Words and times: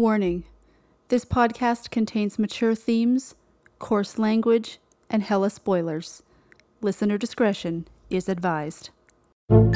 Warning 0.00 0.44
this 1.08 1.26
podcast 1.26 1.90
contains 1.90 2.38
mature 2.38 2.74
themes, 2.74 3.34
coarse 3.78 4.18
language, 4.18 4.78
and 5.10 5.22
hella 5.22 5.50
spoilers. 5.50 6.22
Listener 6.80 7.18
discretion 7.18 7.86
is 8.08 8.26
advised. 8.26 8.88
Welcome 9.50 9.72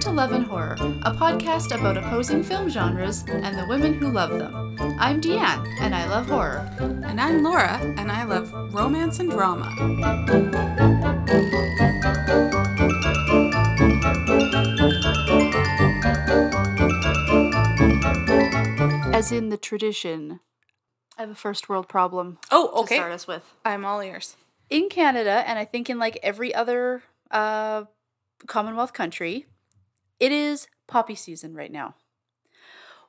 to 0.00 0.10
Love 0.10 0.32
and 0.32 0.44
Horror, 0.44 0.74
a 1.04 1.14
podcast 1.14 1.72
about 1.72 1.98
opposing 1.98 2.42
film 2.42 2.68
genres 2.68 3.24
and 3.28 3.56
the 3.56 3.66
women 3.68 3.94
who 3.94 4.10
love 4.10 4.36
them. 4.36 4.76
I'm 4.98 5.20
Deanne, 5.20 5.72
and 5.78 5.94
I 5.94 6.08
love 6.08 6.26
horror. 6.26 6.68
And 6.80 7.20
I'm 7.20 7.44
Laura, 7.44 7.78
and 7.96 8.10
I 8.10 8.24
love 8.24 8.52
romance 8.74 9.20
and 9.20 9.30
drama. 9.30 9.70
As 19.24 19.32
in 19.32 19.48
the 19.48 19.56
tradition. 19.56 20.40
I 21.16 21.22
have 21.22 21.30
a 21.30 21.34
first 21.34 21.70
world 21.70 21.88
problem 21.88 22.36
Oh, 22.50 22.66
to 22.68 22.72
okay. 22.82 22.96
start 22.96 23.10
us 23.10 23.26
with. 23.26 23.54
I'm 23.64 23.82
all 23.86 24.02
ears. 24.02 24.36
in 24.68 24.90
Canada, 24.90 25.42
and 25.46 25.58
I 25.58 25.64
think 25.64 25.88
in 25.88 25.98
like 25.98 26.18
every 26.22 26.54
other 26.54 27.02
uh, 27.30 27.84
Commonwealth 28.46 28.92
country, 28.92 29.46
it 30.20 30.30
is 30.30 30.66
poppy 30.86 31.14
season 31.14 31.54
right 31.54 31.72
now. 31.72 31.94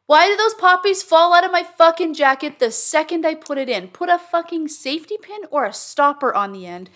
Why 0.05 0.29
did 0.29 0.39
those 0.39 0.53
poppies 0.53 1.03
fall 1.03 1.33
out 1.33 1.43
of 1.43 1.51
my 1.51 1.63
fucking 1.63 2.13
jacket 2.13 2.59
the 2.59 2.71
second 2.71 3.25
I 3.25 3.35
put 3.35 3.57
it 3.57 3.67
in? 3.67 3.89
Put 3.89 4.07
a 4.07 4.17
fucking 4.17 4.69
safety 4.69 5.17
pin 5.21 5.41
or 5.51 5.65
a 5.65 5.73
stopper 5.73 6.33
on 6.33 6.53
the 6.53 6.65
end. 6.65 6.89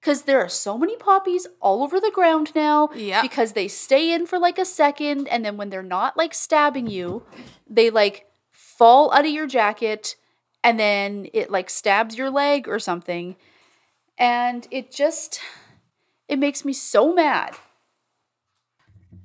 Because 0.00 0.22
there 0.22 0.38
are 0.40 0.48
so 0.48 0.78
many 0.78 0.96
poppies 0.96 1.48
all 1.60 1.82
over 1.82 1.98
the 1.98 2.12
ground 2.14 2.52
now. 2.54 2.90
Yep. 2.94 3.22
Because 3.22 3.52
they 3.54 3.66
stay 3.66 4.12
in 4.14 4.26
for 4.26 4.38
like 4.38 4.58
a 4.60 4.64
second, 4.64 5.26
and 5.26 5.44
then 5.44 5.56
when 5.56 5.70
they're 5.70 5.82
not 5.82 6.16
like 6.16 6.34
stabbing 6.34 6.86
you, 6.86 7.24
they 7.68 7.90
like 7.90 8.26
fall 8.80 9.12
out 9.12 9.26
of 9.26 9.30
your 9.30 9.46
jacket, 9.46 10.16
and 10.64 10.80
then 10.80 11.28
it 11.34 11.50
like 11.50 11.68
stabs 11.68 12.16
your 12.16 12.30
leg 12.30 12.66
or 12.66 12.78
something 12.78 13.36
and 14.18 14.66
it 14.70 14.90
just 14.90 15.40
it 16.28 16.38
makes 16.38 16.64
me 16.64 16.72
so 16.72 17.12
mad 17.14 17.52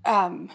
Um, 0.06 0.50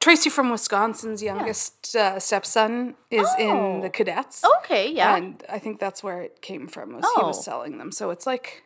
Tracy 0.00 0.30
from 0.30 0.50
Wisconsin's 0.50 1.22
youngest 1.22 1.94
uh, 1.96 2.18
stepson 2.18 2.94
is 3.10 3.28
in 3.38 3.80
the 3.80 3.88
Oh. 3.88 3.90
cadets. 3.90 4.42
okay 4.58 4.90
yeah 4.92 5.16
And 5.16 5.42
I 5.48 5.58
think 5.58 5.78
that's 5.80 6.02
where 6.02 6.20
it 6.22 6.40
came 6.42 6.66
from. 6.68 6.94
Was 6.94 7.04
he 7.16 7.22
Oh. 7.22 7.26
was 7.28 7.44
selling 7.44 7.78
them. 7.78 7.90
So 7.92 8.10
it's 8.10 8.26
like 8.26 8.62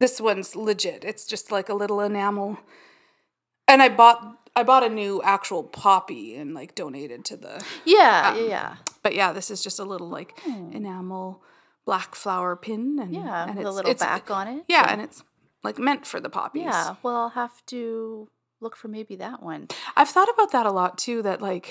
this 0.00 0.20
one's 0.20 0.54
legit. 0.56 1.04
It's 1.04 1.26
just 1.26 1.50
like 1.52 1.68
a 1.68 1.74
little 1.74 2.00
enamel. 2.00 2.58
And 3.66 3.82
I 3.82 3.88
bought 3.88 4.37
I 4.58 4.62
bought 4.64 4.82
a 4.82 4.88
new 4.88 5.22
actual 5.22 5.62
poppy 5.62 6.34
and 6.36 6.52
like 6.54 6.74
donated 6.74 7.24
to 7.26 7.36
the 7.36 7.64
yeah 7.84 8.34
um, 8.36 8.48
yeah 8.48 8.76
But 9.02 9.14
yeah, 9.14 9.32
this 9.32 9.50
is 9.50 9.62
just 9.62 9.78
a 9.78 9.84
little 9.84 10.08
like 10.08 10.38
enamel 10.72 11.42
black 11.86 12.14
flower 12.14 12.54
pin 12.56 12.98
and 13.00 13.14
yeah 13.14 13.46
and 13.48 13.56
with 13.56 13.66
a 13.66 13.70
little 13.70 13.94
back 13.94 14.30
on 14.30 14.46
it 14.48 14.64
Yeah, 14.68 14.86
and 14.92 15.00
it's 15.00 15.22
like 15.64 15.78
meant 15.78 16.06
for 16.06 16.20
the 16.20 16.28
poppies. 16.30 16.64
yeah 16.64 16.96
well 17.02 17.16
i'll 17.16 17.28
have 17.44 17.64
to 17.66 18.28
look 18.60 18.76
for 18.76 18.88
maybe 18.88 19.16
that 19.16 19.42
one 19.42 19.68
I've 19.96 20.08
thought 20.10 20.28
about 20.34 20.50
that 20.52 20.66
a 20.66 20.72
lot 20.72 20.98
too. 20.98 21.22
That 21.22 21.40
like 21.40 21.66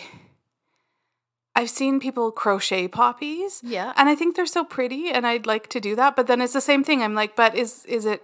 I've 1.56 1.70
seen 1.70 2.00
people 2.00 2.32
crochet 2.32 2.88
poppies, 2.88 3.62
yeah 3.64 3.92
and 3.98 4.08
I 4.10 4.16
think 4.16 4.36
they're 4.36 4.46
so 4.46 4.64
pretty, 4.64 5.10
and 5.10 5.26
I'd 5.28 5.46
like 5.48 5.68
to 5.70 5.80
do 5.80 5.96
that. 5.96 6.16
But 6.16 6.28
then 6.28 6.40
it's 6.42 6.54
the 6.54 6.62
same 6.62 6.84
thing. 6.84 7.02
I'm 7.02 7.14
like, 7.16 7.36
but 7.36 7.56
is 7.56 7.84
is 7.86 8.06
it 8.06 8.22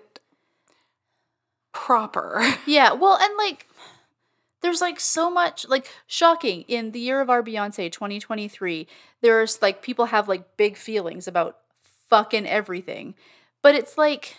proper? 1.74 2.42
yeah 2.66 2.94
well 2.94 3.18
and 3.22 3.34
like 3.38 3.68
there's 4.64 4.82
like 4.82 5.00
so 5.00 5.30
much 5.30 5.68
like 5.68 5.88
shocking 6.08 6.62
in 6.68 6.92
the 6.92 7.00
year 7.00 7.22
of 7.22 7.30
our 7.30 7.44
beyonce 7.44 7.92
2023 7.92 8.88
there's 9.22 9.62
like 9.62 9.84
people 9.84 10.06
have 10.06 10.28
like 10.28 10.58
big 10.58 10.76
feelings 10.76 11.28
about 11.28 11.58
fucking 12.10 12.48
everything 12.48 13.14
but 13.62 13.76
it's 13.76 13.98
like 13.98 14.38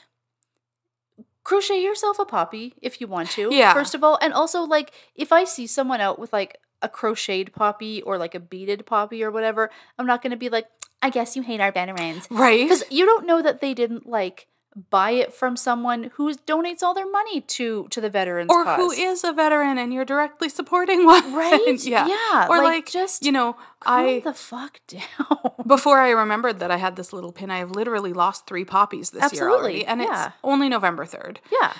crochet 1.45 1.83
yourself 1.83 2.19
a 2.19 2.25
poppy 2.25 2.75
if 2.83 3.01
you 3.01 3.07
want 3.07 3.31
to 3.31 3.55
Yeah. 3.55 3.73
first 3.75 3.95
of 3.95 4.03
all 4.03 4.19
and 4.23 4.33
also 4.33 4.63
like 4.63 4.91
if 5.15 5.31
i 5.31 5.45
see 5.45 5.67
someone 5.67 6.01
out 6.01 6.19
with 6.19 6.33
like 6.33 6.59
a 6.83 6.89
crocheted 6.89 7.53
poppy 7.55 8.03
or 8.03 8.19
like 8.19 8.35
a 8.35 8.41
beaded 8.41 8.87
poppy 8.87 9.23
or 9.23 9.31
whatever 9.31 9.71
i'm 9.99 10.07
not 10.07 10.23
going 10.23 10.31
to 10.31 10.37
be 10.37 10.49
like 10.49 10.67
i 11.03 11.11
guess 11.11 11.37
you 11.37 11.43
hate 11.43 11.61
our 11.61 11.71
veterans 11.73 12.27
right? 12.31 12.65
because 12.65 12.83
you 12.91 13.05
don't 13.05 13.27
know 13.27 13.43
that 13.43 13.61
they 13.61 13.75
didn't 13.75 14.07
like 14.09 14.47
buy 14.91 15.13
it 15.13 15.33
from 15.33 15.57
someone 15.57 16.11
who 16.15 16.35
donates 16.35 16.83
all 16.83 16.95
their 16.95 17.09
money 17.09 17.41
to 17.41 17.87
to 17.91 18.01
the 18.01 18.11
veterans 18.11 18.51
Or 18.51 18.65
cause. 18.65 18.77
who 18.77 18.91
is 18.91 19.23
a 19.23 19.33
veteran 19.33 19.79
and 19.79 19.93
you're 19.93 20.05
directly 20.05 20.49
supporting 20.49 21.05
one, 21.07 21.33
right 21.37 21.79
yeah, 21.85 22.07
yeah 22.09 22.47
Or 22.49 22.59
like, 22.59 22.65
like, 22.65 22.91
just 22.91 23.25
you 23.25 23.31
know, 23.33 23.57
I 23.87 24.21
the 24.25 24.35
fuck 24.35 24.81
down 24.89 25.53
before 25.67 26.01
I 26.01 26.11
remembered 26.11 26.59
that 26.59 26.71
I 26.71 26.77
had 26.79 26.97
this 26.97 27.13
little 27.13 27.33
pin, 27.33 27.51
I 27.51 27.59
have 27.59 27.71
literally 27.71 28.13
lost 28.13 28.47
three 28.47 28.65
poppies 28.65 29.11
this 29.11 29.21
year 29.33 29.45
Absolutely, 29.49 29.57
already, 29.57 29.87
and 29.87 30.01
yeah. 30.01 30.27
it's 30.27 30.35
only 30.43 30.69
November 30.69 31.05
third. 31.07 31.41
yeah 31.53 31.73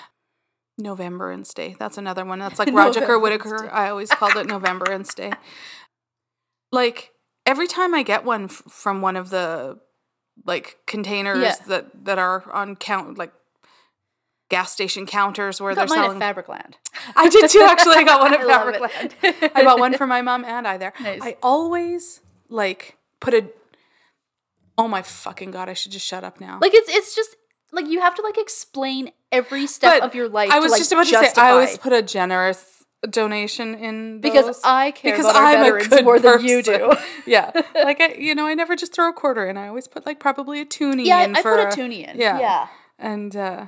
Novemberance 0.77 1.53
Day. 1.53 1.75
That's 1.79 1.97
another 1.97 2.25
one. 2.25 2.39
That's 2.39 2.59
like 2.59 2.73
Roger. 2.73 2.99
Day. 2.99 3.69
I 3.71 3.89
always 3.89 4.09
called 4.09 4.35
it 4.35 4.45
Novemberance 4.45 5.13
Day. 5.13 5.31
Like 6.71 7.11
every 7.45 7.67
time 7.67 7.93
I 7.95 8.03
get 8.03 8.25
one 8.25 8.45
f- 8.45 8.63
from 8.67 9.01
one 9.01 9.15
of 9.15 9.29
the 9.29 9.79
like 10.45 10.77
containers 10.85 11.41
Yeah. 11.43 11.55
that 11.67 12.05
that 12.05 12.19
are 12.19 12.49
on 12.51 12.75
count 12.75 13.17
like 13.17 13.33
gas 14.49 14.71
station 14.71 15.05
counters 15.07 15.59
where 15.59 15.71
I 15.71 15.75
they're 15.75 15.87
selling. 15.87 16.21
at 16.21 16.35
Fabricland 16.35 16.75
I 17.15 17.29
did 17.29 17.49
too. 17.49 17.61
Actually, 17.67 17.95
I 17.95 18.03
got 18.03 18.21
one 18.21 18.33
at 18.33 18.39
I 18.41 18.43
love 18.43 18.67
it. 18.69 18.81
Fabricland. 19.21 19.51
I 19.55 19.63
bought 19.63 19.79
one 19.79 19.93
for 19.97 20.05
my 20.07 20.21
mom 20.21 20.45
and 20.45 20.67
I 20.67 20.77
there. 20.77 20.93
Nice. 21.01 21.19
I 21.23 21.37
always 21.43 22.21
like 22.49 22.97
put 23.19 23.33
a. 23.33 23.49
Oh 24.77 24.87
my 24.87 25.01
fucking 25.01 25.51
god! 25.51 25.69
I 25.69 25.73
should 25.73 25.91
just 25.91 26.05
shut 26.05 26.23
up 26.23 26.39
now. 26.41 26.59
like 26.61 26.73
it's 26.73 26.89
it's 26.93 27.15
just 27.15 27.35
like 27.71 27.87
you 27.87 28.01
have 28.01 28.13
to 28.15 28.21
like 28.21 28.37
explain 28.37 29.11
every 29.31 29.67
step 29.67 29.99
But 29.99 30.05
of 30.07 30.15
your 30.15 30.29
life 30.29 30.51
I 30.51 30.59
was 30.59 30.67
to, 30.67 30.71
like, 30.73 30.79
just 30.79 30.91
about 30.91 31.05
to 31.07 31.33
say 31.35 31.41
I 31.41 31.51
always 31.51 31.77
put 31.77 31.91
a 31.93 32.01
generous 32.01 32.84
donation 33.07 33.75
in 33.75 34.21
because 34.21 34.45
those. 34.45 34.61
I 34.63 34.91
care 34.91 35.11
because 35.13 35.25
about 35.29 35.41
I'm 35.41 35.59
a 35.61 35.63
veterans 35.63 36.03
more 36.03 36.19
than 36.19 36.43
you 36.43 36.61
do. 36.63 36.93
yeah, 37.25 37.51
like 37.75 37.99
I, 38.01 38.13
you 38.13 38.35
know, 38.35 38.45
I 38.47 38.53
never 38.53 38.75
just 38.75 38.93
throw 38.93 39.09
a 39.09 39.13
quarter 39.13 39.47
in. 39.47 39.57
I 39.57 39.67
always 39.67 39.87
put 39.87 40.05
like 40.05 40.19
probably 40.19 40.61
a 40.61 40.65
toonie 40.65 41.03
in. 41.03 41.07
yeah, 41.07 41.17
I, 41.17 41.23
in 41.23 41.35
I 41.35 41.41
for 41.41 41.55
put 41.57 41.73
a 41.73 41.75
toonie 41.75 42.03
in. 42.05 42.17
yeah. 42.17 42.39
yeah. 42.39 42.67
and 42.99 43.35
uh, 43.35 43.67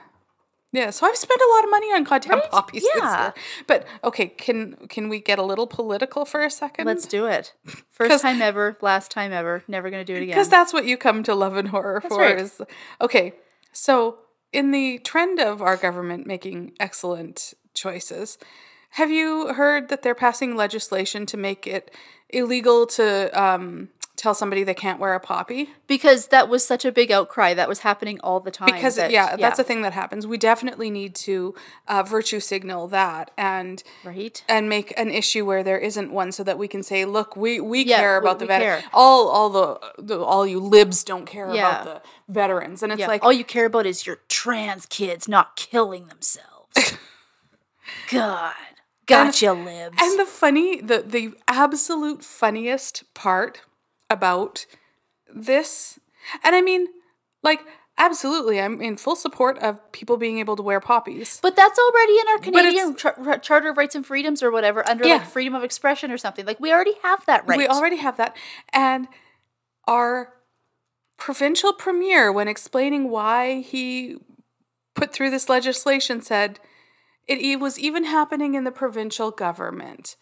yeah. 0.72 0.90
So 0.90 1.08
I've 1.08 1.16
spent 1.16 1.40
a 1.42 1.50
lot 1.56 1.64
of 1.64 1.70
money 1.72 1.88
on 1.88 2.03
goddamn 2.03 2.40
Right? 2.40 2.52
poppies 2.52 2.86
Yeah. 2.96 3.02
this 3.02 3.18
year. 3.20 3.34
But 3.68 3.88
okay, 4.03 4.28
can 4.28 4.75
can 4.90 5.09
we 5.09 5.20
get 5.20 5.40
a 5.40 5.44
little 5.44 5.68
political 5.68 6.25
for 6.25 6.44
a 6.44 6.50
second? 6.52 6.86
Let's 6.88 7.06
do 7.06 7.25
it. 7.25 7.54
First 7.92 8.22
time 8.22 8.42
ever, 8.42 8.78
last 8.81 9.12
time 9.12 9.31
ever. 9.34 9.64
Never 9.68 9.90
gonna 9.90 10.04
do 10.06 10.14
it 10.14 10.18
again. 10.24 10.28
because 10.36 10.50
that's 10.50 10.74
what 10.74 10.86
you 10.86 10.98
come 10.98 11.24
to 11.24 11.34
love 11.36 11.56
and 11.56 11.69
horror 11.69 12.02
for. 12.02 12.19
right. 12.19 12.38
Is 12.40 12.62
okay. 13.02 13.34
So 13.72 14.19
in 14.54 14.72
the 14.72 15.00
trend 15.00 15.40
of 15.40 15.62
our 15.62 15.75
government 15.78 16.25
making 16.25 16.74
excellent 16.80 17.54
choices, 17.74 18.38
have 18.97 19.09
you 19.12 19.53
heard 19.53 19.90
that 19.90 20.02
they're 20.03 20.16
passing 20.16 20.56
legislation 20.56 21.25
to 21.28 21.38
make 21.38 21.66
it 21.68 21.91
illegal 22.30 22.85
to 22.88 23.30
um, 23.41 23.90
tell 24.16 24.34
somebody 24.34 24.63
they 24.63 24.74
can't 24.74 25.00
wear 25.00 25.13
a 25.13 25.19
poppy? 25.19 25.69
because 25.88 26.28
that 26.28 26.50
was 26.50 26.66
such 26.66 26.84
a 26.84 26.91
big 26.91 27.12
outcry 27.12 27.53
that 27.53 27.69
was 27.69 27.80
happening 27.80 28.19
all 28.22 28.40
the 28.40 28.52
time. 28.52 28.74
Because 28.74 28.96
that- 28.96 29.12
yeah, 29.12 29.36
that's 29.38 29.59
a 29.59 29.63
thing 29.63 29.84
that 29.84 29.94
happens. 29.94 30.25
We 30.28 30.38
definitely 30.38 30.90
need 30.90 31.13
to 31.28 31.53
uh, 31.88 32.03
virtue 32.03 32.40
signal 32.40 32.88
that 32.90 33.31
and 33.38 33.81
right. 34.03 34.44
and 34.50 34.68
make 34.68 34.94
an 34.97 35.12
issue 35.12 35.46
where 35.46 35.63
there 35.63 35.78
isn't 35.78 36.12
one, 36.12 36.31
so 36.31 36.44
that 36.44 36.57
we 36.57 36.68
can 36.68 36.81
say, 36.84 37.06
look, 37.06 37.38
we 37.38 37.59
we 37.62 37.86
Yeah, 37.86 38.00
care 38.00 38.19
we- 38.19 38.25
about 38.28 38.40
the 38.40 38.46
we 38.46 38.47
veterans. 38.50 38.84
All 38.94 39.28
all 39.30 39.50
the, 39.50 39.80
the 40.00 40.19
all 40.19 40.46
you 40.47 40.59
libs 40.59 41.03
don't 41.03 41.25
care 41.25 41.53
Yeah. 41.53 41.81
about 41.81 41.84
the 41.86 42.34
veterans, 42.34 42.81
and 42.84 42.91
it's 42.91 43.00
Yeah, 43.02 43.07
like 43.13 43.24
all 43.24 43.31
you 43.34 43.46
care 43.46 43.68
about 43.68 43.86
is 43.86 44.06
your 44.07 44.18
trans 44.28 44.86
kids 44.88 45.28
not 45.28 45.56
killing 45.56 46.07
themselves. 46.07 46.97
God, 48.12 48.53
gotcha, 49.07 49.53
libs. 49.53 49.97
And 50.01 50.19
the 50.19 50.25
funny, 50.25 50.81
the 50.81 51.04
the 51.06 51.33
absolute 51.48 52.24
funniest 52.24 53.04
part 53.13 53.62
about 54.09 54.65
this, 55.33 56.00
and 56.44 56.56
I 56.56 56.62
mean, 56.62 56.88
like, 57.44 57.62
absolutely, 57.98 58.59
I'm 58.62 58.81
in 58.81 58.95
full 58.98 59.15
support 59.15 59.57
of 59.59 59.92
people 59.92 60.18
being 60.18 60.39
able 60.39 60.56
to 60.56 60.63
wear 60.63 60.80
poppies. 60.80 61.39
but 61.42 61.56
that's 61.56 61.80
already 61.80 62.13
in 62.19 62.27
our 62.30 62.38
Canadian 62.38 62.95
Char- 62.95 63.39
Charter 63.39 63.69
of 63.69 63.77
Rights 63.77 63.95
and 63.95 64.06
Freedoms 64.06 64.42
or 64.44 64.51
whatever, 64.51 64.88
under 64.88 65.06
Yeah. 65.07 65.18
like 65.18 65.27
freedom 65.27 65.56
of 65.56 65.63
expression 65.63 66.12
or 66.12 66.18
something. 66.18 66.45
Like 66.45 66.59
we 66.59 66.71
already 66.71 66.95
have 67.04 67.25
that 67.25 67.48
right. 67.48 67.57
We 67.57 67.68
already 67.68 67.98
have 67.98 68.18
that, 68.18 68.36
and 68.71 69.07
our 69.88 70.33
provincial 71.18 71.74
premier, 71.74 72.31
when 72.31 72.48
explaining 72.48 73.09
why 73.09 73.62
he 73.62 74.18
put 74.95 75.12
through 75.13 75.30
this 75.31 75.50
legislation, 75.50 76.21
said 76.21 76.59
it, 77.27 77.59
was 77.59 77.77
even 77.77 78.06
happening 78.06 78.56
in 78.56 78.63
the 78.63 78.71
provincial 78.71 79.31
government. 79.31 80.15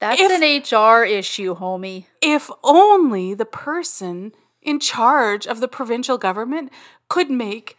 That's 0.00 0.20
if- 0.20 0.30
an 0.30 0.42
HR 0.42 1.04
issue, 1.04 1.56
homie. 1.56 2.06
if 2.22 2.50
only 2.62 3.34
the 3.34 3.44
person 3.44 4.32
in 4.62 4.78
charge 4.80 5.46
of 5.46 5.60
the 5.60 5.68
provincial 5.68 6.18
government 6.18 6.70
could 7.08 7.30
make 7.30 7.76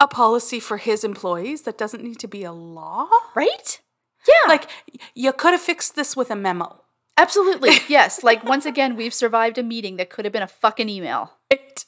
a 0.00 0.08
policy 0.08 0.58
for 0.58 0.78
his 0.78 1.04
employees 1.04 1.62
that 1.62 1.78
doesn't 1.78 2.02
need 2.02 2.18
to 2.18 2.28
be 2.28 2.44
a 2.44 2.52
law. 2.52 3.08
Right? 3.34 3.80
Yeah. 4.26 4.48
Like 4.48 4.68
you 5.14 5.32
could 5.32 5.52
have 5.52 5.60
fixed 5.60 5.94
this 5.96 6.16
with 6.16 6.30
a 6.30 6.36
memo. 6.36 6.80
Absolutely. 7.16 7.72
Yes. 7.88 8.22
Like 8.22 8.44
once 8.44 8.64
again, 8.66 8.96
we've 8.96 9.14
survived 9.14 9.58
a 9.58 9.62
meeting 9.62 9.96
that 9.96 10.10
could 10.10 10.24
have 10.24 10.32
been 10.32 10.42
a 10.42 10.48
fucking 10.48 10.88
email. 10.88 11.32
Right? 11.50 11.84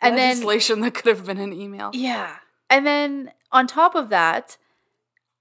And 0.00 0.16
then 0.16 0.36
Legislation 0.36 0.80
that 0.80 0.94
could 0.94 1.06
have 1.06 1.26
been 1.26 1.38
an 1.38 1.52
email. 1.52 1.90
Yeah. 1.94 2.36
And 2.68 2.86
then 2.86 3.32
on 3.56 3.66
top 3.66 3.94
of 3.94 4.08
that, 4.10 4.56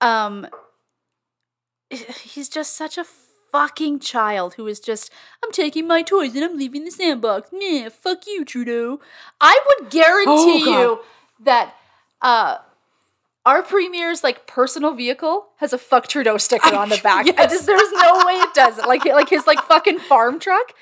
um 0.01 0.47
he's 1.89 2.49
just 2.49 2.75
such 2.75 2.97
a 2.97 3.05
fucking 3.51 3.99
child 3.99 4.55
who 4.55 4.67
is 4.67 4.79
just 4.79 5.11
I'm 5.43 5.51
taking 5.51 5.87
my 5.87 6.01
toys 6.01 6.35
and 6.35 6.43
I'm 6.43 6.57
leaving 6.57 6.83
the 6.85 6.91
sandbox. 6.91 7.49
Meh, 7.51 7.89
fuck 7.89 8.27
you, 8.27 8.43
Trudeau. 8.43 8.99
I 9.39 9.59
would 9.67 9.89
guarantee 9.89 10.63
Oh, 10.65 10.81
you 10.81 10.99
that 11.45 11.75
uh 12.21 12.57
our 13.45 13.61
premier's 13.61 14.23
like 14.23 14.47
personal 14.47 14.93
vehicle 14.95 15.47
has 15.57 15.71
a 15.71 15.77
fuck 15.77 16.07
Trudeau 16.07 16.37
sticker 16.37 16.75
on 16.75 16.89
the 16.89 16.97
back. 17.03 17.27
I 17.27 17.33
Yes. 17.43 17.51
just 17.51 17.65
there's 17.67 17.91
no 17.91 18.23
way 18.25 18.33
it 18.33 18.53
doesn't. 18.53 18.87
Like 18.87 19.05
like 19.05 19.29
his 19.29 19.45
like 19.45 19.61
fucking 19.61 19.99
farm 19.99 20.39
truck 20.39 20.73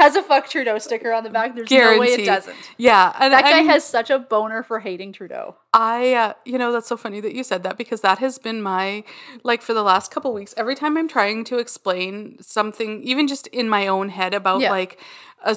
has 0.00 0.16
a 0.16 0.22
fuck 0.22 0.48
Trudeau 0.48 0.78
sticker 0.78 1.12
on 1.12 1.22
the 1.24 1.30
back. 1.30 1.54
There's 1.54 1.70
no 1.70 1.98
way 1.98 2.08
it 2.08 2.24
doesn't. 2.26 2.56
Yeah, 2.78 3.12
and 3.20 3.32
That 3.32 3.44
guy 3.44 3.58
and 3.58 3.68
has 3.70 3.84
such 3.84 4.10
a 4.10 4.18
boner 4.18 4.62
for 4.62 4.80
hating 4.80 5.12
Trudeau. 5.12 5.56
I, 5.72 6.14
uh, 6.14 6.32
you 6.44 6.58
know, 6.58 6.72
that's 6.72 6.88
so 6.88 6.96
funny 6.96 7.20
that 7.20 7.34
you 7.34 7.44
said 7.44 7.62
that 7.62 7.76
because 7.78 8.00
that 8.00 8.18
has 8.18 8.38
been 8.38 8.62
my, 8.62 9.04
like, 9.44 9.62
for 9.62 9.74
the 9.74 9.82
last 9.82 10.10
couple 10.10 10.32
weeks. 10.32 10.54
Every 10.56 10.74
time 10.74 10.96
I'm 10.96 11.08
trying 11.08 11.44
to 11.44 11.58
explain 11.58 12.38
something, 12.40 13.02
even 13.02 13.28
just 13.28 13.46
in 13.48 13.68
my 13.68 13.86
own 13.86 14.08
head 14.08 14.34
about 14.34 14.60
Yeah. 14.60 14.70
like 14.70 14.98
a 15.44 15.56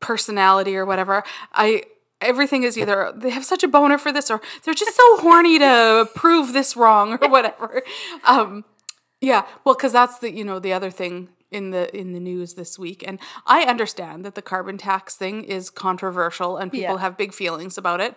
personality 0.00 0.76
or 0.76 0.84
whatever, 0.84 1.22
I 1.52 1.84
everything 2.20 2.64
is 2.64 2.76
either 2.76 3.12
they 3.16 3.30
have 3.30 3.44
such 3.44 3.62
a 3.62 3.68
boner 3.68 3.96
for 3.96 4.12
this 4.12 4.30
or 4.30 4.40
they're 4.64 4.74
just 4.74 4.94
so 4.94 5.16
horny 5.18 5.58
to 5.58 6.06
prove 6.14 6.52
this 6.52 6.76
wrong 6.76 7.16
or 7.20 7.28
whatever. 7.28 7.82
Um, 8.24 8.64
yeah, 9.20 9.46
well, 9.64 9.74
because 9.74 9.92
that's 9.92 10.18
the 10.18 10.30
you 10.32 10.44
know 10.44 10.58
the 10.58 10.72
other 10.72 10.90
thing 10.90 11.28
in 11.50 11.70
the 11.70 11.94
in 11.96 12.12
the 12.12 12.20
news 12.20 12.54
this 12.54 12.78
week, 12.78 13.04
and 13.06 13.18
I 13.46 13.62
understand 13.62 14.24
that 14.24 14.34
the 14.34 14.42
carbon 14.42 14.78
tax 14.78 15.16
thing 15.16 15.44
is 15.44 15.70
controversial 15.70 16.56
and 16.56 16.70
people 16.70 16.94
Yeah. 16.96 17.00
have 17.00 17.16
big 17.16 17.32
feelings 17.34 17.76
about 17.78 18.00
it. 18.00 18.14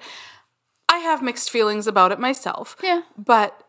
I 0.89 0.97
have 0.99 1.21
mixed 1.23 1.49
feelings 1.49 1.87
about 1.87 2.11
it 2.11 2.19
myself. 2.19 2.75
Yeah. 2.83 3.01
But 3.17 3.59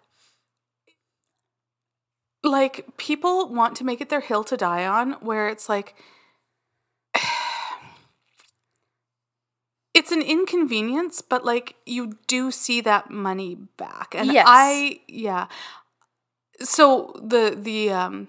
like 2.43 2.84
people 2.99 3.49
want 3.49 3.75
to 3.76 3.84
make 3.84 4.00
it 4.02 4.11
their 4.11 4.20
hill 4.20 4.44
to 4.44 4.56
die 4.56 4.84
on 4.87 5.12
where 5.20 5.49
it's 5.49 5.67
like 5.69 5.94
it's 9.94 10.12
an 10.12 10.20
inconvenience 10.22 11.22
but 11.22 11.44
like 11.44 11.76
you 11.87 12.19
do 12.26 12.50
see 12.50 12.81
that 12.82 13.10
money 13.10 13.55
back 13.78 14.14
and 14.14 14.31
Yes. 14.32 14.44
i 14.46 15.00
yeah 15.08 15.46
so 16.60 17.14
the 17.22 17.56
the 17.58 17.90
um 17.90 18.28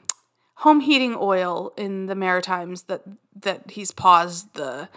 home 0.60 0.80
heating 0.81 1.16
oil 1.19 1.74
in 1.78 2.06
the 2.06 2.16
maritimes 2.16 2.84
that 2.84 3.04
that 3.42 3.72
he's 3.72 3.92
paused 3.92 4.54
the 4.54 4.90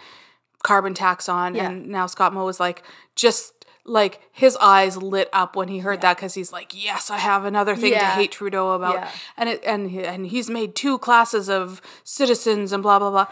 carbon 0.63 0.93
tax 0.93 1.29
on. 1.29 1.55
Yeah. 1.55 1.69
and 1.69 1.87
now 1.87 2.05
scott 2.05 2.33
moe 2.33 2.47
is 2.47 2.59
like 2.59 2.83
just 3.15 3.53
like 3.85 4.21
his 4.31 4.55
eyes 4.57 4.97
lit 4.97 5.29
up 5.33 5.55
when 5.55 5.67
he 5.67 5.79
heard 5.79 6.01
that 6.01 6.15
because 6.17 6.33
he's 6.35 6.51
like 6.51 6.71
yes 6.75 7.09
i 7.09 7.17
have 7.17 7.43
another 7.45 7.75
thing 7.75 7.93
to 7.93 8.05
hate 8.05 8.31
trudeau 8.31 8.73
about. 8.73 8.95
Yeah. 8.95 9.09
and 9.37 9.49
it 9.49 9.63
and 9.65 9.89
and 9.95 10.27
he's 10.27 10.49
made 10.49 10.75
two 10.75 10.97
classes 10.99 11.49
of 11.49 11.81
citizens 12.03 12.71
and 12.71 12.83
blah 12.83 12.99
blah 12.99 13.09
blah 13.09 13.27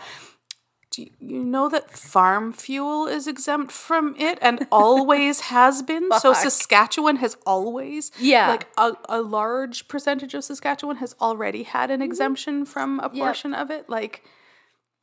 do 0.92 1.04
you- 1.20 1.44
know 1.44 1.70
that 1.70 1.92
farm 1.92 2.52
fuel 2.54 3.08
is 3.08 3.28
exempt 3.28 3.72
from 3.72 4.16
it 4.18 4.38
and 4.42 4.66
always 4.72 5.40
has 5.52 5.82
been 5.82 6.10
so 6.20 6.34
saskatchewan 6.34 7.18
has 7.18 7.38
always 7.46 8.12
Yeah. 8.20 8.48
like 8.50 8.68
a, 8.78 8.94
a 9.10 9.22
large 9.22 9.88
percentage 9.88 10.34
of 10.34 10.44
saskatchewan 10.44 10.98
has 10.98 11.16
already 11.22 11.64
had 11.64 11.92
an 11.92 12.02
exemption 12.02 12.66
from 12.66 13.00
a 13.00 13.10
Yep. 13.14 13.14
portion 13.14 13.54
of 13.54 13.70
it 13.72 13.90
like 13.90 14.24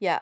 Yeah. 0.00 0.20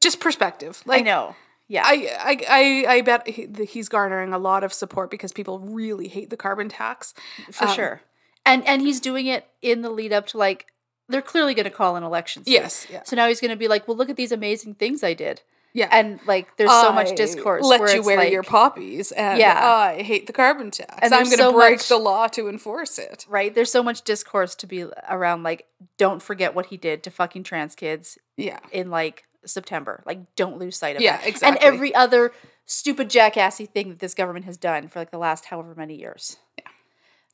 just 0.00 0.20
perspective 0.20 0.82
I 0.88 1.00
know. 1.00 1.34
Yeah. 1.70 1.82
I, 1.84 2.08
I, 2.18 2.44
I, 2.88 2.94
I 2.96 3.00
bet 3.02 3.28
he, 3.28 3.46
he's 3.66 3.88
garnering 3.90 4.32
a 4.32 4.38
lot 4.38 4.64
of 4.64 4.72
support 4.72 5.10
because 5.10 5.32
people 5.34 5.58
really 5.58 6.08
hate 6.08 6.30
the 6.30 6.36
carbon 6.36 6.68
tax. 6.70 7.12
for 7.52 7.66
Um, 7.68 7.74
sure. 7.74 8.00
And 8.46 8.66
and 8.66 8.80
he's 8.80 9.00
doing 9.00 9.26
it 9.26 9.46
in 9.60 9.82
the 9.82 9.90
lead 9.90 10.10
up 10.12 10.26
to 10.28 10.38
like 10.38 10.66
they're 11.08 11.22
clearly 11.22 11.54
going 11.54 11.64
to 11.64 11.70
call 11.70 11.96
an 11.96 12.02
election. 12.02 12.44
soon. 12.44 12.52
Yes, 12.52 12.86
yeah. 12.90 13.02
So 13.04 13.16
now 13.16 13.28
he's 13.28 13.40
going 13.40 13.50
to 13.50 13.56
be 13.56 13.68
like, 13.68 13.88
"Well, 13.88 13.96
look 13.96 14.10
at 14.10 14.16
these 14.16 14.32
amazing 14.32 14.74
things 14.74 15.02
I 15.02 15.14
did." 15.14 15.42
Yeah. 15.74 15.88
And 15.92 16.18
like 16.26 16.56
there's 16.56 16.70
so 16.70 16.92
much 16.92 17.14
discourse 17.14 17.62
Let 17.64 17.80
where 17.80 17.94
you 17.94 18.02
wear 18.02 18.16
like, 18.16 18.32
your 18.32 18.42
poppies, 18.42 19.12
and 19.12 19.38
Yeah. 19.38 19.60
I 19.64 20.02
hate 20.02 20.26
the 20.26 20.32
carbon 20.32 20.70
tax. 20.70 20.96
And 21.02 21.12
I'm 21.14 21.24
going 21.24 21.36
to 21.36 21.44
so 21.44 21.52
break 21.52 21.74
much- 21.78 21.88
the 21.88 21.98
law 21.98 22.26
to 22.28 22.48
enforce 22.48 22.98
it. 22.98 23.26
right? 23.28 23.54
There's 23.54 23.70
so 23.70 23.82
much 23.82 24.02
discourse 24.02 24.54
to 24.56 24.66
be 24.66 24.86
around 25.08 25.42
like 25.42 25.66
don't 25.98 26.22
forget 26.22 26.54
what 26.54 26.66
he 26.66 26.76
did 26.78 27.02
to 27.04 27.10
fucking 27.10 27.42
trans 27.44 27.74
kids 27.74 28.18
Yeah, 28.36 28.58
in 28.72 28.90
like 28.90 29.24
September. 29.44 30.02
Like 30.06 30.34
don't 30.36 30.58
lose 30.58 30.76
sight 30.76 30.96
of 30.96 31.02
it. 31.02 31.04
Yeah, 31.04 31.18
that. 31.18 31.26
exactly. 31.28 31.64
And 31.66 31.74
every 31.74 31.94
other 31.94 32.32
stupid 32.64 33.08
jackassy 33.10 33.66
thing 33.66 33.90
that 33.90 33.98
this 33.98 34.14
government 34.14 34.46
has 34.46 34.56
done 34.56 34.88
for 34.88 34.98
like 34.98 35.10
the 35.10 35.18
last 35.18 35.44
however 35.46 35.74
many 35.76 35.94
years. 35.96 36.38
Yeah. 36.56 36.64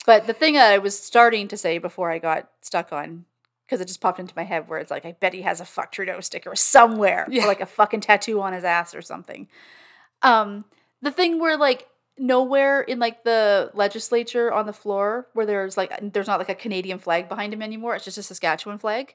But 0.06 0.26
the 0.26 0.35
thing 0.35 0.55
that 0.55 0.73
I 0.73 0.79
was 0.79 0.99
starting 0.99 1.47
to 1.49 1.56
say 1.56 1.79
before 1.79 2.11
I 2.11 2.19
got 2.19 2.50
stuck 2.61 2.93
on 2.93 3.25
because 3.66 3.81
it 3.81 3.87
just 3.88 4.00
popped 4.00 4.20
into 4.20 4.34
my 4.37 4.44
head 4.44 4.69
where 4.69 4.78
it's 4.78 4.90
like 4.90 5.05
I 5.06 5.12
bet 5.12 5.32
he 5.34 5.43
has 5.43 5.61
a 5.61 5.64
fuck 5.64 5.93
Trudeau 5.93 6.20
sticker 6.20 6.55
somewhere 6.56 7.26
Yeah. 7.31 7.44
or 7.44 7.46
like 7.49 7.61
a 7.61 7.66
fucking 7.66 8.00
tattoo 8.00 8.40
on 8.40 8.52
his 8.52 8.64
ass 8.64 8.94
or 8.94 9.02
something. 9.02 9.49
Um 10.22 10.64
the 11.02 11.11
thing 11.11 11.38
where 11.38 11.56
like 11.56 11.88
nowhere 12.19 12.81
in 12.81 12.99
like 12.99 13.25
the 13.25 13.70
legislature 13.75 14.52
on 14.52 14.66
the 14.66 14.72
floor 14.72 15.26
where 15.32 15.46
there's 15.46 15.76
like 15.76 15.93
there's 16.12 16.26
not 16.26 16.38
like 16.38 16.49
a 16.49 16.55
Canadian 16.55 16.99
flag 16.99 17.28
behind 17.28 17.52
him 17.52 17.62
anymore. 17.62 17.94
It's 17.96 18.05
just 18.05 18.19
a 18.19 18.22
Saskatchewan 18.22 18.78
flag. 18.78 19.14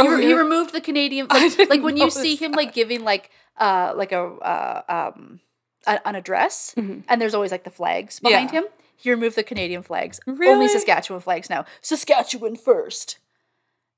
He, 0.00 0.08
Oh, 0.08 0.16
he 0.16 0.34
removed 0.34 0.72
the 0.72 0.80
Canadian 0.80 1.26
like, 1.30 1.58
like 1.70 1.82
when 1.82 1.96
you 1.96 2.10
see 2.10 2.34
him 2.34 2.52
like 2.52 2.72
giving 2.74 3.04
like 3.04 3.30
uh 3.58 3.92
like 3.96 4.12
a 4.12 4.22
uh, 4.22 4.82
um 5.14 5.40
an 5.86 6.14
address 6.16 6.74
Mhm. 6.76 7.04
and 7.08 7.20
there's 7.20 7.34
always 7.34 7.50
like 7.50 7.64
the 7.64 7.70
flags 7.70 8.18
behind 8.20 8.50
Yeah. 8.52 8.60
him. 8.60 8.64
He 8.96 9.10
removed 9.10 9.34
the 9.36 9.42
Canadian 9.42 9.82
flags. 9.82 10.20
Really? 10.26 10.52
Only 10.52 10.68
Saskatchewan 10.68 11.20
flags 11.20 11.50
now. 11.50 11.64
Saskatchewan 11.80 12.54
first. 12.54 13.18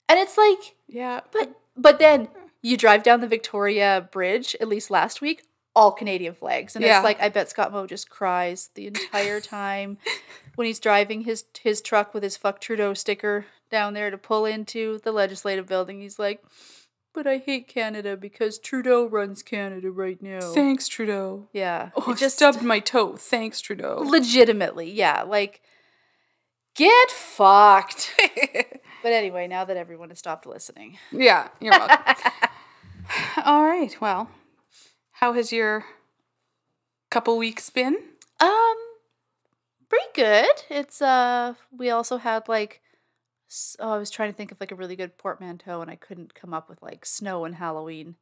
And 0.09 0.19
it's 0.19 0.37
like 0.37 0.77
yeah. 0.89 1.21
but 1.33 1.59
but 1.77 1.99
then 1.99 2.29
you 2.63 2.77
drive 2.77 3.03
down 3.03 3.21
the 3.21 3.27
Victoria 3.27 4.09
Bridge, 4.11 4.57
at 4.61 4.69
least 4.69 4.91
last 4.91 5.21
week, 5.21 5.43
all 5.77 5.93
Canadian 5.93 6.35
flags. 6.35 6.75
And 6.77 6.85
Yeah. 6.85 6.99
it's 6.99 7.05
like 7.05 7.21
I 7.21 7.29
bet 7.29 7.49
Scott 7.51 7.73
Moe 7.73 7.87
just 7.87 8.09
cries 8.11 8.71
the 8.75 8.87
entire 8.87 9.41
time 9.61 9.99
when 10.55 10.67
he's 10.67 10.81
driving 10.81 11.23
his 11.23 11.45
his 11.63 11.81
truck 11.81 12.15
with 12.15 12.23
his 12.23 12.37
fuck 12.37 12.61
Trudeau 12.61 12.95
sticker 12.95 13.47
down 13.71 13.95
there 13.95 14.11
to 14.11 14.19
pull 14.19 14.45
into 14.45 14.99
the 15.05 15.13
legislative 15.13 15.67
building. 15.67 16.01
He's 16.01 16.19
like, 16.19 16.45
But 17.13 17.27
I 17.27 17.39
hate 17.39 17.67
Canada 17.67 18.17
because 18.17 18.59
Trudeau 18.59 19.07
runs 19.07 19.43
Canada 19.43 19.91
right 19.91 20.21
now. 20.23 20.53
Thanks, 20.53 20.87
Trudeau. 20.87 21.49
yeah. 21.53 21.91
Oh, 21.97 22.13
it 22.13 22.19
just 22.19 22.37
stubbed 22.37 22.63
my 22.63 22.79
toe. 22.79 23.17
Thanks, 23.17 23.61
Trudeau. 23.61 24.03
legitimately, 24.05 24.91
yeah. 24.91 25.23
Like 25.23 25.61
get 26.75 27.11
fucked. 27.11 28.15
but 29.03 29.13
anyway, 29.13 29.47
now 29.47 29.65
that 29.65 29.77
everyone 29.77 30.09
has 30.11 30.19
stopped 30.19 30.47
listening. 30.47 30.99
yeah, 31.13 31.49
you're 31.61 31.73
welcome. 31.73 32.15
All 33.45 33.65
right. 33.65 33.97
Well, 34.01 34.31
how 35.13 35.33
has 35.33 35.53
your 35.53 35.85
couple 37.11 37.39
weeks 37.39 37.71
been? 37.71 37.97
Um, 38.41 38.77
pretty 39.89 40.07
good. 40.15 40.51
It's 40.69 41.01
uh, 41.01 41.55
we 41.71 41.91
also 41.91 42.17
had 42.17 42.49
like, 42.49 42.81
oh, 43.79 43.93
I 43.93 43.99
was 43.99 44.11
trying 44.11 44.31
to 44.31 44.37
think 44.37 44.51
of 44.53 44.61
like 44.61 44.73
a 44.73 44.77
really 44.77 44.97
good 44.97 45.17
portmanteau, 45.19 45.81
and 45.81 45.91
I 45.91 45.97
couldn't 45.97 46.35
come 46.35 46.53
up 46.53 46.69
with 46.69 46.83
like 46.83 47.07
snow 47.07 47.45
and 47.45 47.57
Halloween. 47.57 48.17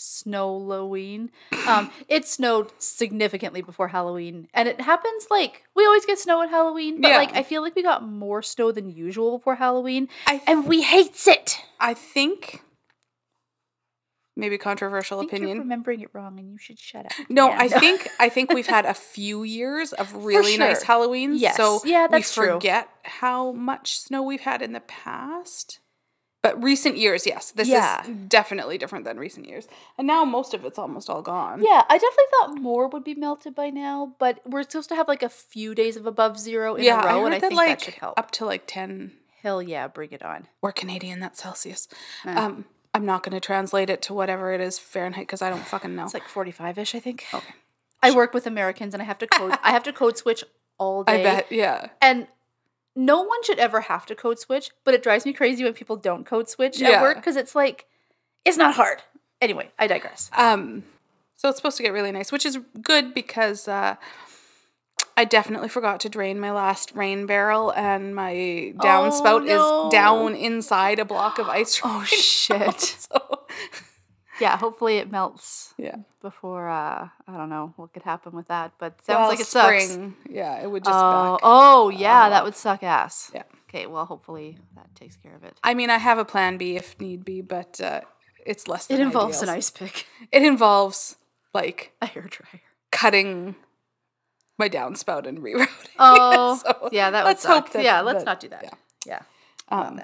Snowloween. 0.00 1.28
Um, 1.68 1.90
it 2.08 2.26
snowed 2.26 2.72
significantly 2.78 3.60
before 3.60 3.88
Halloween, 3.88 4.48
and 4.54 4.66
it 4.66 4.80
happens 4.80 5.26
like 5.30 5.64
we 5.76 5.84
always 5.84 6.06
get 6.06 6.18
snow 6.18 6.40
at 6.42 6.48
Halloween, 6.48 7.00
but 7.02 7.08
Yeah. 7.08 7.18
like 7.18 7.34
I 7.36 7.42
feel 7.42 7.60
like 7.60 7.76
we 7.76 7.82
got 7.82 8.02
more 8.02 8.40
snow 8.42 8.72
than 8.72 8.88
usual 8.88 9.36
before 9.38 9.56
Halloween, 9.56 10.08
I 10.26 10.38
th- 10.38 10.42
and 10.46 10.66
we 10.66 10.82
hates 10.82 11.26
it. 11.28 11.58
I 11.78 11.92
think 11.94 12.62
maybe 14.36 14.56
controversial 14.56 15.20
opinion. 15.20 15.58
remembering 15.58 16.00
it 16.00 16.08
wrong, 16.14 16.38
and 16.38 16.50
you 16.50 16.56
should 16.56 16.78
shut 16.78 17.04
up. 17.04 17.12
No, 17.28 17.48
Yeah, 17.50 17.58
I 17.60 17.68
think 17.80 18.08
I 18.18 18.30
think 18.30 18.54
we've 18.54 18.66
had 18.66 18.86
a 18.86 18.94
few 18.94 19.42
years 19.42 19.92
of 19.92 20.14
really 20.14 20.56
nice 20.56 20.82
sure. 20.82 20.86
Halloweens. 21.08 21.34
Yes. 21.40 21.56
So 21.58 21.80
Yeah, 21.84 22.06
that's 22.06 22.34
we 22.36 22.44
true. 22.44 22.52
forget 22.54 22.88
how 23.04 23.52
much 23.52 23.98
snow 23.98 24.22
we've 24.22 24.40
had 24.40 24.62
in 24.62 24.72
the 24.72 24.80
past. 24.80 25.80
But 26.42 26.62
recent 26.62 26.96
years, 26.96 27.26
yes. 27.26 27.50
This 27.50 27.68
Yeah. 27.68 28.02
is 28.02 28.08
definitely 28.28 28.78
different 28.78 29.04
than 29.04 29.18
recent 29.18 29.46
years. 29.46 29.68
And 29.98 30.06
now 30.06 30.24
most 30.24 30.54
of 30.54 30.64
it's 30.64 30.78
almost 30.78 31.10
all 31.10 31.20
gone. 31.20 31.62
Yeah, 31.62 31.82
I 31.88 31.98
definitely 31.98 32.24
thought 32.30 32.54
more 32.58 32.88
would 32.88 33.04
be 33.04 33.14
melted 33.14 33.54
by 33.54 33.68
now, 33.70 34.14
but 34.18 34.40
we're 34.46 34.62
supposed 34.62 34.88
to 34.88 34.94
have 34.96 35.06
like 35.08 35.22
a 35.22 35.28
few 35.28 35.74
days 35.74 35.96
of 35.96 36.06
above 36.06 36.38
zero 36.38 36.76
in 36.76 36.84
yeah, 36.84 37.02
a 37.02 37.04
I 37.04 37.12
row, 37.12 37.18
heard 37.20 37.26
and 37.26 37.34
I 37.34 37.38
that 37.40 37.48
think 37.48 37.58
like 37.58 37.68
that 37.78 37.80
should 37.84 37.94
help. 37.94 38.18
up 38.18 38.30
to 38.32 38.46
like 38.46 38.62
10 38.66 39.12
Hell 39.42 39.62
yeah, 39.62 39.86
bring 39.88 40.10
it 40.12 40.22
on. 40.22 40.48
or 40.62 40.72
Canadian, 40.72 41.20
that's 41.20 41.42
Celsius. 41.42 41.88
Uh. 42.26 42.30
Um, 42.30 42.64
I'm 42.92 43.06
not 43.06 43.22
going 43.22 43.32
to 43.32 43.40
translate 43.40 43.88
it 43.88 44.02
to 44.02 44.14
whatever 44.14 44.52
it 44.52 44.60
is 44.60 44.78
Fahrenheit 44.78 45.26
because 45.26 45.42
I 45.42 45.48
don't 45.50 45.64
fucking 45.64 45.94
know. 45.94 46.04
It's 46.04 46.12
like 46.14 46.26
forty 46.26 46.50
five 46.50 46.76
ish, 46.76 46.94
I 46.94 46.98
think. 47.00 47.24
Okay. 47.32 47.54
I 48.02 48.10
work 48.10 48.34
with 48.34 48.46
Americans, 48.48 48.94
and 48.94 49.02
I 49.02 49.06
have 49.06 49.18
to 49.18 49.26
code. 49.28 49.52
I 49.62 49.70
have 49.70 49.84
to 49.84 49.92
code 49.92 50.18
switch 50.18 50.42
all 50.76 51.04
I 51.06 51.18
day. 51.18 51.22
bet, 51.22 51.46
yeah. 51.52 51.86
And 52.02 52.26
no 52.96 53.22
one 53.22 53.42
should 53.44 53.58
ever 53.58 53.82
have 53.82 54.06
to 54.06 54.14
code 54.14 54.38
switch, 54.38 54.70
but 54.84 54.94
it 54.94 55.02
drives 55.02 55.24
me 55.24 55.32
crazy 55.32 55.64
when 55.64 55.74
people 55.74 55.96
don't 55.96 56.24
code 56.26 56.48
switch 56.48 56.80
Yeah. 56.80 56.90
at 56.90 57.02
work 57.02 57.16
because 57.16 57.36
it's 57.36 57.54
like, 57.54 57.86
it's 58.44 58.56
not 58.56 58.74
hard. 58.74 59.02
Anyway, 59.40 59.70
I 59.78 59.86
digress. 59.86 60.30
Um, 60.36 60.84
so 61.36 61.48
it's 61.48 61.56
supposed 61.56 61.76
to 61.78 61.82
get 61.82 61.92
really 61.92 62.12
nice, 62.12 62.30
which 62.30 62.44
is 62.44 62.58
good 62.82 63.14
because 63.14 63.66
uh, 63.68 63.96
I 65.16 65.24
definitely 65.24 65.68
forgot 65.68 66.00
to 66.00 66.08
drain 66.08 66.38
my 66.38 66.52
last 66.52 66.92
rain 66.94 67.26
barrel, 67.26 67.72
and 67.72 68.14
my 68.14 68.72
downspout 68.76 69.46
no. 69.46 69.86
is 69.86 69.92
down 69.92 70.34
inside 70.34 70.98
a 70.98 71.04
block 71.04 71.38
of 71.38 71.48
ice 71.48 71.78
cream. 71.78 71.94
Oh, 71.94 72.04
shit. 72.06 72.80
so, 72.80 73.40
yeah, 74.40 74.56
hopefully 74.56 74.96
it 74.98 75.10
melts 75.10 75.74
yeah. 75.78 75.96
before, 76.22 76.68
uh, 76.68 77.08
I 77.28 77.36
don't 77.36 77.48
know 77.50 77.72
what 77.76 77.92
could 77.92 78.02
happen 78.02 78.32
with 78.32 78.48
that, 78.48 78.72
but 78.78 79.02
sounds 79.04 79.18
Well, 79.18 79.28
like 79.28 79.40
it 79.40 79.46
sucks. 79.46 79.98
Yeah, 80.28 80.62
it 80.62 80.70
would 80.70 80.84
just. 80.84 80.94
Oh, 80.96 81.32
back. 81.34 81.40
oh, 81.42 81.88
yeah, 81.90 82.28
that 82.30 82.44
would 82.44 82.56
suck 82.56 82.82
ass. 82.82 83.30
Yeah. 83.34 83.42
Okay, 83.68 83.86
well, 83.86 84.04
hopefully 84.06 84.58
that 84.76 84.92
takes 84.94 85.16
care 85.16 85.34
of 85.36 85.44
it. 85.44 85.56
I 85.62 85.74
mean, 85.74 85.90
I 85.90 85.98
have 85.98 86.18
a 86.18 86.24
plan 86.24 86.56
B 86.56 86.76
if 86.76 86.98
need 87.00 87.24
be, 87.24 87.40
but 87.40 87.80
uh, 87.80 88.00
it's 88.44 88.66
less. 88.66 88.86
It 88.90 88.96
Than 88.96 89.02
involves 89.06 89.42
an 89.42 89.48
ice 89.48 89.70
pick, 89.70 90.06
It 90.32 90.42
involves 90.42 91.16
like 91.54 91.92
a 92.02 92.06
hair 92.06 92.22
dryer. 92.28 92.62
cutting 92.90 93.54
my 94.58 94.68
downspout 94.68 95.26
and 95.26 95.38
rerouting. 95.38 95.68
Oh, 95.98 96.60
So, 96.64 96.88
yeah, 96.92 97.10
that 97.10 97.24
would 97.24 97.28
let's 97.30 97.42
suck. 97.42 97.64
hope 97.66 97.72
that- 97.74 97.84
yeah, 97.84 98.00
let's 98.00 98.20
that- 98.20 98.26
not 98.26 98.40
do 98.40 98.48
that. 98.48 98.64
yeah. 98.64 98.70
Yeah. 99.06 99.22
Um, 99.68 100.00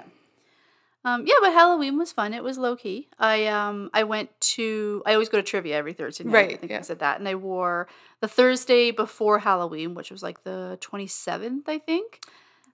Um, 1.07 1.25
yeah, 1.25 1.35
but 1.41 1.53
Halloween 1.53 1.97
was 1.97 2.11
fun. 2.11 2.35
It 2.35 2.43
was 2.43 2.59
low 2.59 2.75
key. 2.75 3.09
I 3.17 3.47
um 3.47 3.91
I 3.95 4.03
went 4.03 4.29
to 4.57 5.03
I 5.07 5.13
always 5.13 5.29
go 5.29 5.39
to 5.39 5.43
trivia 5.43 5.77
every 5.77 5.93
Thursday 5.93 6.25
night. 6.25 6.55
I 6.55 6.57
think 6.57 6.73
yeah. 6.73 6.79
I 6.79 6.83
said 6.83 6.99
that, 6.99 7.21
and 7.21 7.29
I 7.29 7.37
wore 7.37 7.87
the 8.21 8.27
Thursday 8.27 8.91
before 8.91 9.39
Halloween, 9.39 9.95
which 9.95 10.11
was 10.11 10.23
like 10.25 10.43
the 10.43 10.79
twenty 10.81 11.07
seventh, 11.07 11.69
I 11.69 11.79
think. 11.79 12.21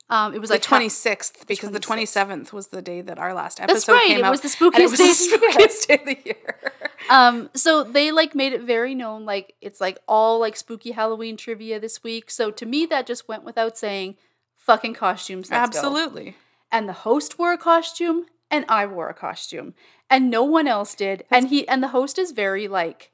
Um, 0.08 0.34
it 0.34 0.40
was 0.40 0.48
the 0.48 0.54
like 0.54 0.62
twenty 0.62 0.88
sixth 0.88 1.46
because 1.46 1.72
the 1.72 1.78
twenty 1.80 2.06
seventh 2.06 2.54
was 2.54 2.68
the 2.68 2.80
day 2.80 3.02
that 3.02 3.18
our 3.18 3.34
last 3.34 3.60
episode 3.60 3.74
That's 3.74 3.88
right. 3.88 4.06
came 4.06 4.18
It 4.20 4.24
out. 4.24 4.30
was 4.30 4.40
the 4.40 4.64
and 4.64 4.78
it 4.78 4.90
was 4.90 4.98
day. 4.98 5.08
the 5.08 5.12
spookiest 5.38 5.86
day 5.86 5.94
of 5.94 6.04
the 6.06 6.18
year. 6.24 6.56
Um, 7.10 7.50
so 7.54 7.82
they 7.82 8.12
like 8.12 8.34
made 8.34 8.54
it 8.54 8.62
very 8.62 8.94
known, 8.94 9.26
like 9.26 9.54
it's 9.60 9.80
like 9.80 9.98
all 10.08 10.40
like 10.40 10.56
spooky 10.56 10.92
Halloween 10.92 11.36
trivia 11.36 11.78
this 11.78 12.02
week. 12.02 12.30
So 12.30 12.50
to 12.50 12.64
me, 12.64 12.86
that 12.86 13.06
just 13.06 13.28
went 13.28 13.44
without 13.44 13.76
saying. 13.76 14.16
Fucking 14.56 14.94
costumes, 14.94 15.50
let's 15.50 15.76
go. 15.76 15.82
And 16.73 16.88
the 16.88 16.95
host 16.95 17.38
wore 17.38 17.52
a 17.52 17.59
costume 17.59 18.26
and 18.50 18.64
I 18.69 18.87
wore 18.87 19.09
a 19.09 19.14
costume 19.14 19.75
and 20.11 20.31
no 20.31 20.43
one 20.43 20.67
else 20.67 20.95
did. 20.95 21.25
And 21.31 21.49
he 21.49 21.69
and 21.69 21.83
the 21.83 21.88
host 21.88 22.19
is 22.19 22.33
very 22.33 22.67
like 22.67 23.12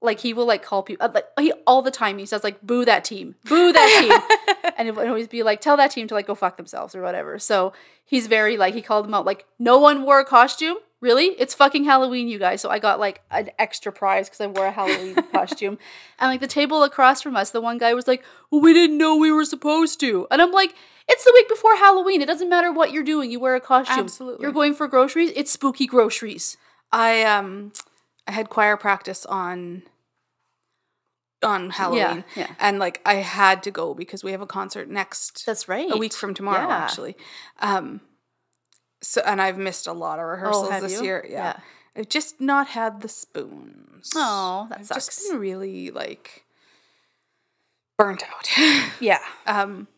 like 0.00 0.20
he 0.20 0.32
will 0.32 0.46
like 0.46 0.62
call 0.62 0.82
people 0.82 1.04
uh, 1.04 1.10
like 1.12 1.26
he 1.38 1.52
all 1.66 1.82
the 1.82 1.90
time 1.90 2.18
he 2.18 2.26
says 2.26 2.44
like 2.44 2.62
boo 2.62 2.84
that 2.84 3.04
team 3.04 3.34
boo 3.44 3.72
that 3.72 4.00
team. 4.00 4.38
And 4.76 4.86
it 4.86 4.94
would 4.94 5.08
always 5.08 5.26
be 5.26 5.42
like 5.42 5.60
tell 5.60 5.76
that 5.76 5.90
team 5.90 6.06
to 6.06 6.14
like 6.14 6.28
go 6.28 6.36
fuck 6.36 6.56
themselves 6.56 6.94
or 6.94 7.02
whatever. 7.02 7.40
So 7.40 7.72
he's 8.04 8.28
very 8.28 8.56
like 8.56 8.74
he 8.74 8.82
called 8.82 9.06
them 9.06 9.14
out 9.14 9.26
like 9.26 9.44
no 9.58 9.76
one 9.76 10.04
wore 10.04 10.20
a 10.20 10.24
costume 10.24 10.76
really 11.00 11.26
it's 11.38 11.54
fucking 11.54 11.84
halloween 11.84 12.26
you 12.28 12.38
guys 12.38 12.60
so 12.60 12.68
i 12.70 12.78
got 12.78 12.98
like 12.98 13.22
an 13.30 13.50
extra 13.58 13.92
prize 13.92 14.28
because 14.28 14.40
i 14.40 14.46
wore 14.46 14.66
a 14.66 14.70
halloween 14.72 15.14
costume 15.32 15.78
and 16.18 16.30
like 16.30 16.40
the 16.40 16.46
table 16.46 16.82
across 16.82 17.22
from 17.22 17.36
us 17.36 17.50
the 17.50 17.60
one 17.60 17.78
guy 17.78 17.94
was 17.94 18.06
like 18.08 18.24
well 18.50 18.60
we 18.60 18.72
didn't 18.72 18.98
know 18.98 19.16
we 19.16 19.30
were 19.30 19.44
supposed 19.44 20.00
to 20.00 20.26
and 20.30 20.42
i'm 20.42 20.50
like 20.52 20.74
it's 21.08 21.24
the 21.24 21.32
week 21.34 21.48
before 21.48 21.76
halloween 21.76 22.20
it 22.20 22.26
doesn't 22.26 22.48
matter 22.48 22.72
what 22.72 22.90
you're 22.92 23.04
doing 23.04 23.30
you 23.30 23.38
wear 23.38 23.54
a 23.54 23.60
costume 23.60 24.00
Absolutely. 24.00 24.42
you're 24.42 24.52
going 24.52 24.74
for 24.74 24.88
groceries 24.88 25.32
it's 25.36 25.50
spooky 25.52 25.86
groceries 25.86 26.56
I 26.90 27.22
um 27.24 27.72
I 28.26 28.32
had 28.32 28.48
choir 28.48 28.76
practice 28.78 29.26
on 29.26 29.82
on 31.42 31.70
Halloween. 31.70 32.24
yeah. 32.34 32.48
And 32.58 32.78
like 32.78 33.00
I 33.06 33.16
had 33.16 33.62
to 33.64 33.70
go 33.70 33.94
because 33.94 34.24
we 34.24 34.32
have 34.32 34.40
a 34.40 34.46
concert 34.46 34.88
next 34.88 35.44
that's 35.46 35.68
right 35.68 35.86
a 35.90 35.96
week 35.96 36.12
from 36.14 36.34
tomorrow 36.34 36.66
Yeah. 36.66 36.76
actually. 36.76 37.14
Um 37.60 38.00
so 39.00 39.20
and 39.24 39.40
I've 39.40 39.58
missed 39.58 39.86
a 39.86 39.92
lot 39.92 40.18
of 40.18 40.26
rehearsals 40.26 40.68
Oh, 40.72 40.80
this 40.80 40.92
you? 41.00 41.04
year. 41.04 41.24
Yeah. 41.28 41.36
Yeah. 41.36 41.60
I've 41.96 42.08
just 42.08 42.40
not 42.40 42.68
had 42.68 43.00
the 43.00 43.08
spoons. 43.08 44.10
Oh, 44.14 44.66
that 44.70 44.80
I've 44.80 44.86
sucks. 44.86 45.06
just 45.06 45.30
been 45.30 45.40
really 45.40 45.90
like 45.90 46.44
burnt 47.96 48.22
out. 48.22 48.48
yeah 49.00 49.18
um 49.46 49.88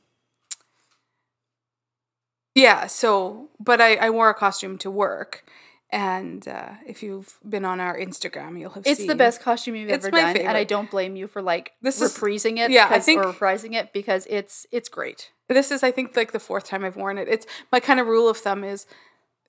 yeah 2.55 2.87
so 2.87 3.49
but 3.59 3.81
i 3.81 3.95
i 3.97 4.09
wore 4.11 4.31
a 4.31 4.35
costume 4.35 4.79
to 4.79 4.91
work 4.91 5.45
and 5.91 6.49
uh 6.49 6.71
if 6.87 7.03
you've 7.03 7.39
been 7.49 7.65
on 7.65 7.79
our 7.81 7.97
instagram 7.99 8.59
you'll 8.59 8.71
have 8.71 8.87
it's 8.87 9.01
seen 9.01 9.07
the 9.07 9.15
best 9.15 9.41
costume 9.43 9.75
you've 9.77 9.91
It's 9.91 10.07
ever 10.07 10.17
done 10.17 10.37
and 10.37 10.57
i 10.57 10.65
don't 10.65 10.91
blame 10.91 11.15
you 11.17 11.27
for 11.29 11.43
like 11.43 11.73
This 11.83 12.01
is- 12.01 12.17
reprising 12.17 12.59
it 12.59 12.71
yeah, 12.71 12.89
I 12.91 13.01
think- 13.01 13.21
or 13.23 13.33
reprising 13.33 13.75
it 13.75 13.93
because 13.93 14.27
it's 14.31 14.67
it's 14.73 14.89
great 14.89 15.31
this 15.55 15.71
is 15.71 15.83
i 15.83 15.91
think 15.91 16.17
like 16.17 16.33
the 16.33 16.41
fourth 16.41 16.65
time 16.65 16.85
i've 16.85 16.97
worn 16.97 17.19
it 17.19 17.29
it's 17.29 17.47
my 17.73 17.81
kind 17.81 18.01
of 18.01 18.07
rule 18.07 18.29
of 18.29 18.37
thumb 18.39 18.65
is 18.65 18.87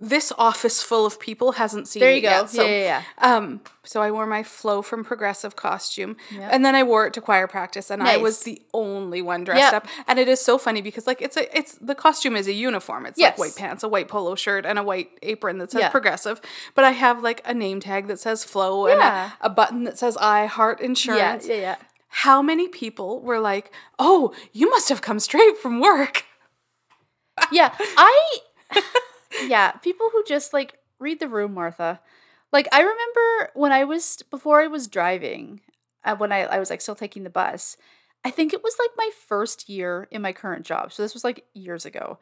this 0.04 0.32
office 0.40 0.82
full 0.82 1.06
of 1.06 1.20
people 1.20 1.52
hasn't 1.54 1.88
seen 1.88 2.00
there 2.00 2.10
it 2.12 2.16
you 2.16 2.22
go 2.24 2.30
yet, 2.30 2.50
so 2.50 2.64
yeah 2.64 2.70
yeah 2.70 3.04
yeah 3.20 3.36
Um, 3.36 3.62
so 3.84 4.02
I 4.02 4.10
wore 4.10 4.26
my 4.26 4.42
Flo 4.42 4.82
from 4.82 5.04
Progressive 5.04 5.56
costume, 5.56 6.18
Yep. 6.32 6.50
and 6.52 6.66
then 6.66 6.74
I 6.76 6.82
wore 6.82 7.06
it 7.06 7.14
to 7.14 7.22
choir 7.22 7.48
practice, 7.48 7.92
and 7.92 8.02
I 8.02 8.18
was 8.18 8.42
the 8.42 8.60
only 8.74 9.22
one 9.22 9.44
dressed 9.44 9.74
Yep. 9.74 9.74
up. 9.74 9.88
And 10.08 10.18
it 10.18 10.28
is 10.28 10.40
so 10.40 10.58
funny 10.58 10.82
because 10.82 11.06
like 11.06 11.22
it's 11.22 11.38
a 11.38 11.56
it's 11.56 11.74
the 11.76 11.94
costume 11.94 12.36
is 12.36 12.48
a 12.48 12.54
uniform. 12.54 13.06
It's 13.06 13.20
Yes. 13.20 13.38
like 13.38 13.40
white 13.50 13.56
pants, 13.56 13.84
a 13.84 13.88
white 13.88 14.08
polo 14.08 14.34
shirt, 14.34 14.66
and 14.66 14.80
a 14.80 14.84
white 14.84 15.12
apron 15.22 15.60
that 15.60 15.72
says 15.72 15.82
Yeah. 15.82 15.90
Progressive. 15.90 16.42
But 16.74 16.84
I 16.86 16.92
have 16.92 17.22
like 17.22 17.42
a 17.46 17.54
name 17.54 17.80
tag 17.80 18.08
that 18.08 18.20
says 18.20 18.44
Flo 18.44 18.88
and 18.88 19.00
a, 19.02 19.34
a 19.42 19.50
button 19.52 19.84
that 19.84 20.00
says 20.00 20.18
I 20.18 20.48
Heart 20.48 20.80
yeah 20.80 20.86
Insurance. 20.88 21.48
yeah 21.48 21.56
yeah 21.56 21.76
How 22.12 22.42
many 22.42 22.68
people 22.68 23.22
were 23.22 23.40
like, 23.40 23.74
"Oh, 23.98 24.34
you 24.52 24.70
must 24.70 24.90
have 24.90 25.02
come 25.02 25.20
straight 25.20 25.58
from 25.58 25.80
work." 25.80 26.26
yeah 27.52 27.74
i 27.98 28.38
yeah 29.48 29.72
people 29.72 30.10
who 30.12 30.24
just 30.26 30.54
like 30.54 30.78
read 31.00 31.20
the 31.20 31.28
room 31.28 31.54
martha. 31.54 32.00
Like 32.52 32.68
i 32.72 32.82
remember 32.82 33.52
when 33.54 33.72
i 33.72 33.84
was 33.84 34.22
before 34.30 34.62
i 34.62 34.68
was 34.68 34.88
driving 34.88 35.62
uh, 36.04 36.16
when 36.16 36.32
I, 36.32 36.42
I 36.42 36.60
was 36.60 36.70
like 36.70 36.82
still 36.82 36.96
taking 36.96 37.24
the 37.24 37.30
bus 37.30 37.78
i 38.26 38.30
think 38.30 38.54
it 38.54 38.64
was 38.64 38.76
like 38.78 38.90
my 38.98 39.10
first 39.28 39.70
year 39.70 40.08
in 40.12 40.22
my 40.22 40.34
current 40.34 40.66
job. 40.66 40.92
So 40.92 41.02
this 41.02 41.14
was 41.14 41.24
like 41.24 41.46
years 41.54 41.86
ago 41.86 42.20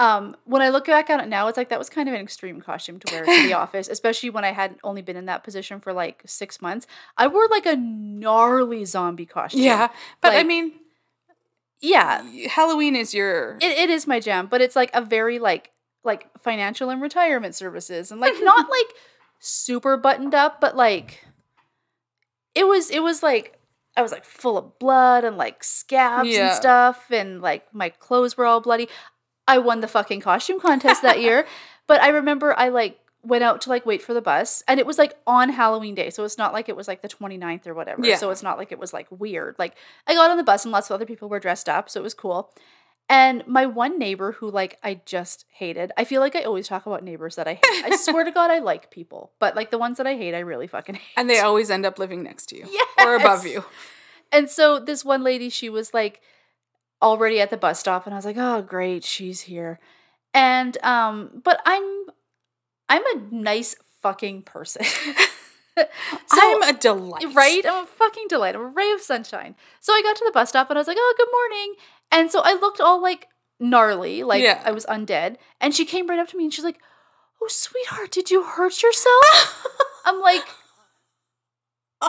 um, 0.00 0.34
when 0.44 0.62
I 0.62 0.70
look 0.70 0.86
back 0.86 1.10
on 1.10 1.20
it 1.20 1.28
now, 1.28 1.46
it's 1.48 1.56
like 1.56 1.68
that 1.68 1.78
was 1.78 1.88
kind 1.90 2.08
of 2.08 2.14
an 2.14 2.20
extreme 2.20 2.60
costume 2.60 2.98
to 3.00 3.12
wear 3.14 3.24
to 3.24 3.46
the 3.46 3.52
office, 3.64 3.86
especially 3.88 4.30
when 4.30 4.44
I 4.44 4.52
had 4.52 4.76
only 4.82 5.02
been 5.02 5.16
in 5.16 5.26
that 5.26 5.44
position 5.44 5.78
for 5.78 5.92
like 5.92 6.22
six 6.26 6.60
months. 6.62 6.86
I 7.16 7.26
wore 7.26 7.46
like 7.48 7.66
a 7.66 7.76
gnarly 7.76 8.84
zombie 8.86 9.26
costume. 9.26 9.60
Yeah, 9.60 9.88
but 10.22 10.32
I 10.34 10.42
mean, 10.42 10.72
yeah, 11.82 12.22
Halloween 12.48 12.96
is 12.96 13.14
your 13.14 13.56
it, 13.60 13.78
it 13.78 13.90
is 13.90 14.06
my 14.06 14.20
jam 14.20 14.46
but 14.46 14.60
it's 14.60 14.74
like 14.76 14.90
a 14.94 15.00
very 15.02 15.38
like 15.38 15.70
like 16.02 16.28
financial 16.38 16.88
and 16.90 17.00
retirement 17.02 17.54
services 17.54 18.10
and 18.10 18.20
like 18.20 18.34
not 18.40 18.70
like 18.70 18.86
super 19.38 19.96
buttoned 19.98 20.34
up 20.34 20.60
but 20.60 20.76
like 20.76 21.24
it 22.54 22.66
was 22.66 22.90
it 22.90 23.02
was 23.02 23.22
like 23.22 23.58
i 23.96 24.02
was 24.02 24.12
like 24.12 24.24
full 24.24 24.56
of 24.58 24.78
blood 24.78 25.24
and 25.24 25.36
like 25.36 25.62
scabs 25.64 26.28
Yeah. 26.28 26.48
and 26.48 26.56
stuff 26.56 27.10
and 27.10 27.40
like 27.40 27.72
my 27.74 27.88
clothes 27.90 28.36
were 28.36 28.46
all 28.46 28.60
bloody 28.60 28.88
i 29.54 29.58
won 29.58 29.80
the 29.80 29.88
fucking 29.96 30.20
costume 30.20 30.58
contest 30.60 31.02
that 31.02 31.20
year 31.20 31.46
but 31.86 32.00
i 32.00 32.08
remember 32.08 32.48
i 32.58 32.68
like 32.68 32.98
went 33.22 33.44
out 33.44 33.60
to 33.60 33.68
like 33.68 33.84
wait 33.84 34.00
for 34.00 34.14
the 34.14 34.22
bus 34.22 34.62
and 34.66 34.80
it 34.80 34.86
was 34.86 34.96
like 34.96 35.12
on 35.26 35.50
halloween 35.50 35.94
day 35.94 36.08
so 36.08 36.24
it's 36.24 36.38
not 36.38 36.54
like 36.54 36.68
it 36.70 36.76
was 36.76 36.88
like 36.88 37.02
the 37.02 37.08
29th 37.08 37.66
or 37.66 37.74
whatever 37.74 38.00
Yeah. 38.06 38.16
so 38.16 38.30
it's 38.30 38.42
not 38.42 38.56
like 38.56 38.72
it 38.72 38.78
was 38.78 38.92
like 38.94 39.06
weird 39.10 39.56
like 39.58 39.74
i 40.06 40.14
got 40.14 40.30
on 40.30 40.36
the 40.38 40.42
bus 40.50 40.64
and 40.64 40.72
lots 40.72 40.88
of 40.88 40.94
other 40.94 41.04
people 41.04 41.28
were 41.28 41.40
dressed 41.40 41.68
up 41.68 41.90
so 41.90 42.00
it 42.00 42.02
was 42.02 42.14
cool 42.14 42.50
and 43.10 43.44
my 43.46 43.66
one 43.66 43.98
neighbor 43.98 44.32
who 44.38 44.48
like 44.48 44.78
I 44.84 45.00
just 45.04 45.44
hated. 45.50 45.90
I 45.96 46.04
feel 46.04 46.20
like 46.20 46.36
I 46.36 46.42
always 46.42 46.68
talk 46.68 46.86
about 46.86 47.02
neighbors 47.02 47.34
that 47.34 47.48
I 47.48 47.54
hate. 47.54 47.84
I 47.84 47.96
swear 47.96 48.22
to 48.22 48.30
God 48.30 48.52
I 48.52 48.60
like 48.60 48.92
people, 48.92 49.32
but 49.40 49.56
like 49.56 49.72
the 49.72 49.78
ones 49.78 49.96
that 49.96 50.06
I 50.06 50.14
hate 50.14 50.32
I 50.32 50.38
really 50.38 50.68
fucking 50.68 50.94
hate. 50.94 51.02
and 51.16 51.28
they 51.28 51.40
always 51.40 51.70
end 51.72 51.84
up 51.84 51.98
living 51.98 52.22
next 52.22 52.46
to 52.50 52.56
you 52.58 52.68
or 53.04 53.16
above 53.16 53.44
you. 53.44 53.64
And 54.30 54.48
so 54.48 54.78
this 54.78 55.04
one 55.04 55.24
lady, 55.24 55.48
she 55.48 55.68
was 55.68 55.92
like 55.92 56.20
already 57.02 57.40
at 57.40 57.50
the 57.50 57.56
bus 57.56 57.80
stop 57.80 58.06
and 58.06 58.14
I 58.14 58.18
was 58.18 58.24
like, 58.24 58.36
"Oh, 58.38 58.62
great, 58.62 59.04
she's 59.04 59.42
here." 59.42 59.78
And 60.34 60.76
um 60.84 61.40
but 61.42 61.60
I'm 61.66 62.06
I'm 62.88 63.02
a 63.06 63.20
nice 63.30 63.76
fucking 64.02 64.42
person. 64.42 64.84
so, 65.76 65.86
I'm 66.36 66.62
a 66.62 66.72
delight. 66.72 67.34
Right? 67.34 67.62
I'm 67.64 67.84
a 67.84 67.86
fucking 67.86 68.26
delight. 68.28 68.54
I'm 68.54 68.60
a 68.62 68.66
ray 68.66 68.90
of 68.92 69.00
sunshine. 69.00 69.54
So 69.80 69.92
I 69.92 70.02
got 70.02 70.16
to 70.16 70.24
the 70.24 70.32
bus 70.32 70.48
stop 70.48 70.70
and 70.70 70.78
I 70.78 70.80
was 70.80 70.88
like, 70.88 70.96
oh, 70.98 71.14
good 71.16 71.28
morning. 71.32 71.74
And 72.10 72.30
so 72.30 72.40
I 72.44 72.54
looked 72.54 72.80
all 72.80 73.00
like 73.00 73.28
gnarly, 73.60 74.22
like 74.22 74.42
Yeah. 74.42 74.60
I 74.64 74.72
was 74.72 74.84
undead. 74.86 75.36
And 75.60 75.74
she 75.74 75.84
came 75.84 76.08
right 76.08 76.18
up 76.18 76.28
to 76.28 76.36
me 76.36 76.44
and 76.44 76.52
she's 76.52 76.64
like, 76.64 76.80
oh, 77.40 77.48
sweetheart, 77.48 78.10
did 78.10 78.30
you 78.30 78.42
hurt 78.42 78.82
yourself? 78.82 79.66
I'm 80.04 80.20
like, 80.20 80.42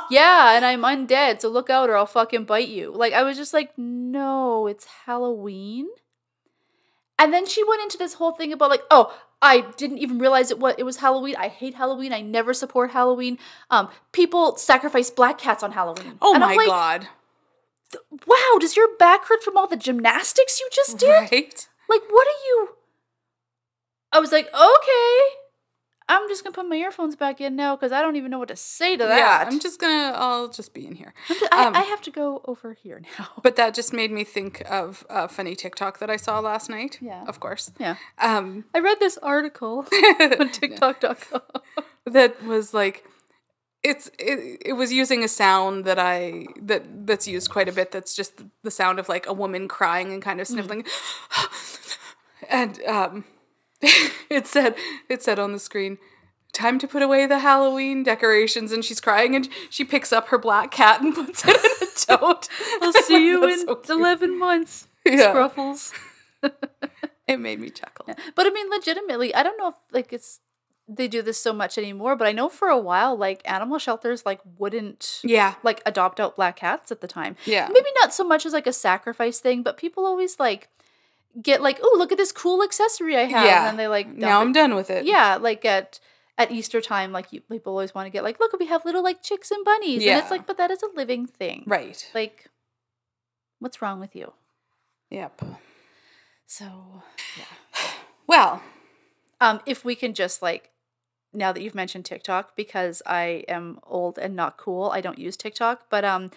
yeah, 0.09 0.55
and 0.55 0.65
I'm 0.65 0.81
undead, 0.81 1.41
so 1.41 1.49
look 1.49 1.69
out 1.69 1.89
or 1.89 1.97
I'll 1.97 2.05
fucking 2.05 2.45
bite 2.45 2.67
you. 2.69 2.91
Like, 2.91 3.13
I 3.13 3.23
was 3.23 3.37
just 3.37 3.53
like, 3.53 3.71
no, 3.77 4.67
it's 4.67 4.85
Halloween. 5.05 5.87
And 7.19 7.33
then 7.33 7.45
she 7.45 7.63
went 7.63 7.81
into 7.83 7.97
this 7.97 8.15
whole 8.15 8.31
thing 8.31 8.51
about 8.51 8.69
like, 8.71 8.83
oh, 8.89 9.15
I 9.41 9.61
didn't 9.77 9.99
even 9.99 10.17
realize 10.19 10.49
it 10.51 10.59
was 10.59 10.75
it 10.77 10.83
was 10.83 10.97
Halloween. 10.97 11.35
I 11.37 11.47
hate 11.49 11.75
Halloween. 11.75 12.13
I 12.13 12.21
never 12.21 12.53
support 12.53 12.91
Halloween. 12.91 13.37
Um, 13.69 13.89
people 14.11 14.55
sacrifice 14.57 15.09
black 15.09 15.37
cats 15.37 15.63
on 15.63 15.71
Halloween. 15.73 16.17
Oh 16.21 16.33
And 16.33 16.41
my 16.41 16.55
like, 16.55 16.67
god. 16.67 17.07
wow, 18.27 18.57
does 18.59 18.75
your 18.75 18.87
back 18.97 19.25
hurt 19.25 19.43
from 19.43 19.57
all 19.57 19.67
the 19.67 19.77
gymnastics 19.77 20.59
you 20.59 20.67
just 20.71 20.97
did? 20.97 21.09
Right? 21.31 21.67
Like, 21.89 22.01
what 22.09 22.27
are 22.27 22.41
you? 22.47 22.69
I 24.11 24.19
was 24.19 24.31
like, 24.31 24.47
okay. 24.53 25.19
I'm 26.13 26.27
just 26.29 26.43
gonna 26.43 26.53
put 26.53 26.67
my 26.67 26.75
earphones 26.75 27.15
back 27.15 27.39
in 27.41 27.55
now 27.55 27.75
because 27.75 27.91
I 27.91 28.01
don't 28.01 28.15
even 28.15 28.31
know 28.31 28.39
what 28.39 28.49
to 28.49 28.55
say 28.55 28.97
to 28.97 29.05
that. 29.05 29.17
Yeah, 29.17 29.45
I'm 29.47 29.59
just 29.59 29.79
gonna. 29.79 30.13
I'll 30.15 30.49
just 30.49 30.73
be 30.73 30.85
in 30.85 30.95
here. 30.95 31.13
I'm 31.29 31.35
ju- 31.39 31.47
I, 31.51 31.65
um, 31.67 31.75
I 31.75 31.81
have 31.81 32.01
to 32.01 32.11
go 32.11 32.41
over 32.45 32.73
here 32.73 33.01
now. 33.17 33.27
But 33.43 33.55
that 33.55 33.73
just 33.73 33.93
made 33.93 34.11
me 34.11 34.23
think 34.23 34.61
of 34.69 35.05
a 35.09 35.27
funny 35.27 35.55
TikTok 35.55 35.99
that 35.99 36.09
I 36.09 36.17
saw 36.17 36.39
last 36.39 36.69
night. 36.69 36.99
Yeah. 37.01 37.23
of 37.27 37.39
course. 37.39 37.71
Yeah. 37.79 37.95
Um, 38.19 38.65
I 38.75 38.79
read 38.79 38.99
this 38.99 39.17
article 39.23 39.85
on 40.39 40.49
TikTok.com. 40.49 41.41
that 42.05 42.43
was 42.43 42.73
like 42.73 43.05
it's 43.83 44.07
it, 44.19 44.61
it 44.65 44.73
was 44.73 44.91
using 44.93 45.23
a 45.23 45.27
sound 45.27 45.85
that 45.85 45.97
I 45.97 46.45
that 46.61 47.07
that's 47.07 47.27
used 47.27 47.49
quite 47.49 47.69
a 47.69 47.71
bit 47.71 47.91
that's 47.91 48.13
just 48.15 48.33
the 48.63 48.71
sound 48.71 48.99
of 48.99 49.09
like 49.09 49.25
a 49.27 49.33
woman 49.33 49.67
crying 49.67 50.11
and 50.13 50.21
kind 50.21 50.39
of 50.41 50.47
sniffling 50.47 50.85
and 52.49 52.81
um 52.83 53.23
it 54.29 54.47
said 54.47 54.75
it 55.09 55.21
said 55.23 55.39
on 55.39 55.51
the 55.51 55.59
screen 55.59 55.97
time 56.53 56.77
to 56.79 56.87
put 56.87 57.01
away 57.01 57.25
the 57.25 57.39
halloween 57.39 58.03
decorations 58.03 58.71
and 58.71 58.83
she's 58.83 58.99
crying 58.99 59.35
and 59.35 59.47
she 59.69 59.83
picks 59.85 60.11
up 60.11 60.27
her 60.27 60.37
black 60.37 60.69
cat 60.71 61.01
and 61.01 61.15
puts 61.21 61.43
it 61.45 61.55
in 61.55 61.87
a 62.15 62.17
tote 62.19 62.47
I'll 62.81 62.93
see 62.93 63.25
you 63.27 63.47
in 63.47 63.65
so 63.67 63.81
11 63.89 64.37
months, 64.37 64.87
Yeah. 65.05 65.33
Scruffles. 65.33 65.93
it 67.27 67.39
made 67.39 67.59
me 67.59 67.69
chuckle 67.69 68.07
But 68.35 68.47
I 68.47 68.49
mean, 68.49 68.69
legitimately, 68.69 69.33
I 69.33 69.43
don't 69.43 69.57
know 69.57 69.69
if 69.69 69.75
like 69.91 70.11
it's 70.11 70.39
they 70.87 71.07
do 71.07 71.21
this 71.21 71.41
so 71.41 71.53
much 71.53 71.77
anymore. 71.77 72.15
But 72.17 72.27
I 72.27 72.31
know 72.33 72.49
for 72.49 72.67
a 72.67 72.77
while, 72.77 73.15
like 73.15 73.41
animal 73.45 73.77
shelters 73.79 74.25
like 74.25 74.41
wouldn't 74.57 75.21
yeah 75.23 75.55
like 75.63 75.81
adopt 75.85 76.19
out 76.19 76.35
black 76.35 76.57
cats 76.57 76.91
at 76.91 76.99
the 77.01 77.07
time. 77.07 77.37
Yeah. 77.45 77.69
maybe 77.71 77.89
not 78.01 78.13
so 78.13 78.23
much 78.25 78.45
as 78.45 78.51
like 78.53 78.67
a 78.67 78.73
sacrifice 78.73 79.39
thing, 79.39 79.63
but 79.63 79.77
people 79.77 80.05
always 80.05 80.39
like 80.39 80.67
get 81.41 81.61
like, 81.61 81.79
oh, 81.81 81.95
look 81.97 82.11
at 82.11 82.17
this 82.17 82.31
cool 82.31 82.63
accessory 82.63 83.15
I 83.15 83.25
have, 83.25 83.45
Yeah. 83.45 83.57
and 83.59 83.67
then 83.67 83.77
they 83.77 83.87
like 83.87 84.07
now 84.07 84.39
it. 84.39 84.41
i'm 84.41 84.51
done 84.51 84.73
with 84.75 84.89
it 84.89 85.05
yeah, 85.05 85.35
like 85.35 85.63
at 85.65 85.99
at 86.37 86.49
Easter 86.51 86.81
time, 86.81 87.11
like 87.11 87.31
you, 87.31 87.41
people 87.41 87.71
always 87.73 87.93
want 87.93 88.07
to 88.07 88.09
get 88.09 88.23
like, 88.23 88.39
look, 88.39 88.57
we 88.59 88.65
have 88.65 88.83
little 88.85 89.03
like 89.03 89.21
chicks 89.21 89.51
and 89.51 89.63
bunnies, 89.63 90.03
Yeah. 90.03 90.13
and 90.13 90.21
it's 90.23 90.31
like, 90.31 90.47
but 90.47 90.57
that 90.57 90.71
is 90.71 90.81
a 90.81 90.87
living 90.95 91.27
thing, 91.27 91.63
right 91.67 92.09
Like, 92.15 92.49
what's 93.59 93.81
wrong 93.81 93.99
with 93.99 94.15
you? 94.15 94.33
yep 95.09 95.39
So, 96.47 97.03
yeah. 97.37 97.81
well 98.27 98.61
um, 99.39 99.59
if 99.65 99.83
we 99.85 99.95
can 99.95 100.13
just 100.13 100.41
like, 100.41 100.69
now 101.33 101.51
that 101.51 101.61
you've 101.63 101.75
mentioned 101.75 102.05
TikTok, 102.05 102.55
because 102.55 103.01
I 103.05 103.43
am 103.47 103.79
old 103.87 104.17
and 104.19 104.35
not 104.35 104.57
cool, 104.57 104.89
I 104.91 105.01
don't 105.01 105.17
use 105.17 105.35
TikTok, 105.37 105.85
but 105.89 106.03
um, 106.05 106.29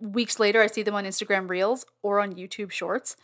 weeks 0.00 0.38
later, 0.40 0.62
I 0.62 0.66
see 0.68 0.82
them 0.82 0.94
on 0.94 1.04
Instagram 1.04 1.50
Reels 1.50 1.84
or 2.02 2.20
on 2.20 2.32
YouTube 2.34 2.70
Shorts. 2.70 3.16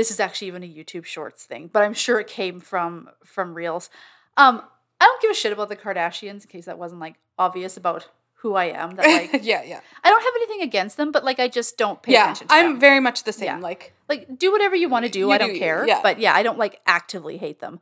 This 0.00 0.10
is 0.10 0.18
actually 0.18 0.48
even 0.48 0.62
a 0.62 0.66
YouTube 0.66 1.04
Shorts 1.04 1.44
thing, 1.44 1.68
but 1.70 1.82
I'm 1.82 1.92
sure 1.92 2.18
it 2.18 2.26
came 2.26 2.58
from 2.58 3.10
from 3.22 3.52
Reels. 3.52 3.90
Um, 4.38 4.62
I 4.98 5.04
don't 5.04 5.20
give 5.20 5.30
a 5.30 5.34
shit 5.34 5.52
about 5.52 5.68
the 5.68 5.76
Kardashians 5.76 6.42
in 6.44 6.48
case 6.48 6.64
that 6.64 6.78
wasn't 6.78 7.02
like 7.02 7.16
obvious 7.38 7.76
about 7.76 8.08
who 8.36 8.54
I 8.54 8.64
am. 8.82 8.94
That 8.94 9.04
like 9.32 9.42
yeah 9.44 9.62
yeah 9.62 9.80
I 10.02 10.08
don't 10.08 10.22
have 10.22 10.32
anything 10.36 10.62
against 10.62 10.96
them, 10.96 11.12
but 11.12 11.22
like 11.22 11.38
I 11.38 11.48
just 11.48 11.76
don't 11.76 12.00
pay 12.02 12.12
yeah 12.14 12.30
attention 12.32 12.48
to 12.48 12.54
i'm 12.54 12.70
them. 12.72 12.80
very 12.80 12.98
much 12.98 13.24
the 13.24 13.32
same 13.34 13.46
Yeah. 13.46 13.58
like 13.58 13.92
like 14.08 14.38
do 14.38 14.50
whatever 14.50 14.74
you 14.74 14.88
want 14.88 15.04
to 15.04 15.10
do. 15.10 15.30
I 15.30 15.36
don't 15.36 15.52
do 15.52 15.58
care. 15.58 15.86
yeah. 15.86 16.00
But 16.02 16.18
yeah, 16.18 16.34
I 16.34 16.42
don't 16.42 16.56
like 16.58 16.80
actively 16.86 17.36
hate 17.36 17.60
them. 17.60 17.78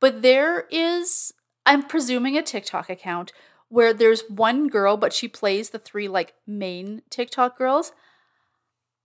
But 0.00 0.22
there 0.22 0.66
is 0.70 1.34
I'm 1.66 1.82
presuming 1.82 2.38
a 2.38 2.42
TikTok 2.42 2.88
account 2.88 3.32
where 3.68 3.92
there's 3.92 4.22
one 4.30 4.68
girl, 4.68 4.96
but 4.96 5.12
she 5.12 5.28
plays 5.28 5.68
the 5.68 5.78
three 5.78 6.08
like 6.08 6.32
main 6.46 7.02
TikTok 7.10 7.58
girls. 7.58 7.92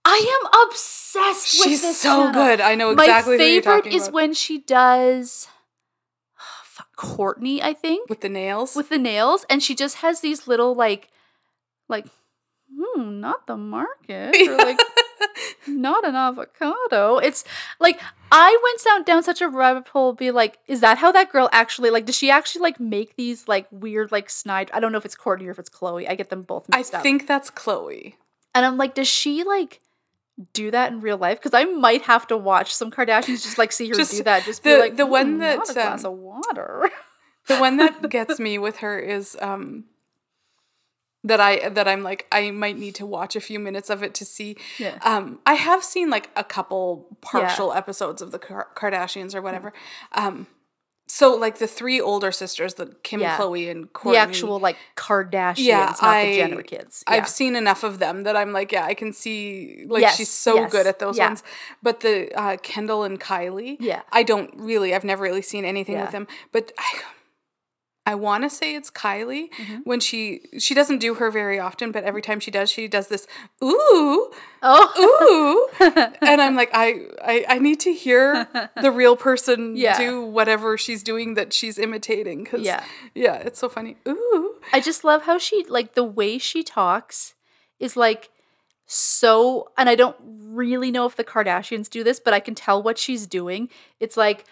I 0.04 0.38
am 0.44 0.68
obsessed 0.68 1.54
with 1.58 1.64
She's 1.64 1.82
this. 1.82 2.00
so 2.00 2.26
channel. 2.26 2.32
good. 2.32 2.60
I 2.60 2.74
know 2.74 2.90
exactly 2.90 3.36
you're 3.52 3.62
favorite 3.62 3.86
is 3.86 4.04
about. 4.04 4.14
when 4.14 4.34
she 4.34 4.58
does 4.58 5.48
Kourtney, 6.96 7.60
I 7.62 7.72
think 7.72 8.08
with 8.10 8.20
the 8.20 8.28
nails. 8.28 8.76
with 8.76 8.88
the 8.88 8.98
nails 8.98 9.44
and 9.48 9.62
she 9.62 9.74
just 9.74 9.96
has 9.96 10.20
these 10.20 10.46
little 10.46 10.74
like 10.74 11.08
like 11.88 12.06
hmm 12.74 13.20
not 13.20 13.46
the 13.46 13.56
market 13.56 14.34
or 14.48 14.56
like 14.56 14.80
not 15.66 16.04
an 16.06 16.16
avocado 16.16 17.18
it's 17.18 17.44
like 17.78 18.00
i 18.32 18.58
went 18.62 18.82
down 18.84 19.02
down 19.04 19.22
such 19.22 19.40
a 19.40 19.48
rabbit 19.48 19.86
hole 19.88 20.12
be 20.12 20.30
like 20.30 20.58
is 20.66 20.80
that 20.80 20.98
how 20.98 21.12
that 21.12 21.30
girl 21.30 21.48
actually 21.52 21.90
like 21.90 22.04
does 22.06 22.16
she 22.16 22.30
actually 22.30 22.62
like 22.62 22.80
make 22.80 23.16
these 23.16 23.46
like 23.46 23.66
weird 23.70 24.10
like 24.10 24.28
snide 24.30 24.70
i 24.74 24.80
don't 24.80 24.92
know 24.92 24.98
if 24.98 25.04
it's 25.04 25.14
kourtney 25.14 25.46
or 25.46 25.50
if 25.50 25.58
it's 25.58 25.70
khloe 25.70 26.08
i 26.08 26.14
get 26.14 26.30
them 26.30 26.42
both 26.42 26.66
I 26.72 26.78
mixed 26.78 26.94
up 26.94 27.02
think 27.02 27.26
that's 27.28 27.50
Khloe. 27.50 28.14
and 28.54 28.66
i'm 28.66 28.76
like 28.76 28.94
does 28.94 29.08
she 29.08 29.44
like 29.44 29.80
do 30.52 30.70
that 30.70 30.90
in 30.92 31.00
real 31.00 31.16
life 31.16 31.38
because 31.38 31.54
i 31.54 31.64
might 31.64 32.02
have 32.02 32.26
to 32.26 32.36
watch 32.36 32.74
some 32.74 32.90
kardashians 32.90 33.44
just 33.44 33.56
like 33.58 33.70
see 33.70 33.88
her 33.88 33.94
Just 33.94 34.10
do 34.16 34.22
that 34.24 34.44
just 34.44 34.62
the- 34.64 34.70
be 34.74 34.78
like 34.78 34.96
the 34.96 35.06
one 35.06 35.34
"Hmm, 35.34 35.38
not 35.38 35.66
that, 35.66 35.70
a 35.70 35.74
glass 35.74 36.04
um, 36.04 36.12
of 36.12 36.18
water 36.18 36.90
The 37.46 37.58
one 37.58 37.76
that 37.76 38.08
gets 38.08 38.40
me 38.40 38.56
with 38.58 38.78
her 38.78 38.98
is 38.98 39.36
um 39.40 39.84
that 41.24 41.40
I 41.40 41.68
that 41.68 41.86
I'm 41.86 42.02
like 42.02 42.26
I 42.32 42.50
might 42.50 42.78
need 42.78 42.94
to 42.96 43.06
watch 43.06 43.36
a 43.36 43.40
few 43.40 43.58
minutes 43.58 43.90
of 43.90 44.02
it 44.02 44.14
to 44.14 44.24
see. 44.24 44.56
Yeah. 44.78 44.98
Um, 45.02 45.40
I 45.44 45.54
have 45.54 45.84
seen 45.84 46.08
like 46.08 46.30
a 46.36 46.42
couple 46.44 47.18
partial 47.20 47.72
episodes 47.74 48.22
of 48.22 48.30
the 48.30 48.38
Kar- 48.38 48.68
Kardashians 48.74 49.34
or 49.34 49.42
whatever. 49.42 49.72
Um, 50.12 50.46
so 51.14 51.32
like 51.36 51.58
the 51.58 51.68
three 51.68 52.00
older 52.00 52.32
sisters, 52.32 52.74
the 52.74 52.86
Kim, 53.04 53.20
Yeah. 53.20 53.36
Khloe, 53.38 53.70
and 53.70 53.92
Kourtney. 53.92 54.14
the 54.14 54.18
actual 54.18 54.58
like 54.58 54.76
Kardashians, 54.96 55.58
yeah, 55.58 55.94
not 56.00 56.02
I, 56.02 56.24
the 56.26 56.36
Jenner 56.38 56.62
kids. 56.62 57.04
Yeah. 57.06 57.14
I've 57.14 57.28
seen 57.28 57.54
enough 57.54 57.84
of 57.84 58.00
them 58.00 58.24
that 58.24 58.36
I'm 58.36 58.52
like, 58.52 58.72
yeah, 58.72 58.84
I 58.84 58.94
can 58.94 59.12
see 59.12 59.84
like 59.86 60.00
Yes, 60.00 60.16
she's 60.16 60.28
so 60.28 60.56
yes, 60.56 60.72
good 60.72 60.88
at 60.88 60.98
those 60.98 61.16
yeah. 61.16 61.28
ones. 61.28 61.44
But 61.84 62.00
the 62.00 62.34
uh, 62.34 62.56
Kendall 62.64 63.04
and 63.04 63.20
Kylie, 63.20 63.76
Yeah. 63.78 64.02
I 64.10 64.24
don't 64.24 64.50
really. 64.56 64.92
I've 64.92 65.04
never 65.04 65.22
really 65.22 65.42
seen 65.42 65.64
anything 65.64 66.00
with 66.00 66.10
them. 66.10 66.26
But 66.50 66.72
I, 66.78 67.02
I 68.06 68.14
want 68.14 68.44
to 68.44 68.50
say 68.50 68.74
it's 68.74 68.90
Kylie 68.90 69.48
Mm-hmm. 69.54 69.76
when 69.84 69.98
she 70.00 70.42
she 70.58 70.74
doesn't 70.74 70.98
do 70.98 71.14
her 71.14 71.30
very 71.30 71.58
often, 71.58 71.90
but 71.90 72.04
every 72.04 72.20
time 72.22 72.38
she 72.40 72.50
does, 72.50 72.70
she 72.70 72.86
does 72.88 73.08
this 73.08 73.26
ooh 73.62 74.30
oh, 74.62 75.68
ooh, 75.80 75.86
and 76.22 76.40
I'm 76.40 76.54
like, 76.56 76.70
I, 76.74 77.02
I 77.22 77.44
I 77.48 77.58
need 77.58 77.80
to 77.80 77.92
hear 77.92 78.46
the 78.80 78.90
real 79.02 79.16
person 79.16 79.76
Yeah. 79.76 79.96
do 79.98 80.22
whatever 80.24 80.76
she's 80.76 81.02
doing 81.02 81.34
that 81.34 81.52
she's 81.52 81.78
imitating. 81.78 82.44
Cause 82.44 82.60
Yeah. 82.62 82.82
yeah, 83.14 83.36
it's 83.36 83.58
so 83.58 83.68
funny. 83.68 83.96
Ooh. 84.08 84.54
I 84.72 84.80
just 84.80 85.04
love 85.04 85.22
how 85.22 85.38
she 85.38 85.64
like 85.68 85.94
the 85.94 86.04
way 86.04 86.38
she 86.38 86.62
talks 86.62 87.34
is 87.78 87.96
like 87.96 88.30
so 88.86 89.70
and 89.78 89.88
I 89.88 89.94
don't 89.94 90.16
really 90.22 90.90
know 90.90 91.06
if 91.06 91.16
the 91.16 91.24
Kardashians 91.24 91.88
do 91.88 92.04
this, 92.04 92.20
but 92.20 92.34
I 92.34 92.40
can 92.40 92.54
tell 92.54 92.82
what 92.82 92.98
she's 92.98 93.26
doing. 93.26 93.68
It's 93.98 94.16
like 94.16 94.44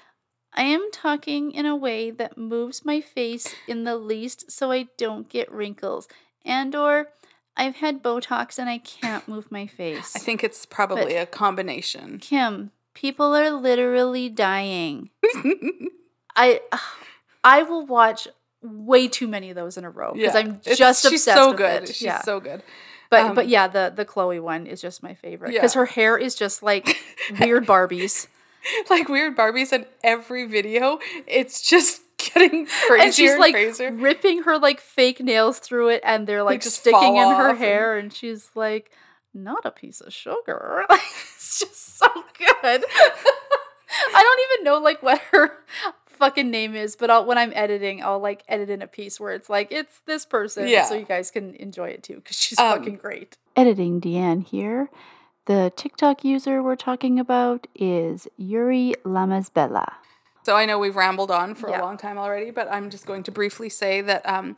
I 0.54 0.62
am 0.64 0.90
talking 0.92 1.52
in 1.52 1.64
a 1.66 1.74
way 1.76 2.10
that 2.10 2.36
moves 2.36 2.84
my 2.84 3.00
face 3.00 3.54
in 3.66 3.84
the 3.84 3.96
least 3.96 4.50
so 4.50 4.70
I 4.70 4.88
don't 4.98 5.28
get 5.28 5.50
wrinkles. 5.50 6.08
And 6.44 6.74
or 6.74 7.08
I've 7.56 7.76
had 7.76 8.02
Botox 8.02 8.58
and 8.58 8.68
I 8.68 8.78
can't 8.78 9.26
move 9.28 9.50
my 9.50 9.66
face. 9.66 10.14
I 10.14 10.18
think 10.18 10.44
it's 10.44 10.66
probably 10.66 11.14
a 11.16 11.24
combination. 11.26 12.18
Kim, 12.18 12.70
people 12.94 13.34
are 13.34 13.50
literally 13.50 14.28
dying. 14.28 15.10
I 16.36 16.60
I 17.44 17.62
will 17.62 17.86
watch 17.86 18.28
way 18.62 19.08
too 19.08 19.28
many 19.28 19.50
of 19.50 19.56
those 19.56 19.76
in 19.76 19.84
a 19.84 19.90
row 19.90 20.12
because 20.12 20.34
I'm 20.34 20.60
It's- 20.64 20.78
just 20.78 21.08
she's 21.08 21.24
so 21.24 21.52
good. 21.52 21.84
it. 21.84 21.88
She's 21.88 22.02
yeah. 22.02 22.20
so 22.22 22.40
good. 22.40 22.62
but 23.10 23.20
um, 23.26 23.34
but 23.34 23.48
yeah, 23.48 23.68
the 23.68 23.92
the 23.94 24.04
Khloe 24.04 24.40
one 24.40 24.66
is 24.66 24.80
just 24.80 25.02
my 25.02 25.14
favorite 25.14 25.52
because 25.52 25.74
Yeah. 25.74 25.80
her 25.80 25.86
hair 25.86 26.16
is 26.18 26.34
just 26.34 26.62
like 26.62 26.96
weird 27.40 27.66
Barbies. 27.66 28.28
Like 28.90 29.08
weird 29.08 29.36
Barbies 29.36 29.72
in 29.72 29.86
every 30.04 30.46
video, 30.46 30.98
it's 31.26 31.60
just 31.68 32.00
getting 32.34 32.66
crazier 32.86 33.04
and 33.04 33.14
she's 33.14 33.36
like 33.36 33.54
crazier. 33.54 33.92
ripping 33.92 34.42
her 34.44 34.58
like 34.58 34.80
fake 34.80 35.20
nails 35.20 35.58
through 35.58 35.88
it 35.88 36.00
and 36.04 36.26
they're 36.26 36.42
like 36.44 36.60
just 36.62 36.80
sticking 36.80 37.16
in 37.16 37.28
her 37.28 37.48
off 37.48 37.50
and- 37.50 37.58
hair 37.58 37.96
and 37.98 38.12
she's 38.12 38.50
like 38.54 38.90
not 39.34 39.64
a 39.64 39.70
piece 39.70 40.00
of 40.00 40.12
sugar. 40.12 40.84
Like 40.90 41.00
it's 41.34 41.60
just 41.60 41.98
so 41.98 42.06
good. 42.38 42.84
I 44.14 44.22
don't 44.22 44.58
even 44.58 44.64
know 44.64 44.78
like 44.78 45.02
what 45.02 45.20
her 45.32 45.52
fucking 46.06 46.50
name 46.50 46.74
is 46.76 46.94
but 46.94 47.10
I'll, 47.10 47.24
when 47.24 47.36
i'm 47.36 47.52
editing 47.54 48.00
i'll 48.02 48.20
like 48.20 48.44
edit 48.46 48.70
in 48.70 48.80
a 48.80 48.86
piece 48.86 49.18
where 49.18 49.32
it's 49.32 49.50
like 49.50 49.72
it's 49.72 50.00
this 50.06 50.24
person 50.24 50.68
Yeah. 50.68 50.84
so 50.84 50.94
you 50.94 51.04
guys 51.04 51.32
can 51.32 51.54
enjoy 51.56 51.88
it 51.88 52.04
too 52.04 52.16
because 52.16 52.36
she's 52.38 52.60
Um, 52.60 52.78
fucking 52.78 52.96
great. 52.96 53.36
Editing 53.56 54.00
deanne 54.00 54.46
here 54.46 54.88
the 55.46 55.72
tiktok 55.76 56.24
user 56.24 56.62
we're 56.62 56.76
talking 56.76 57.18
about 57.18 57.66
is 57.74 58.28
yuri 58.36 58.94
lamazbella 59.04 59.86
So 60.44 60.56
I 60.56 60.64
know 60.66 60.78
we've 60.78 60.96
rambled 60.96 61.30
on 61.30 61.54
for 61.54 61.68
Yeah. 61.70 61.80
a 61.80 61.82
long 61.82 61.96
time 61.96 62.18
already, 62.18 62.50
but 62.50 62.66
I'm 62.70 62.90
just 62.90 63.06
going 63.06 63.22
to 63.24 63.30
briefly 63.32 63.68
say 63.68 64.00
that 64.02 64.22
um 64.28 64.54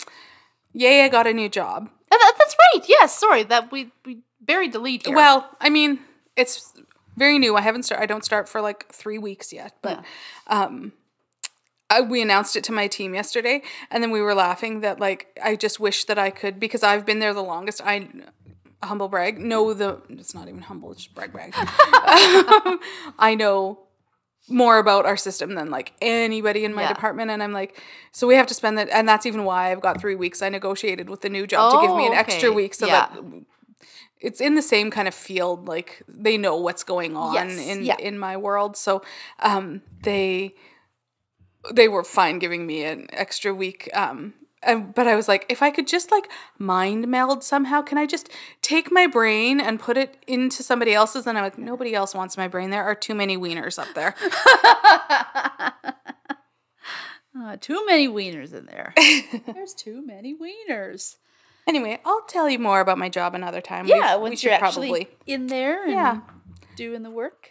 Yaya 0.73 1.09
got 1.09 1.27
a 1.27 1.33
new 1.33 1.49
job. 1.49 1.89
Uh, 2.11 2.17
that- 2.23 2.35
that's 2.39 2.57
right 2.65 2.85
yes 2.89 3.19
sorry 3.19 3.43
that 3.45 3.71
we 3.73 3.93
we 4.07 4.19
buried 4.41 4.73
the 4.73 4.79
lead 4.79 5.07
here 5.07 5.17
Well, 5.17 5.49
I 5.61 5.71
mean, 5.71 6.01
it's 6.37 6.73
very 7.17 7.39
new. 7.39 7.57
I 7.57 7.61
haven't 7.63 7.85
start 7.85 8.01
I 8.03 8.07
don't 8.07 8.25
start 8.25 8.49
for 8.49 8.61
like 8.61 8.81
3 8.93 9.19
weeks 9.19 9.53
yet, 9.53 9.73
but 9.83 10.05
um 10.47 10.93
I, 11.91 12.01
we 12.01 12.23
announced 12.23 12.57
it 12.57 12.65
to 12.65 12.73
my 12.73 12.89
team 12.89 13.15
yesterday 13.15 13.63
and 13.91 14.03
then 14.03 14.11
we 14.11 14.21
were 14.21 14.35
laughing 14.35 14.81
that 14.81 14.99
like 15.01 15.39
I 15.51 15.55
just 15.55 15.79
wish 15.79 16.05
that 16.07 16.19
I 16.19 16.31
could 16.31 16.59
because 16.59 16.83
I've 16.83 17.05
been 17.07 17.21
there 17.21 17.35
the 17.35 17.43
longest. 17.55 17.81
I 17.85 18.09
humble 18.87 19.09
brag, 19.09 19.39
know 19.39 19.73
the 19.75 20.01
it's 20.11 20.35
not 20.35 20.49
even 20.49 20.63
humble, 20.63 20.93
it's 20.93 21.03
just 21.05 21.15
brag 21.15 21.33
brag. 21.33 21.55
Um, 21.57 22.79
I 23.19 23.35
know 23.37 23.81
more 24.49 24.79
about 24.79 25.07
our 25.07 25.17
system 25.17 25.55
than 25.55 25.71
like 25.71 25.93
anybody 26.03 26.65
in 26.67 26.75
my 26.75 26.83
Yeah. 26.83 26.93
department 26.93 27.31
and 27.31 27.43
I'm 27.43 27.55
like 27.55 27.81
so 28.13 28.27
we 28.27 28.35
have 28.35 28.47
to 28.49 28.55
spend 28.55 28.77
that 28.77 28.91
and 28.91 29.09
that's 29.09 29.25
even 29.25 29.45
why 29.45 29.73
I've 29.73 29.81
got 29.81 29.99
3 29.99 30.15
weeks 30.17 30.43
I 30.43 30.51
negotiated 30.51 31.09
with 31.09 31.23
the 31.23 31.31
new 31.31 31.47
job 31.47 31.71
to 31.71 31.79
give 31.79 31.97
me 31.97 32.07
an 32.07 32.13
Oh, 32.13 32.17
extra 32.17 32.53
week 32.53 32.75
so 32.75 32.85
Yeah. 32.87 33.07
that 33.09 33.23
it's 34.21 34.43
in 34.43 34.55
the 34.55 34.61
same 34.61 34.91
kind 34.91 35.09
of 35.09 35.15
field 35.15 35.67
like 35.67 36.03
they 36.07 36.37
know 36.37 36.57
what's 36.57 36.85
going 36.85 37.17
on 37.17 37.33
Yes, 37.33 37.59
in 37.59 37.85
yeah. 37.87 37.97
in 37.99 38.19
my 38.19 38.37
world 38.37 38.77
so 38.77 39.03
um 39.39 39.81
they 40.03 40.55
they 41.73 41.89
were 41.89 42.05
fine 42.05 42.39
giving 42.39 42.67
me 42.67 42.85
an 42.85 43.07
extra 43.15 43.55
week 43.55 43.89
um 43.95 44.35
but 44.95 45.07
I 45.07 45.15
was 45.15 45.29
like, 45.29 45.47
if 45.49 45.63
I 45.63 45.71
could 45.71 45.87
just 45.87 46.11
like 46.11 46.31
mind 46.59 47.09
meld 47.09 47.43
somehow, 47.45 47.83
can 47.83 47.99
I 47.99 48.07
just 48.07 48.29
take 48.63 48.91
my 48.93 49.07
brain 49.07 49.61
and 49.61 49.79
put 49.81 49.97
it 49.97 50.23
into 50.27 50.63
somebody 50.63 50.95
else's? 50.95 51.27
And 51.27 51.37
I'm 51.39 51.45
like, 51.45 51.59
nobody 51.59 51.95
else 51.95 52.15
wants 52.15 52.37
my 52.37 52.49
brain. 52.49 52.71
There 52.71 52.85
are 52.85 52.95
too 52.95 53.15
many 53.15 53.37
wieners 53.37 53.79
up 53.79 53.93
there. 53.95 54.15
Uh, 57.39 57.57
too 57.61 57.85
many 57.87 58.09
wieners 58.09 58.53
in 58.55 58.67
there. 58.67 58.95
There's 59.47 59.75
too 59.75 60.05
many 60.07 60.35
wieners. 60.35 61.17
anyway, 61.67 62.01
I'll 62.05 62.23
tell 62.29 62.49
you 62.49 62.59
more 62.59 62.81
about 62.81 62.99
my 62.99 63.09
job 63.09 63.35
another 63.35 63.61
time. 63.61 63.87
Yeah, 63.87 64.17
We- 64.17 64.23
we 64.25 64.29
once 64.31 64.41
should 64.41 64.47
you're 64.51 64.55
actually 64.65 65.09
in 65.27 65.47
there 65.49 65.83
and 65.85 65.93
Yeah. 65.93 66.21
doing 66.77 67.03
the 67.03 67.11
work. 67.11 67.51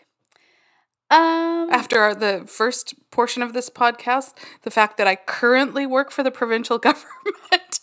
Um, 1.14 1.70
after 1.70 2.00
our, 2.00 2.16
the 2.16 2.46
first 2.48 2.96
portion 3.12 3.44
of 3.44 3.54
this 3.54 3.70
podcast, 3.70 4.34
the 4.64 4.72
fact 4.72 4.98
that 4.98 5.06
I 5.06 5.16
currently 5.16 5.86
work 5.86 6.12
for 6.12 6.24
the 6.24 6.32
provincial 6.32 6.78
government. 6.80 7.80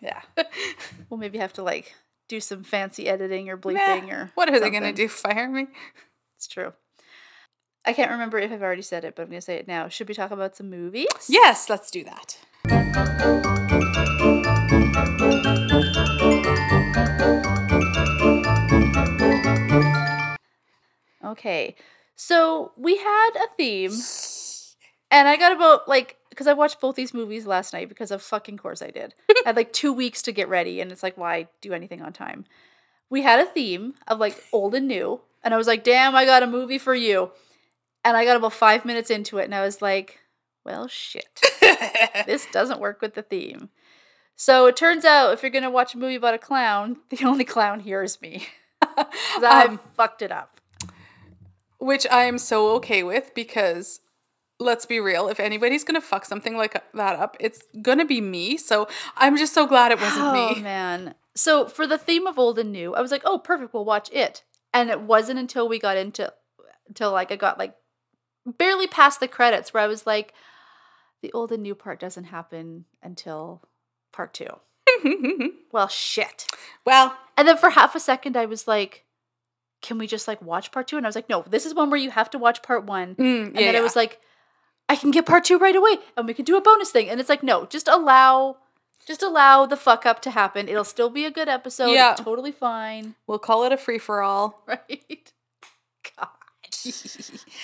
yeah. 0.00 0.22
we'll 1.10 1.20
maybe 1.20 1.36
have 1.36 1.52
to 1.54 1.62
like 1.62 1.94
do 2.28 2.40
some 2.40 2.62
fancy 2.62 3.08
editing 3.08 3.50
or 3.50 3.58
bleeping 3.58 4.10
or 4.10 4.32
what 4.34 4.48
are 4.48 4.58
they 4.58 4.70
going 4.70 4.82
to 4.82 4.92
do? 4.92 5.06
Fire 5.06 5.50
me? 5.50 5.66
It's 6.36 6.46
true. 6.46 6.72
I 7.84 7.92
can't 7.92 8.10
remember 8.10 8.38
if 8.38 8.50
I've 8.50 8.62
already 8.62 8.82
said 8.82 9.04
it, 9.04 9.14
but 9.14 9.22
I'm 9.22 9.28
going 9.28 9.40
to 9.40 9.44
say 9.44 9.56
it 9.56 9.68
now. 9.68 9.88
Should 9.88 10.08
we 10.08 10.14
talk 10.14 10.30
about 10.30 10.56
some 10.56 10.70
movies? 10.70 11.06
Yes, 11.28 11.68
let's 11.68 11.90
do 11.90 12.04
that. 12.04 12.38
Okay. 21.24 21.76
So 22.16 22.72
we 22.76 22.96
had 22.96 23.30
a 23.36 23.46
theme, 23.56 23.92
and 25.10 25.28
I 25.28 25.36
got 25.36 25.52
about 25.52 25.86
like 25.86 26.16
because 26.30 26.46
I 26.46 26.52
watched 26.54 26.80
both 26.80 26.96
these 26.96 27.14
movies 27.14 27.46
last 27.46 27.72
night 27.72 27.88
because 27.88 28.10
of 28.10 28.22
fucking 28.22 28.56
course 28.58 28.82
I 28.82 28.90
did. 28.90 29.14
I 29.30 29.42
had 29.46 29.56
like 29.56 29.72
two 29.72 29.92
weeks 29.92 30.22
to 30.22 30.32
get 30.32 30.48
ready, 30.48 30.80
and 30.80 30.90
it's 30.90 31.02
like 31.02 31.16
why 31.18 31.48
do 31.60 31.72
anything 31.72 32.02
on 32.02 32.12
time? 32.12 32.44
We 33.10 33.22
had 33.22 33.38
a 33.38 33.46
theme 33.46 33.94
of 34.08 34.18
like 34.18 34.42
old 34.52 34.74
and 34.74 34.88
new, 34.88 35.20
and 35.44 35.52
I 35.54 35.56
was 35.56 35.66
like, 35.66 35.84
damn, 35.84 36.16
I 36.16 36.24
got 36.24 36.42
a 36.42 36.46
movie 36.46 36.78
for 36.78 36.94
you, 36.94 37.30
and 38.04 38.16
I 38.16 38.24
got 38.24 38.36
about 38.36 38.54
five 38.54 38.84
minutes 38.84 39.10
into 39.10 39.38
it, 39.38 39.44
and 39.44 39.54
I 39.54 39.60
was 39.62 39.80
like, 39.82 40.18
well, 40.64 40.88
shit, 40.88 41.40
this 42.26 42.46
doesn't 42.50 42.80
work 42.80 43.00
with 43.02 43.14
the 43.14 43.22
theme. 43.22 43.68
So 44.34 44.66
it 44.66 44.76
turns 44.76 45.04
out 45.04 45.32
if 45.32 45.42
you're 45.42 45.50
gonna 45.50 45.70
watch 45.70 45.94
a 45.94 45.98
movie 45.98 46.16
about 46.16 46.34
a 46.34 46.38
clown, 46.38 46.96
the 47.10 47.24
only 47.26 47.44
clown 47.44 47.80
here 47.80 48.02
is 48.02 48.20
me. 48.22 48.48
I 48.82 49.66
Um, 49.68 49.80
fucked 49.96 50.22
it 50.22 50.32
up. 50.32 50.55
Which 51.78 52.06
I 52.10 52.24
am 52.24 52.38
so 52.38 52.70
okay 52.76 53.02
with 53.02 53.34
because 53.34 54.00
let's 54.58 54.86
be 54.86 54.98
real, 55.00 55.28
if 55.28 55.38
anybody's 55.38 55.84
gonna 55.84 56.00
fuck 56.00 56.24
something 56.24 56.56
like 56.56 56.72
that 56.94 57.16
up, 57.16 57.36
it's 57.38 57.62
gonna 57.82 58.04
be 58.06 58.20
me. 58.20 58.56
So 58.56 58.88
I'm 59.16 59.36
just 59.36 59.52
so 59.52 59.66
glad 59.66 59.92
it 59.92 60.00
wasn't 60.00 60.24
Oh 60.24 60.54
me. 60.54 60.60
man. 60.62 61.14
So 61.34 61.66
for 61.66 61.86
the 61.86 61.98
theme 61.98 62.26
of 62.26 62.38
old 62.38 62.58
and 62.58 62.72
new, 62.72 62.94
I 62.94 63.02
was 63.02 63.10
like, 63.10 63.22
oh 63.26 63.38
perfect, 63.38 63.74
we'll 63.74 63.84
watch 63.84 64.08
it. 64.12 64.42
And 64.72 64.88
it 64.90 65.00
wasn't 65.02 65.38
until 65.38 65.68
we 65.68 65.78
got 65.78 65.96
into 65.98 66.32
until 66.88 67.12
like 67.12 67.30
I 67.30 67.36
got 67.36 67.58
like 67.58 67.74
barely 68.46 68.86
past 68.86 69.20
the 69.20 69.28
credits 69.28 69.74
where 69.74 69.82
I 69.82 69.86
was 69.88 70.06
like, 70.06 70.32
the 71.22 71.32
old 71.32 71.50
and 71.52 71.62
new 71.62 71.74
part 71.74 71.98
doesn't 72.00 72.24
happen 72.24 72.84
until 73.02 73.62
part 74.12 74.32
two. 74.32 74.48
Well 75.72 75.88
shit. 75.88 76.46
well, 76.86 77.16
And 77.36 77.46
then 77.46 77.56
for 77.58 77.70
half 77.70 77.94
a 77.94 78.00
second 78.00 78.36
I 78.36 78.46
was 78.46 78.66
like, 78.66 79.04
can 79.86 79.98
we 79.98 80.06
just 80.06 80.26
like 80.28 80.42
watch 80.42 80.72
part 80.72 80.88
two? 80.88 80.96
And 80.96 81.06
I 81.06 81.08
was 81.08 81.14
like, 81.16 81.28
no, 81.28 81.44
this 81.48 81.64
is 81.66 81.74
one 81.74 81.88
where 81.90 81.98
you 82.00 82.10
have 82.10 82.28
to 82.30 82.38
watch 82.38 82.62
part 82.62 82.84
one. 82.84 83.14
mm, 83.14 83.46
And 83.46 83.54
yeah, 83.54 83.60
then 83.62 83.74
yeah. 83.74 83.80
it 83.80 83.82
was 83.82 83.96
like, 83.96 84.20
I 84.88 84.96
can 84.96 85.10
get 85.10 85.26
part 85.26 85.44
two 85.44 85.58
right 85.58 85.74
away 85.76 85.96
and 86.16 86.26
we 86.26 86.34
can 86.34 86.44
do 86.44 86.56
a 86.56 86.60
bonus 86.60 86.90
thing. 86.90 87.08
And 87.08 87.18
it's 87.20 87.28
like, 87.28 87.42
no, 87.42 87.66
just 87.66 87.88
allow 87.88 88.58
just 89.06 89.22
allow 89.22 89.66
the 89.66 89.76
fuck 89.76 90.04
up 90.04 90.20
to 90.22 90.30
happen. 90.32 90.68
It'll 90.68 90.84
still 90.84 91.10
be 91.10 91.24
a 91.24 91.30
good 91.30 91.48
episode. 91.48 91.90
Yeah. 91.92 92.12
It's 92.12 92.20
totally 92.20 92.52
fine. 92.52 93.14
we'll 93.26 93.38
call 93.38 93.64
it 93.64 93.72
a 93.72 93.76
free 93.76 93.98
for 93.98 94.22
all. 94.22 94.62
Right? 94.68 95.32
God. 96.18 96.28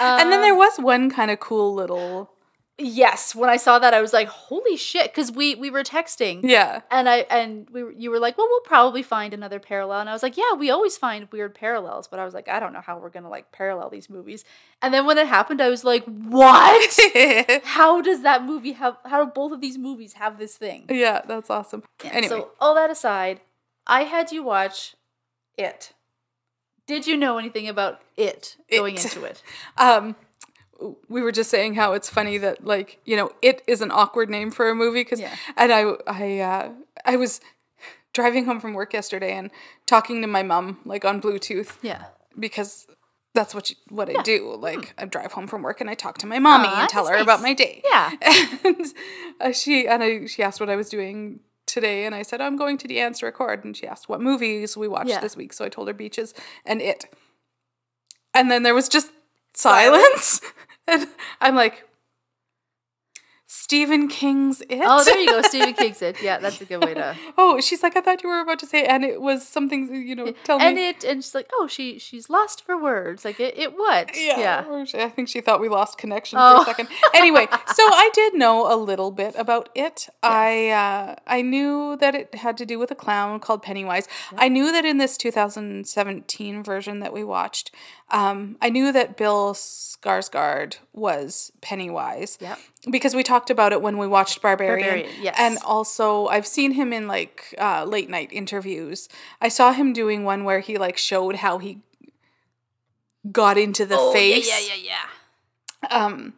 and 0.01 0.33
then 0.33 0.41
there 0.43 0.53
Um, 0.53 0.59
was 0.59 0.79
one 0.79 1.11
kind 1.11 1.31
of 1.31 1.39
cool 1.41 1.75
little 1.75 2.32
Yes, 2.79 3.35
when 3.35 3.51
I 3.51 3.59
saw 3.59 3.79
that 3.79 3.93
I 3.93 4.01
was 4.01 4.13
like, 4.15 4.29
holy 4.29 4.77
shit, 4.77 5.13
because 5.13 5.31
we 5.31 5.55
we 5.55 5.71
were 5.71 5.83
texting. 5.85 6.41
yeah. 6.43 6.81
And 6.91 7.09
I 7.09 7.19
and 7.31 7.69
we 7.71 7.85
you 7.97 8.11
were 8.11 8.19
like, 8.19 8.37
well, 8.39 8.49
we'll 8.51 8.61
probably 8.61 9.03
find 9.03 9.35
another 9.35 9.61
parallel, 9.61 10.01
and 10.01 10.09
I 10.09 10.13
was 10.15 10.23
like, 10.23 10.37
yeah, 10.39 10.55
we 10.59 10.71
always 10.71 10.97
find 10.97 11.31
weird 11.31 11.55
parallels, 11.55 12.09
but 12.09 12.19
I 12.19 12.25
was 12.25 12.33
like, 12.35 12.49
I 12.49 12.59
don't 12.61 12.73
know 12.73 12.81
how 12.81 12.99
we're 12.99 13.11
gonna 13.11 13.29
like 13.29 13.53
parallel 13.53 13.91
these 13.91 14.09
movies. 14.09 14.45
And 14.81 14.93
then 14.93 15.05
when 15.07 15.19
it 15.19 15.27
happened, 15.27 15.61
I 15.61 15.69
was 15.69 15.85
like, 15.85 16.05
what? 16.07 16.99
how 17.65 18.01
does 18.01 18.23
that 18.23 18.43
movie 18.45 18.73
have? 18.73 18.97
How 19.05 19.25
do 19.25 19.31
both 19.31 19.53
of 19.53 19.61
these 19.61 19.77
movies 19.79 20.15
have 20.15 20.39
this 20.39 20.57
thing? 20.57 20.87
yeah, 20.89 21.21
that's 21.27 21.51
awesome. 21.51 21.83
Yeah, 22.03 22.11
Anyway, 22.13 22.29
So 22.29 22.51
all 22.59 22.75
that 22.75 22.91
aside, 22.91 23.43
I 23.87 24.05
had 24.05 24.33
you 24.33 24.43
watch 24.43 24.97
it. 25.59 25.93
Did 26.87 27.07
you 27.07 27.17
know 27.17 27.39
anything 27.39 27.69
about 27.69 28.01
it 28.17 28.57
going 28.71 28.95
It. 28.97 29.05
into 29.05 29.25
it? 29.25 29.43
um 29.77 30.17
we 31.09 31.21
were 31.23 31.33
just 31.33 31.51
saying 31.51 31.75
how 31.75 31.93
it's 31.93 32.09
funny 32.11 32.39
that 32.39 32.65
like 32.65 32.99
you 33.05 33.17
know 33.17 33.31
it 33.43 33.63
is 33.67 33.81
an 33.81 33.91
awkward 33.91 34.29
name 34.31 34.51
for 34.51 34.69
a 34.71 34.75
movie 34.75 35.01
because 35.05 35.21
Yeah. 35.21 35.35
and 35.57 35.73
i 35.73 35.83
i 36.07 36.39
uh 36.41 36.71
i 37.05 37.17
was 37.17 37.41
driving 38.13 38.45
home 38.47 38.61
from 38.61 38.75
work 38.75 38.93
yesterday 38.93 39.33
and 39.33 39.51
talking 39.87 40.21
to 40.23 40.27
my 40.29 40.43
mom 40.43 40.79
like 40.85 41.05
on 41.05 41.21
bluetooth 41.21 41.77
Yeah. 41.83 42.05
because 42.39 42.87
that's 43.35 43.55
what 43.55 43.71
you, 43.71 43.77
what 43.89 44.09
i 44.15 44.21
do 44.23 44.55
like 44.57 44.95
i 44.99 45.05
drive 45.07 45.33
home 45.33 45.47
from 45.47 45.63
work 45.63 45.81
and 45.81 45.89
i 45.91 45.95
talk 45.95 46.19
to 46.19 46.27
my 46.27 46.39
mommy 46.39 46.69
and 46.69 46.89
tell 46.89 47.07
her 47.07 47.15
that's 47.15 47.23
about 47.23 47.41
my 47.43 47.55
day 47.55 47.83
Yeah. 47.91 48.11
and 48.65 48.87
uh, 49.41 49.53
she 49.53 49.87
and 49.89 50.03
I 50.03 50.27
she 50.27 50.43
asked 50.43 50.61
what 50.61 50.71
I 50.71 50.77
was 50.77 50.89
doing 50.89 51.41
today, 51.67 52.05
and 52.05 52.15
I 52.15 52.21
said 52.23 52.41
I'm 52.43 52.57
going 52.57 52.77
to 52.79 52.87
Deanne's 52.89 53.21
to 53.21 53.27
record, 53.27 53.65
and 53.65 53.75
she 53.75 53.87
asked 53.87 54.07
what 54.09 54.21
movies 54.21 54.77
we 54.77 54.87
watched 54.87 55.09
Yeah. 55.09 55.21
this 55.21 55.37
week, 55.37 55.53
so 55.55 55.65
I 55.65 55.71
told 55.71 55.89
her 55.89 55.95
Beaches 55.95 56.35
and 56.67 56.83
It, 56.83 57.07
and 58.35 58.51
then 58.51 58.63
there 58.63 58.75
was 58.75 58.89
just 58.91 59.11
silence, 59.55 60.41
and 60.87 61.07
I'm 61.41 61.55
like. 61.57 61.87
Stephen 63.55 64.09
King's 64.09 64.63
It. 64.63 64.81
Oh, 64.83 65.05
there 65.05 65.19
you 65.21 65.29
go. 65.29 65.43
Stephen 65.47 65.75
King's 65.75 66.01
it. 66.01 66.23
Yeah, 66.23 66.39
that's 66.39 66.59
a 66.63 66.65
good 66.65 66.83
way 66.83 66.95
to. 66.95 67.15
oh, 67.37 67.61
she's 67.61 67.83
like, 67.83 67.95
I 67.99 68.01
thought 68.01 68.23
you 68.23 68.31
were 68.31 68.41
about 68.41 68.59
to 68.61 68.67
say, 68.67 68.87
and 68.87 69.05
it 69.05 69.21
was 69.21 69.47
something, 69.47 69.95
you 69.95 70.15
know, 70.17 70.33
tell 70.45 70.59
and 70.59 70.75
me. 70.75 70.89
And 70.89 70.97
it 70.97 71.05
and 71.05 71.23
she's 71.23 71.35
like, 71.35 71.51
oh, 71.53 71.67
she 71.67 71.99
she's 71.99 72.31
lost 72.31 72.65
for 72.65 72.83
words. 72.83 73.27
Like 73.27 73.39
it, 73.39 73.59
it 73.59 73.77
what? 73.77 74.17
Yeah, 74.17 74.65
Yeah. 74.65 74.85
I 74.95 75.11
think 75.11 75.29
she 75.29 75.43
thought 75.43 75.61
we 75.61 75.69
lost 75.69 75.99
connection 75.99 76.39
for 76.39 76.43
Oh. 76.45 76.63
a 76.63 76.65
second. 76.65 76.89
Anyway, 77.13 77.47
so 77.75 77.83
I 77.83 78.09
did 78.15 78.33
know 78.33 78.73
a 78.73 78.77
little 78.77 79.11
bit 79.11 79.35
about 79.37 79.69
it. 79.75 80.09
I 80.23 80.71
uh, 80.71 81.17
I 81.27 81.43
knew 81.43 81.99
that 81.99 82.15
it 82.15 82.35
had 82.37 82.57
to 82.57 82.65
do 82.65 82.79
with 82.79 82.91
a 82.91 82.95
clown 82.95 83.39
called 83.39 83.63
Pennywise. 83.63 84.09
I 84.35 84.49
knew 84.49 84.73
that 84.73 84.87
in 84.87 84.97
this 84.97 85.19
2017 85.19 86.63
version 86.63 87.01
that 87.01 87.13
we 87.13 87.23
watched, 87.23 87.71
um, 88.11 88.57
I 88.63 88.71
knew 88.71 88.93
that 88.93 89.19
Bill 89.19 89.53
Skarsgård 89.55 90.77
was 90.95 91.53
Pennywise. 91.61 92.39
Yep. 92.41 92.59
Because 92.91 93.15
we 93.15 93.23
talked 93.23 93.49
about 93.49 93.73
it 93.73 93.81
when 93.81 93.97
we 93.97 94.09
watched 94.09 94.43
Barbarian. 94.43 94.89
Barbarian, 94.89 95.23
yes. 95.23 95.37
And 95.39 95.59
also, 95.65 96.27
I've 96.27 96.47
seen 96.49 96.73
him 96.73 96.93
in 96.93 97.07
like 97.07 97.55
uh, 97.59 97.85
late 97.85 98.11
night 98.11 98.31
interviews. 98.33 99.09
I 99.41 99.49
saw 99.49 99.73
him 99.73 99.93
doing 99.93 100.25
one 100.25 100.43
where 100.43 100.59
he 100.61 100.77
like 100.79 100.99
showed 100.99 101.37
how 101.37 101.59
he 101.59 101.79
got 103.31 103.57
into 103.57 103.87
the 103.87 103.97
Oh, 103.99 104.13
face. 104.13 104.49
Yeah, 104.49 104.59
yeah, 104.59 104.83
yeah, 104.83 104.99
yeah. 105.91 106.05
Um, 106.05 106.35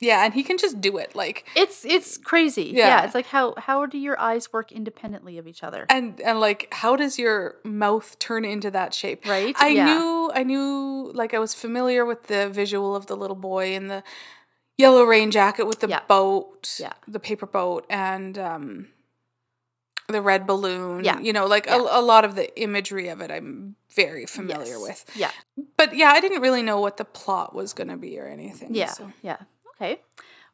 yeah, 0.00 0.24
and 0.24 0.32
he 0.34 0.42
can 0.42 0.56
just 0.58 0.80
do 0.80 0.96
it. 0.98 1.14
Like, 1.14 1.46
It's 1.56 1.84
it's 1.84 2.16
crazy. 2.18 2.64
Yeah. 2.74 2.88
Yeah. 2.88 3.04
It's 3.04 3.14
like 3.14 3.26
how 3.26 3.54
how 3.56 3.86
do 3.86 3.98
your 3.98 4.18
eyes 4.20 4.52
work 4.52 4.72
independently 4.72 5.38
of 5.38 5.46
each 5.46 5.62
other? 5.62 5.86
and 5.88 6.20
and 6.20 6.40
like, 6.40 6.68
how 6.72 6.96
does 6.96 7.18
your 7.18 7.56
mouth 7.64 8.18
turn 8.18 8.44
into 8.44 8.70
that 8.70 8.92
shape? 8.94 9.26
Right? 9.26 9.54
I 9.58 9.68
Yeah. 9.68 9.84
knew, 9.86 10.30
I 10.34 10.42
knew, 10.42 11.10
like, 11.14 11.34
I 11.34 11.38
was 11.38 11.54
familiar 11.54 12.04
with 12.04 12.26
the 12.28 12.48
visual 12.50 12.94
of 12.96 13.06
the 13.06 13.16
little 13.16 13.36
boy 13.36 13.74
in 13.74 13.88
the 13.88 14.02
yellow 14.80 15.04
rain 15.04 15.30
jacket 15.30 15.66
with 15.66 15.80
the 15.80 15.88
Yeah. 15.88 16.00
boat, 16.08 16.76
Yeah. 16.80 16.92
the 17.06 17.20
paper 17.20 17.46
boat, 17.46 17.86
and 17.90 18.36
um, 18.38 18.88
the 20.08 20.20
red 20.20 20.46
balloon. 20.46 21.04
Yeah. 21.04 21.20
you 21.20 21.32
know, 21.32 21.46
like 21.46 21.66
Yeah. 21.66 21.76
a, 21.76 22.00
a 22.00 22.02
lot 22.02 22.24
of 22.24 22.34
the 22.34 22.46
imagery 22.60 23.08
of 23.08 23.20
it, 23.20 23.30
I'm 23.30 23.76
very 23.94 24.26
familiar 24.26 24.76
Yes. 24.78 24.82
with. 24.82 25.04
Yeah. 25.16 25.30
But 25.76 25.94
yeah, 25.96 26.10
I 26.10 26.20
didn't 26.20 26.42
really 26.42 26.62
know 26.62 26.80
what 26.80 26.96
the 26.96 27.04
plot 27.04 27.54
was 27.54 27.72
going 27.72 27.88
to 27.88 27.96
be 27.96 28.18
or 28.18 28.26
anything. 28.26 28.74
Yeah. 28.74 28.90
so. 28.90 29.12
Yeah. 29.22 29.36
Okay. 29.76 30.00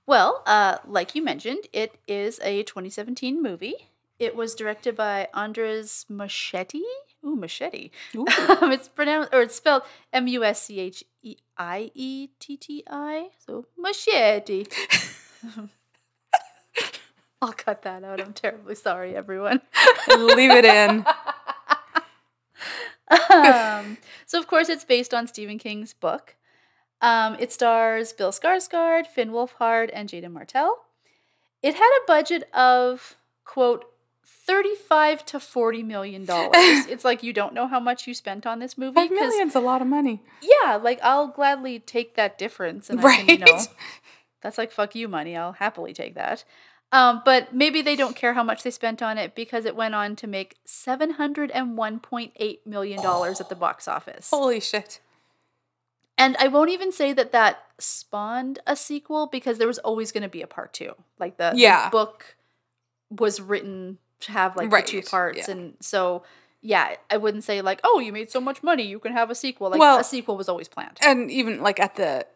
Well, 0.07 0.43
uh, 0.47 0.79
like 0.87 1.15
you 1.15 1.23
mentioned, 1.23 1.65
it 1.73 1.97
is 2.07 2.39
a 2.43 2.63
2017 2.65 3.43
movie. 3.43 3.89
It 4.19 4.37
was 4.37 4.55
directed 4.55 4.95
by 4.97 5.29
Andres 5.35 6.07
Muschietti. 6.11 6.83
Ooh, 7.27 7.37
machete. 7.37 7.91
Ooh. 8.15 8.27
Um, 8.63 8.73
it's 8.73 8.89
pronounced 8.89 9.35
or 9.35 9.43
it's 9.43 9.57
spelled 9.57 9.83
M 10.13 10.29
U 10.29 10.45
S 10.45 10.63
C 10.63 10.81
H 10.81 11.05
E 11.23 11.37
I 11.59 11.91
E 11.95 12.29
T 12.39 12.57
T 12.57 12.85
I. 12.89 13.31
So 13.45 13.67
machete. 13.77 14.67
I'll 17.43 17.53
cut 17.53 17.83
that 17.83 18.03
out. 18.03 18.21
I'm 18.21 18.33
terribly 18.33 18.75
sorry, 18.75 19.15
everyone. 19.15 19.61
Leave 20.09 20.51
it 20.51 20.65
in. 20.65 21.05
um, 23.33 23.99
so 24.25 24.39
of 24.39 24.47
course 24.47 24.69
it's 24.69 24.85
based 24.85 25.13
on 25.13 25.27
Stephen 25.27 25.59
King's 25.59 25.93
book. 25.93 26.37
Um, 27.03 27.37
it 27.39 27.53
stars 27.53 28.13
Bill 28.13 28.33
Skarsgård, 28.33 29.07
Finn 29.07 29.31
Wolfhard, 29.31 29.91
and 29.93 30.09
Jaeden 30.09 30.33
Martell. 30.33 30.79
It 31.63 31.75
had 31.75 31.99
a 32.03 32.07
budget 32.07 32.49
of 32.55 33.17
quote 33.45 33.85
thirty-five 34.27 35.25
to 35.27 35.41
forty 35.41 35.83
million 35.83 36.25
dollars. 36.25 36.51
it's 36.55 37.05
like 37.05 37.23
you 37.23 37.33
don't 37.33 37.55
know 37.55 37.67
how 37.67 37.81
much 37.81 38.07
you 38.07 38.15
spent 38.15 38.47
on 38.47 38.59
this 38.59 38.77
movie. 38.77 38.95
Five 38.95 39.11
million's 39.11 39.55
a 39.55 39.61
lot 39.61 39.81
of 39.81 39.89
money. 39.89 40.23
Yeah, 40.43 40.77
like 40.77 41.01
I'll 41.03 41.29
gladly 41.29 41.79
take 41.79 42.15
that 42.17 42.39
difference, 42.39 42.91
and 42.91 43.01
I 43.01 43.17
can, 43.17 43.29
you 43.29 43.39
know, 43.39 43.53
Right. 43.53 43.69
that's 44.43 44.59
like 44.59 44.73
fuck 44.73 44.95
you 44.95 45.09
money. 45.09 45.37
I'll 45.37 45.53
happily 45.53 45.93
take 45.93 46.15
that. 46.15 46.45
Um, 46.93 47.23
but 47.25 47.53
maybe 47.53 47.83
they 47.83 47.97
don't 47.97 48.15
care 48.15 48.35
how 48.35 48.45
much 48.45 48.63
they 48.63 48.71
spent 48.71 49.03
on 49.03 49.19
it 49.19 49.35
because 49.35 49.65
it 49.65 49.75
went 49.75 49.95
on 49.97 50.15
to 50.17 50.27
make 50.29 50.57
seven 50.65 51.11
hundred 51.13 51.51
and 51.51 51.77
one 51.77 51.99
point 51.99 52.33
eight 52.37 52.65
million 52.67 53.03
dollars 53.03 53.41
at 53.41 53.49
the 53.49 53.57
box 53.57 53.89
office. 53.89 54.31
Holy 54.31 54.61
shit. 54.61 55.01
And 56.19 56.37
I 56.39 56.49
won't 56.49 56.71
even 56.71 56.93
say 56.93 57.13
that 57.13 57.33
that 57.33 57.59
spawned 57.79 58.59
a 58.67 58.75
sequel 58.77 59.27
because 59.27 59.59
there 59.59 59.67
was 59.67 59.79
always 59.81 60.13
going 60.13 60.23
to 60.23 60.29
be 60.31 60.41
a 60.41 60.47
part 60.47 60.73
two. 60.73 60.93
Like 61.19 61.37
the, 61.37 61.51
the 61.51 61.59
Yeah. 61.59 61.91
book 61.91 62.37
was 63.11 63.39
written 63.41 63.99
have 64.29 64.57
like 64.57 64.71
the 64.71 64.83
two 64.83 65.03
parts, 65.03 65.49
yeah. 65.49 65.55
and 65.55 65.75
so 65.81 66.23
yeah, 66.63 66.97
I 67.11 67.17
wouldn't 67.17 67.45
say 67.45 67.63
like, 67.63 67.81
oh, 67.85 68.01
you 68.01 68.13
made 68.13 68.31
so 68.31 68.41
much 68.41 68.63
money, 68.63 68.83
you 68.85 68.99
can 68.99 69.13
have 69.13 69.31
a 69.31 69.35
sequel. 69.35 69.71
Like 69.71 69.81
Well- 69.81 69.99
a 69.99 70.05
sequel 70.05 70.37
was 70.37 70.49
always 70.49 70.69
planned. 70.69 70.99
And 71.01 71.31
even 71.31 71.63
like 71.63 71.79
at 71.79 71.95
the 71.97 72.27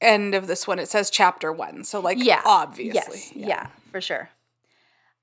end 0.00 0.34
of 0.34 0.46
this 0.46 0.66
one, 0.66 0.78
it 0.78 0.88
says 0.88 1.10
chapter 1.10 1.52
one. 1.52 1.84
So 1.84 2.00
like 2.00 2.18
yeah, 2.20 2.42
obviously. 2.44 2.94
yes, 2.94 3.32
yeah. 3.34 3.66
for 3.90 4.00
sure. 4.00 4.30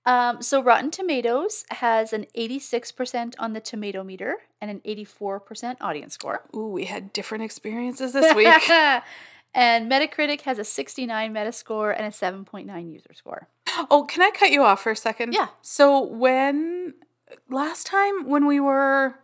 Um, 0.05 0.41
so 0.41 0.63
Rotten 0.63 0.91
Tomatoes 0.91 1.65
has 1.69 2.13
an 2.13 2.25
86% 2.35 3.35
on 3.37 3.53
the 3.53 3.59
tomato 3.59 4.03
meter 4.03 4.37
and 4.59 4.71
an 4.71 4.81
84% 4.85 5.75
audience 5.81 6.13
score. 6.15 6.41
Ooh, 6.55 6.69
we 6.69 6.85
had 6.85 7.13
different 7.13 7.43
experiences 7.43 8.13
this 8.13 8.33
week. 8.33 8.47
and 9.53 9.91
Metacritic 9.91 10.41
has 10.41 10.57
a 10.57 10.63
69 10.63 11.33
Metascore 11.33 11.93
and 11.95 12.07
a 12.07 12.09
7.9 12.09 12.91
user 12.91 13.13
score. 13.13 13.49
Oh, 13.89 14.03
can 14.03 14.21
I 14.21 14.31
cut 14.31 14.51
you 14.51 14.63
off 14.63 14.81
for 14.83 14.91
a 14.91 14.95
second? 14.95 15.33
Yeah. 15.33 15.47
So 15.61 16.01
when 16.03 16.93
last 17.49 17.85
time 17.87 18.27
when 18.27 18.45
we 18.45 18.59
were 18.59 19.15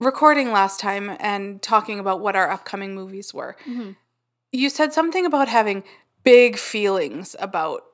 recording 0.00 0.52
last 0.52 0.80
time 0.80 1.16
and 1.18 1.60
talking 1.60 1.98
about 1.98 2.20
what 2.20 2.36
our 2.36 2.50
upcoming 2.50 2.94
movies 2.94 3.34
were, 3.34 3.56
Mhm. 3.66 3.96
you 4.52 4.70
said 4.70 4.92
something 4.92 5.26
about 5.26 5.48
having 5.48 5.82
big 6.22 6.56
feelings 6.58 7.34
about 7.38 7.84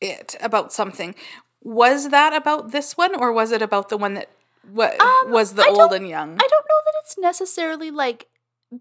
it, 0.00 0.36
about 0.40 0.72
something. 0.72 1.14
Was 1.62 2.10
that 2.10 2.32
about 2.32 2.70
this 2.70 2.96
one 2.96 3.14
or 3.14 3.32
was 3.32 3.50
it 3.52 3.62
about 3.62 3.88
the 3.88 3.96
one 3.96 4.14
that 4.14 4.30
what 4.72 5.00
Um, 5.00 5.30
was 5.30 5.54
the 5.54 5.62
I 5.62 5.68
old 5.68 5.92
and 5.92 6.08
young? 6.08 6.32
I 6.34 6.48
don't 6.48 6.66
know 6.68 6.80
that 6.84 6.94
it's 7.02 7.16
necessarily 7.18 7.90
like 7.90 8.26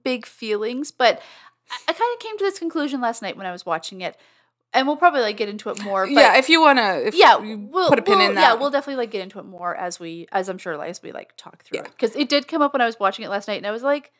big 0.03 0.25
feelings, 0.25 0.91
but 0.91 1.21
I, 1.69 1.75
I 1.89 1.93
kind 1.93 2.13
of 2.13 2.19
came 2.19 2.37
to 2.39 2.43
this 2.43 2.57
conclusion 2.59 3.01
last 3.01 3.21
night 3.21 3.37
when 3.37 3.45
I 3.45 3.51
was 3.51 3.65
watching 3.65 4.01
it. 4.01 4.17
And 4.75 4.85
we'll 4.87 4.97
probably 4.97 5.21
like 5.21 5.37
get 5.37 5.49
into 5.49 5.69
it 5.69 5.81
more. 5.83 6.05
But 6.05 6.11
yeah, 6.13 6.37
if 6.37 6.49
you 6.49 6.61
want 6.61 6.77
to 6.79 7.07
if 7.07 7.15
yeah, 7.15 7.41
you 7.41 7.57
we'll, 7.71 7.89
put 7.89 7.97
a 7.99 8.01
pin 8.01 8.19
we'll- 8.19 8.29
in 8.29 8.35
that. 8.35 8.41
Yeah, 8.41 8.53
we'll 8.53 8.69
definitely 8.71 8.97
like 9.03 9.11
get 9.11 9.21
into 9.21 9.39
it 9.39 9.45
more 9.45 9.75
as 9.75 9.99
we, 9.99 10.27
as 10.31 10.49
I'm 10.49 10.57
sure, 10.57 10.77
like, 10.77 10.89
as 10.89 11.01
we 11.01 11.11
like 11.11 11.35
talk 11.37 11.63
through 11.63 11.79
Yeah. 11.79 11.85
it, 11.85 11.91
because 11.91 12.15
it 12.15 12.29
did 12.29 12.47
come 12.47 12.61
up 12.61 12.73
when 12.73 12.81
I 12.81 12.85
was 12.85 12.99
watching 12.99 13.25
it 13.25 13.29
last 13.29 13.47
night, 13.47 13.57
and 13.57 13.65
I 13.67 13.71
was 13.71 13.83
like, 13.83 14.11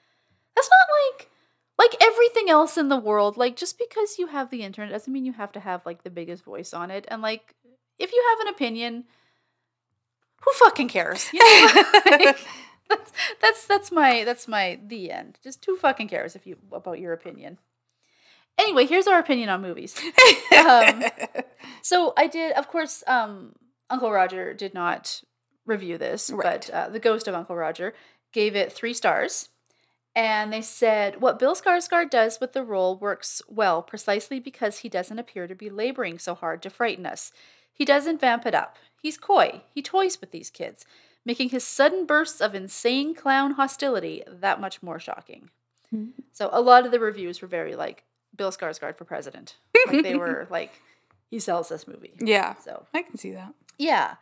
that's 0.55 0.69
not 0.69 0.87
like 1.19 1.29
like 1.77 2.01
everything 2.01 2.49
else 2.49 2.77
in 2.77 2.87
the 2.89 2.97
world. 2.97 3.35
Like 3.37 3.55
just 3.57 3.77
because 3.77 4.17
you 4.17 4.27
have 4.27 4.49
the 4.49 4.63
internet 4.63 4.91
doesn't 4.93 5.11
mean 5.11 5.25
you 5.25 5.33
have 5.33 5.51
to 5.51 5.59
have 5.59 5.85
like 5.85 6.03
the 6.03 6.09
biggest 6.09 6.43
voice 6.45 6.73
on 6.73 6.89
it. 6.89 7.05
And 7.09 7.21
like 7.21 7.53
if 7.99 8.11
you 8.13 8.23
have 8.31 8.47
an 8.47 8.53
opinion, 8.53 9.03
who 10.41 10.51
fucking 10.53 10.87
cares? 10.89 11.29
You 11.33 11.39
know? 11.39 11.83
Like, 12.05 12.37
that's 12.87 13.11
that's 13.41 13.65
that's 13.67 13.91
my 13.91 14.23
that's 14.23 14.47
my 14.47 14.79
the 14.85 15.11
end. 15.11 15.39
Just 15.43 15.65
who 15.65 15.75
fucking 15.75 16.07
cares 16.07 16.35
if 16.35 16.45
you 16.45 16.57
about 16.71 16.99
your 16.99 17.13
opinion. 17.13 17.57
Anyway, 18.57 18.85
here's 18.85 19.07
our 19.07 19.19
opinion 19.19 19.49
on 19.49 19.61
movies. 19.61 19.95
Um, 20.65 21.03
so 21.83 22.13
I 22.17 22.25
did, 22.27 22.53
of 22.53 22.67
course. 22.69 23.03
Um, 23.05 23.53
Uncle 23.91 24.11
Roger 24.11 24.51
did 24.53 24.73
not 24.73 25.21
review 25.65 25.97
this, 25.99 26.31
Right. 26.31 26.43
but 26.43 26.69
uh, 26.71 26.89
the 26.89 26.99
Ghost 26.99 27.27
of 27.27 27.35
Uncle 27.35 27.55
Roger 27.55 27.93
gave 28.33 28.55
it 28.55 28.71
three 28.71 28.93
stars, 28.93 29.49
and 30.15 30.51
they 30.51 30.61
said 30.61 31.21
what 31.21 31.37
Bill 31.37 31.53
Skarsgård 31.55 32.09
does 32.09 32.39
with 32.39 32.53
the 32.53 32.63
role 32.63 32.97
works 32.97 33.43
well, 33.47 33.83
precisely 33.83 34.39
because 34.39 34.79
he 34.79 34.89
doesn't 34.89 35.19
appear 35.19 35.45
to 35.45 35.53
be 35.53 35.69
laboring 35.69 36.17
so 36.17 36.33
hard 36.33 36.63
to 36.63 36.69
frighten 36.71 37.05
us. 37.05 37.31
He 37.71 37.85
doesn't 37.85 38.21
vamp 38.21 38.45
it 38.47 38.55
up. 38.55 38.77
He's 38.99 39.17
coy. 39.17 39.61
He 39.71 39.83
toys 39.83 40.19
with 40.19 40.31
these 40.31 40.49
kids, 40.49 40.83
making 41.25 41.49
his 41.49 41.63
sudden 41.63 42.05
bursts 42.07 42.41
of 42.41 42.55
insane 42.55 43.13
clown 43.13 43.51
hostility 43.51 44.23
that 44.27 44.59
much 44.61 44.81
more 44.81 44.99
shocking. 44.99 45.49
So 46.33 46.49
a 46.51 46.61
lot 46.61 46.85
of 46.85 46.91
the 46.91 46.99
reviews 46.99 47.41
were 47.41 47.47
very 47.47 47.75
like 47.75 48.03
Bill 48.35 48.51
Skarsgård 48.51 48.97
for 48.97 49.05
president. 49.05 49.55
Like 49.87 50.03
they 50.03 50.15
were 50.15 50.47
like, 50.49 50.71
he 51.29 51.39
sells 51.39 51.69
this 51.69 51.87
movie. 51.87 52.13
yeah, 52.19 52.55
So 52.55 52.85
I 52.93 53.01
can 53.03 53.17
see 53.17 53.31
that. 53.33 53.53
yeah, 53.77 54.15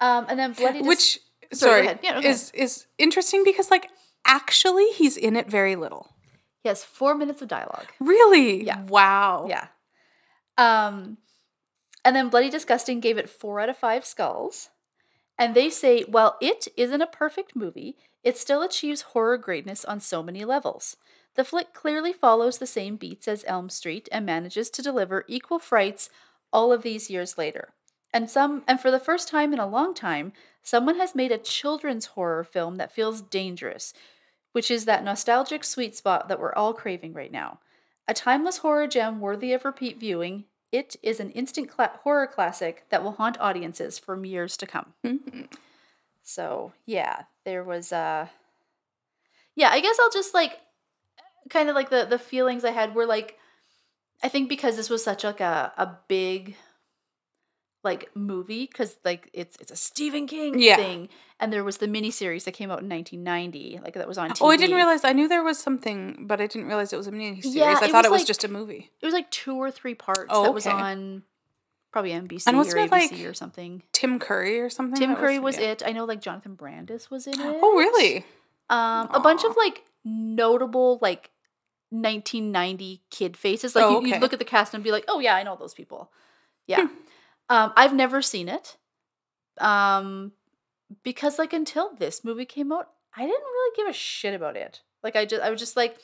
um, 0.00 0.26
and 0.28 0.38
then 0.38 0.52
Bloody. 0.52 0.78
Dis- 0.80 0.86
Which 0.88 1.18
Sorry, 1.52 1.84
sorry. 1.86 1.98
Yeah, 2.02 2.20
go 2.20 2.28
is 2.28 2.50
is 2.52 2.86
interesting 2.98 3.42
because 3.44 3.70
like 3.70 3.88
actually 4.26 4.86
he's 4.92 5.16
in 5.16 5.34
it 5.34 5.48
very 5.50 5.74
little. 5.76 6.14
he 6.62 6.68
has 6.68 6.84
four 6.84 7.14
minutes 7.14 7.40
of 7.42 7.48
dialogue. 7.48 7.86
Really? 7.98 8.64
Yeah. 8.64 8.82
Wow. 8.82 9.46
Yeah. 9.48 9.66
Um, 10.56 11.18
and 12.04 12.14
then 12.14 12.28
Bloody 12.28 12.50
Disgusting 12.50 13.00
gave 13.00 13.18
it 13.18 13.28
four 13.30 13.60
out 13.60 13.68
of 13.68 13.76
five 13.76 14.04
skulls. 14.04 14.70
And 15.38 15.54
they 15.54 15.70
say, 15.70 16.02
while 16.02 16.36
it 16.40 16.66
isn't 16.76 17.00
a 17.02 17.06
perfect 17.06 17.54
movie, 17.54 17.96
it 18.24 18.36
still 18.36 18.62
achieves 18.62 19.02
horror 19.12 19.38
greatness 19.38 19.84
on 19.84 20.00
so 20.00 20.22
many 20.22 20.44
levels. 20.44 20.96
The 21.38 21.44
flick 21.44 21.72
clearly 21.72 22.12
follows 22.12 22.58
the 22.58 22.66
same 22.66 22.96
beats 22.96 23.28
as 23.28 23.44
Elm 23.46 23.70
Street 23.70 24.08
and 24.10 24.26
manages 24.26 24.70
to 24.70 24.82
deliver 24.82 25.24
equal 25.28 25.60
frights 25.60 26.10
all 26.52 26.72
of 26.72 26.82
these 26.82 27.10
years 27.10 27.38
later. 27.38 27.68
And 28.12 28.28
some 28.28 28.64
and 28.66 28.80
for 28.80 28.90
the 28.90 28.98
first 28.98 29.28
time 29.28 29.52
in 29.52 29.60
a 29.60 29.66
long 29.68 29.94
time, 29.94 30.32
someone 30.64 30.96
has 30.96 31.14
made 31.14 31.30
a 31.30 31.38
children's 31.38 32.06
horror 32.06 32.42
film 32.42 32.74
that 32.78 32.90
feels 32.90 33.22
dangerous, 33.22 33.94
which 34.50 34.68
is 34.68 34.84
that 34.86 35.04
nostalgic 35.04 35.62
sweet 35.62 35.94
spot 35.94 36.26
that 36.26 36.40
we're 36.40 36.56
all 36.56 36.74
craving 36.74 37.12
right 37.12 37.30
now. 37.30 37.60
A 38.08 38.14
timeless 38.14 38.58
horror 38.58 38.88
gem 38.88 39.20
worthy 39.20 39.52
of 39.52 39.64
repeat 39.64 40.00
viewing, 40.00 40.46
it 40.72 40.96
is 41.04 41.20
an 41.20 41.30
instant 41.30 41.70
cla- 41.70 42.00
horror 42.02 42.26
classic 42.26 42.84
that 42.88 43.04
will 43.04 43.12
haunt 43.12 43.38
audiences 43.38 43.96
for 43.96 44.24
years 44.24 44.56
to 44.56 44.66
come. 44.66 44.94
So, 46.20 46.72
yeah, 46.84 47.22
there 47.44 47.62
was 47.62 47.92
uh 47.92 48.26
Yeah, 49.54 49.70
I 49.70 49.78
guess 49.78 50.00
I'll 50.00 50.10
just 50.10 50.34
like 50.34 50.58
kind 51.50 51.68
of 51.68 51.74
like 51.74 51.90
the 51.90 52.04
the 52.04 52.18
feelings 52.18 52.64
I 52.64 52.70
had 52.70 52.94
were 52.94 53.06
like 53.06 53.38
I 54.22 54.28
think 54.28 54.48
because 54.48 54.76
this 54.76 54.90
was 54.90 55.02
such 55.04 55.24
like 55.24 55.40
a 55.40 55.72
a 55.76 55.86
big 56.08 56.56
like 57.84 58.10
movie 58.14 58.66
cuz 58.66 58.96
like 59.04 59.30
it's 59.32 59.56
it's 59.60 59.70
a 59.70 59.76
Stephen 59.76 60.26
King 60.26 60.58
Yeah. 60.58 60.76
thing 60.76 61.08
and 61.38 61.52
there 61.52 61.62
was 61.62 61.78
the 61.78 61.86
miniseries 61.86 62.44
that 62.44 62.52
came 62.52 62.70
out 62.70 62.82
in 62.82 62.88
1990 62.88 63.80
like 63.84 63.94
that 63.94 64.08
was 64.08 64.18
on 64.18 64.30
TV. 64.30 64.38
Oh, 64.40 64.50
I 64.50 64.56
didn't 64.56 64.74
realize. 64.74 65.04
I 65.04 65.12
knew 65.12 65.28
there 65.28 65.44
was 65.44 65.58
something, 65.58 66.26
but 66.26 66.40
I 66.40 66.48
didn't 66.48 66.66
realize 66.66 66.92
it 66.92 66.96
was 66.96 67.06
a 67.06 67.12
mini 67.12 67.40
series. 67.40 67.54
Yeah, 67.54 67.78
I 67.80 67.88
thought 67.88 68.04
was 68.04 68.06
it 68.06 68.10
was 68.10 68.20
like- 68.22 68.26
just 68.26 68.44
a 68.44 68.48
movie. 68.48 68.90
It 69.00 69.06
was 69.06 69.14
like 69.14 69.30
two 69.30 69.54
or 69.56 69.70
three 69.70 69.94
parts 69.94 70.26
Oh, 70.30 70.42
that 70.42 70.52
was 70.52 70.66
on 70.66 71.22
probably 71.92 72.10
NBC 72.10 72.48
And 72.48 72.56
or 72.56 72.58
wasn't 72.58 72.80
it, 72.82 72.90
ABC 72.90 73.12
like, 73.12 73.26
or 73.30 73.34
something. 73.34 73.82
Tim 73.92 74.18
Curry 74.18 74.58
or 74.60 74.68
something. 74.68 74.98
Tim 74.98 75.14
Curry 75.14 75.38
was 75.38 75.56
yeah. 75.56 75.70
it. 75.70 75.82
I 75.86 75.92
know 75.92 76.04
like 76.04 76.20
Jonathan 76.20 76.54
Brandis 76.56 77.10
was 77.10 77.26
in 77.28 77.34
it. 77.40 77.58
Oh, 77.62 77.76
really? 77.78 78.26
Um, 78.68 79.08
a 79.12 79.20
bunch 79.20 79.44
of 79.44 79.56
like 79.56 79.84
notable 80.04 80.98
like 81.00 81.30
1990 81.90 83.02
kid 83.10 83.36
faces. 83.36 83.74
Like 83.74 83.84
Oh, 83.84 83.90
you, 83.90 83.96
okay. 83.98 84.08
you'd 84.10 84.20
look 84.20 84.32
at 84.32 84.38
the 84.38 84.44
cast 84.44 84.74
and 84.74 84.84
be 84.84 84.92
like, 84.92 85.04
oh 85.08 85.20
yeah, 85.20 85.34
I 85.34 85.42
know 85.42 85.56
those 85.56 85.74
people. 85.74 86.10
Yeah. 86.66 86.88
um, 87.48 87.72
I've 87.76 87.94
never 87.94 88.20
seen 88.22 88.48
it. 88.48 88.76
Um, 89.60 90.32
because 91.02 91.38
like 91.38 91.52
until 91.52 91.94
this 91.96 92.24
movie 92.24 92.44
came 92.44 92.72
out, 92.72 92.88
I 93.16 93.22
didn't 93.22 93.40
really 93.42 93.76
give 93.76 93.88
a 93.88 93.92
shit 93.92 94.34
about 94.34 94.56
it. 94.56 94.82
Like 95.02 95.16
I 95.16 95.24
just 95.24 95.42
I 95.42 95.50
was 95.50 95.60
just 95.60 95.76
like, 95.76 95.96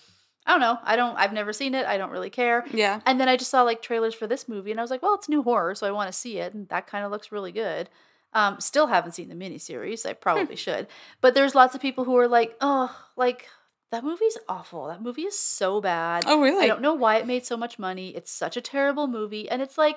I 0.46 0.50
don't 0.52 0.60
know. 0.60 0.78
I 0.84 0.96
don't 0.96 1.16
I've 1.16 1.32
never 1.32 1.52
seen 1.52 1.74
it. 1.74 1.86
I 1.86 1.96
don't 1.96 2.10
really 2.10 2.30
care. 2.30 2.64
Yeah. 2.72 3.00
And 3.06 3.20
then 3.20 3.28
I 3.28 3.36
just 3.36 3.50
saw 3.50 3.62
like 3.62 3.82
trailers 3.82 4.14
for 4.14 4.26
this 4.26 4.48
movie 4.48 4.70
and 4.70 4.80
I 4.80 4.82
was 4.82 4.90
like, 4.90 5.02
well, 5.02 5.14
it's 5.14 5.28
new 5.28 5.42
horror, 5.42 5.74
so 5.74 5.86
I 5.86 5.90
want 5.90 6.08
to 6.12 6.18
see 6.18 6.38
it. 6.38 6.54
And 6.54 6.68
that 6.68 6.86
kind 6.86 7.04
of 7.04 7.10
looks 7.10 7.32
really 7.32 7.52
good. 7.52 7.88
Um, 8.32 8.60
still 8.60 8.88
haven't 8.88 9.12
seen 9.12 9.28
the 9.28 9.34
miniseries. 9.36 10.04
I 10.04 10.12
probably 10.12 10.56
should. 10.56 10.88
But 11.20 11.34
there's 11.34 11.54
lots 11.54 11.74
of 11.76 11.80
people 11.80 12.04
who 12.04 12.16
are 12.18 12.26
like, 12.28 12.56
oh, 12.60 12.94
like 13.16 13.46
that 13.90 14.04
movie's 14.04 14.38
awful. 14.48 14.86
That 14.88 15.02
movie 15.02 15.22
is 15.22 15.38
so 15.38 15.80
bad. 15.80 16.24
Oh, 16.26 16.40
really? 16.40 16.64
I 16.64 16.66
don't 16.66 16.82
know 16.82 16.94
why 16.94 17.16
it 17.16 17.26
made 17.26 17.46
so 17.46 17.56
much 17.56 17.78
money. 17.78 18.10
It's 18.16 18.30
such 18.30 18.56
a 18.56 18.60
terrible 18.60 19.06
movie. 19.06 19.48
And 19.48 19.62
it's 19.62 19.78
like, 19.78 19.96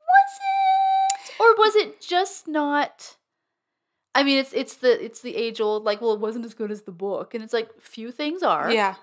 was 0.00 0.38
it? 1.20 1.40
Or 1.40 1.54
was 1.56 1.76
it 1.76 2.00
just 2.00 2.48
not? 2.48 3.16
I 4.14 4.24
mean, 4.24 4.38
it's 4.38 4.52
it's 4.52 4.74
the 4.74 5.02
it's 5.04 5.20
the 5.20 5.36
age 5.36 5.60
old 5.60 5.84
like, 5.84 6.00
well, 6.00 6.12
it 6.14 6.18
wasn't 6.20 6.44
as 6.44 6.54
good 6.54 6.72
as 6.72 6.82
the 6.82 6.90
book, 6.92 7.34
and 7.34 7.44
it's 7.44 7.52
like 7.52 7.80
few 7.80 8.10
things 8.10 8.42
are, 8.42 8.70
Yeah. 8.72 8.96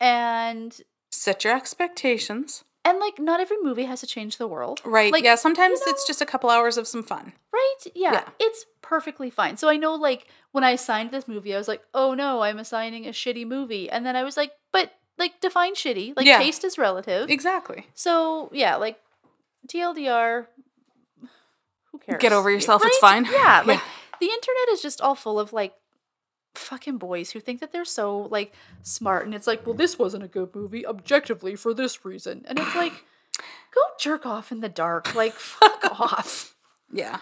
and 0.00 0.78
Set 1.10 1.44
your 1.44 1.56
expectations. 1.56 2.64
And 2.88 2.98
like 2.98 3.18
not 3.18 3.40
every 3.40 3.56
movie 3.62 3.84
has 3.84 4.00
to 4.00 4.06
change 4.06 4.36
the 4.38 4.46
world, 4.48 4.80
Right. 4.84 5.12
Like, 5.12 5.24
yeah. 5.24 5.34
Sometimes 5.36 5.80
you 5.84 5.92
it's 5.92 6.06
just 6.06 6.20
a 6.20 6.26
couple 6.26 6.48
hours 6.50 6.76
of 6.76 6.86
some 6.88 7.02
fun. 7.02 7.32
right? 7.52 7.74
Yeah, 7.94 8.12
Yeah. 8.12 8.28
it's 8.40 8.64
perfectly 8.82 9.30
fine. 9.30 9.56
So 9.56 9.68
I 9.68 9.76
know, 9.76 9.94
like, 9.94 10.26
when 10.52 10.64
I 10.64 10.76
signed 10.76 11.10
this 11.10 11.28
movie, 11.28 11.54
I 11.54 11.58
was 11.58 11.68
like, 11.68 11.82
oh 11.94 12.14
no, 12.14 12.42
I'm 12.42 12.58
assigning 12.58 13.06
a 13.06 13.10
shitty 13.10 13.46
movie, 13.46 13.90
and 13.90 14.04
then 14.06 14.16
I 14.16 14.22
was 14.24 14.36
like, 14.36 14.52
but 14.72 14.92
like, 15.18 15.40
define 15.40 15.74
shitty. 15.74 16.16
Like, 16.16 16.26
Yeah. 16.26 16.38
taste 16.38 16.64
is 16.64 16.78
relative. 16.78 17.28
Exactly. 17.30 17.86
So 17.94 18.50
yeah, 18.52 18.76
like 18.76 18.98
TLDR. 19.68 20.46
Who 21.92 21.98
cares? 21.98 22.20
Get 22.20 22.32
over 22.32 22.50
yourself, 22.50 22.82
it's 22.84 22.98
fine. 22.98 23.24
Yeah, 23.24 23.62
like 23.66 23.78
Yeah. 23.78 23.84
the 24.20 24.26
internet 24.26 24.68
is 24.70 24.82
just 24.82 25.00
all 25.00 25.14
full 25.14 25.38
of 25.40 25.52
like 25.52 25.74
fucking 26.54 26.98
boys 26.98 27.30
who 27.30 27.40
think 27.40 27.60
that 27.60 27.72
they're 27.72 27.84
so 27.84 28.28
like 28.30 28.52
smart, 28.82 29.24
and 29.24 29.34
it's 29.34 29.46
like, 29.46 29.66
well, 29.66 29.74
this 29.74 29.98
wasn't 29.98 30.24
a 30.24 30.28
good 30.28 30.54
movie 30.54 30.86
objectively 30.86 31.56
for 31.56 31.74
this 31.74 32.04
reason, 32.04 32.44
and 32.46 32.58
it's 32.58 32.74
like, 32.74 32.92
go 33.74 33.80
jerk 33.98 34.26
off 34.26 34.52
in 34.52 34.60
the 34.60 34.68
dark, 34.68 35.14
like 35.14 35.34
fuck 35.34 35.84
off. 36.00 36.54
Yeah. 36.92 37.18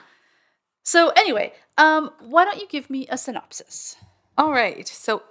So 0.82 1.10
anyway, 1.16 1.52
um, 1.76 2.12
why 2.20 2.44
don't 2.44 2.60
you 2.60 2.68
give 2.68 2.88
me 2.88 3.06
a 3.08 3.18
synopsis? 3.18 3.96
All 4.38 4.52
right. 4.52 4.86
So 4.86 5.24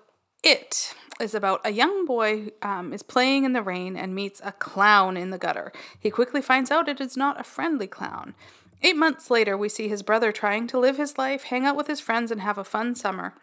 it 0.44 0.94
is 1.20 1.34
about 1.34 1.62
a 1.64 1.72
young 1.72 2.06
boy 2.06 2.50
um, 2.62 2.92
is 2.92 3.04
playing 3.04 3.46
in 3.46 3.54
the 3.54 3.62
rain 3.62 3.96
and 3.96 4.14
meets 4.14 4.42
a 4.44 4.52
clown 4.52 5.16
in 5.16 5.30
the 5.30 5.38
gutter. 5.38 5.72
He 6.00 6.10
quickly 6.10 6.42
finds 6.42 6.72
out 6.72 6.90
it 6.90 7.00
is 7.00 7.16
not 7.16 7.40
a 7.40 7.44
friendly 7.44 7.88
clown. 7.88 8.36
Eight 8.84 8.96
months 8.96 9.32
later, 9.32 9.58
we 9.58 9.70
see 9.70 9.88
his 9.88 10.04
brother 10.04 10.32
trying 10.32 10.68
to 10.68 10.80
live 10.80 10.98
his 10.98 11.18
life, 11.18 11.44
hang 11.44 11.66
out 11.66 11.76
with 11.76 11.88
his 11.88 12.02
friends, 12.02 12.32
and 12.32 12.42
have 12.42 12.58
a 12.58 12.64
fun 12.64 12.94
summer. 12.94 13.34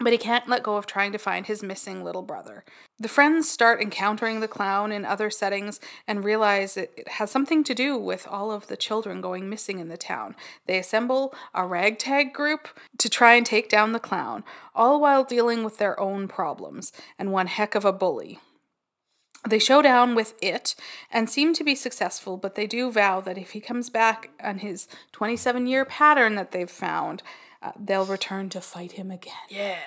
But 0.00 0.12
he 0.12 0.18
can't 0.18 0.48
let 0.48 0.62
go 0.62 0.76
of 0.76 0.86
trying 0.86 1.10
to 1.12 1.18
find 1.18 1.46
his 1.46 1.62
missing 1.62 2.04
little 2.04 2.22
brother. 2.22 2.64
The 3.00 3.08
friends 3.08 3.50
start 3.50 3.80
encountering 3.80 4.38
the 4.38 4.46
clown 4.46 4.92
in 4.92 5.04
other 5.04 5.28
settings 5.28 5.80
and 6.06 6.24
realize 6.24 6.76
it 6.76 7.08
has 7.08 7.32
something 7.32 7.64
to 7.64 7.74
do 7.74 7.96
with 7.96 8.26
all 8.28 8.52
of 8.52 8.68
the 8.68 8.76
children 8.76 9.20
going 9.20 9.50
missing 9.50 9.80
in 9.80 9.88
the 9.88 9.96
town. 9.96 10.36
They 10.66 10.78
assemble 10.78 11.34
a 11.52 11.66
ragtag 11.66 12.32
group 12.32 12.68
to 12.98 13.08
try 13.08 13.34
and 13.34 13.44
take 13.44 13.68
down 13.68 13.92
the 13.92 13.98
clown, 13.98 14.44
all 14.72 15.00
while 15.00 15.24
dealing 15.24 15.64
with 15.64 15.78
their 15.78 15.98
own 15.98 16.28
problems 16.28 16.92
and 17.18 17.32
one 17.32 17.48
heck 17.48 17.74
of 17.74 17.84
a 17.84 17.92
bully. 17.92 18.38
They 19.48 19.58
show 19.58 19.82
down 19.82 20.14
with 20.14 20.34
it 20.42 20.74
and 21.10 21.30
seem 21.30 21.54
to 21.54 21.64
be 21.64 21.74
successful, 21.74 22.36
but 22.36 22.54
they 22.54 22.66
do 22.66 22.90
vow 22.90 23.20
that 23.20 23.38
if 23.38 23.50
he 23.50 23.60
comes 23.60 23.88
back 23.88 24.30
on 24.42 24.58
his 24.58 24.88
27 25.12 25.66
year 25.66 25.84
pattern 25.84 26.34
that 26.34 26.50
they've 26.50 26.70
found, 26.70 27.22
uh, 27.62 27.72
they'll 27.78 28.04
return 28.04 28.48
to 28.50 28.60
fight 28.60 28.92
him 28.92 29.10
again. 29.10 29.34
Yeah. 29.48 29.78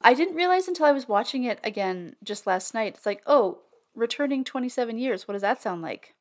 I 0.00 0.14
didn't 0.14 0.34
realize 0.34 0.66
until 0.68 0.86
I 0.86 0.92
was 0.92 1.08
watching 1.08 1.44
it 1.44 1.60
again 1.62 2.16
just 2.24 2.46
last 2.46 2.74
night. 2.74 2.94
It's 2.96 3.06
like, 3.06 3.22
oh, 3.26 3.60
returning 3.94 4.42
27 4.44 4.98
years. 4.98 5.28
What 5.28 5.32
does 5.32 5.42
that 5.42 5.62
sound 5.62 5.82
like? 5.82 6.14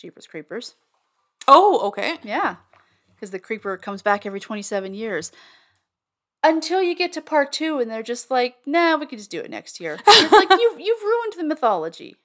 Jeepers 0.00 0.26
Creepers. 0.26 0.74
Oh, 1.46 1.86
okay. 1.88 2.16
Yeah. 2.22 2.56
Because 3.14 3.30
the 3.30 3.38
creeper 3.38 3.76
comes 3.76 4.00
back 4.00 4.24
every 4.24 4.40
27 4.40 4.94
years. 4.94 5.32
Until 6.42 6.82
you 6.82 6.94
get 6.94 7.12
to 7.14 7.20
part 7.20 7.52
two 7.52 7.80
and 7.80 7.90
they're 7.90 8.02
just 8.02 8.30
like, 8.30 8.56
nah, 8.64 8.96
we 8.96 9.06
could 9.06 9.18
just 9.18 9.30
do 9.30 9.40
it 9.40 9.50
next 9.50 9.80
year. 9.80 9.98
It's 10.06 10.32
like, 10.32 10.48
you've, 10.60 10.80
you've 10.80 11.02
ruined 11.02 11.32
the 11.36 11.44
mythology. 11.44 12.16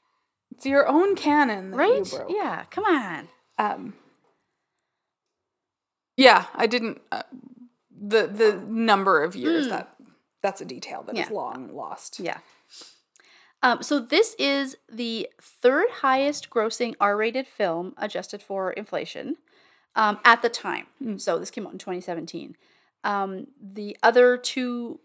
It's 0.51 0.65
your 0.67 0.87
own 0.87 1.15
canon 1.15 1.71
that 1.71 1.77
Right? 1.77 2.05
you 2.11 2.17
broke. 2.17 2.29
Yeah, 2.29 2.65
come 2.69 2.85
on. 2.85 3.27
Um, 3.57 3.93
yeah, 6.15 6.45
I 6.53 6.67
didn't. 6.67 7.01
Uh, 7.11 7.23
the 8.05 8.27
the 8.27 8.63
number 8.67 9.23
of 9.23 9.35
years 9.35 9.67
that 9.69 9.95
that's 10.41 10.61
a 10.61 10.65
detail 10.65 11.03
that 11.03 11.17
is. 11.17 11.29
Yeah. 11.29 11.33
long 11.33 11.73
lost. 11.73 12.19
Yeah. 12.19 12.39
Um, 13.61 13.81
so 13.81 13.99
this 13.99 14.35
is 14.37 14.75
the 14.91 15.29
third 15.41 15.87
highest 15.89 16.49
grossing 16.49 16.95
R-rated 16.99 17.47
film 17.47 17.93
adjusted 17.97 18.43
for 18.43 18.73
inflation 18.73 19.37
um, 19.95 20.19
at 20.25 20.41
the 20.41 20.49
time. 20.49 20.87
So 21.17 21.39
this 21.39 21.49
came 21.49 21.65
out 21.65 21.71
in 21.71 21.79
2017. 21.79 22.57
Um, 23.05 23.47
the 23.61 23.97
other 24.03 24.35
two 24.35 24.99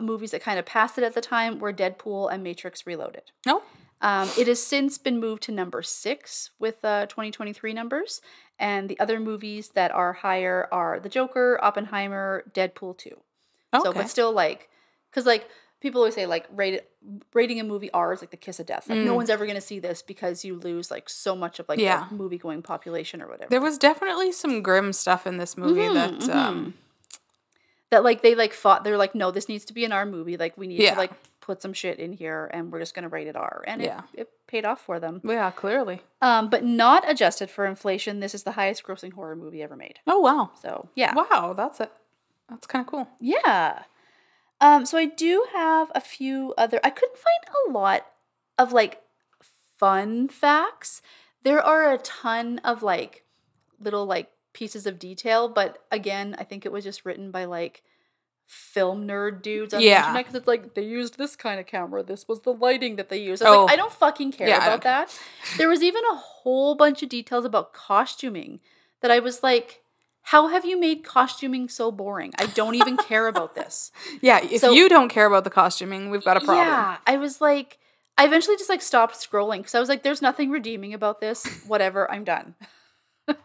movies 0.00 0.30
that 0.30 0.40
kind 0.40 0.58
of 0.58 0.64
passed 0.64 0.98
it 0.98 1.04
at 1.04 1.14
the 1.14 1.20
time 1.20 1.58
were 1.58 1.72
Deadpool 1.72 2.32
and 2.32 2.44
Matrix 2.44 2.86
Reloaded. 2.86 3.32
No. 3.44 3.62
Um, 4.02 4.28
it 4.38 4.46
has 4.46 4.62
since 4.62 4.98
been 4.98 5.18
moved 5.18 5.42
to 5.44 5.52
number 5.52 5.82
six 5.82 6.50
with 6.58 6.84
uh, 6.84 7.06
2023 7.06 7.72
numbers, 7.72 8.20
and 8.58 8.88
the 8.88 8.98
other 9.00 9.18
movies 9.18 9.70
that 9.70 9.90
are 9.90 10.12
higher 10.12 10.68
are 10.70 11.00
The 11.00 11.08
Joker, 11.08 11.58
Oppenheimer, 11.62 12.44
Deadpool 12.52 12.98
2. 12.98 13.10
Okay. 13.74 13.82
So, 13.82 13.92
but 13.92 14.08
still, 14.10 14.32
like, 14.32 14.68
because 15.10 15.24
like 15.26 15.48
people 15.80 16.00
always 16.02 16.14
say, 16.14 16.26
like, 16.26 16.46
rate 16.54 16.82
rating 17.32 17.60
a 17.60 17.64
movie 17.64 17.90
R 17.92 18.12
is 18.12 18.20
like 18.20 18.30
the 18.30 18.36
kiss 18.36 18.58
of 18.60 18.66
death. 18.66 18.88
Like, 18.88 18.98
no 18.98 19.14
one's 19.14 19.30
ever 19.30 19.46
gonna 19.46 19.60
see 19.60 19.78
this 19.78 20.02
because 20.02 20.44
you 20.44 20.56
lose 20.58 20.90
like 20.90 21.08
so 21.08 21.34
much 21.36 21.58
of 21.58 21.68
like 21.68 21.78
Mm. 21.78 21.82
Yeah. 21.82 22.06
the 22.10 22.16
movie 22.16 22.38
going 22.38 22.62
population 22.62 23.22
or 23.22 23.28
whatever. 23.28 23.48
There 23.48 23.60
was 23.60 23.78
definitely 23.78 24.32
some 24.32 24.60
grim 24.62 24.92
stuff 24.92 25.26
in 25.26 25.36
this 25.38 25.56
movie 25.56 25.80
Mm-hmm, 25.82 26.26
that 26.26 26.36
um 26.36 26.74
that 27.90 28.02
like 28.04 28.22
they 28.22 28.34
like 28.34 28.52
fought. 28.52 28.84
They're 28.84 28.96
like, 28.98 29.14
no, 29.14 29.30
this 29.30 29.48
needs 29.48 29.64
to 29.66 29.72
be 29.72 29.84
an 29.84 29.92
R 29.92 30.04
movie. 30.06 30.36
Like, 30.36 30.56
we 30.58 30.66
need 30.66 30.80
Yeah. 30.80 30.92
to 30.94 30.98
like 30.98 31.12
put 31.40 31.62
some 31.62 31.72
shit 31.72 31.98
in 32.00 32.12
here, 32.12 32.50
and 32.52 32.72
we're 32.72 32.80
just 32.80 32.94
gonna 32.94 33.08
rate 33.08 33.28
it 33.28 33.36
R. 33.36 33.62
And 33.66 33.80
Yeah. 33.80 34.02
it, 34.12 34.20
it 34.22 34.30
paid 34.48 34.64
off 34.64 34.80
for 34.80 34.98
them. 34.98 35.20
yeah, 35.24 35.50
clearly. 35.52 36.02
Um, 36.20 36.50
but 36.50 36.64
not 36.64 37.08
adjusted 37.08 37.50
for 37.50 37.64
inflation. 37.66 38.20
This 38.20 38.34
is 38.34 38.42
the 38.42 38.52
highest 38.52 38.82
grossing 38.84 39.12
horror 39.12 39.36
movie 39.36 39.62
ever 39.62 39.76
made. 39.76 40.00
Oh 40.06 40.18
wow. 40.20 40.50
So 40.60 40.88
yeah, 40.96 41.14
Wow, 41.14 41.52
that's 41.56 41.80
it. 41.80 41.92
That's 42.48 42.66
kind 42.66 42.84
of 42.84 42.90
cool. 42.90 43.08
yeah. 43.20 43.82
Um, 44.60 44.86
so 44.86 44.96
I 44.98 45.04
do 45.04 45.46
have 45.52 45.92
a 45.94 46.00
few 46.00 46.54
other. 46.56 46.80
I 46.82 46.90
couldn't 46.90 47.18
find 47.18 47.54
a 47.68 47.72
lot 47.78 48.06
of 48.58 48.72
like 48.72 49.02
fun 49.78 50.28
facts. 50.28 51.02
There 51.42 51.60
are 51.62 51.92
a 51.92 51.98
ton 51.98 52.58
of 52.64 52.82
like 52.82 53.24
little 53.78 54.06
like 54.06 54.30
pieces 54.56 54.86
of 54.86 54.98
detail, 54.98 55.48
but 55.48 55.84
again, 55.92 56.34
I 56.38 56.44
think 56.44 56.64
it 56.64 56.72
was 56.72 56.82
just 56.82 57.04
written 57.04 57.30
by 57.30 57.44
like 57.44 57.82
film 58.46 59.06
nerd 59.06 59.42
dudes 59.42 59.74
on 59.74 59.80
the 59.80 59.88
internet 59.88 60.14
because 60.24 60.34
it's 60.34 60.46
like 60.46 60.74
they 60.74 60.82
used 60.84 61.18
this 61.18 61.36
kind 61.36 61.60
of 61.60 61.66
camera. 61.66 62.02
This 62.02 62.26
was 62.26 62.40
the 62.42 62.52
lighting 62.52 62.96
that 62.96 63.08
they 63.08 63.18
used. 63.18 63.42
I 63.42 63.48
Oh. 63.48 63.64
like, 63.64 63.72
I 63.74 63.76
don't 63.76 63.92
fucking 63.92 64.32
care 64.32 64.48
Yeah, 64.48 64.56
about 64.58 64.70
don't 64.70 64.82
care. 64.82 64.92
that. 65.06 65.20
There 65.58 65.68
was 65.68 65.82
even 65.82 66.02
a 66.10 66.16
whole 66.16 66.74
bunch 66.74 67.02
of 67.02 67.08
details 67.08 67.44
about 67.44 67.72
costuming 67.72 68.60
that 69.02 69.10
I 69.10 69.18
was 69.18 69.42
like, 69.42 69.82
how 70.22 70.48
have 70.48 70.64
you 70.64 70.78
made 70.80 71.04
costuming 71.04 71.68
so 71.68 71.90
boring? 71.92 72.32
I 72.38 72.46
don't 72.46 72.74
even 72.76 72.96
care 72.96 73.26
about 73.28 73.54
this. 73.54 73.92
Yeah, 74.22 74.40
if 74.42 74.60
So- 74.62 74.72
you 74.72 74.88
don't 74.88 75.08
care 75.08 75.26
about 75.26 75.44
the 75.44 75.50
costuming, 75.50 76.10
we've 76.10 76.24
got 76.24 76.36
a 76.36 76.40
problem. 76.40 76.66
Yeah, 76.66 76.96
I 77.06 77.16
was 77.16 77.40
like, 77.40 77.78
I 78.18 78.24
eventually 78.24 78.56
just 78.56 78.70
like 78.70 78.80
stopped 78.82 79.16
scrolling 79.16 79.58
because 79.58 79.74
I 79.74 79.80
was 79.80 79.88
like, 79.90 80.02
there's 80.02 80.22
nothing 80.22 80.50
redeeming 80.50 80.94
about 80.94 81.20
this. 81.20 81.44
Whatever, 81.66 82.10
I'm 82.10 82.24
done. 82.24 82.54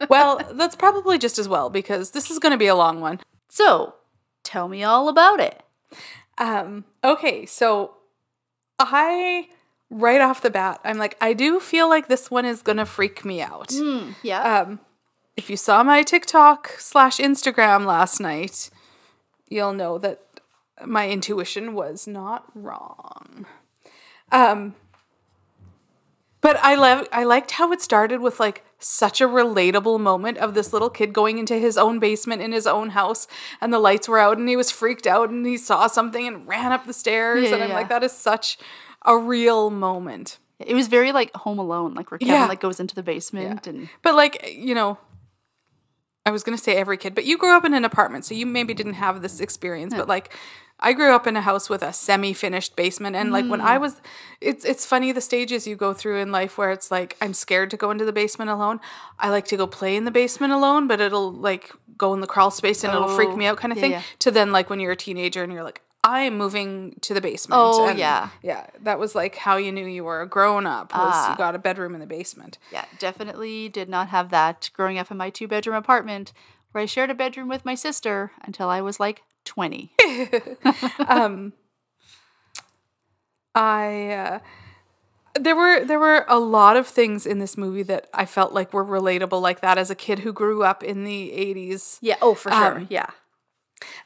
well, 0.10 0.42
that's 0.54 0.76
probably 0.76 1.18
just 1.18 1.40
as 1.40 1.48
well 1.48 1.70
because 1.70 2.12
this 2.12 2.30
is 2.30 2.40
going 2.40 2.52
to 2.52 2.58
be 2.58 2.68
a 2.68 2.76
long 2.76 3.02
one. 3.02 3.20
So, 3.50 3.96
tell 4.44 4.68
me 4.68 4.84
all 4.84 5.10
about 5.10 5.40
it. 5.40 5.64
Um, 6.38 6.86
okay, 7.04 7.46
so 7.46 7.96
I 8.80 9.48
right 9.92 10.22
off 10.22 10.42
the 10.42 10.50
bat, 10.50 10.80
I'm 10.84 10.98
like, 10.98 11.18
I 11.22 11.34
do 11.34 11.60
feel 11.60 11.88
like 11.88 12.08
this 12.08 12.32
one 12.32 12.46
is 12.46 12.62
gonna 12.62 12.86
freak 12.86 13.24
me 13.24 13.42
out. 13.42 13.72
Yeah. 14.24 14.42
Um, 14.42 14.80
if 15.38 15.50
you 15.50 15.58
saw 15.58 15.84
my 15.84 16.02
TikTok 16.02 16.76
slash 16.80 17.18
Instagram 17.18 17.86
last 17.86 18.20
night, 18.20 18.70
you'll 19.50 19.74
know 19.74 19.98
that 19.98 20.22
my 20.86 21.10
intuition 21.10 21.74
was 21.74 22.08
not 22.08 22.46
wrong. 22.56 23.46
Um, 24.32 24.76
but 26.40 26.58
I 26.64 26.76
love 26.76 27.08
I 27.12 27.24
liked 27.24 27.52
how 27.52 27.72
it 27.72 27.82
started 27.82 28.22
with 28.22 28.40
like 28.40 28.64
such 28.84 29.22
a 29.22 29.28
relatable 29.28 30.00
moment 30.00 30.38
of 30.40 30.54
this 30.54 30.74
little 30.74 30.90
kid 30.90 31.14
going 31.14 31.38
into 31.38 31.56
his 31.56 31.78
own 31.78 32.00
basement 32.00 32.42
in 32.42 32.52
his 32.52 32.66
own 32.68 32.90
house 32.90 33.28
and 33.62 33.72
the 33.74 33.80
lights 33.80 34.08
were 34.08 34.18
out 34.20 34.38
and 34.38 34.50
he 34.50 34.56
was 34.58 34.72
freaked 34.72 35.06
out 35.08 35.30
and 35.30 35.46
he 35.46 35.58
saw 35.58 35.88
something 35.88 36.28
and 36.28 36.48
ran 36.48 36.72
up 36.72 36.86
the 36.86 36.94
stairs 36.94 37.44
Yeah, 37.50 37.56
and 37.56 37.64
I'm 37.64 37.70
yeah. 37.70 37.76
like 37.76 37.90
that 37.90 38.04
is 38.04 38.12
such 38.12 38.58
a 39.06 39.18
real 39.18 39.70
moment. 39.70 40.40
it 40.60 40.74
was 40.76 40.88
very 40.88 41.12
like 41.12 41.34
Home 41.38 41.58
Alone, 41.60 41.94
like 41.94 42.12
where 42.12 42.18
Kevin 42.20 42.34
Yeah. 42.36 42.46
like 42.48 42.60
goes 42.60 42.80
into 42.80 42.94
the 42.96 43.04
basement 43.04 43.66
and 43.68 43.90
But 44.04 44.16
like, 44.16 44.54
you 44.56 44.76
know, 44.76 44.98
I 46.26 46.30
was 46.32 46.44
gonna 46.44 46.58
say 46.58 46.76
every 46.76 46.98
kid, 46.98 47.16
but 47.16 47.26
you 47.26 47.38
grew 47.38 47.56
up 47.56 47.66
in 47.66 47.74
an 47.74 47.84
apartment, 47.86 48.26
so 48.26 48.36
you 48.36 48.46
maybe 48.46 48.74
didn't 48.76 48.94
have 48.94 49.22
this 49.24 49.40
experience. 49.40 49.94
But 49.96 50.08
like, 50.08 50.32
I 50.82 50.94
grew 50.94 51.14
up 51.14 51.28
in 51.28 51.38
a 51.38 51.42
house 51.42 51.70
with 51.70 51.84
a 51.84 51.94
semi-finished 51.94 52.76
basement, 52.76 53.16
and 53.16 53.32
like 53.32 53.46
when 53.48 53.62
I 53.62 53.78
Mm. 53.78 53.82
was, 53.82 54.02
it's 54.40 54.66
it's 54.66 54.86
funny 54.86 55.12
the 55.12 55.22
stages 55.22 55.68
you 55.68 55.76
go 55.76 55.94
through 55.94 56.18
in 56.18 56.32
life 56.32 56.58
where 56.58 56.72
it's 56.72 56.90
like 56.90 57.16
I'm 57.22 57.34
scared 57.34 57.70
to 57.72 57.78
go 57.78 57.92
into 57.92 58.06
the 58.06 58.14
basement 58.14 58.50
alone. 58.50 58.80
I 59.20 59.30
like 59.30 59.46
to 59.48 59.58
go 59.58 59.68
play 59.68 59.96
in 59.96 60.06
the 60.06 60.12
basement 60.12 60.54
alone, 60.54 60.88
but 60.88 61.00
it'll 61.00 61.32
like 61.32 61.72
go 61.98 62.14
in 62.16 62.20
the 62.22 62.28
crawl 62.28 62.50
space 62.52 62.84
and 62.84 62.92
it'll 62.94 63.08
freak 63.16 63.30
Oh, 63.30 63.36
me 63.36 63.46
out, 63.46 63.58
kind 63.58 63.72
of 63.72 63.78
yeah, 63.78 63.82
thing. 63.82 63.92
yeah. 63.92 64.02
To 64.20 64.32
then 64.32 64.52
like 64.52 64.70
when 64.70 64.80
you're 64.80 64.94
a 64.94 64.96
teenager 64.98 65.44
and 65.44 65.54
you're 65.54 65.64
like. 65.64 65.82
I 66.04 66.22
am 66.22 66.36
moving 66.36 66.96
to 67.02 67.14
the 67.14 67.22
basement. 67.22 67.62
Oh, 67.64 67.88
and 67.88 68.00
yeah. 68.00 68.30
yeah. 68.42 68.66
That 68.82 68.98
was 68.98 69.14
like 69.14 69.36
how 69.36 69.58
you 69.58 69.72
knew 69.72 69.86
you 69.86 70.04
were 70.04 70.24
a 70.24 70.28
grown 70.28 70.66
up. 70.66 70.92
Was 70.96 71.14
Ah. 71.14 71.32
you 71.32 71.38
got 71.38 71.54
a 71.54 71.60
bedroom 71.60 71.94
in 71.94 72.00
the 72.02 72.08
basement. 72.08 72.58
yeah, 72.72 72.86
definitely 72.98 73.70
did 73.70 73.88
not 73.88 74.08
have 74.08 74.32
that 74.32 74.72
growing 74.74 74.98
up 74.98 75.12
in 75.12 75.18
my 75.18 75.30
two 75.30 75.48
bedroom 75.48 75.76
apartment 75.76 76.34
where 76.72 76.82
I 76.82 76.88
shared 76.88 77.12
a 77.12 77.14
bedroom 77.14 77.48
with 77.50 77.66
my 77.66 77.76
sister 77.76 78.32
until 78.42 78.68
I 78.68 78.82
was 78.82 79.00
like 79.00 79.22
20. 79.46 79.92
um, 81.08 81.54
I 83.54 84.10
uh, 84.12 84.40
there 85.40 85.56
were 85.56 85.84
there 85.86 86.00
were 86.00 86.26
a 86.28 86.40
lot 86.40 86.78
of 86.78 86.88
things 86.88 87.26
in 87.26 87.40
this 87.40 87.58
movie 87.58 87.84
that 87.84 88.08
I 88.14 88.26
felt 88.26 88.54
like 88.54 88.74
were 88.74 88.86
relatable 88.86 89.42
like 89.42 89.62
that 89.62 89.78
as 89.78 89.90
a 89.90 89.96
kid 89.96 90.20
who 90.20 90.34
grew 90.34 90.64
up 90.64 90.84
in 90.84 91.04
the 91.04 91.32
80s. 91.36 91.98
Yeah, 92.02 92.16
oh, 92.22 92.34
for 92.34 92.52
sure. 92.52 92.78
Um, 92.80 92.88
yeah. 92.90 93.08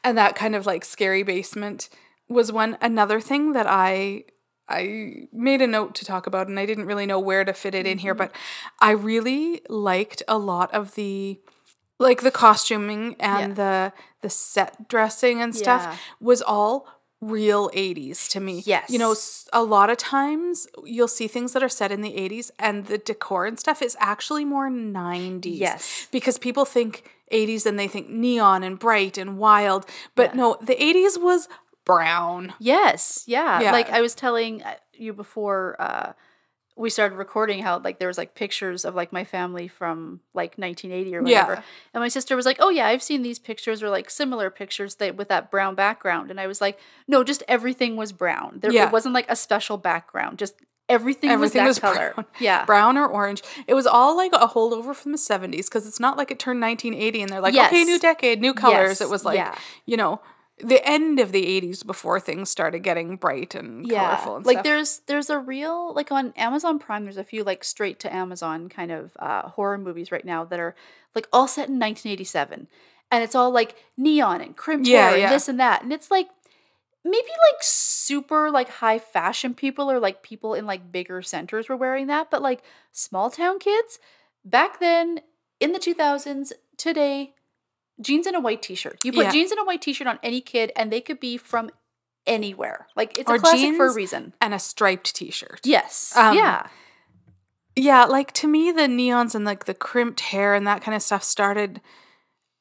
And 0.02 0.16
that 0.18 0.34
kind 0.34 0.54
of 0.54 0.66
like 0.66 0.84
scary 0.84 1.22
basement 1.22 1.88
was 2.28 2.50
one 2.50 2.76
another 2.80 3.20
thing 3.20 3.52
that 3.52 3.66
I 3.68 4.24
I 4.68 5.28
made 5.32 5.62
a 5.62 5.66
note 5.66 5.94
to 5.96 6.04
talk 6.04 6.26
about 6.26 6.48
and 6.48 6.58
I 6.58 6.66
didn't 6.66 6.86
really 6.86 7.06
know 7.06 7.20
where 7.20 7.44
to 7.44 7.52
fit 7.52 7.74
it 7.74 7.86
in 7.86 7.98
here, 7.98 8.14
Mm-hmm. 8.14 8.18
but 8.18 8.32
I 8.80 8.90
really 8.92 9.60
liked 9.68 10.22
a 10.26 10.38
lot 10.38 10.74
of 10.74 10.94
the 10.96 11.38
like 11.98 12.22
the 12.22 12.30
costuming 12.30 13.16
and 13.20 13.56
the 13.56 13.92
the 14.22 14.30
set 14.30 14.88
dressing 14.88 15.40
and 15.42 15.54
stuff 15.54 15.82
Yeah. 15.84 15.96
was 16.20 16.42
all 16.42 16.86
real 17.20 17.70
80s 17.70 18.28
to 18.30 18.40
me. 18.40 18.62
Yes. 18.66 18.90
You 18.90 18.98
know, 18.98 19.14
a 19.52 19.62
lot 19.62 19.88
of 19.88 19.96
times 19.96 20.66
you'll 20.84 21.08
see 21.08 21.26
things 21.28 21.52
that 21.54 21.62
are 21.62 21.68
set 21.68 21.90
in 21.90 22.02
the 22.02 22.12
80s 22.12 22.50
and 22.58 22.86
the 22.86 22.98
decor 22.98 23.46
and 23.46 23.58
stuff 23.58 23.80
is 23.82 23.96
actually 24.00 24.44
more 24.44 24.68
90s. 24.68 25.58
Yes. 25.58 26.08
Because 26.10 26.38
people 26.38 26.64
think 26.66 27.10
80s 27.32 27.64
and 27.66 27.78
they 27.78 27.88
think 27.88 28.08
neon 28.10 28.62
and 28.62 28.78
bright 28.78 29.16
and 29.16 29.38
wild, 29.38 29.86
but 30.14 30.30
Yeah. 30.30 30.36
no, 30.40 30.56
the 30.60 30.74
80s 30.76 31.18
was 31.18 31.48
brown. 31.84 32.52
Yes, 32.58 33.24
yeah. 33.26 33.60
Yeah. 33.60 33.72
Like 33.72 33.88
I 33.90 34.00
was 34.02 34.14
telling 34.14 34.62
uh, 34.62 34.74
you 34.92 35.12
before 35.12 35.76
uh, 35.78 36.12
we 36.78 36.90
started 36.90 37.16
recording 37.16 37.62
how 37.62 37.78
like 37.78 37.98
there 37.98 38.08
was 38.08 38.18
like 38.18 38.34
pictures 38.34 38.84
of 38.84 38.94
like 38.94 39.10
my 39.12 39.24
family 39.24 39.66
from 39.66 40.20
like 40.34 40.56
1980 40.58 41.16
or 41.16 41.22
whatever. 41.22 41.54
Yeah. 41.54 41.62
And 41.94 42.02
my 42.02 42.08
sister 42.08 42.36
was 42.36 42.44
like, 42.44 42.58
"Oh 42.60 42.68
yeah, 42.68 42.86
I've 42.86 43.02
seen 43.02 43.22
these 43.22 43.38
pictures 43.38 43.82
or 43.82 43.88
like 43.88 44.10
similar 44.10 44.50
pictures 44.50 44.96
that 44.96 45.16
with 45.16 45.28
that 45.28 45.50
brown 45.50 45.74
background." 45.74 46.30
And 46.30 46.38
I 46.38 46.46
was 46.46 46.60
like, 46.60 46.78
"No, 47.08 47.24
just 47.24 47.42
everything 47.48 47.96
was 47.96 48.12
brown. 48.12 48.58
There 48.60 48.70
Yeah. 48.70 48.86
it 48.86 48.92
wasn't 48.92 49.14
like 49.14 49.26
a 49.30 49.36
special 49.36 49.78
background. 49.78 50.38
Just 50.38 50.54
everything, 50.88 51.30
Everything 51.30 51.64
was 51.64 51.76
was 51.76 51.80
that 51.80 51.94
color." 51.94 52.12
brown. 52.14 52.26
Yeah. 52.40 52.64
Brown 52.66 52.98
or 52.98 53.06
orange. 53.08 53.42
It 53.66 53.72
was 53.74 53.86
all 53.86 54.14
like 54.14 54.32
a 54.34 54.46
holdover 54.48 54.94
from 54.94 55.12
the 55.12 55.18
70s 55.18 55.66
because 55.66 55.86
it's 55.86 55.98
not 55.98 56.18
like 56.18 56.30
it 56.30 56.38
turned 56.38 56.60
1980 56.60 57.22
and 57.22 57.32
they're 57.32 57.40
like, 57.40 57.54
okay, 57.56 57.84
new 57.84 57.98
decade, 57.98 58.40
new 58.40 58.52
colors. 58.52 58.90
Yes, 58.90 59.00
It 59.00 59.08
was 59.08 59.24
like, 59.24 59.36
yeah. 59.38 59.54
you 59.86 59.96
know, 59.96 60.20
the 60.58 60.86
end 60.88 61.20
of 61.20 61.32
the 61.32 61.44
80s 61.60 61.86
before 61.86 62.18
things 62.18 62.48
started 62.50 62.78
getting 62.80 63.16
bright 63.16 63.54
and 63.54 63.88
colorful 63.88 64.36
and 64.36 64.46
like 64.46 64.56
stuff. 64.56 64.64
there's 64.64 65.00
there's 65.06 65.28
a 65.28 65.38
real 65.38 65.92
like 65.94 66.10
on 66.10 66.32
Amazon 66.36 66.78
Prime. 66.78 67.04
There's 67.04 67.18
a 67.18 67.24
few 67.24 67.44
like 67.44 67.62
straight 67.62 67.98
to 68.00 68.14
Amazon 68.14 68.68
kind 68.68 68.90
of 68.90 69.16
uh, 69.18 69.48
horror 69.50 69.76
movies 69.76 70.10
right 70.10 70.24
now 70.24 70.44
that 70.44 70.58
are 70.58 70.74
like 71.14 71.28
all 71.32 71.46
set 71.46 71.68
in 71.68 71.78
1987, 71.78 72.68
and 73.10 73.24
it's 73.24 73.34
all 73.34 73.50
like 73.50 73.76
neon 73.96 74.40
and 74.40 74.56
crimped 74.56 74.88
Yeah, 74.88 75.14
yeah. 75.14 75.24
and 75.26 75.34
this 75.34 75.48
and 75.48 75.60
that, 75.60 75.82
and 75.82 75.92
it's 75.92 76.10
like 76.10 76.28
maybe 77.04 77.28
like 77.28 77.60
super 77.62 78.50
like 78.50 78.68
high 78.68 78.98
fashion 78.98 79.54
people 79.54 79.90
or 79.90 80.00
like 80.00 80.22
people 80.22 80.54
in 80.54 80.64
like 80.66 80.90
bigger 80.90 81.20
centers 81.22 81.68
were 81.68 81.76
wearing 81.76 82.06
that, 82.06 82.30
but 82.30 82.40
like 82.40 82.62
small 82.92 83.30
town 83.30 83.58
kids 83.58 83.98
back 84.44 84.80
then 84.80 85.20
in 85.60 85.72
the 85.72 85.78
2000s 85.78 86.52
today 86.76 87.34
jeans 88.00 88.26
and 88.26 88.36
a 88.36 88.40
white 88.40 88.62
t-shirt. 88.62 88.98
You 89.04 89.12
put 89.12 89.24
Yeah. 89.26 89.32
jeans 89.32 89.50
and 89.50 89.60
a 89.60 89.64
white 89.64 89.82
t-shirt 89.82 90.06
on 90.06 90.18
any 90.22 90.40
kid 90.40 90.72
and 90.76 90.92
they 90.92 91.00
could 91.00 91.18
be 91.20 91.36
from 91.36 91.70
anywhere. 92.26 92.88
Like 92.96 93.16
it's 93.16 93.30
Or 93.30 93.36
a 93.36 93.38
classic 93.38 93.76
for 93.76 93.86
a 93.86 93.94
reason. 93.94 94.34
and 94.40 94.52
a 94.54 94.58
striped 94.58 95.14
t-shirt. 95.14 95.60
Yes. 95.64 96.12
Um, 96.16 96.36
yeah. 96.36 96.68
Yeah, 97.78 98.04
like 98.06 98.32
to 98.34 98.46
me, 98.46 98.72
the 98.72 98.82
neons 98.82 99.34
and 99.34 99.44
like 99.44 99.66
the 99.66 99.74
crimped 99.74 100.20
hair 100.20 100.54
and 100.54 100.66
that 100.66 100.82
kind 100.82 100.94
of 100.94 101.02
stuff 101.02 101.22
started 101.22 101.80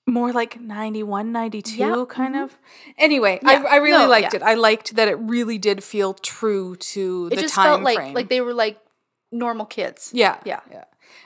more 0.08 0.32
like 0.32 0.60
91, 0.60 1.32
92 1.32 1.78
Yeah, 1.78 2.06
kind 2.08 2.36
mhm. 2.36 2.44
of. 2.44 2.58
Anyway, 2.98 3.40
Yeah, 3.42 3.64
I, 3.68 3.74
I 3.74 3.76
really 3.78 4.04
no, 4.04 4.10
liked 4.10 4.34
yeah. 4.34 4.42
it. 4.42 4.44
I 4.44 4.54
liked 4.54 4.96
that 4.96 5.08
it 5.08 5.16
really 5.20 5.58
did 5.58 5.84
feel 5.84 6.14
true 6.14 6.76
to 6.76 7.30
It 7.32 7.36
the 7.38 7.42
just 7.44 7.56
time 7.56 7.66
felt 7.66 7.82
like 7.82 7.96
frame. 7.98 8.14
like 8.14 8.30
they 8.30 8.42
were 8.42 8.54
like 8.54 8.78
normal 9.32 9.66
kids. 9.66 10.12
Yeah. 10.14 10.38
Yeah. 10.46 10.60
Yeah. 10.72 10.84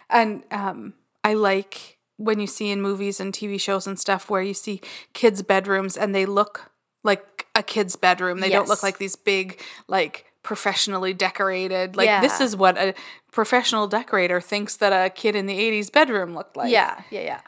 And 0.09 0.43
um 0.51 0.93
I 1.23 1.33
like 1.33 1.97
when 2.19 2.39
you 2.39 2.47
see 2.47 2.69
in 2.69 2.81
movies 2.81 3.19
and 3.21 3.33
TV 3.33 3.59
shows 3.59 3.87
and 3.87 3.97
stuff 3.97 4.29
where 4.29 4.41
you 4.41 4.53
see 4.53 4.81
kids' 5.13 5.41
bedrooms 5.41 5.95
and 5.95 6.13
they 6.13 6.25
look 6.25 6.71
like 7.01 7.47
a 7.55 7.63
kid's 7.63 7.95
bedroom. 7.95 8.41
They 8.41 8.49
don't 8.49 8.67
look 8.67 8.83
like 8.83 8.97
these 8.97 9.15
big 9.15 9.61
like 9.87 10.25
professionally 10.43 11.13
decorated. 11.13 11.95
Like 11.95 12.07
this 12.21 12.41
is 12.41 12.55
what 12.57 12.77
a 12.77 12.93
professional 13.31 13.87
decorator 13.87 14.41
thinks 14.41 14.75
that 14.77 14.91
a 14.91 15.09
kid 15.09 15.33
in 15.33 15.45
the 15.45 15.57
80s 15.57 15.89
bedroom 15.91 16.35
looked 16.35 16.57
like. 16.57 16.71
yeah. 16.71 17.01
Yeah. 17.09 17.21
Yeah. 17.21 17.41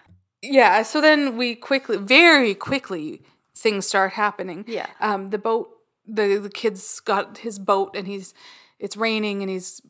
Yeah, 0.44 0.82
so 0.84 1.02
then 1.02 1.38
we 1.38 1.54
quickly 1.54 1.98
very 1.98 2.56
quickly 2.56 3.22
things 3.56 3.86
start 3.86 4.14
happening. 4.14 4.64
Yeah. 4.68 4.88
Um 5.02 5.32
the 5.32 5.38
boat 5.38 5.70
the 6.08 6.38
the 6.38 6.50
kid's 6.50 7.00
got 7.02 7.40
his 7.40 7.60
boat 7.60 7.96
and 7.96 8.08
he's 8.08 8.34
it's 8.80 8.96
raining 8.98 9.42
and 9.42 9.52
he's 9.52 9.82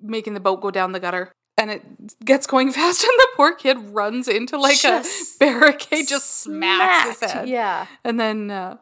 making 0.00 0.34
the 0.34 0.40
boat 0.40 0.60
go 0.62 0.70
down 0.70 0.92
the 0.92 1.00
gutter 1.00 1.32
and 1.60 1.70
it 1.70 2.24
gets 2.24 2.46
going 2.46 2.72
fast 2.78 3.04
and 3.04 3.12
the 3.18 3.28
poor 3.36 3.54
kid 3.54 3.76
runs 3.90 4.26
into 4.28 4.56
like 4.58 4.80
Just 4.80 5.36
a 5.36 5.38
barricade 5.44 6.08
just 6.08 6.42
smacks 6.42 7.20
his 7.20 7.30
head. 7.30 7.48
Yeah. 7.48 7.86
And 8.04 8.18
then 8.18 8.50
uh 8.50 8.78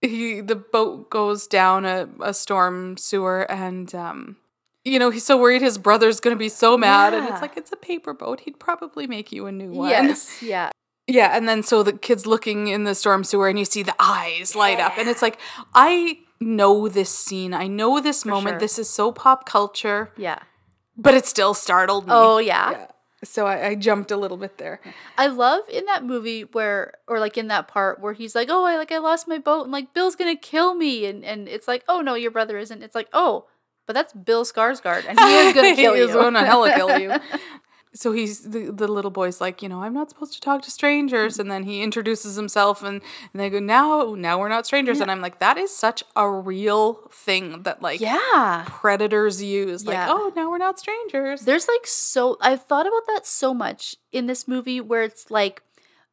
he 0.00 0.40
the 0.40 0.56
boat 0.56 1.10
goes 1.10 1.46
down 1.46 1.84
a, 1.84 2.08
a 2.20 2.34
storm 2.34 2.96
sewer 2.96 3.50
and 3.50 3.94
um 3.94 4.36
you 4.84 4.98
know, 4.98 5.10
he's 5.10 5.24
so 5.24 5.36
worried 5.38 5.62
his 5.62 5.78
brother's 5.78 6.18
gonna 6.18 6.34
be 6.34 6.48
so 6.48 6.76
mad, 6.76 7.14
and 7.14 7.28
it's 7.28 7.40
like 7.40 7.56
it's 7.56 7.70
a 7.70 7.76
paper 7.76 8.12
boat. 8.12 8.40
He'd 8.40 8.58
probably 8.58 9.06
make 9.06 9.30
you 9.30 9.46
a 9.46 9.52
new 9.52 9.70
one. 9.70 9.88
Yes. 9.90 10.42
Yeah. 10.42 10.70
Yeah, 11.08 11.36
and 11.36 11.48
then 11.48 11.62
so 11.62 11.82
the 11.82 11.92
kid's 11.92 12.26
looking 12.26 12.68
in 12.68 12.84
the 12.84 12.94
storm 12.94 13.22
sewer 13.24 13.48
and 13.48 13.58
you 13.58 13.64
see 13.64 13.82
the 13.82 13.94
eyes 13.98 14.54
light 14.56 14.78
up. 14.80 14.96
And 14.98 15.08
it's 15.08 15.20
like, 15.22 15.36
I 15.74 16.18
know 16.40 16.88
this 16.88 17.10
scene. 17.10 17.52
I 17.54 17.66
know 17.66 18.00
this 18.00 18.24
moment. 18.24 18.54
sure. 18.54 18.58
This 18.60 18.78
is 18.78 18.88
so 18.88 19.10
pop 19.12 19.44
culture, 19.44 20.12
Yeah. 20.16 20.38
But 20.96 21.14
it 21.14 21.26
still 21.26 21.54
startled 21.54 22.06
me. 22.06 22.12
Oh 22.14 22.38
yeah. 22.38 22.70
yeah. 22.70 22.86
So 23.24 23.46
I, 23.46 23.68
I 23.68 23.74
jumped 23.76 24.10
a 24.10 24.16
little 24.16 24.36
bit 24.36 24.58
there. 24.58 24.80
I 25.16 25.28
love 25.28 25.62
in 25.68 25.84
that 25.86 26.04
movie 26.04 26.42
where 26.42 26.94
or 27.06 27.20
like 27.20 27.38
in 27.38 27.46
that 27.48 27.68
part 27.68 28.00
where 28.00 28.14
he's 28.14 28.34
like, 28.34 28.48
"Oh, 28.50 28.64
I 28.64 28.76
like 28.76 28.90
I 28.90 28.98
lost 28.98 29.28
my 29.28 29.38
boat 29.38 29.62
and 29.62 29.72
like 29.72 29.94
Bill's 29.94 30.16
going 30.16 30.34
to 30.34 30.40
kill 30.40 30.74
me." 30.74 31.06
And 31.06 31.24
and 31.24 31.48
it's 31.48 31.68
like, 31.68 31.84
"Oh 31.88 32.00
no, 32.00 32.14
your 32.14 32.32
brother 32.32 32.58
isn't." 32.58 32.82
It's 32.82 32.96
like, 32.96 33.08
"Oh, 33.12 33.46
but 33.86 33.92
that's 33.92 34.12
Bill 34.12 34.44
Skarsgård 34.44 35.04
and 35.08 35.18
he 35.20 35.36
is 35.38 35.52
going 35.54 35.70
to 35.76 35.80
kill 35.80 35.94
he 35.94 36.00
you." 36.00 36.08
is 36.08 36.14
going 36.14 36.34
to 36.34 36.40
hella 36.44 36.74
kill 36.74 36.98
you. 36.98 37.12
So 37.94 38.12
he's 38.12 38.40
the, 38.40 38.70
the 38.72 38.88
little 38.88 39.10
boy's 39.10 39.38
like, 39.38 39.60
you 39.62 39.68
know, 39.68 39.82
I'm 39.82 39.92
not 39.92 40.08
supposed 40.08 40.32
to 40.32 40.40
talk 40.40 40.62
to 40.62 40.70
strangers, 40.70 41.38
and 41.38 41.50
then 41.50 41.64
he 41.64 41.82
introduces 41.82 42.36
himself, 42.36 42.82
and, 42.82 43.02
and 43.32 43.40
they 43.40 43.50
go, 43.50 43.58
now, 43.58 44.14
now 44.16 44.38
we're 44.38 44.48
not 44.48 44.64
strangers, 44.64 45.00
and 45.00 45.10
I'm 45.10 45.20
like, 45.20 45.40
that 45.40 45.58
is 45.58 45.76
such 45.76 46.02
a 46.16 46.28
real 46.28 46.94
thing 47.10 47.64
that 47.64 47.82
like 47.82 48.00
yeah. 48.00 48.64
predators 48.66 49.42
use, 49.42 49.84
like, 49.84 49.94
Yeah. 49.94 50.06
oh, 50.10 50.32
now 50.34 50.50
we're 50.50 50.56
not 50.58 50.78
strangers. 50.78 51.42
There's 51.42 51.68
like 51.68 51.86
so 51.86 52.38
I've 52.40 52.64
thought 52.64 52.86
about 52.86 53.06
that 53.08 53.26
so 53.26 53.52
much 53.52 53.96
in 54.10 54.26
this 54.26 54.48
movie 54.48 54.80
where 54.80 55.02
it's 55.02 55.30
like 55.30 55.62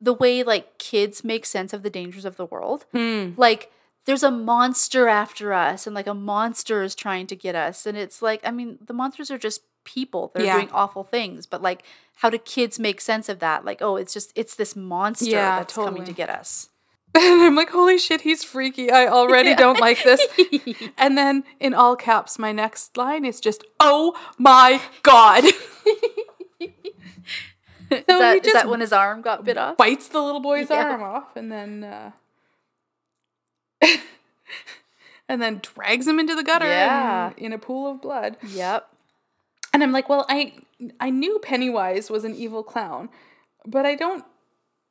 the 0.02 0.14
way 0.14 0.44
like 0.44 0.78
kids 0.80 1.24
make 1.24 1.46
sense 1.46 1.74
of 1.74 1.84
the 1.84 1.90
dangers 1.90 2.26
of 2.26 2.36
the 2.36 2.46
world. 2.46 2.86
Mm. 2.94 3.38
Like 3.38 3.72
there's 4.06 4.24
a 4.24 4.32
monster 4.32 5.08
after 5.08 5.54
us 5.54 5.86
and 5.86 5.94
like 5.96 6.08
a 6.08 6.14
monster 6.14 6.82
is 6.84 6.96
trying 6.96 7.28
to 7.28 7.36
get 7.36 7.56
us 7.56 7.86
and 7.86 7.98
it's 7.98 8.22
like 8.22 8.42
I 8.44 8.52
mean 8.52 8.78
the 8.86 8.94
monsters 8.94 9.30
are 9.32 9.38
just 9.38 9.62
people 9.84 10.32
they're 10.34 10.46
Yeah. 10.46 10.56
doing 10.56 10.70
awful 10.72 11.04
things 11.04 11.46
but 11.46 11.62
like 11.62 11.84
how 12.16 12.30
do 12.30 12.38
kids 12.38 12.80
make 12.80 13.00
sense 13.02 13.30
of 13.30 13.40
that? 13.40 13.64
Like 13.66 13.82
oh 13.82 13.96
it's 13.98 14.14
just 14.14 14.32
it's 14.36 14.56
this 14.56 14.76
monster 14.76 15.26
Yeah, 15.30 15.60
that's 15.60 15.76
coming 15.76 16.04
to 16.06 16.14
get 16.14 16.30
us. 16.30 16.70
And 17.16 17.42
I'm 17.42 17.56
like, 17.56 17.72
holy 17.72 17.98
shit, 17.98 18.22
he's 18.22 18.44
freaky. 18.44 18.92
I 18.92 19.08
already 19.08 19.56
don't 19.56 19.80
like 19.80 20.04
this. 20.04 20.22
and 20.98 21.18
then 21.18 21.44
in 21.60 21.74
all 21.74 21.96
caps, 21.96 22.38
my 22.38 22.52
next 22.52 22.96
line 22.98 23.26
is 23.26 23.40
just, 23.40 23.64
oh 23.80 24.16
my 24.38 24.80
God. 25.02 25.44
is, 25.50 25.54
he 26.60 28.04
that, 28.06 28.36
is 28.36 28.42
just 28.44 28.54
that 28.54 28.70
when 28.70 28.80
his 28.82 28.94
arm 28.94 29.22
got 29.24 29.44
bit 29.44 29.58
off? 29.58 29.76
bites 29.78 30.08
the 30.10 30.22
little 30.22 30.40
boy's 30.40 30.70
Yeah. 30.70 30.92
arm 30.92 31.02
off 31.02 31.36
and 31.36 31.52
then 31.52 31.84
uh 31.84 32.12
and 35.30 35.42
then 35.42 35.60
drags 35.62 36.08
him 36.08 36.20
into 36.20 36.36
the 36.36 36.44
gutter 36.44 36.66
Yeah. 36.66 37.32
in, 37.38 37.46
in 37.46 37.54
a 37.54 37.58
pool 37.58 37.90
of 37.92 38.02
blood. 38.02 38.38
Yep. 38.48 38.88
And 39.74 39.84
I'm 39.84 39.92
like, 39.92 40.10
well, 40.10 40.26
I 40.30 40.54
I 41.00 41.10
knew 41.10 41.40
Pennywise 41.40 42.10
was 42.10 42.24
an 42.24 42.34
evil 42.36 42.64
clown, 42.64 43.10
but 43.66 43.86
I 43.86 43.96
don't 43.96 44.24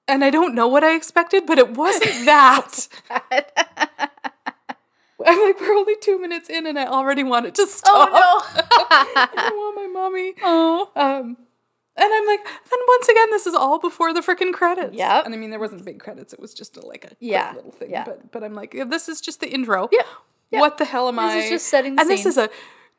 and 0.06 0.24
I 0.24 0.30
don't 0.30 0.54
know 0.54 0.68
what 0.68 0.84
I 0.84 0.94
expected, 0.94 1.46
but 1.46 1.58
it 1.58 1.76
wasn't 1.76 2.12
that. 2.26 2.88
I'm 5.26 5.42
like, 5.44 5.60
we're 5.60 5.74
only 5.74 5.96
two 6.00 6.18
minutes 6.18 6.48
in, 6.48 6.66
and 6.66 6.78
I 6.78 6.86
already 6.86 7.22
want 7.24 7.44
it 7.46 7.54
to 7.56 7.66
stop. 7.66 8.08
Oh 8.12 8.50
no. 8.54 8.64
I 8.90 9.50
want 9.52 9.76
my 9.76 9.86
mommy. 9.88 10.34
Oh. 10.42 10.90
Um, 10.96 11.36
and 11.98 12.12
I'm 12.14 12.26
like, 12.26 12.44
then 12.44 12.78
once 12.88 13.08
again, 13.08 13.30
this 13.30 13.46
is 13.46 13.54
all 13.54 13.78
before 13.78 14.12
the 14.14 14.20
freaking 14.20 14.52
credits. 14.52 14.94
Yeah. 14.96 15.22
And 15.24 15.34
I 15.34 15.36
mean, 15.36 15.50
there 15.50 15.58
wasn't 15.60 15.84
big 15.84 15.98
credits. 16.00 16.32
It 16.32 16.40
was 16.40 16.54
just 16.54 16.76
a, 16.76 16.86
like 16.86 17.04
a 17.04 17.08
quick 17.08 17.18
Yeah, 17.20 17.52
little 17.54 17.72
thing. 17.72 17.90
yeah. 17.90 18.04
But 18.04 18.30
but 18.32 18.44
I'm 18.44 18.54
like, 18.54 18.74
yeah, 18.74 18.84
this 18.84 19.08
is 19.08 19.20
just 19.20 19.40
the 19.40 19.48
intro. 19.50 19.88
Yeah, 19.92 20.02
yeah. 20.50 20.60
What 20.60 20.78
the 20.78 20.84
hell 20.84 21.08
am 21.08 21.16
This 21.16 21.24
I? 21.24 21.36
is 21.38 21.50
just 21.50 21.66
setting 21.66 21.96
the 21.96 22.02
And 22.02 22.10
this 22.10 22.24
is 22.26 22.36
a 22.38 22.48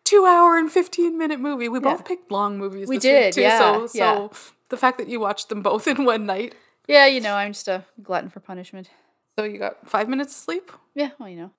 two 0.04 0.26
hour 0.26 0.58
and 0.58 0.72
15 0.72 1.18
minute 1.18 1.40
movie. 1.40 1.70
We 1.70 1.80
both 1.80 2.04
picked 2.06 2.32
long 2.32 2.58
movies 2.58 2.88
We 2.88 2.98
this 2.98 3.04
did, 3.04 3.34
too. 3.34 3.42
yeah, 3.42 3.58
So, 3.60 3.82
yeah. 3.98 4.16
so 4.16 4.32
the 4.70 4.78
fact 4.78 4.98
that 4.98 5.08
you 5.08 5.20
watched 5.20 5.50
them 5.50 5.62
both 5.62 5.88
in 5.88 6.04
one 6.06 6.26
night 6.26 6.56
Yeah, 6.88 7.06
you 7.06 7.22
know, 7.22 7.36
I'm 7.36 7.54
just 7.54 7.68
a 7.68 7.86
glutton 8.02 8.30
for 8.30 8.40
punishment. 8.40 8.90
So 9.38 9.46
you 9.46 9.58
got 9.60 9.88
five 9.88 10.10
minutes 10.10 10.34
of 10.34 10.40
sleep? 10.40 10.72
Yeah, 10.96 11.12
well, 11.20 11.30
you 11.30 11.38
know. 11.38 11.52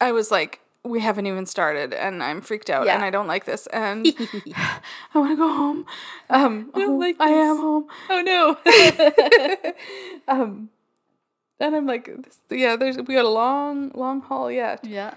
I 0.00 0.10
was 0.12 0.30
like, 0.30 0.60
we 0.84 1.00
haven't 1.00 1.26
even 1.26 1.46
started 1.46 1.92
and 1.94 2.22
I'm 2.22 2.40
freaked 2.40 2.68
out 2.68 2.86
Yeah. 2.86 2.94
and 2.96 3.04
I 3.04 3.10
don't 3.10 3.26
like 3.28 3.44
this 3.44 3.66
and 3.68 4.06
I 4.56 5.18
want 5.18 5.30
to 5.32 5.36
go 5.36 5.48
home. 5.48 5.86
Um, 6.28 6.70
I 6.74 6.78
don't 6.80 6.94
oh, 6.94 6.98
like 6.98 7.16
I 7.20 7.28
am 7.28 7.56
home. 7.56 7.86
oh 8.10 8.20
no. 8.20 9.72
Um, 10.28 10.70
and 11.60 11.76
I'm 11.76 11.86
like, 11.86 12.06
this, 12.06 12.38
yeah, 12.50 12.76
there's 12.76 12.96
we 12.96 13.14
got 13.14 13.24
a 13.24 13.28
long, 13.28 13.90
long 13.94 14.20
haul 14.22 14.50
yet. 14.50 14.80
yeah. 14.84 15.14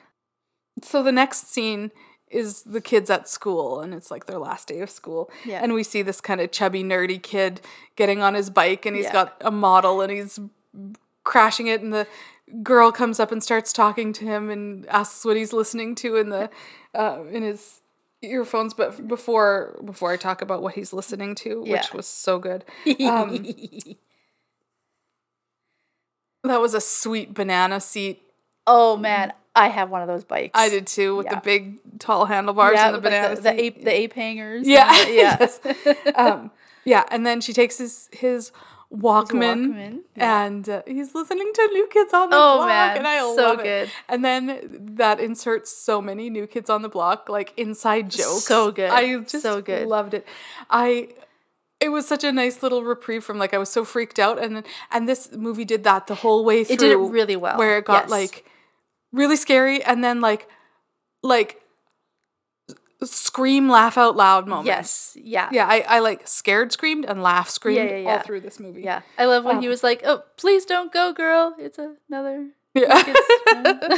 So 0.84 1.02
the 1.02 1.12
next 1.12 1.48
scene 1.52 1.92
is 2.30 2.64
the 2.64 2.82
kids 2.82 3.10
at 3.10 3.30
school 3.30 3.80
and 3.80 3.94
it's 3.94 4.12
like 4.12 4.26
their 4.26 4.38
last 4.40 4.68
day 4.68 4.82
of 4.82 4.90
school. 4.90 5.30
Yeah. 5.46 5.62
And 5.64 5.74
we 5.74 5.84
see 5.84 6.02
this 6.02 6.20
kind 6.22 6.42
of 6.42 6.52
chubby, 6.52 6.84
nerdy 6.84 7.22
kid 7.22 7.62
getting 7.96 8.22
on 8.22 8.34
his 8.34 8.50
bike 8.50 8.86
and 8.86 8.96
he's 8.96 9.06
Yeah. 9.06 9.14
got 9.14 9.38
a 9.42 9.52
model 9.52 10.02
and 10.02 10.12
he's 10.12 10.38
crashing 11.24 11.68
it 11.68 11.82
in 11.82 11.92
the 11.92 12.06
girl 12.64 12.92
comes 12.92 13.20
up 13.20 13.32
and 13.32 13.44
starts 13.44 13.74
talking 13.74 14.14
to 14.14 14.26
him 14.26 14.50
and 14.50 14.86
asks 14.88 15.26
what 15.26 15.36
he's 15.38 15.52
listening 15.54 15.96
to 15.96 16.16
in 16.16 16.30
the 16.30 16.50
uh, 16.94 17.24
in 17.32 17.44
his 17.44 17.82
earphones 18.22 18.74
but 18.74 19.08
before 19.08 19.80
before 19.86 20.12
I 20.12 20.18
talk 20.18 20.42
about 20.42 20.62
what 20.64 20.76
he's 20.76 20.94
listening 20.94 21.36
to 21.36 21.64
Yeah. 21.66 21.74
which 21.78 21.94
was 21.94 22.08
so 22.08 22.40
good 22.40 22.64
um, 23.08 23.46
that 26.44 26.62
was 26.62 26.74
a 26.74 26.82
sweet 26.82 27.34
banana 27.34 27.80
seat 27.80 28.22
oh 28.68 28.98
man, 28.98 29.32
I 29.56 29.68
have 29.70 29.90
one 29.92 30.02
of 30.02 30.08
those 30.08 30.24
bikes. 30.24 30.52
I 30.56 30.70
did 30.70 30.88
too 30.88 31.16
with 31.18 31.28
Yeah. 31.28 31.36
the 31.36 31.42
big 31.42 32.00
tall 32.00 32.26
handlebars 32.26 32.74
Yeah, 32.76 32.88
and 32.88 32.96
the 32.96 33.00
with, 33.00 33.06
like, 33.06 33.22
banana 33.22 33.36
the, 33.36 33.42
the 33.42 33.62
ape 33.64 33.84
the 33.84 33.92
ape 33.94 34.14
hangers. 34.14 34.68
Yeah, 34.68 35.06
the- 35.06 35.12
yeah. 35.14 35.38
yes. 35.40 35.60
um, 36.16 36.52
yeah, 36.84 37.04
and 37.12 37.26
then 37.28 37.42
she 37.42 37.54
takes 37.54 37.78
his 37.78 38.10
his 38.12 38.52
Walkman, 38.96 39.68
Walkman, 39.74 40.00
and 40.16 40.70
uh, 40.70 40.82
he's 40.88 41.14
listening 41.14 41.52
to 41.54 41.70
New 41.74 41.88
Kids 41.88 42.14
on 42.14 42.30
the 42.30 42.36
Oh, 42.36 42.58
Block, 42.58 42.68
man, 42.68 42.98
and 42.98 43.08
I 43.08 43.20
so 43.20 43.34
love 43.36 43.58
good. 43.58 43.66
it. 43.66 43.90
And 44.08 44.24
then 44.24 44.96
that 44.96 45.20
inserts 45.20 45.72
so 45.76 46.02
many 46.02 46.30
New 46.30 46.48
Kids 46.48 46.70
on 46.70 46.82
the 46.82 46.90
Block 46.90 47.28
like 47.30 47.54
inside 47.58 48.10
jokes. 48.12 48.44
So 48.46 48.72
good. 48.72 48.90
I 48.90 49.18
just 49.20 49.42
So 49.44 49.62
good. 49.62 49.88
loved 49.88 50.14
it. 50.14 50.28
I. 50.70 51.10
It 51.82 51.90
was 51.90 52.08
such 52.08 52.24
a 52.24 52.32
nice 52.32 52.64
little 52.64 52.84
reprieve 52.86 53.24
from 53.24 53.38
like 53.38 53.54
I 53.54 53.58
was 53.58 53.70
so 53.70 53.84
freaked 53.84 54.18
out 54.18 54.42
and 54.42 54.56
then 54.56 54.64
and 54.92 55.10
this 55.10 55.34
movie 55.34 55.66
did 55.66 55.84
that 55.84 56.08
the 56.08 56.16
whole 56.16 56.46
way 56.46 56.64
through. 56.64 56.76
It 56.76 56.80
did 56.80 56.92
it 56.94 56.98
really 56.98 57.36
well. 57.36 57.58
Where 57.58 57.78
it 57.78 57.86
got 57.86 58.04
Yes. 58.06 58.12
like 58.12 58.46
really 59.12 59.36
scary 59.36 59.84
and 59.84 60.02
then 60.02 60.22
like 60.22 60.48
like 61.22 61.62
scream 63.04 63.68
laugh 63.70 63.98
out 63.98 64.16
loud 64.16 64.48
moments. 64.48 64.68
Yes. 64.68 65.18
Yeah. 65.22 65.50
Yeah, 65.52 65.68
I, 65.68 65.86
I 65.88 66.00
like 66.00 66.28
scared 66.28 66.72
screamed 66.72 67.06
and 67.06 67.22
laugh 67.22 67.50
screamed 67.50 67.90
yeah, 67.90 67.96
all 67.98 68.02
yeah. 68.04 68.22
through 68.22 68.42
this 68.42 68.60
movie. 68.60 68.82
Yeah. 68.84 69.02
I 69.18 69.26
love 69.26 69.44
when 69.46 69.60
he 69.62 69.68
Um, 69.68 69.72
was 69.72 69.84
like, 69.84 70.02
"Oh, 70.06 70.24
please 70.38 70.66
don't 70.66 70.92
go, 70.94 71.12
girl. 71.14 71.56
It's 71.60 71.78
another." 72.10 72.50
Yeah. 72.74 73.04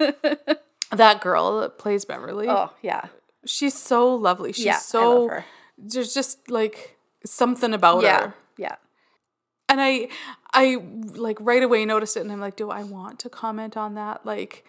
That 0.92 1.20
girl 1.20 1.60
that 1.60 1.76
plays 1.78 2.04
Beverly. 2.04 2.48
oh 2.48 2.70
yeah. 2.80 3.06
She's 3.46 3.74
so 3.74 4.14
lovely. 4.14 4.52
She's 4.52 4.64
yeah. 4.66 4.78
so 4.78 5.00
I 5.00 5.06
love 5.22 5.30
her. 5.30 5.44
there's 5.76 6.14
just 6.14 6.48
like 6.50 6.96
something 7.26 7.74
about 7.74 8.02
Yeah. 8.04 8.20
her. 8.26 8.34
Yeah. 8.56 8.76
And 9.68 9.80
I 9.80 10.08
I 10.52 10.76
like 11.16 11.38
right 11.40 11.62
away 11.64 11.84
noticed 11.84 12.16
it 12.16 12.20
and 12.20 12.30
I'm 12.30 12.40
like, 12.40 12.54
do 12.54 12.70
I 12.70 12.84
want 12.84 13.18
to 13.20 13.28
comment 13.28 13.76
on 13.76 13.94
that? 13.96 14.24
Like 14.24 14.64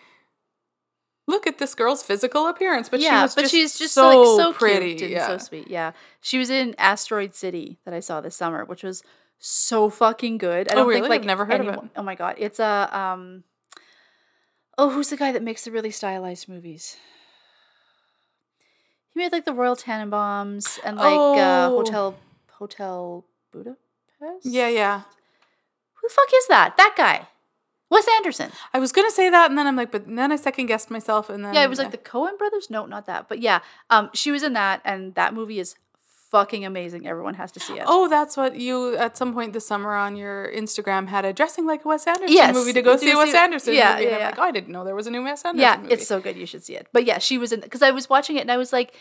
look 1.28 1.48
at 1.48 1.58
this 1.58 1.74
girl's 1.76 2.04
physical 2.04 2.48
appearance, 2.48 2.90
but 2.90 3.00
she 3.00 3.06
yeah, 3.06 3.24
was 3.24 3.36
but 3.36 3.42
just 3.42 3.54
she's 3.54 3.78
just 3.80 3.94
so 3.94 4.08
like 4.36 4.44
so 4.44 4.54
pretty. 4.54 4.90
cute 4.96 5.02
and 5.04 5.12
yeah. 5.12 5.28
so 5.28 5.38
sweet. 5.38 5.68
Yeah, 5.68 5.92
she 6.22 6.38
was 6.38 6.50
in 6.50 6.76
Asteroid 6.78 7.34
City 7.34 7.80
that 7.86 7.94
I 7.94 8.00
saw 8.00 8.22
this 8.22 8.36
summer, 8.36 8.64
which 8.66 8.84
was 8.84 9.04
so 9.40 9.90
fucking 9.90 10.38
good. 10.38 10.70
I 10.70 10.74
Oh, 10.74 10.76
don't 10.76 10.88
really? 10.88 11.02
think 11.02 11.06
I've 11.06 11.10
like 11.22 11.26
never 11.26 11.46
heard 11.46 11.62
of 11.62 11.68
anyone- 11.68 11.86
it. 11.88 11.92
Oh 11.96 12.04
my 12.04 12.16
god, 12.16 12.36
it's 12.38 12.60
a 12.60 12.90
um. 12.98 13.44
Oh, 14.78 14.90
who's 14.90 15.10
the 15.10 15.18
guy 15.18 15.32
that 15.32 15.42
makes 15.42 15.64
the 15.64 15.72
really 15.72 15.92
stylized 15.92 16.50
movies? 16.50 16.98
He 19.14 19.20
made 19.20 19.32
like 19.32 19.46
the 19.46 19.54
Royal 19.54 19.76
Tenenbaums 19.76 20.80
and 20.84 20.98
like 20.98 21.14
uh, 21.14 21.70
Oh. 21.72 21.78
Hotel 21.78 22.16
Hotel 22.52 23.26
Budapest. 23.52 23.80
yeah, 24.46 24.68
yeah. 24.68 25.02
Who 25.94 26.08
the 26.08 26.14
fuck 26.14 26.28
is 26.36 26.48
that? 26.48 26.76
That 26.78 26.94
guy, 26.98 27.28
Wes 27.96 28.08
Anderson. 28.18 28.52
I 28.74 28.80
was 28.80 28.92
gonna 28.92 29.12
say 29.12 29.30
that 29.30 29.50
and 29.50 29.58
then 29.58 29.66
I'm 29.68 29.76
like, 29.76 29.92
but 29.92 30.04
then 30.08 30.32
I 30.32 30.36
second 30.36 30.68
guessed 30.68 30.90
myself 30.92 31.30
and 31.30 31.44
then 31.44 31.54
Yeah, 31.54 31.64
it 31.64 31.70
was 31.70 31.80
like 31.80 31.92
the 31.92 31.98
Coen 31.98 32.38
brothers. 32.38 32.70
No, 32.70 32.86
not 32.86 33.06
that. 33.08 33.28
But 33.30 33.40
yeah, 33.40 33.60
um, 33.90 34.10
she 34.14 34.30
was 34.32 34.44
in 34.44 34.54
that, 34.54 34.82
and 34.86 35.16
that 35.16 35.34
movie 35.34 35.60
is 35.60 35.76
fucking 36.32 36.66
amazing. 36.66 37.08
Everyone 37.08 37.36
has 37.36 37.52
to 37.54 37.60
see 37.60 37.74
it. 37.80 37.86
Oh, 37.88 38.10
that's 38.10 38.36
what 38.36 38.56
you 38.58 38.98
at 38.98 39.16
some 39.16 39.32
point 39.34 39.54
this 39.54 39.66
summer 39.66 39.94
on 39.96 40.16
your 40.18 40.52
Instagram 40.52 41.08
had 41.08 41.24
a 41.24 41.32
dressing 41.32 41.66
like 41.66 41.86
a 41.86 41.88
Wes 41.88 42.06
Anderson 42.08 42.36
Yes, 42.36 42.54
movie 42.54 42.74
to 42.74 42.82
go 42.82 42.98
see 42.98 43.12
a 43.12 43.16
Wes 43.18 43.32
see- 43.32 43.38
Anderson 43.38 43.74
yeah, 43.74 43.94
movie. 43.94 44.04
And 44.06 44.10
yeah, 44.12 44.16
I'm 44.16 44.20
yeah. 44.22 44.26
like, 44.32 44.40
oh, 44.40 44.44
I 44.44 44.52
didn't 44.52 44.70
know 44.74 44.84
there 44.84 44.96
was 44.96 45.08
a 45.08 45.12
new 45.12 45.24
Wes 45.24 45.46
Anderson 45.46 45.62
yeah, 45.62 45.78
movie. 45.82 45.94
it's 45.94 46.08
so 46.08 46.20
good. 46.20 46.36
You 46.36 46.46
should 46.46 46.64
see 46.66 46.76
it. 46.76 46.88
But 46.92 47.06
yeah, 47.06 47.20
she 47.20 47.38
was 47.38 47.54
in 47.54 47.62
because 47.62 47.82
I 47.82 47.92
was 47.92 48.10
watching 48.10 48.36
it 48.36 48.42
and 48.42 48.52
I 48.52 48.58
was 48.58 48.74
like, 48.74 48.94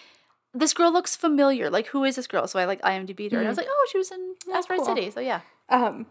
this 0.53 0.72
girl 0.72 0.92
looks 0.92 1.16
familiar. 1.16 1.68
Like, 1.70 1.88
who 1.88 2.05
is 2.05 2.14
this 2.14 2.28
girl? 2.28 2.47
So 2.47 2.61
I 2.61 2.64
like 2.66 2.80
IMDb'd 2.82 3.32
her, 3.32 3.38
and 3.38 3.47
I 3.49 3.51
was 3.51 3.59
like, 3.59 3.66
oh, 3.68 3.88
she 3.90 3.99
was 3.99 4.12
in 4.12 4.34
Asteroid 4.55 4.80
cool. 4.80 4.95
City. 4.95 5.11
So 5.11 5.18
yeah, 5.18 5.40
Um, 5.68 6.07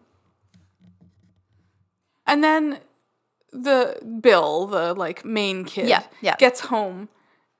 and 2.34 2.44
then 2.44 2.80
the 3.52 3.98
Bill, 4.22 4.66
the 4.68 4.94
like 4.94 5.24
main 5.24 5.64
kid, 5.66 5.88
Yeah, 5.88 6.04
yeah. 6.22 6.36
gets 6.38 6.62
home, 6.62 7.10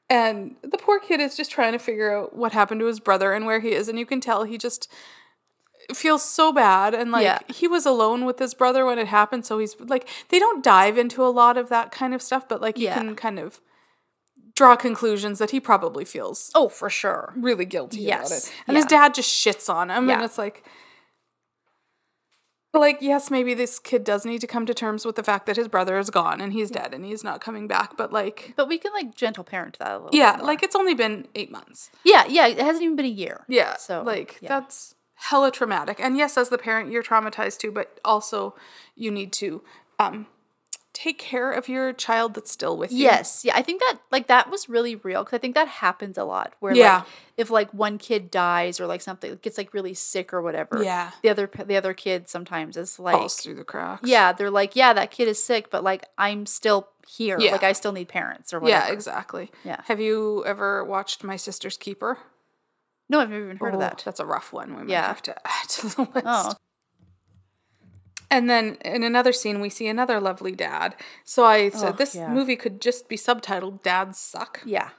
and 0.10 0.56
the 0.64 0.78
poor 0.78 1.00
kid 1.00 1.20
is 1.20 1.38
just 1.38 1.52
trying 1.52 1.74
to 1.74 1.80
figure 1.80 2.16
out 2.18 2.36
what 2.36 2.52
happened 2.52 2.80
to 2.82 2.88
his 2.88 3.00
brother 3.00 3.34
and 3.34 3.46
where 3.46 3.60
he 3.60 3.72
is, 3.74 3.88
and 3.88 4.00
you 4.00 4.06
can 4.06 4.20
tell 4.20 4.44
he 4.44 4.58
just 4.58 4.92
feels 5.94 6.24
so 6.24 6.52
bad 6.54 6.94
and 6.94 7.12
like 7.12 7.24
Yeah. 7.24 7.40
he 7.54 7.68
was 7.68 7.86
alone 7.86 8.26
with 8.26 8.40
his 8.40 8.54
brother 8.54 8.86
when 8.86 8.98
it 8.98 9.08
happened 9.08 9.46
so 9.46 9.60
he's 9.60 9.76
like 9.82 10.08
they 10.30 10.40
don't 10.40 10.64
dive 10.64 10.98
into 10.98 11.22
a 11.26 11.28
lot 11.28 11.58
of 11.58 11.68
that 11.68 11.92
kind 11.92 12.14
of 12.14 12.22
stuff 12.22 12.48
but 12.48 12.62
like 12.62 12.78
you 12.78 12.86
Yeah. 12.86 13.00
can 13.00 13.18
kind 13.18 13.38
of 13.38 13.60
draw 14.56 14.78
conclusions 14.78 15.40
that 15.40 15.52
he 15.52 15.60
probably 15.60 16.06
feels 16.06 16.52
oh 16.56 16.70
for 16.70 16.90
sure. 16.90 17.34
really 17.36 17.66
guilty 17.66 18.08
about 18.10 18.32
it. 18.32 18.50
And 18.66 18.78
his 18.78 18.86
dad 18.86 19.14
just 19.14 19.30
shits 19.30 19.68
on 19.68 19.90
him. 19.92 20.10
And 20.10 20.22
it's 20.24 20.38
like, 20.38 20.64
like, 22.82 22.98
yes, 23.02 23.30
maybe 23.30 23.54
this 23.54 23.78
kid 23.80 24.04
does 24.04 24.26
need 24.26 24.42
to 24.42 24.48
come 24.48 24.66
to 24.66 24.74
terms 24.74 25.06
with 25.06 25.16
the 25.16 25.24
fact 25.24 25.46
that 25.46 25.56
his 25.58 25.68
brother 25.68 25.98
is 26.00 26.10
gone 26.10 26.42
and 26.42 26.54
he's 26.54 26.72
dead 26.72 26.94
and 26.94 27.06
he's 27.06 27.24
not 27.24 27.40
coming 27.42 27.68
back. 27.68 27.96
But 27.98 28.12
like, 28.12 28.54
But 28.56 28.68
we 28.68 28.78
can 28.78 28.92
like 28.94 29.16
gentle 29.16 29.44
parent 29.44 29.78
that 29.80 29.92
a 29.92 29.98
little. 30.00 30.10
yeah, 30.12 30.40
like 30.42 30.64
it's 30.64 30.76
only 30.76 30.94
been 30.96 31.28
eight 31.36 31.52
months. 31.52 31.90
yeah, 32.04 32.24
yeah. 32.28 32.48
It 32.48 32.60
hasn't 32.60 32.84
even 32.84 32.96
been 32.96 33.06
a 33.06 33.10
year. 33.10 33.46
Yeah. 33.48 33.78
So 33.78 34.02
like, 34.02 34.40
yeah. 34.42 34.50
that's 34.50 34.96
hella 35.16 35.52
traumatic. 35.52 36.00
And 36.00 36.18
yes, 36.18 36.38
as 36.38 36.50
the 36.50 36.58
parent, 36.58 36.92
you're 36.92 37.04
traumatized 37.04 37.60
too, 37.60 37.72
but 37.72 38.00
also 38.04 38.56
you 38.96 39.12
need 39.12 39.32
to 39.34 39.64
um, 40.00 40.28
take 40.94 41.18
care 41.18 41.52
of 41.52 41.68
your 41.68 41.92
child 41.92 42.36
that's 42.36 42.52
still 42.52 42.78
with 42.78 42.92
you. 42.92 43.00
Yes, 43.00 43.44
yeah, 43.44 43.54
I 43.56 43.64
think 43.64 43.82
that 43.82 43.98
like 44.12 44.28
that 44.28 44.50
was 44.52 44.70
really 44.70 44.96
real 44.96 45.24
because 45.24 45.36
I 45.36 45.40
think 45.40 45.56
that 45.56 45.68
happens 45.68 46.18
a 46.18 46.24
lot. 46.24 46.54
Where 46.60 46.74
Yeah. 46.76 46.98
like 46.98 47.06
if 47.36 47.50
like 47.50 47.72
one 47.74 47.98
kid 47.98 48.30
dies 48.30 48.80
or 48.80 48.86
like 48.86 49.02
something 49.02 49.38
gets 49.42 49.58
like 49.58 49.74
really 49.74 49.96
sick 49.96 50.32
or 50.34 50.42
whatever, 50.42 50.84
Yeah. 50.84 51.12
the 51.24 51.30
other 51.30 51.50
the 51.66 51.76
other 51.76 51.94
kid 51.96 52.30
sometimes 52.30 52.78
is 52.78 53.00
like, 53.00 53.16
Falls 53.16 53.36
through 53.38 53.56
the 53.56 53.64
cracks. 53.64 54.08
yeah, 54.08 54.32
they're 54.34 54.52
like, 54.52 54.76
yeah, 54.76 54.94
that 54.94 55.10
kid 55.10 55.28
is 55.28 55.44
sick, 55.44 55.72
but 55.72 55.84
like 55.84 56.06
I'm 56.18 56.46
still 56.46 56.90
here, 57.08 57.40
Yeah. 57.40 57.52
like 57.54 57.64
I 57.64 57.74
still 57.74 57.92
need 57.92 58.08
parents 58.08 58.54
or 58.54 58.60
whatever. 58.60 58.86
Yeah, 58.88 58.94
exactly. 58.94 59.52
Yeah. 59.64 59.82
Have 59.86 60.00
you 60.00 60.44
ever 60.46 60.84
watched 60.84 61.24
My 61.24 61.36
Sister's 61.38 61.76
Keeper? 61.76 62.20
No, 63.10 63.20
I've 63.20 63.30
never 63.30 63.44
even 63.46 63.58
heard 63.58 63.70
of 63.74 63.76
Oh, 63.76 63.80
that. 63.80 64.02
That's 64.06 64.20
a 64.20 64.26
rough 64.26 64.54
one. 64.54 64.76
We 64.76 64.84
might 64.84 64.90
Yeah. 64.90 65.08
have 65.08 65.22
to 65.24 65.36
add 65.48 65.70
to 65.70 65.88
the 65.88 65.96
oh. 66.02 66.12
list. 66.14 66.26
Oh, 66.28 66.54
And 68.34 68.50
then 68.50 68.78
in 68.84 69.04
another 69.04 69.32
scene, 69.32 69.62
we 69.62 69.70
see 69.70 69.88
another 69.88 70.20
lovely 70.20 70.54
dad. 70.54 70.96
So 71.24 71.46
I 71.46 71.70
said, 71.70 71.94
Oh, 71.94 71.98
this 71.98 72.16
yeah. 72.16 72.28
movie 72.34 72.56
could 72.56 72.82
just 72.82 73.08
be 73.08 73.16
subtitled 73.16 73.84
"Dads 73.84 74.18
Suck." 74.18 74.62
yeah. 74.66 74.90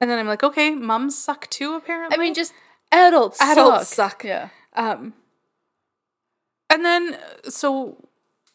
And 0.00 0.08
then 0.10 0.18
I'm 0.18 0.26
like, 0.28 0.42
okay, 0.44 0.70
mums 0.74 1.18
suck 1.18 1.50
too. 1.50 1.74
Apparently, 1.74 2.16
I 2.16 2.18
mean, 2.18 2.32
just 2.32 2.54
adults. 2.92 3.38
Adults 3.42 3.88
suck. 3.88 4.22
suck. 4.22 4.24
Yeah. 4.24 4.48
Um, 4.74 5.12
and 6.70 6.84
then 6.84 7.18
so 7.48 7.98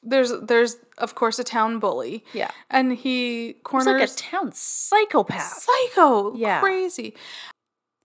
there's 0.01 0.31
there's 0.41 0.77
of 0.97 1.13
course 1.13 1.37
a 1.37 1.43
town 1.43 1.79
bully. 1.79 2.23
Yeah. 2.33 2.49
And 2.71 2.93
he 2.93 3.47
He's 3.47 3.55
corners 3.63 3.87
like 3.99 4.09
a 4.09 4.13
town 4.13 4.51
psychopath. 4.53 5.67
psycho, 5.67 6.33
Yeah. 6.35 6.61
crazy, 6.61 7.13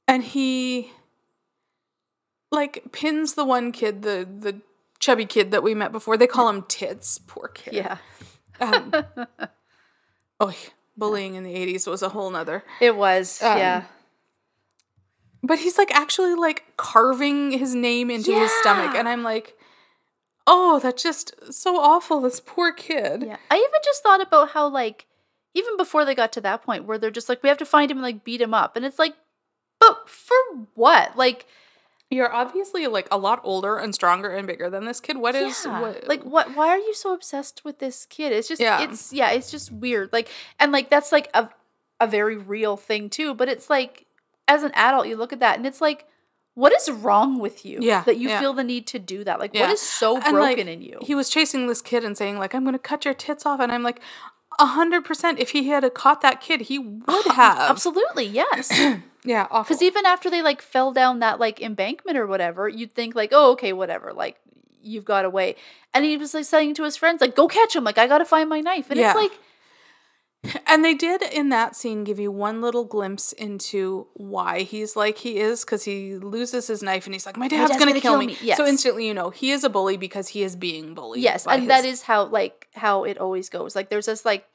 and 0.08 0.22
he 0.24 0.90
like 2.50 2.92
pins 2.92 3.34
the 3.34 3.44
one 3.44 3.72
kid, 3.72 4.02
the 4.02 4.26
the 4.38 4.60
chubby 5.00 5.26
kid 5.26 5.50
that 5.50 5.62
we 5.62 5.74
met 5.74 5.92
before. 5.92 6.16
They 6.16 6.26
call 6.26 6.48
him 6.48 6.62
Tits. 6.68 7.18
Poor 7.18 7.48
kid. 7.48 7.74
Yeah. 7.74 7.96
Um, 8.60 8.92
oh, 10.40 10.54
bullying 10.96 11.34
in 11.34 11.42
the 11.42 11.54
'80s 11.54 11.86
was 11.86 12.02
a 12.02 12.10
whole 12.10 12.30
nother. 12.30 12.62
It 12.80 12.96
was. 12.96 13.42
Um, 13.42 13.58
yeah. 13.58 13.84
But 15.42 15.60
he's 15.60 15.78
like 15.78 15.90
actually 15.92 16.34
like 16.34 16.64
carving 16.76 17.50
his 17.52 17.74
name 17.74 18.10
into 18.10 18.32
his 18.32 18.52
stomach, 18.60 18.94
and 18.94 19.08
I'm 19.08 19.22
like, 19.22 19.56
oh, 20.46 20.78
that's 20.80 21.02
just 21.02 21.52
so 21.52 21.80
awful. 21.80 22.20
This 22.20 22.40
poor 22.40 22.72
kid. 22.72 23.24
Yeah. 23.26 23.38
I 23.50 23.56
even 23.56 23.80
just 23.82 24.02
thought 24.02 24.20
about 24.20 24.50
how 24.50 24.68
like 24.68 25.06
even 25.54 25.76
before 25.76 26.04
they 26.04 26.14
got 26.14 26.32
to 26.32 26.40
that 26.42 26.62
point 26.62 26.84
where 26.84 26.98
they're 26.98 27.10
just 27.10 27.28
like 27.28 27.42
we 27.42 27.48
have 27.48 27.58
to 27.58 27.66
find 27.66 27.90
him 27.90 27.96
and 27.96 28.04
like 28.04 28.22
beat 28.22 28.40
him 28.40 28.54
up 28.54 28.76
and 28.76 28.84
it's 28.84 28.98
like 28.98 29.14
but 29.80 30.08
for 30.08 30.36
what? 30.74 31.16
Like 31.16 31.46
You're 32.10 32.32
obviously 32.32 32.86
like 32.88 33.06
a 33.12 33.16
lot 33.18 33.40
older 33.44 33.76
and 33.76 33.94
stronger 33.94 34.30
and 34.34 34.46
bigger 34.46 34.68
than 34.68 34.84
this 34.84 35.00
kid. 35.00 35.16
What 35.16 35.34
is 35.36 35.64
Yeah. 35.64 35.80
what, 35.80 36.08
like 36.08 36.22
what 36.24 36.56
why 36.56 36.68
are 36.68 36.78
you 36.78 36.92
so 36.94 37.14
obsessed 37.14 37.64
with 37.64 37.78
this 37.78 38.04
kid 38.06 38.32
it's 38.32 38.48
just 38.48 38.60
Yeah. 38.60 38.82
it's 38.82 39.12
yeah 39.12 39.30
it's 39.30 39.50
just 39.50 39.70
weird 39.70 40.12
like 40.12 40.28
and 40.58 40.72
like 40.72 40.90
that's 40.90 41.12
like 41.12 41.28
a 41.34 41.48
a 42.00 42.06
very 42.08 42.36
real 42.36 42.76
thing 42.76 43.08
too 43.10 43.32
but 43.34 43.48
it's 43.48 43.70
like 43.70 44.06
as 44.48 44.62
an 44.64 44.72
adult 44.74 45.06
you 45.06 45.16
look 45.16 45.32
at 45.32 45.38
that 45.40 45.56
and 45.56 45.66
it's 45.66 45.80
like 45.80 46.06
what 46.54 46.72
is 46.72 46.90
wrong 46.90 47.38
with 47.38 47.64
you 47.64 47.78
Yeah, 47.80 48.02
that 48.02 48.16
you 48.18 48.28
yeah. 48.28 48.40
feel 48.40 48.52
the 48.54 48.64
need 48.64 48.86
to 48.88 48.98
do 48.98 49.22
that 49.24 49.38
like 49.38 49.54
what 49.54 49.70
is 49.70 49.80
so 49.80 50.16
And, 50.16 50.32
broken 50.34 50.66
like, 50.66 50.74
in 50.74 50.82
you 50.82 50.98
He 51.02 51.14
was 51.14 51.28
chasing 51.30 51.68
this 51.68 51.80
kid 51.80 52.04
and 52.04 52.18
saying 52.18 52.38
like, 52.38 52.54
"I'm 52.54 52.64
going 52.64 52.72
to 52.74 52.78
cut 52.78 53.04
your 53.04 53.14
tits 53.14 53.46
off," 53.46 53.60
and 53.60 53.70
I'm 53.70 53.84
like, 53.84 54.00
a 54.58 54.66
hundred 54.66 55.04
percent. 55.04 55.38
If 55.38 55.50
he 55.50 55.68
had 55.68 55.88
caught 55.94 56.20
that 56.22 56.40
kid, 56.40 56.62
he 56.62 56.78
would 56.78 57.26
have. 57.36 57.70
absolutely 57.70 58.26
yes 58.26 58.68
Yeah, 59.24 59.46
awful. 59.50 59.64
because 59.74 59.82
even 59.82 60.06
after 60.06 60.30
they 60.30 60.42
like 60.42 60.62
fell 60.62 60.92
down 60.92 61.18
that 61.20 61.38
like 61.38 61.60
embankment 61.60 62.16
or 62.16 62.26
whatever 62.26 62.68
you'd 62.68 62.92
think 62.92 63.14
like 63.14 63.30
oh 63.32 63.52
okay 63.52 63.72
whatever 63.72 64.12
like 64.12 64.36
you've 64.82 65.04
got 65.04 65.24
away 65.26 65.56
and 65.92 66.04
he 66.06 66.16
was 66.16 66.32
like 66.32 66.46
saying 66.46 66.74
to 66.74 66.84
his 66.84 66.96
friends 66.96 67.20
like 67.20 67.36
go 67.36 67.46
catch 67.46 67.76
him 67.76 67.84
like 67.84 67.98
i 67.98 68.06
gotta 68.06 68.24
find 68.24 68.48
my 68.48 68.60
knife 68.60 68.90
and 68.90 68.98
Yeah. 68.98 69.10
it's 69.10 69.16
like 69.20 69.32
And 70.66 70.82
they 70.82 70.94
did 70.94 71.20
in 71.22 71.50
that 71.50 71.76
scene 71.76 72.02
give 72.02 72.18
you 72.18 72.30
one 72.32 72.62
little 72.62 72.84
glimpse 72.86 73.32
into 73.34 74.06
why 74.14 74.60
he's 74.62 74.96
like 74.96 75.18
he 75.18 75.36
is 75.38 75.64
because 75.66 75.84
he 75.84 76.14
loses 76.16 76.66
his 76.66 76.82
knife 76.82 77.04
and 77.06 77.14
he's 77.14 77.26
like, 77.26 77.36
My 77.36 77.46
dad's, 77.46 77.68
dad's 77.72 77.78
gonna, 77.78 77.90
gonna 77.90 78.00
kill, 78.00 78.12
kill 78.12 78.20
me. 78.20 78.26
me. 78.28 78.36
Yes. 78.40 78.56
So 78.56 78.66
instantly 78.66 79.06
you 79.06 79.12
know 79.12 79.28
he 79.28 79.50
is 79.50 79.64
a 79.64 79.68
bully 79.68 79.98
because 79.98 80.28
he 80.28 80.42
is 80.42 80.56
being 80.56 80.94
bullied. 80.94 81.22
Yes, 81.22 81.46
and 81.46 81.68
that 81.68 81.84
his- 81.84 81.94
is 81.98 82.02
how 82.02 82.24
like 82.24 82.68
how 82.74 83.04
it 83.04 83.18
always 83.18 83.50
goes. 83.50 83.76
Like 83.76 83.90
there's 83.90 84.06
this 84.06 84.24
like 84.24 84.46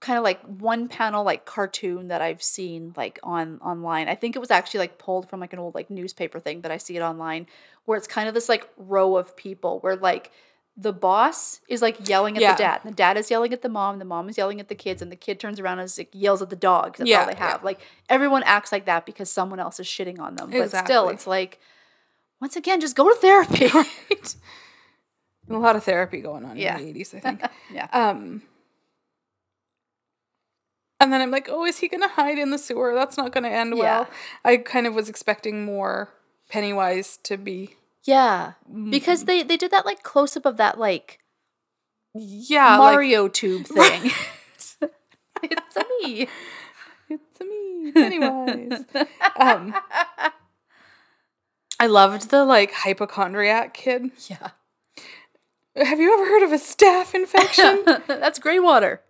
kind 0.00 0.16
of 0.16 0.22
like 0.24 0.40
one 0.42 0.86
panel 0.88 1.24
like 1.24 1.44
cartoon 1.44 2.08
that 2.08 2.22
I've 2.22 2.42
seen 2.42 2.92
like 2.96 3.18
on 3.22 3.58
online. 3.60 4.08
I 4.08 4.14
think 4.14 4.36
it 4.36 4.38
was 4.38 4.50
actually 4.50 4.80
like 4.80 4.98
pulled 4.98 5.28
from 5.28 5.40
like 5.40 5.52
an 5.52 5.58
old 5.58 5.74
like 5.74 5.90
newspaper 5.90 6.38
thing 6.38 6.60
that 6.60 6.70
I 6.70 6.76
see 6.76 6.96
it 6.96 7.00
online 7.00 7.46
where 7.84 7.98
it's 7.98 8.06
kind 8.06 8.28
of 8.28 8.34
this 8.34 8.48
like 8.48 8.68
row 8.76 9.16
of 9.16 9.36
people 9.36 9.80
where 9.80 9.96
like 9.96 10.30
the 10.76 10.92
boss 10.92 11.58
is 11.68 11.82
like 11.82 12.08
yelling 12.08 12.36
at 12.36 12.42
Yeah. 12.42 12.52
the 12.52 12.58
dad. 12.58 12.80
The 12.84 12.90
dad 12.92 13.16
is 13.16 13.28
yelling 13.32 13.52
at 13.52 13.62
the 13.62 13.68
mom, 13.68 13.98
the 13.98 14.04
mom 14.04 14.28
is 14.28 14.38
yelling 14.38 14.60
at 14.60 14.68
the 14.68 14.76
kids, 14.76 15.02
and 15.02 15.10
the 15.10 15.16
kid 15.16 15.40
turns 15.40 15.58
around 15.58 15.80
and 15.80 15.86
is, 15.86 15.98
like, 15.98 16.10
yells 16.12 16.40
at 16.40 16.50
the 16.50 16.54
dog. 16.56 16.96
That's 16.96 17.10
Yeah, 17.10 17.22
all 17.22 17.26
they 17.26 17.34
have. 17.34 17.64
Like 17.64 17.80
everyone 18.08 18.44
acts 18.44 18.70
like 18.70 18.84
that 18.86 19.04
because 19.04 19.28
someone 19.28 19.58
else 19.58 19.80
is 19.80 19.86
shitting 19.88 20.20
on 20.20 20.36
them. 20.36 20.50
But 20.50 20.70
still, 20.70 21.08
it's 21.08 21.26
like 21.26 21.58
once 22.40 22.54
again, 22.54 22.80
just 22.80 22.94
go 22.94 23.08
to 23.08 23.16
therapy. 23.16 23.66
right. 23.74 24.36
A 25.50 25.54
lot 25.58 25.74
of 25.74 25.82
therapy 25.82 26.20
going 26.20 26.44
on 26.44 26.56
Yeah. 26.56 26.76
in 26.76 26.84
the 26.84 26.88
eighties, 26.90 27.12
I 27.14 27.18
think. 27.26 27.42
yeah. 27.72 27.88
Um 27.92 28.42
and 31.00 31.12
then 31.12 31.20
I'm 31.20 31.30
like, 31.30 31.48
oh, 31.50 31.64
is 31.64 31.78
he 31.78 31.88
gonna 31.88 32.08
hide 32.08 32.38
in 32.38 32.50
the 32.50 32.58
sewer? 32.58 32.94
That's 32.94 33.16
not 33.16 33.32
gonna 33.32 33.48
end 33.48 33.74
well. 33.78 34.06
Yeah. 34.08 34.14
I 34.44 34.56
kind 34.58 34.86
of 34.86 34.94
was 34.94 35.08
expecting 35.08 35.64
more 35.64 36.12
Pennywise 36.48 37.18
to 37.24 37.36
be 37.36 37.76
Yeah, 38.04 38.52
Mm-hmm. 38.68 38.90
because 38.90 39.24
they 39.24 39.42
they 39.42 39.56
did 39.56 39.70
that 39.70 39.84
like 39.86 40.02
close 40.02 40.36
up 40.36 40.46
of 40.46 40.56
that 40.56 40.78
like 40.78 41.18
yeah, 42.14 42.76
like, 42.78 42.92
Mario 42.92 43.28
tube 43.28 43.66
thing. 43.66 44.10
it's 45.42 45.76
a 45.76 45.84
me. 46.02 46.26
it's 47.10 47.40
a 47.40 47.44
me, 47.44 47.92
Pennywise. 47.92 48.84
um, 49.36 49.74
I 51.80 51.86
loved 51.86 52.30
the 52.30 52.44
like 52.44 52.72
hypochondriac 52.72 53.74
kid. 53.74 54.10
Yeah, 54.26 54.50
Have 55.76 56.00
you 56.00 56.12
ever 56.12 56.24
heard 56.28 56.42
of 56.42 56.52
a 56.52 56.56
staph 56.56 57.14
infection? 57.14 57.84
that's 58.08 58.38
gray 58.40 58.58
water. 58.58 59.02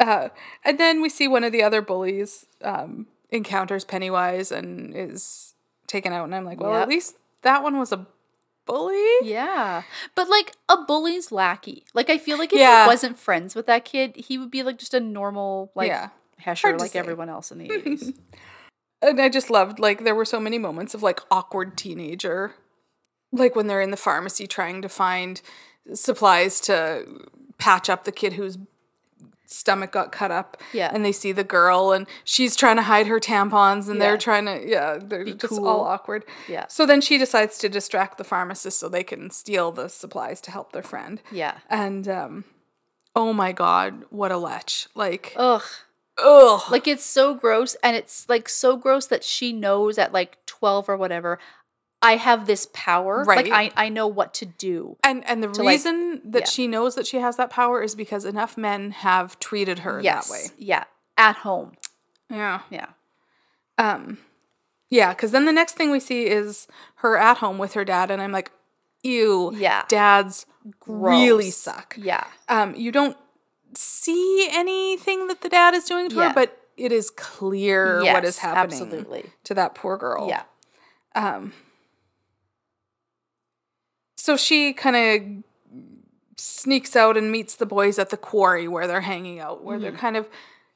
Uh, 0.00 0.28
and 0.64 0.78
then 0.78 1.00
we 1.00 1.08
see 1.08 1.28
one 1.28 1.44
of 1.44 1.52
the 1.52 1.62
other 1.62 1.80
bullies 1.82 2.46
um, 2.62 3.06
encounters 3.30 3.84
Pennywise 3.84 4.50
and 4.52 4.94
is 4.94 5.54
taken 5.86 6.12
out, 6.12 6.24
and 6.24 6.34
I'm 6.34 6.44
like, 6.44 6.60
well, 6.60 6.72
Yep. 6.72 6.82
at 6.82 6.88
least 6.88 7.16
that 7.42 7.62
one 7.62 7.78
was 7.78 7.92
a 7.92 8.06
bully. 8.66 9.04
Yeah, 9.22 9.82
but 10.14 10.28
like 10.28 10.52
a 10.68 10.76
bully's 10.78 11.30
lackey. 11.30 11.84
Like 11.94 12.10
I 12.10 12.18
feel 12.18 12.36
like 12.38 12.52
if 12.52 12.58
Yeah. 12.58 12.84
he 12.84 12.88
wasn't 12.88 13.18
friends 13.18 13.54
with 13.54 13.66
that 13.66 13.84
kid, 13.84 14.16
he 14.16 14.38
would 14.38 14.50
be 14.50 14.62
like 14.62 14.78
just 14.78 14.94
a 14.94 15.00
normal 15.00 15.70
like 15.74 15.88
Yeah. 15.88 16.08
hesher 16.44 16.76
like 16.78 16.90
say. 16.92 16.98
everyone 16.98 17.28
else 17.28 17.50
in 17.52 17.58
the 17.58 17.72
eighties. 17.72 18.12
And 19.02 19.20
I 19.20 19.28
just 19.28 19.50
loved 19.50 19.78
like 19.78 20.02
there 20.04 20.14
were 20.14 20.24
so 20.24 20.40
many 20.40 20.58
moments 20.58 20.94
of 20.94 21.02
like 21.02 21.20
awkward 21.30 21.76
teenager, 21.76 22.54
like 23.30 23.54
when 23.54 23.66
they're 23.68 23.80
in 23.80 23.92
the 23.92 23.96
pharmacy 23.96 24.46
trying 24.48 24.82
to 24.82 24.88
find 24.88 25.40
supplies 25.94 26.60
to 26.62 27.06
patch 27.58 27.88
up 27.88 28.02
the 28.04 28.10
kid 28.12 28.32
whose 28.32 28.58
stomach 29.46 29.92
got 29.92 30.12
cut 30.12 30.30
up. 30.30 30.60
Yeah. 30.72 30.90
And 30.92 31.04
they 31.04 31.12
see 31.12 31.32
the 31.32 31.44
girl 31.44 31.92
and 31.92 32.06
she's 32.24 32.56
trying 32.56 32.76
to 32.76 32.82
hide 32.82 33.06
her 33.06 33.20
tampons 33.20 33.88
and 33.88 33.94
Yeah. 33.98 34.06
they're 34.06 34.18
trying 34.18 34.46
to 34.46 34.62
yeah, 34.68 34.98
they're 35.00 35.24
just 35.24 35.48
cool. 35.54 35.66
all 35.68 35.80
awkward. 35.82 36.24
Yeah. 36.48 36.66
So 36.68 36.86
then 36.86 37.00
she 37.00 37.18
decides 37.18 37.58
to 37.58 37.68
distract 37.68 38.18
the 38.18 38.24
pharmacist 38.24 38.78
so 38.78 38.88
they 38.88 39.04
can 39.04 39.30
steal 39.30 39.72
the 39.72 39.88
supplies 39.88 40.40
to 40.42 40.50
help 40.50 40.72
their 40.72 40.82
friend. 40.82 41.20
yeah. 41.30 41.58
And 41.70 42.08
um 42.08 42.44
oh 43.14 43.32
my 43.32 43.52
god, 43.52 44.04
what 44.10 44.30
a 44.32 44.36
lech. 44.36 44.70
Like 44.94 45.32
Ugh. 45.36 45.62
ugh. 46.18 46.60
Like 46.70 46.86
it's 46.86 47.04
so 47.04 47.34
gross, 47.34 47.74
and 47.82 47.96
it's 47.96 48.28
like 48.28 48.48
so 48.48 48.76
gross 48.76 49.06
that 49.06 49.24
she 49.24 49.52
knows 49.52 49.96
at 49.98 50.12
like 50.12 50.38
twelve 50.46 50.88
or 50.88 50.96
whatever. 50.96 51.38
I 52.02 52.16
have 52.16 52.46
this 52.46 52.68
power. 52.72 53.24
Like 53.24 53.48
Right. 53.48 53.72
I 53.76 53.86
I 53.86 53.88
know 53.88 54.06
what 54.06 54.34
to 54.34 54.46
do. 54.46 54.96
And 55.02 55.24
and 55.28 55.42
the 55.42 55.48
like- 55.48 55.68
reason 55.68 56.20
that 56.24 56.42
yeah. 56.42 56.46
she 56.48 56.66
knows 56.68 56.94
that 56.94 57.06
she 57.06 57.18
has 57.18 57.36
that 57.36 57.50
power 57.50 57.82
is 57.82 57.94
because 57.94 58.24
enough 58.24 58.56
men 58.56 58.90
have 58.92 59.38
treated 59.40 59.80
her 59.80 60.00
Yes. 60.00 60.28
that 60.28 60.32
way. 60.32 60.44
Yeah. 60.58 60.84
At 61.16 61.36
home. 61.36 61.72
Yeah. 62.30 62.60
Yeah. 62.70 62.86
Um 63.78 64.18
yeah, 64.88 65.12
cuz 65.14 65.32
then 65.32 65.46
the 65.46 65.52
next 65.52 65.74
thing 65.74 65.90
we 65.90 65.98
see 66.00 66.26
is 66.26 66.68
her 66.96 67.16
at 67.16 67.38
home 67.38 67.58
with 67.58 67.72
her 67.72 67.84
dad 67.84 68.10
and 68.10 68.20
I'm 68.22 68.32
like 68.32 68.52
ew. 69.02 69.52
Yeah. 69.56 69.84
Dads 69.88 70.46
really 70.86 71.50
suck. 71.50 71.94
Yeah. 71.98 72.24
Um 72.48 72.74
you 72.74 72.92
don't 72.92 73.16
see 73.74 74.48
anything 74.52 75.26
that 75.28 75.40
the 75.40 75.48
dad 75.48 75.74
is 75.74 75.84
doing 75.84 76.08
to 76.10 76.16
Yeah. 76.16 76.28
her 76.28 76.34
but 76.34 76.62
it 76.76 76.92
is 76.92 77.08
clear 77.10 78.02
what 78.04 78.24
is 78.24 78.38
happening 78.38 78.80
absolutely. 78.82 79.30
to 79.44 79.54
that 79.54 79.74
poor 79.74 79.96
girl. 79.96 80.28
Yeah. 80.28 80.42
Um, 81.14 81.54
so 84.26 84.36
she 84.36 84.72
kind 84.72 84.96
of 84.96 85.44
sneaks 86.36 86.96
out 86.96 87.16
and 87.16 87.30
meets 87.30 87.54
the 87.54 87.64
boys 87.66 87.96
at 87.98 88.10
the 88.10 88.16
quarry 88.16 88.66
where 88.66 88.88
they're 88.88 89.02
hanging 89.02 89.38
out, 89.38 89.62
where 89.62 89.76
Mm-hmm. 89.76 89.82
they're 89.84 89.92
kind 89.92 90.16
of 90.16 90.28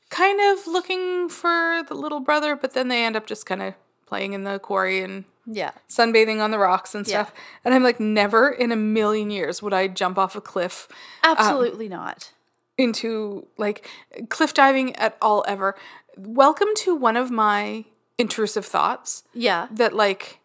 kind 0.08 0.40
of 0.40 0.66
looking 0.68 1.28
for 1.28 1.82
the 1.88 1.94
little 1.94 2.20
brother, 2.20 2.54
but 2.56 2.74
then 2.74 2.86
they 2.88 3.04
end 3.04 3.16
up 3.16 3.26
just 3.26 3.46
kind 3.46 3.60
of 3.62 3.74
playing 4.06 4.32
in 4.34 4.42
the 4.44 4.58
quarry 4.60 5.02
and 5.02 5.24
Yeah. 5.46 5.70
sunbathing 5.88 6.40
on 6.40 6.50
the 6.52 6.58
rocks 6.58 6.94
and 6.94 7.06
Yeah. 7.06 7.24
stuff. 7.24 7.34
And 7.64 7.74
I'm 7.74 7.82
like, 7.82 7.98
never 8.00 8.48
in 8.50 8.70
a 8.72 8.76
million 8.76 9.30
years 9.30 9.62
would 9.62 9.72
I 9.72 9.86
jump 9.88 10.16
off 10.18 10.34
a 10.36 10.40
cliff 10.40 10.86
Absolutely 11.24 11.88
not. 11.88 12.32
into 12.78 13.46
like 13.56 13.88
cliff 14.28 14.52
diving 14.54 14.94
at 14.96 15.16
all 15.20 15.44
ever. 15.48 15.76
Welcome 16.16 16.68
to 16.84 16.94
one 16.94 17.16
of 17.16 17.30
my 17.30 17.84
intrusive 18.18 18.66
thoughts 18.66 19.22
Yeah. 19.32 19.68
that 19.70 19.92
like 19.94 20.39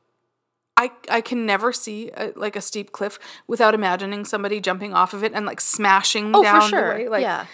I 0.77 0.91
I 1.09 1.21
can 1.21 1.45
never 1.45 1.71
see 1.71 2.11
a, 2.15 2.31
like 2.35 2.55
a 2.55 2.61
steep 2.61 2.91
cliff 2.91 3.17
without 3.47 3.73
imagining 3.73 4.25
somebody 4.25 4.59
jumping 4.59 4.93
off 4.93 5.13
of 5.13 5.23
it 5.23 5.31
and 5.33 5.45
like 5.45 5.61
smashing 5.61 6.35
Oh, 6.35 6.43
down 6.43 6.61
for 6.63 6.67
sure. 6.67 6.81
the 6.97 7.03
way. 7.03 7.09
Like 7.09 7.21
yeah. 7.21 7.45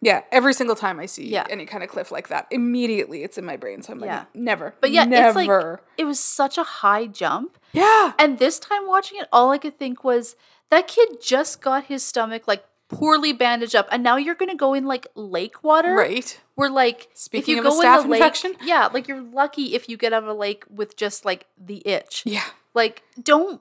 yeah, 0.00 0.22
every 0.32 0.54
single 0.54 0.76
time 0.76 0.98
I 0.98 1.06
see 1.06 1.28
Yeah. 1.28 1.44
any 1.50 1.66
kind 1.66 1.82
of 1.84 1.90
cliff 1.90 2.10
like 2.10 2.28
that, 2.28 2.46
immediately 2.50 3.22
it's 3.22 3.36
in 3.36 3.44
my 3.44 3.56
brain. 3.56 3.82
So 3.82 3.92
I'm 3.92 3.98
like, 4.00 4.08
Yeah. 4.08 4.24
never. 4.34 4.74
But 4.80 4.92
yeah, 4.92 5.04
never. 5.04 5.40
it's 5.40 5.48
like 5.48 5.78
it 5.98 6.04
was 6.04 6.18
such 6.18 6.56
a 6.56 6.62
high 6.64 7.06
jump. 7.06 7.58
yeah, 7.72 8.12
And 8.18 8.38
this 8.38 8.58
time 8.58 8.86
watching 8.86 9.18
it, 9.20 9.28
all 9.32 9.50
I 9.50 9.58
could 9.58 9.78
think 9.78 10.02
was 10.02 10.34
that 10.70 10.88
kid 10.88 11.20
just 11.22 11.60
got 11.60 11.84
his 11.84 12.02
stomach 12.02 12.48
like 12.48 12.64
poorly 12.88 13.32
bandaged 13.32 13.76
up, 13.76 13.86
and 13.92 14.02
now 14.02 14.16
you're 14.16 14.34
gonna 14.34 14.54
go 14.56 14.72
in 14.74 14.84
like 14.86 15.06
lake 15.14 15.62
water. 15.62 15.94
right. 15.94 16.40
Where 16.54 16.70
like 16.70 17.08
Speaking 17.14 17.58
if 17.58 17.62
you 17.64 17.68
of 17.68 17.74
a 17.78 17.82
go 17.82 17.96
in 17.98 18.02
the 18.04 18.08
lake, 18.08 18.20
infection. 18.22 18.54
yeah, 18.64 18.88
like 18.92 19.06
you're 19.06 19.20
lucky 19.20 19.74
if 19.74 19.88
you 19.88 19.96
get 19.96 20.12
out 20.12 20.22
of 20.24 20.28
a 20.28 20.34
lake 20.34 20.64
with 20.68 20.96
just 20.96 21.24
like 21.24 21.46
the 21.58 21.86
itch. 21.86 22.22
Yeah, 22.26 22.44
Like 22.74 23.02
don't 23.22 23.60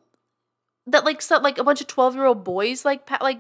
that 0.88 1.06
like 1.06 1.22
so, 1.22 1.38
like 1.40 1.58
a 1.58 1.64
bunch 1.64 1.82
of 1.82 1.88
twelve 1.88 2.16
year 2.16 2.26
old 2.26 2.44
boys 2.44 2.86
like 2.86 3.06
pa- 3.06 3.20
like 3.22 3.40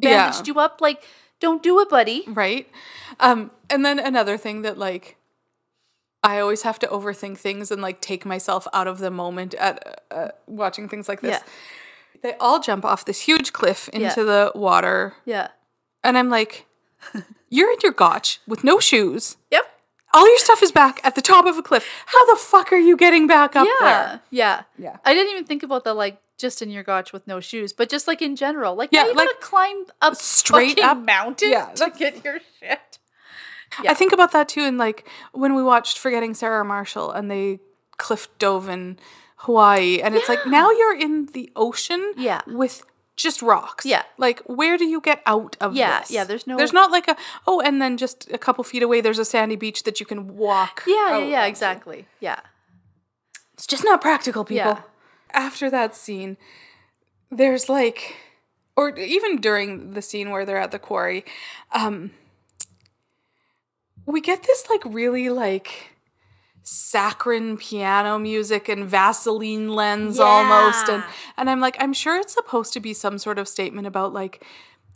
Yeah. 0.00 0.26
bandaged 0.26 0.46
you 0.48 0.58
up. 0.60 0.80
Like 0.80 1.02
don't 1.40 1.62
do 1.62 1.80
it, 1.80 1.88
buddy. 1.88 2.22
right. 2.28 2.68
Um, 3.20 3.50
and 3.68 3.84
then 3.84 3.98
another 3.98 4.36
thing 4.36 4.62
that 4.62 4.78
like. 4.78 5.16
I 6.26 6.40
always 6.40 6.62
have 6.62 6.78
to 6.78 6.86
overthink 6.86 7.36
things 7.36 7.70
and 7.70 7.82
like 7.82 8.00
take 8.00 8.24
myself 8.24 8.66
out 8.72 8.86
of 8.86 8.98
the 8.98 9.10
moment 9.10 9.52
at 9.56 10.04
uh, 10.10 10.28
watching 10.46 10.88
things 10.88 11.06
like 11.06 11.20
this. 11.20 11.32
Yeah. 11.38 11.42
They 12.22 12.32
all 12.40 12.60
jump 12.60 12.82
off 12.82 13.04
this 13.04 13.20
huge 13.20 13.52
cliff 13.52 13.90
into 13.92 14.06
Yeah. 14.06 14.14
the 14.24 14.52
water 14.54 15.12
Yeah. 15.26 15.48
And 16.02 16.16
I'm 16.16 16.30
like, 16.30 16.64
you're 17.50 17.70
in 17.70 17.76
your 17.82 17.92
gotch 17.92 18.40
with 18.48 18.64
no 18.64 18.78
shoes. 18.80 19.36
Yep. 19.50 19.66
All 20.14 20.28
your 20.28 20.38
stuff 20.38 20.62
is 20.62 20.72
back 20.72 21.00
at 21.04 21.14
the 21.16 21.22
top 21.22 21.44
of 21.44 21.58
a 21.58 21.62
cliff. 21.62 21.86
How 22.06 22.24
the 22.32 22.40
fuck 22.40 22.72
are 22.72 22.78
you 22.78 22.96
getting 22.96 23.26
back 23.26 23.56
up 23.56 23.66
yeah. 23.66 23.86
there? 23.86 24.20
Yeah. 24.30 24.62
Yeah. 24.78 24.96
I 25.04 25.12
didn't 25.12 25.32
even 25.32 25.44
think 25.44 25.62
about 25.62 25.84
the 25.84 25.92
like 25.92 26.20
just 26.38 26.62
in 26.62 26.70
your 26.70 26.82
gotch 26.82 27.12
with 27.12 27.26
no 27.26 27.40
shoes, 27.40 27.72
but 27.72 27.88
just 27.88 28.06
like 28.06 28.22
in 28.22 28.36
general. 28.36 28.74
Like 28.74 28.90
Yeah, 28.92 29.02
yeah, 29.02 29.06
you 29.08 29.14
like, 29.14 29.28
gotta 29.28 29.38
climb 29.40 29.84
up 30.00 30.14
straight 30.16 30.78
fucking 30.78 30.84
up. 30.84 30.98
mountain 30.98 31.50
Yeah, 31.50 31.66
to 31.66 31.92
get 31.96 32.24
your 32.24 32.38
shit. 32.60 32.98
Yeah. 33.82 33.90
I 33.90 33.94
think 33.94 34.12
about 34.12 34.30
that 34.32 34.48
too. 34.48 34.62
And 34.62 34.78
like 34.78 35.08
when 35.32 35.54
we 35.54 35.62
watched 35.62 35.98
Forgetting 35.98 36.34
Sarah 36.34 36.64
Marshall 36.64 37.10
and 37.10 37.28
they 37.30 37.58
cliff 37.96 38.28
dove 38.38 38.68
in 38.68 38.98
Hawaii, 39.36 40.00
and 40.00 40.14
it's 40.14 40.28
like 40.28 40.46
now 40.46 40.70
you're 40.70 40.96
in 40.98 41.26
the 41.26 41.50
ocean 41.56 42.12
Yeah. 42.16 42.40
with 42.46 42.84
just 43.16 43.42
rocks. 43.42 43.86
Yeah. 43.86 44.02
Like 44.18 44.40
where 44.46 44.76
do 44.76 44.84
you 44.84 45.00
get 45.00 45.22
out 45.26 45.56
of 45.60 45.74
Yeah, 45.74 46.00
this? 46.00 46.10
yeah, 46.10 46.20
yeah. 46.20 46.24
there's 46.24 46.46
no- 46.46 46.56
There's 46.56 46.72
not 46.72 46.90
like 46.90 47.06
a 47.08 47.16
oh, 47.46 47.60
and 47.60 47.80
then 47.80 47.96
just 47.96 48.30
a 48.32 48.38
couple 48.38 48.64
feet 48.64 48.82
away 48.82 49.00
there's 49.00 49.18
a 49.20 49.24
sandy 49.24 49.56
beach 49.56 49.84
that 49.84 50.00
you 50.00 50.06
can 50.06 50.36
walk. 50.36 50.82
Yeah, 50.86 51.18
yeah, 51.18 51.24
yeah, 51.26 51.44
exactly. 51.46 52.06
Yeah. 52.20 52.40
It's 53.54 53.66
just 53.66 53.84
not 53.84 54.00
practical, 54.00 54.44
people. 54.44 54.72
Yeah. 54.72 54.80
After 55.32 55.70
that 55.70 55.94
scene, 55.94 56.36
there's 57.30 57.68
like, 57.68 58.16
or 58.76 58.96
even 58.98 59.40
during 59.40 59.92
the 59.92 60.02
scene 60.02 60.30
where 60.30 60.44
they're 60.44 60.58
at 60.60 60.70
the 60.72 60.78
quarry, 60.80 61.24
um, 61.72 62.10
we 64.06 64.20
get 64.20 64.42
this 64.42 64.68
like 64.68 64.82
really 64.84 65.28
like 65.30 65.93
saccharine 66.66 67.56
piano 67.58 68.18
music 68.18 68.68
and 68.70 68.88
Vaseline 68.88 69.68
lens 69.74 70.18
almost, 70.18 70.88
and 70.88 71.04
and 71.36 71.48
I'm 71.50 71.60
like, 71.60 71.76
I'm 71.78 71.92
sure 71.92 72.18
it's 72.18 72.32
supposed 72.34 72.72
to 72.72 72.80
be 72.80 72.94
some 72.94 73.18
sort 73.18 73.38
of 73.38 73.46
statement 73.48 73.86
about 73.86 74.12
like 74.12 74.42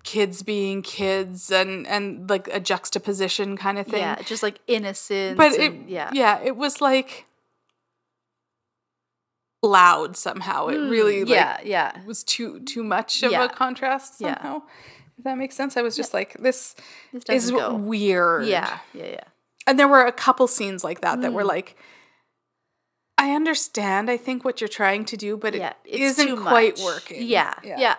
kids 0.03 0.43
being 0.43 0.81
kids 0.81 1.51
and 1.51 1.87
and 1.87 2.29
like 2.31 2.49
a 2.49 2.59
juxtaposition 2.59 3.57
kind 3.57 3.79
of 3.79 3.87
thing. 3.87 4.01
Yeah, 4.01 4.21
just 4.23 4.43
like 4.43 4.61
innocence. 4.66 5.37
But 5.37 5.53
it, 5.53 5.73
and- 5.73 5.91
yeah. 5.91 6.11
yeah, 6.14 6.41
it 6.43 6.57
was 6.57 6.81
like 6.81 7.27
loud 9.62 10.16
somehow. 10.16 10.69
It 10.69 10.77
really 10.79 11.25
like 11.25 11.29
Mm, 11.33 11.64
yeah, 11.64 11.93
yeah. 11.95 12.05
was 12.07 12.23
too 12.25 12.61
too 12.61 12.83
much 12.85 13.23
of 13.23 13.33
Yeah. 13.33 13.45
a 13.45 13.49
contrast 13.49 14.14
Yeah. 14.21 14.35
somehow. 14.41 14.62
If 15.19 15.25
that 15.25 15.37
makes 15.37 15.57
sense. 15.57 15.77
I 15.77 15.83
was 15.83 15.97
just 15.97 16.14
like, 16.14 16.35
this, 16.39 16.77
This 17.12 17.47
is 17.47 17.51
go. 17.51 17.75
weird. 17.75 18.47
Yeah, 18.47 18.79
yeah, 18.95 19.07
yeah. 19.07 19.25
And 19.69 19.79
there 19.79 19.87
were 19.87 20.05
a 20.07 20.12
couple 20.12 20.47
scenes 20.49 20.83
like 20.83 21.03
that 21.03 21.21
that 21.21 21.33
were 21.33 21.43
Mm. 21.45 21.49
like 21.57 21.77
I 23.21 23.33
understand, 23.33 24.09
I 24.11 24.16
think, 24.16 24.45
what 24.45 24.61
you're 24.61 24.69
trying 24.69 25.05
to 25.07 25.16
do, 25.16 25.37
but 25.37 25.53
Yeah, 25.53 25.73
it's 25.85 26.19
isn't 26.19 26.37
quite 26.39 26.79
working. 26.79 27.21
Yeah, 27.23 27.53
yeah, 27.64 27.97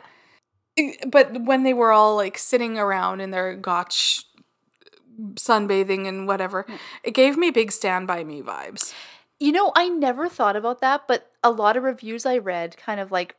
But 1.07 1.41
when 1.43 1.63
they 1.63 1.74
were 1.74 1.91
all 1.91 2.15
like 2.15 2.38
sitting 2.38 2.78
around 2.80 3.20
in 3.20 3.32
their 3.32 3.53
gotch 3.53 4.24
sunbathing 5.36 6.07
and 6.07 6.26
whatever, 6.26 6.65
it 7.03 7.13
gave 7.13 7.38
me 7.38 7.51
big 7.51 7.72
stand 7.72 8.07
by 8.07 8.24
me 8.24 8.41
vibes. 8.41 8.93
You 9.39 9.51
know, 9.51 9.72
I 9.76 9.89
never 9.89 10.30
thought 10.30 10.55
about 10.55 10.80
that, 10.82 11.07
but 11.07 11.30
a 11.43 11.51
lot 11.51 11.76
of 11.78 11.84
reviews 11.84 12.26
I 12.26 12.38
read 12.38 12.78
kind 12.78 12.99
of 13.01 13.11
like 13.11 13.36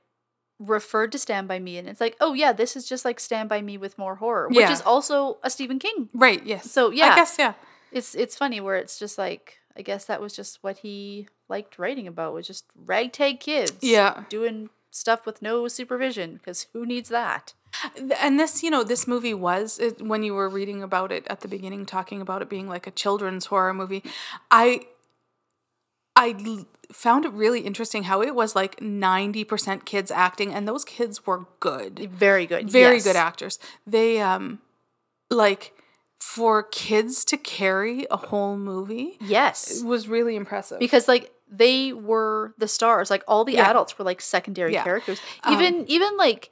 referred 0.59 1.11
to 1.13 1.19
Stand 1.19 1.49
By 1.49 1.59
Me, 1.59 1.79
and 1.79 1.89
it's 1.89 2.01
like, 2.01 2.17
oh 2.21 2.35
yeah, 2.35 2.53
this 2.53 2.77
is 2.77 2.87
just 2.87 3.05
like 3.07 3.19
Stand 3.19 3.49
By 3.49 3.63
Me 3.63 3.79
with 3.79 3.97
more 3.97 4.17
horror, 4.17 4.49
which 4.49 4.59
Yeah. 4.59 4.73
is 4.73 4.83
also 4.83 5.39
a 5.43 5.49
Stephen 5.49 5.79
King. 5.79 6.11
Right, 6.13 6.45
yes. 6.45 6.71
So, 6.71 6.91
yeah. 6.91 7.07
I 7.13 7.15
guess 7.15 7.37
yeah. 7.39 7.55
It's 7.93 8.15
it's 8.15 8.37
funny 8.37 8.61
where 8.61 8.77
it's 8.77 8.99
just 8.99 9.19
like 9.19 9.59
I 9.77 9.83
guess 9.83 10.05
that 10.07 10.21
was 10.21 10.35
just 10.35 10.59
what 10.63 10.79
he 10.79 11.29
liked 11.49 11.79
writing 11.79 12.07
about 12.07 12.35
was 12.35 12.47
just 12.47 12.65
ragtag 12.87 13.41
kids, 13.41 13.73
Yeah. 13.83 14.25
doing 14.29 14.71
stuff 14.91 15.25
with 15.27 15.41
no 15.43 15.69
supervision 15.69 16.35
because 16.35 16.67
who 16.73 16.85
needs 16.85 17.09
that? 17.09 17.55
And 18.21 18.39
this, 18.39 18.63
you 18.65 18.71
know, 18.71 18.83
this 18.83 19.07
movie 19.07 19.33
was 19.35 19.79
it, 19.79 20.03
when 20.03 20.25
you 20.25 20.35
were 20.35 20.49
reading 20.49 20.83
about 20.83 21.13
it 21.13 21.25
at 21.29 21.41
the 21.41 21.49
beginning, 21.49 21.87
talking 21.87 22.21
about 22.21 22.43
it 22.43 22.49
being 22.49 22.69
like 22.69 22.87
a 22.89 22.91
children's 22.91 23.47
horror 23.47 23.73
movie. 23.73 24.03
I, 24.51 24.81
I 26.17 26.35
l- 26.45 26.67
found 26.93 27.25
it 27.25 27.33
really 27.33 27.61
interesting 27.61 28.03
how 28.05 28.23
it 28.23 28.35
was 28.35 28.57
like 28.57 28.81
ninety 28.83 29.45
percent 29.45 29.87
kids 29.87 30.11
acting, 30.11 30.53
and 30.53 30.67
those 30.67 30.85
kids 30.85 31.25
were 31.27 31.47
good, 31.61 32.11
Very 32.11 32.47
good, 32.47 32.69
very 32.69 32.97
yes. 32.97 33.05
good 33.05 33.17
actors. 33.17 33.59
They, 33.87 34.21
um, 34.21 34.61
like 35.31 35.73
for 36.21 36.63
kids 36.63 37.25
to 37.25 37.37
carry 37.37 38.07
a 38.11 38.17
whole 38.17 38.57
movie 38.57 39.17
Yes, 39.21 39.83
was 39.83 40.07
really 40.07 40.37
impressive. 40.37 40.79
because 40.79 41.09
like 41.09 41.33
they 41.51 41.93
were 41.93 42.55
the 42.59 42.69
stars 42.69 43.11
like 43.11 43.25
all 43.27 43.45
the 43.45 43.55
Yeah. 43.55 43.69
adults 43.71 43.99
were 43.99 44.05
like 44.05 44.21
secondary 44.21 44.73
Yeah. 44.75 44.85
characters 44.85 45.19
Um, 45.43 45.55
even 45.55 45.85
even 45.89 46.17
like 46.17 46.51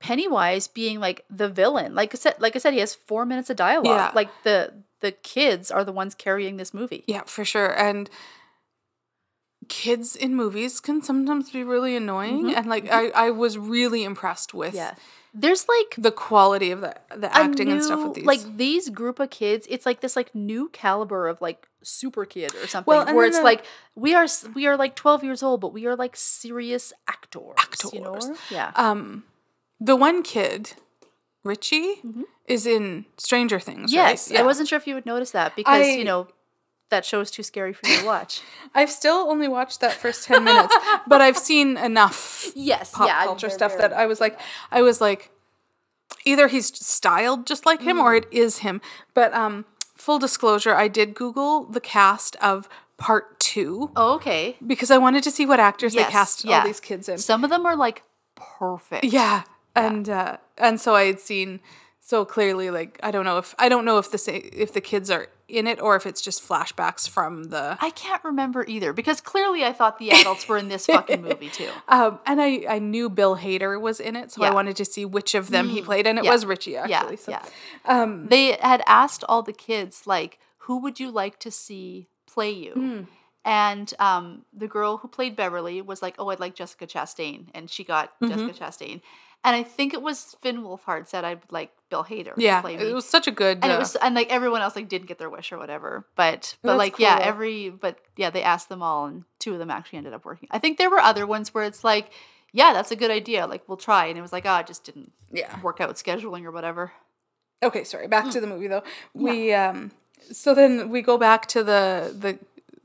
pennywise 0.00 0.66
being 0.68 1.00
like 1.00 1.24
the 1.30 1.48
villain 1.48 1.94
like 1.94 2.14
i 2.14 2.18
said 2.18 2.34
like 2.38 2.54
i 2.54 2.58
said 2.58 2.74
he 2.74 2.80
has 2.80 2.94
four 2.94 3.24
minutes 3.24 3.48
of 3.48 3.56
dialogue 3.56 3.86
Yeah. 3.86 4.10
like 4.14 4.28
the 4.42 4.74
the 5.00 5.12
kids 5.12 5.70
are 5.70 5.82
the 5.84 5.92
ones 5.92 6.14
carrying 6.14 6.56
this 6.58 6.74
movie 6.74 7.04
Yeah, 7.06 7.22
for 7.24 7.44
sure. 7.44 7.72
And 7.78 8.10
kids 9.68 10.14
in 10.16 10.34
movies 10.34 10.80
can 10.80 11.02
sometimes 11.02 11.50
be 11.50 11.64
really 11.64 11.96
annoying. 11.96 12.52
And 12.54 12.66
like 12.66 12.90
I, 12.90 13.08
I 13.10 13.30
was 13.30 13.56
really 13.56 14.04
impressed 14.04 14.52
with 14.54 14.74
Mm-hmm. 14.74 14.76
yeah 14.76 14.94
there's 15.34 15.66
like 15.68 15.96
the 15.98 16.12
quality 16.12 16.70
of 16.70 16.80
the 16.80 16.94
the 17.16 17.34
acting 17.36 17.70
and 17.72 17.82
stuff 17.82 18.02
with 18.04 18.14
these. 18.14 18.24
like 18.24 18.56
these 18.56 18.88
group 18.88 19.18
of 19.18 19.30
kids 19.30 19.66
it's 19.68 19.84
like 19.84 20.00
this 20.00 20.14
like 20.16 20.32
new 20.34 20.68
caliber 20.72 21.26
of 21.28 21.40
like 21.40 21.66
super 21.82 22.24
kid 22.24 22.54
or 22.54 22.66
something 22.68 22.86
Well, 22.94 23.04
where 23.14 23.26
it's 23.26 23.38
the- 23.38 23.44
like 23.44 23.64
we 23.96 24.14
are 24.14 24.26
we 24.54 24.66
are 24.66 24.76
like 24.76 24.94
12 24.94 25.24
years 25.24 25.42
old 25.42 25.60
but 25.60 25.72
we 25.72 25.86
are 25.86 25.96
like 25.96 26.14
serious 26.16 26.92
actors, 27.08 27.42
you 27.92 28.00
know 28.00 28.14
Actors. 28.14 28.38
yeah 28.50 28.70
um 28.76 29.24
the 29.80 29.96
one 29.96 30.22
kid, 30.22 30.72
Richie, 31.42 32.00
is 32.46 32.64
in 32.66 33.04
Stranger 33.18 33.58
Things. 33.58 33.90
Mm-hmm. 33.90 33.96
yes 33.96 34.30
right? 34.30 34.40
i 34.40 34.42
wasn't 34.42 34.68
sure 34.68 34.78
if 34.78 34.86
you 34.86 34.94
would 34.94 35.04
notice 35.06 35.32
that 35.32 35.56
because 35.56 35.84
I- 35.86 35.90
you 35.98 36.04
know 36.04 36.28
that 36.90 37.04
show 37.04 37.20
is 37.20 37.30
too 37.30 37.42
scary 37.42 37.72
for 37.72 37.86
you 37.88 37.98
to 38.00 38.06
watch 38.06 38.42
I've 38.74 38.90
still 38.90 39.26
only 39.30 39.48
watched 39.48 39.80
that 39.80 39.92
first 39.92 40.24
ten 40.24 40.44
minutes, 40.44 40.74
but 41.06 41.20
I've 41.20 41.38
seen 41.38 41.76
enough 41.76 42.46
yes 42.54 42.92
pop 42.92 43.06
yeah 43.08 43.24
culture 43.24 43.50
stuff 43.50 43.72
very- 43.72 43.82
that 43.88 43.92
I 43.92 44.06
was 44.06 44.20
like, 44.20 44.38
I 44.70 44.82
was 44.82 45.00
like, 45.00 45.30
either 46.24 46.48
he's 46.48 46.66
styled 46.78 47.46
just 47.46 47.66
like 47.66 47.80
him 47.82 47.96
Mm. 47.96 48.02
or 48.02 48.14
it 48.14 48.26
is 48.32 48.58
him. 48.58 48.80
But 49.14 49.32
um, 49.34 49.64
full 49.96 50.18
disclosure, 50.18 50.74
I 50.74 50.88
did 50.88 51.14
Google 51.14 51.64
the 51.64 51.80
cast 51.80 52.36
of 52.36 52.68
part 52.96 53.38
two 53.40 53.90
oh, 53.96 54.14
okay 54.14 54.56
because 54.64 54.90
I 54.90 54.98
wanted 54.98 55.24
to 55.24 55.30
see 55.30 55.46
what 55.46 55.58
actors 55.60 55.94
Yes, 55.94 56.06
they 56.06 56.12
cast 56.12 56.44
yeah. 56.44 56.60
all 56.60 56.66
these 56.66 56.80
kids 56.80 57.08
in. 57.08 57.18
some 57.18 57.42
of 57.44 57.50
them 57.50 57.66
are 57.66 57.74
like 57.76 58.02
perfect 58.36 59.04
Yeah, 59.04 59.42
and 59.74 60.08
uh, 60.08 60.36
and 60.58 60.80
so 60.80 60.94
I 60.94 61.04
had 61.06 61.18
seen 61.20 61.60
so 62.00 62.24
clearly 62.24 62.70
like 62.70 62.98
I 63.02 63.10
don't 63.10 63.24
know 63.24 63.38
if 63.38 63.54
I 63.58 63.68
don't 63.68 63.84
know 63.84 63.98
if 63.98 64.10
the 64.10 64.60
if 64.62 64.72
the 64.72 64.80
kids 64.80 65.10
are 65.10 65.28
in 65.48 65.66
it 65.66 65.80
or 65.80 65.94
if 65.96 66.06
it's 66.06 66.20
just 66.22 66.42
flashbacks 66.46 67.08
from 67.08 67.44
the 67.44 67.76
I 67.80 67.90
can't 67.90 68.24
remember 68.24 68.64
either 68.66 68.92
because 68.92 69.20
clearly 69.20 69.64
I 69.64 69.72
thought 69.72 69.98
the 69.98 70.10
adults 70.10 70.48
were 70.48 70.56
in 70.56 70.68
this 70.68 70.86
fucking 70.86 71.22
movie 71.28 71.50
too. 71.50 71.68
um 71.88 72.18
and 72.24 72.40
I 72.40 72.64
I 72.68 72.78
knew 72.78 73.10
Bill 73.10 73.36
Hader 73.36 73.78
was 73.80 74.00
in 74.00 74.16
it 74.16 74.32
so 74.32 74.42
I 74.42 74.46
Yeah. 74.46 74.50
Mm. 74.52 74.54
wanted 74.54 74.76
to 74.76 74.84
see 74.86 75.04
which 75.04 75.34
of 75.34 75.50
them 75.50 75.68
he 75.68 75.82
played 75.82 76.06
and 76.06 76.18
it 76.18 76.24
yeah, 76.24 76.32
was 76.32 76.46
Richie 76.46 76.76
actually 76.76 77.16
so 77.16 77.32
yeah. 77.32 77.44
um 77.84 78.28
They 78.28 78.56
had 78.60 78.82
asked 78.86 79.22
all 79.28 79.42
the 79.42 79.52
kids 79.52 80.06
like, 80.06 80.38
"Who 80.66 80.78
would 80.78 80.98
you 80.98 81.10
like 81.10 81.38
to 81.40 81.50
see 81.50 82.08
play 82.26 82.50
you?" 82.50 82.72
Hmm. 82.72 83.00
And 83.46 83.92
um, 83.98 84.46
the 84.54 84.66
girl 84.66 84.96
who 84.96 85.08
played 85.08 85.36
Beverly 85.36 85.82
was 85.82 86.00
like, 86.00 86.14
"Oh, 86.18 86.30
I'd 86.30 86.40
like 86.40 86.54
Jessica 86.54 86.86
Chastain," 86.86 87.48
and 87.54 87.68
she 87.70 87.84
got 87.84 88.18
Mm-hmm. 88.20 88.28
Jessica 88.48 88.64
Chastain. 88.64 89.02
And 89.46 89.54
I 89.54 89.62
think 89.62 89.92
it 89.92 90.00
was 90.02 90.36
Finn 90.40 90.62
Wolfhard 90.62 91.06
said 91.06 91.24
I'd 91.24 91.42
like 91.50 91.70
Bill 91.90 92.02
Hader 92.04 92.32
yeah 92.36 92.66
it 92.66 92.94
was 92.94 93.04
such 93.04 93.26
a 93.28 93.30
good 93.30 93.58
and 93.62 93.70
uh, 93.70 93.76
it 93.76 93.78
was 93.78 93.94
and 93.96 94.14
like 94.14 94.30
everyone 94.32 94.62
else 94.62 94.74
like 94.74 94.88
didn't 94.88 95.06
get 95.06 95.18
their 95.18 95.30
wish 95.30 95.52
or 95.52 95.58
whatever 95.58 96.06
but 96.16 96.56
but 96.62 96.76
like 96.76 96.98
yeah 96.98 97.18
every 97.20 97.70
but 97.70 97.98
yeah 98.16 98.30
they 98.30 98.42
asked 98.42 98.68
them 98.68 98.82
all 98.82 99.06
and 99.06 99.24
two 99.38 99.52
of 99.52 99.58
them 99.60 99.70
actually 99.70 99.98
ended 99.98 100.12
up 100.12 100.24
working 100.24 100.48
i 100.50 100.58
think 100.58 100.76
there 100.78 100.90
were 100.90 100.98
other 100.98 101.24
ones 101.26 101.54
where 101.54 101.62
it's 101.64 101.84
like 101.84 102.10
yeah 102.52 102.72
that's 102.72 102.90
a 102.90 102.96
good 102.96 103.12
idea 103.12 103.46
like 103.46 103.62
we'll 103.68 103.76
try 103.76 104.06
and 104.06 104.18
it 104.18 104.22
was 104.22 104.32
like 104.32 104.44
oh 104.46 104.56
it 104.58 104.66
just 104.66 104.82
didn't 104.84 105.12
Yeah. 105.30 105.60
work 105.60 105.80
out 105.80 105.94
scheduling 105.96 106.44
or 106.44 106.50
whatever 106.50 106.92
Okay, 107.62 107.84
sorry. 107.84 108.08
Back 108.08 108.30
to 108.32 108.40
the 108.40 108.46
movie 108.46 108.66
though. 108.68 108.82
We 109.14 109.52
um 109.54 109.92
so 110.30 110.54
then 110.54 110.90
we 110.90 111.00
go 111.00 111.16
back 111.16 111.46
to 111.48 111.62
the 111.64 112.14
the 112.18 112.38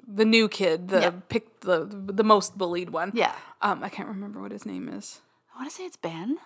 the 0.07 0.23
new 0.25 0.47
kid, 0.47 0.87
the 0.89 0.99
Yeah. 1.01 1.11
pick 1.29 1.59
the 1.61 1.85
the 1.89 2.23
most 2.23 2.57
bullied 2.57 2.91
one. 2.91 3.11
yeah 3.13 3.33
Um 3.61 3.83
I 3.83 3.89
can't 3.89 4.07
remember 4.07 4.39
what 4.41 4.51
his 4.51 4.65
name 4.65 4.87
is. 4.87 5.19
I 5.59 5.61
want 5.61 5.69
to 5.69 5.75
say 5.75 5.85
it's 5.85 5.97
ben 5.97 6.37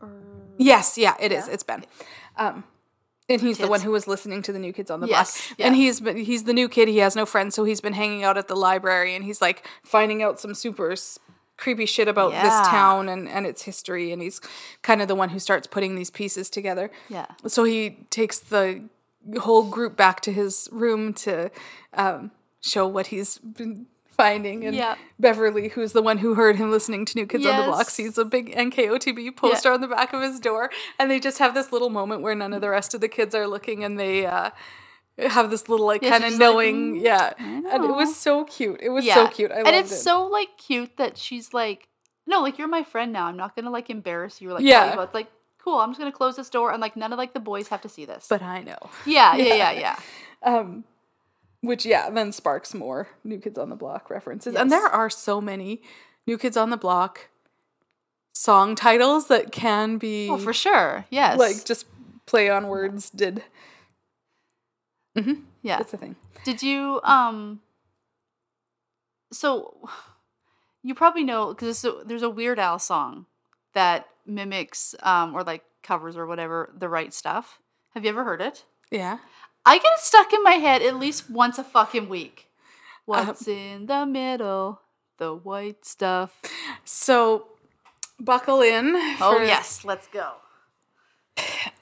or 0.00 0.10
Yes, 0.60 0.98
yeah, 0.98 1.14
it 1.20 1.30
is. 1.30 1.46
Yeah. 1.46 1.52
It's 1.54 1.62
Ben. 1.62 1.84
Um 2.36 2.64
and 3.30 3.40
he's 3.42 3.58
the 3.58 3.68
one 3.68 3.82
who 3.82 3.90
was 3.92 4.08
listening 4.08 4.40
to 4.42 4.52
the 4.52 4.58
new 4.58 4.72
kids 4.72 4.90
on 4.90 5.00
the 5.00 5.06
Yes, 5.06 5.48
block. 5.48 5.58
yeah. 5.58 5.66
And 5.66 5.76
he's 5.76 6.00
been 6.00 6.16
he's 6.16 6.44
the 6.44 6.52
new 6.52 6.68
kid, 6.68 6.88
he 6.88 6.98
has 6.98 7.14
no 7.14 7.24
friends, 7.26 7.54
so 7.54 7.62
he's 7.64 7.80
been 7.80 7.92
hanging 7.92 8.24
out 8.24 8.36
at 8.36 8.48
the 8.48 8.56
library 8.56 9.14
and 9.14 9.24
he's 9.24 9.40
like 9.40 9.64
finding 9.84 10.20
out 10.22 10.40
some 10.40 10.54
super 10.54 10.94
creepy 11.56 11.86
shit 11.86 12.08
about 12.08 12.32
Yeah. 12.32 12.42
this 12.42 12.68
town 12.68 13.08
and, 13.08 13.28
and 13.28 13.46
its 13.46 13.62
history 13.62 14.10
and 14.12 14.20
he's 14.22 14.40
kind 14.82 15.00
of 15.02 15.06
the 15.08 15.14
one 15.14 15.28
who 15.30 15.38
starts 15.38 15.66
putting 15.68 15.94
these 15.94 16.10
pieces 16.10 16.48
together. 16.50 16.90
yeah 17.08 17.26
So 17.46 17.62
he 17.64 18.06
takes 18.10 18.38
the 18.40 18.88
whole 19.40 19.64
group 19.68 19.96
back 19.96 20.20
to 20.22 20.32
his 20.32 20.68
room 20.72 21.12
to 21.24 21.50
um, 21.94 22.30
show 22.60 22.86
what 22.88 23.08
he's 23.08 23.38
been 23.38 23.86
finding. 24.18 24.66
And 24.66 24.76
Yeah. 24.76 24.96
Beverly, 25.18 25.68
who's 25.68 25.92
the 25.92 26.02
one 26.02 26.18
who 26.18 26.34
heard 26.34 26.56
him 26.56 26.70
listening 26.70 27.06
to 27.06 27.16
New 27.16 27.26
Kids 27.26 27.46
on 27.46 27.56
the 27.56 27.62
Block, 27.62 27.86
Yes. 27.86 27.94
sees 27.94 28.18
a 28.18 28.24
big 28.26 28.54
NKOTB 28.54 29.34
poster 29.36 29.72
on 29.72 29.80
the 29.80 29.88
back 29.88 30.12
of 30.12 30.20
his 30.20 30.38
door. 30.40 30.70
And 30.98 31.10
they 31.10 31.18
just 31.18 31.38
have 31.38 31.54
this 31.54 31.72
little 31.72 31.88
moment 31.88 32.20
where 32.20 32.34
none 32.34 32.52
of 32.52 32.60
the 32.60 32.68
rest 32.68 32.92
of 32.92 33.00
the 33.00 33.08
kids 33.08 33.34
are 33.34 33.46
looking 33.46 33.82
and 33.82 33.98
they. 33.98 34.26
Uh, 34.26 34.50
have 35.30 35.50
this 35.50 35.68
little 35.68 35.84
like 35.84 36.00
Yeah, 36.00 36.10
kind 36.10 36.22
of 36.22 36.30
she's 36.30 36.38
like, 36.38 36.46
knowing, 36.48 36.94
"Mm, 36.94 37.02
yeah, 37.02 37.32
and 37.40 37.84
it 37.84 37.90
was 37.90 38.14
so 38.16 38.44
cute. 38.44 38.78
It 38.80 38.90
was 38.90 39.04
so 39.04 39.26
cute. 39.26 39.50
I 39.50 39.56
love 39.56 39.66
it. 39.66 39.66
and 39.66 39.76
it's 39.76 39.90
it. 39.90 39.96
so 39.96 40.22
like 40.26 40.50
cute 40.58 40.96
that 40.96 41.18
she's 41.18 41.52
like 41.52 41.88
no 42.24 42.40
like 42.40 42.56
you're 42.56 42.68
my 42.68 42.84
friend 42.84 43.12
now 43.12 43.24
i'm 43.26 43.36
not 43.36 43.56
gonna 43.56 43.70
like 43.70 43.90
embarrass 43.90 44.40
you 44.40 44.50
or 44.50 44.52
like 44.52 44.62
Yeah. 44.62 44.78
tell 44.78 44.86
you 44.86 44.92
about 44.92 45.04
it's 45.06 45.14
like 45.14 45.26
cool 45.58 45.78
i'm 45.80 45.90
just 45.90 45.98
gonna 45.98 46.12
close 46.12 46.36
this 46.36 46.48
door 46.50 46.70
and 46.70 46.80
like 46.80 46.94
none 46.94 47.12
of 47.12 47.18
like 47.18 47.32
the 47.34 47.40
boys 47.40 47.66
have 47.66 47.80
to 47.80 47.88
see 47.88 48.04
this 48.04 48.26
but 48.28 48.42
I 48.42 48.62
know. 48.62 48.78
yeah 49.06 49.34
yeah 49.48 49.54
yeah 49.54 49.70
yeah 49.72 49.96
Um, 50.44 50.84
which 51.60 51.84
yeah, 51.86 52.10
then 52.10 52.32
sparks 52.32 52.74
more 52.74 53.08
New 53.24 53.38
Kids 53.38 53.58
on 53.58 53.68
the 53.70 53.76
Block 53.76 54.10
references. 54.10 54.54
And 54.54 54.70
there 54.70 54.86
are 54.86 55.10
so 55.10 55.40
many 55.40 55.82
New 56.26 56.38
Kids 56.38 56.56
on 56.56 56.70
the 56.70 56.76
Block 56.76 57.28
song 58.32 58.74
titles 58.76 59.26
that 59.28 59.50
can 59.50 59.98
be 59.98 60.28
Oh, 60.30 60.38
for 60.38 60.52
sure. 60.52 61.06
Yes. 61.10 61.38
like 61.38 61.64
just 61.64 61.86
play 62.26 62.48
on 62.48 62.68
words 62.68 63.10
did. 63.10 63.42
Mm-hmm. 65.16 65.42
Yeah. 65.62 65.78
That's 65.78 65.90
the 65.90 65.96
thing. 65.96 66.16
Did 66.44 66.62
you 66.62 67.00
um 67.02 67.60
so 69.32 69.88
you 70.82 70.94
probably 70.94 71.24
know 71.24 71.48
because 71.52 71.84
there's 72.06 72.22
a 72.22 72.30
Weird 72.30 72.58
Al 72.58 72.78
song 72.78 73.26
that 73.74 74.06
mimics 74.26 74.94
um 75.02 75.34
or 75.34 75.42
like 75.42 75.64
covers 75.82 76.16
or 76.16 76.26
whatever 76.26 76.72
the 76.76 76.88
right 76.88 77.12
stuff. 77.12 77.58
Have 77.94 78.04
you 78.04 78.10
ever 78.10 78.22
heard 78.24 78.40
it? 78.40 78.64
Yeah. 78.90 79.18
I 79.64 79.78
get 79.78 79.92
it 79.94 80.00
stuck 80.00 80.32
in 80.32 80.42
my 80.42 80.52
head 80.52 80.82
at 80.82 80.96
least 80.96 81.30
once 81.30 81.58
a 81.58 81.64
fucking 81.64 82.08
week. 82.08 82.48
What's 83.04 83.48
in 83.48 83.86
the 83.86 84.06
middle? 84.06 84.80
The 85.18 85.34
white 85.34 85.84
stuff. 85.84 86.40
So 86.84 87.48
buckle 88.20 88.60
in. 88.60 88.92
Oh 89.20 89.42
yes, 89.42 89.84
let's 89.84 90.06
go. 90.08 90.34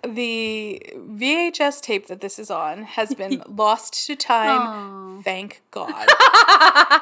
The 0.02 0.82
VHS 0.96 1.80
tape 1.80 2.06
that 2.06 2.20
this 2.20 2.38
is 2.38 2.50
on 2.50 2.84
has 2.84 3.14
been 3.14 3.42
lost 3.48 4.06
to 4.06 4.14
time. 4.16 5.22
Thank 5.22 5.62
God. 5.70 6.08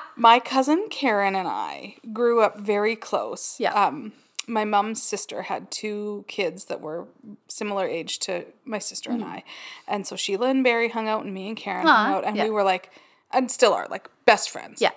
my 0.16 0.40
cousin 0.40 0.86
Karen 0.90 1.34
and 1.34 1.48
I 1.48 1.96
grew 2.12 2.40
up 2.40 2.58
very 2.58 2.96
close. 2.96 3.56
Yeah. 3.58 3.74
Um, 3.74 4.12
my 4.47 4.64
mom's 4.64 5.03
sister 5.03 5.42
had 5.42 5.70
two 5.70 6.24
kids 6.28 6.66
that 6.66 6.80
were 6.80 7.07
similar 7.49 7.86
age 7.86 8.18
to 8.20 8.47
my 8.64 8.78
sister 8.78 9.11
and 9.11 9.24
I. 9.24 9.45
And 9.88 10.07
so 10.07 10.16
Sheila 10.16 10.49
and 10.49 10.62
Barry 10.64 10.88
hung 10.88 11.09
out, 11.09 11.24
and 11.24 11.32
me 11.32 11.49
and 11.49 11.57
Karen 11.57 11.86
hung 11.86 12.14
out, 12.14 12.24
and 12.24 12.36
yeah. 12.36 12.45
we 12.45 12.51
were 12.51 12.62
like, 12.64 12.90
and 13.32 13.51
still 13.51 13.72
are, 13.72 13.86
like 13.90 14.09
best 14.26 14.51
friends. 14.51 14.80
Yeah. 14.80 14.92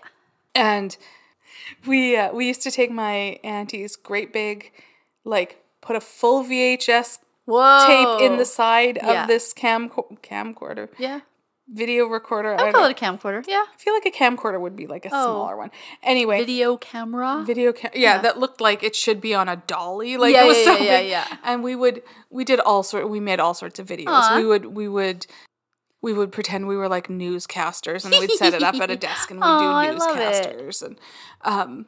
And 0.53 0.97
we 1.85 2.15
uh, 2.15 2.33
we 2.33 2.47
used 2.47 2.61
to 2.63 2.71
take 2.71 2.91
my 2.91 3.39
auntie's 3.43 3.95
great 3.95 4.33
big, 4.33 4.71
like 5.23 5.63
put 5.81 5.95
a 5.95 6.01
full 6.01 6.43
VHS 6.43 7.19
Whoa. 7.45 7.85
tape 7.87 8.29
in 8.31 8.37
the 8.37 8.45
side 8.45 8.99
Yeah. 9.01 9.21
of 9.23 9.27
this 9.27 9.53
cam 9.53 9.89
camcorder 9.89 10.89
Yeah. 10.97 11.21
Video 11.69 12.05
recorder. 12.05 12.55
I, 12.59 12.69
I 12.69 12.71
call 12.71 12.85
it 12.85 12.91
a 12.91 13.05
camcorder. 13.05 13.43
Yeah. 13.47 13.63
I 13.73 13.77
feel 13.77 13.93
like 13.93 14.05
a 14.05 14.11
camcorder 14.11 14.59
would 14.59 14.75
be 14.75 14.87
like 14.87 15.05
a 15.05 15.09
Oh. 15.11 15.23
smaller 15.23 15.57
one. 15.57 15.71
Anyway, 16.01 16.37
Video 16.39 16.77
camera. 16.77 17.43
video 17.45 17.73
cam- 17.73 17.91
yeah, 17.93 18.15
Yeah. 18.15 18.21
that 18.21 18.39
looked 18.39 18.61
like 18.61 18.83
it 18.83 18.95
should 18.95 19.19
be 19.19 19.33
on 19.35 19.49
a 19.49 19.57
dolly. 19.57 20.15
Like 20.17 20.33
Yeah, 20.33 20.45
it 20.45 20.47
was 20.47 20.57
yeah, 20.59 20.63
so 20.65 20.71
yeah, 20.77 20.83
yeah, 20.83 20.99
big. 20.99 21.09
yeah. 21.09 21.37
And 21.43 21.63
we 21.63 21.75
would 21.75 22.03
we 22.29 22.43
did 22.45 22.59
all 22.61 22.83
sort 22.83 23.09
we 23.09 23.19
made 23.19 23.39
all 23.39 23.53
sorts 23.53 23.79
of 23.79 23.87
videos. 23.87 24.07
Aw. 24.07 24.37
We 24.37 24.45
would 24.45 24.65
we 24.67 24.87
would 24.87 25.27
we 26.01 26.13
would 26.13 26.31
pretend 26.31 26.67
we 26.67 26.77
were 26.77 26.87
like 26.87 27.07
newscasters 27.09 28.05
and 28.05 28.13
we'd 28.17 28.31
set 28.31 28.53
it 28.53 28.63
up 28.63 28.75
at 28.75 28.89
a 28.89 28.95
desk 28.95 29.29
and 29.31 29.39
we'd 29.39 29.45
Aw, 29.47 29.75
I 29.77 29.91
do 29.91 29.97
newscasters 29.97 30.81
and 30.83 30.99
um 31.43 31.85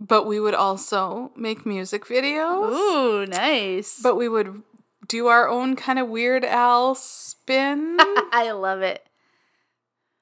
but 0.00 0.26
we 0.26 0.40
would 0.40 0.54
also 0.54 1.30
make 1.36 1.64
music 1.64 2.04
videos. 2.06 2.72
Ooh, 2.72 3.26
nice. 3.26 4.00
But 4.02 4.16
we 4.16 4.28
would 4.28 4.62
do 5.06 5.26
our 5.26 5.48
own 5.48 5.76
kind 5.76 5.98
of 5.98 6.08
weird 6.08 6.44
Al 6.44 6.94
spin. 6.94 7.96
I 8.00 8.50
love 8.52 8.82
it. 8.82 9.06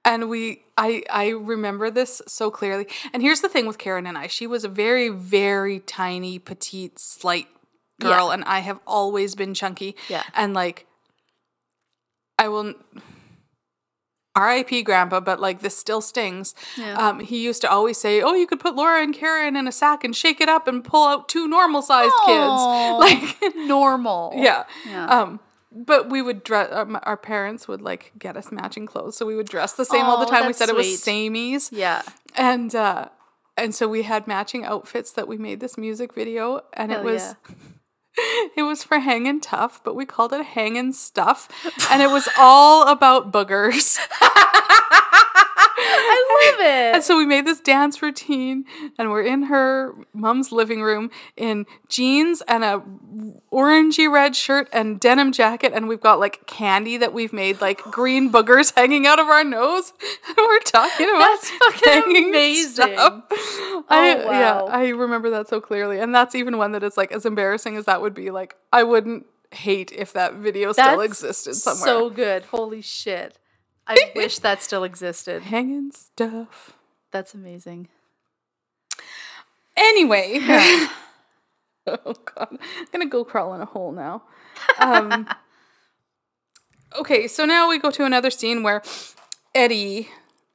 and 0.04 0.28
we 0.28 0.64
I 0.76 1.02
I 1.10 1.28
remember 1.30 1.90
this 1.90 2.20
so 2.26 2.50
clearly. 2.50 2.86
And 3.12 3.22
here's 3.22 3.40
the 3.40 3.48
thing 3.48 3.66
with 3.66 3.78
Karen 3.78 4.06
and 4.06 4.16
I. 4.18 4.26
She 4.26 4.46
was 4.46 4.64
a 4.64 4.68
very 4.68 5.08
very 5.08 5.80
tiny 5.80 6.38
petite 6.38 6.98
slight 6.98 7.46
girl 8.00 8.28
Yeah. 8.28 8.34
and 8.34 8.44
I 8.44 8.60
have 8.60 8.80
always 8.86 9.34
been 9.34 9.54
chunky. 9.54 9.94
Yeah. 10.08 10.22
And 10.34 10.54
like 10.54 10.86
I 12.38 12.48
will 12.48 12.74
R.I.P. 14.34 14.82
Grandpa, 14.82 15.20
but 15.20 15.40
like 15.40 15.60
this 15.60 15.76
still 15.76 16.00
stings. 16.00 16.54
Yeah. 16.78 16.96
Um, 16.96 17.20
he 17.20 17.42
used 17.44 17.60
to 17.62 17.70
always 17.70 17.98
say, 17.98 18.22
"Oh, 18.22 18.34
you 18.34 18.46
could 18.46 18.60
put 18.60 18.74
Laura 18.74 19.02
and 19.02 19.14
Karen 19.14 19.56
in 19.56 19.68
a 19.68 19.72
sack 19.72 20.04
and 20.04 20.16
shake 20.16 20.40
it 20.40 20.48
up 20.48 20.66
and 20.66 20.82
pull 20.82 21.06
out 21.06 21.28
two 21.28 21.46
normal 21.46 21.82
sized 21.82 22.14
kids." 22.24 22.62
Like, 22.98 23.56
Normal. 23.56 24.32
yeah. 24.36 24.64
Yeah. 24.86 25.06
Um, 25.06 25.40
but 25.70 26.08
we 26.10 26.22
would 26.22 26.44
dress. 26.44 26.70
Our, 26.70 26.86
our 27.04 27.16
parents 27.16 27.66
would 27.68 27.82
like 27.82 28.12
get 28.18 28.36
us 28.36 28.50
matching 28.52 28.86
clothes, 28.86 29.16
so 29.16 29.26
we 29.26 29.34
would 29.36 29.48
dress 29.48 29.72
the 29.72 29.84
same 29.84 30.04
all 30.04 30.18
the 30.18 30.26
time. 30.26 30.46
We 30.46 30.52
said 30.52 30.68
it 30.68 30.74
was 30.74 31.02
sweet. 31.02 31.32
sameys, 31.32 31.68
Yeah. 31.72 32.02
and 32.36 32.74
uh, 32.74 33.08
and 33.56 33.74
so 33.74 33.88
we 33.88 34.02
had 34.02 34.26
matching 34.26 34.64
outfits 34.64 35.12
that 35.12 35.28
we 35.28 35.36
made 35.38 35.60
this 35.60 35.76
music 35.78 36.14
video, 36.14 36.62
and 36.74 36.90
it 36.92 37.02
was. 37.02 37.34
It 38.56 38.62
was 38.62 38.84
for 38.84 38.98
hanging 38.98 39.40
tough, 39.40 39.82
but 39.82 39.94
we 39.96 40.04
called 40.04 40.32
it 40.32 40.44
hanging 40.44 40.92
stuff, 40.92 41.48
and 41.90 42.02
it 42.02 42.10
was 42.10 42.28
all 42.38 42.86
about 42.86 43.32
boogers. 43.32 43.98
I 45.64 46.52
love 46.58 46.66
it. 46.66 46.94
And 46.94 47.02
so 47.04 47.16
we 47.16 47.26
made 47.26 47.46
this 47.46 47.60
dance 47.60 48.02
routine, 48.02 48.64
and 48.98 49.10
we're 49.10 49.22
in 49.22 49.44
her 49.44 49.94
mom's 50.12 50.52
living 50.52 50.82
room 50.82 51.10
in 51.36 51.66
jeans 51.88 52.42
and 52.48 52.64
a 52.64 52.82
orangey 53.52 54.10
red 54.12 54.34
shirt 54.36 54.68
and 54.72 54.98
denim 55.00 55.32
jacket, 55.32 55.72
and 55.74 55.88
we've 55.88 56.00
got 56.00 56.18
like 56.18 56.46
candy 56.46 56.96
that 56.96 57.12
we've 57.12 57.32
made 57.32 57.60
like 57.60 57.82
green 57.82 58.30
boogers 58.30 58.72
hanging 58.76 59.06
out 59.06 59.18
of 59.18 59.26
our 59.28 59.44
nose. 59.44 59.92
And 60.28 60.36
we're 60.38 60.58
talking 60.60 61.08
about 61.08 61.38
That's 61.42 61.50
fucking 61.50 62.28
amazing. 62.28 62.72
stuff. 62.72 63.22
I, 63.88 64.16
Oh, 64.24 64.30
Yeah. 64.30 64.60
I 64.68 64.88
remember 64.88 65.30
that 65.30 65.48
so 65.48 65.60
clearly, 65.60 65.98
and 65.98 66.14
that's 66.14 66.34
even 66.34 66.58
one 66.58 66.72
that 66.72 66.82
is 66.82 66.96
like 66.96 67.12
as 67.12 67.24
embarrassing 67.26 67.76
as 67.76 67.84
that 67.86 68.00
would 68.00 68.14
be. 68.14 68.30
Like 68.30 68.56
I 68.72 68.82
wouldn't 68.82 69.26
hate 69.50 69.92
if 69.92 70.12
that 70.14 70.34
video 70.34 70.72
still 70.72 70.98
That's 70.98 71.02
existed 71.02 71.54
somewhere. 71.54 71.84
So 71.84 72.10
good. 72.10 72.44
Holy 72.44 72.80
shit. 72.82 73.38
I 73.86 73.96
wish 74.16 74.38
that 74.40 74.62
still 74.62 74.84
existed. 74.84 75.42
hanging 75.42 75.90
stuff. 75.92 76.74
That's 77.10 77.34
amazing. 77.34 77.88
Anyway. 79.76 80.38
oh 81.86 82.14
god. 82.34 82.48
I'm 82.50 82.58
gonna 82.92 83.06
go 83.06 83.24
crawl 83.24 83.54
in 83.54 83.60
a 83.60 83.64
hole 83.66 83.92
now. 83.92 84.22
Um, 84.78 85.28
okay, 86.98 87.26
so 87.26 87.44
now 87.44 87.68
we 87.68 87.78
go 87.78 87.90
to 87.90 88.04
another 88.04 88.30
scene 88.30 88.62
where 88.62 88.82
Eddie 89.54 90.08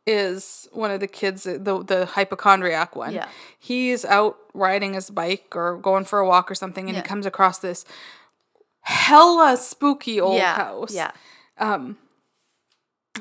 is 0.05 0.69
one 0.71 0.89
of 0.89 0.99
the 1.01 1.07
kids, 1.07 1.43
the 1.43 1.83
the 1.85 2.05
hypochondriac 2.05 2.95
one. 2.95 3.13
Yeah. 3.13 3.27
He's 3.59 4.05
out 4.05 4.37
riding 4.53 4.93
his 4.93 5.09
bike 5.09 5.53
or 5.55 5.77
going 5.77 6.05
for 6.05 6.19
a 6.19 6.27
walk 6.27 6.49
or 6.49 6.55
something, 6.55 6.87
and 6.87 6.95
Yeah. 6.95 7.01
he 7.03 7.07
comes 7.07 7.25
across 7.25 7.59
this 7.59 7.83
hella 8.81 9.57
spooky 9.57 10.21
old 10.21 10.37
yeah. 10.37 10.55
house 10.55 10.95
Yeah. 10.95 11.11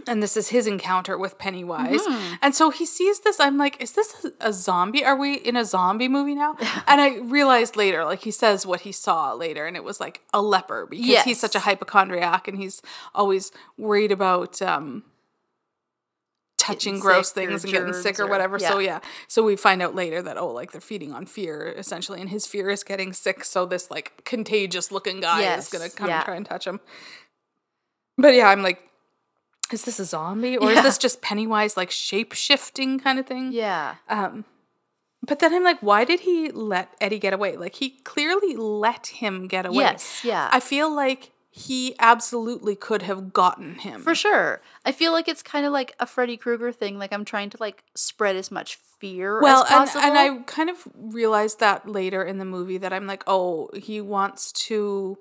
And 0.07 0.23
this 0.23 0.37
is 0.37 0.49
his 0.49 0.67
encounter 0.67 1.17
with 1.19 1.39
Pennywise. 1.39 2.01
Mm-hmm. 2.01 2.35
And 2.43 2.55
so 2.55 2.71
he 2.71 2.87
sees 2.87 3.21
this. 3.21 3.41
I'm 3.41 3.59
like, 3.59 3.81
is 3.81 3.93
this 3.93 4.27
a, 4.41 4.53
zombie? 4.53 5.05
Are 5.05 5.17
we 5.17 5.35
in 5.35 5.57
a 5.57 5.65
zombie 5.65 6.09
movie 6.09 6.35
now? 6.35 6.57
and 6.87 7.01
I 7.01 7.19
realized 7.19 7.77
later, 7.77 8.05
like 8.05 8.23
he 8.23 8.31
says 8.31 8.67
what 8.67 8.83
he 8.83 8.93
saw 8.93 9.33
later, 9.33 9.67
and 9.67 9.77
it 9.77 9.85
was 9.85 10.01
like 10.01 10.23
a 10.33 10.41
leper 10.43 10.87
because 10.87 11.23
he's 11.23 11.41
such 11.41 11.55
a 11.55 11.61
hypochondriac 11.61 12.49
and 12.49 12.59
he's 12.59 12.83
always 13.15 13.53
worried 13.77 14.13
about 14.13 14.61
um 14.63 15.05
touching 16.59 16.99
gross 16.99 17.31
things 17.31 17.65
and 17.65 17.73
getting 17.73 17.93
sick 17.93 18.19
or 18.19 18.25
or- 18.25 18.29
whatever. 18.29 18.59
So 18.59 18.79
yeah. 18.79 18.95
yeah. 18.95 19.01
So 19.29 19.43
we 19.43 19.57
find 19.57 19.83
out 19.83 19.95
later 19.95 20.23
that 20.23 20.37
oh 20.37 20.49
like 20.49 20.73
they're 20.73 20.81
feeding 20.81 21.13
on 21.13 21.27
fear 21.27 21.75
essentially 21.77 22.21
and 22.21 22.31
his 22.31 22.47
fear 22.47 22.71
is 22.71 22.83
getting 22.83 23.13
sick 23.13 23.45
so 23.45 23.67
this 23.67 23.91
like 23.91 24.25
contagious 24.25 24.91
looking 24.91 25.21
guy 25.21 25.41
Yes, 25.41 25.67
is 25.67 25.79
going 25.79 25.89
to 25.89 25.97
come 25.97 26.09
yeah. 26.09 26.17
and 26.17 26.25
try 26.25 26.37
and 26.37 26.47
touch 26.47 26.67
him. 26.67 26.81
But 28.19 28.35
yeah, 28.35 28.49
I'm 28.49 28.63
like 28.63 28.83
is 29.73 29.85
this 29.85 29.99
a 29.99 30.05
zombie 30.05 30.57
or 30.57 30.71
Yeah. 30.71 30.79
is 30.79 30.85
this 30.85 30.99
just 30.99 31.23
Pennywise 31.23 31.77
like 31.77 31.91
shape 31.91 32.33
shifting 32.33 32.99
kind 32.99 33.19
of 33.19 33.27
thing? 33.27 33.53
Yeah. 33.53 33.97
Um, 34.09 34.45
but 35.27 35.41
then 35.41 35.55
I'm 35.55 35.65
like, 35.65 35.81
why 35.81 36.05
did 36.05 36.21
he 36.21 36.51
let 36.51 36.95
Eddie 37.01 37.19
get 37.19 37.33
away? 37.33 37.57
Like 37.57 37.77
he 37.77 37.91
clearly 38.05 38.55
let 38.57 39.09
him 39.09 39.49
get 39.49 39.67
away. 39.67 39.85
Yes. 39.85 40.21
Yeah. 40.25 40.49
I 40.53 40.61
feel 40.61 40.95
like 40.95 41.33
he 41.51 41.97
absolutely 41.99 42.77
could 42.77 43.01
have 43.03 43.33
gotten 43.33 43.77
him. 43.77 44.03
For 44.03 44.15
sure. 44.15 44.61
I 44.85 44.93
feel 44.93 45.13
like 45.13 45.27
it's 45.27 45.43
kind 45.43 45.65
of 45.65 45.73
like 45.73 45.95
a 45.99 46.07
Freddy 46.07 46.37
Krueger 46.37 46.71
thing. 46.71 46.99
Like 46.99 47.13
I'm 47.15 47.25
trying 47.25 47.49
to 47.51 47.57
like 47.59 47.83
spread 47.95 48.37
as 48.37 48.51
much 48.51 48.77
fear 48.77 49.41
well, 49.41 49.65
as 49.69 49.95
and, 49.97 50.05
and 50.05 50.19
I 50.19 50.43
kind 50.43 50.71
of 50.71 50.87
realized 50.95 51.61
that 51.61 51.89
later 51.89 52.23
in 52.23 52.39
the 52.39 52.45
movie 52.45 52.79
that 52.79 52.93
I'm 52.93 53.07
like, 53.07 53.25
oh, 53.27 53.71
he 53.75 54.01
wants 54.01 54.53
to 54.53 55.19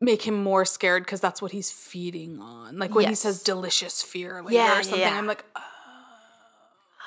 make 0.00 0.22
him 0.26 0.42
more 0.42 0.64
scared 0.64 1.04
because 1.04 1.20
that's 1.20 1.42
what 1.42 1.52
he's 1.52 1.70
feeding 1.70 2.40
on. 2.40 2.78
Like 2.78 2.94
when 2.94 3.08
he 3.08 3.14
says 3.14 3.42
delicious 3.42 4.02
fear 4.02 4.42
later 4.42 4.54
Yeah, 4.56 4.78
or 4.78 4.82
something, 4.82 5.00
yeah. 5.00 5.18
I'm 5.18 5.26
like, 5.26 5.44
oh, 5.56 5.60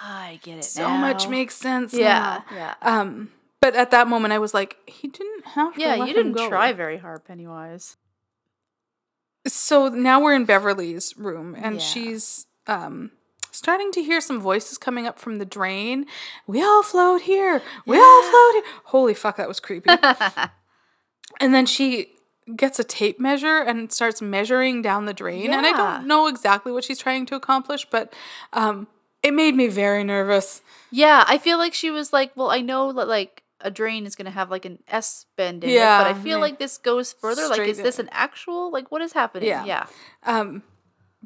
I 0.04 0.39
get 0.44 0.60
it. 0.60 0.64
so 0.66 0.89
much 0.89 1.28
makes 1.28 1.56
sense. 1.56 1.94
Yeah. 1.94 2.41
now. 2.52 2.56
Yeah. 2.56 2.74
Um, 2.82 3.32
but 3.62 3.76
at 3.76 3.91
that 3.91 4.08
moment, 4.08 4.34
I 4.34 4.39
was 4.39 4.54
like, 4.54 4.78
he 4.86 5.08
didn't 5.08 5.46
have 5.48 5.74
to. 5.76 5.80
Yeah. 5.82 5.96
You 6.06 6.14
didn't 6.14 6.36
try 6.50 6.74
very 6.74 6.98
hard, 6.98 7.26
Pennywise. 7.26 7.98
So 9.48 9.89
now 9.89 10.22
we're 10.22 10.36
in 10.36 10.46
Beverly's 10.46 11.18
room, 11.18 11.56
and 11.60 11.76
Yeah. 11.76 11.82
she's 11.82 12.46
um 12.68 13.12
starting 13.52 13.91
to 13.91 14.02
hear 14.02 14.20
some 14.22 14.39
voices 14.39 14.78
coming 14.78 15.06
up 15.06 15.20
from 15.20 15.38
the 15.38 15.46
drain. 15.46 16.06
We 16.48 16.62
all 16.64 16.82
float 16.84 17.22
here. 17.24 17.62
We 17.86 17.98
all 17.98 18.24
float 18.24 18.54
here. 18.54 18.64
Holy 18.86 19.14
fuck, 19.14 19.38
that 19.38 19.48
was 19.48 19.60
creepy. 19.60 19.89
and 21.39 21.54
then 21.54 21.66
she 21.66 22.12
gets 22.56 22.80
a 22.80 22.84
tape 22.84 23.20
measure 23.20 23.60
and 23.60 23.91
starts 23.91 24.22
measuring 24.22 24.82
down 24.82 25.06
the 25.06 25.14
drain. 25.14 25.54
And 25.54 25.66
I 25.66 25.72
don't 25.72 26.08
know 26.08 26.28
exactly 26.28 26.72
what 26.72 26.84
she's 26.84 27.00
trying 27.00 27.26
to 27.28 27.36
accomplish, 27.36 27.86
but 27.89 28.14
um, 28.52 28.88
it 29.22 29.34
made 29.34 29.56
me 29.56 29.68
very 29.68 30.04
nervous. 30.04 30.62
Yeah, 30.91 31.24
I 31.28 31.38
feel 31.38 31.58
like 31.58 31.74
she 31.74 31.91
was 31.91 32.14
like, 32.14 32.36
well, 32.36 32.52
I 32.52 32.62
know 32.62 32.94
that 32.94 33.08
like 33.08 33.44
a 33.62 33.72
drain 33.72 34.06
is 34.06 34.16
going 34.16 34.26
to 34.26 34.32
have 34.32 34.52
like 34.52 34.66
an 34.66 34.80
S 34.88 35.26
bend 35.38 35.64
in 35.64 35.70
it, 35.70 35.80
but 35.80 36.08
I 36.08 36.14
feel 36.14 36.38
yeah. 36.38 36.44
like 36.44 36.60
this 36.60 36.78
goes 36.78 37.14
further. 37.14 37.44
like, 37.44 37.54
Straight 37.54 37.70
is 37.70 37.78
this 37.78 38.00
an 38.00 38.10
actual? 38.12 38.72
Like, 38.72 38.91
what 38.91 39.02
is 39.02 39.14
happening? 39.14 39.48
Yeah. 39.48 39.66
Yeah. 39.66 39.86
Um, 40.24 40.64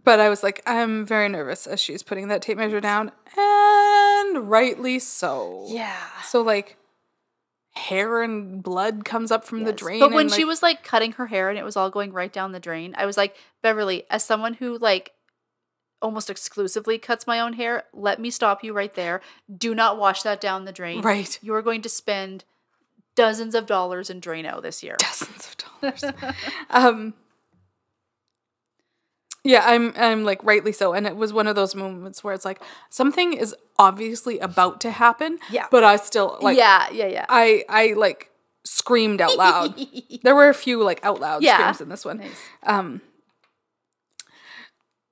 but 0.04 0.20
I 0.20 0.30
was 0.30 0.44
like, 0.44 0.62
I'm 0.66 1.06
very 1.06 1.28
nervous 1.28 1.66
as 1.68 1.82
she's 1.82 2.04
putting 2.04 2.28
that 2.28 2.42
tape 2.42 2.58
measure 2.58 2.80
down, 2.80 3.12
and 3.36 4.50
rightly 4.50 5.00
so. 5.00 5.66
Yeah. 5.68 6.06
So 6.24 6.42
like, 6.42 6.78
hair 7.78 8.22
and 8.22 8.62
blood 8.62 9.06
comes 9.06 9.32
up 9.32 9.46
from 9.46 9.64
the 9.64 9.72
drain. 9.72 10.00
But 10.00 10.12
when 10.12 10.26
and, 10.28 10.32
she 10.32 10.44
was 10.44 10.62
like 10.62 10.84
cutting 10.84 11.14
her 11.14 11.28
hair 11.28 11.50
and 11.50 11.58
it 11.58 11.64
was 11.64 11.78
all 11.78 11.90
going 11.90 12.12
right 12.12 12.32
down 12.32 12.52
the 12.52 12.60
drain, 12.60 12.94
I 12.98 13.06
was 13.06 13.18
like, 13.18 13.36
Beverly, 13.62 14.04
as 14.10 14.24
someone 14.24 14.56
who 14.56 14.78
like 14.78 15.14
almost 16.02 16.30
exclusively 16.30 16.98
cuts 16.98 17.26
my 17.28 17.40
own 17.40 17.54
hair, 17.54 17.84
let 17.94 18.20
me 18.20 18.30
stop 18.30 18.64
you 18.64 18.74
right 18.74 18.94
there. 18.96 19.22
Do 19.56 19.74
not 19.74 19.98
wash 19.98 20.24
that 20.24 20.42
down 20.42 20.66
the 20.66 20.72
drain. 20.72 21.02
Right. 21.02 21.40
You 21.42 21.54
are 21.54 21.62
going 21.62 21.82
to 21.84 21.90
spend 21.90 22.44
dozens 23.16 23.56
of 23.56 23.66
dollars 23.66 24.10
in 24.10 24.22
Drano 24.22 24.62
this 24.62 24.84
year. 24.84 24.96
dozens 25.00 25.48
of 25.48 25.58
dollars. 25.58 26.36
um, 26.70 27.14
yeah, 29.48 29.64
I'm 29.66 29.94
I'm 29.96 30.24
like 30.26 30.44
rightly 30.44 30.72
so, 30.74 30.94
and 30.94 31.08
it 31.08 31.16
was 31.16 31.32
one 31.32 31.48
of 31.48 31.56
those 31.56 31.74
moments 31.74 32.24
where 32.24 32.34
it's 32.34 32.46
like 32.46 32.60
something 32.90 33.34
is 33.34 33.56
obviously 33.80 34.40
about 34.40 34.82
to 34.82 34.92
happen. 34.92 35.40
Yeah. 35.50 35.68
but 35.72 35.84
I 35.84 35.96
still 35.96 36.38
like 36.42 36.58
yeah, 36.58 36.88
yeah, 36.92 37.08
yeah. 37.08 37.26
I 37.30 37.64
I 37.70 37.94
like 37.94 38.30
screamed 38.66 39.22
out 39.22 39.38
loud. 39.38 39.80
there 40.24 40.36
were 40.36 40.50
a 40.50 40.54
few 40.54 40.84
like 40.84 41.00
out 41.04 41.20
loud 41.22 41.42
Yeah. 41.44 41.58
screams 41.58 41.82
in 41.82 41.90
this 41.90 42.04
one. 42.06 42.18
Nice. 42.18 42.44
Um, 42.64 43.02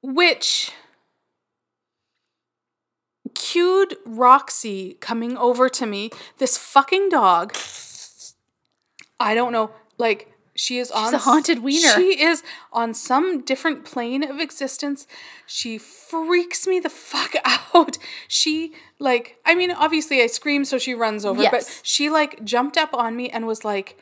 which 0.02 0.72
cued 3.34 3.96
Roxy 4.06 4.98
coming 5.00 5.38
over 5.38 5.70
to 5.70 5.86
me. 5.86 6.10
This 6.38 6.58
fucking 6.58 7.10
dog. 7.10 7.56
I 9.20 9.34
don't 9.34 9.52
know. 9.52 9.72
Like 9.98 10.35
she 10.56 10.80
is 10.80 10.89
on 10.89 11.14
a 11.14 11.18
haunted 11.18 11.60
wiener. 11.60 11.93
She 11.95 12.22
is 12.22 12.41
on 12.72 12.93
some 12.93 13.41
different 13.41 13.84
plane 13.84 14.24
of 14.24 14.39
existence. 14.39 15.06
She 15.45 15.78
freaks 15.78 16.66
me 16.66 16.80
the 16.80 16.89
fuck 16.89 17.34
out. 17.74 17.97
She 18.28 18.74
like 18.97 19.38
I 19.45 19.53
mean 19.53 19.72
obviously 19.72 20.22
I 20.22 20.28
scream 20.28 20.64
so 20.64 20.78
she 20.78 20.93
runs 20.93 21.26
over, 21.26 21.43
but 21.51 21.82
she 21.84 22.10
like 22.10 22.43
jumped 22.43 22.78
up 22.78 22.93
on 22.93 23.16
me 23.16 23.30
and 23.30 23.45
was 23.45 23.66
like 23.66 23.97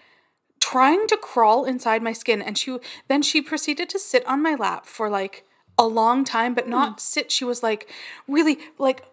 trying 0.59 1.07
to 1.07 1.17
crawl 1.17 1.65
inside 1.65 2.01
my 2.01 2.13
skin 2.13 2.41
and 2.41 2.57
she 2.57 2.77
then 3.07 3.21
she 3.21 3.41
proceeded 3.41 3.89
to 3.89 3.99
sit 3.99 4.25
on 4.25 4.41
my 4.41 4.55
lap 4.55 4.85
for 4.85 5.09
like 5.09 5.43
a 5.77 5.85
long 5.85 6.23
time 6.23 6.53
but 6.53 6.69
not 6.69 6.89
hmm. 6.89 6.97
sit 6.99 7.31
she 7.31 7.43
was 7.43 7.61
like 7.61 7.89
really 8.27 8.57
like 8.77 9.03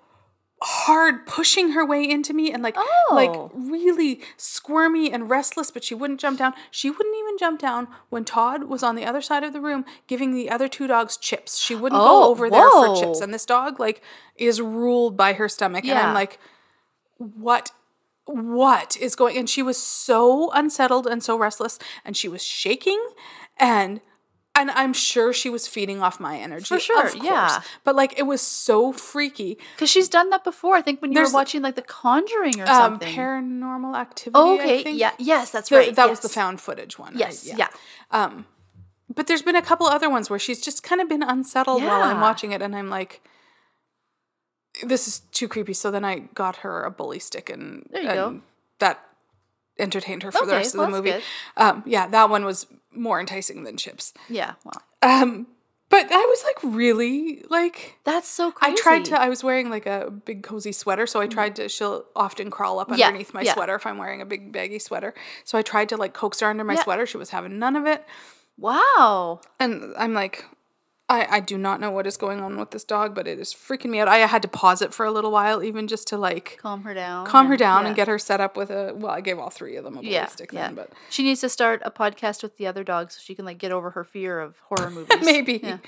hard 0.62 1.26
pushing 1.26 1.70
her 1.72 1.86
way 1.86 2.04
into 2.08 2.34
me 2.34 2.52
and 2.52 2.62
like 2.62 2.74
oh. 2.76 3.08
like 3.12 3.50
really 3.54 4.20
squirmy 4.36 5.10
and 5.10 5.30
restless 5.30 5.70
but 5.70 5.82
she 5.82 5.94
wouldn't 5.94 6.20
jump 6.20 6.38
down. 6.38 6.52
She 6.70 6.90
wouldn't 6.90 7.16
even 7.16 7.38
jump 7.38 7.60
down 7.60 7.88
when 8.10 8.24
Todd 8.24 8.64
was 8.64 8.82
on 8.82 8.94
the 8.94 9.04
other 9.04 9.22
side 9.22 9.42
of 9.42 9.52
the 9.54 9.60
room 9.60 9.86
giving 10.06 10.34
the 10.34 10.50
other 10.50 10.68
two 10.68 10.86
dogs 10.86 11.16
chips. 11.16 11.56
She 11.56 11.74
wouldn't 11.74 12.00
Oh, 12.00 12.04
go 12.04 12.30
over 12.30 12.50
there 12.50 12.68
for 12.68 12.96
chips. 12.96 13.20
And 13.20 13.32
this 13.32 13.46
dog 13.46 13.80
like 13.80 14.02
is 14.36 14.60
ruled 14.60 15.16
by 15.16 15.32
her 15.32 15.48
stomach. 15.48 15.84
And 15.84 15.98
I'm 15.98 16.14
like 16.14 16.38
what 17.16 17.70
what 18.26 18.96
is 18.98 19.16
going 19.16 19.36
and 19.36 19.48
she 19.48 19.62
was 19.62 19.82
so 19.82 20.50
unsettled 20.52 21.06
and 21.06 21.22
so 21.22 21.36
restless 21.36 21.78
and 22.04 22.16
she 22.16 22.28
was 22.28 22.44
shaking 22.44 23.02
and 23.58 24.00
and 24.60 24.70
I'm 24.72 24.92
sure 24.92 25.32
she 25.32 25.50
was 25.50 25.66
feeding 25.66 26.00
off 26.02 26.20
my 26.20 26.38
energy. 26.38 26.66
For 26.66 26.78
sure, 26.78 27.06
of 27.06 27.14
yeah. 27.16 27.62
But 27.84 27.96
like 27.96 28.18
it 28.18 28.24
was 28.24 28.40
so 28.42 28.92
freaky. 28.92 29.58
Because 29.74 29.90
she's 29.90 30.08
done 30.08 30.30
that 30.30 30.44
before. 30.44 30.76
I 30.76 30.82
think 30.82 31.00
when 31.02 31.10
you 31.12 31.16
There's- 31.16 31.32
were 31.32 31.38
watching 31.38 31.62
like 31.62 31.74
The 31.76 31.82
Conjuring 31.82 32.60
or 32.60 32.64
Um 32.68 32.76
something. 32.82 33.14
paranormal 33.16 33.96
activity. 33.96 34.32
oh, 34.34 34.58
I 34.58 34.60
okay. 34.62 34.82
think. 34.84 34.98
Yeah. 35.00 35.12
Yes, 35.18 35.50
that's 35.50 35.68
The- 35.70 35.76
right. 35.76 35.94
that 35.94 36.08
was 36.08 36.20
the 36.20 36.28
yes. 36.28 36.34
found 36.34 36.60
footage 36.60 36.98
one. 36.98 37.12
right? 37.14 37.20
Yes. 37.20 37.46
Yeah. 37.46 37.68
Um 38.10 38.46
but 39.12 39.26
there's 39.26 39.42
been 39.42 39.56
a 39.56 39.62
couple 39.62 39.86
other 39.88 40.08
ones 40.08 40.30
where 40.30 40.38
she's 40.38 40.60
just 40.60 40.82
kind 40.84 41.00
of 41.00 41.08
been 41.08 41.22
unsettled 41.24 41.82
while 41.82 42.02
I'm 42.02 42.20
watching 42.20 42.52
it 42.52 42.62
and 42.62 42.76
I'm 42.76 42.88
like 42.90 43.20
this 44.84 45.08
is 45.08 45.20
too 45.32 45.48
creepy. 45.48 45.72
So 45.74 45.90
then 45.90 46.04
I 46.04 46.20
got 46.34 46.56
her 46.56 46.84
a 46.84 46.90
bully 46.90 47.18
stick 47.18 47.50
and, 47.50 47.86
There 47.90 48.02
you 48.02 48.08
and 48.08 48.16
go. 48.16 48.42
that 48.78 49.04
entertained 49.78 50.22
her 50.22 50.32
for 50.32 50.44
the 50.46 50.52
Okay, 50.52 50.56
rest 50.58 50.74
of 50.74 50.80
the 50.82 50.88
movie. 50.88 51.14
Um 51.56 51.82
yeah, 51.86 52.06
that 52.08 52.28
one 52.30 52.44
was 52.44 52.66
more 52.92 53.20
enticing 53.20 53.62
than 53.64 53.76
chips. 53.76 54.12
Yeah. 54.28 54.54
Well, 54.64 54.82
Um 55.02 55.46
but 55.88 56.06
I 56.12 56.24
was 56.24 56.44
like 56.44 56.74
really 56.74 57.42
like 57.50 57.96
that's 58.04 58.28
so 58.28 58.52
crazy. 58.52 58.74
I 58.78 58.80
tried 58.80 59.04
to. 59.06 59.20
I 59.20 59.28
was 59.28 59.42
wearing 59.42 59.70
like 59.70 59.86
a 59.86 60.08
big 60.08 60.44
cozy 60.44 60.70
sweater, 60.70 61.04
so 61.04 61.20
I 61.20 61.26
tried 61.26 61.56
to. 61.56 61.68
She'll 61.68 62.04
often 62.14 62.48
crawl 62.48 62.78
up 62.78 62.86
Mm-hmm. 62.88 62.98
Yeah, 63.00 63.06
underneath 63.08 63.34
my 63.34 63.42
yeah. 63.42 63.54
sweater 63.54 63.74
if 63.74 63.84
I'm 63.86 63.98
wearing 63.98 64.20
a 64.22 64.24
big 64.24 64.52
baggy 64.52 64.78
sweater. 64.78 65.14
So 65.44 65.58
I 65.58 65.62
tried 65.62 65.88
to 65.88 65.96
like 65.96 66.14
coax 66.14 66.38
her 66.40 66.46
under 66.48 66.62
my 66.62 66.74
Yeah. 66.74 66.84
sweater. 66.84 67.06
She 67.06 67.16
was 67.16 67.30
having 67.30 67.58
none 67.58 67.74
of 67.74 67.86
it, 67.86 68.06
Wow. 68.56 69.40
and 69.58 69.92
I'm 69.98 70.14
like, 70.14 70.44
I 71.10 71.26
I 71.36 71.40
do 71.40 71.58
not 71.58 71.80
know 71.80 71.90
what 71.90 72.06
is 72.06 72.16
going 72.16 72.40
on 72.40 72.56
with 72.58 72.70
this 72.70 72.84
dog, 72.84 73.14
but 73.14 73.26
it 73.26 73.38
is 73.38 73.52
freaking 73.52 73.90
me 73.90 73.98
out. 74.00 74.08
I 74.08 74.18
had 74.18 74.42
to 74.42 74.48
pause 74.48 74.80
it 74.80 74.94
for 74.94 75.04
a 75.04 75.10
little 75.10 75.30
while, 75.32 75.62
even 75.62 75.86
just 75.88 76.06
to 76.08 76.16
like 76.16 76.58
Calm 76.62 76.82
her 76.84 76.94
down. 76.94 77.26
calm 77.26 77.46
her 77.48 77.56
down 77.56 77.82
yeah. 77.82 77.86
and 77.88 77.96
get 77.96 78.08
her 78.08 78.18
set 78.18 78.40
up 78.40 78.56
with 78.56 78.70
a. 78.70 78.94
Well, 78.94 79.10
I 79.12 79.20
gave 79.20 79.38
all 79.38 79.50
three 79.50 79.76
of 79.76 79.84
them 79.84 79.96
a 79.98 80.02
Yeah, 80.02 80.26
stick 80.26 80.52
yeah. 80.52 80.66
then, 80.68 80.74
but 80.76 80.90
She 81.10 81.22
needs 81.22 81.40
to 81.40 81.48
start 81.48 81.82
a 81.84 81.90
podcast 81.90 82.42
with 82.42 82.56
the 82.56 82.66
other 82.66 82.84
dogs 82.84 83.14
so 83.16 83.20
she 83.24 83.34
can 83.34 83.44
like 83.44 83.58
get 83.58 83.72
over 83.72 83.90
her 83.90 84.04
fear 84.04 84.40
of 84.40 84.58
horror 84.68 84.90
movies. 84.98 85.18
maybe. 85.22 85.60
Yeah. 85.62 85.78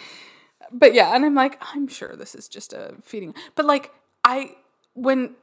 But 0.73 0.93
yeah, 0.95 1.15
and 1.15 1.25
I'm 1.25 1.35
like, 1.35 1.61
I'm 1.75 1.89
sure 1.89 2.15
this 2.17 2.35
is 2.35 2.49
just 2.49 2.73
a 2.73 2.95
feeding. 3.03 3.35
But 3.55 3.65
like, 3.67 3.93
I 4.25 4.53
when 4.95 5.35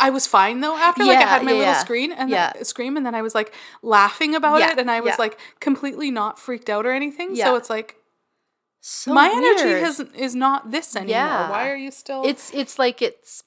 I 0.00 0.10
was 0.10 0.26
fine 0.26 0.60
though 0.60 0.76
after 0.76 1.04
like 1.04 1.18
I 1.18 1.22
had 1.22 1.42
my 1.44 1.52
yeah, 1.52 1.58
little 1.58 1.72
yeah. 1.74 1.78
screen 1.80 2.12
and 2.12 2.30
Yeah. 2.30 2.52
then, 2.54 2.64
scream, 2.64 2.96
and 2.96 3.04
then 3.04 3.14
I 3.14 3.22
was 3.22 3.34
like 3.34 3.52
laughing 3.82 4.34
about 4.34 4.60
Yeah, 4.60 4.72
it, 4.72 4.78
and 4.78 4.90
I 4.90 5.00
was 5.00 5.12
yeah. 5.12 5.16
like 5.24 5.38
completely 5.60 6.10
not 6.10 6.38
freaked 6.38 6.68
out 6.70 6.86
or 6.86 6.92
anything. 6.92 7.34
Yeah. 7.36 7.44
So 7.46 7.56
it's 7.56 7.68
like 7.70 7.96
So 8.88 9.12
my 9.12 9.28
energy 9.28 9.80
has 9.80 9.98
is 10.14 10.36
not 10.36 10.70
this 10.70 10.94
anymore. 10.94 11.10
Yeah. 11.10 11.50
Why 11.50 11.68
are 11.68 11.76
you 11.76 11.90
still? 11.90 12.22
It's 12.24 12.54
it's 12.54 12.78
like 12.78 13.02
it's 13.02 13.42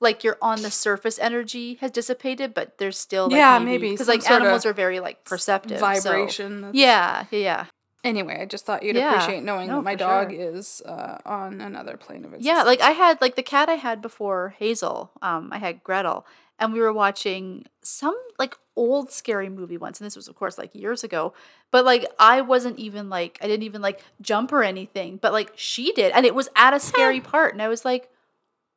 like 0.00 0.24
your 0.24 0.36
on 0.42 0.62
the 0.62 0.72
surface 0.72 1.20
energy 1.20 1.74
has 1.80 1.92
dissipated, 1.92 2.52
but 2.52 2.78
there's 2.78 2.98
still 2.98 3.28
like 3.28 3.36
Yeah, 3.36 3.60
maybe 3.60 3.92
because 3.92 4.08
like 4.08 4.28
animals 4.28 4.66
are 4.66 4.72
very 4.72 4.98
like 4.98 5.22
perceptive. 5.24 5.78
vibration. 5.78 6.70
Yeah, 6.72 7.26
yeah, 7.30 7.38
yeah. 7.38 7.64
Anyway, 8.02 8.40
I 8.42 8.46
just 8.46 8.66
thought 8.66 8.82
you'd 8.82 8.96
Yeah. 8.96 9.10
appreciate 9.14 9.44
knowing 9.44 9.68
No, 9.68 9.76
that 9.76 9.82
my 9.82 9.94
dog 9.94 10.32
sure. 10.32 10.40
is 10.56 10.82
uh, 10.84 11.18
on 11.24 11.60
another 11.60 11.96
plane 11.96 12.24
of 12.24 12.34
existence. 12.34 12.44
Yeah, 12.46 12.64
like 12.64 12.80
I 12.80 12.90
had 12.90 13.20
like 13.20 13.36
the 13.36 13.44
cat 13.44 13.68
I 13.68 13.74
had 13.76 14.02
before 14.02 14.56
Hazel. 14.58 15.12
Um, 15.22 15.50
I 15.52 15.58
had 15.58 15.84
Gretel, 15.84 16.26
and 16.58 16.72
we 16.72 16.80
were 16.80 16.92
watching 16.92 17.64
some 17.82 18.14
like 18.38 18.56
old 18.76 19.10
scary 19.10 19.48
movie 19.48 19.76
once, 19.76 20.00
and 20.00 20.06
this 20.06 20.16
was 20.16 20.28
of 20.28 20.34
course 20.36 20.58
like 20.58 20.74
years 20.74 21.02
ago. 21.04 21.32
But 21.70 21.84
like 21.84 22.06
I 22.18 22.40
wasn't 22.40 22.78
even 22.78 23.08
like 23.08 23.38
I 23.42 23.46
didn't 23.46 23.64
even 23.64 23.82
like 23.82 24.02
jump 24.20 24.52
or 24.52 24.62
anything, 24.62 25.16
but 25.16 25.32
like 25.32 25.52
she 25.56 25.92
did, 25.92 26.12
and 26.12 26.24
it 26.26 26.34
was 26.34 26.48
at 26.56 26.74
a 26.74 26.80
scary 26.80 27.20
part, 27.32 27.52
and 27.54 27.62
I 27.62 27.68
was 27.68 27.84
like, 27.84 28.10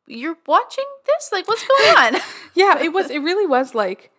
"You're 0.07 0.37
watching 0.47 0.85
this? 1.05 1.29
Like, 1.31 1.47
what's 1.47 1.65
going 1.67 2.15
on?" 2.15 2.21
yeah, 2.55 2.81
it 2.81 2.93
was. 2.93 3.09
It 3.09 3.19
really 3.19 3.45
was 3.47 3.75
like, 3.75 4.11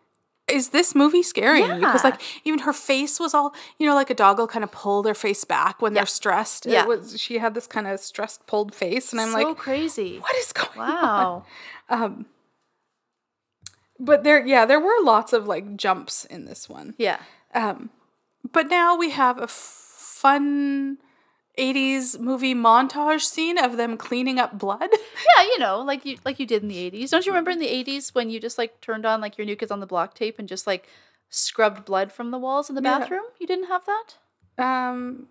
is 0.49 0.69
this 0.69 0.95
movie 0.95 1.23
scaring 1.25 1.65
you? 1.67 1.75
Because 1.77 2.05
like 2.05 2.21
even 2.45 2.61
her 2.61 2.73
face 2.73 3.19
was 3.19 3.35
all, 3.35 3.53
you 3.79 3.87
know, 3.89 3.95
like 3.97 4.11
a 4.11 4.15
dog 4.15 4.39
will 4.39 4.47
kind 4.47 4.63
of 4.63 4.71
pull 4.71 5.03
their 5.03 5.15
face 5.15 5.45
back 5.45 5.83
when 5.83 5.93
Yeah. 5.93 6.01
they're 6.03 6.07
stressed. 6.07 6.67
Yeah. 6.67 6.83
It 6.83 6.89
was. 6.89 7.21
She 7.21 7.39
had 7.39 7.55
this 7.55 7.67
kind 7.67 7.87
of 7.89 7.99
stressed, 7.99 8.47
pulled 8.47 8.73
face, 8.75 9.13
and 9.13 9.21
I'm 9.21 9.33
so 9.33 9.39
like, 9.49 9.57
crazy. 9.57 10.19
what 10.19 10.37
is 10.37 10.53
going 10.53 10.79
on? 10.79 10.87
Wow. 11.03 11.45
Um. 11.89 12.27
But 13.99 14.25
there, 14.25 14.45
yeah, 14.47 14.67
there 14.67 14.81
were 14.81 15.03
lots 15.03 15.33
of 15.33 15.47
like 15.47 15.77
jumps 15.77 16.25
in 16.25 16.45
this 16.45 16.69
one. 16.69 16.95
Yeah. 16.99 17.19
Um, 17.55 17.91
but 18.53 18.69
now 18.69 18.97
we 18.97 19.11
have 19.11 19.39
a 19.39 19.47
fun. 19.49 20.99
80s 21.59 22.21
movie 22.21 22.55
montage 22.55 23.23
scene 23.23 23.57
of 23.57 23.79
them 23.79 23.97
cleaning 23.97 24.39
up 24.39 24.59
blood. 24.59 24.91
Yeah, 25.39 25.43
you 25.45 25.59
know, 25.59 25.81
like 25.81 26.05
you 26.05 26.19
like 26.23 26.39
you 26.39 26.45
did 26.45 26.61
in 26.63 26.69
the 26.69 26.77
eighties. 26.77 27.11
Don't 27.11 27.25
you 27.25 27.33
remember 27.33 27.51
in 27.51 27.59
the 27.59 27.67
eighties 27.69 28.15
when 28.15 28.29
you 28.29 28.39
just 28.39 28.59
like 28.59 28.81
turned 28.83 29.07
on 29.07 29.23
like 29.23 29.39
your 29.39 29.47
new 29.47 29.57
kids 29.57 29.71
on 29.73 29.81
the 29.81 29.87
block 29.87 30.13
tape 30.15 30.39
and 30.39 30.47
just 30.47 30.67
like 30.67 30.87
scrubbed 31.31 31.87
blood 31.87 32.13
from 32.13 32.31
the 32.31 32.37
walls 32.39 32.69
in 32.69 32.75
the 32.77 32.83
Yeah. 32.83 32.99
bathroom? 32.99 33.23
You 33.41 33.47
didn't 33.47 33.69
have 33.69 33.85
that? 33.87 34.63
Um, 34.63 35.29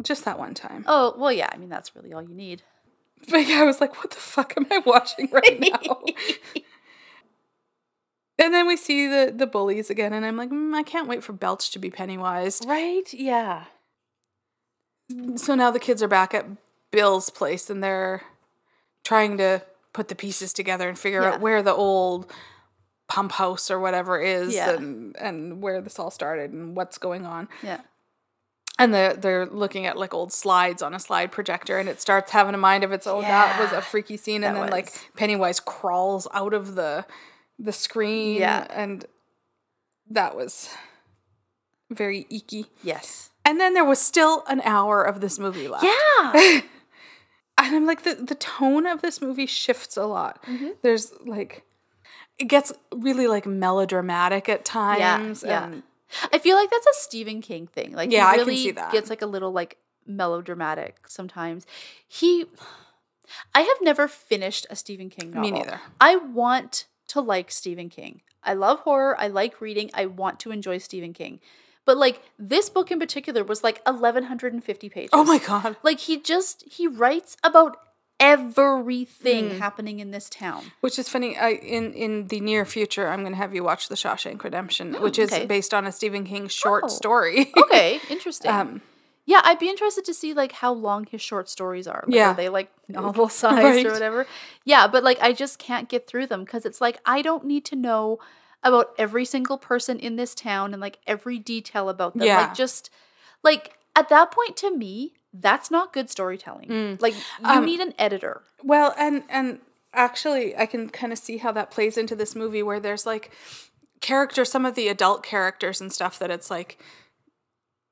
just 0.00 0.24
that 0.24 0.38
one 0.38 0.54
time. 0.54 0.84
Oh, 0.86 1.14
well, 1.18 1.30
yeah. 1.32 1.50
I 1.52 1.58
mean, 1.58 1.68
that's 1.68 1.94
really 1.94 2.12
all 2.14 2.22
you 2.22 2.34
need. 2.34 2.62
But 3.30 3.46
yeah, 3.46 3.60
I 3.60 3.64
was 3.64 3.80
like, 3.82 3.96
what 3.98 4.10
the 4.10 4.16
fuck 4.16 4.54
am 4.56 4.66
I 4.70 4.78
watching 4.78 5.28
right 5.30 5.60
now? 5.60 6.00
and 8.38 8.52
then 8.54 8.66
we 8.66 8.76
see 8.76 9.06
the 9.06 9.32
the 9.34 9.46
bullies 9.46 9.90
again, 9.90 10.12
and 10.12 10.24
I'm 10.26 10.36
like, 10.36 10.50
mm, 10.50 10.74
I 10.74 10.82
can't 10.82 11.08
wait 11.08 11.22
for 11.24 11.32
Belch 11.32 11.70
to 11.72 11.78
be 11.78 11.90
Pennywise. 11.90 12.60
right? 12.66 13.12
Yeah. 13.12 13.64
So 15.36 15.54
now 15.54 15.70
the 15.70 15.78
kids 15.80 16.02
are 16.02 16.08
back 16.08 16.34
at 16.34 16.46
Bill's 16.90 17.30
place, 17.30 17.68
and 17.70 17.82
they're 17.82 18.22
trying 19.04 19.36
to 19.38 19.62
put 19.92 20.08
the 20.08 20.14
pieces 20.14 20.52
together 20.52 20.88
and 20.88 20.98
figure 20.98 21.22
Yeah. 21.22 21.34
out 21.34 21.40
where 21.40 21.62
the 21.62 21.74
old 21.74 22.32
pump 23.06 23.32
house 23.32 23.70
or 23.70 23.78
whatever 23.78 24.18
is 24.20 24.54
Yeah. 24.54 24.70
and 24.70 25.14
and 25.16 25.62
where 25.62 25.80
this 25.80 25.98
all 25.98 26.10
started 26.10 26.52
and 26.52 26.74
what's 26.76 26.98
going 26.98 27.26
on. 27.26 27.48
Yeah. 27.62 27.80
And 28.76 28.92
they're, 28.92 29.14
they're 29.14 29.46
looking 29.46 29.86
at 29.86 29.96
like 29.96 30.12
old 30.12 30.32
slides 30.32 30.82
on 30.82 30.94
a 30.94 30.98
slide 30.98 31.30
projector 31.30 31.78
and 31.78 31.88
it 31.88 32.00
starts 32.00 32.32
having 32.32 32.54
a 32.56 32.58
mind 32.58 32.82
of 32.82 32.90
its 32.90 33.06
own. 33.06 33.22
That 33.22 33.60
was 33.60 33.70
a 33.70 33.80
freaky 33.80 34.16
scene. 34.16 34.42
And 34.42 34.56
then 34.56 34.68
like. 34.68 35.12
Pennywise 35.16 35.60
crawls 35.60 36.26
out 36.34 36.52
of 36.52 36.74
the 36.74 37.04
the 37.58 37.72
screen. 37.72 38.38
Yeah. 38.40 38.66
And 38.70 39.04
that 40.10 40.36
was 40.36 40.70
very 41.90 42.24
eeky. 42.30 42.66
Yes. 42.82 43.30
And 43.44 43.60
then 43.60 43.74
there 43.74 43.84
was 43.84 43.98
still 44.00 44.44
an 44.48 44.60
hour 44.64 45.02
of 45.02 45.20
this 45.20 45.38
movie 45.38 45.68
left. 45.68 45.84
Yeah. 45.84 46.60
And 47.56 47.74
I'm 47.76 47.86
like, 47.86 48.02
the, 48.02 48.14
the 48.16 48.34
tone 48.34 48.84
of 48.84 49.00
this 49.00 49.20
movie 49.22 49.46
shifts 49.46 49.96
a 49.96 50.04
lot. 50.06 50.42
Mm-hmm. 50.44 50.70
There's 50.82 51.12
like, 51.24 51.62
it 52.36 52.46
gets 52.46 52.72
really 52.92 53.28
like 53.28 53.46
melodramatic 53.46 54.48
at 54.48 54.64
times. 54.64 55.44
Yeah. 55.46 55.66
And 55.66 55.82
I 56.32 56.38
feel 56.38 56.56
like 56.56 56.70
that's 56.70 56.86
a 56.86 56.94
Stephen 56.94 57.40
King 57.40 57.68
thing. 57.68 57.92
Like 57.92 58.10
Yeah, 58.10 58.26
I 58.26 58.38
he 58.38 58.44
can 58.44 58.54
see 58.56 58.70
that. 58.72 58.92
gets 58.92 59.08
like 59.08 59.22
a 59.22 59.26
little 59.26 59.52
like 59.52 59.78
melodramatic 60.04 61.08
sometimes. 61.08 61.64
He 62.08 62.46
I 63.54 63.60
have 63.60 63.78
never 63.80 64.08
finished 64.08 64.66
a 64.68 64.76
Stephen 64.76 65.08
King 65.08 65.30
novel. 65.30 65.50
Me 65.50 65.56
neither. 65.56 65.80
I 66.00 66.16
want 66.16 66.86
to 67.08 67.20
like 67.20 67.50
Stephen 67.50 67.88
King. 67.88 68.22
I 68.42 68.54
love 68.54 68.80
horror. 68.80 69.18
I 69.18 69.28
like 69.28 69.60
reading. 69.60 69.90
I 69.94 70.06
want 70.06 70.38
to 70.40 70.50
enjoy 70.50 70.78
Stephen 70.78 71.12
King. 71.12 71.40
But 71.86 71.96
like 71.98 72.22
this 72.38 72.68
book 72.70 72.90
in 72.90 72.98
particular 72.98 73.44
was 73.44 73.62
like 73.62 73.80
1150 73.86 74.88
pages. 74.88 75.10
oh 75.12 75.24
my 75.24 75.38
God. 75.38 75.76
Like 75.82 76.00
he 76.00 76.18
just 76.18 76.64
he 76.70 76.86
writes 76.86 77.36
about 77.44 77.76
everything 78.20 79.50
Mm. 79.50 79.58
happening 79.58 80.00
in 80.00 80.10
this 80.10 80.28
town. 80.30 80.72
Which 80.80 80.98
is 80.98 81.08
funny. 81.08 81.36
I 81.36 81.50
in 81.50 81.92
in 81.92 82.28
the 82.28 82.40
near 82.40 82.64
future, 82.64 83.08
I'm 83.08 83.20
going 83.20 83.32
to 83.32 83.36
have 83.38 83.54
you 83.54 83.64
watch 83.64 83.88
The 83.88 83.94
Shawshank 83.96 84.42
Redemption, 84.42 84.94
which 85.02 85.18
is 85.18 85.30
Mm, 85.30 85.36
okay. 85.36 85.46
based 85.46 85.72
on 85.74 85.86
a 85.86 85.92
Stephen 85.92 86.24
King 86.24 86.48
short 86.48 86.84
Oh. 86.84 86.88
story. 86.88 87.52
Okay, 87.64 88.00
interesting. 88.10 88.50
um, 88.50 88.80
yeah, 89.26 89.40
I'd 89.44 89.58
be 89.58 89.68
interested 89.68 90.04
to 90.06 90.14
see 90.14 90.34
like 90.34 90.52
how 90.52 90.72
long 90.72 91.06
his 91.10 91.22
short 91.22 91.48
stories 91.48 91.86
are. 91.86 92.04
Like, 92.06 92.14
Yeah. 92.14 92.30
are 92.32 92.34
they 92.34 92.48
like 92.48 92.70
novel 92.88 93.28
sized 93.28 93.62
Right. 93.64 93.86
or 93.86 93.92
whatever? 93.92 94.26
Yeah, 94.64 94.86
but 94.86 95.02
like 95.04 95.18
I 95.20 95.32
just 95.32 95.58
can't 95.58 95.88
get 95.88 96.06
through 96.06 96.26
them 96.26 96.44
because 96.44 96.64
it's 96.66 96.80
like 96.80 96.98
I 97.06 97.22
don't 97.22 97.44
need 97.44 97.64
to 97.66 97.76
know 97.76 98.18
about 98.62 98.94
every 98.98 99.24
single 99.24 99.58
person 99.58 99.98
in 99.98 100.16
this 100.16 100.34
town 100.34 100.72
and 100.72 100.80
like 100.80 100.98
every 101.06 101.38
detail 101.38 101.88
about 101.88 102.14
them. 102.16 102.26
Yeah. 102.26 102.38
Like 102.42 102.54
just 102.54 102.90
like 103.42 103.78
at 103.96 104.08
that 104.08 104.30
point 104.30 104.56
to 104.58 104.74
me, 104.76 105.12
that's 105.32 105.70
not 105.70 105.92
good 105.92 106.10
storytelling. 106.10 106.98
Like 107.00 107.14
you 107.14 107.20
Um, 107.48 107.64
need 107.66 107.80
an 107.80 107.92
editor. 107.98 108.42
Well, 108.62 108.94
and 108.98 109.24
and 109.28 109.60
actually, 109.92 110.56
I 110.56 110.66
can 110.66 110.88
kind 110.90 111.12
of 111.12 111.18
see 111.18 111.38
how 111.38 111.52
that 111.52 111.70
plays 111.70 111.96
into 111.98 112.14
this 112.16 112.34
movie, 112.34 112.62
where 112.62 112.80
there's 112.80 113.04
like 113.06 113.30
characters, 114.00 114.50
some 114.50 114.64
of 114.66 114.74
the 114.74 114.88
adult 114.88 115.22
characters 115.22 115.80
and 115.80 115.92
stuff 115.92 116.18
that 116.18 116.30
it's 116.30 116.50
like. 116.50 116.78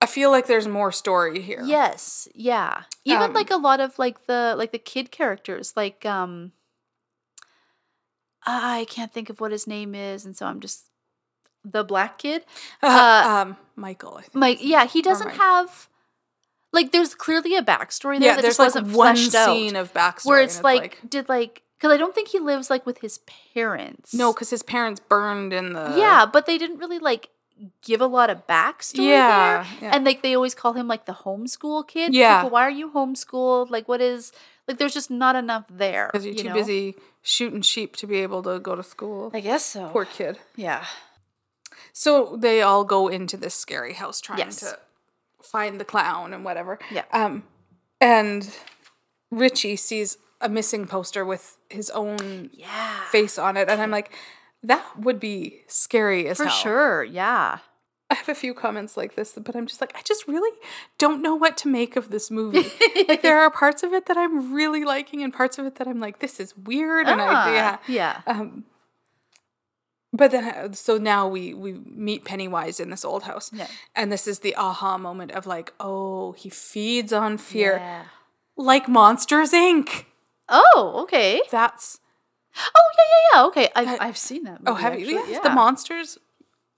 I 0.02 0.06
feel 0.06 0.30
like 0.30 0.46
there's 0.46 0.68
more 0.68 0.92
story 0.92 1.40
here. 1.40 1.62
Yes, 1.64 2.28
yeah. 2.34 2.82
Even 3.04 3.22
Um, 3.22 3.32
like 3.32 3.50
a 3.50 3.56
lot 3.56 3.80
of 3.80 3.98
like 3.98 4.26
the 4.26 4.54
like 4.56 4.72
the 4.72 4.78
kid 4.78 5.10
characters, 5.10 5.72
like 5.76 6.04
um 6.04 6.52
I 8.44 8.86
can't 8.90 9.12
think 9.12 9.30
of 9.30 9.40
what 9.40 9.52
his 9.52 9.66
name 9.66 9.94
is, 9.94 10.24
and 10.24 10.36
so 10.36 10.46
I'm 10.46 10.60
just 10.60 10.86
the 11.64 11.84
black 11.84 12.18
kid. 12.18 12.44
Uh, 12.82 13.44
um, 13.46 13.56
Michael. 13.76 14.16
I 14.16 14.22
think. 14.22 14.34
Like, 14.34 14.58
yeah, 14.60 14.84
he 14.86 15.00
doesn't 15.00 15.30
have 15.30 15.88
like 16.72 16.90
there's 16.90 17.14
clearly 17.14 17.54
a 17.56 17.62
backstory 17.62 18.18
there 18.18 18.30
Yeah, 18.30 18.36
that 18.36 18.42
there's 18.42 18.56
just 18.56 18.58
like 18.58 18.74
wasn't 18.74 18.96
one 18.96 19.14
fleshed 19.16 19.34
out. 19.34 19.46
scene 19.54 19.76
of 19.76 19.92
backstory 19.94 20.26
where 20.26 20.40
and 20.40 20.46
it's 20.46 20.62
like, 20.64 20.98
did 21.08 21.28
like 21.28 21.62
because 21.78 21.92
I 21.92 21.96
don't 21.96 22.14
think 22.14 22.28
he 22.28 22.38
lives 22.40 22.70
like 22.70 22.86
with 22.86 22.98
his 22.98 23.20
parents. 23.54 24.14
no, 24.14 24.32
because 24.32 24.50
his 24.50 24.62
parents 24.62 25.00
burned 25.08 25.52
in 25.52 25.72
the 25.74 25.94
yeah, 25.96 26.26
but 26.26 26.46
they 26.46 26.58
didn't 26.58 26.78
really 26.78 26.98
like 26.98 27.28
give 27.82 28.00
a 28.00 28.06
lot 28.06 28.30
of 28.30 28.46
backstory 28.46 29.06
Yeah, 29.08 29.64
there. 29.80 29.88
yeah. 29.90 29.96
And 29.96 30.04
like 30.04 30.22
they 30.22 30.34
always 30.34 30.54
call 30.54 30.72
him 30.72 30.88
like 30.88 31.06
the 31.06 31.12
homeschool 31.12 31.86
kid. 31.86 32.14
Yeah. 32.14 32.34
Like, 32.36 32.42
well, 32.44 32.50
why 32.52 32.62
are 32.62 32.70
you 32.70 32.90
homeschooled? 32.90 33.70
Like 33.70 33.88
what 33.88 34.00
is 34.00 34.32
like 34.68 34.78
there's 34.78 34.94
just 34.94 35.10
not 35.10 35.36
enough 35.36 35.64
there. 35.70 36.08
because 36.12 36.24
you're 36.24 36.34
you 36.34 36.42
too 36.42 36.48
know? 36.48 36.54
busy 36.54 36.94
shooting 37.22 37.62
sheep 37.62 37.96
to 37.96 38.06
be 38.06 38.16
able 38.18 38.42
to 38.42 38.58
go 38.60 38.74
to 38.74 38.82
school. 38.82 39.30
I 39.34 39.40
guess 39.40 39.64
so. 39.64 39.88
Poor 39.88 40.04
kid. 40.04 40.38
yeah. 40.56 40.84
So 41.92 42.36
they 42.36 42.62
all 42.62 42.84
go 42.84 43.08
into 43.08 43.36
this 43.36 43.54
scary 43.54 43.92
house 43.94 44.20
trying 44.20 44.38
Yes. 44.38 44.60
to 44.60 44.78
find 45.42 45.78
the 45.80 45.84
clown 45.84 46.32
and 46.32 46.44
whatever. 46.44 46.78
Yeah. 46.90 47.04
Um, 47.12 47.44
and 48.00 48.48
Richie 49.30 49.76
sees 49.76 50.16
a 50.40 50.48
missing 50.48 50.86
poster 50.86 51.24
with 51.24 51.56
his 51.68 51.90
own 51.90 52.50
Yeah. 52.52 53.04
face 53.10 53.38
on 53.38 53.56
it, 53.56 53.68
and 53.68 53.80
I'm 53.80 53.90
like, 53.90 54.12
that 54.62 54.98
would 54.98 55.18
be 55.20 55.62
scary 55.66 56.26
as 56.28 56.38
hell. 56.38 56.46
For 56.46 56.50
hell. 56.50 56.62
sure. 56.62 57.04
Yeah. 57.04 57.58
I 58.10 58.14
have 58.14 58.28
a 58.28 58.34
few 58.34 58.52
comments 58.52 58.96
like 58.98 59.14
this, 59.14 59.38
but 59.42 59.56
I'm 59.56 59.66
just 59.66 59.80
like, 59.80 59.92
I 59.96 60.02
just 60.02 60.28
really 60.28 60.54
don't 60.98 61.22
know 61.22 61.34
what 61.34 61.56
to 61.58 61.68
make 61.68 61.96
of 61.96 62.10
this 62.10 62.30
movie. 62.30 62.70
like, 63.08 63.22
there 63.22 63.40
are 63.40 63.50
parts 63.50 63.82
of 63.82 63.94
it 63.94 64.04
that 64.04 64.18
I'm 64.18 64.52
really 64.52 64.84
liking, 64.84 65.22
and 65.22 65.32
parts 65.32 65.58
of 65.58 65.64
it 65.64 65.76
that 65.76 65.88
I'm 65.88 65.98
like, 65.98 66.18
this 66.18 66.38
is 66.38 66.54
weird, 66.54 67.08
and 67.08 67.22
I 67.22 67.26
Ah, 67.26 67.52
yeah. 67.52 67.78
Yeah. 67.88 68.20
Um, 68.26 68.64
but 70.12 70.30
then, 70.30 70.44
uh, 70.44 70.72
so 70.72 70.98
now 70.98 71.26
we 71.26 71.54
we 71.54 71.72
meet 71.86 72.26
Pennywise 72.26 72.78
in 72.80 72.90
this 72.90 73.02
old 73.02 73.22
house, 73.22 73.50
Yeah. 73.50 73.66
and 73.96 74.12
this 74.12 74.26
is 74.28 74.40
the 74.40 74.54
aha 74.56 74.98
moment 74.98 75.32
of 75.32 75.46
like, 75.46 75.72
oh, 75.80 76.32
he 76.32 76.50
feeds 76.50 77.14
on 77.14 77.38
fear, 77.38 77.78
Yeah. 77.78 78.04
like 78.58 78.88
Monsters 78.88 79.52
Inc. 79.52 80.04
Oh, 80.50 81.00
okay. 81.04 81.40
That's 81.50 81.98
Oh, 82.56 82.90
yeah, 82.98 83.04
yeah, 83.04 83.40
yeah. 83.42 83.46
Okay. 83.48 83.68
I've, 83.74 83.86
That- 83.86 84.02
I've 84.02 84.16
seen 84.16 84.44
that 84.44 84.60
movie. 84.62 84.64
oh, 84.66 84.74
have 84.74 84.98
you? 84.98 85.18
actually. 85.18 85.32
Yes, 85.32 85.42
the 85.42 85.50
monsters 85.50 86.18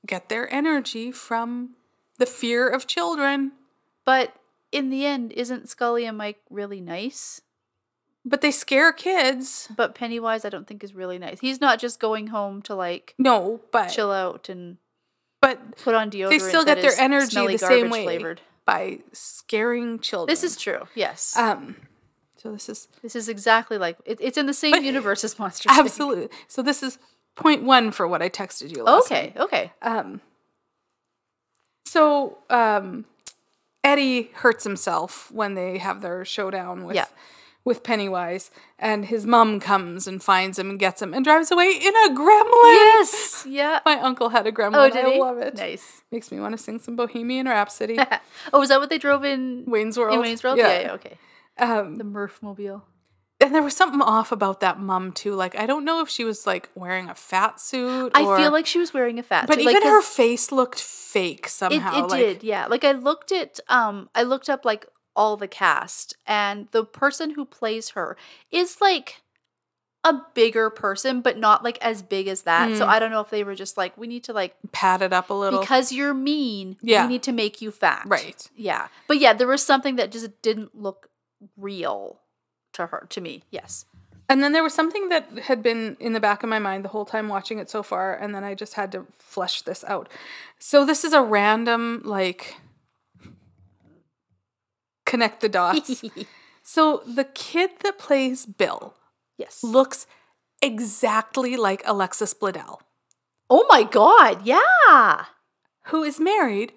get 0.06 0.28
their 0.28 0.52
energy 0.52 1.10
from 1.12 1.70
the 2.18 2.26
fear 2.26 2.68
of 2.68 2.86
children, 2.86 3.52
But 4.04 4.34
in 4.70 4.90
the 4.90 5.04
end, 5.06 5.32
isn't 5.32 5.68
Scully 5.68 6.04
and 6.04 6.16
Mike 6.18 6.40
really 6.50 6.80
nice? 6.80 7.40
but 8.26 8.40
they 8.40 8.50
scare 8.50 8.90
kids. 8.92 9.68
But 9.76 9.94
Pennywise, 9.94 10.46
I 10.46 10.48
don't 10.48 10.66
think 10.66 10.82
is 10.82 10.94
really 10.94 11.18
nice. 11.18 11.40
He's 11.40 11.60
not 11.60 11.78
just 11.78 12.00
going 12.00 12.28
home 12.28 12.62
to 12.62 12.74
like 12.74 13.14
No, 13.18 13.60
but 13.70 13.88
chill 13.88 14.10
out 14.10 14.48
and 14.48 14.78
but 15.42 15.76
put 15.76 15.94
on 15.94 16.10
deodorant. 16.10 16.30
they 16.30 16.38
still 16.38 16.64
that 16.64 16.76
get 16.76 16.82
their 16.82 16.98
energy 16.98 17.32
smelly 17.32 17.52
the 17.54 17.58
same 17.58 17.68
garbage 17.88 17.92
way 17.92 18.04
flavored. 18.04 18.40
by 18.64 18.98
scaring 19.12 19.98
children. 19.98 20.32
This 20.32 20.42
is 20.42 20.56
true. 20.56 20.88
Yes, 20.94 21.36
um. 21.36 21.76
So 22.44 22.52
this 22.52 22.68
is 22.68 22.88
this 23.02 23.16
is 23.16 23.30
exactly 23.30 23.78
like 23.78 23.96
it, 24.04 24.18
it's 24.20 24.36
in 24.36 24.44
the 24.44 24.52
same 24.52 24.84
universe 24.92 25.24
as 25.24 25.38
Monsters. 25.38 25.72
Inc. 25.72 25.78
Absolutely. 25.78 26.28
So 26.46 26.60
this 26.60 26.82
is 26.82 26.98
point 27.36 27.62
one 27.64 27.90
for 27.90 28.06
what 28.06 28.20
I 28.20 28.28
texted 28.28 28.76
you 28.76 28.84
last 28.84 29.10
Okay. 29.10 29.32
Okay. 29.34 29.72
Um, 29.80 30.20
so 31.86 32.36
um, 32.50 33.06
Eddie 33.82 34.30
hurts 34.34 34.62
himself 34.64 35.30
when 35.32 35.54
they 35.54 35.78
have 35.78 36.02
their 36.02 36.22
showdown 36.26 36.84
with 36.84 36.96
Yeah. 36.96 37.06
with 37.64 37.82
Pennywise, 37.82 38.50
and 38.78 39.06
his 39.06 39.24
mom 39.24 39.58
comes 39.58 40.06
and 40.06 40.22
finds 40.22 40.58
him 40.58 40.68
and 40.68 40.78
gets 40.78 41.00
him 41.00 41.14
and 41.14 41.24
drives 41.24 41.50
away 41.50 41.70
in 41.70 41.94
a 41.96 42.08
gremlin. 42.10 42.74
Yes. 42.74 43.46
Yeah. 43.54 43.80
My 43.86 43.98
uncle 44.00 44.28
had 44.28 44.46
a 44.46 44.52
gremlin. 44.52 44.74
Oh, 44.76 44.90
did 44.90 45.06
I 45.06 45.12
he? 45.12 45.18
love 45.20 45.38
it. 45.38 45.54
Nice. 45.56 46.02
Makes 46.12 46.30
me 46.30 46.40
want 46.40 46.52
to 46.56 46.62
sing 46.62 46.78
some 46.78 46.94
Bohemian 46.94 47.46
Rhapsody. 47.46 47.98
oh, 48.52 48.60
is 48.60 48.68
that 48.68 48.80
what 48.80 48.90
they 48.90 48.98
drove 48.98 49.24
in 49.24 49.64
Wayne's 49.66 49.96
World. 49.96 50.12
in 50.14 50.20
Wayne's 50.20 50.44
World? 50.44 50.58
Yeah. 50.58 50.80
yeah, 50.80 50.92
okay. 50.92 51.16
Um, 51.58 51.98
The 51.98 52.04
Mirthmobile. 52.04 52.82
and 53.40 53.54
there 53.54 53.62
was 53.62 53.76
something 53.76 54.00
off 54.00 54.32
about 54.32 54.60
that 54.60 54.80
mom 54.80 55.12
too. 55.12 55.34
Like 55.34 55.56
I 55.58 55.66
don't 55.66 55.84
know 55.84 56.00
if 56.00 56.08
she 56.08 56.24
was 56.24 56.46
like 56.46 56.68
wearing 56.74 57.08
a 57.08 57.14
fat 57.14 57.60
suit. 57.60 58.12
I 58.14 58.22
feel 58.36 58.50
like 58.52 58.66
she 58.66 58.78
was 58.78 58.92
wearing 58.94 59.18
a 59.18 59.22
fat 59.22 59.46
But 59.46 59.56
suit. 59.58 59.66
like, 59.66 59.76
even 59.76 59.88
her 59.88 60.02
face 60.02 60.50
looked 60.50 60.80
fake 60.80 61.46
somehow. 61.48 61.98
it 61.98 62.08
like, 62.10 62.20
did, 62.20 62.42
yeah. 62.42 62.66
Like 62.66 62.84
I 62.84 62.92
looked 62.92 63.30
at 63.32 63.60
um 63.68 64.08
I 64.14 64.22
looked 64.22 64.48
up 64.48 64.64
like 64.64 64.86
all 65.16 65.36
the 65.36 65.46
cast 65.48 66.16
and 66.26 66.66
the 66.72 66.84
person 66.84 67.30
who 67.34 67.44
plays 67.44 67.90
her 67.90 68.16
is 68.50 68.78
like 68.80 69.20
a 70.02 70.14
bigger 70.34 70.68
person, 70.70 71.20
but 71.22 71.38
not 71.38 71.62
like 71.64 71.78
as 71.80 72.02
big 72.02 72.26
as 72.28 72.42
that. 72.42 72.76
So 72.76 72.84
Mm. 72.84 72.88
I 72.88 72.98
don't 72.98 73.10
know 73.10 73.20
if 73.20 73.30
they 73.30 73.42
were 73.44 73.54
just 73.54 73.76
like, 73.78 73.96
we 73.96 74.06
need 74.06 74.24
to 74.24 74.32
like 74.34 74.54
Pat 74.72 75.00
it 75.02 75.12
up 75.14 75.30
a 75.30 75.34
little. 75.34 75.60
because 75.60 75.92
you're 75.92 76.12
mean, 76.14 76.76
Yeah. 76.82 77.04
we 77.06 77.12
need 77.14 77.22
to 77.22 77.32
make 77.32 77.62
you 77.62 77.70
fat. 77.70 78.02
Right. 78.06 78.46
Yeah. 78.56 78.88
But 79.08 79.18
yeah, 79.18 79.32
there 79.32 79.46
was 79.46 79.62
something 79.64 79.96
that 79.96 80.10
just 80.12 80.42
didn't 80.42 80.74
look 80.74 81.08
real 81.56 82.20
to 82.74 82.86
her, 82.86 83.06
to 83.10 83.20
me. 83.20 83.44
Yes. 83.50 83.86
And 84.28 84.42
then 84.42 84.52
there 84.52 84.62
was 84.62 84.74
something 84.74 85.10
that 85.10 85.38
had 85.44 85.62
been 85.62 85.96
in 86.00 86.14
the 86.14 86.20
back 86.20 86.42
of 86.42 86.48
my 86.48 86.58
mind 86.58 86.84
the 86.84 86.88
whole 86.88 87.04
time 87.04 87.28
watching 87.28 87.58
it 87.58 87.68
so 87.68 87.82
far, 87.82 88.14
and 88.14 88.34
then 88.34 88.42
I 88.42 88.54
just 88.54 88.74
had 88.74 88.90
to 88.92 89.06
flesh 89.18 89.62
this 89.62 89.84
out. 89.84 90.08
So 90.58 90.84
this 90.84 91.04
is 91.04 91.12
a 91.12 91.22
random 91.22 92.00
like 92.04 92.56
connect 95.04 95.40
the 95.40 95.48
dots. 95.48 96.02
so 96.62 97.02
the 97.06 97.24
kid 97.24 97.70
that 97.82 97.98
plays 97.98 98.46
Bill 98.46 98.94
yes. 99.36 99.62
looks 99.62 100.06
exactly 100.62 101.56
like 101.56 101.82
Alexis 101.84 102.32
Bledel, 102.32 102.80
Oh 103.50 103.66
my 103.68 103.82
god, 103.82 104.46
yeah. 104.46 105.26
who 105.86 106.02
is 106.02 106.18
married 106.18 106.72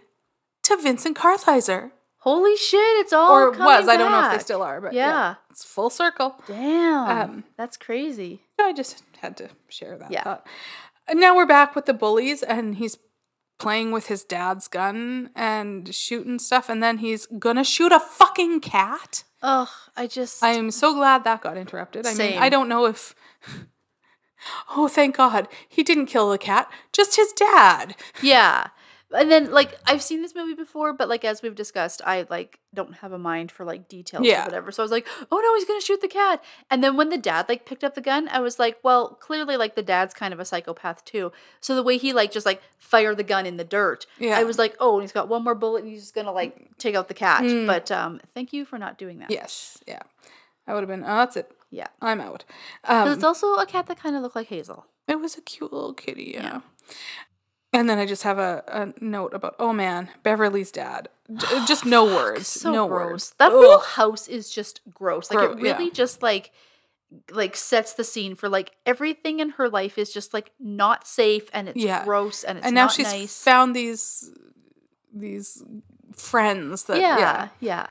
to 0.64 0.76
Vincent 0.78 1.18
Kartheiser. 1.18 1.92
Holy 2.28 2.58
shit, 2.58 2.80
it's 3.00 3.14
all 3.14 3.32
or 3.32 3.52
coming 3.52 3.66
was. 3.66 3.88
I 3.88 3.96
don't 3.96 4.12
know 4.12 4.26
if 4.28 4.34
they 4.34 4.44
still 4.44 4.62
are, 4.62 4.82
but 4.82 4.92
yeah. 4.92 5.08
Yeah. 5.08 5.36
it's 5.50 5.64
full 5.64 5.90
circle. 5.90 6.36
Damn. 6.46 7.10
Um, 7.30 7.44
that's 7.56 7.78
crazy. 7.78 8.42
I 8.60 8.74
just 8.74 9.02
had 9.22 9.38
to 9.38 9.50
share 9.70 9.98
that 9.98 10.12
Yeah. 10.12 10.24
thought. 10.24 10.46
And 11.08 11.22
now 11.22 11.36
we're 11.38 11.46
back 11.46 11.74
with 11.74 11.86
the 11.86 11.94
bullies, 11.94 12.44
and 12.44 12.76
he's 12.76 12.98
playing 13.60 13.92
with 13.94 14.08
his 14.08 14.26
dad's 14.26 14.68
gun 14.68 15.30
and 15.36 15.96
shooting 15.96 16.38
stuff, 16.38 16.68
and 16.68 16.84
then 16.84 16.98
he's 16.98 17.28
gonna 17.40 17.64
shoot 17.64 17.94
a 17.94 18.00
fucking 18.02 18.60
cat. 18.60 19.24
Ugh, 19.42 19.70
I 19.96 20.08
just 20.08 20.44
I 20.44 20.50
am 20.50 20.70
so 20.72 20.94
glad 20.94 21.24
that 21.24 21.42
got 21.42 21.56
interrupted. 21.56 22.06
I 22.06 22.14
mean, 22.14 22.38
I 22.40 22.50
don't 22.50 22.68
know 22.68 22.88
if. 22.88 23.16
Oh, 24.76 24.88
thank 24.88 25.18
God. 25.18 25.48
He 25.68 25.82
didn't 25.84 26.06
kill 26.06 26.30
the 26.30 26.38
cat, 26.38 26.70
just 26.94 27.16
his 27.16 27.34
dad. 27.34 27.96
yeah. 28.22 28.68
And 29.16 29.32
then 29.32 29.52
like 29.52 29.78
I've 29.86 30.02
seen 30.02 30.22
this 30.22 30.36
movie 30.36 30.54
before, 30.54 30.92
but 30.92 31.08
like 31.08 31.24
as 31.24 31.42
we've 31.42 31.56
discussed, 31.56 32.02
I 32.06 32.28
like 32.30 32.60
don't 32.74 32.96
have 32.96 33.14
a 33.14 33.18
mind 33.18 33.52
for 33.54 33.64
like 33.64 33.88
details 33.88 34.26
Yeah. 34.26 34.42
or 34.42 34.46
whatever. 34.46 34.72
So 34.74 34.84
I 34.84 34.86
was 34.86 34.92
like, 34.92 35.08
oh 35.32 35.40
no, 35.40 35.56
he's 35.56 35.64
gonna 35.66 35.80
shoot 35.80 36.02
the 36.02 36.10
cat. 36.10 36.44
And 36.70 36.84
then 36.84 36.98
when 36.98 37.10
the 37.10 37.18
dad 37.18 37.48
like 37.48 37.66
picked 37.66 37.86
up 37.86 37.96
the 37.96 38.02
gun, 38.02 38.28
I 38.28 38.42
was 38.42 38.60
like, 38.60 38.78
well, 38.84 39.10
clearly 39.22 39.56
like 39.56 39.76
the 39.76 39.82
dad's 39.82 40.14
kind 40.14 40.34
of 40.34 40.42
a 40.42 40.46
psychopath 40.46 41.06
too. 41.06 41.32
So 41.62 41.74
the 41.74 41.84
way 41.84 41.98
he 41.98 42.12
like 42.12 42.32
just 42.32 42.46
like 42.46 42.62
fired 42.80 43.16
the 43.16 43.24
gun 43.24 43.46
in 43.46 43.56
the 43.56 43.64
dirt, 43.64 44.06
Yeah. 44.20 44.38
I 44.38 44.44
was 44.44 44.58
like, 44.58 44.76
oh, 44.82 44.96
and 44.96 45.04
he's 45.04 45.14
got 45.14 45.30
one 45.30 45.44
more 45.44 45.56
bullet 45.56 45.84
and 45.84 45.92
he's 45.92 46.02
just 46.02 46.14
gonna 46.16 46.34
like 46.34 46.78
take 46.78 46.94
out 46.96 47.08
the 47.08 47.14
cat. 47.14 47.44
Mm. 47.44 47.66
But 47.66 47.90
um, 47.90 48.20
thank 48.34 48.52
you 48.52 48.66
for 48.66 48.78
not 48.78 48.98
doing 48.98 49.20
that. 49.20 49.32
Yes, 49.32 49.78
yeah. 49.88 50.02
I 50.68 50.74
would 50.74 50.82
have 50.82 50.90
been, 50.90 51.04
oh, 51.04 51.16
that's 51.16 51.38
it. 51.38 51.50
Yeah. 51.72 51.88
I'm 52.02 52.20
out. 52.20 52.44
Um, 52.84 53.08
it's 53.14 53.24
also 53.24 53.56
a 53.56 53.66
cat 53.66 53.88
that 53.88 54.00
kind 54.02 54.18
of 54.18 54.22
looked 54.22 54.36
like 54.36 54.48
Hazel. 54.48 54.86
it 55.08 55.18
was 55.22 55.38
a 55.38 55.42
cute 55.42 55.72
little 55.72 55.94
kitty, 55.94 56.32
yeah. 56.36 56.42
Yeah. 56.44 56.60
And 57.74 57.90
then 57.90 58.00
I 58.00 58.06
just 58.06 58.24
have 58.24 58.40
a, 58.40 58.64
a 58.68 59.04
note 59.04 59.34
about, 59.34 59.56
oh 59.60 59.74
man, 59.74 60.10
Beverly's 60.24 60.72
dad. 60.72 61.10
J- 61.34 61.48
uh, 61.58 61.66
just 61.68 61.86
no 61.86 62.06
words. 62.16 62.48
so 62.48 62.72
no 62.72 62.88
gross. 62.88 63.12
words. 63.12 63.34
That 63.40 63.52
Ugh. 63.52 63.64
whole 63.64 63.80
house 63.80 64.28
is 64.28 64.50
just 64.50 64.82
gross. 64.94 65.30
Like 65.30 65.40
Gro- 65.40 65.52
it 65.52 65.62
really 65.62 65.86
yeah. 65.86 65.92
just 65.94 66.22
like 66.24 66.52
like 67.32 67.56
sets 67.56 67.94
the 67.94 68.04
scene 68.04 68.36
for 68.36 68.50
like 68.50 68.72
everything 68.86 69.40
in 69.40 69.52
her 69.52 69.70
life 69.70 69.98
is 69.98 70.12
just 70.12 70.34
like 70.34 70.52
not 70.60 71.08
safe 71.08 71.50
and 71.54 71.70
it's 71.70 71.78
Yeah. 71.80 72.04
gross 72.04 72.44
and 72.44 72.58
it's 72.58 72.66
and 72.68 72.76
now 72.76 72.84
not 72.86 72.92
she's 72.92 73.06
nice. 73.06 73.44
found 73.44 73.74
these 73.76 74.30
these 75.14 75.64
friends 76.14 76.84
that 76.86 77.00
yeah, 77.00 77.18
yeah. 77.18 77.48
yeah, 77.60 77.88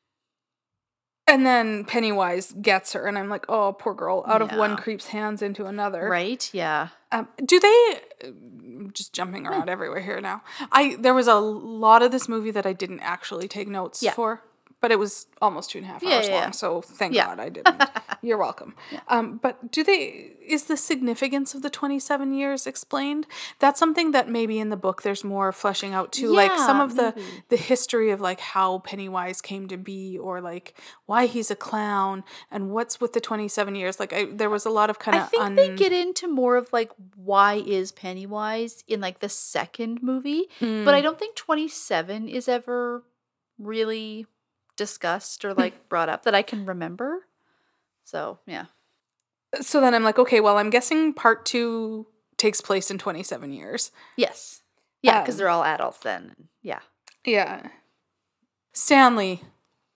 And 1.29 1.45
then 1.45 1.85
Pennywise 1.85 2.53
gets 2.61 2.93
her, 2.93 3.07
and 3.07 3.19
I'm 3.19 3.29
like, 3.29 3.47
oh, 3.49 3.73
poor 3.73 3.95
girl. 3.95 4.25
Out 4.29 4.43
of 4.43 4.53
one 4.53 4.77
creep's 4.77 5.09
hands 5.09 5.43
into 5.43 5.67
another. 5.67 6.09
Right? 6.09 6.49
Yeah. 6.53 6.89
Um, 7.11 7.29
do 7.45 7.59
they? 7.59 8.01
Just 8.93 9.13
jumping 9.13 9.47
around 9.47 9.69
everywhere 9.69 10.01
here 10.01 10.21
now. 10.21 10.43
I 10.71 10.97
there 11.01 11.15
was 11.15 11.27
a 11.27 11.35
lot 11.35 12.03
of 12.03 12.13
this 12.13 12.29
movie 12.29 12.53
that 12.53 12.65
I 12.67 12.73
didn't 12.73 13.01
actually 13.01 13.49
take 13.49 13.67
notes 13.69 14.03
Yeah. 14.03 14.13
for, 14.13 14.43
but 14.87 14.93
it 14.93 15.01
was 15.01 15.27
almost 15.43 15.71
two 15.71 15.79
and 15.79 15.87
a 15.87 15.91
half 15.91 16.01
Yeah, 16.03 16.15
hours 16.17 16.29
yeah, 16.29 16.35
long. 16.35 16.43
yeah. 16.45 16.51
So 16.53 16.81
thank. 16.81 17.13
God 17.15 17.41
I 17.41 17.49
didn't. 17.49 17.83
You're 18.23 18.39
welcome. 18.39 18.75
Um, 19.09 19.39
but 19.43 19.73
do 19.73 19.83
they? 19.83 20.33
Is 20.57 20.65
the 20.65 20.77
significance 20.77 21.55
of 21.57 21.63
the 21.63 21.71
27 21.71 22.33
years 22.33 22.67
explained? 22.69 23.27
That's 23.59 23.81
something 23.81 24.13
that 24.13 24.29
maybe 24.29 24.61
in 24.61 24.71
the 24.71 24.77
book 24.77 25.03
there's 25.03 25.25
more 25.25 25.51
fleshing 25.51 25.93
out 25.93 26.13
too, 26.13 26.29
like 26.33 26.57
some 26.57 26.81
of 26.81 26.95
the 26.95 27.13
maybe. 27.17 27.29
the 27.49 27.57
history 27.57 28.11
of 28.13 28.21
like 28.21 28.39
how 28.55 28.79
Pennywise 28.79 29.41
came 29.43 29.67
to 29.69 29.77
be, 29.77 30.17
or 30.19 30.41
like 30.41 30.79
why 31.07 31.27
he's 31.27 31.51
a 31.51 31.57
clown, 31.57 32.23
and 32.51 32.71
what's 32.71 33.01
with 33.01 33.13
the 33.13 33.21
27 33.21 33.75
years. 33.75 33.99
Like 33.99 34.13
I, 34.13 34.27
there 34.27 34.51
was 34.51 34.65
a 34.65 34.71
lot 34.71 34.89
of 34.91 34.99
kind 35.01 35.17
of. 35.17 35.25
I 35.25 35.27
think 35.27 35.43
un- 35.43 35.55
they 35.57 35.75
get 35.75 35.93
into 35.93 36.29
more 36.29 36.55
of 36.57 36.73
like 36.73 36.93
why 37.17 37.55
is 37.67 37.91
Pennywise 37.91 38.85
in 38.87 39.01
like 39.01 39.19
the 39.19 39.29
second 39.29 40.03
movie, 40.03 40.45
but 40.61 40.67
Mm. 40.67 40.95
I 40.95 41.01
don't 41.01 41.19
think 41.19 41.35
27 41.35 42.29
is 42.29 42.49
ever 42.49 43.03
really 43.59 44.27
discussed 44.77 45.45
or 45.45 45.55
like 45.55 45.89
brought 45.89 46.09
up 46.09 46.25
that 46.25 46.35
I 46.35 46.43
can 46.43 46.67
remember. 46.67 47.27
So, 48.05 48.39
yeah. 48.47 48.67
so 49.61 49.81
then 49.81 49.95
I'm 49.95 50.05
like, 50.05 50.19
okay, 50.19 50.41
well, 50.41 50.59
I'm 50.59 50.71
guessing 50.71 51.13
part 51.13 51.45
two 51.45 52.07
takes 52.37 52.61
place 52.61 52.91
in 52.91 52.99
27 52.99 53.53
years. 53.53 53.91
Yes. 54.17 54.63
Yeah, 55.03 55.23
because 55.23 55.35
Um, 55.35 55.39
they're 55.39 55.49
all 55.49 55.65
adults 55.65 55.99
then. 56.01 56.49
Yeah. 56.63 56.81
Yeah. 57.25 57.69
Stanley 58.73 59.43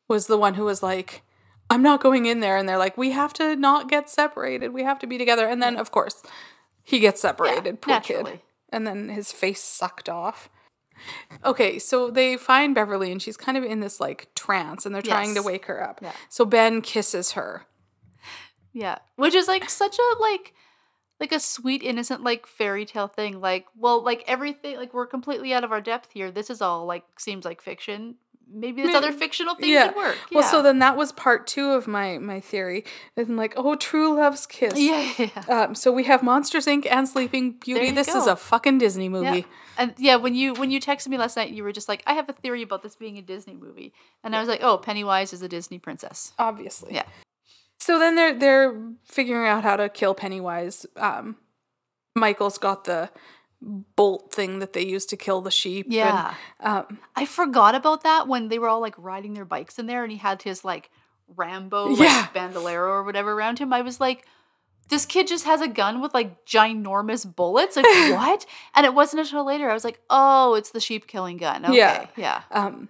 was 0.09 0.27
the 0.27 0.39
one 0.39 0.55
who 0.55 0.65
was 0.65 0.83
like, 0.83 1.23
I'm 1.69 1.83
not 1.83 2.03
going 2.03 2.27
in 2.27 2.41
there. 2.41 2.57
And 2.57 2.69
they're 2.69 2.79
like, 2.79 2.97
we 2.99 3.13
have 3.13 3.33
to 3.35 3.55
not 3.55 3.89
get 3.89 4.11
separated. 4.11 4.73
We 4.73 4.83
have 4.83 4.99
to 5.01 5.07
be 5.07 5.19
together. 5.19 5.47
And 5.47 5.63
then, 5.63 5.77
of 5.77 5.91
course, 5.93 6.23
he 6.83 6.99
gets 6.99 7.21
separated. 7.21 7.81
Poor 7.81 8.01
kid. 8.01 8.41
And 8.73 8.87
then 8.87 9.09
his 9.09 9.31
face 9.31 9.63
sucked 9.63 10.09
off. 10.09 10.49
Okay, 11.45 11.79
so 11.79 12.11
they 12.11 12.37
find 12.37 12.75
Beverly 12.75 13.11
and 13.11 13.21
she's 13.21 13.37
kind 13.37 13.57
of 13.57 13.65
in 13.65 13.81
this 13.81 14.01
like 14.01 14.29
trance 14.35 14.85
and 14.85 14.95
they're 14.95 15.03
trying 15.03 15.35
to 15.35 15.43
wake 15.43 15.67
her 15.67 15.83
up. 15.83 16.01
Yeah. 16.03 16.13
So 16.29 16.45
Ben 16.45 16.83
kisses 16.83 17.33
her. 17.33 17.67
Yeah. 18.73 18.99
Which 19.17 19.35
is 19.35 19.49
like 19.49 19.69
such 19.69 19.99
a 19.99 20.21
like 20.21 20.55
like 21.19 21.33
a 21.33 21.41
sweet 21.41 21.83
innocent 21.83 22.23
like 22.23 22.47
fairy 22.47 22.87
tale 22.87 23.09
thing. 23.09 23.41
Like, 23.41 23.67
well, 23.77 24.03
like 24.03 24.25
everything 24.27 24.77
like 24.77 24.95
we're 24.95 25.07
completely 25.07 25.53
out 25.53 25.65
of 25.65 25.73
our 25.73 25.81
depth 25.81 26.13
here. 26.13 26.31
This 26.31 26.51
is 26.51 26.63
all 26.63 26.87
like 26.87 27.05
seems 27.19 27.45
like 27.45 27.61
fiction. 27.61 28.17
Maybe 28.53 28.83
this 28.83 28.95
other 28.95 29.13
fictional 29.13 29.55
thing 29.55 29.71
yeah. 29.71 29.89
could 29.89 29.97
work. 29.97 30.19
Well, 30.33 30.43
so 30.43 30.63
then 30.63 30.81
that 30.81 30.97
was 30.97 31.13
part 31.13 31.47
two 31.47 31.71
of 31.71 31.87
my 31.87 32.19
my 32.19 32.41
theory. 32.41 32.85
And 33.17 33.37
like, 33.37 33.55
oh, 33.57 33.77
true 33.77 34.15
love's 34.15 34.47
kiss. 34.47 34.75
Yeah, 34.77 35.13
yeah, 35.19 35.31
yeah. 35.49 35.63
Um, 35.63 35.75
so 35.75 35.93
we 35.93 36.05
have 36.05 36.23
Monsters 36.23 36.67
Inc. 36.67 36.87
and 36.91 37.09
Sleeping 37.09 37.53
Beauty. 37.53 37.91
This 37.91 38.09
is 38.09 38.27
a 38.27 38.37
fucking 38.37 38.79
Disney 38.79 39.05
Yeah. 39.05 39.11
movie. 39.11 39.47
And 39.79 39.95
yeah, 39.99 40.17
when 40.17 40.35
you 40.35 40.55
when 40.55 40.71
you 40.71 40.81
texted 40.81 41.09
me 41.09 41.17
last 41.19 41.37
night, 41.37 41.51
you 41.51 41.63
were 41.63 41.73
just 41.73 41.89
like, 41.89 42.03
"I 42.07 42.15
have 42.15 42.29
a 42.29 42.33
theory 42.33 42.63
about 42.63 42.83
this 42.83 42.97
being 42.97 43.17
a 43.19 43.23
Disney 43.23 43.55
movie," 43.55 43.93
and 44.25 44.35
I 44.35 44.41
was 44.41 44.49
like, 44.49 44.63
"Oh, 44.63 44.77
Pennywise 44.79 45.33
is 45.33 45.43
a 45.43 45.49
Disney 45.49 45.79
princess." 45.79 46.33
Obviously. 46.39 46.95
Yeah. 46.95 47.05
So 47.79 47.99
then 47.99 48.15
they're 48.15 48.35
they're 48.35 48.81
figuring 49.05 49.49
out 49.49 49.63
how 49.63 49.77
to 49.77 49.89
kill 49.89 50.15
Pennywise. 50.15 50.85
Um, 50.97 51.37
Michael's 52.15 52.59
got 52.59 52.85
the 52.85 53.11
bolt 53.63 54.33
thing 54.33 54.59
that 54.61 54.73
they 54.73 54.85
use 54.85 55.05
to 55.07 55.17
kill 55.17 55.41
the 55.41 55.51
sheep. 55.51 55.87
and, 55.87 55.95
Yeah, 55.95 56.35
um, 56.61 56.99
I 57.15 57.27
forgot 57.27 57.75
about 57.75 58.03
that 58.05 58.27
when 58.27 58.49
they 58.49 58.59
were 58.59 58.69
all 58.69 58.81
like 58.81 58.95
riding 58.97 59.35
their 59.35 59.45
bikes 59.45 59.79
in 59.79 59.87
there, 59.87 60.03
and 60.03 60.11
he 60.13 60.19
had 60.19 60.43
his 60.43 60.65
like 60.65 60.91
Rambo 61.37 61.89
like, 61.91 61.99
Yeah. 62.01 62.27
bandolero 62.33 62.89
or 62.91 63.03
whatever 63.05 63.33
around 63.33 63.59
him. 63.59 63.73
I 63.73 63.83
was 63.83 64.01
like. 64.01 64.27
This 64.89 65.07
kid 65.07 65.29
just 65.29 65.45
has 65.45 65.61
a 65.61 65.69
gun 65.69 66.01
with 66.01 66.13
like 66.15 66.45
ginormous 66.45 67.25
bullets. 67.37 67.77
Like 67.77 67.85
what? 68.11 68.45
And 68.75 68.85
it 68.85 68.93
wasn't 68.93 69.21
until 69.21 69.47
later 69.47 69.71
I 69.71 69.73
was 69.73 69.85
like, 69.85 70.01
"Oh, 70.11 70.55
it's 70.55 70.71
the 70.73 70.81
sheep 70.81 71.07
killing 71.07 71.37
gun." 71.37 71.65
Okay, 71.65 71.77
Yeah. 71.77 72.07
yeah, 72.17 72.43
um, 72.51 72.89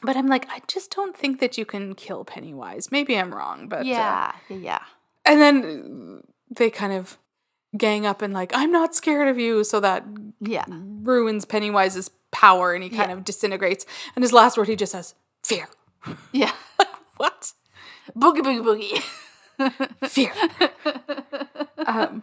but 0.00 0.16
I'm 0.16 0.28
like, 0.28 0.46
I 0.48 0.60
just 0.68 0.92
don't 0.94 1.16
think 1.16 1.40
that 1.40 1.58
you 1.58 1.64
can 1.64 1.96
kill 1.96 2.24
Pennywise. 2.24 2.92
Maybe 2.92 3.18
I'm 3.18 3.34
wrong, 3.34 3.68
but 3.68 3.80
uh, 3.80 3.82
yeah, 3.82 4.32
yeah, 4.48 4.56
yeah. 4.56 4.78
and 5.24 5.40
then 5.40 6.22
they 6.56 6.70
kind 6.70 6.92
of 6.92 7.18
gang 7.76 8.06
up 8.06 8.22
and 8.22 8.32
like, 8.34 8.52
I'm 8.54 8.70
not 8.72 8.94
scared 8.94 9.28
of 9.28 9.38
you, 9.38 9.64
so 9.64 9.80
that 9.80 10.04
yeah. 10.40 10.64
ruins 10.68 11.44
Pennywise's 11.44 12.10
power, 12.32 12.74
and 12.74 12.82
he 12.84 12.90
kind 12.90 13.10
Yeah. 13.10 13.16
of 13.16 13.24
disintegrates. 13.24 13.86
And 14.14 14.22
his 14.22 14.32
last 14.32 14.56
word, 14.58 14.68
he 14.68 14.76
just 14.76 14.92
says, 14.92 15.14
"Fear." 15.42 15.68
yeah. 16.32 16.52
What? 17.16 17.52
boogie, 18.16 18.42
boogie, 18.42 19.00
boogie. 19.58 20.08
Fear. 20.08 20.32
um, 21.86 22.22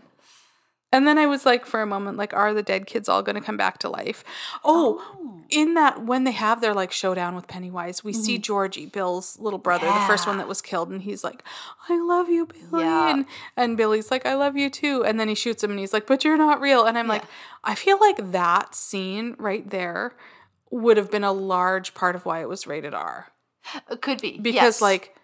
and 0.92 1.08
then 1.08 1.18
I 1.18 1.26
was 1.26 1.46
like, 1.48 1.66
for 1.66 1.82
a 1.82 1.88
moment, 1.88 2.18
like, 2.18 2.34
are 2.34 2.54
the 2.54 2.62
dead 2.62 2.86
kids 2.86 3.10
all 3.10 3.24
going 3.24 3.36
to 3.36 3.42
come 3.42 3.58
back 3.58 3.80
to 3.80 3.90
life? 3.90 4.24
Oh, 4.64 5.42
in 5.54 5.74
that 5.76 6.04
when 6.04 6.24
they 6.24 6.32
have 6.32 6.62
their 6.62 6.74
like 6.74 6.92
showdown 6.92 7.36
with 7.36 7.48
Pennywise, 7.48 8.04
we 8.04 8.12
see 8.14 8.38
Georgie, 8.38 8.86
Bill's 8.86 9.38
little 9.40 9.60
brother, 9.60 9.86
the 9.86 9.94
first 10.08 10.26
one 10.28 10.34
Mm-hmm. 10.34 10.40
That 10.40 10.48
was 10.48 10.62
killed, 10.62 10.90
and 10.90 11.02
he's 11.04 11.24
like, 11.24 11.44
"I 11.90 12.00
love 12.00 12.30
you, 12.30 12.48
Billy," 12.48 12.84
Yeah. 12.84 13.10
and 13.12 13.26
and 13.56 13.78
Billy's 13.78 14.10
like, 14.10 14.26
"I 14.26 14.34
love 14.36 14.58
you 14.58 14.70
too," 14.70 15.04
and 15.06 15.20
then 15.20 15.28
he 15.30 15.36
shoots 15.36 15.64
him, 15.64 15.70
and 15.72 15.80
he's 15.80 15.94
like, 15.94 16.08
"But 16.08 16.24
you're 16.24 16.38
not 16.38 16.60
real," 16.60 16.86
and 16.86 16.98
I'm 16.98 17.08
like, 17.08 17.24
I 17.64 17.76
feel 17.76 18.00
like 18.00 18.32
that 18.32 18.74
scene 18.76 19.36
right 19.38 19.70
there 19.70 20.16
would 20.72 20.98
have 20.98 21.12
been 21.12 21.24
a 21.24 21.32
large 21.32 21.94
part 21.94 22.16
of 22.16 22.26
why 22.26 22.42
it 22.42 22.50
was 22.50 22.66
rated 22.66 22.94
R 22.96 23.32
It 23.92 24.02
could 24.02 24.20
be 24.22 24.40
because 24.40 24.56
yes. 24.56 24.82
like 24.82 25.16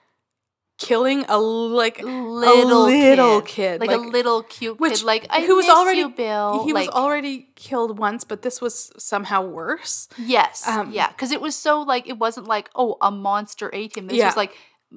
killing 0.80 1.26
a 1.28 1.38
like 1.38 2.02
little, 2.02 2.86
a 2.86 2.86
little 2.88 3.42
kid, 3.42 3.80
kid, 3.80 3.82
like, 3.82 3.92
a 3.92 3.98
little 3.98 4.44
cute 4.44 4.80
which 4.80 5.00
kid, 5.00 5.04
like 5.04 5.28
I 5.30 5.46
who 5.46 5.58
was 5.58 5.68
already 5.68 6.00
you, 6.00 6.10
Bill. 6.10 6.64
He 6.66 6.74
like, 6.74 6.88
was 6.88 6.96
already 6.96 7.50
killed 7.56 8.00
once, 8.00 8.24
but 8.24 8.42
this 8.42 8.62
was 8.62 8.92
somehow 8.98 9.42
worse. 9.46 10.08
yes, 10.18 10.68
um, 10.68 10.92
yeah, 10.92 11.10
because 11.10 11.32
it 11.32 11.42
was 11.42 11.56
so 11.56 11.82
like 11.82 12.08
it 12.08 12.18
wasn't 12.18 12.48
like 12.48 12.70
oh 12.76 12.98
a 13.02 13.12
monster 13.12 13.70
ate 13.74 13.96
him. 13.98 14.08
This 14.08 14.18
Yeah. 14.18 14.28
was 14.28 14.38
like 14.38 14.56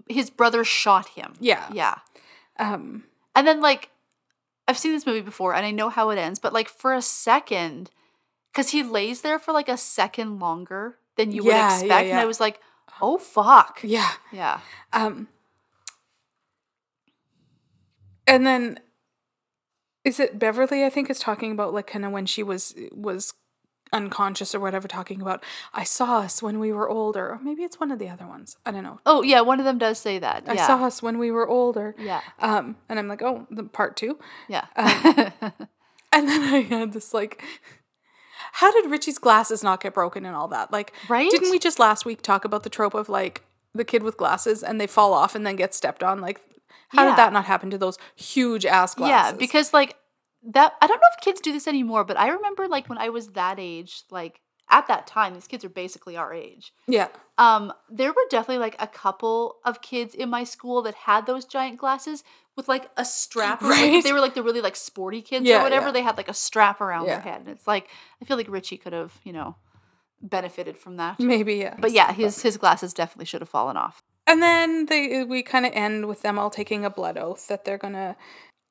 his 0.08 0.30
brother 0.30 0.64
shot 0.64 1.08
him. 1.08 1.34
Yeah. 1.40 1.68
yeah, 1.72 1.96
Um, 2.58 3.04
and 3.34 3.46
then 3.46 3.60
like 3.60 3.90
I've 4.68 4.78
seen 4.78 4.92
this 4.92 5.04
movie 5.04 5.20
before 5.20 5.54
and 5.54 5.66
I 5.66 5.70
know 5.72 5.88
how 5.90 6.10
it 6.10 6.16
ends, 6.18 6.38
but 6.38 6.52
like 6.52 6.68
for 6.68 6.94
a 6.94 7.02
second, 7.02 7.90
because 8.52 8.70
he 8.70 8.82
lays 8.84 9.22
there 9.22 9.38
for 9.40 9.52
like 9.52 9.68
a 9.68 9.76
second 9.76 10.38
longer 10.38 10.96
than 11.16 11.32
you 11.32 11.42
Yeah, 11.44 11.66
would 11.68 11.74
expect, 11.74 12.00
and 12.04 12.08
yeah. 12.10 12.22
I 12.22 12.24
was 12.24 12.40
like, 12.40 12.60
oh 13.02 13.18
fuck, 13.18 13.80
yeah. 13.82 14.12
yeah, 14.32 14.60
Um, 14.92 15.28
and 18.32 18.46
then 18.46 18.78
is 20.04 20.18
it 20.18 20.38
Beverly? 20.38 20.84
I 20.84 20.90
think 20.90 21.10
is 21.10 21.18
talking 21.18 21.52
about 21.52 21.72
like 21.72 21.86
kind 21.86 22.04
of 22.04 22.12
when 22.12 22.26
she 22.26 22.42
was 22.42 22.74
was 22.92 23.34
unconscious 23.92 24.54
or 24.54 24.60
whatever. 24.60 24.88
Talking 24.88 25.20
about 25.20 25.44
I 25.72 25.84
saw 25.84 26.18
us 26.18 26.42
when 26.42 26.58
we 26.58 26.72
were 26.72 26.88
older, 26.88 27.30
or 27.30 27.38
maybe 27.42 27.62
it's 27.62 27.78
one 27.78 27.90
of 27.90 27.98
the 27.98 28.08
other 28.08 28.26
ones. 28.26 28.56
I 28.66 28.70
don't 28.70 28.82
know. 28.82 29.00
oh 29.06 29.22
yeah, 29.22 29.40
one 29.42 29.58
of 29.60 29.64
them 29.64 29.78
does 29.78 29.98
say 29.98 30.18
that. 30.18 30.44
I 30.48 30.54
yeah. 30.54 30.66
saw 30.66 30.84
us 30.84 31.02
when 31.02 31.18
we 31.18 31.30
were 31.30 31.46
older. 31.48 31.94
Yeah, 31.98 32.20
Um, 32.40 32.76
and 32.88 32.98
I'm 32.98 33.08
like, 33.08 33.22
oh, 33.22 33.46
the 33.50 33.64
part 33.64 33.96
two. 33.96 34.18
yeah. 34.48 34.66
Um, 34.76 35.52
And 36.12 36.28
then 36.28 36.42
I 36.42 36.60
had 36.60 36.92
this 36.92 37.14
like, 37.14 37.42
how 38.52 38.70
did 38.70 38.90
Richie's 38.90 39.18
glasses 39.18 39.62
not 39.64 39.82
get 39.82 39.94
broken 39.94 40.26
and 40.26 40.36
all 40.36 40.48
that? 40.48 40.70
Like, 40.70 40.92
Right? 41.08 41.30
Didn't 41.30 41.50
we 41.50 41.58
just 41.58 41.78
last 41.78 42.04
week 42.04 42.20
talk 42.20 42.44
about 42.44 42.64
the 42.64 42.68
trope 42.68 42.92
of 42.94 43.08
like 43.08 43.44
the 43.74 43.84
kid 43.84 44.02
with 44.02 44.18
glasses 44.18 44.62
and 44.62 44.78
they 44.78 44.86
fall 44.86 45.14
off 45.14 45.34
and 45.34 45.46
then 45.46 45.56
get 45.56 45.74
stepped 45.74 46.02
on? 46.02 46.20
Like, 46.20 46.40
how 46.92 47.02
Yeah. 47.02 47.08
did 47.10 47.18
that 47.18 47.32
not 47.32 47.44
happen 47.46 47.70
to 47.70 47.78
those 47.78 47.98
huge 48.16 48.64
ass 48.64 48.94
glasses? 48.94 49.32
Yeah, 49.32 49.38
because 49.38 49.72
like 49.72 49.96
that 50.44 50.74
I 50.80 50.86
don't 50.86 50.98
know 50.98 51.08
if 51.16 51.20
kids 51.24 51.40
do 51.40 51.52
this 51.52 51.66
anymore, 51.68 52.04
but 52.04 52.16
I 52.18 52.28
remember 52.28 52.66
like 52.68 52.88
when 52.88 52.98
I 52.98 53.08
was 53.10 53.28
that 53.32 53.58
age, 53.58 54.02
like 54.10 54.40
at 54.70 54.86
that 54.86 55.06
time, 55.06 55.34
these 55.34 55.46
kids 55.48 55.64
are 55.64 55.68
basically 55.68 56.16
our 56.16 56.32
age. 56.32 56.72
yeah, 56.86 57.08
Um, 57.36 57.72
there 57.90 58.10
were 58.10 58.24
definitely 58.30 58.58
like 58.58 58.76
a 58.80 58.86
couple 58.86 59.56
of 59.64 59.82
kids 59.82 60.14
in 60.14 60.30
my 60.30 60.44
school 60.44 60.80
that 60.82 60.94
had 60.94 61.26
those 61.26 61.44
giant 61.44 61.76
glasses 61.78 62.24
with 62.56 62.68
like 62.68 62.88
a 62.96 63.04
strap. 63.04 63.60
around- 63.60 63.70
like, 63.70 63.80
Right. 63.80 64.04
they 64.04 64.12
were 64.12 64.20
like 64.20 64.34
the 64.34 64.42
really 64.42 64.60
like 64.62 64.76
sporty 64.76 65.20
kids 65.20 65.44
Yeah, 65.46 65.60
or 65.60 65.62
whatever. 65.64 65.86
yeah. 65.86 65.92
They 65.92 66.02
had 66.02 66.16
like 66.16 66.28
a 66.28 66.34
strap 66.34 66.80
around 66.80 67.06
Yeah. 67.06 67.16
their 67.20 67.32
head, 67.32 67.40
and 67.42 67.48
it's 67.50 67.66
like 67.66 67.88
I 68.20 68.24
feel 68.24 68.36
like 68.38 68.48
Richie 68.48 68.78
could 68.78 68.92
have 68.94 69.12
you 69.24 69.32
know 69.32 69.56
benefited 70.20 70.78
from 70.78 70.96
that. 70.96 71.18
maybe 71.20 71.54
yeah. 71.56 71.76
But 71.78 71.92
yeah, 71.92 72.12
his 72.12 72.40
his 72.42 72.56
glasses 72.56 72.94
definitely 72.94 73.26
should 73.26 73.40
have 73.42 73.48
fallen 73.48 73.76
off. 73.76 74.02
And 74.32 74.42
then 74.42 74.86
they 74.86 75.20
uh, 75.20 75.26
we 75.26 75.42
kind 75.42 75.66
of 75.66 75.72
end 75.74 76.08
with 76.08 76.22
them 76.22 76.38
all 76.38 76.48
taking 76.48 76.86
a 76.86 76.90
blood 76.90 77.18
oath 77.18 77.48
that 77.48 77.66
they're 77.66 77.76
gonna, 77.76 78.16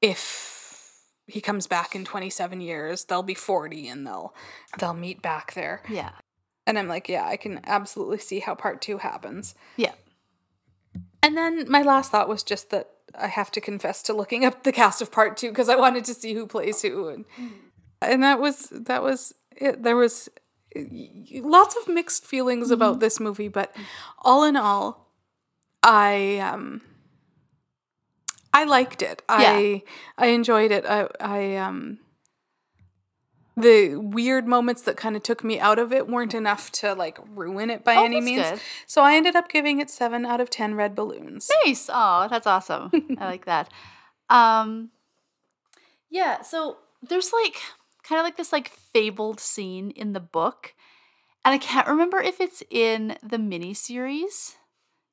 if 0.02 1.04
he 1.28 1.40
comes 1.40 1.68
back 1.68 1.96
in 1.96 2.04
27 2.04 2.62
years, 2.62 3.06
they'll 3.06 3.22
be 3.22 3.36
40 3.36 3.88
and 3.88 4.08
they'll 4.08 4.34
they'll 4.80 4.96
meet 4.96 5.22
back 5.22 5.54
there. 5.54 5.84
Yeah, 5.88 6.14
And 6.66 6.80
I'm 6.80 6.88
like, 6.88 7.08
yeah, 7.08 7.28
I 7.28 7.38
can 7.38 7.60
absolutely 7.66 8.18
see 8.18 8.40
how 8.40 8.56
part 8.56 8.82
two 8.82 8.98
happens. 8.98 9.54
yeah. 9.78 9.94
And 11.22 11.38
then 11.38 11.70
my 11.70 11.84
last 11.84 12.10
thought 12.10 12.28
was 12.28 12.42
just 12.42 12.72
that 12.72 12.90
I 13.14 13.28
have 13.28 13.52
to 13.52 13.62
confess 13.62 14.02
to 14.04 14.14
looking 14.14 14.44
up 14.44 14.64
the 14.64 14.72
cast 14.72 15.00
of 15.00 15.12
part 15.12 15.38
two 15.38 15.50
because 15.50 15.70
I 15.70 15.76
wanted 15.76 16.06
to 16.06 16.16
see 16.16 16.34
who 16.34 16.48
plays 16.48 16.82
who, 16.82 17.08
and 17.10 17.26
and 18.02 18.24
that 18.24 18.40
was 18.40 18.70
that 18.72 19.04
was 19.04 19.32
it. 19.56 19.84
There 19.84 19.96
was 19.96 20.28
lots 20.76 21.76
of 21.76 21.88
mixed 21.88 22.26
feelings 22.26 22.72
about 22.72 22.94
mm-hmm. 22.94 23.02
this 23.02 23.20
movie, 23.20 23.48
but 23.48 23.76
all 24.24 24.44
in 24.44 24.56
all, 24.56 25.11
I 25.84 26.38
um 26.40 26.82
I 28.54 28.66
liked 28.66 29.02
it. 29.02 29.22
Yeah. 29.30 29.54
I 29.54 29.84
I 30.18 30.28
enjoyed 30.28 30.72
it. 30.72 30.86
I 30.86 31.08
I 31.20 31.56
um 31.58 32.00
the 33.58 33.96
weird 33.98 34.48
moments 34.48 34.82
that 34.84 34.96
kind 34.98 35.16
of 35.16 35.24
took 35.24 35.44
me 35.44 35.60
out 35.60 35.78
of 35.78 35.92
it 35.92 36.08
weren't 36.08 36.34
enough 36.34 36.72
to 36.72 36.94
like 36.94 37.20
ruin 37.36 37.70
it 37.70 37.84
by 37.84 37.96
Oh, 37.96 38.06
any 38.06 38.22
means. 38.22 38.50
good. 38.50 38.62
So 38.88 39.04
I 39.04 39.16
ended 39.16 39.36
up 39.36 39.50
giving 39.50 39.80
it 39.80 39.90
7 39.90 40.26
out 40.26 40.40
of 40.40 40.50
10 40.50 40.76
red 40.76 40.96
balloons. 40.96 41.50
Nice. 41.66 41.90
Oh, 41.92 42.28
that's 42.30 42.48
awesome. 42.48 42.92
I 43.20 43.26
like 43.26 43.46
that. 43.46 43.70
Um 44.30 44.92
yeah, 46.10 46.42
so 46.42 46.78
there's 47.02 47.32
like 47.34 47.56
kind 48.04 48.20
of 48.20 48.26
like 48.26 48.38
this 48.38 48.52
like 48.52 48.70
fabled 48.70 49.40
scene 49.40 49.92
in 49.92 50.14
the 50.14 50.20
book. 50.20 50.74
And 51.44 51.54
I 51.54 51.58
can't 51.58 51.88
remember 51.88 52.20
if 52.20 52.40
it's 52.40 52.62
in 52.70 53.18
the 53.24 53.38
miniseries 53.38 54.56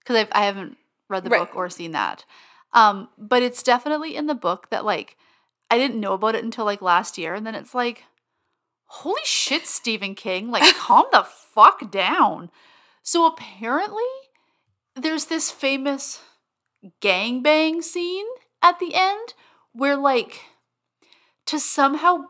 because 0.08 0.26
I 0.32 0.44
haven't 0.44 0.78
read 1.08 1.24
the 1.24 1.30
Right. 1.30 1.40
book 1.40 1.54
or 1.56 1.68
seen 1.70 1.92
that. 1.92 2.24
Um, 2.72 3.08
but 3.18 3.42
it's 3.42 3.62
definitely 3.62 4.16
in 4.16 4.26
the 4.26 4.34
book 4.34 4.70
that 4.70 4.84
like 4.84 5.16
I 5.70 5.78
didn't 5.78 6.00
know 6.00 6.14
about 6.14 6.34
it 6.34 6.44
until 6.44 6.64
like 6.64 6.80
last 6.82 7.18
year, 7.18 7.34
and 7.34 7.46
then 7.46 7.54
it's 7.54 7.74
like, 7.74 8.04
holy 8.86 9.20
shit, 9.24 9.66
Stephen 9.66 10.14
King, 10.14 10.50
like 10.50 10.74
calm 10.76 11.06
the 11.12 11.24
fuck 11.24 11.90
down. 11.90 12.50
So 13.02 13.26
apparently, 13.26 14.02
there's 14.96 15.26
this 15.26 15.50
famous 15.50 16.20
gangbang 17.02 17.82
scene 17.82 18.26
at 18.62 18.78
the 18.78 18.94
end 18.94 19.34
where 19.72 19.96
like 19.96 20.42
to 21.46 21.58
somehow 21.58 22.24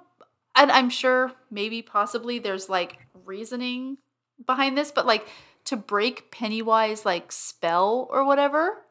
and 0.57 0.73
I'm 0.73 0.91
sure 0.91 1.33
maybe 1.51 1.83
possibly 1.83 2.39
there's 2.39 2.69
like 2.69 2.99
reasoning 3.25 3.99
behind 4.45 4.77
this, 4.77 4.91
but 4.91 5.07
like 5.07 5.27
to 5.69 5.77
break 5.77 6.31
Pennywise 6.31 7.05
like 7.05 7.33
spell 7.33 8.07
or 8.11 8.25
whatever, 8.25 8.85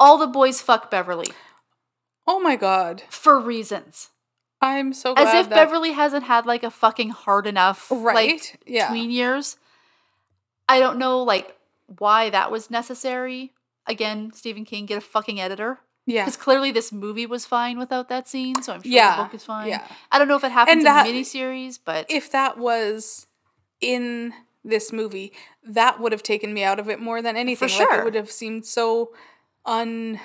all 0.00 0.18
the 0.18 0.26
boys 0.26 0.60
fuck 0.60 0.90
Beverly 0.90 1.28
Oh 2.26 2.40
my 2.40 2.56
god. 2.56 3.02
for 3.08 3.38
reasons. 3.38 4.10
I'm 4.60 4.92
so 4.92 5.14
glad 5.14 5.28
As 5.28 5.34
if 5.44 5.48
that- 5.50 5.54
Beverly 5.54 5.92
hasn't 5.92 6.24
had 6.24 6.46
like 6.46 6.62
a 6.64 6.70
fucking 6.70 7.10
hard 7.10 7.46
enough 7.46 7.88
Right? 7.90 8.14
like 8.32 8.60
Yeah. 8.66 8.88
tween 8.88 9.10
years. 9.10 9.56
I 10.68 10.78
don't 10.80 10.98
know 10.98 11.22
like 11.22 11.56
why 11.98 12.30
that 12.30 12.50
was 12.50 12.70
necessary. 12.70 13.52
Again, 13.86 14.32
Stephen 14.34 14.64
King, 14.64 14.86
get 14.86 14.98
a 14.98 15.00
fucking 15.00 15.40
editor. 15.40 15.78
Yeah. 16.06 16.22
Because 16.24 16.36
clearly 16.36 16.70
this 16.72 16.90
movie 16.92 17.26
was 17.26 17.46
fine 17.46 17.78
without 17.78 18.08
that 18.08 18.28
scene, 18.28 18.60
so 18.62 18.72
I'm 18.74 18.82
sure 18.82 18.90
Yeah, 18.92 19.16
the 19.16 19.22
book 19.24 19.34
is 19.34 19.44
fine. 19.44 19.68
yeah. 19.68 19.86
I 20.10 20.18
don't 20.18 20.26
know 20.28 20.36
if 20.36 20.44
it 20.44 20.52
happens 20.52 20.76
And 20.78 20.86
that- 20.86 21.06
in 21.06 21.14
miniseries, 21.16 21.78
but 21.84 22.06
If 22.08 22.30
that 22.32 22.58
was 22.58 23.26
in 23.80 24.32
this 24.68 24.92
movie, 24.92 25.32
that 25.62 26.00
would 26.00 26.12
have 26.12 26.22
taken 26.22 26.52
me 26.52 26.62
out 26.64 26.78
of 26.78 26.88
it 26.90 27.00
more 27.00 27.22
than 27.22 27.36
anything. 27.36 27.68
Like 27.68 27.76
sure. 27.76 28.00
it 28.00 28.04
would 28.04 28.14
have 28.14 28.30
seemed 28.30 28.66
so 28.66 29.12
un 29.64 30.20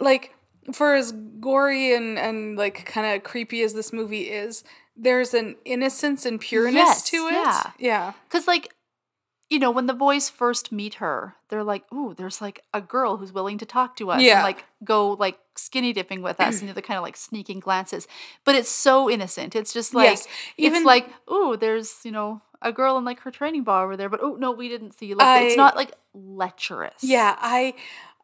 like 0.00 0.34
for 0.72 0.94
as 0.94 1.12
gory 1.40 1.94
and 1.94 2.18
and 2.18 2.56
like 2.56 2.84
kind 2.86 3.14
of 3.14 3.22
creepy 3.22 3.62
as 3.62 3.74
this 3.74 3.92
movie 3.92 4.30
is, 4.30 4.64
there's 4.96 5.34
an 5.34 5.56
innocence 5.64 6.24
and 6.26 6.40
pureness 6.40 6.74
Yes, 6.74 7.10
to 7.10 7.16
it. 7.28 7.32
yeah. 7.32 7.70
Yeah. 7.78 8.12
because 8.28 8.46
like 8.46 8.74
you 9.50 9.58
know 9.58 9.70
when 9.70 9.86
the 9.86 9.94
boys 9.94 10.28
first 10.30 10.72
meet 10.72 10.94
her, 10.94 11.36
they're 11.48 11.64
like, 11.64 11.84
"Ooh, 11.92 12.14
there's 12.14 12.40
like 12.40 12.64
a 12.72 12.80
girl 12.80 13.16
who's 13.18 13.32
willing 13.32 13.58
to 13.58 13.66
talk 13.66 13.96
to 13.96 14.10
us 14.10 14.22
Yeah. 14.22 14.36
and 14.36 14.42
like 14.44 14.64
go 14.84 15.12
like 15.12 15.38
skinny 15.56 15.92
dipping 15.92 16.22
with 16.22 16.40
us," 16.40 16.60
and 16.60 16.70
they're 16.70 16.82
kind 16.82 16.98
of 16.98 17.04
like 17.04 17.16
sneaking 17.16 17.60
glances. 17.60 18.08
But 18.44 18.54
it's 18.54 18.68
so 18.70 19.10
innocent. 19.10 19.54
It's 19.54 19.72
just 19.72 19.94
like 19.94 20.08
Yes, 20.10 20.26
even- 20.56 20.76
it's 20.78 20.86
like, 20.86 21.08
"Ooh, 21.30 21.56
there's 21.56 22.00
you 22.04 22.10
know." 22.12 22.40
A 22.62 22.72
girl 22.72 22.96
in 22.96 23.04
like 23.04 23.20
her 23.20 23.30
training 23.30 23.62
bar 23.62 23.84
over 23.84 23.94
there, 23.94 24.08
but 24.08 24.20
oh 24.22 24.36
no, 24.36 24.50
we 24.50 24.70
didn't 24.70 24.92
see. 24.92 25.12
Like 25.12 25.42
it's 25.42 25.56
not 25.56 25.76
like 25.76 25.92
lecherous. 26.14 27.02
Yeah, 27.02 27.36
I 27.38 27.74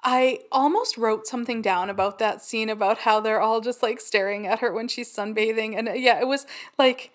I 0.02 0.40
almost 0.50 0.96
wrote 0.96 1.26
something 1.26 1.60
down 1.60 1.90
about 1.90 2.18
that 2.20 2.40
scene 2.42 2.70
about 2.70 2.98
how 2.98 3.20
they're 3.20 3.40
all 3.42 3.60
just 3.60 3.82
like 3.82 4.00
staring 4.00 4.46
at 4.46 4.60
her 4.60 4.72
when 4.72 4.88
she's 4.88 5.14
sunbathing 5.14 5.76
and 5.76 5.90
uh, 5.90 5.92
yeah, 5.92 6.18
it 6.18 6.26
was 6.26 6.46
like 6.78 7.12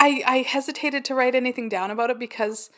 I 0.00 0.22
I 0.26 0.36
hesitated 0.42 1.04
to 1.06 1.14
write 1.14 1.34
anything 1.34 1.68
down 1.68 1.90
about 1.90 2.10
it 2.10 2.18
because 2.18 2.70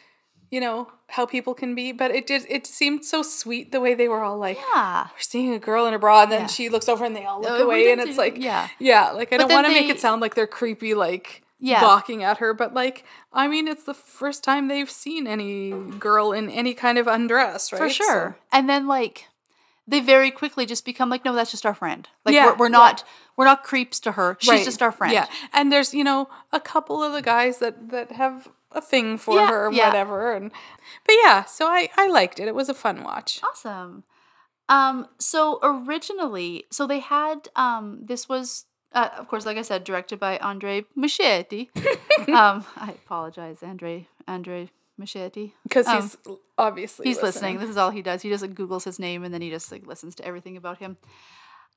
you 0.51 0.61
know 0.61 0.89
how 1.09 1.25
people 1.25 1.55
can 1.55 1.75
be, 1.75 1.93
but 1.93 2.11
it 2.11 2.27
did 2.27 2.45
it 2.51 2.67
seemed 2.67 3.05
so 3.07 3.23
sweet 3.23 3.73
the 3.73 3.81
way 3.81 3.95
they 3.95 4.09
were 4.09 4.23
all 4.23 4.37
like 4.39 4.59
yeah. 4.75 5.05
we're 5.15 5.19
seeing 5.21 5.55
a 5.55 5.59
girl 5.59 5.87
in 5.87 5.95
a 5.95 5.99
bra 5.99 6.25
and 6.25 6.33
then 6.33 6.41
Yeah. 6.43 6.47
she 6.49 6.69
looks 6.69 6.89
over 6.89 7.05
and 7.07 7.17
they 7.17 7.25
all 7.25 7.41
look 7.41 7.61
Uh, 7.61 7.65
away 7.65 7.91
and 7.93 8.01
it's 8.03 8.19
like 8.19 8.37
yeah. 8.39 8.69
yeah 8.79 9.13
like 9.13 9.33
I 9.33 9.37
But 9.39 9.49
don't 9.49 9.53
want 9.53 9.67
to 9.67 9.73
make 9.73 9.89
it 9.89 9.99
sound 10.01 10.21
like 10.21 10.35
they're 10.35 10.47
creepy 10.47 10.93
like 10.95 11.43
Yeah. 11.59 11.81
gawking 11.81 12.23
at 12.23 12.37
her 12.39 12.53
but 12.53 12.75
like 12.75 13.05
I 13.33 13.49
mean 13.49 13.67
it's 13.69 13.85
the 13.85 13.95
first 13.95 14.45
time 14.45 14.69
they've 14.69 14.91
seen 14.91 15.27
any 15.27 15.71
girl 15.99 16.33
in 16.33 16.51
any 16.51 16.75
kind 16.75 16.99
of 16.99 17.07
undress 17.07 17.73
right 17.73 17.79
for 17.79 17.89
So- 17.89 18.05
sure. 18.05 18.37
And 18.51 18.69
then 18.69 18.87
like 18.87 19.29
they 19.87 20.01
very 20.01 20.31
quickly 20.31 20.65
just 20.67 20.85
become 20.85 21.11
like, 21.11 21.25
no, 21.25 21.35
that's 21.35 21.51
just 21.51 21.67
our 21.67 21.75
friend. 21.75 22.09
Like 22.25 22.35
Yeah, 22.35 22.47
we're, 22.47 22.57
we're 22.57 22.67
yeah. 22.67 22.71
not 22.79 23.05
we're 23.37 23.45
not 23.47 23.65
creeps 23.65 23.99
to 24.01 24.13
her. 24.13 24.37
She's 24.41 24.51
Right. 24.51 24.65
just 24.65 24.83
our 24.83 24.93
friend. 24.93 25.13
Yeah, 25.13 25.27
and 25.53 25.73
there's 25.73 25.93
you 25.95 26.05
know 26.05 26.29
a 26.53 26.61
couple 26.61 27.03
of 27.03 27.13
the 27.13 27.23
guys 27.23 27.59
that 27.59 27.91
that 27.91 28.13
have 28.13 28.49
a 28.73 28.81
thing 28.81 29.19
for 29.19 29.37
Yeah, 29.37 29.49
her 29.49 29.67
or 29.67 29.73
yeah. 29.73 29.89
whatever, 29.89 30.33
and 30.33 30.51
but 31.07 31.15
yeah, 31.25 31.45
so 31.45 31.67
I 31.67 31.89
I 31.97 32.09
liked 32.09 32.39
it. 32.41 32.49
It 32.49 32.55
was 32.55 32.69
a 32.69 32.75
fun 32.75 33.03
watch. 33.03 33.41
Awesome. 33.43 34.05
Um, 34.69 35.09
so 35.19 35.59
originally, 35.63 36.65
so 36.71 36.87
they 36.87 37.01
had 37.01 37.49
um 37.57 38.01
this 38.03 38.29
was 38.29 38.67
uh, 38.95 39.09
of 39.19 39.27
course, 39.29 39.47
like 39.47 39.57
I 39.57 39.63
said, 39.63 39.85
directed 39.85 40.19
by 40.21 40.37
Andre 40.39 40.85
Muschietti. 40.97 41.69
um, 42.29 42.65
I 42.77 42.91
apologize, 43.05 43.63
Andre 43.63 44.07
Andre 44.29 44.71
Muschietti. 45.03 45.53
Because 45.63 45.87
Um, 45.87 46.03
he's 46.03 46.17
obviously 46.57 47.05
he's 47.05 47.23
listening. 47.23 47.59
This 47.59 47.71
is 47.71 47.77
all 47.77 47.91
he 47.91 48.03
does. 48.03 48.23
He 48.23 48.29
just 48.29 48.43
like 48.43 48.55
Googles 48.55 48.85
his 48.85 48.99
name 48.99 49.25
and 49.25 49.35
then 49.35 49.43
he 49.43 49.51
just 49.51 49.73
like 49.73 49.87
listens 49.87 50.15
to 50.17 50.25
everything 50.25 50.57
about 50.57 50.79
him. 50.79 50.97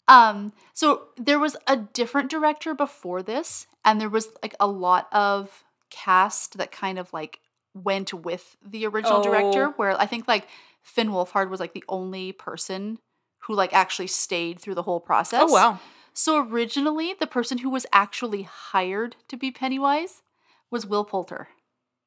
Um, 0.07 0.53
so 0.73 1.07
there 1.17 1.39
was 1.39 1.57
a 1.67 1.77
different 1.77 2.29
director 2.29 2.75
before 2.75 3.23
this, 3.23 3.67
and 3.83 3.99
there 3.99 4.09
was 4.09 4.29
like 4.43 4.55
a 4.59 4.67
lot 4.67 5.07
of 5.11 5.63
cast 5.89 6.57
that 6.57 6.71
kind 6.71 6.99
of 6.99 7.11
like 7.11 7.39
went 7.73 8.13
with 8.13 8.55
the 8.63 8.85
original 8.85 9.21
director. 9.23 9.67
Oh. 9.69 9.73
Where 9.77 9.99
I 9.99 10.05
think 10.05 10.27
like 10.27 10.47
Finn 10.83 11.09
Wolfhard 11.09 11.49
was 11.49 11.59
like 11.59 11.73
the 11.73 11.83
only 11.89 12.31
person 12.31 12.99
who 13.39 13.55
like 13.55 13.73
actually 13.73 14.07
stayed 14.07 14.59
through 14.59 14.75
the 14.75 14.83
whole 14.83 14.99
process. 14.99 15.41
Oh 15.43 15.51
wow! 15.51 15.79
So 16.13 16.37
originally, 16.47 17.13
the 17.19 17.27
person 17.27 17.59
who 17.59 17.69
was 17.69 17.85
actually 17.91 18.43
hired 18.43 19.15
to 19.27 19.37
be 19.37 19.51
Pennywise 19.51 20.21
was 20.69 20.85
Will 20.85 21.03
Poulter. 21.03 21.49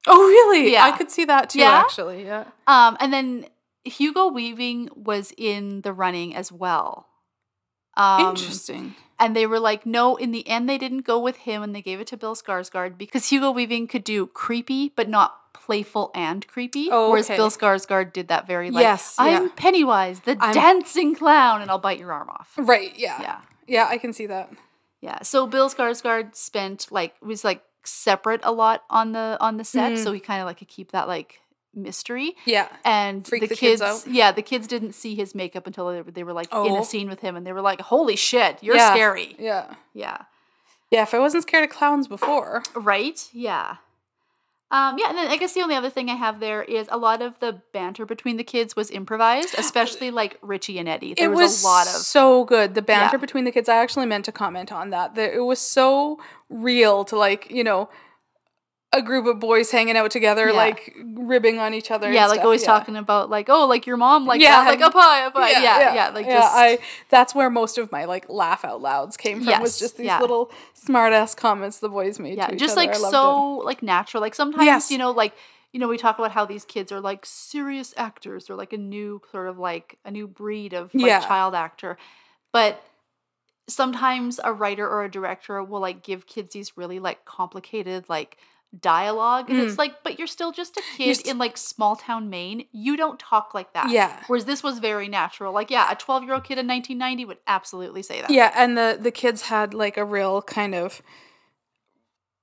Oh 0.08 0.18
really? 0.26 0.72
Yeah. 0.72 0.84
I 0.84 0.92
could 0.96 1.10
see 1.10 1.24
that 1.26 1.50
too. 1.50 1.60
Yeah? 1.60 1.70
Actually, 1.84 2.24
yeah. 2.24 2.44
Um, 2.66 2.96
and 3.00 3.12
then 3.12 3.46
Hugo 3.84 4.28
Weaving 4.28 4.90
was 4.94 5.32
in 5.36 5.82
the 5.82 5.92
running 5.92 6.34
as 6.34 6.50
well. 6.50 7.06
Um, 7.96 8.30
Interesting. 8.30 8.94
And 9.18 9.34
they 9.34 9.46
were 9.46 9.58
like, 9.58 9.84
no, 9.84 10.14
in 10.14 10.30
the 10.30 10.46
end, 10.46 10.68
they 10.68 10.78
didn't 10.78 11.00
go 11.00 11.18
with 11.18 11.38
him 11.38 11.62
and 11.64 11.74
they 11.74 11.82
gave 11.82 11.98
it 11.98 12.06
to 12.08 12.16
Bill 12.16 12.36
Skarsgård 12.36 12.96
because 12.96 13.28
Hugo 13.30 13.50
Weaving 13.50 13.88
could 13.88 14.04
do 14.04 14.28
creepy, 14.28 14.92
but 14.94 15.08
not 15.08 15.52
playful 15.52 16.12
and 16.14 16.46
creepy. 16.46 16.88
Oh, 16.92 17.10
Whereas 17.10 17.26
okay. 17.26 17.36
Bill 17.36 17.50
Skarsgård 17.50 18.12
did 18.12 18.28
that 18.28 18.46
very 18.46 18.70
like, 18.70 18.82
Yes, 18.82 19.16
I'm 19.18 19.44
yeah. 19.46 19.48
Pennywise, 19.56 20.20
the 20.20 20.36
I'm- 20.40 20.54
dancing 20.54 21.16
clown, 21.16 21.60
and 21.60 21.70
I'll 21.70 21.80
bite 21.80 21.98
your 21.98 22.12
arm 22.12 22.28
off. 22.30 22.54
Right. 22.56 22.96
Yeah. 22.96 23.20
Yeah. 23.20 23.40
Yeah, 23.66 23.86
I 23.90 23.98
can 23.98 24.12
see 24.12 24.26
that. 24.26 24.52
Yeah. 25.00 25.22
So 25.22 25.46
Bill 25.48 25.68
Skarsgård 25.68 26.36
spent 26.36 26.86
like 26.92 27.14
was 27.20 27.42
like 27.44 27.62
separate 27.88 28.40
a 28.44 28.52
lot 28.52 28.84
on 28.90 29.12
the 29.12 29.36
on 29.40 29.56
the 29.56 29.64
set, 29.64 29.92
Mm. 29.92 30.02
so 30.04 30.12
he 30.12 30.20
kind 30.20 30.40
of 30.40 30.46
like 30.46 30.58
could 30.58 30.68
keep 30.68 30.92
that 30.92 31.08
like 31.08 31.40
mystery. 31.74 32.34
Yeah. 32.44 32.68
And 32.84 33.26
Freak 33.26 33.42
the, 33.42 33.48
the 33.48 33.54
kids, 33.56 33.80
kids 33.82 34.06
yeah, 34.06 34.32
the 34.32 34.42
kids 34.42 34.66
didn't 34.66 34.94
see 34.94 35.14
his 35.14 35.34
makeup 35.34 35.66
until 35.66 35.88
they 35.90 36.02
were, 36.02 36.10
they 36.10 36.24
were 36.24 36.32
like 36.32 36.46
in 36.52 36.58
Oh. 36.58 36.80
a 36.80 36.84
scene 36.84 37.08
with 37.08 37.20
him, 37.20 37.36
and 37.36 37.46
they 37.46 37.52
were 37.52 37.60
like, 37.60 37.80
"Holy 37.80 38.16
shit, 38.16 38.58
you're 38.62 38.76
Yeah. 38.76 38.92
scary!" 38.92 39.36
Yeah. 39.38 39.74
Yeah. 39.94 40.18
Yeah. 40.90 41.02
If 41.02 41.14
I 41.14 41.18
wasn't 41.18 41.42
scared 41.44 41.64
of 41.64 41.70
clowns 41.70 42.08
before. 42.08 42.62
Right? 42.74 43.28
Yeah. 43.32 43.76
Um, 44.70 44.98
yeah, 44.98 45.08
and 45.08 45.16
then 45.16 45.30
I 45.30 45.38
guess 45.38 45.54
the 45.54 45.62
only 45.62 45.74
other 45.74 45.88
thing 45.88 46.10
I 46.10 46.14
have 46.14 46.40
there 46.40 46.62
is 46.62 46.88
a 46.90 46.98
lot 46.98 47.22
of 47.22 47.38
the 47.40 47.62
banter 47.72 48.04
between 48.04 48.36
the 48.36 48.44
kids 48.44 48.76
was 48.76 48.90
improvised, 48.90 49.54
especially 49.56 50.10
like 50.10 50.38
Richie 50.42 50.78
and 50.78 50.86
Eddie. 50.86 51.14
There 51.14 51.32
it 51.32 51.34
was, 51.34 51.52
was 51.52 51.64
a 51.64 51.66
lot 51.66 51.86
of 51.86 51.92
so 51.92 52.44
good. 52.44 52.74
The 52.74 52.82
banter 52.82 53.16
Yeah. 53.16 53.20
between 53.20 53.44
the 53.44 53.52
kids. 53.52 53.68
I 53.68 53.76
actually 53.76 54.04
meant 54.06 54.26
to 54.26 54.32
comment 54.32 54.70
on 54.70 54.90
that. 54.90 55.14
That 55.14 55.32
it 55.32 55.40
was 55.40 55.58
so 55.58 56.20
real 56.50 57.04
to 57.06 57.16
like 57.16 57.50
you 57.50 57.64
know 57.64 57.88
a 58.92 59.02
group 59.02 59.26
of 59.26 59.38
boys 59.38 59.70
hanging 59.70 59.96
out 59.98 60.10
together, 60.10 60.46
Yeah. 60.46 60.52
like 60.54 60.96
ribbing 61.14 61.58
on 61.58 61.74
each 61.74 61.90
other. 61.90 62.10
yeah, 62.10 62.26
like 62.26 62.36
stuff. 62.36 62.44
always 62.44 62.62
yeah. 62.62 62.66
talking 62.68 62.96
about 62.96 63.28
like 63.28 63.48
oh 63.50 63.66
like 63.66 63.86
your 63.86 63.98
mom 63.98 64.24
like 64.26 64.40
Yeah. 64.40 64.64
that 64.64 64.70
like 64.70 64.80
up 64.80 64.94
high 64.94 65.26
up 65.26 65.34
high 65.34 65.50
yeah 65.50 65.94
yeah, 65.94 66.08
like 66.08 66.24
just 66.26 66.48
I 66.54 66.78
that's 67.10 67.34
where 67.34 67.50
most 67.50 67.76
of 67.76 67.92
my 67.92 68.06
like 68.06 68.28
laugh 68.30 68.64
out 68.64 68.80
louds 68.80 69.16
came 69.18 69.44
from 69.44 69.60
was 69.60 69.78
just 69.78 69.98
these 69.98 70.06
yeah. 70.06 70.20
little 70.20 70.50
smart 70.72 71.12
ass 71.12 71.34
comments 71.34 71.80
the 71.80 71.90
boys 71.90 72.18
made 72.18 72.38
yeah 72.38 72.46
to 72.46 72.54
each 72.54 72.60
just 72.60 72.78
other. 72.78 72.86
like 72.86 72.94
so 72.96 73.56
like 73.58 73.82
natural 73.82 74.22
like 74.22 74.34
sometimes 74.34 74.64
Yes. 74.64 74.90
you 74.90 74.96
know 74.96 75.10
like 75.10 75.34
you 75.72 75.78
know 75.80 75.88
we 75.88 75.98
talk 75.98 76.18
about 76.18 76.30
how 76.32 76.46
these 76.46 76.64
kids 76.64 76.90
are 76.90 77.00
like 77.00 77.26
serious 77.26 77.92
actors 77.98 78.46
they're 78.46 78.56
like 78.56 78.72
a 78.72 78.78
new 78.78 79.20
sort 79.30 79.48
of 79.48 79.58
like 79.58 79.98
a 80.06 80.10
new 80.10 80.26
breed 80.26 80.72
of 80.72 80.94
like 80.94 81.04
Yeah. 81.06 81.20
child 81.20 81.54
actor 81.54 81.98
but 82.52 82.82
sometimes 83.68 84.40
a 84.42 84.52
writer 84.52 84.88
or 84.88 85.04
a 85.04 85.10
director 85.10 85.62
will 85.62 85.80
like 85.80 86.02
give 86.02 86.26
kids 86.26 86.54
these 86.54 86.76
really 86.76 86.98
like 86.98 87.24
complicated 87.26 88.08
like 88.08 88.38
dialogue 88.78 89.48
and 89.48 89.58
it's 89.58 89.78
like 89.78 90.02
but 90.04 90.18
you're 90.18 90.26
still 90.28 90.52
just 90.52 90.76
a 90.76 90.82
kid 90.96 91.08
Mm. 91.08 91.16
st- 91.16 91.26
in 91.28 91.38
like 91.38 91.56
small 91.56 91.96
town 91.96 92.28
maine 92.28 92.66
you 92.70 92.98
don't 92.98 93.18
talk 93.18 93.54
like 93.54 93.72
that 93.72 93.88
Yeah. 93.90 94.22
whereas 94.26 94.44
this 94.44 94.62
was 94.62 94.78
very 94.78 95.08
natural 95.08 95.54
like 95.54 95.70
yeah 95.70 95.90
a 95.90 95.96
12 95.96 96.24
year 96.24 96.34
old 96.34 96.44
kid 96.44 96.58
in 96.58 96.66
1990 96.66 97.24
would 97.24 97.38
absolutely 97.46 98.02
say 98.02 98.20
that. 98.20 98.30
Yeah, 98.30 98.52
and 98.54 98.76
the 98.76 98.98
the 99.00 99.10
kids 99.10 99.42
had 99.42 99.72
like 99.72 99.96
a 99.96 100.04
real 100.04 100.42
kind 100.42 100.74
of 100.74 101.00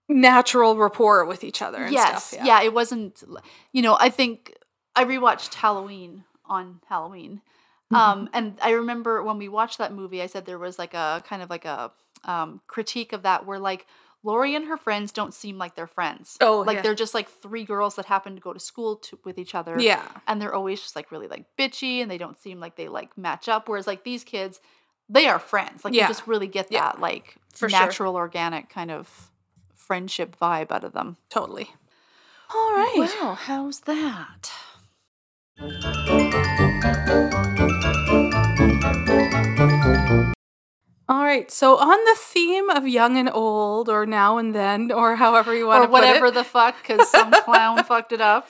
natural 0.08 0.76
rapport 0.78 1.26
with 1.26 1.44
each 1.44 1.62
other 1.62 1.84
and 1.84 1.94
yes 1.94 2.26
stuff. 2.26 2.46
yeah. 2.46 2.62
it 2.62 2.74
wasn't 2.74 3.24
you 3.72 3.82
know 3.82 3.98
i 4.00 4.10
think 4.10 4.54
i 4.96 5.04
rewatched 5.04 5.54
halloween 5.56 6.24
on 6.46 6.80
halloween 6.88 7.42
Mm-hmm. 7.94 7.96
um 8.22 8.30
and 8.34 8.58
i 8.64 8.72
remember 8.72 9.22
when 9.22 9.38
we 9.38 9.48
watched 9.48 9.78
that 9.78 9.94
movie 9.94 10.20
i 10.20 10.26
said 10.26 10.48
there 10.48 10.58
was 10.58 10.80
like 10.80 10.96
a 10.96 11.22
kind 11.28 11.44
of 11.44 11.52
like 11.52 11.66
a 11.66 11.92
um 12.24 12.62
critique 12.66 13.14
of 13.14 13.22
that 13.22 13.46
where 13.46 13.60
like 13.60 13.86
Laurie 14.26 14.56
and 14.56 14.66
her 14.68 14.76
friends 14.76 15.12
don't 15.12 15.34
seem 15.34 15.58
like 15.60 15.76
they're 15.76 15.86
friends. 15.88 16.36
Oh, 16.42 16.62
like 16.66 16.78
yeah. 16.78 16.82
they're 16.82 16.96
just 16.96 17.14
like 17.14 17.30
three 17.30 17.64
girls 17.64 17.96
that 17.96 18.06
happen 18.06 18.34
to 18.36 18.42
go 18.42 18.54
to 18.54 18.60
school 18.60 18.96
to, 18.98 19.20
with 19.24 19.38
each 19.38 19.54
other. 19.54 19.76
Yeah. 19.80 20.06
and 20.28 20.42
they're 20.42 20.54
always 20.54 20.82
just 20.82 20.96
like 20.96 21.12
really 21.12 21.28
like 21.28 21.46
bitchy, 21.58 22.02
and 22.02 22.10
they 22.10 22.18
don't 22.18 22.38
seem 22.40 22.60
like 22.60 22.76
they 22.76 22.88
like 22.88 23.16
match 23.18 23.48
up. 23.48 23.70
Whereas 23.70 23.86
like 23.86 24.04
these 24.04 24.24
kids, 24.24 24.60
they 25.08 25.28
are 25.28 25.38
friends. 25.40 25.86
Like 25.86 25.94
Yeah. 25.94 26.04
you 26.04 26.08
just 26.08 26.26
really 26.26 26.48
get 26.48 26.72
Yeah. 26.72 26.82
that 26.82 27.00
like 27.00 27.36
For 27.54 27.70
sure. 27.70 27.80
natural, 27.80 28.16
organic 28.16 28.68
kind 28.70 28.90
of 28.90 29.30
friendship 29.76 30.36
vibe 30.42 30.72
out 30.72 30.84
of 30.84 30.94
them. 30.94 31.18
Totally. 31.30 31.70
All 32.54 32.74
right. 32.74 32.96
Well, 33.22 33.36
how's 33.36 33.82
that? 33.82 34.52
All 41.08 41.24
right. 41.24 41.52
So 41.52 41.78
on 41.78 42.04
the 42.06 42.16
theme 42.18 42.70
of 42.70 42.88
young 42.88 43.16
and 43.18 43.30
old, 43.32 43.90
or 43.90 44.06
now 44.06 44.38
and 44.38 44.56
then, 44.56 44.92
or 44.92 45.16
however 45.16 45.56
you 45.56 45.68
want 45.68 45.84
Or 45.84 45.86
to 45.88 45.92
whatever 45.92 46.14
put 46.14 46.18
it, 46.18 46.22
whatever 46.22 46.32
the 46.32 46.44
fuck, 46.44 46.76
because 46.82 47.10
some 47.10 47.32
clown 47.44 47.84
fucked 47.84 48.12
it 48.12 48.22
up. 48.22 48.50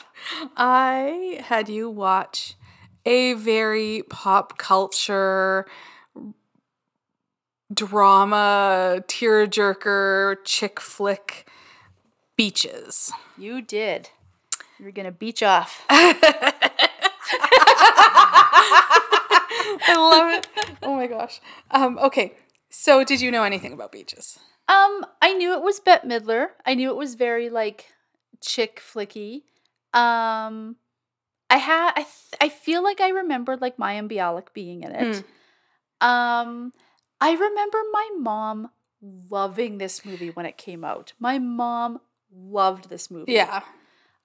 I 0.56 1.42
had 1.44 1.68
you 1.68 1.90
watch 1.90 2.56
a 3.06 3.34
very 3.34 4.04
pop 4.10 4.58
culture 4.58 5.66
drama 7.74 9.04
tearjerker 9.08 10.38
chick 10.46 10.80
flick 10.80 11.50
beaches. 12.38 13.12
You 13.38 13.62
did. 13.62 14.10
You're 14.80 14.92
gonna 14.92 15.12
beach 15.12 15.44
off. 15.44 15.84
I 19.88 19.96
love 19.98 20.34
it. 20.34 20.48
Oh 20.84 20.96
my 20.96 21.08
gosh. 21.08 21.42
Um, 21.72 21.98
okay. 21.98 22.34
So 22.78 23.06
did 23.06 23.22
you 23.22 23.32
know 23.32 23.44
anything 23.44 23.72
about 23.72 23.94
beaches? 23.94 24.38
Um, 24.68 25.06
I 25.22 25.34
knew 25.34 25.54
it 25.54 25.62
was 25.62 25.80
Bette 25.80 26.06
Midler. 26.06 26.50
I 26.66 26.76
knew 26.76 26.90
it 26.90 26.98
was 26.98 27.16
very 27.16 27.50
like 27.50 27.86
chick 28.42 28.82
flicky. 28.86 29.44
Um, 29.94 30.76
I 31.50 31.58
had 31.58 31.92
I 31.96 32.02
th- 32.02 32.42
I 32.42 32.50
feel 32.50 32.84
like 32.84 33.00
I 33.00 33.10
remembered 33.10 33.62
like 33.62 33.78
Mayim 33.78 34.12
Bialik 34.12 34.48
being 34.54 34.84
in 34.84 34.92
it. 34.92 35.24
Um, 36.02 36.74
I 37.22 37.32
remember 37.32 37.78
my 37.94 38.10
mom 38.20 38.70
loving 39.30 39.78
this 39.78 40.04
movie 40.04 40.32
when 40.32 40.46
it 40.46 40.58
came 40.58 40.84
out. 40.84 41.14
My 41.18 41.40
mom 41.40 42.02
loved 42.30 42.90
this 42.90 43.10
movie. 43.10 43.32
Yeah. 43.32 43.62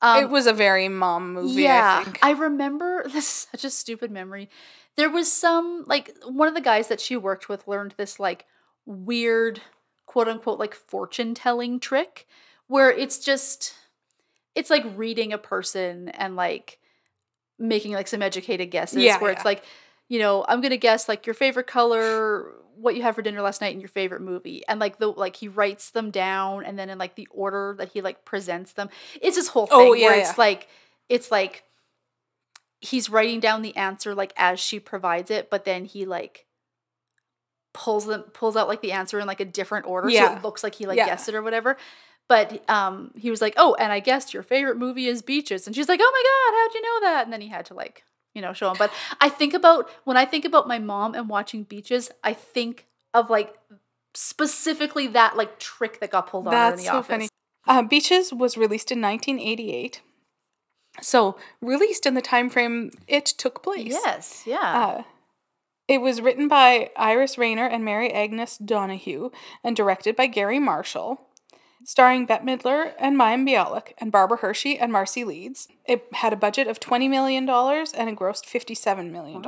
Um, 0.03 0.25
it 0.25 0.31
was 0.31 0.47
a 0.47 0.53
very 0.53 0.89
mom 0.89 1.35
movie, 1.35 1.63
yeah, 1.63 1.99
I 2.01 2.05
think. 2.05 2.19
I 2.23 2.33
remember 2.33 3.03
this 3.13 3.17
is 3.25 3.49
such 3.53 3.65
a 3.65 3.71
stupid 3.71 4.11
memory. 4.11 4.51
There 4.97 5.11
was 5.11 5.31
some 5.33 5.85
like 5.87 6.15
one 6.25 6.49
of 6.49 6.55
the 6.55 6.61
guys 6.61 6.89
that 6.89 7.01
she 7.01 7.17
worked 7.17 7.49
with 7.49 7.67
learned 7.67 7.95
this 7.97 8.21
like 8.21 8.47
weird 8.87 9.61
quote 10.07 10.29
unquote 10.29 10.59
like 10.59 10.75
fortune 10.75 11.35
telling 11.35 11.79
trick 11.79 12.27
where 12.67 12.91
it's 12.91 13.19
just 13.19 13.75
it's 14.55 14.71
like 14.71 14.85
reading 14.97 15.33
a 15.33 15.39
person 15.39 16.09
and 16.09 16.35
like 16.35 16.79
making 17.59 17.93
like 17.93 18.09
some 18.09 18.23
educated 18.23 18.71
guesses 18.71 19.03
Yeah, 19.03 19.19
where 19.21 19.31
yeah. 19.31 19.37
it's 19.37 19.45
like 19.45 19.63
you 20.09 20.19
know 20.19 20.45
i'm 20.49 20.61
gonna 20.61 20.77
guess 20.77 21.09
like 21.09 21.27
your 21.27 21.35
favorite 21.35 21.69
color 21.69 22.53
what 22.75 22.97
you 22.97 23.03
had 23.03 23.15
for 23.15 23.23
dinner 23.23 23.41
last 23.43 23.61
night 23.61 23.73
and 23.73 23.81
your 23.81 23.89
favorite 23.89 24.23
movie 24.23 24.63
and 24.67 24.81
like 24.81 24.99
the 24.99 25.09
like 25.09 25.37
he 25.37 25.47
writes 25.47 25.91
them 25.91 26.11
down 26.11 26.65
and 26.65 26.77
then 26.79 26.91
in 26.91 26.99
like 26.99 27.15
the 27.15 27.29
order 27.31 27.77
that 27.79 27.91
he 27.91 28.01
like 28.01 28.25
presents 28.25 28.73
them 28.73 28.89
it's 29.21 29.37
this 29.37 29.49
whole 29.49 29.69
oh, 29.71 29.79
thing 29.79 29.87
Oh, 29.89 29.91
where 29.91 30.17
yeah, 30.17 30.29
it's 30.29 30.39
like 30.39 30.67
it's 31.09 31.31
like 31.31 31.63
he's 32.81 33.11
writing 33.11 33.41
down 33.41 33.63
the 33.63 33.77
answer 33.77 34.15
like 34.15 34.33
as 34.37 34.59
she 34.59 34.81
provides 34.81 35.31
it 35.31 35.51
but 35.51 35.65
then 35.65 35.85
he 35.85 36.05
like 36.07 36.47
pulls 37.73 38.07
them 38.07 38.23
pulls 38.33 38.57
out 38.57 38.69
like 38.69 38.81
the 38.83 38.93
answer 38.93 39.21
in 39.21 39.27
like 39.27 39.41
a 39.41 39.45
different 39.45 39.87
order 39.87 40.09
so 40.11 40.37
it 40.37 40.43
looks 40.43 40.63
like 40.65 40.75
he 40.75 40.87
like 40.87 40.97
Yeah. 40.97 41.07
guessed 41.07 41.29
it 41.29 41.35
or 41.35 41.43
whatever 41.43 41.77
but 42.29 42.69
um 42.69 43.13
he 43.17 43.31
was 43.31 43.41
like 43.41 43.55
oh 43.57 43.75
and 43.79 43.93
i 43.93 44.01
guessed 44.01 44.35
your 44.35 44.43
favorite 44.43 44.77
movie 44.77 45.07
is 45.07 45.23
beaches 45.23 45.67
and 45.67 45.77
she's 45.77 45.89
like 45.89 46.01
oh 46.03 46.11
my 46.13 46.23
god 46.23 46.59
how'd 46.59 46.75
you 46.75 46.83
know 46.83 47.01
that 47.09 47.25
and 47.25 47.33
then 47.33 47.41
he 47.41 47.49
had 47.49 47.67
to 47.67 47.75
like 47.75 48.03
you 48.35 48.43
know 48.43 48.53
show 48.53 48.71
him 48.71 48.77
but 48.79 48.91
i 49.21 49.29
think 49.29 49.55
about 49.55 49.89
when 50.05 50.17
i 50.17 50.25
think 50.25 50.45
about 50.45 50.67
my 50.67 50.79
mom 50.79 51.15
and 51.15 51.29
watching 51.29 51.63
beaches 51.65 52.11
i 52.25 52.33
think 52.33 52.87
of 53.15 53.31
like 53.31 53.57
specifically 54.15 55.07
that 55.07 55.37
like 55.37 55.59
trick 55.59 56.01
that 56.01 56.11
got 56.11 56.27
pulled 56.29 56.47
on 56.49 56.53
her 56.53 56.71
in 56.73 56.77
the 56.79 56.85
so 56.85 56.99
office 56.99 57.07
funny. 57.09 57.29
Uh, 57.67 57.83
Beaches 57.83 58.33
was 58.33 58.57
released 58.57 58.91
in 58.91 59.01
1988. 59.03 60.01
So, 61.01 61.37
released 61.61 62.05
in 62.07 62.15
the 62.15 62.21
time 62.23 62.51
frame 62.51 62.91
it 63.07 63.25
took 63.27 63.63
place. 63.63 63.93
yes 63.93 64.43
yeah 64.47 64.59
Uh, 64.99 65.03
it 65.89 66.01
was 66.01 66.21
written 66.21 66.47
by 66.49 66.91
Iris 66.97 67.37
Rainer 67.39 67.67
and 67.67 67.85
Mary 67.85 68.13
Agnes 68.13 68.57
Donoghue 68.59 69.31
and 69.65 69.75
directed 69.75 70.15
by 70.15 70.27
Garry 70.29 70.61
Marshall, 70.61 71.21
starring 71.85 72.27
Bette 72.27 72.45
Midler 72.45 72.93
and 72.99 73.17
Mayim 73.19 73.45
Bialik 73.49 73.93
and 73.99 74.13
Barbara 74.13 74.39
Hershey 74.39 74.79
and 74.79 74.93
Marcie 74.93 75.25
Leeds. 75.25 75.67
It 75.87 76.07
had 76.13 76.33
a 76.33 76.37
budget 76.37 76.69
of 76.69 76.79
$20 76.79 77.09
million 77.11 77.49
and 77.49 78.09
it 78.09 78.17
grossed 78.17 78.45
$57 78.47 79.11
million. 79.11 79.43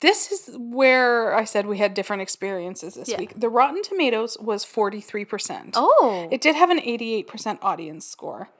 This 0.00 0.30
is 0.30 0.54
where 0.58 1.34
I 1.34 1.44
said 1.44 1.64
we 1.66 1.78
had 1.78 1.94
different 1.94 2.20
experiences 2.20 2.94
this 2.94 3.08
Yeah. 3.08 3.18
week. 3.18 3.40
The 3.40 3.48
Rotten 3.48 3.82
Tomatoes 3.82 4.36
was 4.38 4.62
43%. 4.66 5.70
oh 5.74 6.28
It 6.30 6.40
did 6.42 6.54
have 6.56 6.68
an 6.70 6.80
88% 6.80 7.58
audience 7.62 8.06
score. 8.06 8.50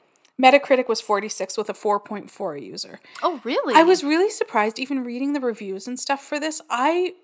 Metacritic 0.42 0.86
was 0.88 1.00
46 1.00 1.56
with 1.56 1.70
a 1.70 1.72
4.4 1.72 2.62
user. 2.62 3.00
oh 3.22 3.40
really 3.44 3.74
I 3.74 3.82
was 3.82 4.04
really 4.04 4.30
surprised, 4.30 4.78
even 4.78 5.02
reading 5.04 5.32
the 5.32 5.40
reviews 5.40 5.86
and 5.86 5.98
stuff 5.98 6.22
for 6.22 6.38
this. 6.38 6.60
I 6.68 7.14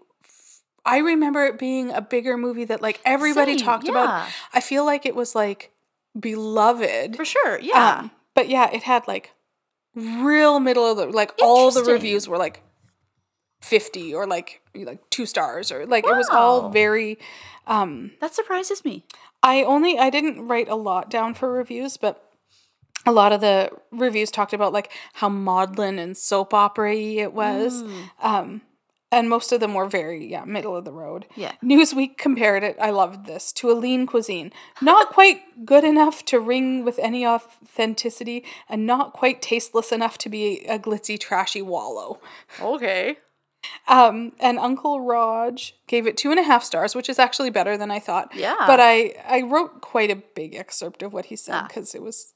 I 0.84 0.98
remember 0.98 1.44
it 1.44 1.58
being 1.58 1.90
a 1.90 2.00
bigger 2.00 2.36
movie 2.36 2.64
that 2.64 2.80
like 2.82 3.00
everybody 3.04 3.56
Same, 3.58 3.66
talked 3.66 3.84
yeah. 3.84 3.90
about. 3.92 4.28
I 4.52 4.60
feel 4.60 4.84
like 4.84 5.04
it 5.06 5.14
was 5.14 5.34
like 5.34 5.70
beloved. 6.18 7.16
for 7.16 7.24
sure 7.24 7.58
yeah 7.60 7.98
Um, 8.00 8.10
but 8.34 8.48
yeah, 8.48 8.70
it 8.72 8.82
had 8.84 9.06
like 9.06 9.32
real 9.94 10.58
middle 10.58 10.90
of 10.90 10.96
the 10.96 11.06
like 11.06 11.32
all 11.42 11.70
the 11.70 11.84
reviews 11.84 12.26
were 12.28 12.38
like 12.38 12.62
50 13.60 14.14
or 14.14 14.26
like 14.26 14.60
like 14.74 15.08
two 15.10 15.26
stars 15.26 15.70
or 15.70 15.86
like 15.86 16.04
it 16.06 16.16
was 16.16 16.28
all 16.30 16.62
Wow. 16.62 16.68
very 16.70 17.18
That 17.66 18.34
surprises 18.34 18.84
me. 18.84 19.04
I 19.42 19.62
only 19.62 19.98
I 19.98 20.10
didn't 20.10 20.48
write 20.48 20.68
a 20.68 20.74
lot 20.74 21.10
down 21.10 21.34
for 21.34 21.52
reviews, 21.52 21.96
but 21.96 22.31
a 23.06 23.12
lot 23.12 23.32
of 23.32 23.40
the 23.40 23.70
reviews 23.90 24.30
talked 24.30 24.52
about 24.52 24.72
like 24.72 24.90
how 25.14 25.28
maudlin 25.28 25.98
and 25.98 26.16
soap 26.16 26.54
opera 26.54 26.94
it 26.94 27.32
was. 27.32 27.82
Um 28.22 28.62
and 29.10 29.28
most 29.28 29.52
of 29.52 29.60
them 29.60 29.74
were 29.74 29.86
very 29.86 30.24
yeah, 30.26 30.44
middle 30.44 30.74
of 30.74 30.86
the 30.86 30.92
road. 30.92 31.26
Yeah. 31.36 31.52
Newsweek 31.62 32.16
compared 32.16 32.62
it, 32.64 32.76
I 32.80 32.88
loved 32.88 33.26
this, 33.26 33.52
to 33.54 33.70
a 33.70 33.74
lean 33.74 34.06
cuisine. 34.06 34.50
Not 34.80 35.10
quite 35.10 35.66
good 35.66 35.84
enough 35.84 36.24
to 36.26 36.40
ring 36.40 36.82
with 36.82 36.98
any 36.98 37.26
authenticity 37.26 38.42
and 38.70 38.86
not 38.86 39.12
quite 39.12 39.42
tasteless 39.42 39.92
enough 39.92 40.16
to 40.18 40.28
be 40.30 40.60
a 40.66 40.78
glitzy, 40.78 41.20
trashy 41.20 41.60
wallow. 41.60 42.20
Okay. 42.58 43.18
Um, 43.86 44.32
and 44.40 44.58
Uncle 44.58 45.00
Raj 45.02 45.74
gave 45.86 46.06
it 46.06 46.16
two 46.16 46.30
and 46.30 46.40
a 46.40 46.42
half 46.42 46.64
stars, 46.64 46.94
which 46.94 47.08
is 47.10 47.18
actually 47.18 47.50
better 47.50 47.76
than 47.76 47.90
I 47.90 47.98
thought. 47.98 48.34
Yeah. 48.34 48.56
But 48.66 48.80
I, 48.80 49.14
I 49.28 49.42
wrote 49.42 49.82
quite 49.82 50.10
a 50.10 50.16
big 50.16 50.54
excerpt 50.54 51.02
of 51.02 51.12
what 51.12 51.26
he 51.26 51.36
said 51.36 51.54
Ah. 51.54 51.66
because 51.68 51.94
it 51.94 52.02
was, 52.02 52.32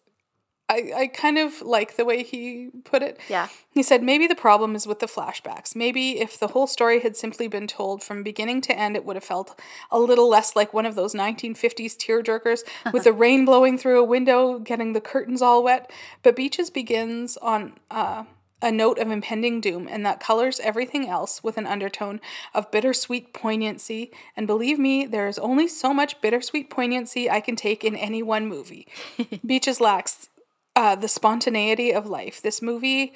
I, 0.68 0.93
I 0.97 1.06
kind 1.06 1.38
of 1.38 1.62
like 1.62 1.97
the 1.97 2.05
way 2.05 2.24
he 2.24 2.70
put 2.84 3.02
it. 3.02 3.20
Yeah. 3.28 3.48
He 3.70 3.84
said, 3.84 4.02
maybe 4.02 4.26
the 4.26 4.34
problem 4.34 4.74
is 4.74 4.86
with 4.86 4.98
the 4.98 5.06
flashbacks. 5.06 5.76
Maybe 5.76 6.20
if 6.20 6.38
the 6.38 6.48
whole 6.48 6.66
story 6.66 7.01
had 7.01 7.16
simply 7.16 7.47
been 7.47 7.68
told 7.68 8.02
from 8.02 8.24
beginning 8.24 8.62
to 8.62 8.76
end, 8.76 8.97
it 8.97 9.05
would 9.05 9.16
have 9.16 9.24
felt 9.24 9.59
a 9.93 10.01
little 10.01 10.28
less 10.28 10.56
like 10.56 10.74
one 10.74 10.86
of 10.86 10.97
those 10.97 11.14
1950s 11.14 11.97
tearjerkers 11.97 12.62
with 12.93 13.05
the 13.05 13.12
rain 13.12 13.44
blowing 13.44 13.78
through 13.78 14.01
a 14.01 14.05
window, 14.05 14.59
getting 14.59 14.93
the 14.93 15.01
curtains 15.01 15.40
all 15.40 15.62
wet. 15.62 15.90
But 16.22 16.34
Beaches 16.34 16.70
begins 16.70 17.36
on 17.36 17.74
uh, 17.90 18.24
a 18.60 18.72
note 18.72 18.98
of 18.98 19.10
impending 19.10 19.60
doom, 19.60 19.86
and 19.88 20.05
that 20.05 20.18
colors 20.18 20.59
everything 20.60 21.09
else 21.09 21.44
with 21.44 21.59
an 21.59 21.66
undertone 21.66 22.20
of 22.55 22.72
bittersweet 22.72 23.32
poignancy. 23.32 24.10
And 24.36 24.47
believe 24.48 24.80
me, 24.80 25.06
there 25.06 25.28
is 25.28 25.38
only 25.38 25.68
so 25.68 25.94
much 25.94 26.20
bittersweet 26.20 26.70
poignancy 26.70 27.30
I 27.30 27.40
can 27.40 27.55
take 27.55 27.84
in 27.84 27.94
any 27.94 28.22
one 28.22 28.48
movie. 28.48 28.88
Beaches 29.47 29.80
lacks 29.80 30.30
uh, 30.77 30.94
the 30.94 31.09
spontaneity 31.09 31.93
of 31.93 32.07
life. 32.07 32.40
This 32.40 32.62
movie, 32.62 33.15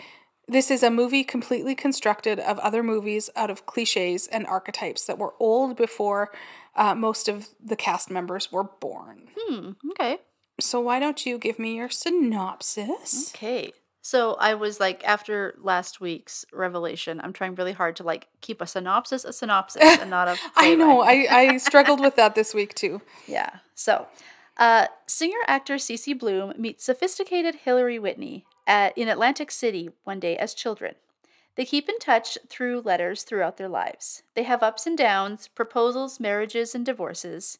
this 0.49 0.71
is 0.71 0.83
a 0.83 0.91
movie 0.91 1.23
completely 1.23 1.75
constructed 1.77 2.41
of 2.41 2.59
other 2.59 2.83
movies 2.83 3.31
out 3.37 3.51
of 3.51 3.67
cliches 3.67 4.27
and 4.27 4.47
archetypes 4.47 5.05
that 5.05 5.19
were 5.19 5.35
old 5.39 5.77
before 5.77 6.33
uh, 6.75 6.95
most 6.95 7.29
of 7.29 7.51
the 7.63 7.77
cast 7.77 8.11
members 8.11 8.51
were 8.51 8.65
born. 8.65 9.29
Hmm. 9.39 9.73
Okay. 9.91 10.19
So 10.59 10.81
why 10.81 10.99
don't 10.99 11.25
you 11.27 11.39
give 11.39 11.59
me 11.59 11.77
your 11.77 11.91
synopsis? 11.91 13.33
Okay. 13.35 13.73
So 14.03 14.35
I 14.41 14.55
was 14.55 14.81
like, 14.81 15.05
after 15.05 15.55
last 15.61 16.01
week's 16.01 16.47
revelation, 16.53 17.21
I'm 17.23 17.35
trying 17.35 17.55
really 17.55 17.73
hard 17.73 17.97
to 17.97 18.03
like 18.03 18.29
keep 18.41 18.63
a 18.63 18.67
synopsis, 18.67 19.25
a 19.25 19.33
synopsis, 19.33 19.83
and 20.01 20.09
not 20.09 20.29
a. 20.29 20.37
I 20.57 20.75
know. 20.75 21.03
I, 21.03 21.27
I 21.31 21.57
struggled 21.59 22.01
with 22.01 22.17
that 22.17 22.35
this 22.35 22.55
week 22.55 22.75
too. 22.75 23.03
Yeah. 23.27 23.51
So, 23.75 24.07
uh, 24.61 24.87
singer 25.07 25.39
actor 25.49 25.79
C.C. 25.79 26.13
Bloom 26.13 26.53
meets 26.59 26.85
sophisticated 26.85 27.55
Hillary 27.57 27.99
Whitney 27.99 28.45
at, 28.67 28.97
in 28.97 29.09
Atlantic 29.09 29.51
City 29.51 29.91
one 30.05 30.21
day 30.21 30.37
as 30.37 30.53
children. 30.53 30.95
They 31.57 31.65
keep 31.65 31.89
in 31.89 31.99
touch 31.99 32.37
through 32.49 32.83
letters 32.83 33.23
throughout 33.23 33.57
their 33.57 33.69
lives. 33.69 34.23
They 34.35 34.45
have 34.45 34.63
ups 34.63 34.87
and 34.87 34.97
downs, 34.97 35.49
proposals, 35.49 36.21
marriages, 36.21 36.75
and 36.75 36.85
divorces. 36.85 37.59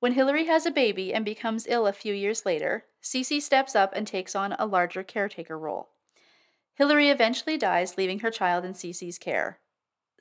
When 0.00 0.12
Hillary 0.12 0.46
has 0.46 0.66
a 0.66 0.70
baby 0.70 1.14
and 1.14 1.24
becomes 1.24 1.66
ill 1.68 1.86
a 1.86 1.92
few 1.92 2.12
years 2.12 2.44
later, 2.44 2.84
C.C. 3.00 3.40
steps 3.40 3.74
up 3.74 3.92
and 3.94 4.06
takes 4.06 4.34
on 4.34 4.54
a 4.58 4.66
larger 4.66 5.02
caretaker 5.02 5.56
role. 5.56 5.90
Hillary 6.74 7.08
eventually 7.08 7.56
dies, 7.56 7.96
leaving 7.96 8.18
her 8.18 8.30
child 8.30 8.64
in 8.64 8.74
C.C.'s 8.74 9.16
care. 9.16 9.60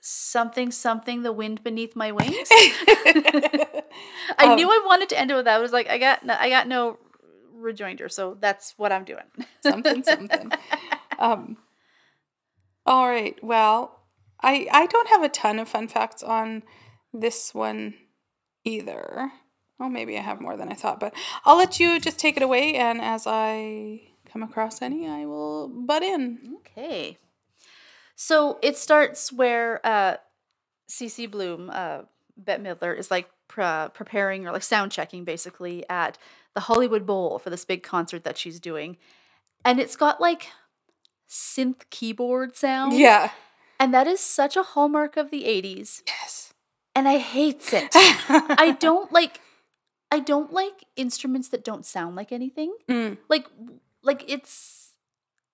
Something, 0.07 0.69
something, 0.71 1.23
the 1.23 1.31
wind 1.33 1.63
beneath 1.63 1.95
my 1.95 2.11
wings. 2.11 2.47
I 2.51 4.45
Um, 4.45 4.55
knew 4.55 4.69
I 4.69 4.81
wanted 4.85 5.09
to 5.09 5.19
end 5.19 5.31
it 5.31 5.35
with 5.35 5.45
that. 5.45 5.55
I 5.55 5.59
was 5.59 5.71
like, 5.73 5.89
I 5.89 5.97
got, 5.97 6.23
no, 6.23 6.35
I 6.39 6.47
got 6.49 6.67
no 6.67 6.99
rejoinder, 7.55 8.07
so 8.07 8.37
that's 8.39 8.75
what 8.77 8.91
I'm 8.91 9.03
doing. 9.03 9.23
something 9.63 10.03
something 10.03 10.51
um 11.19 11.57
all 12.85 13.07
right 13.07 13.43
well 13.43 14.01
i 14.43 14.67
i 14.71 14.85
don't 14.85 15.09
have 15.09 15.23
a 15.23 15.29
ton 15.29 15.57
of 15.57 15.67
fun 15.67 15.87
facts 15.87 16.21
on 16.21 16.61
this 17.11 17.53
one 17.55 17.95
either 18.63 19.31
oh 19.79 19.89
maybe 19.89 20.17
i 20.17 20.21
have 20.21 20.39
more 20.39 20.55
than 20.55 20.69
i 20.69 20.75
thought 20.75 20.99
but 20.99 21.15
i'll 21.45 21.57
let 21.57 21.79
you 21.79 21.99
just 21.99 22.19
take 22.19 22.37
it 22.37 22.43
away 22.43 22.75
and 22.75 23.01
as 23.01 23.25
i 23.25 24.01
come 24.31 24.43
across 24.43 24.81
any 24.83 25.07
i 25.07 25.25
will 25.25 25.67
butt 25.67 26.03
in 26.03 26.57
Okay. 26.59 27.17
So 28.15 28.59
it 28.61 28.77
starts 28.77 29.31
where 29.31 29.85
uh, 29.85 30.17
C.C. 30.87 31.25
Bloom, 31.27 31.69
uh, 31.73 32.03
Bette 32.37 32.63
Midler, 32.63 32.97
is 32.97 33.11
like 33.11 33.29
pre- 33.47 33.89
preparing 33.93 34.47
or 34.47 34.51
like 34.51 34.63
sound 34.63 34.91
checking 34.91 35.23
basically 35.25 35.87
at 35.89 36.17
the 36.53 36.61
Hollywood 36.61 37.05
Bowl 37.05 37.39
for 37.39 37.49
this 37.49 37.65
big 37.65 37.83
concert 37.83 38.23
that 38.23 38.37
she's 38.37 38.59
doing. 38.59 38.97
And 39.63 39.79
it's 39.79 39.95
got 39.95 40.21
like 40.21 40.47
synth 41.29 41.89
keyboard 41.89 42.55
sounds. 42.55 42.97
yeah 42.97 43.31
And 43.79 43.93
that 43.93 44.07
is 44.07 44.19
such 44.19 44.55
a 44.55 44.63
hallmark 44.63 45.17
of 45.17 45.31
the 45.31 45.43
80s. 45.43 46.01
yes 46.07 46.53
And 46.95 47.07
I 47.07 47.17
hate 47.17 47.73
it. 47.73 47.89
I 47.93 48.77
don't 48.79 49.11
like 49.11 49.41
I 50.11 50.19
don't 50.19 50.53
like 50.53 50.85
instruments 50.95 51.49
that 51.49 51.63
don't 51.63 51.85
sound 51.85 52.15
like 52.15 52.31
anything. 52.31 52.73
Mm. 52.87 53.17
Like 53.27 53.47
like 54.03 54.23
it's 54.27 54.84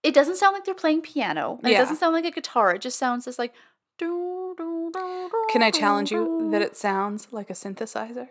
it 0.03 0.13
doesn't 0.13 0.37
sound 0.37 0.53
like 0.53 0.65
they're 0.65 0.73
playing 0.73 1.01
piano. 1.01 1.59
Yeah. 1.63 1.69
It 1.69 1.73
doesn't 1.77 1.97
sound 1.97 2.13
like 2.13 2.25
a 2.25 2.31
guitar. 2.31 2.73
It 2.75 2.81
just 2.81 2.97
sounds 2.99 3.25
just 3.25 3.37
like 3.39 3.53
can 5.51 5.61
i 5.61 5.69
challenge 5.69 6.11
you 6.11 6.49
that 6.51 6.61
it 6.61 6.75
sounds 6.75 7.27
like 7.31 7.49
a 7.51 7.53
synthesizer 7.53 8.27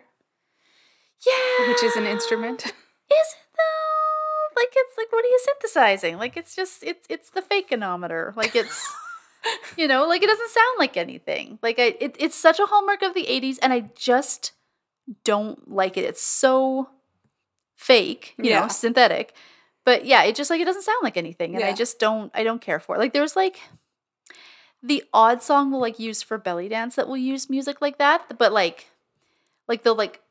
Yeah. 1.25 1.67
which 1.69 1.81
is 1.81 1.95
an 1.95 2.05
instrument 2.05 2.65
Is 2.65 2.71
it 2.71 3.49
though? 3.57 4.61
Like 4.61 4.69
it's 4.75 4.97
like 4.97 5.11
what 5.11 5.23
are 5.25 5.27
you 5.29 5.39
synthesizing? 5.43 6.17
Like 6.17 6.35
it's 6.37 6.55
just 6.55 6.83
it's 6.83 7.05
it's 7.09 7.29
the 7.29 7.41
fakeonometer. 7.41 8.35
Like 8.35 8.55
it's 8.55 8.89
you 9.77 9.87
know, 9.87 10.07
like 10.07 10.23
it 10.23 10.27
doesn't 10.27 10.49
sound 10.49 10.75
like 10.79 10.95
anything. 10.97 11.59
Like 11.61 11.77
I 11.79 11.95
it, 11.99 12.15
it's 12.19 12.35
such 12.37 12.59
a 12.59 12.65
hallmark 12.67 13.01
of 13.01 13.13
the 13.13 13.25
80s 13.25 13.57
and 13.61 13.73
I 13.73 13.91
just 13.95 14.51
don't 15.25 15.69
like 15.71 15.97
it. 15.97 16.05
It's 16.05 16.21
so 16.23 16.89
fake, 17.75 18.33
you 18.37 18.49
Yeah. 18.51 18.61
know, 18.61 18.67
synthetic. 18.69 19.33
But 19.83 20.05
yeah, 20.05 20.23
it 20.23 20.35
just 20.35 20.49
like 20.49 20.61
it 20.61 20.65
doesn't 20.65 20.83
sound 20.83 20.99
like 21.03 21.17
anything 21.17 21.55
and 21.55 21.63
I 21.63 21.73
just 21.73 21.99
don't 21.99 22.31
I 22.35 22.43
don't 22.43 22.61
care 22.61 22.79
for 22.79 22.95
it. 22.95 22.99
Like 22.99 23.13
there's 23.13 23.35
like 23.35 23.59
the 24.83 25.03
odd 25.13 25.41
song 25.43 25.71
we'll 25.71 25.81
like 25.81 25.99
use 25.99 26.21
for 26.21 26.37
belly 26.37 26.67
dance 26.69 26.95
that 26.95 27.07
will 27.07 27.17
use 27.17 27.49
music 27.49 27.81
like 27.81 27.97
that, 27.97 28.37
but 28.37 28.51
like 28.53 28.87
like 29.67 29.83
they'll 29.83 29.95
like 29.95 30.21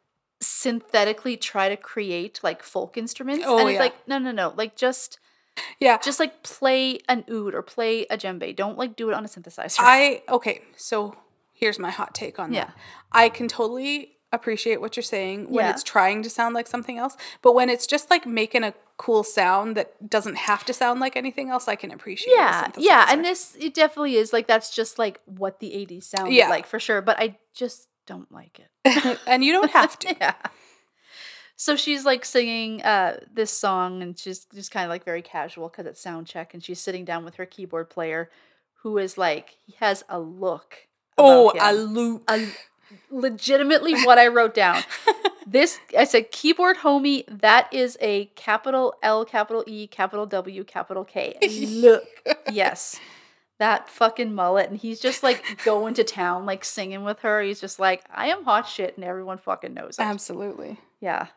synthetically 0.41 1.37
try 1.37 1.69
to 1.69 1.77
create 1.77 2.41
like 2.43 2.63
folk 2.63 2.97
instruments 2.97 3.45
Oh, 3.47 3.59
and 3.59 3.69
it's 3.69 3.75
yeah. 3.75 3.81
like 3.81 4.09
no 4.09 4.19
no 4.19 4.33
no 4.33 4.55
like 4.57 4.75
just 4.75 5.19
yeah 5.79 5.99
just 5.99 6.19
like 6.19 6.43
play 6.43 6.99
an 7.11 7.25
oud 7.31 7.55
or 7.55 7.61
play 7.63 8.07
a 8.07 8.17
djembe 8.17 8.57
don't 8.57 8.79
like 8.79 8.97
do 8.97 9.11
it 9.11 9.15
on 9.15 9.23
a 9.25 9.29
synthesizer 9.29 9.77
I 9.81 10.23
okay, 10.31 10.63
so 10.77 11.15
here's 11.53 11.79
my 11.79 11.91
hot 11.91 12.15
take 12.15 12.39
on 12.39 12.55
Yeah. 12.55 12.67
that. 12.67 12.77
I 13.13 13.29
can 13.29 13.49
totally 13.49 14.13
appreciate 14.33 14.81
what 14.81 14.97
you're 14.97 15.03
saying 15.03 15.51
when 15.51 15.67
Yeah. 15.67 15.73
it's 15.73 15.83
trying 15.83 16.23
to 16.23 16.31
sound 16.31 16.55
like 16.55 16.67
something 16.67 16.97
else, 16.97 17.19
but 17.43 17.53
when 17.55 17.69
it's 17.69 17.87
just 17.87 18.09
like 18.11 18.25
making 18.27 18.65
a 18.65 18.73
cool 19.07 19.25
sound 19.25 19.77
that 19.79 19.89
doesn't 20.17 20.37
have 20.37 20.63
to 20.67 20.73
sound 20.75 21.01
like 21.01 21.17
anything 21.17 21.49
else, 21.49 21.67
I 21.69 21.75
can 21.77 21.91
appreciate. 21.91 22.35
yeah 22.37 22.69
yeah 22.77 23.07
and 23.11 23.25
this 23.25 23.57
it 23.59 23.73
definitely 23.73 24.17
is 24.17 24.33
like 24.33 24.47
that's 24.47 24.69
just 24.81 24.99
like 24.99 25.21
what 25.25 25.59
the 25.61 25.71
80s 25.71 26.05
sounded 26.05 26.35
Yeah. 26.35 26.49
like 26.51 26.67
for 26.67 26.79
sure 26.79 27.01
but 27.01 27.17
i 27.19 27.37
just 27.55 27.89
don't 28.07 28.31
like 28.31 28.61
it 28.61 29.19
and 29.27 29.43
you 29.45 29.53
don't 29.53 29.71
have 29.71 29.99
to. 30.01 30.15
yeah 30.21 30.35
so 31.57 31.77
she's 31.77 32.05
like 32.05 32.25
singing 32.25 32.83
uh 32.83 33.21
this 33.33 33.51
song 33.51 34.03
and 34.03 34.19
she's 34.19 34.45
just 34.55 34.71
kind 34.71 34.85
of 34.85 34.91
like 34.91 35.05
very 35.05 35.23
casual 35.23 35.69
because 35.69 35.87
it's 35.87 36.01
sound 36.03 36.27
check 36.27 36.53
and 36.55 36.63
she's 36.65 36.81
sitting 36.81 37.05
down 37.05 37.25
with 37.25 37.37
her 37.37 37.47
keyboard 37.47 37.89
player 37.91 38.31
who 38.83 38.99
is 38.99 39.17
like 39.19 39.57
he 39.67 39.75
has 39.79 40.05
a 40.09 40.19
look 40.21 40.87
Oh, 41.23 41.51
about 41.51 41.75
a 41.75 41.79
him. 41.79 41.95
loop. 41.95 42.25
a 42.29 42.47
legitimately 43.11 44.03
what 44.05 44.19
I 44.19 44.27
wrote 44.29 44.55
down. 44.55 44.83
This 45.47 45.81
I 45.99 46.05
said 46.05 46.31
keyboard 46.31 46.77
homie, 46.77 47.25
that 47.27 47.73
is 47.73 47.99
a 48.01 48.27
capital 48.37 48.95
L, 49.03 49.25
capital 49.25 49.65
E, 49.67 49.89
capital 49.89 50.25
W, 50.27 50.63
capital 50.63 51.05
K. 51.05 51.37
Look. 51.67 52.05
Yes. 52.53 53.01
That 53.59 53.89
fucking 53.89 54.33
mullet. 54.33 54.71
And 54.71 54.79
he's 54.79 55.01
just 55.01 55.25
like 55.25 55.43
going 55.65 55.95
to 55.95 56.05
town, 56.05 56.47
like 56.47 56.65
singing 56.65 57.03
with 57.03 57.21
her. 57.21 57.43
He's 57.43 57.61
just 57.61 57.81
like, 57.81 58.05
I 58.15 58.29
am 58.29 58.45
hot 58.45 58.69
shit, 58.69 58.95
and 58.97 59.05
everyone 59.05 59.39
fucking 59.39 59.75
knows 59.75 59.99
it. 59.99 60.03
Absolutely. 60.03 60.79
Yeah. 61.01 61.29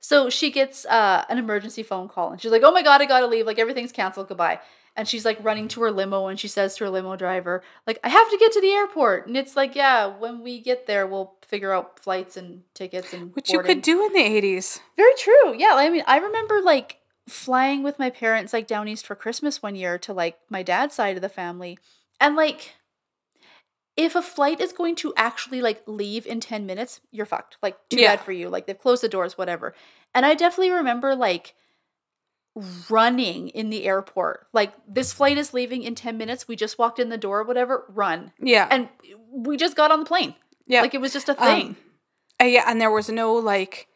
So 0.00 0.30
she 0.30 0.50
gets 0.50 0.86
uh, 0.86 1.24
an 1.28 1.36
emergency 1.36 1.82
phone 1.82 2.08
call 2.08 2.30
and 2.30 2.40
she's 2.40 2.52
like, 2.52 2.62
oh 2.62 2.72
my 2.72 2.82
God, 2.82 3.02
I 3.02 3.06
gotta 3.06 3.26
leave. 3.26 3.44
Like 3.44 3.58
everything's 3.58 3.92
canceled. 3.92 4.28
Goodbye. 4.28 4.60
And 4.98 5.06
she's 5.06 5.26
like 5.26 5.38
running 5.42 5.68
to 5.68 5.82
her 5.82 5.90
limo 5.90 6.26
and 6.26 6.40
she 6.40 6.48
says 6.48 6.74
to 6.76 6.84
her 6.84 6.90
limo 6.90 7.16
driver, 7.16 7.62
like, 7.86 7.98
I 8.02 8.08
have 8.08 8.30
to 8.30 8.38
get 8.38 8.50
to 8.52 8.60
the 8.62 8.70
airport. 8.72 9.26
And 9.26 9.36
it's 9.36 9.54
like, 9.54 9.76
yeah, 9.76 10.06
when 10.06 10.42
we 10.42 10.58
get 10.58 10.86
there, 10.86 11.06
we'll 11.06 11.34
figure 11.46 11.72
out 11.72 12.00
flights 12.00 12.36
and 12.36 12.62
tickets 12.72 13.12
and 13.12 13.34
Which 13.34 13.52
you 13.52 13.60
could 13.60 13.82
do 13.82 14.04
in 14.06 14.12
the 14.14 14.18
80s. 14.20 14.80
Very 14.96 15.12
true. 15.18 15.54
Yeah. 15.56 15.72
I 15.74 15.90
mean, 15.90 16.02
I 16.06 16.16
remember 16.18 16.62
like 16.62 16.98
flying 17.28 17.82
with 17.82 17.98
my 17.98 18.08
parents 18.08 18.52
like 18.54 18.66
down 18.66 18.88
east 18.88 19.06
for 19.06 19.14
Christmas 19.14 19.62
one 19.62 19.74
year 19.74 19.98
to 19.98 20.12
like 20.14 20.38
my 20.48 20.62
dad's 20.62 20.94
side 20.94 21.16
of 21.16 21.22
the 21.22 21.28
family. 21.28 21.78
And 22.18 22.34
like 22.34 22.72
if 23.96 24.14
a 24.14 24.22
flight 24.22 24.60
is 24.60 24.72
going 24.72 24.94
to 24.96 25.12
actually 25.16 25.60
like 25.60 25.82
leave 25.86 26.26
in 26.26 26.40
10 26.40 26.66
minutes, 26.66 27.00
you're 27.10 27.26
fucked. 27.26 27.56
Like 27.62 27.76
too 27.90 28.00
Yeah. 28.00 28.16
bad 28.16 28.24
for 28.24 28.32
you. 28.32 28.48
Like 28.48 28.66
they've 28.66 28.78
closed 28.78 29.02
the 29.02 29.08
doors, 29.08 29.36
whatever. 29.36 29.74
And 30.14 30.24
I 30.24 30.34
definitely 30.34 30.70
remember 30.70 31.14
like 31.14 31.54
running 32.88 33.48
in 33.48 33.70
the 33.70 33.84
airport. 33.84 34.46
Like 34.52 34.72
this 34.88 35.12
flight 35.12 35.36
is 35.38 35.52
leaving 35.52 35.82
in 35.82 35.94
10 35.94 36.16
minutes. 36.16 36.48
We 36.48 36.56
just 36.56 36.78
walked 36.78 36.98
in 36.98 37.08
the 37.10 37.18
door, 37.18 37.42
whatever, 37.44 37.84
run. 37.88 38.32
Yeah. 38.40 38.66
And 38.70 38.88
we 39.30 39.56
just 39.56 39.76
got 39.76 39.90
on 39.90 40.00
the 40.00 40.06
plane. 40.06 40.34
yeah. 40.66 40.80
Like 40.80 40.94
it 40.94 41.00
was 41.00 41.12
just 41.12 41.28
a 41.28 41.34
thing. 41.34 41.76
Um, 42.40 42.48
yeah, 42.48 42.64
and 42.66 42.80
there 42.80 42.90
was 42.90 43.08
no 43.08 43.34
like 43.34 43.88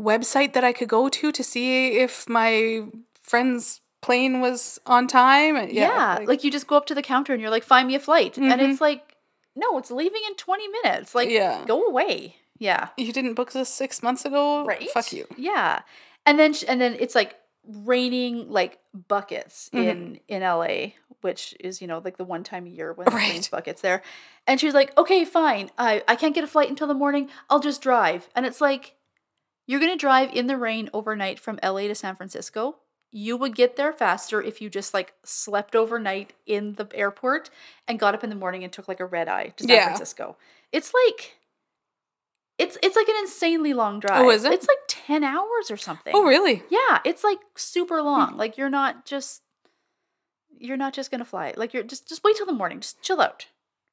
website 0.00 0.52
that 0.54 0.64
I 0.64 0.72
could 0.72 0.88
go 0.88 1.08
to 1.08 1.32
to 1.32 1.42
see 1.44 1.98
if 1.98 2.28
my 2.28 2.82
friend's 3.22 3.80
plane 4.02 4.40
was 4.40 4.78
on 4.86 5.06
time. 5.06 5.56
and- 5.56 5.72
yeah. 5.72 6.18
Like, 6.26 6.44
you 6.44 6.50
just 6.50 6.66
go 6.66 6.76
up 6.76 6.86
to 6.86 6.94
the 6.94 7.02
counter 7.02 7.32
and 7.32 7.40
you're 7.40 7.50
like, 7.50 7.62
find 7.64 7.88
me 7.88 7.94
a 7.94 8.00
flight. 8.00 8.36
And 8.36 8.52
Mhm. 8.52 8.70
it's 8.72 8.80
like, 8.80 9.16
no, 9.56 9.78
it's 9.78 9.90
leaving 9.90 10.20
in 10.26 10.34
20 10.34 10.68
minutes. 10.68 11.14
Like, 11.14 11.30
Yeah. 11.30 11.64
go 11.66 11.84
away. 11.86 12.36
Yeah. 12.58 12.88
you 12.96 13.12
didn't 13.12 13.34
book 13.34 13.52
this 13.52 13.68
six 13.68 14.02
months 14.02 14.24
ago. 14.24 14.64
right 14.64 14.88
Fuck 14.90 15.12
you. 15.12 15.26
yeah 15.36 15.82
and 16.24 16.38
then 16.38 16.52
sh- 16.54 16.64
and 16.68 16.80
then 16.80 16.96
it's 17.00 17.14
like 17.14 17.34
raining 17.66 18.50
like 18.50 18.78
buckets 19.08 19.70
Mhm. 19.72 19.84
in 19.84 20.20
in 20.28 20.42
la 20.42 20.68
which 21.22 21.54
is 21.60 21.80
you 21.80 21.86
know 21.86 22.00
like 22.04 22.16
the 22.18 22.24
one 22.24 22.44
time 22.44 22.66
a 22.66 22.70
year 22.70 22.92
when 22.92 23.06
it 23.08 23.12
Right. 23.14 23.30
rains 23.30 23.48
buckets 23.48 23.80
there 23.80 24.02
and 24.46 24.60
she's 24.60 24.74
like 24.74 24.96
okay 24.98 25.24
fine 25.24 25.70
i 25.78 26.02
i 26.06 26.14
can't 26.16 26.34
get 26.34 26.44
a 26.44 26.46
flight 26.48 26.68
until 26.68 26.86
the 26.86 26.94
morning 26.94 27.30
i'll 27.48 27.60
just 27.60 27.80
drive 27.80 28.28
and 28.36 28.44
it's 28.44 28.60
like 28.60 28.94
you're 29.66 29.80
gonna 29.80 29.96
drive 29.96 30.30
in 30.34 30.46
the 30.46 30.58
rain 30.58 30.90
overnight 30.92 31.40
from 31.40 31.58
la 31.62 31.78
to 31.80 31.94
san 31.94 32.14
francisco 32.14 32.76
you 33.10 33.36
would 33.36 33.54
get 33.54 33.76
there 33.76 33.92
faster 33.92 34.42
if 34.42 34.60
you 34.60 34.68
just 34.68 34.92
like 34.92 35.14
slept 35.24 35.74
overnight 35.76 36.32
in 36.46 36.74
the 36.74 36.86
airport 36.94 37.48
and 37.88 37.98
got 37.98 38.12
up 38.14 38.24
in 38.24 38.28
the 38.30 38.36
morning 38.36 38.62
and 38.64 38.72
took 38.72 38.88
like 38.88 38.98
a 39.00 39.06
red 39.06 39.28
eye 39.28 39.52
to 39.56 39.62
San 39.62 39.76
Yeah. 39.76 39.84
Francisco. 39.84 40.36
It's 40.72 40.92
like 41.06 41.36
it's 42.64 42.78
it's 42.82 42.96
like 42.96 43.08
an 43.08 43.16
insanely 43.20 43.74
long 43.74 44.00
drive. 44.00 44.24
Oh, 44.24 44.30
is 44.30 44.44
it? 44.44 44.52
It's 44.52 44.66
like 44.66 44.78
10 44.88 45.22
hours 45.22 45.70
or 45.70 45.76
something. 45.76 46.12
Oh, 46.14 46.24
really? 46.24 46.62
Yeah, 46.70 47.00
it's 47.04 47.22
like 47.22 47.38
super 47.56 48.02
long. 48.02 48.36
Like 48.36 48.56
you're 48.56 48.70
not 48.70 49.04
just 49.04 49.42
you're 50.58 50.76
not 50.76 50.94
just 50.94 51.10
gonna 51.10 51.24
fly. 51.24 51.52
Like 51.56 51.74
you're 51.74 51.82
just 51.82 52.08
just 52.08 52.24
wait 52.24 52.36
till 52.36 52.46
the 52.46 52.52
morning. 52.52 52.80
Just 52.80 53.02
chill 53.02 53.20
out. 53.20 53.46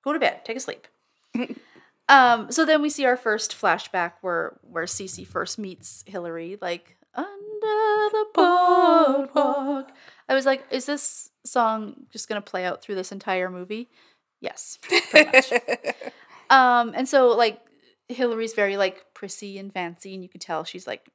Go 0.03 0.13
to 0.13 0.19
bed. 0.19 0.45
Take 0.45 0.57
a 0.57 0.59
sleep. 0.59 0.87
um. 2.09 2.51
So 2.51 2.65
then 2.65 2.81
we 2.81 2.89
see 2.89 3.05
our 3.05 3.17
first 3.17 3.51
flashback 3.51 4.13
where 4.21 4.57
where 4.63 4.85
Cece 4.85 5.27
first 5.27 5.59
meets 5.59 6.03
Hillary. 6.07 6.57
Like 6.61 6.97
under 7.13 8.09
the 8.11 8.25
boardwalk. 8.33 9.91
I 10.29 10.33
was 10.33 10.45
like, 10.45 10.63
is 10.71 10.85
this 10.85 11.29
song 11.45 12.05
just 12.09 12.29
gonna 12.29 12.41
play 12.41 12.63
out 12.63 12.81
through 12.81 12.95
this 12.95 13.11
entire 13.11 13.49
movie? 13.49 13.89
Yes, 14.39 14.79
pretty 15.09 15.29
much. 15.29 15.51
Um, 16.51 16.91
and 16.93 17.07
so 17.07 17.29
like 17.29 17.61
Hillary's 18.13 18.53
very 18.53 18.77
like 18.77 19.05
prissy 19.13 19.57
and 19.57 19.73
fancy, 19.73 20.13
and 20.13 20.23
you 20.23 20.29
can 20.29 20.39
tell 20.39 20.63
she's 20.63 20.87
like 20.87 21.09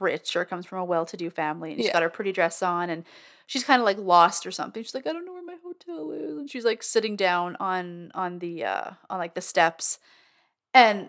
rich 0.00 0.36
or 0.36 0.44
comes 0.44 0.64
from 0.66 0.78
a 0.78 0.84
well-to-do 0.84 1.28
family, 1.30 1.70
and 1.72 1.78
she's 1.78 1.86
Yeah. 1.88 1.92
got 1.94 2.02
her 2.02 2.08
pretty 2.10 2.32
dress 2.32 2.62
on, 2.62 2.88
and 2.90 3.04
she's 3.46 3.64
kind 3.64 3.80
of 3.80 3.84
like 3.84 3.98
lost 3.98 4.46
or 4.46 4.50
something. 4.50 4.82
She's 4.82 4.94
like, 4.94 5.06
I 5.06 5.12
don't 5.12 5.24
know 5.26 5.32
where 5.32 5.42
my 5.44 5.56
hotel 5.62 6.10
is, 6.12 6.38
and 6.38 6.50
she's 6.50 6.64
like 6.64 6.82
sitting 6.82 7.16
down 7.16 7.56
on 7.60 8.10
on 8.14 8.38
the 8.38 8.64
uh 8.64 8.90
on 9.10 9.18
like 9.18 9.34
the 9.34 9.40
steps, 9.40 9.98
and 10.72 11.08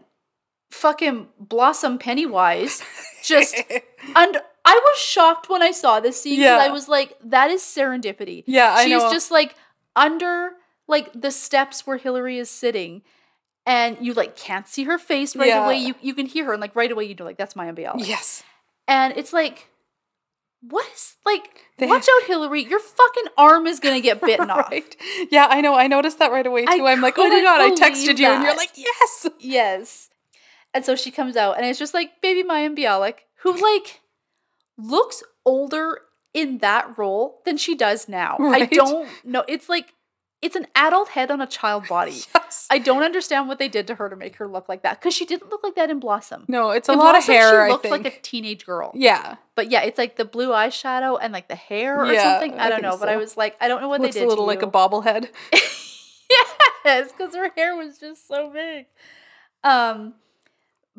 fucking 0.72 1.28
Blossom 1.40 1.98
Pennywise 2.00 2.84
just 3.24 3.56
and 4.16 4.42
I 4.66 4.80
was 4.82 4.98
shocked 4.98 5.50
when 5.50 5.62
I 5.62 5.72
saw 5.72 6.00
this 6.00 6.22
scene. 6.22 6.38
'cause 6.38 6.44
Yeah. 6.44 6.58
I 6.58 6.70
was 6.70 6.88
like, 6.88 7.18
that 7.24 7.52
is 7.52 7.62
serendipity. 7.62 8.44
Yeah, 8.48 8.74
I 8.74 8.86
She's 8.86 9.04
know. 9.04 9.12
just 9.12 9.30
like 9.30 9.56
under 9.96 10.52
like 10.88 11.12
the 11.14 11.32
steps 11.32 11.86
where 11.86 11.98
Hillary 11.98 12.40
is 12.40 12.50
sitting, 12.50 13.04
and 13.66 13.98
you 14.02 14.14
like 14.14 14.36
can't 14.36 14.68
see 14.68 14.84
her 14.86 14.98
face 14.98 15.36
right 15.36 15.48
Yeah. 15.48 15.66
away. 15.66 15.78
You 15.78 15.96
you 16.02 16.14
can 16.14 16.26
hear 16.26 16.46
her, 16.46 16.54
and 16.54 16.62
like 16.62 16.76
right 16.76 16.92
away 16.92 17.06
you 17.06 17.16
know 17.16 17.26
like 17.26 17.38
that's 17.38 17.54
Mayim 17.54 17.76
Bialik. 17.78 18.06
yes. 18.08 18.44
And 18.88 19.16
it's 19.16 19.32
like, 19.32 19.70
what 20.62 20.86
is 20.94 21.16
like? 21.26 21.62
They- 21.78 21.88
watch 21.88 22.08
out, 22.14 22.28
Hillary! 22.28 22.64
Your 22.64 22.80
fucking 22.80 23.26
arm 23.38 23.66
is 23.68 23.80
gonna 23.80 24.02
get 24.02 24.22
bitten 24.22 24.50
off. 24.52 24.74
Yeah, 25.32 25.48
I 25.50 25.62
know. 25.62 25.76
I 25.76 25.88
noticed 25.88 26.20
that 26.20 26.32
right 26.32 26.46
away 26.46 26.66
too. 26.66 26.86
I'm 26.86 27.02
like, 27.02 27.16
oh 27.18 27.28
my 27.30 27.42
god, 27.42 27.62
I 27.62 27.72
texted 27.72 28.18
you, 28.18 28.28
and 28.28 28.44
you're 28.44 28.56
like, 28.56 28.72
yes. 28.76 29.28
Yes. 29.40 30.10
And 30.74 30.84
so 30.84 30.96
she 30.96 31.12
comes 31.12 31.36
out, 31.38 31.58
and 31.58 31.66
it's 31.66 31.80
just 31.80 31.94
like 31.94 32.22
baby 32.22 32.44
Mayim 32.48 32.78
Bialik, 32.78 33.20
who 33.44 33.54
like 33.54 34.02
looks 34.78 35.24
older 35.46 36.00
in 36.34 36.58
that 36.60 36.98
role 36.98 37.42
than 37.46 37.58
she 37.58 37.76
does 37.76 38.10
now. 38.10 38.38
I 38.40 38.66
don't 38.66 39.08
know. 39.24 39.44
It's 39.48 39.70
like 39.70 39.94
it's 40.42 40.56
an 40.56 40.68
adult 40.76 41.10
head 41.10 41.30
on 41.32 41.42
a 41.42 41.48
child 41.48 41.88
body. 41.88 42.22
Yes. 42.54 42.68
I 42.70 42.78
don't 42.78 43.04
understand 43.04 43.48
what 43.48 43.58
they 43.60 43.68
did 43.68 43.88
to 43.88 43.96
her 43.96 44.10
to 44.10 44.16
make 44.16 44.36
her 44.38 44.48
look 44.48 44.70
like 44.70 44.84
that 44.84 45.00
because 45.00 45.14
she 45.14 45.26
didn't 45.26 45.50
look 45.50 45.64
like 45.64 45.76
that 45.76 45.90
in 45.90 46.00
Blossom. 46.00 46.46
No, 46.48 46.70
it's 46.72 46.88
a 46.90 46.94
In 46.94 47.00
lot 47.00 47.18
of 47.18 47.24
hair. 47.26 47.50
She 47.50 47.56
I 47.56 47.70
looked 47.70 47.86
like 47.86 48.06
a 48.06 48.12
teenage 48.22 48.66
girl. 48.66 48.92
yeah, 48.94 49.36
But 49.56 49.72
yeah, 49.72 49.82
it's 49.82 49.98
like 49.98 50.16
the 50.18 50.26
blue 50.26 50.50
eyeshadow 50.50 51.18
and 51.22 51.34
like 51.34 51.48
the 51.48 51.56
hair 51.56 52.02
or 52.02 52.12
Yeah, 52.12 52.40
something. 52.40 52.60
I 52.60 52.66
I 52.66 52.70
don't 52.70 52.82
know, 52.82 52.98
but 52.98 53.10
I 53.10 53.18
was 53.18 53.36
like, 53.38 53.56
I 53.60 53.68
don't 53.68 53.82
know 53.82 53.90
what 53.90 54.02
looks 54.02 54.14
they 54.16 54.22
a 54.22 54.24
did. 54.24 54.30
little 54.30 54.46
to 54.46 54.48
like 54.48 54.62
a 54.62 54.68
bobblehead. 54.68 55.30
yes, 56.86 57.12
because 57.12 57.36
her 57.36 57.50
hair 57.56 57.76
was 57.76 57.98
just 57.98 58.28
so 58.28 58.50
big. 58.52 58.86
Um, 59.64 60.16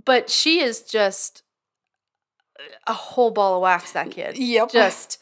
but 0.05 0.31
she 0.31 0.61
is 0.61 0.83
just 0.83 1.43
a 2.87 2.93
whole 2.93 3.31
ball 3.31 3.57
of 3.57 3.63
wax. 3.63 3.93
That 3.93 4.11
kid, 4.11 4.37
Yep. 4.39 4.71
just. 4.73 5.19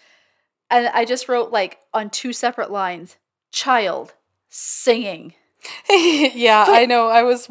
And 0.70 0.88
I 0.88 1.04
just 1.04 1.28
wrote 1.28 1.50
like 1.50 1.78
on 1.92 2.08
two 2.08 2.32
separate 2.32 2.70
lines, 2.70 3.16
child 3.52 4.14
singing. 4.48 5.34
yeah, 5.90 6.64
I 6.68 6.86
know. 6.86 7.08
I 7.08 7.22
was 7.22 7.48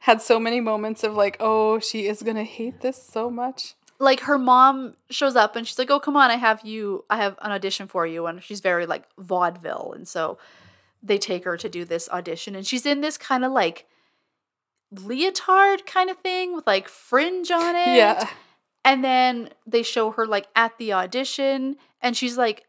had 0.00 0.22
so 0.22 0.40
many 0.40 0.60
moments 0.60 1.04
of 1.04 1.14
like, 1.14 1.36
oh, 1.40 1.78
she 1.78 2.06
is 2.06 2.22
gonna 2.22 2.44
hate 2.44 2.80
this 2.80 3.02
so 3.02 3.30
much. 3.30 3.74
Like 3.98 4.20
her 4.20 4.38
mom 4.38 4.94
shows 5.10 5.36
up 5.36 5.56
and 5.56 5.66
she's 5.66 5.78
like, 5.78 5.90
"Oh, 5.90 6.00
come 6.00 6.16
on, 6.16 6.30
I 6.30 6.36
have 6.36 6.64
you. 6.64 7.04
I 7.10 7.16
have 7.18 7.36
an 7.42 7.52
audition 7.52 7.86
for 7.86 8.06
you." 8.06 8.26
And 8.26 8.42
she's 8.42 8.60
very 8.60 8.86
like 8.86 9.04
vaudeville, 9.18 9.92
and 9.94 10.08
so 10.08 10.38
they 11.02 11.18
take 11.18 11.44
her 11.44 11.56
to 11.58 11.68
do 11.68 11.84
this 11.84 12.08
audition, 12.08 12.54
and 12.54 12.66
she's 12.66 12.86
in 12.86 13.02
this 13.02 13.18
kind 13.18 13.44
of 13.44 13.52
like 13.52 13.86
leotard 14.92 15.86
kind 15.86 16.10
of 16.10 16.18
thing 16.18 16.54
with 16.54 16.66
like 16.66 16.88
fringe 16.88 17.50
on 17.50 17.76
it. 17.76 17.96
Yeah, 17.96 18.28
And 18.84 19.04
then 19.04 19.50
they 19.66 19.82
show 19.82 20.10
her 20.12 20.26
like 20.26 20.48
at 20.56 20.78
the 20.78 20.92
audition 20.92 21.76
and 22.02 22.16
she's 22.16 22.36
like 22.36 22.66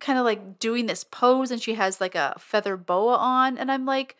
kind 0.00 0.18
of 0.18 0.24
like 0.24 0.58
doing 0.58 0.86
this 0.86 1.04
pose 1.04 1.50
and 1.50 1.60
she 1.62 1.74
has 1.74 2.00
like 2.00 2.14
a 2.14 2.34
feather 2.38 2.76
boa 2.76 3.16
on 3.16 3.58
and 3.58 3.70
I'm 3.70 3.84
like 3.86 4.16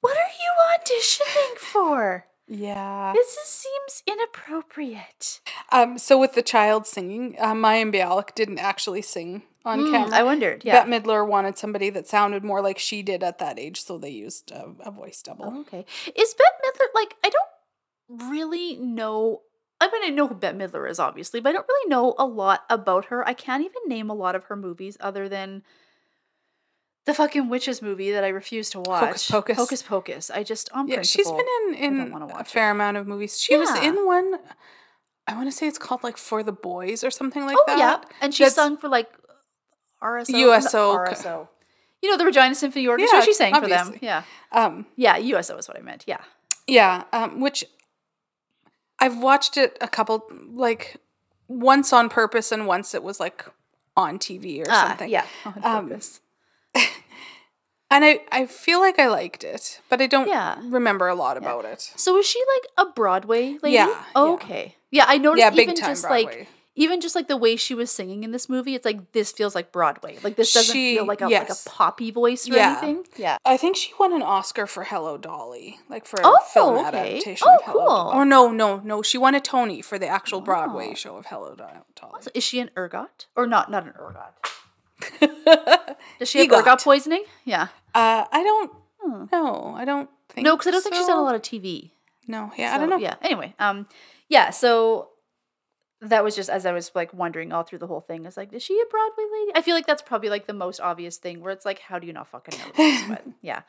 what 0.00 0.16
are 0.16 0.32
you 0.40 0.52
auditioning 0.96 1.56
for? 1.58 2.26
yeah. 2.48 3.12
This 3.14 3.28
is, 3.36 3.46
seems 3.46 4.02
inappropriate. 4.06 5.40
Um, 5.70 5.96
so 5.96 6.18
with 6.18 6.34
the 6.34 6.42
child 6.42 6.86
singing, 6.86 7.36
uh, 7.38 7.52
Mayim 7.54 7.94
Bialik 7.94 8.34
didn't 8.34 8.58
actually 8.58 9.00
sing 9.02 9.42
on 9.64 9.80
Mm, 9.84 9.90
camera. 9.90 10.16
I 10.18 10.22
wondered. 10.24 10.64
Yeah. 10.64 10.84
Bette 10.84 10.90
Midler 11.04 11.26
wanted 11.26 11.56
somebody 11.56 11.88
that 11.90 12.08
sounded 12.08 12.42
more 12.42 12.60
like 12.60 12.78
she 12.80 13.02
did 13.02 13.22
at 13.22 13.38
that 13.38 13.58
age, 13.60 13.80
so 13.82 13.96
they 13.96 14.10
used 14.10 14.50
a, 14.50 14.72
a 14.80 14.90
voice 14.90 15.22
double. 15.22 15.44
Oh, 15.46 15.60
okay. 15.60 15.86
Is 16.16 16.34
Bette 16.34 16.56
Midler 16.64 16.88
like 16.94 17.14
I 17.24 17.30
don't 17.30 18.28
really 18.30 18.76
know 18.76 19.42
I 19.82 19.90
mean 19.90 20.04
I 20.04 20.14
know 20.14 20.28
who 20.28 20.34
Bette 20.34 20.56
Midler 20.56 20.88
is 20.88 20.98
obviously, 20.98 21.40
but 21.40 21.50
I 21.50 21.52
don't 21.52 21.66
really 21.68 21.88
know 21.90 22.14
a 22.18 22.26
lot 22.26 22.64
about 22.70 23.06
her. 23.06 23.26
I 23.26 23.34
can't 23.34 23.64
even 23.64 23.82
name 23.86 24.08
a 24.10 24.14
lot 24.14 24.34
of 24.34 24.44
her 24.44 24.56
movies 24.56 24.96
other 25.00 25.28
than 25.28 25.62
the 27.04 27.14
fucking 27.14 27.48
witches 27.48 27.82
movie 27.82 28.12
that 28.12 28.22
I 28.22 28.28
refuse 28.28 28.70
to 28.70 28.80
watch. 28.80 29.04
Hocus 29.04 29.30
Pocus. 29.30 29.56
Hocus 29.56 29.82
Pocus. 29.82 30.30
I 30.30 30.44
just 30.44 30.70
on 30.72 30.86
Yeah, 30.88 31.02
she's 31.02 31.28
been 31.30 31.46
in 31.70 31.74
in 31.74 32.12
a 32.30 32.44
fair 32.44 32.70
amount 32.70 32.96
of 32.96 33.06
movies. 33.08 33.40
She 33.40 33.56
was 33.56 33.70
in 33.82 34.06
one. 34.06 34.34
I 35.26 35.34
want 35.34 35.48
to 35.48 35.52
say 35.52 35.66
it's 35.66 35.78
called 35.78 36.02
like 36.04 36.16
For 36.16 36.42
the 36.42 36.52
Boys 36.52 37.02
or 37.04 37.10
something 37.10 37.44
like 37.44 37.56
Oh 37.58 37.64
that. 37.66 37.78
yeah, 37.78 38.00
and 38.20 38.32
she 38.34 38.44
That's- 38.44 38.54
sung 38.54 38.76
for 38.76 38.88
like 38.88 39.08
RSO. 40.02 40.30
USO. 40.38 40.96
RSO. 40.96 41.48
You 42.02 42.10
know 42.10 42.16
the 42.16 42.24
Regina 42.24 42.54
Symphony 42.54 42.86
Orchestra. 42.88 43.18
Yeah, 43.20 43.24
she 43.24 43.32
sang 43.32 43.54
for 43.54 43.68
them. 43.68 43.94
Yeah, 44.02 44.24
Um, 44.50 44.86
yeah. 44.96 45.16
USO 45.16 45.56
is 45.58 45.68
what 45.68 45.78
I 45.78 45.82
meant. 45.82 46.04
Yeah. 46.08 46.20
yeah, 46.66 47.04
um, 47.12 47.40
which 47.40 47.64
I've 49.02 49.18
watched 49.18 49.56
it 49.56 49.76
a 49.80 49.88
couple 49.88 50.24
like 50.54 50.96
once 51.48 51.92
on 51.92 52.08
purpose 52.08 52.52
and 52.52 52.66
once 52.66 52.94
it 52.94 53.02
was 53.02 53.18
like 53.18 53.44
on 53.96 54.18
TV 54.18 54.60
or 54.62 54.70
Ah, 54.70 54.86
something. 54.88 55.10
yeah. 55.10 55.26
On 55.44 55.62
Um, 55.64 55.88
purpose. 55.88 56.20
And 57.90 58.06
I, 58.06 58.20
I 58.32 58.46
feel 58.46 58.80
like 58.80 58.98
I 58.98 59.08
liked 59.08 59.44
it, 59.44 59.82
but 59.90 60.00
I 60.00 60.06
don't 60.06 60.26
Yeah. 60.26 60.56
remember 60.62 61.08
a 61.08 61.14
lot 61.14 61.36
about 61.36 61.66
it. 61.66 61.92
So 61.94 62.16
is 62.16 62.24
she 62.26 62.40
like 62.56 62.86
a 62.86 62.90
Broadway 62.90 63.58
lady? 63.62 63.76
Yeah, 63.76 64.04
Oh, 64.14 64.28
yeah. 64.28 64.34
okay. 64.34 64.76
Yeah, 64.90 65.04
I 65.08 65.18
noticed 65.18 65.40
Yeah, 65.44 65.50
big 65.50 65.68
even 65.68 65.74
time 65.74 65.90
just 65.90 66.02
Broadway. 66.02 66.24
like 66.38 66.48
even 66.74 67.00
just 67.02 67.14
like 67.14 67.28
the 67.28 67.36
way 67.36 67.54
she 67.56 67.74
was 67.74 67.90
singing 67.90 68.24
in 68.24 68.30
this 68.30 68.48
movie, 68.48 68.74
it's 68.74 68.84
like 68.86 69.12
this 69.12 69.30
feels 69.30 69.54
like 69.54 69.72
Broadway. 69.72 70.18
Like 70.22 70.36
this 70.36 70.52
doesn't 70.54 70.72
She- 70.72 70.94
feel 70.96 71.04
like 71.06 71.20
a 71.20 71.28
yes. 71.28 71.48
like 71.48 71.58
a 71.58 71.70
poppy 71.76 72.10
voice 72.10 72.48
or 72.48 72.54
Yeah. 72.54 72.70
anything. 72.82 73.04
Yeah. 73.16 73.36
I 73.44 73.56
think 73.56 73.76
she 73.76 73.92
won 73.98 74.12
an 74.12 74.22
Oscar 74.22 74.66
for 74.66 74.84
Hello 74.84 75.18
Dolly, 75.18 75.78
like 75.90 76.06
for 76.06 76.18
a 76.20 76.22
Oh, 76.24 76.38
film 76.52 76.76
okay. 76.78 76.86
adaptation 76.86 77.46
Oh, 77.50 77.54
of 77.56 77.62
Hello 77.64 77.86
Dolly. 77.86 78.10
cool. 78.12 78.20
Or 78.20 78.24
no, 78.24 78.50
no, 78.50 78.80
no, 78.84 79.02
she 79.02 79.18
won 79.18 79.34
a 79.34 79.40
Tony 79.40 79.82
for 79.82 79.98
the 79.98 80.06
actual 80.08 80.40
Broadway 80.40 80.88
Oh. 80.92 80.94
show 80.94 81.16
of 81.16 81.26
Hello 81.26 81.54
Dolly. 81.54 81.78
So 82.22 82.30
is 82.34 82.42
she 82.42 82.58
an 82.60 82.70
ergot 82.76 83.26
or 83.36 83.46
not? 83.46 83.70
Not 83.70 83.84
an 83.84 83.92
ergot. 83.98 84.32
Does 86.18 86.28
she 86.28 86.38
have 86.38 86.48
Egot. 86.48 86.60
ergot 86.60 86.80
poisoning? 86.82 87.24
Yeah. 87.44 87.68
Uh, 87.94 88.24
I 88.30 88.42
don't 88.42 88.70
No, 89.32 89.74
I 89.76 89.84
don't 89.84 90.08
think. 90.28 90.44
No, 90.44 90.56
because 90.56 90.68
I 90.68 90.70
don't 90.70 90.82
think 90.82 90.94
she's 90.94 91.06
done 91.06 91.18
a 91.18 91.22
lot 91.22 91.34
of 91.34 91.42
TV. 91.42 91.90
No, 92.28 92.52
yeah, 92.56 92.74
I 92.74 92.78
don't 92.78 92.88
know. 92.88 92.96
Yeah. 92.98 93.16
Anyway, 93.20 93.54
um, 93.58 93.86
yeah. 94.28 94.50
So 94.50 95.08
that 96.02 96.22
was 96.24 96.34
just 96.36 96.50
as 96.50 96.66
I 96.66 96.72
was 96.72 96.90
like 96.94 97.14
wondering 97.14 97.52
all 97.52 97.62
through 97.62 97.78
the 97.78 97.86
whole 97.86 98.00
thing. 98.00 98.26
Is 98.26 98.36
like, 98.36 98.52
is 98.52 98.62
she 98.62 98.74
a 98.80 98.86
Broadway 98.90 99.24
lady? 99.32 99.52
I 99.54 99.62
feel 99.62 99.74
like 99.74 99.86
that's 99.86 100.02
probably 100.02 100.28
like 100.28 100.46
the 100.46 100.52
most 100.52 100.80
obvious 100.80 101.16
thing 101.16 101.40
where 101.40 101.52
it's 101.52 101.64
like, 101.64 101.78
how 101.80 101.98
do 101.98 102.06
you 102.06 102.12
not 102.12 102.28
fucking 102.28 102.58
know 102.58 102.72
this? 102.76 103.02
but 103.08 103.24
yeah. 103.40 103.62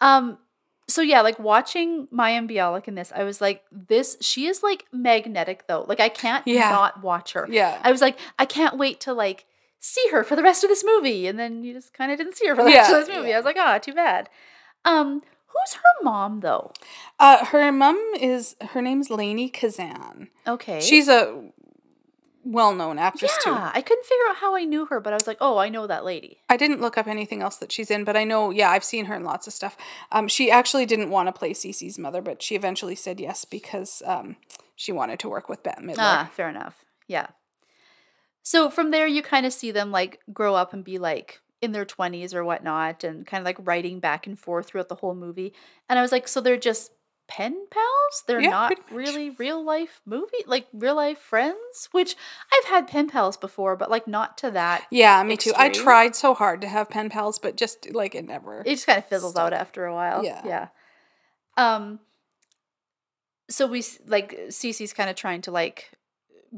Um. 0.00 0.38
So 0.86 1.00
yeah, 1.00 1.22
like 1.22 1.38
watching 1.38 2.08
Mayim 2.08 2.48
Bialik 2.50 2.88
in 2.88 2.94
this, 2.94 3.10
I 3.16 3.24
was 3.24 3.40
like, 3.40 3.62
this. 3.72 4.16
She 4.20 4.46
is 4.46 4.62
like 4.62 4.84
magnetic 4.92 5.66
though. 5.66 5.84
Like 5.88 6.00
I 6.00 6.08
can't 6.10 6.46
Yeah. 6.46 6.70
not 6.70 7.02
watch 7.02 7.32
her. 7.32 7.46
Yeah. 7.50 7.80
I 7.82 7.90
was 7.90 8.00
like, 8.00 8.18
I 8.38 8.44
can't 8.44 8.76
wait 8.76 9.00
to 9.00 9.12
like 9.14 9.46
see 9.80 10.06
her 10.12 10.24
for 10.24 10.36
the 10.36 10.42
rest 10.42 10.62
of 10.64 10.70
this 10.70 10.84
movie, 10.84 11.26
and 11.26 11.38
then 11.38 11.64
you 11.64 11.72
just 11.72 11.92
kind 11.94 12.12
of 12.12 12.18
didn't 12.18 12.36
see 12.36 12.46
her 12.48 12.54
for 12.54 12.64
the 12.64 12.70
rest 12.70 12.92
of 12.92 13.06
this 13.06 13.14
movie. 13.16 13.28
yeah. 13.30 13.34
I 13.36 13.38
was 13.38 13.44
like, 13.46 13.56
ah, 13.58 13.78
too 13.78 13.94
bad. 13.94 14.28
Um. 14.84 15.22
Who's 15.46 15.74
her 15.74 16.02
mom 16.04 16.40
though? 16.40 16.72
Uh, 17.20 17.44
her 17.46 17.70
mom 17.70 17.96
is 18.20 18.56
her 18.70 18.82
name's 18.82 19.08
Lainie 19.08 19.52
Kazan. 19.52 20.28
Okay. 20.48 20.80
She's 20.80 21.06
a 21.06 21.52
well-known 22.44 22.98
actress 22.98 23.36
too. 23.42 23.50
Yeah, 23.50 23.70
I 23.74 23.80
couldn't 23.80 24.04
figure 24.04 24.24
out 24.28 24.36
how 24.36 24.54
I 24.54 24.64
knew 24.64 24.86
her, 24.86 25.00
but 25.00 25.12
I 25.12 25.16
was 25.16 25.26
like, 25.26 25.38
oh, 25.40 25.58
I 25.58 25.68
know 25.68 25.86
that 25.86 26.04
lady. 26.04 26.38
I 26.48 26.56
didn't 26.56 26.80
look 26.80 26.98
up 26.98 27.06
anything 27.06 27.42
else 27.42 27.56
that 27.56 27.72
she's 27.72 27.90
in, 27.90 28.04
but 28.04 28.16
I 28.16 28.24
know, 28.24 28.50
yeah, 28.50 28.70
I've 28.70 28.84
seen 28.84 29.06
her 29.06 29.14
in 29.14 29.24
lots 29.24 29.46
of 29.46 29.52
stuff. 29.52 29.76
Um, 30.12 30.28
she 30.28 30.50
actually 30.50 30.86
didn't 30.86 31.10
want 31.10 31.28
to 31.28 31.32
play 31.32 31.52
Cece's 31.52 31.98
mother, 31.98 32.22
but 32.22 32.42
she 32.42 32.54
eventually 32.54 32.94
said 32.94 33.18
yes 33.18 33.44
because 33.44 34.02
um, 34.06 34.36
she 34.76 34.92
wanted 34.92 35.18
to 35.20 35.28
work 35.28 35.48
with 35.48 35.62
Bette 35.62 35.82
Midler. 35.82 35.96
Ah, 35.98 36.30
fair 36.32 36.48
enough. 36.48 36.84
Yeah. 37.08 37.28
So 38.42 38.68
from 38.68 38.90
there, 38.90 39.06
you 39.06 39.22
kind 39.22 39.46
of 39.46 39.52
see 39.52 39.70
them 39.70 39.90
like 39.90 40.20
grow 40.32 40.54
up 40.54 40.72
and 40.72 40.84
be 40.84 40.98
like 40.98 41.40
in 41.62 41.72
their 41.72 41.86
20s 41.86 42.34
or 42.34 42.44
whatnot, 42.44 43.02
and 43.02 43.26
kind 43.26 43.40
of 43.40 43.46
like 43.46 43.56
writing 43.60 43.98
back 43.98 44.26
and 44.26 44.38
forth 44.38 44.66
throughout 44.66 44.90
the 44.90 44.96
whole 44.96 45.14
movie. 45.14 45.54
And 45.88 45.98
I 45.98 46.02
was 46.02 46.12
like, 46.12 46.28
so 46.28 46.42
they're 46.42 46.58
just 46.58 46.92
pen 47.26 47.66
pals? 47.70 48.22
They're 48.26 48.40
Yeah, 48.40 48.50
not 48.50 48.74
really 48.90 49.30
real 49.30 49.64
life 49.64 50.00
movie, 50.04 50.44
like 50.46 50.66
real 50.72 50.94
life 50.96 51.18
friends? 51.18 51.88
Which 51.92 52.16
I've 52.52 52.64
had 52.66 52.86
pen 52.88 53.08
pals 53.08 53.36
before, 53.36 53.76
but 53.76 53.90
like 53.90 54.06
not 54.06 54.36
to 54.38 54.50
that. 54.50 54.86
Yeah, 54.90 55.22
me 55.22 55.36
too. 55.36 55.52
I 55.56 55.68
tried 55.70 56.14
so 56.14 56.34
hard 56.34 56.60
to 56.60 56.68
have 56.68 56.90
pen 56.90 57.10
pals, 57.10 57.38
but 57.38 57.56
just 57.56 57.92
like 57.94 58.14
it 58.14 58.26
never. 58.26 58.60
it 58.60 58.70
just 58.70 58.86
kind 58.86 58.98
of 58.98 59.06
fizzles 59.06 59.36
out 59.36 59.52
after 59.52 59.86
a 59.86 59.94
while. 59.94 60.24
Yeah. 60.24 60.42
Yeah. 60.44 60.68
Um. 61.56 62.00
So 63.50 63.66
we 63.66 63.82
like 64.06 64.32
Cece's 64.48 64.92
kind 64.92 65.10
of 65.10 65.16
trying 65.16 65.42
to 65.42 65.50
like 65.50 65.90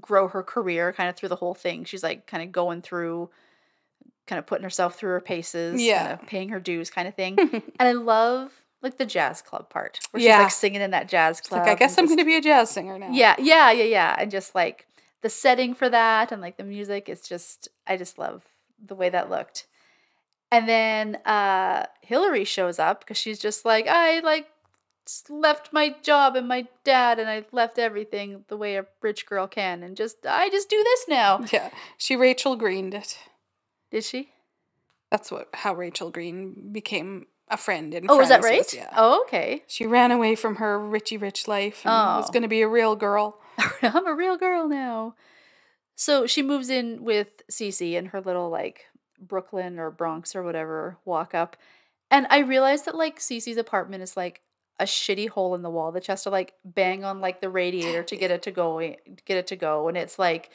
grow 0.01 0.29
her 0.29 0.43
career 0.43 0.93
kind 0.93 1.09
of 1.09 1.17
through 1.17 1.29
the 1.31 1.37
whole 1.37 1.55
thing. 1.55 1.85
She's 1.85 2.03
like 2.03 2.27
kind 2.27 2.43
of 2.43 2.53
going 2.53 2.83
through, 2.83 3.31
kind 4.27 4.39
of 4.39 4.47
putting 4.47 4.63
herself 4.65 4.97
through 4.97 5.11
her 5.11 5.21
paces, 5.21 5.83
Yeah. 5.83 6.17
paying 6.27 6.51
her 6.51 6.61
dues, 6.61 6.91
kind 6.91 7.09
of 7.09 7.15
thing. 7.15 7.39
and 7.41 7.63
I 7.79 7.93
love 7.93 8.53
like 8.83 8.99
the 8.99 9.07
jazz 9.07 9.43
club 9.43 9.69
part 9.71 9.99
where 10.11 10.21
she's 10.21 10.29
Yeah. 10.29 10.43
like 10.43 10.51
singing 10.51 10.81
in 10.81 10.91
that 10.93 11.09
jazz 11.09 11.41
club. 11.41 11.63
like 11.63 11.71
I 11.71 11.75
guess 11.75 11.99
I'm 11.99 12.05
just- 12.05 12.11
going 12.11 12.19
to 12.19 12.25
be 12.25 12.37
a 12.37 12.41
jazz 12.41 12.71
singer 12.71 12.99
now. 12.99 13.11
yeah, 13.11 13.35
yeah, 13.39 13.71
yeah, 13.71 13.85
yeah. 13.85 14.17
And 14.19 14.31
just 14.31 14.55
like 14.55 14.87
the 15.23 15.29
setting 15.31 15.75
for 15.75 15.89
that 15.89 16.31
and 16.33 16.41
like 16.43 16.57
the 16.57 16.65
music, 16.65 17.09
it's 17.09 17.27
just 17.29 17.69
I 17.87 17.97
just 17.97 18.19
love 18.19 18.45
the 18.85 18.95
way 18.95 19.09
that 19.09 19.31
looked. 19.31 19.67
And 20.53 20.69
then 20.69 21.17
uh 21.25 21.87
Hillary 22.03 22.45
shows 22.45 22.79
up 22.79 23.01
because 23.01 23.17
she's 23.17 23.39
just 23.39 23.65
like, 23.65 23.87
I 23.89 24.21
like 24.21 24.47
left 25.29 25.73
my 25.73 25.95
job 26.03 26.35
and 26.37 26.49
my 26.49 26.67
dad 26.85 27.19
and 27.19 27.29
I 27.31 27.45
left 27.53 27.79
everything 27.79 28.45
the 28.49 28.57
way 28.57 28.77
a 28.77 28.87
rich 29.01 29.25
girl 29.27 29.47
can 29.47 29.83
and 29.83 29.97
just 29.97 30.19
I 30.27 30.49
just 30.51 30.69
do 30.69 30.83
this 30.85 31.07
now. 31.09 31.45
Yeah, 31.53 31.71
she 31.97 32.15
Rachel 32.17 32.57
Greened 32.57 32.93
it. 32.95 33.19
Did 33.91 34.05
she? 34.05 34.31
That's 35.11 35.31
what 35.33 35.49
how 35.55 35.75
Rachel 35.75 36.11
Green 36.11 36.71
became 36.73 37.27
a 37.49 37.57
friend 37.57 37.95
in 37.95 38.07
Oh, 38.09 38.21
is 38.21 38.29
that 38.29 38.43
right? 38.43 38.59
was- 38.59 38.75
yeah. 38.75 38.93
Oh, 38.97 39.23
okay. 39.27 39.63
She 39.67 39.87
ran 39.87 40.11
away 40.11 40.35
from 40.35 40.57
her 40.57 40.79
richy 40.79 41.21
rich 41.21 41.47
life 41.47 41.83
and 41.85 41.93
oh. 41.93 42.17
was 42.19 42.29
Oh. 42.29 42.33
going 42.33 42.43
to 42.43 42.49
be 42.49 42.63
a 42.63 42.69
real 42.69 42.97
girl. 42.97 43.39
I'm 43.83 44.07
a 44.07 44.15
real 44.15 44.37
girl 44.37 44.69
now. 44.69 45.15
So 45.95 46.27
she 46.27 46.43
moves 46.43 46.69
in 46.69 47.05
with 47.05 47.43
Cece 47.51 47.97
and 47.97 48.09
her 48.09 48.21
little 48.21 48.51
like 48.51 48.87
Brooklyn 49.21 49.79
or 49.79 49.91
Bronx 49.91 50.35
or 50.37 50.43
whatever 50.43 50.99
walk 51.05 51.35
up. 51.35 51.57
And 52.11 52.27
I 52.31 52.39
realized 52.41 52.85
that 52.85 52.95
like 52.95 53.19
Cece's 53.19 53.57
apartment 53.57 54.03
is 54.03 54.17
like 54.17 54.43
a 54.79 54.85
shitty 54.85 55.29
hole 55.31 55.55
in 55.55 55.63
the 55.63 55.71
wall 55.71 55.91
that 55.93 56.05
she 56.05 56.13
has 56.13 56.23
to 56.25 56.31
like 56.31 56.53
bang 56.65 57.03
on 57.03 57.21
like 57.21 57.41
the 57.41 57.49
radiator 57.49 58.03
to 58.03 58.15
get 58.17 58.31
it 58.31 58.43
to 58.43 58.51
go 58.51 58.79
get 59.25 59.37
it 59.39 59.47
to 59.47 59.57
go. 59.57 59.89
And 59.89 59.97
it's 59.97 60.19
like 60.19 60.51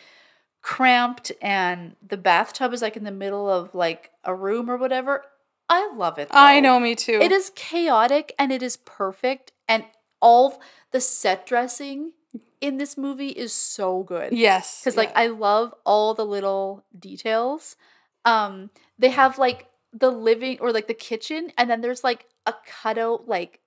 cramped 0.61 1.31
and 1.41 1.95
the 2.07 2.17
bathtub 2.17 2.71
is 2.73 2.81
like 2.83 2.95
in 2.95 3.03
the 3.03 3.11
middle 3.11 3.49
of 3.49 3.73
like 3.73 4.11
a 4.23 4.35
room 4.35 4.69
or 4.69 4.77
whatever. 4.77 5.23
I 5.73 5.89
love 5.95 6.17
it. 6.19 6.27
I 6.31 6.59
know, 6.59 6.79
me 6.81 6.95
too. 6.95 7.19
It 7.21 7.31
is 7.31 7.49
chaotic 7.55 8.35
and 8.37 8.51
it 8.51 8.61
is 8.61 8.75
perfect. 8.75 9.53
And 9.69 9.85
all 10.21 10.61
the 10.91 10.99
set 10.99 11.45
dressing 11.47 12.11
in 12.59 12.77
this 12.77 12.97
movie 12.97 13.29
is 13.29 13.53
so 13.53 14.03
good. 14.03 14.33
Yes. 14.33 14.81
Because 14.81 14.97
like 14.97 15.09
yeah. 15.11 15.21
I 15.21 15.27
love 15.27 15.73
all 15.85 16.13
the 16.13 16.25
little 16.25 16.83
details. 16.97 17.77
Um, 18.25 18.69
they 18.99 19.09
have 19.09 19.37
like 19.37 19.67
the 19.93 20.11
living 20.11 20.57
or 20.59 20.71
like 20.73 20.87
the 20.87 20.93
kitchen, 20.93 21.51
and 21.57 21.69
then 21.69 21.79
there's 21.79 22.03
like 22.03 22.25
a 22.45 22.53
cutout, 22.65 23.27
like 23.29 23.61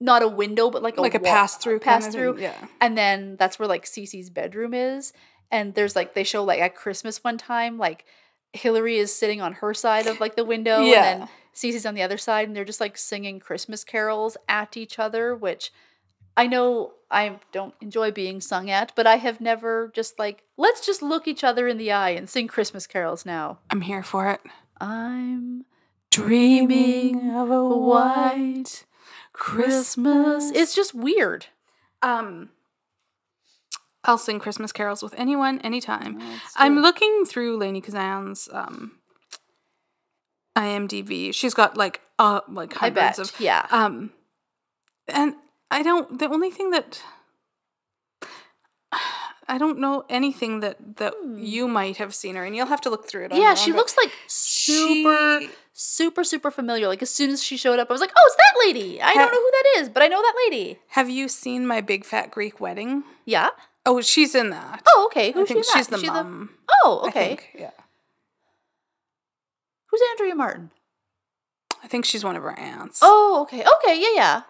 not 0.00 0.22
a 0.22 0.28
window, 0.28 0.70
but 0.70 0.82
like 0.82 0.96
a 0.96 1.02
like 1.02 1.14
a 1.14 1.20
pass 1.20 1.56
through 1.56 1.80
pass 1.80 2.08
through. 2.08 2.38
Yeah. 2.38 2.56
And 2.80 2.96
then 2.96 3.36
that's 3.38 3.58
where 3.58 3.68
like 3.68 3.84
Cece's 3.84 4.30
bedroom 4.30 4.72
is. 4.74 5.12
And 5.50 5.74
there's 5.74 5.94
like 5.94 6.14
they 6.14 6.24
show 6.24 6.42
like 6.44 6.60
at 6.60 6.74
Christmas 6.74 7.22
one 7.22 7.36
time, 7.36 7.76
like 7.76 8.06
Hillary 8.54 8.96
is 8.96 9.14
sitting 9.14 9.40
on 9.42 9.52
her 9.54 9.74
side 9.74 10.06
of 10.06 10.18
like 10.18 10.34
the 10.34 10.44
window, 10.44 10.80
Yeah. 10.80 11.04
and 11.04 11.20
then 11.22 11.28
Cece's 11.54 11.86
on 11.86 11.94
the 11.94 12.02
other 12.02 12.18
side, 12.18 12.48
and 12.48 12.56
they're 12.56 12.64
just 12.64 12.80
like 12.80 12.96
singing 12.96 13.40
Christmas 13.40 13.84
carols 13.84 14.36
at 14.48 14.76
each 14.76 14.98
other, 14.98 15.34
which 15.34 15.72
I 16.36 16.46
know 16.46 16.92
I 17.10 17.38
don't 17.52 17.74
enjoy 17.80 18.10
being 18.10 18.40
sung 18.40 18.70
at, 18.70 18.92
but 18.96 19.06
I 19.06 19.16
have 19.16 19.40
never 19.40 19.90
just 19.94 20.18
like 20.18 20.44
let's 20.56 20.84
just 20.84 21.02
look 21.02 21.28
each 21.28 21.44
other 21.44 21.68
in 21.68 21.78
the 21.78 21.92
eye 21.92 22.10
and 22.10 22.28
sing 22.28 22.48
Christmas 22.48 22.86
carols 22.86 23.26
now. 23.26 23.58
I'm 23.70 23.82
here 23.82 24.02
for 24.02 24.30
it. 24.30 24.40
I'm 24.80 25.64
dreaming 26.10 27.30
of 27.30 27.50
a 27.50 27.68
white 27.68 28.84
Christmas. 29.32 30.50
It's 30.54 30.74
just 30.74 30.94
weird. 30.94 31.46
Um, 32.02 32.50
I'll 34.04 34.18
sing 34.18 34.40
Christmas 34.40 34.72
carols 34.72 35.02
with 35.02 35.14
anyone, 35.16 35.60
anytime. 35.60 36.20
I'm 36.56 36.80
looking 36.80 37.24
through 37.24 37.58
Lainie 37.58 37.82
Kazan's 37.82 38.48
um, 38.52 38.98
IMDb. 40.56 41.32
She's 41.34 41.54
got 41.54 41.76
like 41.76 42.00
uh 42.18 42.40
like 42.48 42.72
hundreds 42.74 43.18
of 43.18 43.32
yeah. 43.40 43.66
um, 43.70 44.10
and 45.08 45.34
I 45.70 45.82
don't. 45.82 46.18
The 46.18 46.28
only 46.28 46.50
thing 46.50 46.70
that 46.70 47.02
I 49.48 49.58
don't 49.58 49.78
know 49.78 50.04
anything 50.08 50.60
that 50.60 50.96
that 50.98 51.14
you 51.36 51.66
might 51.66 51.96
have 51.96 52.14
seen 52.14 52.36
her, 52.36 52.44
and 52.44 52.54
you'll 52.54 52.66
have 52.66 52.80
to 52.82 52.90
look 52.90 53.08
through 53.08 53.24
it. 53.26 53.32
on 53.32 53.36
Hmm. 53.38 53.42
yeah, 53.42 53.54
she 53.54 53.72
looks 53.72 53.96
like 53.96 54.12
super, 54.26 55.40
she- 55.40 55.50
super, 55.72 56.24
super 56.24 56.50
familiar. 56.50 56.86
Like 56.88 57.02
as 57.02 57.10
soon 57.10 57.30
as 57.30 57.42
she 57.42 57.56
showed 57.56 57.78
up, 57.78 57.88
I 57.90 57.92
was 57.92 58.00
like, 58.00 58.12
"Oh, 58.16 58.24
it's 58.26 58.36
that 58.36 58.66
lady! 58.66 59.00
I 59.00 59.06
Ha- 59.08 59.14
don't 59.14 59.32
know 59.32 59.40
who 59.40 59.50
that 59.50 59.80
is, 59.82 59.88
but 59.88 60.02
I 60.02 60.08
know 60.08 60.20
that 60.20 60.34
lady." 60.46 60.78
Have 60.88 61.08
you 61.10 61.28
seen 61.28 61.66
my 61.66 61.80
big 61.80 62.04
fat 62.04 62.30
Greek 62.30 62.60
wedding? 62.60 63.04
Yeah. 63.24 63.48
Oh, 63.84 64.00
she's 64.00 64.34
in 64.34 64.50
that. 64.50 64.82
Oh, 64.86 65.06
okay. 65.10 65.32
Who's 65.32 65.48
she? 65.48 65.62
she's 65.64 65.88
the 65.88 65.96
Is 65.96 66.02
she 66.02 66.06
mom. 66.06 66.50
Oh, 66.84 67.00
I 67.04 67.08
okay. 67.08 67.26
think, 67.28 67.50
yeah. 67.58 67.70
Who's 69.92 70.00
Andrea 70.12 70.34
Martin? 70.34 70.70
I 71.84 71.86
think 71.86 72.04
she's 72.04 72.24
one 72.24 72.34
of 72.34 72.42
her 72.42 72.58
aunts. 72.58 73.00
Oh, 73.02 73.42
okay. 73.42 73.62
Okay, 73.62 74.00
yeah, 74.00 74.14
yeah. 74.14 74.42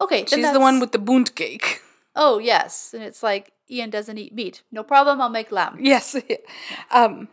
Okay, 0.00 0.24
she's 0.26 0.52
the 0.52 0.60
one 0.60 0.80
with 0.80 0.92
the 0.92 0.98
bunt 0.98 1.34
cake. 1.34 1.80
Oh, 2.16 2.38
yes, 2.38 2.94
and 2.94 3.02
it's 3.02 3.24
like 3.24 3.50
Ian 3.68 3.90
doesn't 3.90 4.16
eat 4.18 4.32
meat. 4.32 4.62
No 4.70 4.84
problem. 4.84 5.20
I'll 5.20 5.28
make 5.28 5.50
lamb. 5.50 5.78
yes. 5.80 6.14
um, 6.92 7.26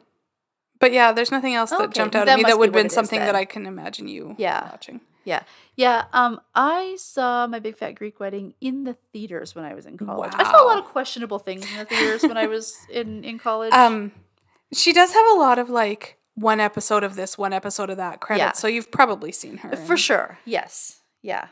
but 0.79 0.91
yeah, 0.91 1.11
there's 1.11 1.29
nothing 1.29 1.53
else 1.53 1.69
that 1.69 1.81
Okay, 1.81 1.91
jumped 1.93 2.15
out 2.15 2.25
that 2.25 2.31
at 2.31 2.37
me 2.37 2.43
that 2.45 2.53
be 2.53 2.57
would 2.57 2.69
have 2.69 2.73
been 2.73 2.89
something 2.89 3.19
that. 3.19 3.35
I 3.35 3.45
can 3.45 3.67
imagine 3.67 4.07
you 4.07 4.33
Yeah. 4.39 4.71
watching. 4.71 5.01
Yeah. 5.23 5.43
Yeah. 5.75 6.05
Um, 6.13 6.41
I 6.55 6.95
saw 6.97 7.45
my 7.45 7.59
big 7.59 7.77
fat 7.77 7.91
Greek 7.91 8.19
wedding 8.19 8.55
in 8.59 8.85
the 8.85 8.95
theaters 9.13 9.53
when 9.53 9.65
I 9.65 9.75
was 9.75 9.85
in 9.85 9.99
college. 9.99 10.31
I 10.33 10.45
saw 10.45 10.65
a 10.65 10.67
lot 10.67 10.79
of 10.79 10.85
questionable 10.85 11.37
things 11.37 11.71
in 11.71 11.77
the 11.77 11.85
theaters 11.85 12.23
when 12.23 12.37
I 12.37 12.47
was 12.47 12.75
in, 12.89 13.23
in 13.23 13.37
college. 13.37 13.71
Um, 13.75 14.11
she 14.73 14.93
does 14.93 15.13
have 15.13 15.27
a 15.27 15.35
lot 15.35 15.59
of 15.59 15.69
like 15.69 16.17
one 16.35 16.59
episode 16.59 17.03
of 17.03 17.15
this, 17.15 17.37
one 17.37 17.53
episode 17.53 17.89
of 17.89 17.97
that 17.97 18.19
credit. 18.19 18.41
Yeah. 18.41 18.51
So 18.53 18.67
you've 18.67 18.91
probably 18.91 19.31
seen 19.31 19.57
her. 19.57 19.75
For 19.75 19.97
sure. 19.97 20.39
Yes. 20.45 21.01
Yeah. 21.21 21.47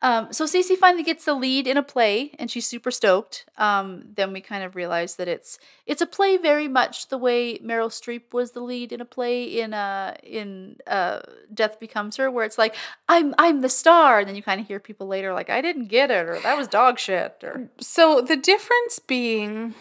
Um, 0.00 0.32
so 0.32 0.44
Cece 0.44 0.76
finally 0.76 1.02
gets 1.02 1.24
the 1.24 1.34
lead 1.34 1.66
in 1.66 1.76
a 1.76 1.82
play, 1.82 2.30
and 2.38 2.48
she's 2.48 2.68
super 2.68 2.92
stoked. 2.92 3.46
Um, 3.56 4.04
then 4.14 4.32
we 4.32 4.40
kind 4.40 4.62
of 4.62 4.76
realize 4.76 5.16
that 5.16 5.26
it's 5.26 5.58
it's 5.86 6.00
a 6.00 6.06
play 6.06 6.36
very 6.36 6.68
much 6.68 7.08
the 7.08 7.18
way 7.18 7.58
Meryl 7.58 7.88
Streep 7.88 8.32
was 8.32 8.52
the 8.52 8.60
lead 8.60 8.92
in 8.92 9.00
a 9.00 9.04
play 9.04 9.42
in 9.42 9.74
uh 9.74 10.14
in 10.22 10.76
uh 10.86 11.20
Death 11.52 11.80
Becomes 11.80 12.16
Her, 12.16 12.30
where 12.30 12.44
it's 12.44 12.58
like 12.58 12.76
I'm 13.08 13.34
I'm 13.38 13.60
the 13.60 13.68
star, 13.68 14.20
and 14.20 14.28
then 14.28 14.36
you 14.36 14.42
kind 14.42 14.60
of 14.60 14.68
hear 14.68 14.78
people 14.78 15.08
later 15.08 15.32
like 15.32 15.50
I 15.50 15.60
didn't 15.60 15.88
get 15.88 16.12
it 16.12 16.28
or 16.28 16.38
that 16.38 16.56
was 16.56 16.68
dog 16.68 17.00
shit 17.00 17.34
or 17.42 17.68
So 17.80 18.20
the 18.20 18.36
difference 18.36 19.00
being, 19.00 19.74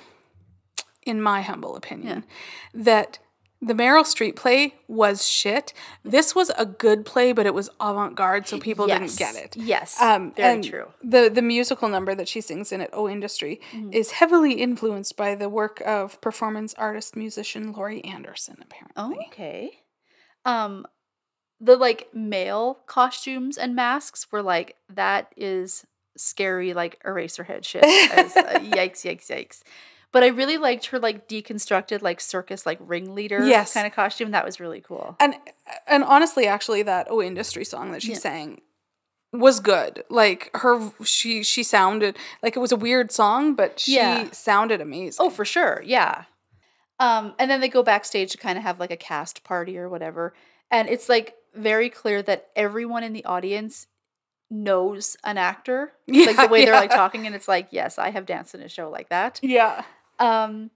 in 1.05 1.21
my 1.21 1.43
humble 1.43 1.75
opinion, 1.75 2.23
that 2.73 3.19
the 3.61 3.73
Meryl 3.73 4.03
Streep 4.03 4.35
play 4.35 4.75
was 4.87 5.27
shit. 5.27 5.73
This 6.03 6.35
was 6.35 6.51
a 6.57 6.65
good 6.65 7.05
play, 7.05 7.31
but 7.33 7.45
it 7.47 7.53
was 7.55 7.69
avant 7.79 8.15
garde, 8.15 8.47
so 8.47 8.59
people 8.59 8.87
Yes. 8.87 9.15
didn't 9.15 9.17
get 9.33 9.43
it. 9.43 9.57
Yes. 9.57 9.99
Um, 10.01 10.31
very 10.33 10.53
and 10.55 10.63
true. 10.63 10.87
The 11.03 11.29
the 11.33 11.41
musical 11.41 11.89
number 11.89 12.13
that 12.13 12.27
she 12.27 12.39
sings 12.41 12.71
in 12.71 12.81
it, 12.81 12.89
"Oh 12.93 13.09
Industry," 13.09 13.59
Mm-hmm. 13.73 13.93
is 13.93 14.11
heavily 14.11 14.53
influenced 14.53 15.17
by 15.17 15.33
the 15.35 15.49
work 15.49 15.81
of 15.85 16.21
performance 16.21 16.73
artist 16.75 17.15
musician 17.15 17.71
Laurie 17.73 18.03
Anderson. 18.03 18.57
Apparently, 18.61 19.17
Oh, 19.25 19.27
okay. 19.27 19.79
Um, 20.45 20.85
the 21.59 21.75
like 21.75 22.09
male 22.13 22.79
costumes 22.85 23.57
and 23.57 23.75
masks 23.75 24.27
were 24.31 24.43
like 24.43 24.75
that 24.87 25.33
is 25.35 25.85
scary, 26.15 26.73
like 26.73 27.01
Eraserhead 27.03 27.65
shit. 27.65 27.83
As, 28.11 28.37
uh, 28.37 28.59
yikes! 28.59 29.01
Yikes! 29.03 29.27
Yikes! 29.29 29.63
But 30.17 30.23
I 30.23 30.29
really 30.29 30.57
liked 30.57 30.87
her 30.87 30.97
like 30.97 31.27
deconstructed 31.29 32.01
like 32.01 32.19
circus 32.19 32.65
like 32.65 32.79
ringleader 32.81 33.45
Yes. 33.45 33.75
kind 33.75 33.85
of 33.85 33.93
costume. 33.93 34.31
That 34.31 34.43
was 34.43 34.59
really 34.59 34.81
cool. 34.81 35.15
and 35.19 35.35
and 35.85 36.03
honestly, 36.03 36.47
actually, 36.47 36.81
that 36.81 37.05
"Oh 37.07 37.21
Industry" 37.21 37.63
song 37.63 37.91
that 37.91 38.01
she 38.01 38.13
Yeah. 38.13 38.17
sang 38.17 38.61
was 39.31 39.59
good. 39.59 40.03
Like 40.09 40.49
her, 40.55 40.91
she 41.03 41.43
she 41.43 41.61
sounded 41.61 42.17
like 42.41 42.55
it 42.55 42.59
was 42.59 42.71
a 42.71 42.75
weird 42.75 43.11
song, 43.11 43.53
but 43.53 43.79
she 43.79 43.93
Yeah. 43.97 44.31
sounded 44.31 44.81
amazing. 44.81 45.23
Oh, 45.23 45.29
for 45.29 45.45
sure. 45.45 45.83
Yeah. 45.85 46.23
Um, 46.99 47.35
and 47.37 47.51
then 47.51 47.61
they 47.61 47.69
go 47.69 47.83
backstage 47.83 48.31
to 48.31 48.39
kind 48.39 48.57
of 48.57 48.63
have 48.63 48.79
like 48.79 48.89
a 48.89 48.97
cast 48.97 49.43
party 49.43 49.77
or 49.77 49.87
whatever. 49.87 50.33
And 50.71 50.89
it's 50.89 51.07
like 51.09 51.35
very 51.53 51.91
clear 51.91 52.23
that 52.23 52.47
everyone 52.55 53.03
in 53.03 53.13
the 53.13 53.23
audience 53.25 53.85
knows 54.49 55.15
an 55.23 55.37
actor. 55.37 55.91
Yeah, 56.07 56.25
like 56.27 56.37
the 56.37 56.47
way 56.47 56.65
they're 56.65 56.73
like 56.73 56.89
talking, 56.89 57.25
and 57.27 57.35
it's 57.35 57.47
like, 57.49 57.67
yes, 57.69 57.99
I 57.99 58.09
have 58.11 58.25
danced 58.25 58.55
in 58.55 58.61
a 58.61 58.69
show 58.69 58.89
like 58.89 59.09
that. 59.09 59.39
yeah. 59.43 59.83
Um, 60.19 60.71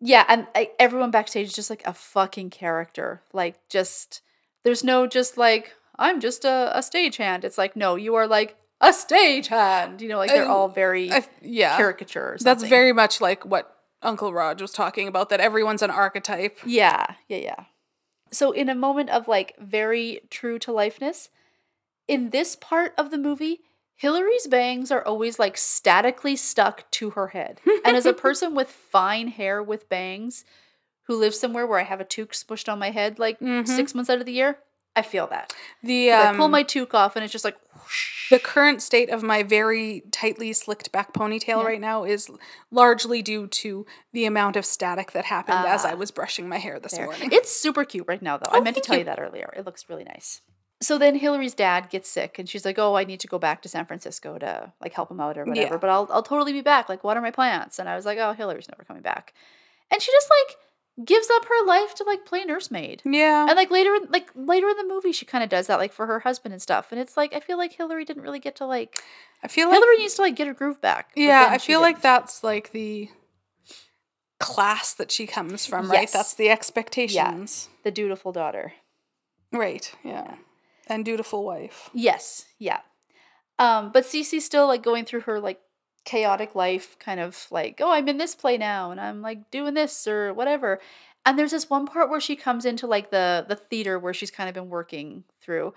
yeah, 0.00 0.24
and 0.28 0.46
I, 0.54 0.70
everyone 0.78 1.10
backstage 1.10 1.48
is 1.48 1.54
just 1.54 1.70
like 1.70 1.82
a 1.86 1.94
fucking 1.94 2.50
character. 2.50 3.22
Like, 3.32 3.60
just 3.68 4.20
there's 4.64 4.82
no 4.82 5.06
just 5.06 5.36
like 5.36 5.74
I'm 5.98 6.20
just 6.20 6.44
a, 6.44 6.76
a 6.76 6.80
stagehand. 6.80 7.44
It's 7.44 7.58
like 7.58 7.76
no, 7.76 7.96
you 7.96 8.14
are 8.14 8.26
like 8.26 8.56
a 8.80 8.88
stagehand. 8.88 10.00
You 10.00 10.08
know, 10.08 10.18
like 10.18 10.30
they're 10.30 10.48
all 10.48 10.68
very 10.68 11.12
I, 11.12 11.24
yeah. 11.40 11.76
caricature. 11.76 12.36
That's 12.40 12.64
very 12.64 12.92
much 12.92 13.20
like 13.20 13.44
what 13.44 13.76
Uncle 14.02 14.32
Raj 14.32 14.60
was 14.60 14.72
talking 14.72 15.08
about. 15.08 15.28
That 15.28 15.40
everyone's 15.40 15.82
an 15.82 15.90
archetype. 15.90 16.58
Yeah, 16.66 17.14
yeah, 17.28 17.38
yeah. 17.38 17.64
So, 18.30 18.50
in 18.52 18.68
a 18.68 18.74
moment 18.74 19.10
of 19.10 19.28
like 19.28 19.54
very 19.58 20.20
true 20.30 20.58
to 20.60 20.72
lifeness, 20.72 21.28
in 22.08 22.30
this 22.30 22.56
part 22.56 22.94
of 22.96 23.10
the 23.10 23.18
movie, 23.18 23.60
Hillary's 24.02 24.48
bangs 24.48 24.90
are 24.90 25.04
always 25.06 25.38
like 25.38 25.56
statically 25.56 26.34
stuck 26.34 26.90
to 26.92 27.10
her 27.10 27.28
head. 27.28 27.60
and 27.84 27.96
as 27.96 28.04
a 28.04 28.12
person 28.26 28.52
with 28.52 28.68
fine 28.68 29.28
hair 29.28 29.62
with 29.62 29.88
bangs 29.88 30.44
who 31.04 31.14
lives 31.16 31.38
somewhere 31.38 31.68
where 31.68 31.78
I 31.78 31.84
have 31.84 32.00
a 32.00 32.04
toque 32.04 32.32
smushed 32.32 32.70
on 32.70 32.80
my 32.80 32.90
head 32.90 33.20
like 33.20 33.38
Mhm. 33.38 33.66
six 33.66 33.94
months 33.94 34.10
out 34.10 34.18
of 34.18 34.26
the 34.26 34.32
year, 34.32 34.58
I 34.96 35.02
feel 35.02 35.28
that. 35.28 35.52
The 35.84 36.10
um, 36.10 36.34
I 36.34 36.36
pull 36.36 36.48
my 36.48 36.64
toque 36.64 36.94
off 36.94 37.14
and 37.14 37.22
it's 37.24 37.32
just 37.32 37.44
like 37.44 37.56
whoosh. 37.76 38.28
the 38.30 38.40
current 38.40 38.82
state 38.82 39.08
of 39.08 39.22
my 39.22 39.44
very 39.44 40.02
tightly 40.10 40.52
slicked 40.52 40.90
back 40.90 41.12
ponytail 41.12 41.46
Yeah. 41.62 41.62
right 41.64 41.80
now 41.80 42.02
is 42.02 42.28
largely 42.72 43.22
due 43.22 43.46
to 43.46 43.86
the 44.12 44.24
amount 44.24 44.56
of 44.56 44.66
static 44.66 45.12
that 45.12 45.26
happened 45.26 45.64
as 45.66 45.84
I 45.84 45.92
Ah. 45.92 45.96
was 45.96 46.10
brushing 46.10 46.48
my 46.48 46.58
hair 46.58 46.80
this 46.80 46.92
there. 46.92 47.04
morning. 47.06 47.30
It's 47.32 47.52
super 47.52 47.84
cute 47.84 48.06
right 48.08 48.20
now, 48.20 48.36
though. 48.36 48.50
I 48.50 48.58
Oh, 48.58 48.60
meant 48.62 48.74
to 48.76 48.82
tell 48.82 48.96
you. 48.96 49.00
you. 49.00 49.04
that 49.06 49.20
earlier. 49.20 49.52
It 49.56 49.64
looks 49.64 49.88
really 49.88 50.04
nice. 50.04 50.40
So 50.82 50.98
then 50.98 51.14
Hillary's 51.14 51.54
dad 51.54 51.88
gets 51.88 52.08
sick, 52.10 52.38
and 52.38 52.48
she's 52.48 52.64
like, 52.64 52.78
"Oh, 52.78 52.94
I 52.96 53.04
need 53.04 53.20
to 53.20 53.26
go 53.28 53.38
back 53.38 53.62
to 53.62 53.68
San 53.68 53.86
Francisco 53.86 54.38
to 54.38 54.72
like 54.82 54.92
help 54.92 55.10
him 55.10 55.20
out 55.20 55.38
or 55.38 55.44
whatever." 55.44 55.74
Yeah. 55.74 55.78
But 55.78 55.88
I'll 55.90 56.08
I'll 56.10 56.22
totally 56.22 56.52
be 56.52 56.60
back. 56.60 56.88
Like, 56.88 57.02
what 57.04 57.16
are 57.16 57.22
my 57.22 57.30
plans? 57.30 57.78
And 57.78 57.88
I 57.88 57.96
was 57.96 58.04
like, 58.04 58.18
"Oh, 58.18 58.32
Hillary's 58.34 58.68
never 58.68 58.84
coming 58.84 59.02
back," 59.02 59.32
and 59.90 60.02
she 60.02 60.10
just 60.12 60.28
like 60.28 60.56
gives 61.06 61.28
up 61.30 61.46
her 61.46 61.66
life 61.66 61.94
to 61.94 62.04
like 62.04 62.26
play 62.26 62.44
nursemaid. 62.44 63.00
yeah. 63.06 63.46
And 63.48 63.56
like 63.56 63.70
later, 63.70 63.96
like 64.10 64.28
later 64.34 64.68
in 64.68 64.76
the 64.76 64.84
movie, 64.86 65.12
she 65.12 65.24
kind 65.24 65.42
of 65.42 65.48
does 65.48 65.66
that, 65.68 65.78
like 65.78 65.92
for 65.92 66.06
her 66.06 66.20
husband 66.20 66.52
and 66.52 66.60
stuff. 66.60 66.92
And 66.92 67.00
it's 67.00 67.16
like 67.16 67.34
I 67.34 67.40
feel 67.40 67.56
like 67.56 67.72
Hillary 67.72 68.04
didn't 68.04 68.22
really 68.24 68.40
get 68.40 68.56
to 68.56 68.66
like 68.66 69.02
I 69.42 69.48
feel 69.48 69.68
like 69.68 69.76
Hillary 69.78 69.96
needs 69.98 70.14
to 70.14 70.22
like 70.22 70.36
get 70.36 70.46
her 70.48 70.54
groove 70.54 70.80
back. 70.82 71.10
yeah, 71.16 71.46
I 71.50 71.58
feel 71.58 71.80
like 71.80 72.02
that's 72.02 72.44
like 72.44 72.72
the 72.72 73.08
class 74.40 74.94
that 74.94 75.10
she 75.10 75.26
comes 75.26 75.64
from, 75.66 75.90
right? 75.90 76.10
That's 76.12 76.34
the 76.34 76.50
expectations. 76.50 77.68
the 77.84 77.90
dutiful 77.90 78.32
daughter. 78.32 78.72
Right. 79.52 79.92
Yeah. 80.02 80.34
And 80.86 81.04
dutiful 81.04 81.44
wife. 81.44 81.90
Yes, 81.92 82.46
yeah. 82.58 82.80
Um, 83.58 83.92
but 83.92 84.04
Cece's 84.04 84.44
still 84.44 84.66
like 84.66 84.82
going 84.82 85.04
through 85.04 85.20
her 85.22 85.40
like 85.40 85.60
chaotic 86.04 86.54
life, 86.54 86.98
kind 86.98 87.20
of 87.20 87.46
like, 87.50 87.80
oh, 87.80 87.92
I'm 87.92 88.08
in 88.08 88.18
this 88.18 88.34
play 88.34 88.58
now, 88.58 88.90
and 88.90 89.00
I'm 89.00 89.22
like 89.22 89.50
doing 89.50 89.74
this 89.74 90.06
or 90.06 90.32
whatever. 90.34 90.80
And 91.24 91.38
there's 91.38 91.52
this 91.52 91.70
one 91.70 91.86
part 91.86 92.10
where 92.10 92.20
she 92.20 92.34
comes 92.34 92.64
into 92.64 92.86
like 92.86 93.10
the 93.10 93.44
the 93.48 93.56
theater 93.56 93.98
where 93.98 94.14
she's 94.14 94.30
kind 94.30 94.48
of 94.48 94.54
been 94.54 94.68
working 94.68 95.24
through, 95.40 95.74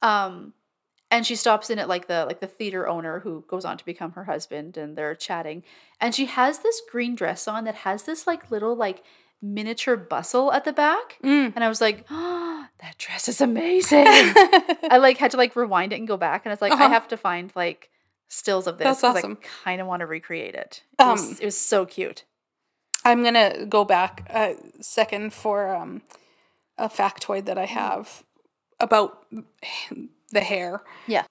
um, 0.00 0.54
and 1.10 1.26
she 1.26 1.36
stops 1.36 1.68
in 1.68 1.78
at 1.78 1.88
like 1.88 2.06
the 2.08 2.24
like 2.24 2.40
the 2.40 2.46
theater 2.46 2.88
owner 2.88 3.20
who 3.20 3.44
goes 3.48 3.66
on 3.66 3.76
to 3.76 3.84
become 3.84 4.12
her 4.12 4.24
husband, 4.24 4.78
and 4.78 4.96
they're 4.96 5.14
chatting, 5.14 5.62
and 6.00 6.14
she 6.14 6.26
has 6.26 6.60
this 6.60 6.80
green 6.90 7.14
dress 7.14 7.46
on 7.46 7.64
that 7.64 7.74
has 7.74 8.04
this 8.04 8.26
like 8.26 8.50
little 8.50 8.74
like 8.74 9.02
miniature 9.42 9.96
bustle 9.96 10.52
at 10.52 10.64
the 10.64 10.72
back, 10.72 11.18
Mm. 11.22 11.52
and 11.54 11.62
I 11.64 11.68
was 11.68 11.80
like, 11.80 12.04
oh, 12.10 12.66
that 12.80 12.98
dress 12.98 13.28
is 13.28 13.40
amazing. 13.40 14.04
I 14.06 14.98
like 15.00 15.18
had 15.18 15.30
to 15.32 15.36
like 15.36 15.54
rewind 15.56 15.92
it 15.92 15.96
and 15.98 16.08
go 16.08 16.16
back, 16.16 16.44
and 16.46 16.52
it's 16.52 16.62
like 16.62 16.72
I 16.72 16.76
Uh-huh. 16.76 16.88
have 16.88 17.08
to 17.08 17.16
find 17.16 17.52
like 17.54 17.90
stills 18.28 18.66
of 18.66 18.78
this 18.78 18.84
That's 19.00 19.04
awesome. 19.04 19.38
I 19.42 19.46
kind 19.64 19.80
of 19.80 19.86
want 19.86 20.00
to 20.00 20.06
recreate 20.06 20.54
it. 20.54 20.82
It, 20.98 21.02
was, 21.04 21.30
Um, 21.30 21.36
it 21.40 21.44
was 21.44 21.56
so 21.58 21.86
cute. 21.86 22.24
I'm 23.04 23.22
gonna 23.22 23.66
go 23.66 23.84
back 23.84 24.28
a 24.30 24.56
second 24.80 25.32
for 25.32 25.72
um, 25.74 26.02
a 26.76 26.88
factoid 26.88 27.44
that 27.44 27.56
I 27.56 27.66
have 27.66 28.24
about 28.80 29.24
the 30.32 30.40
hair. 30.40 30.82
Yeah. 31.06 31.24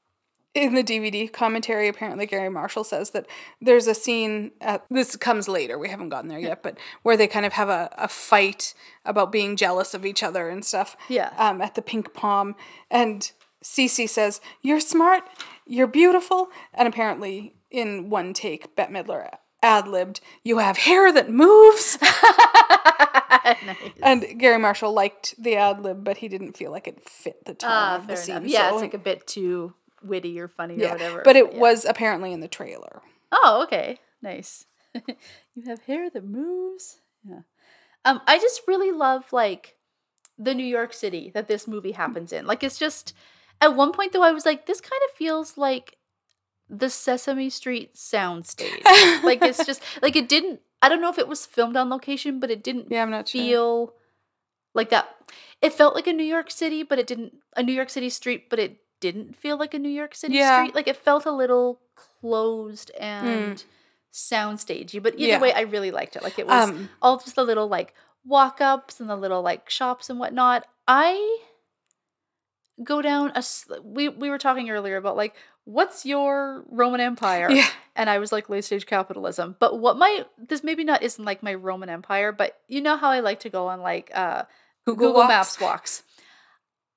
In 0.55 0.73
the 0.73 0.83
DVD 0.85 1.29
commentary, 1.31 1.89
apparently 1.89 2.25
Garry 2.25 2.47
Marshall 2.49 2.85
says 2.85 3.09
that 3.11 3.27
there's 3.61 3.87
a 3.87 3.93
scene. 3.93 4.51
At, 4.61 4.85
this 4.89 5.15
comes 5.17 5.49
later. 5.49 5.77
We 5.77 5.89
haven't 5.89 6.07
gotten 6.09 6.29
there 6.29 6.39
yet, 6.39 6.63
but 6.63 6.77
where 7.03 7.17
they 7.17 7.27
kind 7.27 7.45
of 7.45 7.51
have 7.53 7.67
a, 7.67 7.89
a 7.97 8.07
fight 8.07 8.73
about 9.03 9.33
being 9.33 9.57
jealous 9.57 9.93
of 9.93 10.05
each 10.05 10.23
other 10.23 10.47
and 10.47 10.63
stuff. 10.63 10.95
Yeah. 11.09 11.33
Um, 11.37 11.61
at 11.61 11.75
the 11.75 11.81
Pink 11.81 12.13
Palm, 12.13 12.55
and 12.89 13.29
Cece 13.61 14.07
says, 14.07 14.39
"You're 14.61 14.79
smart. 14.79 15.23
You're 15.67 15.87
beautiful." 15.87 16.47
And 16.73 16.87
apparently, 16.87 17.55
in 17.69 18.09
one 18.09 18.31
take, 18.33 18.77
Bette 18.77 18.93
Midler 18.93 19.29
ad 19.61 19.89
libbed, 19.89 20.21
"You 20.43 20.59
have 20.59 20.77
hair 20.77 21.11
that 21.11 21.29
moves." 21.29 21.97
nice. 23.45 23.77
And 24.01 24.39
Garry 24.39 24.57
Marshall 24.57 24.93
liked 24.93 25.35
the 25.37 25.55
ad 25.55 25.81
lib, 25.81 26.03
but 26.03 26.17
he 26.17 26.27
didn't 26.27 26.55
feel 26.57 26.71
like 26.71 26.87
it 26.87 27.07
fit 27.09 27.43
the 27.45 27.53
tone 27.53 27.69
Ah, 27.73 27.95
of 27.97 28.07
the 28.07 28.15
scene. 28.15 28.37
enough. 28.37 28.49
Yeah, 28.49 28.69
so- 28.69 28.75
it's 28.75 28.81
like 28.81 28.93
a 28.93 28.97
bit 28.99 29.27
too 29.27 29.73
witty 30.05 30.39
or 30.39 30.47
funny 30.47 30.75
yeah. 30.77 30.89
or 30.89 30.91
whatever. 30.93 31.21
But 31.23 31.35
it 31.35 31.53
yeah. 31.53 31.59
was 31.59 31.85
apparently 31.85 32.33
in 32.33 32.39
the 32.39 32.47
trailer. 32.47 33.01
Oh, 33.31 33.61
okay. 33.63 33.99
Nice. 34.21 34.65
you 35.55 35.63
have 35.65 35.81
hair 35.83 36.09
that 36.09 36.25
moves. 36.25 36.99
Yeah. 37.27 37.41
Um, 38.03 38.21
I 38.27 38.37
just 38.37 38.61
really 38.67 38.91
love 38.91 39.33
like 39.33 39.75
the 40.37 40.53
New 40.53 40.65
York 40.65 40.93
City 40.93 41.31
that 41.33 41.47
this 41.47 41.67
movie 41.67 41.93
happens 41.93 42.31
in. 42.31 42.45
Like 42.45 42.63
it's 42.63 42.77
just 42.77 43.13
at 43.61 43.75
one 43.75 43.91
point 43.91 44.13
though 44.13 44.23
I 44.23 44.31
was 44.31 44.45
like, 44.45 44.65
this 44.65 44.81
kind 44.81 45.01
of 45.09 45.17
feels 45.17 45.57
like 45.57 45.97
the 46.69 46.89
Sesame 46.89 47.49
Street 47.49 47.95
soundstage. 47.95 48.83
like 49.23 49.41
it's 49.41 49.65
just 49.65 49.81
like 50.01 50.15
it 50.15 50.29
didn't 50.29 50.59
I 50.81 50.89
don't 50.89 51.01
know 51.01 51.09
if 51.09 51.17
it 51.17 51.27
was 51.27 51.45
filmed 51.45 51.75
on 51.75 51.89
location, 51.89 52.39
but 52.39 52.51
it 52.51 52.63
didn't 52.63 52.87
Yeah, 52.89 53.01
I'm 53.01 53.11
not 53.11 53.27
sure. 53.27 53.41
feel 53.41 53.93
like 54.73 54.89
that. 54.89 55.07
It 55.61 55.73
felt 55.73 55.95
like 55.95 56.07
a 56.07 56.13
New 56.13 56.23
York 56.23 56.51
City, 56.51 56.83
but 56.83 56.99
it 56.99 57.07
didn't 57.07 57.33
a 57.55 57.63
New 57.63 57.73
York 57.73 57.89
City 57.89 58.09
street, 58.09 58.49
but 58.49 58.59
it 58.59 58.77
didn't 58.99 59.35
feel 59.35 59.57
like 59.57 59.73
a 59.73 59.79
New 59.79 59.89
York 59.89 60.15
City 60.15 60.35
Yeah. 60.35 60.61
street. 60.63 60.75
Like 60.75 60.87
it 60.87 60.95
felt 60.97 61.25
a 61.25 61.31
little 61.31 61.79
closed 61.95 62.91
and 62.99 63.63
soundstagey. 64.13 65.01
But 65.03 65.15
either 65.15 65.27
Yeah. 65.27 65.39
way, 65.39 65.53
I 65.53 65.61
really 65.61 65.91
liked 65.91 66.15
it. 66.15 66.23
Like 66.23 66.39
it 66.39 66.47
was 66.47 66.69
Um, 66.69 66.89
all 67.01 67.17
just 67.17 67.35
the 67.35 67.43
little 67.43 67.67
like 67.67 67.93
walk 68.23 68.61
ups 68.61 68.99
and 68.99 69.09
the 69.09 69.15
little 69.15 69.41
like 69.41 69.69
shops 69.69 70.09
and 70.09 70.19
whatnot. 70.19 70.65
I 70.87 71.39
go 72.83 73.01
down 73.01 73.31
a 73.35 73.43
we 73.83 74.09
we 74.09 74.29
were 74.29 74.37
talking 74.37 74.69
earlier 74.69 74.97
about 74.97 75.15
like 75.15 75.35
what's 75.63 76.05
your 76.05 76.63
Roman 76.69 76.99
Empire? 77.01 77.49
Yeah. 77.51 77.67
And 77.95 78.09
I 78.09 78.19
was 78.19 78.31
like 78.31 78.49
late 78.49 78.65
stage 78.65 78.85
capitalism. 78.85 79.55
But 79.59 79.79
what 79.79 79.97
my 79.97 80.25
this 80.37 80.63
maybe 80.63 80.83
not 80.83 81.01
isn't 81.01 81.23
like 81.23 81.41
my 81.41 81.53
Roman 81.53 81.89
Empire, 81.89 82.31
but 82.31 82.59
you 82.67 82.81
know 82.81 82.97
how 82.97 83.09
I 83.09 83.19
like 83.21 83.39
to 83.41 83.49
go 83.49 83.67
on 83.67 83.81
like 83.81 84.11
uh 84.13 84.43
Google 84.85 85.07
Google, 85.07 85.21
Walks? 85.21 85.29
Maps 85.29 85.59
walks. 85.59 86.03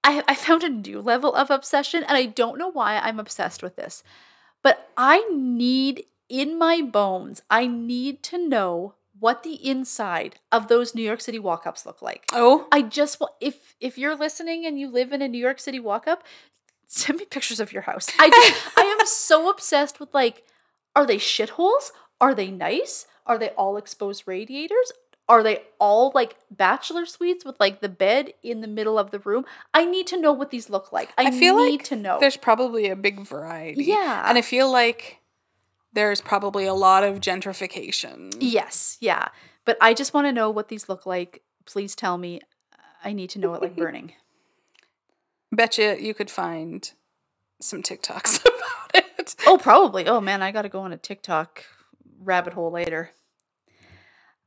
I 0.04 0.22
I 0.28 0.34
found 0.34 0.62
a 0.62 0.68
new 0.68 1.00
level 1.00 1.34
of 1.34 1.50
obsession 1.50 2.02
and 2.04 2.16
I 2.16 2.26
don't 2.26 2.58
know 2.58 2.70
why 2.70 2.98
I'm 2.98 3.20
obsessed 3.20 3.62
with 3.62 3.76
this. 3.76 4.02
But 4.62 4.90
I 4.96 5.26
need 5.30 6.04
in 6.28 6.58
my 6.58 6.82
bones, 6.82 7.42
I 7.48 7.66
need 7.66 8.22
to 8.24 8.38
know 8.38 8.94
what 9.18 9.42
the 9.42 9.54
inside 9.66 10.36
of 10.52 10.68
those 10.68 10.94
New 10.94 11.02
York 11.02 11.20
City 11.20 11.38
walk-ups 11.38 11.84
look 11.84 12.00
like. 12.00 12.26
Oh, 12.32 12.68
I 12.70 12.82
just 12.82 13.20
want 13.20 13.32
if 13.40 13.74
if 13.80 13.98
you're 13.98 14.16
listening 14.16 14.66
and 14.66 14.78
you 14.78 14.90
live 14.90 15.12
in 15.12 15.22
a 15.22 15.28
New 15.28 15.38
York 15.38 15.58
City 15.58 15.80
walk-up, 15.80 16.24
send 16.86 17.18
me 17.18 17.24
pictures 17.24 17.60
of 17.60 17.72
your 17.72 17.82
house. 17.82 18.08
I 18.18 18.30
just, 18.30 18.78
I 18.78 18.82
am 18.82 19.06
so 19.06 19.50
obsessed 19.50 20.00
with 20.00 20.12
like, 20.12 20.44
are 20.96 21.06
they 21.06 21.16
shitholes? 21.18 21.90
Are 22.20 22.34
they 22.34 22.50
nice? 22.50 23.06
Are 23.26 23.38
they 23.38 23.50
all 23.50 23.76
exposed 23.76 24.24
radiators? 24.26 24.92
Are 25.28 25.42
they 25.42 25.62
all 25.78 26.10
like 26.14 26.36
bachelor 26.50 27.04
suites 27.04 27.44
with 27.44 27.56
like 27.60 27.80
the 27.80 27.88
bed 27.88 28.32
in 28.42 28.62
the 28.62 28.66
middle 28.66 28.98
of 28.98 29.10
the 29.10 29.18
room? 29.18 29.44
I 29.74 29.84
need 29.84 30.06
to 30.08 30.20
know 30.20 30.32
what 30.32 30.50
these 30.50 30.70
look 30.70 30.90
like. 30.90 31.10
I, 31.18 31.26
I 31.26 31.30
feel 31.30 31.56
need 31.56 31.80
like 31.80 31.84
to 31.84 31.96
know. 31.96 32.18
There's 32.18 32.38
probably 32.38 32.88
a 32.88 32.96
big 32.96 33.26
variety. 33.26 33.84
Yeah. 33.84 34.24
And 34.26 34.38
I 34.38 34.42
feel 34.42 34.70
like 34.72 35.20
there's 35.92 36.20
probably 36.20 36.64
a 36.64 36.74
lot 36.74 37.04
of 37.04 37.20
gentrification. 37.20 38.36
Yes, 38.40 38.96
yeah. 39.00 39.28
But 39.64 39.76
I 39.80 39.92
just 39.92 40.14
want 40.14 40.26
to 40.26 40.32
know 40.32 40.50
what 40.50 40.68
these 40.68 40.88
look 40.88 41.04
like. 41.04 41.42
Please 41.66 41.94
tell 41.94 42.16
me. 42.16 42.40
I 43.04 43.12
need 43.12 43.30
to 43.30 43.38
know 43.38 43.54
it 43.54 43.60
like 43.60 43.76
burning. 43.76 44.12
Betcha 45.52 45.96
you 46.00 46.14
could 46.14 46.30
find 46.30 46.90
some 47.60 47.82
TikToks 47.82 48.40
about 48.46 48.94
it. 48.94 49.36
Oh, 49.46 49.58
probably. 49.58 50.06
Oh 50.06 50.20
man, 50.20 50.42
I 50.42 50.52
got 50.52 50.62
to 50.62 50.68
go 50.70 50.80
on 50.80 50.92
a 50.92 50.96
TikTok 50.96 51.64
rabbit 52.18 52.54
hole 52.54 52.70
later. 52.70 53.10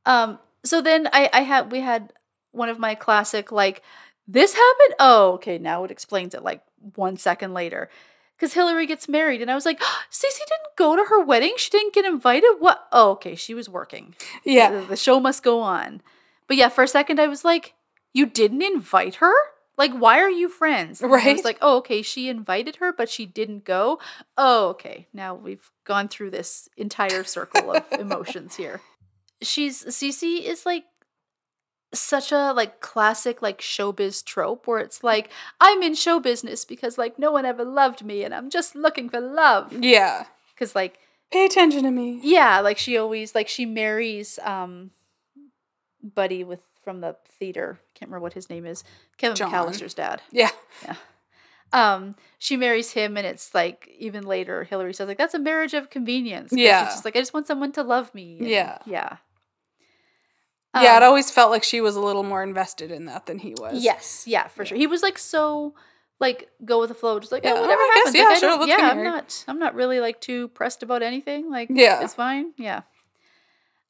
Um. 0.04 0.40
So 0.64 0.80
then 0.80 1.08
I 1.12 1.28
I 1.32 1.40
had 1.42 1.72
we 1.72 1.80
had 1.80 2.12
one 2.52 2.68
of 2.68 2.78
my 2.78 2.94
classic 2.94 3.50
like 3.52 3.82
this 4.28 4.54
happened. 4.54 4.94
Oh, 4.98 5.32
okay. 5.32 5.58
Now 5.58 5.84
it 5.84 5.90
explains 5.90 6.34
it 6.34 6.42
like 6.42 6.62
one 6.94 7.16
second 7.16 7.54
later. 7.54 7.90
Because 8.36 8.54
Hillary 8.54 8.86
gets 8.86 9.08
married, 9.08 9.40
and 9.40 9.52
I 9.52 9.54
was 9.54 9.64
like, 9.64 9.78
ah, 9.80 10.04
Cece 10.10 10.38
didn't 10.38 10.76
go 10.76 10.96
to 10.96 11.04
her 11.04 11.22
wedding. 11.22 11.54
She 11.58 11.70
didn't 11.70 11.94
get 11.94 12.04
invited. 12.04 12.56
What? 12.58 12.88
Oh, 12.90 13.12
okay. 13.12 13.36
She 13.36 13.54
was 13.54 13.68
working. 13.68 14.16
Yeah. 14.44 14.80
The, 14.80 14.86
the 14.86 14.96
show 14.96 15.20
must 15.20 15.44
go 15.44 15.60
on. 15.60 16.02
But 16.48 16.56
yeah, 16.56 16.68
for 16.68 16.82
a 16.82 16.88
second, 16.88 17.20
I 17.20 17.28
was 17.28 17.44
like, 17.44 17.74
you 18.12 18.26
didn't 18.26 18.62
invite 18.62 19.16
her? 19.16 19.32
Like, 19.78 19.92
why 19.92 20.18
are 20.18 20.30
you 20.30 20.48
friends? 20.48 21.00
Right. 21.00 21.36
was 21.36 21.44
like, 21.44 21.58
oh, 21.62 21.78
okay. 21.78 22.02
She 22.02 22.28
invited 22.28 22.76
her, 22.76 22.92
but 22.92 23.08
she 23.08 23.26
didn't 23.26 23.64
go. 23.64 24.00
Oh, 24.36 24.70
okay. 24.70 25.06
Now 25.12 25.34
we've 25.34 25.70
gone 25.84 26.08
through 26.08 26.30
this 26.30 26.68
entire 26.76 27.22
circle 27.22 27.72
of 27.72 27.84
emotions 27.98 28.56
here. 28.56 28.80
She's 29.42 29.84
Cece 29.84 30.42
is 30.42 30.64
like 30.66 30.84
such 31.94 32.32
a 32.32 32.52
like 32.52 32.80
classic 32.80 33.42
like 33.42 33.60
showbiz 33.60 34.24
trope 34.24 34.66
where 34.66 34.78
it's 34.78 35.04
like 35.04 35.30
I'm 35.60 35.82
in 35.82 35.94
show 35.94 36.20
business 36.20 36.64
because 36.64 36.96
like 36.96 37.18
no 37.18 37.30
one 37.30 37.44
ever 37.44 37.64
loved 37.64 38.02
me 38.04 38.24
and 38.24 38.34
I'm 38.34 38.48
just 38.48 38.74
looking 38.74 39.10
for 39.10 39.20
love 39.20 39.72
Yeah. 39.84 40.24
because 40.54 40.74
like 40.74 40.98
Pay 41.30 41.44
attention 41.46 41.82
to 41.84 41.90
me. 41.90 42.18
yeah, 42.22 42.60
like 42.60 42.78
she 42.78 42.96
always 42.96 43.34
like 43.34 43.48
she 43.48 43.66
marries 43.66 44.38
um 44.42 44.90
Buddy 46.02 46.42
with 46.44 46.60
from 46.82 47.00
the 47.00 47.16
theater. 47.28 47.78
Can't 47.94 48.08
remember 48.10 48.22
what 48.24 48.32
his 48.32 48.50
name 48.50 48.66
is. 48.66 48.82
Kevin 49.18 49.36
John. 49.36 49.52
McCallister's 49.52 49.94
dad. 49.94 50.20
Yeah. 50.32 50.50
Yeah. 50.84 50.96
Um, 51.72 52.16
she 52.38 52.56
marries 52.56 52.90
him, 52.92 53.16
and 53.16 53.24
it's 53.26 53.54
like 53.54 53.88
even 53.98 54.26
later, 54.26 54.64
Hillary 54.64 54.92
says 54.92 55.06
like 55.08 55.16
that's 55.16 55.32
a 55.32 55.38
marriage 55.38 55.74
of 55.74 55.90
convenience. 55.90 56.52
Yeah. 56.52 56.84
she's 56.86 56.94
just 56.96 57.04
like 57.04 57.16
I 57.16 57.20
just 57.20 57.32
want 57.32 57.46
someone 57.46 57.70
to 57.72 57.82
love 57.84 58.12
me. 58.14 58.38
and- 58.40 58.48
Yeah. 58.48 58.78
yeah, 58.84 59.16
yeah, 60.74 60.94
it 60.96 61.02
Um, 61.02 61.08
always 61.08 61.30
felt 61.30 61.50
like 61.50 61.64
she 61.64 61.80
was 61.80 61.96
a 61.96 62.00
little 62.00 62.22
more 62.22 62.42
invested 62.42 62.90
in 62.90 63.04
that 63.06 63.26
than 63.26 63.38
he 63.38 63.54
was. 63.58 63.82
Yes, 63.84 64.24
yeah, 64.26 64.46
for 64.48 64.64
sure. 64.64 64.76
He 64.78 64.86
was 64.86 65.02
like 65.02 65.18
so 65.18 65.74
like 66.20 66.48
go 66.64 66.78
with 66.80 66.88
the 66.88 66.94
flow, 66.94 67.18
just 67.20 67.32
like 67.32 67.42
Yeah, 67.44 67.54
yeah, 67.54 67.60
whatever 67.60 67.82
guess, 67.82 67.96
happens. 67.96 68.14
yeah, 68.14 68.22
like, 68.24 68.36
I 68.36 68.38
sure, 68.40 68.58
let's 68.58 68.68
yeah, 68.68 68.88
I'm 68.90 69.02
not. 69.04 69.44
I'm 69.48 69.58
not 69.58 69.74
really 69.74 70.00
like 70.00 70.20
too 70.20 70.48
pressed 70.48 70.82
about 70.82 71.02
anything. 71.02 71.50
Like 71.50 71.68
Yeah. 71.70 72.02
it's 72.02 72.14
fine. 72.14 72.52
Yeah. 72.56 72.82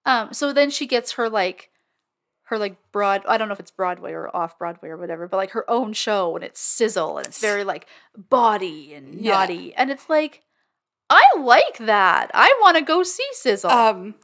Um. 0.05 0.33
So 0.33 0.53
then 0.53 0.71
she 0.71 0.87
gets 0.87 1.13
her 1.13 1.29
like 1.29 1.71
her 2.45 2.59
like 2.59 2.77
broad. 2.91 3.25
I 3.29 3.37
don't 3.39 3.49
know 3.49 3.55
if 3.55 3.61
it's 3.61 3.71
Broadway 3.71 4.13
or 4.13 4.35
off 4.35 4.59
Broadway 4.59 4.89
or 4.89 4.97
whatever, 4.97 5.29
but 5.29 5.37
like 5.37 5.51
her 5.53 5.69
own 5.71 5.93
show 5.93 6.35
and 6.35 6.45
it's 6.45 6.61
sizzle 6.61 7.19
and 7.19 7.27
it's 7.27 7.41
very 7.41 7.65
like 7.65 7.87
body 8.17 8.95
and 8.95 9.15
Yeah. 9.21 9.33
naughty 9.33 9.75
and 9.75 9.91
it's 9.91 10.09
like 10.09 10.43
I 11.11 11.23
like 11.39 11.79
that. 11.79 12.31
I 12.35 12.57
want 12.63 12.77
to 12.79 12.83
go 12.83 13.03
see 13.03 13.27
sizzle. 13.33 13.71
Um, 13.71 14.15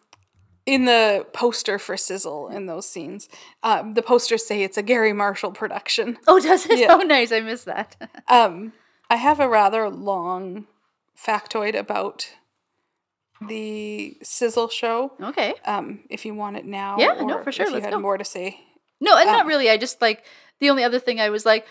in 0.74 0.84
the 0.84 1.26
poster 1.32 1.78
for 1.78 1.96
Sizzle 1.96 2.48
in 2.48 2.66
those 2.66 2.86
scenes, 2.86 3.26
um, 3.62 3.94
the 3.94 4.02
posters 4.02 4.46
say 4.46 4.62
it's 4.62 4.76
a 4.76 4.82
Garry 4.82 5.14
Marshall 5.14 5.52
production. 5.52 6.18
oh, 6.28 6.38
does 6.38 6.66
it? 6.66 6.78
yeah. 6.78 6.88
Oh, 6.90 6.98
nice. 6.98 7.32
I 7.32 7.40
missed 7.40 7.64
that. 7.64 7.96
Um, 8.28 8.72
I 9.08 9.16
have 9.16 9.40
a 9.40 9.48
rather 9.48 9.88
long 9.88 10.66
factoid 11.16 11.74
about 11.74 12.28
the 13.48 14.16
Sizzle 14.22 14.68
show. 14.68 15.12
okay. 15.22 15.54
Um, 15.64 16.00
if 16.10 16.26
you 16.26 16.34
want 16.34 16.56
it 16.58 16.66
now, 16.66 16.96
Yeah, 16.98 17.14
no, 17.22 17.42
for 17.42 17.50
sure, 17.52 17.64
If 17.64 17.70
you 17.70 17.74
let's 17.76 17.86
had 17.86 17.94
go. 17.94 18.00
more 18.00 18.18
to 18.18 18.24
say, 18.24 18.60
No, 19.00 19.16
and 19.16 19.26
not 19.26 19.42
Um, 19.42 19.46
really. 19.48 19.70
I 19.70 19.76
just 19.78 20.02
like 20.02 20.24
the 20.60 20.68
only 20.70 20.84
other 20.84 20.98
thing 20.98 21.18
I 21.20 21.30
was 21.30 21.46
like, 21.46 21.66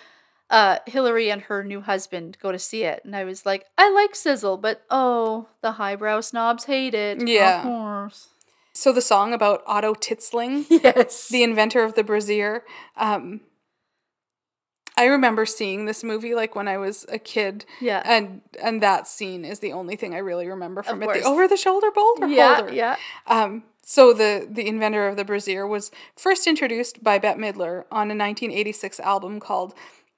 uh, 0.50 0.78
Hillary 0.88 1.30
and 1.30 1.42
her 1.44 1.64
new 1.64 1.82
husband 1.82 2.38
go 2.42 2.52
to 2.54 2.58
see 2.60 2.84
it, 2.86 3.02
and 3.04 3.14
I 3.16 3.26
was 3.26 3.46
like, 3.46 3.66
I 3.78 3.90
like 3.92 4.16
Sizzle, 4.16 4.58
but 4.58 4.82
oh, 4.90 5.50
the 5.62 5.74
highbrow 5.74 6.22
snobs 6.22 6.64
hate 6.66 6.94
it. 6.96 7.28
Yeah. 7.28 7.58
of 7.60 7.64
course. 7.64 8.30
So 8.78 8.92
the 8.94 9.02
song 9.02 9.34
about 9.34 9.64
Otto 9.66 9.96
Titzling, 9.96 10.66
Yes. 10.70 11.30
the 11.30 11.42
inventor 11.42 11.84
of 11.84 11.96
the 11.96 12.04
brassiere. 12.04 12.64
Um, 12.96 13.42
I 14.96 15.06
remember 15.06 15.46
seeing 15.46 15.86
this 15.86 16.04
movie 16.04 16.36
like 16.36 16.56
when 16.56 16.68
I 16.68 16.78
was 16.78 17.06
a 17.10 17.18
kid, 17.18 17.66
yeah. 17.82 18.02
and 18.06 18.42
and 18.62 18.82
that 18.82 19.08
scene 19.08 19.46
is 19.46 19.60
the 19.60 19.74
only 19.74 19.96
thing 19.96 20.14
I 20.14 20.20
really 20.20 20.48
remember 20.48 20.84
from 20.84 21.02
it. 21.04 21.12
The 21.14 21.24
over 21.24 21.48
the 21.48 21.58
shoulder 21.58 21.92
bolt 21.92 22.20
or 22.22 22.28
yeah. 22.28 22.56
holder. 22.56 22.74
Yeah. 22.74 22.98
Um, 23.26 23.64
so 23.84 24.14
the 24.14 24.48
the 24.50 24.68
inventor 24.68 25.08
of 25.08 25.18
the 25.18 25.26
brassiere 25.26 25.68
was 25.68 25.92
first 26.16 26.48
introduced 26.48 27.04
by 27.04 27.20
Bette 27.20 27.40
Midler 27.40 27.86
on 27.92 28.10
a 28.12 28.18
1986 28.18 29.00
album 29.00 29.40
called 29.40 29.74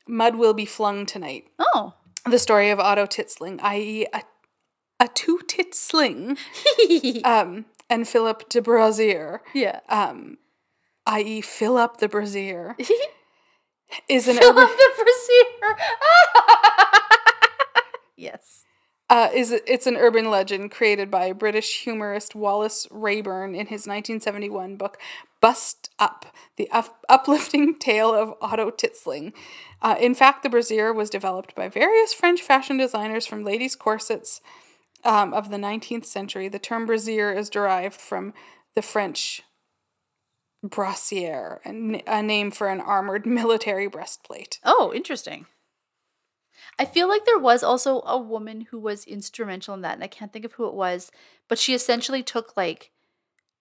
"Mud 0.08 0.36
Will 0.36 0.54
Be 0.54 0.66
Flung 0.66 1.06
Tonight." 1.06 1.46
Oh. 1.60 1.94
The 2.26 2.40
story 2.40 2.70
of 2.70 2.80
Otto 2.80 3.06
Titzling, 3.06 3.60
i.e., 3.62 4.06
a 4.14 4.24
a 5.00 5.08
two 5.08 5.40
tit 5.48 5.74
sling, 5.74 6.38
um, 7.24 7.66
and 7.90 8.08
Philip 8.08 8.50
de 8.50 8.62
Brassiere, 8.62 9.42
yeah. 9.54 9.80
um, 9.90 10.38
i.e., 11.06 11.44
up 11.62 11.98
the 11.98 12.08
brassiere, 12.08 12.76
is 14.10 14.28
an 14.28 14.38
urban, 14.38 14.64
up 14.64 14.70
the 14.70 14.92
brassiere. 14.98 15.78
yes. 18.18 18.66
uh, 19.10 19.30
is 19.34 19.52
it's 19.52 19.88
an 19.88 19.96
urban 19.96 20.30
legend 20.30 20.72
created 20.72 21.10
by 21.10 21.32
British 21.32 21.84
humorist 21.84 22.36
Wallace 22.36 22.88
Reyburn 22.92 23.56
in 23.56 23.68
his 23.68 23.88
1971 23.88 24.76
book 24.76 24.98
"Bust 25.42 25.90
Up: 25.98 26.28
The 26.58 26.70
up- 26.70 27.04
Uplifting 27.10 27.76
Tale 27.80 28.14
of 28.14 28.36
Otto 28.42 28.70
Titzling." 28.70 29.34
Uh, 29.82 29.96
in 30.00 30.14
fact, 30.14 30.44
the 30.44 30.50
brassiere 30.50 30.94
was 30.94 31.10
developed 31.10 31.56
by 31.56 31.70
various 31.70 32.14
French 32.14 32.42
fashion 32.42 32.78
designers 32.78 33.26
from 33.26 33.44
ladies' 33.44 33.76
corsets 33.76 34.42
um, 35.04 35.34
of 35.34 35.50
the 35.50 35.58
19th 35.58 36.06
century. 36.06 36.48
The 36.48 36.60
term 36.60 36.86
brassiere 36.86 37.32
is 37.32 37.50
derived 37.50 38.00
from 38.00 38.34
the 38.76 38.82
French 38.82 39.42
brassiere, 40.64 41.62
a 41.66 42.22
name 42.22 42.52
for 42.52 42.68
an 42.68 42.82
armored 42.82 43.26
military 43.28 43.88
breastplate. 43.88 44.60
Oh, 44.64 44.92
interesting. 44.94 45.46
I 46.78 46.86
feel 46.86 47.10
like 47.10 47.26
there 47.26 47.40
was 47.40 47.64
also 47.64 48.02
a 48.06 48.18
woman 48.18 48.68
who 48.70 48.80
was 48.80 49.06
instrumental 49.06 49.74
in 49.74 49.82
that, 49.82 49.96
and 49.96 50.04
I 50.04 50.08
can't 50.08 50.32
think 50.32 50.46
of 50.46 50.54
who 50.54 50.68
it 50.68 50.74
was, 50.74 51.12
but 51.48 51.58
she 51.58 51.74
essentially 51.74 52.24
took 52.24 52.56
like 52.56 52.92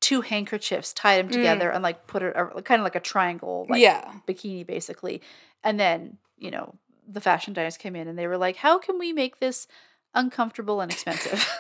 two 0.00 0.20
handkerchiefs, 0.20 0.92
tied 0.92 1.18
them 1.18 1.28
together, 1.28 1.70
and 1.70 1.82
like 1.82 2.06
put 2.06 2.22
it 2.22 2.34
kind 2.64 2.80
of 2.80 2.84
like 2.84 2.94
a 2.94 3.00
triangle, 3.00 3.66
like 3.68 3.80
yeah. 3.80 4.12
bikini 4.28 4.64
basically. 4.64 5.20
And 5.64 5.80
then, 5.80 6.18
you 6.36 6.50
know, 6.50 6.76
the 7.08 7.20
fashion 7.20 7.54
designers 7.54 7.76
came 7.76 7.96
in 7.96 8.06
and 8.06 8.18
they 8.18 8.26
were 8.26 8.36
like, 8.36 8.56
how 8.56 8.78
can 8.78 8.98
we 8.98 9.12
make 9.12 9.40
this 9.40 9.66
uncomfortable 10.18 10.82
and 10.82 10.92
expensive? 10.92 11.48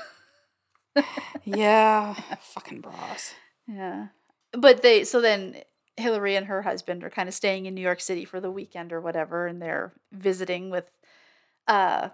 Yeah. 1.44 2.14
Fucking 2.40 2.80
bras. 2.80 3.34
yeah. 3.66 4.08
But 4.52 4.82
they, 4.82 5.04
so 5.04 5.20
then 5.20 5.56
Hillary 5.96 6.34
and 6.36 6.46
her 6.46 6.62
husband 6.62 7.04
are 7.04 7.10
kind 7.10 7.28
of 7.28 7.34
staying 7.34 7.66
in 7.66 7.74
New 7.74 7.80
York 7.80 8.00
City 8.00 8.24
for 8.24 8.40
the 8.40 8.50
weekend 8.50 8.92
or 8.92 9.00
whatever, 9.00 9.46
and 9.46 9.62
they're 9.62 9.92
visiting 10.12 10.70
with, 10.70 10.90
uh, 11.66 12.08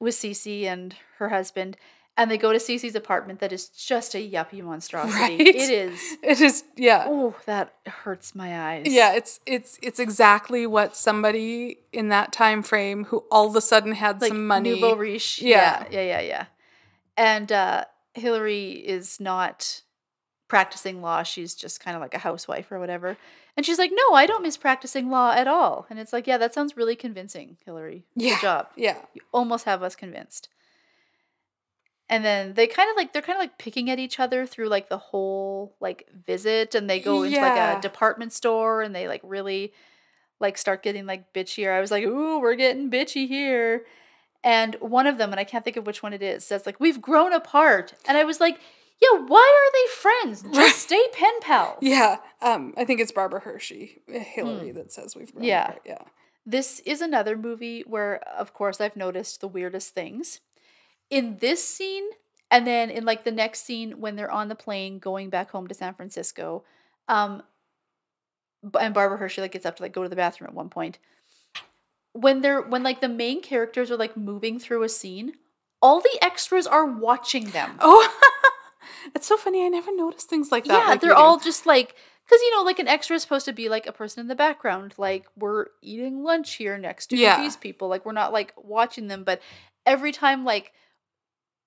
with 0.00 0.14
Cece 0.14 0.64
and 0.64 0.94
her 1.18 1.28
husband. 1.28 1.76
And 2.18 2.30
they 2.30 2.38
go 2.38 2.50
to 2.50 2.58
Cece's 2.58 2.94
apartment 2.94 3.40
that 3.40 3.52
is 3.52 3.68
just 3.68 4.14
a 4.14 4.18
yuppie 4.30 4.62
monstrosity. 4.62 5.18
Right? 5.20 5.40
It 5.40 5.70
is. 5.70 6.00
It 6.22 6.40
is 6.40 6.64
yeah. 6.76 7.04
Oh, 7.06 7.34
that 7.44 7.74
hurts 7.86 8.34
my 8.34 8.58
eyes. 8.72 8.86
Yeah, 8.88 9.12
it's 9.14 9.40
it's 9.44 9.78
it's 9.82 10.00
exactly 10.00 10.66
what 10.66 10.96
somebody 10.96 11.78
in 11.92 12.08
that 12.08 12.32
time 12.32 12.62
frame 12.62 13.04
who 13.04 13.24
all 13.30 13.48
of 13.48 13.54
a 13.56 13.60
sudden 13.60 13.92
had 13.92 14.22
like 14.22 14.28
some 14.28 14.46
money. 14.46 14.70
nouveau 14.80 14.96
riche. 14.96 15.42
Yeah. 15.42 15.84
Yeah, 15.90 16.00
yeah, 16.00 16.02
yeah, 16.02 16.20
yeah. 16.20 16.44
And 17.18 17.52
uh, 17.52 17.84
Hillary 18.14 18.70
is 18.72 19.20
not 19.20 19.82
practicing 20.48 21.02
law. 21.02 21.22
She's 21.22 21.54
just 21.54 21.80
kind 21.80 21.96
of 21.96 22.00
like 22.00 22.14
a 22.14 22.18
housewife 22.18 22.70
or 22.72 22.78
whatever. 22.78 23.16
And 23.56 23.64
she's 23.66 23.78
like, 23.78 23.90
"No, 23.92 24.14
I 24.14 24.26
don't 24.26 24.42
miss 24.42 24.56
practicing 24.56 25.10
law 25.10 25.32
at 25.32 25.48
all." 25.48 25.86
And 25.90 25.98
it's 25.98 26.12
like, 26.12 26.26
"Yeah, 26.26 26.38
that 26.38 26.54
sounds 26.54 26.76
really 26.76 26.96
convincing, 26.96 27.56
Hillary. 27.64 28.04
Yeah. 28.14 28.34
Good 28.36 28.40
job. 28.42 28.66
yeah. 28.76 28.96
You 29.14 29.22
almost 29.32 29.64
have 29.66 29.82
us 29.82 29.94
convinced." 29.96 30.48
And 32.08 32.24
then 32.24 32.54
they 32.54 32.66
kind 32.68 32.88
of 32.88 32.96
like 32.96 33.12
they're 33.12 33.22
kind 33.22 33.36
of 33.36 33.40
like 33.40 33.58
picking 33.58 33.90
at 33.90 33.98
each 33.98 34.20
other 34.20 34.46
through 34.46 34.68
like 34.68 34.88
the 34.88 34.98
whole 34.98 35.74
like 35.80 36.06
visit 36.26 36.74
and 36.74 36.88
they 36.88 37.00
go 37.00 37.24
into 37.24 37.40
like 37.40 37.78
a 37.78 37.80
department 37.80 38.32
store 38.32 38.82
and 38.82 38.94
they 38.94 39.08
like 39.08 39.22
really 39.24 39.72
like 40.38 40.56
start 40.56 40.82
getting 40.82 41.06
like 41.06 41.32
bitchier. 41.32 41.72
I 41.72 41.80
was 41.80 41.90
like, 41.90 42.04
"Ooh, 42.04 42.38
we're 42.40 42.54
getting 42.54 42.90
bitchy 42.90 43.26
here." 43.26 43.84
And 44.44 44.76
one 44.76 45.08
of 45.08 45.18
them, 45.18 45.32
and 45.32 45.40
I 45.40 45.44
can't 45.44 45.64
think 45.64 45.76
of 45.76 45.86
which 45.86 46.02
one 46.02 46.12
it 46.12 46.22
is, 46.22 46.44
says 46.44 46.64
like, 46.66 46.78
"We've 46.78 47.00
grown 47.02 47.32
apart." 47.32 47.94
And 48.06 48.16
I 48.16 48.22
was 48.24 48.38
like, 48.38 48.60
Yeah, 49.02 49.18
why 49.26 49.38
are 49.38 49.72
they 49.72 49.92
friends? 49.94 50.44
Just 50.54 50.78
stay 50.78 51.02
pen 51.12 51.40
pals. 51.40 51.78
Yeah. 51.82 52.16
Um, 52.40 52.72
I 52.76 52.84
think 52.84 53.00
it's 53.00 53.12
Barbara 53.12 53.40
Hershey, 53.40 54.00
uh, 54.08 54.20
Hillary, 54.20 54.70
that 54.72 54.92
says 54.92 55.14
we've 55.16 55.32
grown. 55.32 55.44
Yeah. 55.44 55.64
apart. 55.64 55.82
Yeah. 55.84 56.02
This 56.46 56.80
is 56.86 57.00
another 57.00 57.36
movie 57.36 57.82
where, 57.86 58.20
of 58.38 58.54
course, 58.54 58.80
I've 58.80 58.96
noticed 58.96 59.40
the 59.40 59.48
weirdest 59.48 59.92
things. 59.94 60.40
In 61.10 61.36
this 61.38 61.66
scene, 61.66 62.04
and 62.50 62.66
then 62.66 62.90
in 62.90 63.04
like 63.04 63.24
the 63.24 63.32
next 63.32 63.64
scene 63.64 64.00
when 64.00 64.16
they're 64.16 64.30
on 64.30 64.48
the 64.48 64.54
plane 64.54 64.98
going 64.98 65.30
back 65.30 65.50
home 65.50 65.66
to 65.68 65.74
San 65.74 65.94
Francisco, 65.94 66.64
um, 67.08 67.42
and 68.80 68.92
Barbara 68.94 69.18
Hershey 69.18 69.40
like 69.40 69.52
gets 69.52 69.66
up 69.66 69.76
to 69.76 69.82
like 69.82 69.92
go 69.92 70.02
to 70.02 70.08
the 70.08 70.16
bathroom 70.16 70.48
at 70.48 70.54
one 70.54 70.68
point. 70.68 70.98
When 72.12 72.40
they're 72.40 72.62
when 72.62 72.82
like 72.82 73.00
the 73.00 73.08
main 73.08 73.42
characters 73.42 73.90
are 73.90 73.96
like 73.96 74.16
moving 74.16 74.58
through 74.58 74.82
a 74.82 74.88
scene, 74.88 75.34
all 75.82 76.00
the 76.00 76.18
extras 76.22 76.66
are 76.66 76.86
watching 76.86 77.50
them. 77.50 77.78
Oh, 77.80 78.12
it's 79.14 79.26
so 79.26 79.36
funny. 79.36 79.64
I 79.64 79.68
never 79.68 79.94
noticed 79.94 80.28
things 80.28 80.50
like 80.50 80.64
that. 80.64 80.72
yeah, 80.84 80.90
like 80.90 81.00
they're 81.00 81.10
do. 81.10 81.16
all 81.16 81.38
just 81.38 81.66
like 81.66 81.94
because 82.24 82.40
you 82.40 82.56
know, 82.56 82.62
like 82.62 82.78
an 82.80 82.88
extra 82.88 83.14
is 83.16 83.22
supposed 83.22 83.44
to 83.44 83.52
be 83.52 83.68
like 83.68 83.86
a 83.86 83.92
person 83.92 84.20
in 84.20 84.26
the 84.28 84.34
background, 84.34 84.94
like 84.98 85.26
we're 85.36 85.66
eating 85.82 86.24
lunch 86.24 86.54
here 86.54 86.76
next 86.78 87.08
to 87.08 87.16
Yeah. 87.16 87.40
these 87.40 87.56
people, 87.56 87.86
like 87.88 88.04
we're 88.04 88.12
not 88.12 88.32
like 88.32 88.52
watching 88.56 89.06
them, 89.08 89.22
but 89.22 89.40
every 89.84 90.10
time 90.10 90.44
like 90.44 90.72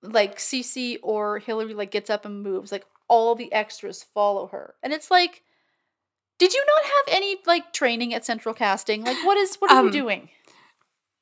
like 0.02 0.38
Cece 0.38 0.98
or 1.02 1.38
Hillary 1.38 1.74
like 1.74 1.90
gets 1.90 2.10
up 2.10 2.24
and 2.24 2.42
moves, 2.42 2.72
like 2.72 2.86
all 3.08 3.34
the 3.34 3.52
extras 3.52 4.02
follow 4.02 4.48
her, 4.48 4.74
and 4.82 4.92
it's 4.92 5.10
like. 5.10 5.42
Did 6.38 6.54
you 6.54 6.64
not 6.66 6.84
have 6.84 7.16
any 7.18 7.36
like 7.46 7.70
training 7.74 8.14
at 8.14 8.24
Central 8.24 8.54
Casting? 8.54 9.04
Like, 9.04 9.18
what 9.26 9.36
is 9.36 9.56
what 9.56 9.70
are 9.70 9.82
you 9.82 9.88
Um, 9.88 9.92
doing? 9.92 10.30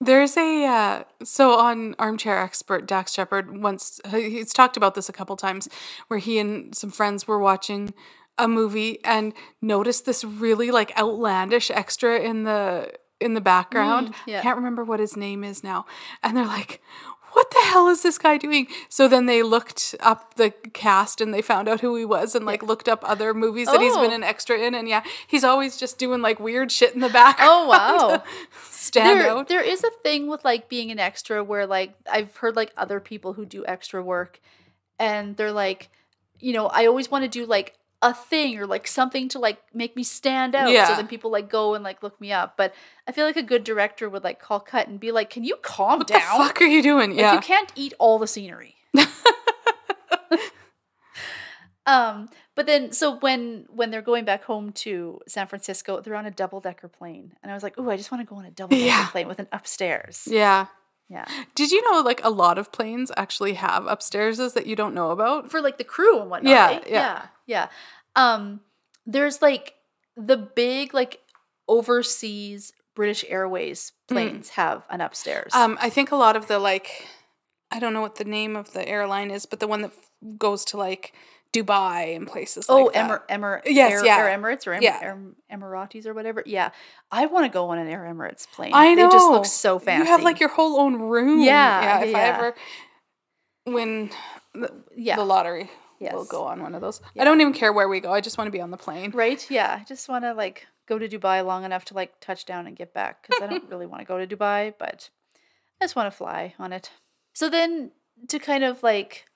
There's 0.00 0.36
a 0.36 0.64
uh, 0.64 1.04
so 1.24 1.58
on 1.58 1.96
Armchair 1.98 2.38
Expert 2.38 2.86
Dax 2.86 3.14
Shepard 3.14 3.60
once 3.60 4.00
he's 4.12 4.52
talked 4.52 4.76
about 4.76 4.94
this 4.94 5.08
a 5.08 5.12
couple 5.12 5.34
times 5.36 5.68
where 6.06 6.20
he 6.20 6.38
and 6.38 6.72
some 6.72 6.90
friends 6.92 7.26
were 7.26 7.40
watching 7.40 7.92
a 8.38 8.46
movie 8.46 9.04
and 9.04 9.34
noticed 9.60 10.04
this 10.06 10.22
really 10.22 10.70
like 10.70 10.96
outlandish 10.96 11.68
extra 11.72 12.20
in 12.20 12.44
the 12.44 12.92
in 13.20 13.34
the 13.34 13.40
background. 13.40 14.10
Mm, 14.10 14.16
yeah. 14.28 14.42
Can't 14.42 14.56
remember 14.56 14.84
what 14.84 15.00
his 15.00 15.16
name 15.16 15.42
is 15.42 15.64
now. 15.64 15.84
And 16.22 16.36
they're 16.36 16.46
like, 16.46 16.80
"What 17.38 17.50
the 17.52 17.60
hell 17.70 17.86
is 17.86 18.02
this 18.02 18.18
guy 18.18 18.36
doing?" 18.36 18.66
So 18.88 19.06
then 19.06 19.26
they 19.26 19.44
looked 19.44 19.94
up 20.00 20.34
the 20.34 20.50
cast 20.72 21.20
and 21.20 21.32
they 21.32 21.40
found 21.40 21.68
out 21.68 21.80
who 21.82 21.94
he 21.94 22.04
was 22.04 22.34
and 22.34 22.44
like 22.44 22.64
looked 22.64 22.88
up 22.88 23.00
other 23.08 23.32
movies 23.32 23.68
that 23.68 23.80
he's 23.80 23.96
been 23.96 24.10
Oh. 24.10 24.14
an 24.14 24.24
extra 24.24 24.58
in 24.58 24.74
and 24.74 24.88
yeah, 24.88 25.02
he's 25.26 25.44
always 25.44 25.76
just 25.76 25.98
doing 25.98 26.20
like 26.20 26.40
weird 26.40 26.72
shit 26.72 26.94
in 26.94 27.00
the 27.00 27.08
back. 27.08 27.36
Oh, 27.40 27.68
wow. 27.68 28.24
Stand 28.70 29.20
there, 29.20 29.30
out. 29.30 29.48
there 29.48 29.62
is 29.62 29.84
a 29.84 29.90
thing 30.02 30.26
with 30.26 30.44
like 30.44 30.68
being 30.68 30.90
an 30.90 30.98
extra 30.98 31.44
where 31.44 31.66
like 31.66 31.94
I've 32.10 32.34
heard 32.38 32.56
like 32.56 32.72
other 32.76 32.98
people 32.98 33.34
who 33.34 33.46
do 33.46 33.64
extra 33.66 34.02
work 34.02 34.40
and 34.98 35.36
they're 35.36 35.52
like, 35.52 35.90
you 36.40 36.52
know, 36.52 36.66
I 36.66 36.86
always 36.86 37.10
want 37.10 37.22
to 37.24 37.28
do 37.28 37.46
like 37.46 37.76
a 38.00 38.14
thing 38.14 38.58
or 38.58 38.66
like 38.66 38.86
something 38.86 39.28
to 39.28 39.38
like 39.40 39.58
make 39.74 39.96
me 39.96 40.02
stand 40.04 40.54
out. 40.54 40.70
Yeah. 40.70 40.86
So 40.88 40.94
then 40.96 41.08
people 41.08 41.30
like 41.32 41.50
go 41.50 41.74
and 41.74 41.82
like 41.82 42.02
look 42.02 42.20
me 42.20 42.32
up. 42.32 42.56
But 42.56 42.72
I 43.08 43.12
feel 43.12 43.26
like 43.26 43.36
a 43.36 43.42
good 43.42 43.64
director 43.64 44.08
would 44.08 44.22
like 44.24 44.40
call 44.40 44.60
cut 44.60 44.86
and 44.88 45.00
be 45.00 45.10
like, 45.10 45.30
Can 45.30 45.42
you 45.44 45.56
calm 45.62 45.98
What 45.98 46.06
down? 46.06 46.20
the 46.20 46.44
fuck 46.44 46.60
are 46.62 46.66
you 46.66 46.82
doing? 46.82 47.10
Like 47.10 47.18
yeah. 47.20 47.34
you 47.34 47.40
can't 47.40 47.72
eat 47.74 47.94
all 47.98 48.18
the 48.18 48.26
scenery. 48.28 48.76
um, 51.86 52.28
but 52.54 52.66
then 52.66 52.92
so 52.92 53.16
when 53.18 53.66
when 53.70 53.90
they're 53.90 54.02
going 54.02 54.24
back 54.24 54.44
home 54.44 54.72
to 54.72 55.20
San 55.26 55.46
Francisco, 55.46 56.00
they're 56.00 56.14
on 56.16 56.26
a 56.26 56.30
double 56.30 56.60
decker 56.60 56.88
plane, 56.88 57.32
and 57.42 57.50
I 57.50 57.54
was 57.54 57.62
like, 57.62 57.78
"Ooh, 57.78 57.90
I 57.90 57.96
just 57.96 58.10
want 58.10 58.20
to 58.20 58.26
go 58.26 58.36
on 58.36 58.44
a 58.44 58.50
double 58.50 58.76
decker 58.76 58.86
Yeah. 58.86 59.06
plane 59.08 59.28
with 59.28 59.38
an 59.38 59.48
upstairs." 59.52 60.28
Yeah. 60.30 60.66
Yeah, 61.10 61.24
Did 61.54 61.70
you 61.70 61.80
know 61.90 62.02
like 62.02 62.22
a 62.22 62.28
lot 62.28 62.58
of 62.58 62.70
planes 62.70 63.10
actually 63.16 63.54
have 63.54 63.84
upstairses 63.84 64.52
that 64.52 64.66
you 64.66 64.76
don't 64.76 64.92
know 64.94 65.10
about? 65.10 65.50
for 65.50 65.62
like 65.62 65.78
the 65.78 65.84
crew 65.84 66.20
and 66.20 66.28
whatnot. 66.28 66.50
Yeah, 66.50 66.66
right? 66.66 66.84
yeah. 66.86 66.92
yeah, 66.92 67.26
yeah. 67.48 67.68
Um, 68.14 68.60
there's 69.04 69.42
like 69.42 69.74
the 70.16 70.36
big 70.36 70.94
like 70.94 71.20
overseas 71.66 72.72
British 72.94 73.24
Airways 73.28 73.92
planes 74.08 74.50
have 74.50 74.84
an 74.90 75.00
upstairs. 75.00 75.52
Um, 75.54 75.76
I 75.80 75.90
think 75.90 76.10
a 76.12 76.16
lot 76.16 76.34
of 76.36 76.46
the 76.48 76.58
like, 76.58 77.06
I 77.70 77.78
don't 77.78 77.92
know 77.94 78.00
what 78.00 78.16
the 78.16 78.24
name 78.24 78.54
of 78.56 78.72
the 78.72 78.86
airline 78.88 79.30
is, 79.30 79.46
but 79.46 79.60
the 79.60 79.68
one 79.68 79.82
that 79.82 79.92
f- 79.92 80.36
goes 80.38 80.64
to 80.66 80.76
like 80.76 81.12
Dubai 81.52 82.16
and 82.16 82.26
places 82.26 82.66
Oh, 82.68 82.84
like 82.84 82.94
that. 82.94 83.04
Emir- 83.04 83.22
Emir- 83.28 83.62
Yes, 83.66 83.92
Air, 83.92 84.04
yeah. 84.04 84.16
Air 84.18 84.38
Emirates 84.38 84.66
or 84.66 84.72
Em- 84.74 84.82
Yeah. 84.82 85.14
Emiratis 85.50 86.06
or 86.06 86.12
whatever. 86.12 86.42
Yeah, 86.44 86.70
I 87.12 87.26
want 87.26 87.44
to 87.46 87.48
go 87.50 87.68
on 87.70 87.78
an 87.78 87.86
Air 87.88 88.00
Emirates 88.12 88.46
plane. 88.50 88.72
I 88.74 88.94
know. 88.94 89.08
They 89.08 89.12
just 89.14 89.30
look 89.30 89.46
so 89.46 89.78
fancy. 89.78 90.02
You 90.04 90.10
have 90.12 90.22
like 90.24 90.40
your 90.40 90.50
whole 90.50 90.78
own 90.80 90.96
room. 90.96 91.40
Yeah, 91.40 91.80
Yeah. 91.82 92.00
If 92.08 92.14
I 92.16 92.20
ever 92.22 92.54
win 93.66 94.10
the, 94.54 94.72
yeah, 94.96 95.16
the 95.16 95.24
lottery, 95.24 95.70
we'll 96.00 96.24
go 96.24 96.44
on 96.44 96.62
one 96.62 96.74
of 96.74 96.80
those. 96.80 97.00
Yeah. 97.14 97.22
I 97.22 97.24
don't 97.24 97.40
even 97.40 97.52
care 97.52 97.72
where 97.72 97.88
we 97.88 98.00
go. 98.00 98.12
I 98.12 98.20
just 98.20 98.38
want 98.38 98.48
to 98.48 98.52
be 98.52 98.60
on 98.60 98.70
the 98.70 98.76
plane. 98.76 99.10
right. 99.12 99.44
Yeah, 99.50 99.78
I 99.80 99.84
just 99.84 100.08
want 100.08 100.24
to 100.24 100.34
like 100.34 100.66
go 100.86 100.98
to 100.98 101.08
Dubai 101.08 101.44
long 101.44 101.64
enough 101.64 101.84
to 101.86 101.94
like 101.94 102.20
touch 102.20 102.44
down 102.44 102.66
and 102.66 102.76
get 102.76 102.94
back 102.94 103.22
because 103.22 103.42
I 103.42 103.46
don't 103.46 103.68
really 103.70 103.86
want 103.86 104.00
to 104.00 104.06
go 104.06 104.24
to 104.24 104.36
Dubai, 104.36 104.74
but 104.78 105.10
I 105.80 105.84
just 105.84 105.96
want 105.96 106.10
to 106.10 106.16
fly 106.16 106.54
on 106.58 106.72
it. 106.72 106.90
So 107.34 107.48
then 107.48 107.92
to 108.28 108.38
kind 108.38 108.64
of 108.64 108.82
like, 108.82 109.26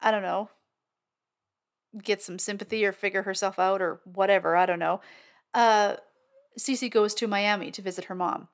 I 0.00 0.10
don't 0.10 0.22
know, 0.22 0.50
get 2.02 2.22
some 2.22 2.38
sympathy 2.38 2.84
or 2.84 2.92
figure 2.92 3.22
herself 3.22 3.58
out 3.58 3.82
or 3.82 4.00
whatever. 4.04 4.56
I 4.56 4.66
don't 4.66 4.78
know. 4.78 5.00
Uh, 5.54 5.96
Cece 6.58 6.90
goes 6.90 7.14
to 7.14 7.26
Miami 7.26 7.70
to 7.70 7.82
visit 7.82 8.06
her 8.06 8.14
mom. 8.14 8.48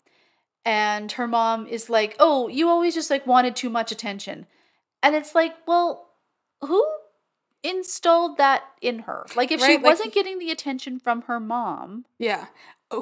And 0.64 1.12
her 1.12 1.26
mom 1.26 1.66
is 1.66 1.90
like, 1.90 2.16
"Oh, 2.18 2.48
you 2.48 2.68
always 2.70 2.94
just 2.94 3.10
like 3.10 3.26
wanted 3.26 3.54
too 3.54 3.68
much 3.68 3.92
attention." 3.92 4.46
And 5.02 5.14
it's 5.14 5.34
like, 5.34 5.54
"Well, 5.66 6.08
who 6.62 6.82
installed 7.64 8.36
that 8.36 8.62
in 8.80 9.00
her? 9.00 9.26
Like 9.34 9.50
if 9.50 9.60
she 9.60 9.66
Right, 9.66 9.82
like- 9.82 9.84
wasn't 9.84 10.12
getting 10.14 10.38
the 10.38 10.50
attention 10.52 10.98
from 11.00 11.22
her 11.22 11.40
mom, 11.40 12.04
Yeah. 12.18 12.46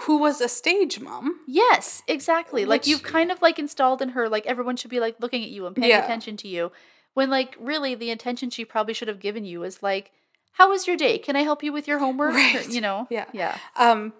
Who 0.03 0.17
was 0.17 0.41
a 0.41 0.49
stage 0.49 1.01
mom? 1.01 1.41
yes, 1.47 2.03
exactly. 2.09 2.65
like 2.65 2.87
you've 2.87 3.03
kind 3.03 3.31
of 3.31 3.43
like 3.43 3.59
installed 3.59 4.01
in 4.01 4.11
her 4.11 4.29
like 4.29 4.47
everyone 4.47 4.77
should 4.77 4.91
be 4.91 5.01
like 5.01 5.17
looking 5.21 5.43
at 5.43 5.51
you 5.51 5.67
and 5.67 5.77
paying 5.77 5.91
Yeah. 5.91 6.05
attention 6.05 6.37
to 6.39 6.49
you. 6.49 6.73
When 7.15 7.29
like 7.29 7.57
really 7.61 7.95
the 7.95 8.11
attention 8.11 8.49
she 8.49 8.65
probably 8.65 8.95
should 8.95 9.09
have 9.09 9.21
given 9.21 9.45
you 9.45 9.65
is 9.65 9.83
like, 9.83 10.13
"How 10.53 10.71
was 10.71 10.87
your 10.87 10.97
day? 10.97 11.19
Can 11.19 11.37
I 11.37 11.43
help 11.43 11.63
you 11.63 11.71
with 11.73 11.87
your 11.87 11.99
homework?" 11.99 12.31
Or, 12.33 12.37
Right. 12.37 12.69
you 12.71 12.81
know? 12.81 13.07
Yeah. 13.11 13.27
Yeah. 13.33 13.59
Um, 13.77 14.15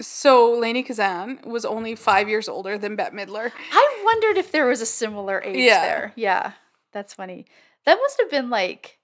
so 0.00 0.50
Lainie 0.58 0.82
Kazan 0.86 1.40
was 1.44 1.66
only 1.66 1.94
five 1.94 2.28
years 2.28 2.48
older 2.48 2.78
than 2.78 2.96
Bette 2.96 3.14
Midler. 3.14 3.52
I 3.72 4.02
wondered 4.04 4.38
if 4.38 4.50
there 4.50 4.66
was 4.66 4.80
a 4.80 4.86
similar 4.86 5.42
age 5.44 5.56
Yeah. 5.58 5.82
there. 5.82 6.12
Yeah, 6.16 6.52
that's 6.92 7.12
funny. 7.12 7.44
That 7.84 7.98
must 8.00 8.18
have 8.18 8.30
been 8.30 8.48
like, 8.48 8.98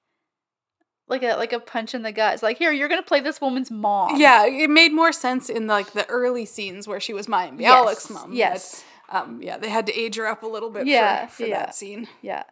like 1.09 1.23
a 1.23 1.35
like 1.37 1.53
a 1.53 1.61
punch 1.61 1.95
in 1.95 2.03
the 2.03 2.13
gut. 2.13 2.35
It's 2.35 2.43
like, 2.43 2.59
here, 2.59 2.73
you're 2.73 2.89
gonna 2.89 3.03
play 3.03 3.21
this 3.21 3.41
woman's 3.41 3.71
mom. 3.71 4.17
Yeah, 4.21 4.47
it 4.47 4.71
made 4.71 4.93
more 4.93 5.13
sense 5.13 5.49
in 5.49 5.67
like 5.67 5.93
the 5.93 6.07
early 6.09 6.45
scenes 6.45 6.87
where 6.89 7.01
she 7.01 7.13
was 7.13 7.27
Mayim 7.27 7.61
Yes, 7.61 7.73
Bialik's 7.75 8.11
mom. 8.11 8.31
but, 8.31 8.37
yes. 8.37 8.85
um, 9.11 9.41
yeah, 9.43 9.57
they 9.59 9.69
had 9.71 9.87
to 9.87 9.95
age 9.95 10.17
her 10.17 10.27
up 10.27 10.43
a 10.43 10.47
little 10.47 10.71
bit 10.71 10.87
Yeah, 10.87 11.27
for, 11.27 11.43
for 11.43 11.47
yeah. 11.49 11.59
that 11.61 11.75
scene. 11.75 12.09
yeah. 12.23 12.43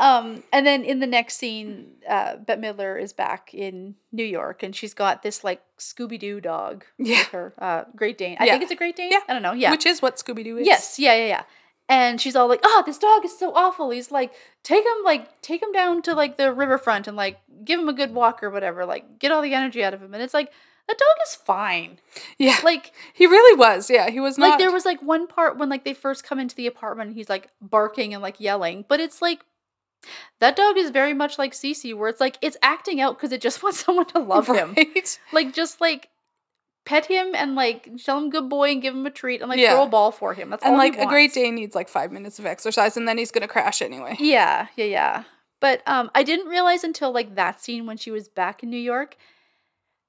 Um, 0.00 0.42
and 0.52 0.66
then 0.66 0.82
in 0.82 0.98
the 0.98 1.06
next 1.06 1.36
scene, 1.36 1.92
uh, 2.08 2.36
Bette 2.36 2.60
Midler 2.60 3.00
is 3.00 3.12
back 3.12 3.54
in 3.54 3.94
New 4.10 4.24
York, 4.24 4.64
and 4.64 4.74
she's 4.74 4.92
got 4.92 5.22
this 5.22 5.44
like 5.44 5.62
Scooby 5.78 6.18
Doo 6.18 6.40
dog 6.40 6.84
Yeah. 6.98 7.18
with 7.18 7.28
her, 7.28 7.54
uh, 7.60 7.84
Great 7.94 8.18
Dane. 8.18 8.36
I 8.40 8.44
Yeah. 8.46 8.52
think 8.52 8.64
it's 8.64 8.72
a 8.72 8.76
Great 8.76 8.96
Dane. 8.96 9.12
Yeah. 9.12 9.20
I 9.28 9.32
don't 9.32 9.42
know. 9.42 9.52
Yeah, 9.52 9.70
Which 9.70 9.86
is 9.86 10.02
what 10.02 10.16
Scooby 10.16 10.42
Doo 10.42 10.58
is. 10.58 10.66
Yes, 10.66 10.98
yeah, 10.98 11.14
yeah, 11.14 11.26
yeah. 11.26 11.42
And 11.88 12.20
she's 12.20 12.34
all 12.34 12.48
like, 12.48 12.60
"Oh, 12.64 12.82
this 12.86 12.98
dog 12.98 13.24
is 13.24 13.38
so 13.38 13.52
awful." 13.54 13.90
He's 13.90 14.10
like, 14.10 14.32
"Take 14.62 14.84
him, 14.84 15.04
like, 15.04 15.42
take 15.42 15.62
him 15.62 15.72
down 15.72 16.00
to 16.02 16.14
like 16.14 16.36
the 16.38 16.52
riverfront 16.52 17.06
and 17.06 17.16
like 17.16 17.40
give 17.64 17.78
him 17.78 17.88
a 17.88 17.92
good 17.92 18.14
walk 18.14 18.42
or 18.42 18.50
whatever. 18.50 18.86
Like, 18.86 19.18
get 19.18 19.30
all 19.32 19.42
the 19.42 19.54
energy 19.54 19.84
out 19.84 19.92
of 19.94 20.02
him." 20.02 20.14
And 20.14 20.22
it's 20.22 20.34
like, 20.34 20.50
the 20.88 20.94
dog 20.94 21.16
is 21.26 21.34
fine. 21.34 21.98
Yeah. 22.38 22.58
Like, 22.62 22.92
he 23.12 23.26
really 23.26 23.58
was. 23.58 23.90
Yeah, 23.90 24.10
he 24.10 24.20
was 24.20 24.38
not. 24.38 24.50
like 24.50 24.58
there 24.58 24.72
was 24.72 24.84
like 24.84 25.02
one 25.02 25.26
part 25.26 25.56
when 25.58 25.68
like 25.68 25.84
they 25.84 25.94
first 25.94 26.24
come 26.24 26.38
into 26.38 26.54
the 26.54 26.66
apartment, 26.66 27.08
and 27.08 27.16
he's 27.16 27.28
like 27.28 27.50
barking 27.60 28.12
and 28.12 28.22
like 28.22 28.40
yelling, 28.40 28.84
but 28.88 29.00
it's 29.00 29.20
like. 29.22 29.44
That 30.38 30.54
dog 30.54 30.76
is 30.76 30.90
very 30.90 31.14
much 31.14 31.38
like 31.38 31.54
Cece, 31.54 31.96
where 31.96 32.10
it's 32.10 32.20
like 32.20 32.36
it's 32.42 32.58
acting 32.60 33.00
out 33.00 33.16
because 33.16 33.32
it 33.32 33.40
just 33.40 33.62
wants 33.62 33.82
someone 33.82 34.04
to 34.06 34.18
love 34.18 34.48
him. 34.48 34.76
Like 35.32 35.54
just 35.54 35.80
like 35.80 36.10
pet 36.84 37.06
him 37.06 37.34
and 37.34 37.54
like 37.54 37.88
tell 38.04 38.18
him 38.18 38.30
good 38.30 38.48
boy 38.48 38.70
and 38.70 38.82
give 38.82 38.94
him 38.94 39.06
a 39.06 39.10
treat 39.10 39.40
and 39.40 39.48
like 39.48 39.58
Yeah. 39.58 39.72
throw 39.74 39.84
a 39.84 39.88
ball 39.88 40.12
for 40.12 40.34
him. 40.34 40.50
That's 40.50 40.62
And 40.64 40.74
all 40.74 40.80
he 40.80 40.90
like 40.90 40.98
a 41.00 41.06
Great. 41.06 41.32
Day 41.32 41.50
needs 41.50 41.74
like 41.74 41.88
five 41.88 42.12
minutes 42.12 42.38
of 42.38 42.46
exercise, 42.46 42.96
and 42.96 43.08
then 43.08 43.16
he's 43.18 43.30
gonna 43.30 43.48
crash 43.48 43.80
anyway. 43.82 44.16
Yeah, 44.18 44.68
yeah, 44.76 44.84
yeah. 44.84 45.24
But 45.60 45.82
um 45.86 46.10
I 46.14 46.22
didn't 46.22 46.48
realize 46.48 46.84
until 46.84 47.12
like 47.12 47.34
that 47.36 47.60
scene 47.62 47.86
when 47.86 47.96
she 47.96 48.10
was 48.10 48.28
back 48.28 48.62
in 48.62 48.70
New 48.70 48.76
York 48.76 49.16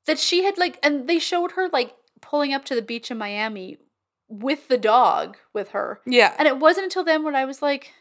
that 0.06 0.20
she 0.20 0.44
had 0.44 0.58
like 0.58 0.78
and 0.84 1.08
they 1.08 1.18
showed 1.20 1.54
her 1.54 1.70
like 1.70 1.96
pulling 2.22 2.54
up 2.54 2.66
to 2.66 2.76
the 2.76 2.82
beach 2.82 3.10
in 3.10 3.18
Miami 3.18 3.78
with 4.28 4.68
the 4.68 4.78
dog 4.78 5.38
with 5.54 5.70
her. 5.70 6.02
Yeah. 6.06 6.34
And 6.38 6.48
it 6.48 6.58
wasn't 6.60 6.86
until 6.86 7.04
then 7.04 7.24
when 7.24 7.36
I 7.36 7.46
was 7.46 7.62
like, 7.62 7.94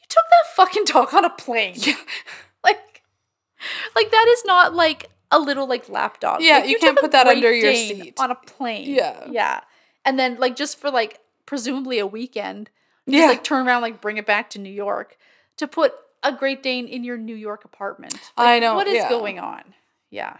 You 0.00 0.06
took 0.08 0.24
that 0.30 0.54
fucking 0.56 0.84
dog 0.86 1.14
on 1.14 1.24
a 1.24 1.30
plane. 1.30 1.74
yeah. 1.76 1.94
Like 2.64 3.02
like 3.94 4.10
that 4.10 4.26
is 4.28 4.44
not 4.44 4.74
like 4.74 5.10
a 5.32 5.38
little 5.40 5.66
like 5.66 5.88
lap 5.88 6.20
dog. 6.20 6.40
Yeah, 6.42 6.58
Like, 6.58 6.68
you 6.68 6.74
took 6.78 6.82
can't 6.82 6.98
put 6.98 7.10
that 7.12 7.26
under 7.26 7.52
your 7.52 7.74
seat. 7.74 8.14
On 8.18 8.30
a 8.30 8.34
plane. 8.36 8.88
Yeah. 8.88 9.26
Yeah. 9.28 9.60
And 10.04 10.18
then 10.18 10.38
like 10.38 10.54
just 10.54 10.78
for 10.78 10.90
like 10.90 11.18
presumably 11.46 11.98
a 11.98 12.06
weekend 12.06 12.70
Yeah. 13.06 13.26
like 13.26 13.42
turn 13.42 13.66
around 13.66 13.82
like 13.82 14.00
bring 14.00 14.16
it 14.18 14.26
back 14.26 14.50
to 14.50 14.58
new 14.60 14.70
york 14.70 15.16
to 15.56 15.66
put 15.66 15.94
a 16.22 16.32
Great 16.32 16.62
Dane 16.62 16.86
in 16.86 17.02
your 17.02 17.16
New 17.18 17.34
York 17.34 17.64
apartment. 17.64 18.14
I 18.36 18.60
know, 18.60 18.74
What 18.76 18.86
is 18.86 18.94
yeah. 18.94 19.08
going 19.08 19.40
on? 19.40 19.74
Yeah. 20.08 20.36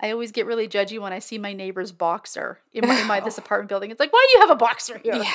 I 0.00 0.10
always 0.10 0.32
get 0.32 0.46
really 0.46 0.66
judgy 0.66 0.98
when 0.98 1.12
I 1.12 1.18
see 1.18 1.36
my 1.38 1.52
neighbor's 1.52 1.92
boxer 1.92 2.58
in 2.72 2.88
my, 2.88 3.00
in 3.00 3.06
my 3.06 3.20
this 3.20 3.36
apartment 3.42 3.68
building. 3.68 3.90
It's 3.90 4.00
like, 4.00 4.12
why 4.12 4.26
do 4.32 4.38
you 4.38 4.40
have 4.46 4.50
a 4.50 4.58
boxer 4.58 4.98
here? 4.98 5.14
Yeah. 5.16 5.30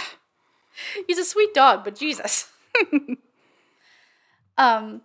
He's 1.08 1.20
a 1.20 1.24
sweet 1.24 1.54
dog, 1.54 1.84
but 1.84 1.96
Jesus. 1.96 2.52
um 4.58 5.02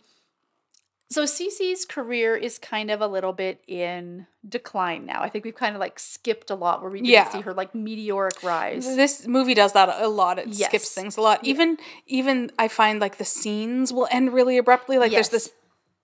so 1.12 1.24
Cece's 1.24 1.84
career 1.84 2.34
is 2.36 2.58
kind 2.58 2.90
of 2.90 3.00
a 3.00 3.06
little 3.06 3.32
bit 3.32 3.62
in 3.66 4.26
decline 4.48 5.06
now. 5.06 5.22
I 5.22 5.28
think 5.28 5.44
we've 5.44 5.54
kind 5.54 5.74
of 5.76 5.80
like 5.80 5.98
skipped 5.98 6.50
a 6.50 6.54
lot 6.54 6.80
where 6.82 6.90
we 6.90 6.98
didn't 6.98 7.10
Yeah. 7.10 7.28
see 7.30 7.40
her 7.42 7.52
like 7.54 7.74
meteoric 7.74 8.42
rise. 8.42 8.96
This 8.96 9.26
movie 9.26 9.54
does 9.54 9.72
that 9.74 9.88
a 10.00 10.08
lot. 10.08 10.38
It 10.38 10.48
Yes. 10.48 10.68
skips 10.68 10.94
things 10.94 11.16
a 11.16 11.20
lot. 11.20 11.40
Even 11.44 11.78
even 12.06 12.50
I 12.58 12.68
find 12.68 13.00
like 13.00 13.18
the 13.18 13.24
scenes 13.24 13.92
will 13.92 14.08
end 14.10 14.32
really 14.32 14.58
abruptly. 14.58 14.98
Like 14.98 15.12
Yes. 15.12 15.28
there's 15.28 15.44
this 15.44 15.54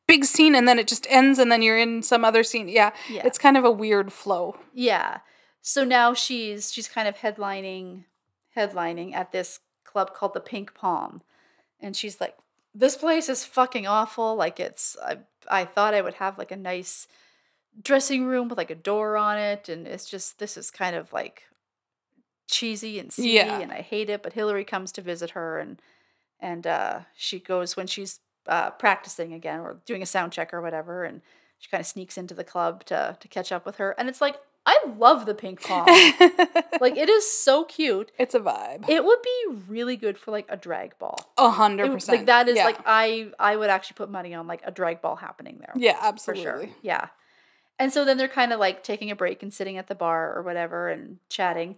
big 0.06 0.24
scene 0.24 0.54
and 0.54 0.66
then 0.68 0.78
it 0.78 0.86
just 0.88 1.06
ends 1.10 1.38
and 1.38 1.50
then 1.52 1.62
you're 1.62 1.78
in 1.78 2.02
some 2.02 2.24
other 2.24 2.42
scene. 2.42 2.68
Yeah. 2.68 2.90
Yeah. 3.08 3.26
It's 3.26 3.38
kind 3.38 3.56
of 3.56 3.64
a 3.64 3.70
weird 3.70 4.12
flow. 4.12 4.58
Yeah. 4.72 5.18
So 5.60 5.84
now 5.84 6.14
she's 6.14 6.72
she's 6.72 6.88
kind 6.88 7.08
of 7.08 7.16
headlining 7.16 8.04
headlining 8.56 9.14
at 9.14 9.32
this 9.32 9.60
club 9.84 10.14
called 10.14 10.34
the 10.34 10.40
Pink 10.40 10.74
Palm. 10.74 11.22
And 11.80 11.96
she's 11.96 12.20
like, 12.20 12.34
This 12.74 12.96
place 12.96 13.28
is 13.28 13.44
fucking 13.44 13.86
awful. 13.86 14.36
Like 14.36 14.60
it's 14.60 14.96
I 15.04 15.18
I 15.48 15.64
thought 15.64 15.94
I 15.94 16.02
would 16.02 16.14
have 16.14 16.38
like 16.38 16.50
a 16.52 16.56
nice 16.56 17.06
dressing 17.82 18.24
room 18.26 18.48
with 18.48 18.58
like 18.58 18.70
a 18.70 18.74
door 18.74 19.16
on 19.16 19.38
it. 19.38 19.68
And 19.68 19.86
it's 19.86 20.08
just 20.08 20.38
this 20.38 20.56
is 20.56 20.70
kind 20.70 20.94
of 20.96 21.12
like 21.12 21.44
cheesy 22.48 22.98
and 22.98 23.12
seedy 23.12 23.30
Yeah. 23.34 23.60
and 23.60 23.72
I 23.72 23.80
hate 23.82 24.10
it. 24.10 24.22
But 24.22 24.32
Hillary 24.32 24.64
comes 24.64 24.92
to 24.92 25.02
visit 25.02 25.30
her 25.30 25.58
and 25.58 25.80
and 26.40 26.66
uh 26.66 27.00
she 27.16 27.38
goes 27.40 27.76
when 27.76 27.86
she's 27.86 28.20
uh 28.46 28.70
practicing 28.70 29.32
again 29.32 29.60
or 29.60 29.80
doing 29.86 30.02
a 30.02 30.06
sound 30.06 30.32
check 30.32 30.54
or 30.54 30.60
whatever 30.62 31.04
and 31.04 31.20
she 31.58 31.68
kind 31.68 31.80
of 31.80 31.86
sneaks 31.86 32.16
into 32.16 32.34
the 32.34 32.44
club 32.44 32.84
to 32.84 33.16
to 33.20 33.28
catch 33.28 33.50
up 33.52 33.66
with 33.66 33.76
her 33.76 33.94
and 33.98 34.08
it's 34.08 34.20
like 34.20 34.36
i 34.72 34.76
love 34.98 35.24
the 35.26 35.34
pink 35.34 35.62
palm 35.68 35.86
like 36.84 36.96
it 37.04 37.08
is 37.08 37.24
so 37.46 37.64
cute 37.64 38.10
it's 38.18 38.34
a 38.34 38.40
vibe. 38.40 38.88
it 38.88 39.02
would 39.04 39.22
be 39.22 39.38
really 39.68 39.96
good 39.96 40.16
for 40.18 40.30
like 40.30 40.46
a 40.50 40.56
drag 40.56 40.98
ball 40.98 41.18
A 41.38 41.50
hundred 41.50 41.90
percent. 41.92 42.18
like 42.18 42.26
that 42.26 42.48
is 42.48 42.56
Yeah. 42.56 42.64
like 42.70 42.78
i 42.86 43.30
i 43.38 43.56
would 43.56 43.70
actually 43.70 43.94
put 44.02 44.10
money 44.10 44.34
on 44.34 44.46
like 44.46 44.60
a 44.64 44.70
drag 44.70 45.00
ball 45.00 45.16
happening 45.16 45.56
there 45.60 45.72
Yeah, 45.76 45.98
for 46.00 46.06
absolutely. 46.06 46.42
sure 46.44 46.68
yeah 46.82 47.06
and 47.78 47.92
so 47.92 48.04
then 48.04 48.16
they're 48.18 48.28
kind 48.28 48.52
of 48.52 48.58
like 48.60 48.82
taking 48.82 49.10
a 49.10 49.16
break 49.16 49.42
and 49.42 49.52
sitting 49.54 49.76
at 49.78 49.86
the 49.86 49.94
bar 49.94 50.34
or 50.36 50.42
whatever 50.42 50.88
and 50.88 51.18
chatting 51.28 51.76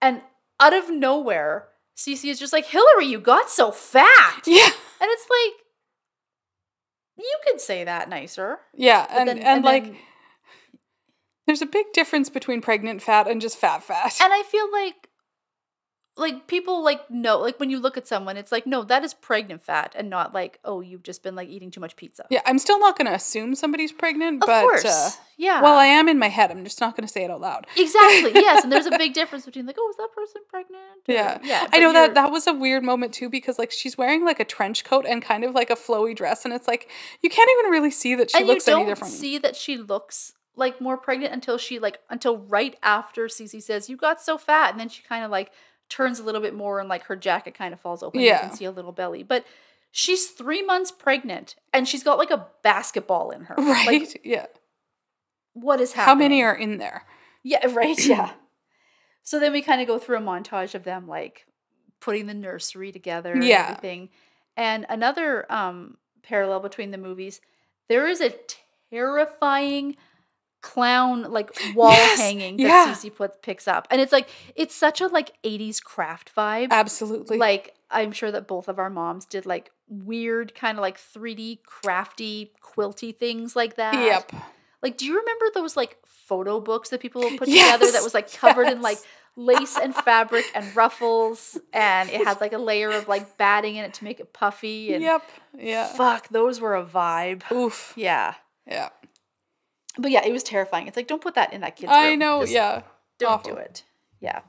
and 0.00 0.22
out 0.60 0.74
of 0.74 0.90
nowhere 0.90 1.68
Cece 1.96 2.24
is 2.30 2.38
just 2.40 2.52
like 2.52 2.66
hillary 2.66 3.06
you 3.06 3.20
got 3.20 3.50
so 3.50 3.70
fat 3.70 4.42
Yeah. 4.46 4.64
and 5.00 5.08
it's 5.16 5.26
like 5.38 5.58
you 7.18 7.36
could 7.46 7.60
say 7.60 7.84
that 7.84 8.08
nicer 8.08 8.58
Yeah. 8.74 9.06
but 9.08 9.16
And 9.18 9.28
then- 9.28 9.38
and, 9.38 9.64
like 9.64 9.84
then- 9.84 9.96
there's 11.46 11.62
a 11.62 11.66
big 11.66 11.92
difference 11.92 12.28
between 12.30 12.60
pregnant 12.60 13.02
fat 13.02 13.26
and 13.28 13.40
just 13.40 13.58
fat 13.58 13.82
fat. 13.82 14.18
and 14.22 14.32
I 14.32 14.42
feel 14.42 14.70
like 14.72 15.08
like 16.14 16.46
people 16.46 16.84
like 16.84 17.10
know 17.10 17.38
like 17.38 17.58
when 17.58 17.70
you 17.70 17.80
look 17.80 17.96
at 17.96 18.06
someone 18.06 18.36
it's 18.36 18.52
like 18.52 18.66
no 18.66 18.82
that 18.84 19.02
is 19.02 19.14
pregnant 19.14 19.64
fat 19.64 19.94
and 19.96 20.10
not 20.10 20.34
like 20.34 20.58
oh 20.62 20.82
you've 20.82 21.02
just 21.02 21.22
been 21.22 21.34
like 21.34 21.48
eating 21.48 21.70
too 21.70 21.80
much 21.80 21.96
pizza 21.96 22.26
yeah, 22.28 22.42
I'm 22.44 22.58
still 22.58 22.78
not 22.78 22.98
gonna 22.98 23.12
assume 23.12 23.54
somebody's 23.54 23.92
pregnant, 23.92 24.42
of 24.42 24.46
but 24.46 24.60
course 24.60 24.84
uh, 24.84 25.10
yeah 25.38 25.62
well 25.62 25.78
I 25.78 25.86
am 25.86 26.10
in 26.10 26.18
my 26.18 26.28
head. 26.28 26.50
I'm 26.50 26.64
just 26.64 26.82
not 26.82 26.94
gonna 26.96 27.08
say 27.08 27.24
it 27.24 27.30
out 27.30 27.40
loud. 27.40 27.66
exactly 27.78 28.32
yes 28.34 28.62
and 28.62 28.70
there's 28.70 28.84
a 28.84 28.90
big 28.98 29.14
difference 29.14 29.46
between 29.46 29.64
like 29.64 29.76
oh 29.78 29.88
is 29.88 29.96
that 29.96 30.10
person 30.14 30.42
pregnant 30.50 30.82
Or- 31.08 31.14
Yeah. 31.14 31.38
yeah 31.42 31.66
I 31.72 31.80
know 31.80 31.94
that 31.94 32.02
you're- 32.08 32.14
that 32.14 32.30
was 32.30 32.46
a 32.46 32.52
weird 32.52 32.82
moment 32.84 33.14
too 33.14 33.30
because 33.30 33.58
like 33.58 33.70
she's 33.70 33.96
wearing 33.96 34.22
like 34.22 34.38
a 34.38 34.44
trench 34.44 34.84
coat 34.84 35.06
and 35.08 35.22
kind 35.22 35.44
of 35.44 35.54
like 35.54 35.70
a 35.70 35.76
flowy 35.76 36.14
dress 36.14 36.44
and 36.44 36.52
it's 36.52 36.68
like 36.68 36.90
you 37.22 37.30
can't 37.30 37.48
even 37.58 37.70
really 37.70 37.90
see 37.90 38.14
that 38.16 38.30
she 38.30 38.36
and 38.36 38.46
you 38.48 38.52
looks 38.52 38.68
any 38.68 38.80
don't 38.80 38.86
different. 38.86 39.14
see 39.14 39.38
that 39.38 39.56
she 39.56 39.78
looks 39.78 40.34
like 40.56 40.80
more 40.80 40.96
pregnant 40.96 41.32
until 41.32 41.56
she 41.58 41.78
like 41.78 41.98
until 42.10 42.38
right 42.38 42.76
after 42.82 43.26
Cece 43.26 43.62
says 43.62 43.88
you 43.88 43.96
got 43.96 44.20
so 44.20 44.36
fat 44.38 44.70
and 44.72 44.80
then 44.80 44.88
she 44.88 45.02
kind 45.02 45.24
of 45.24 45.30
like 45.30 45.50
turns 45.88 46.18
a 46.18 46.22
little 46.22 46.40
bit 46.40 46.54
more 46.54 46.78
and 46.80 46.88
like 46.88 47.04
her 47.04 47.16
jacket 47.16 47.54
kind 47.54 47.72
of 47.72 47.80
falls 47.80 48.02
open 48.02 48.20
you 48.20 48.26
Yeah. 48.26 48.40
can 48.40 48.52
see 48.56 48.64
a 48.64 48.70
little 48.70 48.92
belly 48.92 49.22
but 49.22 49.44
she's 49.90 50.26
three 50.28 50.62
months 50.62 50.90
pregnant 50.90 51.56
and 51.72 51.86
she's 51.88 52.02
got 52.02 52.18
like 52.18 52.30
a 52.30 52.46
basketball 52.62 53.30
in 53.30 53.44
her 53.44 53.54
right? 53.56 53.86
like 53.86 54.20
yeah. 54.24 54.46
what 55.54 55.80
is 55.80 55.92
happening 55.94 56.08
How 56.14 56.18
many 56.18 56.42
are 56.42 56.54
in 56.54 56.78
there? 56.78 57.04
Yeah, 57.42 57.66
right. 57.72 57.98
Yeah. 58.06 58.32
so 59.22 59.38
then 59.40 59.52
we 59.52 59.62
kind 59.62 59.80
of 59.80 59.86
go 59.86 59.98
through 59.98 60.16
a 60.18 60.20
montage 60.20 60.74
of 60.74 60.84
them 60.84 61.06
like 61.08 61.46
putting 62.00 62.26
the 62.26 62.34
nursery 62.34 62.90
together 62.92 63.32
and 63.34 63.44
Yeah. 63.44 63.68
everything. 63.70 64.10
And 64.56 64.86
another 64.88 65.50
um 65.52 65.96
parallel 66.22 66.60
between 66.60 66.90
the 66.90 66.98
movies, 66.98 67.40
there 67.88 68.06
is 68.06 68.20
a 68.20 68.34
terrifying 68.90 69.96
clown 70.62 71.30
like 71.30 71.50
wall 71.74 71.90
Yes, 71.92 72.20
hanging 72.20 72.56
that 72.56 72.62
yeah. 72.62 72.94
Cece 72.94 73.14
puts 73.14 73.36
picks 73.42 73.68
up. 73.68 73.86
And 73.90 74.00
it's 74.00 74.12
like 74.12 74.28
it's 74.56 74.74
such 74.74 75.00
a 75.00 75.08
like 75.08 75.32
80s 75.42 75.82
craft 75.82 76.34
vibe. 76.34 76.70
Absolutely. 76.70 77.36
Like 77.38 77.74
I'm 77.90 78.12
sure 78.12 78.30
that 78.30 78.46
both 78.46 78.68
of 78.68 78.78
our 78.78 78.88
moms 78.88 79.26
did 79.26 79.44
like 79.44 79.70
weird 79.88 80.54
kind 80.54 80.78
of 80.78 80.82
like 80.82 80.98
3D 80.98 81.58
crafty 81.64 82.52
quilty 82.62 83.14
things 83.14 83.54
like 83.54 83.76
that. 83.76 83.94
Yep. 83.94 84.32
Like, 84.82 84.96
do 84.96 85.04
you 85.04 85.16
remember 85.18 85.46
those 85.54 85.76
like 85.76 85.98
photo 86.06 86.58
books 86.58 86.88
that 86.88 87.00
people 87.00 87.22
put 87.36 87.46
together 87.48 87.90
that 87.92 88.02
was 88.02 88.14
like 88.14 88.32
covered 88.32 88.68
in 88.68 88.80
like 88.82 88.98
lace 89.36 89.78
and 89.78 89.94
fabric 90.04 90.44
and 90.54 90.74
ruffles, 90.74 91.58
and 91.72 92.10
it 92.10 92.24
had 92.24 92.40
like 92.40 92.52
a 92.52 92.58
layer 92.58 92.90
of 92.90 93.06
like 93.06 93.36
batting 93.36 93.76
in 93.76 93.84
it 93.84 93.94
to 93.94 94.04
make 94.04 94.18
it 94.18 94.32
puffy? 94.32 94.92
And 94.94 95.02
Yep. 95.02 95.22
Yeah. 95.58 95.86
fuck, 95.94 96.28
those 96.28 96.60
were 96.60 96.74
a 96.74 96.84
vibe. 96.84 97.42
Oof. 97.52 97.92
Yeah, 97.96 98.34
Yeah. 98.66 98.88
But 99.98 100.10
yeah, 100.10 100.24
it 100.24 100.32
was 100.32 100.42
terrifying. 100.42 100.86
It's 100.86 100.96
like 100.96 101.06
don't 101.06 101.22
put 101.22 101.34
that 101.34 101.52
in 101.52 101.60
that 101.60 101.76
kid's 101.76 101.92
I 101.92 102.14
know. 102.14 102.40
Just 102.40 102.52
yeah. 102.52 102.82
don't 103.18 103.44
do 103.44 103.54
it. 103.54 103.84
Yeah. 104.20 104.40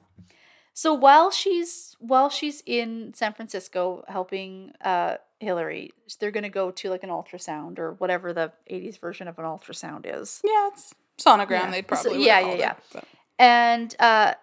So 0.74 0.94
while 0.94 1.32
she's 1.32 1.96
while 2.00 2.30
she's 2.30 2.64
in 2.66 3.14
San 3.14 3.34
Francisco 3.34 4.04
helping 4.08 4.74
uh 4.82 5.18
Hillary, 5.40 5.92
they're 6.20 6.32
gonna 6.32 6.50
go 6.50 6.72
to 6.72 6.90
like 6.90 7.04
an 7.04 7.10
ultrasound 7.10 7.78
or 7.78 7.94
whatever 7.94 8.34
the 8.34 8.52
'80s 8.70 9.00
version 9.00 9.28
of 9.28 9.38
an 9.38 9.46
ultrasound 9.46 10.06
is. 10.06 10.42
Yeah, 10.44 10.70
it's 10.72 10.96
sonogram. 11.20 11.50
Yeah. 11.50 11.72
They'd 11.72 11.88
probably 11.88 12.26
yeah, 12.26 12.40
yeah, 12.40 12.48
yeah, 12.48 12.54
yeah, 12.54 12.58
yeah. 12.58 12.74
But. 12.94 13.06
and 13.38 13.96
uh 14.00 14.34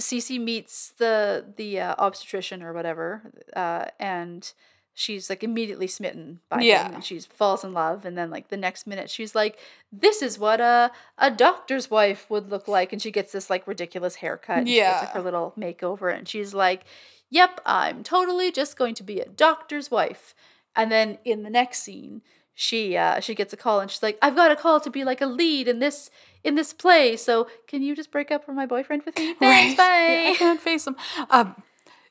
Cece 0.00 0.40
meets 0.40 0.92
the 0.98 1.44
the 1.56 1.80
uh, 1.80 1.94
obstetrician 1.98 2.62
or 2.62 2.72
whatever 2.72 3.32
uh 3.56 3.86
and 3.98 4.52
she's 4.98 5.30
like 5.30 5.44
immediately 5.44 5.86
smitten 5.86 6.40
by 6.48 6.60
Yeah. 6.60 6.86
him 6.88 6.94
and 6.96 7.04
she 7.04 7.20
falls 7.20 7.62
in 7.62 7.72
love 7.72 8.04
and 8.04 8.18
then 8.18 8.30
like 8.30 8.48
the 8.48 8.56
next 8.56 8.86
minute 8.86 9.08
she's 9.08 9.34
like 9.34 9.58
this 9.92 10.22
is 10.22 10.38
what 10.38 10.60
a 10.60 10.90
a 11.18 11.30
doctor's 11.30 11.88
wife 11.90 12.28
would 12.28 12.50
look 12.50 12.66
like 12.66 12.92
and 12.92 13.00
she 13.00 13.10
gets 13.12 13.30
this 13.32 13.48
like 13.48 13.66
ridiculous 13.66 14.16
haircut 14.16 14.58
and 14.58 14.68
she 14.68 14.74
gets, 14.76 15.00
like, 15.02 15.08
Yeah. 15.10 15.14
her 15.14 15.22
little 15.22 15.52
makeover 15.56 16.12
and 16.12 16.28
she's 16.28 16.52
like 16.52 16.84
yep 17.30 17.60
i'm 17.64 18.02
totally 18.02 18.50
just 18.50 18.76
going 18.76 18.94
to 18.96 19.02
be 19.04 19.20
a 19.20 19.28
doctor's 19.28 19.90
wife. 19.90 20.34
And 20.74 20.90
then 20.92 21.18
in 21.24 21.42
the 21.44 21.50
next 21.50 21.82
scene 21.84 22.22
she 22.54 22.96
uh 22.96 23.20
she 23.20 23.34
gets 23.36 23.52
a 23.52 23.56
call 23.56 23.78
and 23.80 23.88
she's 23.90 24.02
like 24.02 24.18
i've 24.20 24.34
got 24.34 24.50
a 24.50 24.56
call 24.56 24.80
to 24.80 24.90
be 24.90 25.04
like 25.04 25.20
a 25.20 25.26
lead 25.26 25.68
in 25.68 25.78
this 25.78 26.10
in 26.42 26.56
this 26.56 26.72
play 26.72 27.16
so 27.16 27.46
can 27.68 27.82
you 27.82 27.94
just 27.94 28.10
break 28.10 28.30
up 28.32 28.46
with 28.48 28.56
my 28.56 28.66
boyfriend 28.66 29.02
with 29.04 29.16
me? 29.16 29.34
Thanks 29.34 29.78
Yeah, 29.78 30.30
I 30.32 30.34
can't 30.36 30.60
face 30.60 30.86
him. 30.88 30.96
Um, 31.30 31.62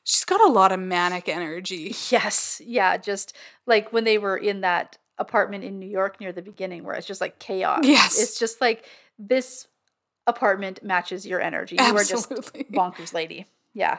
she's 0.08 0.24
got 0.24 0.40
a 0.40 0.50
lot 0.50 0.72
of 0.72 0.80
manic 0.80 1.28
energy. 1.28 1.94
yes 2.10 2.60
yeah 2.64 2.96
just 2.96 3.34
like 3.66 3.92
when 3.92 4.04
they 4.04 4.16
were 4.18 4.36
in 4.36 4.62
that 4.62 4.96
apartment 5.18 5.64
in 5.64 5.78
new 5.78 5.86
york 5.88 6.18
near 6.20 6.32
the 6.32 6.42
beginning 6.42 6.84
where 6.84 6.94
it's 6.94 7.06
just 7.06 7.20
like 7.20 7.38
chaos 7.38 7.80
Yes. 7.84 8.18
it's 8.20 8.38
just 8.38 8.60
like 8.60 8.84
this 9.18 9.66
apartment 10.26 10.82
matches 10.82 11.26
your 11.26 11.40
energy 11.40 11.76
you 11.76 11.82
are 11.82 12.04
just 12.04 12.30
Absolutely. 12.30 12.64
bonkers 12.72 13.12
lady 13.12 13.46
yeah 13.74 13.98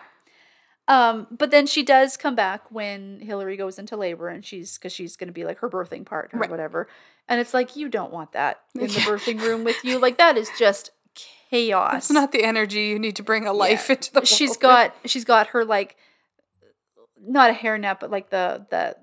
um 0.88 1.28
but 1.32 1.52
then 1.52 1.68
she 1.68 1.84
does 1.84 2.18
come 2.18 2.36
back 2.36 2.62
when 2.72 3.20
hillary 3.20 3.58
goes 3.58 3.78
into 3.80 3.96
labor 3.98 4.30
and 4.30 4.46
she's 4.46 4.78
because 4.78 4.94
she's 4.94 5.16
going 5.16 5.28
to 5.28 5.34
be 5.34 5.44
like 5.44 5.60
her 5.60 5.70
birthing 5.70 6.06
partner 6.06 6.40
Right. 6.40 6.50
or 6.50 6.52
whatever 6.52 6.88
and 7.28 7.40
it's 7.42 7.54
like 7.54 7.76
you 7.76 7.90
don't 7.90 8.12
want 8.14 8.32
that 8.34 8.62
in 8.76 8.88
the 8.88 8.94
Yeah. 8.94 9.02
birthing 9.02 9.42
room 9.42 9.64
with 9.64 9.76
you 9.84 10.00
like 10.00 10.18
that 10.18 10.38
is 10.38 10.50
just 10.58 10.92
chaos 11.50 11.92
That's 11.94 12.12
not 12.12 12.32
the 12.32 12.44
energy 12.44 12.82
you 12.88 13.00
need 13.00 13.16
to 13.16 13.24
bring 13.24 13.48
a 13.48 13.54
life 13.54 13.90
into 13.90 14.12
the 14.14 14.20
world. 14.20 14.28
She's 14.28 14.56
got 14.58 14.96
she's 15.06 15.26
got 15.26 15.48
her 15.48 15.66
like 15.66 15.96
not 17.22 17.50
a 17.50 17.54
hairnet 17.54 18.00
but 18.00 18.10
like 18.12 18.30
the 18.30 18.66
the 18.70 18.96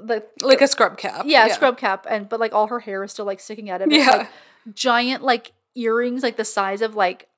the 0.00 0.26
like 0.46 0.60
a 0.60 0.66
scrub 0.68 0.98
cap. 0.98 1.24
yeah, 1.26 1.48
scrub 1.48 1.78
cap 1.78 2.06
and 2.08 2.28
but 2.28 2.38
like 2.40 2.52
all 2.52 2.66
her 2.66 2.80
hair 2.80 3.02
is 3.04 3.12
still 3.12 3.24
like 3.24 3.40
sticking 3.40 3.70
out 3.70 3.80
of 3.82 3.90
it 3.90 3.98
Yeah. 3.98 4.10
like 4.10 4.28
giant 4.74 5.22
like 5.22 5.52
earrings 5.74 6.22
like 6.22 6.36
the 6.36 6.44
size 6.44 6.82
of 6.82 6.94
like 6.94 7.28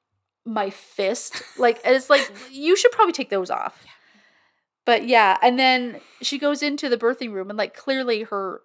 my 0.45 0.71
fist 0.71 1.43
like 1.59 1.81
it's 1.85 2.11
like 2.11 2.31
you 2.51 2.77
should 2.77 2.91
probably 2.93 3.13
take 3.13 3.31
those 3.31 3.51
off 3.51 3.83
but 4.85 5.07
yeah 5.07 5.39
and 5.41 5.59
then 5.59 6.01
she 6.21 6.39
goes 6.39 6.63
into 6.63 6.89
the 6.89 6.99
birthing 6.99 7.33
room 7.33 7.49
and 7.49 7.57
like 7.57 7.75
clearly 7.75 8.25
her 8.25 8.61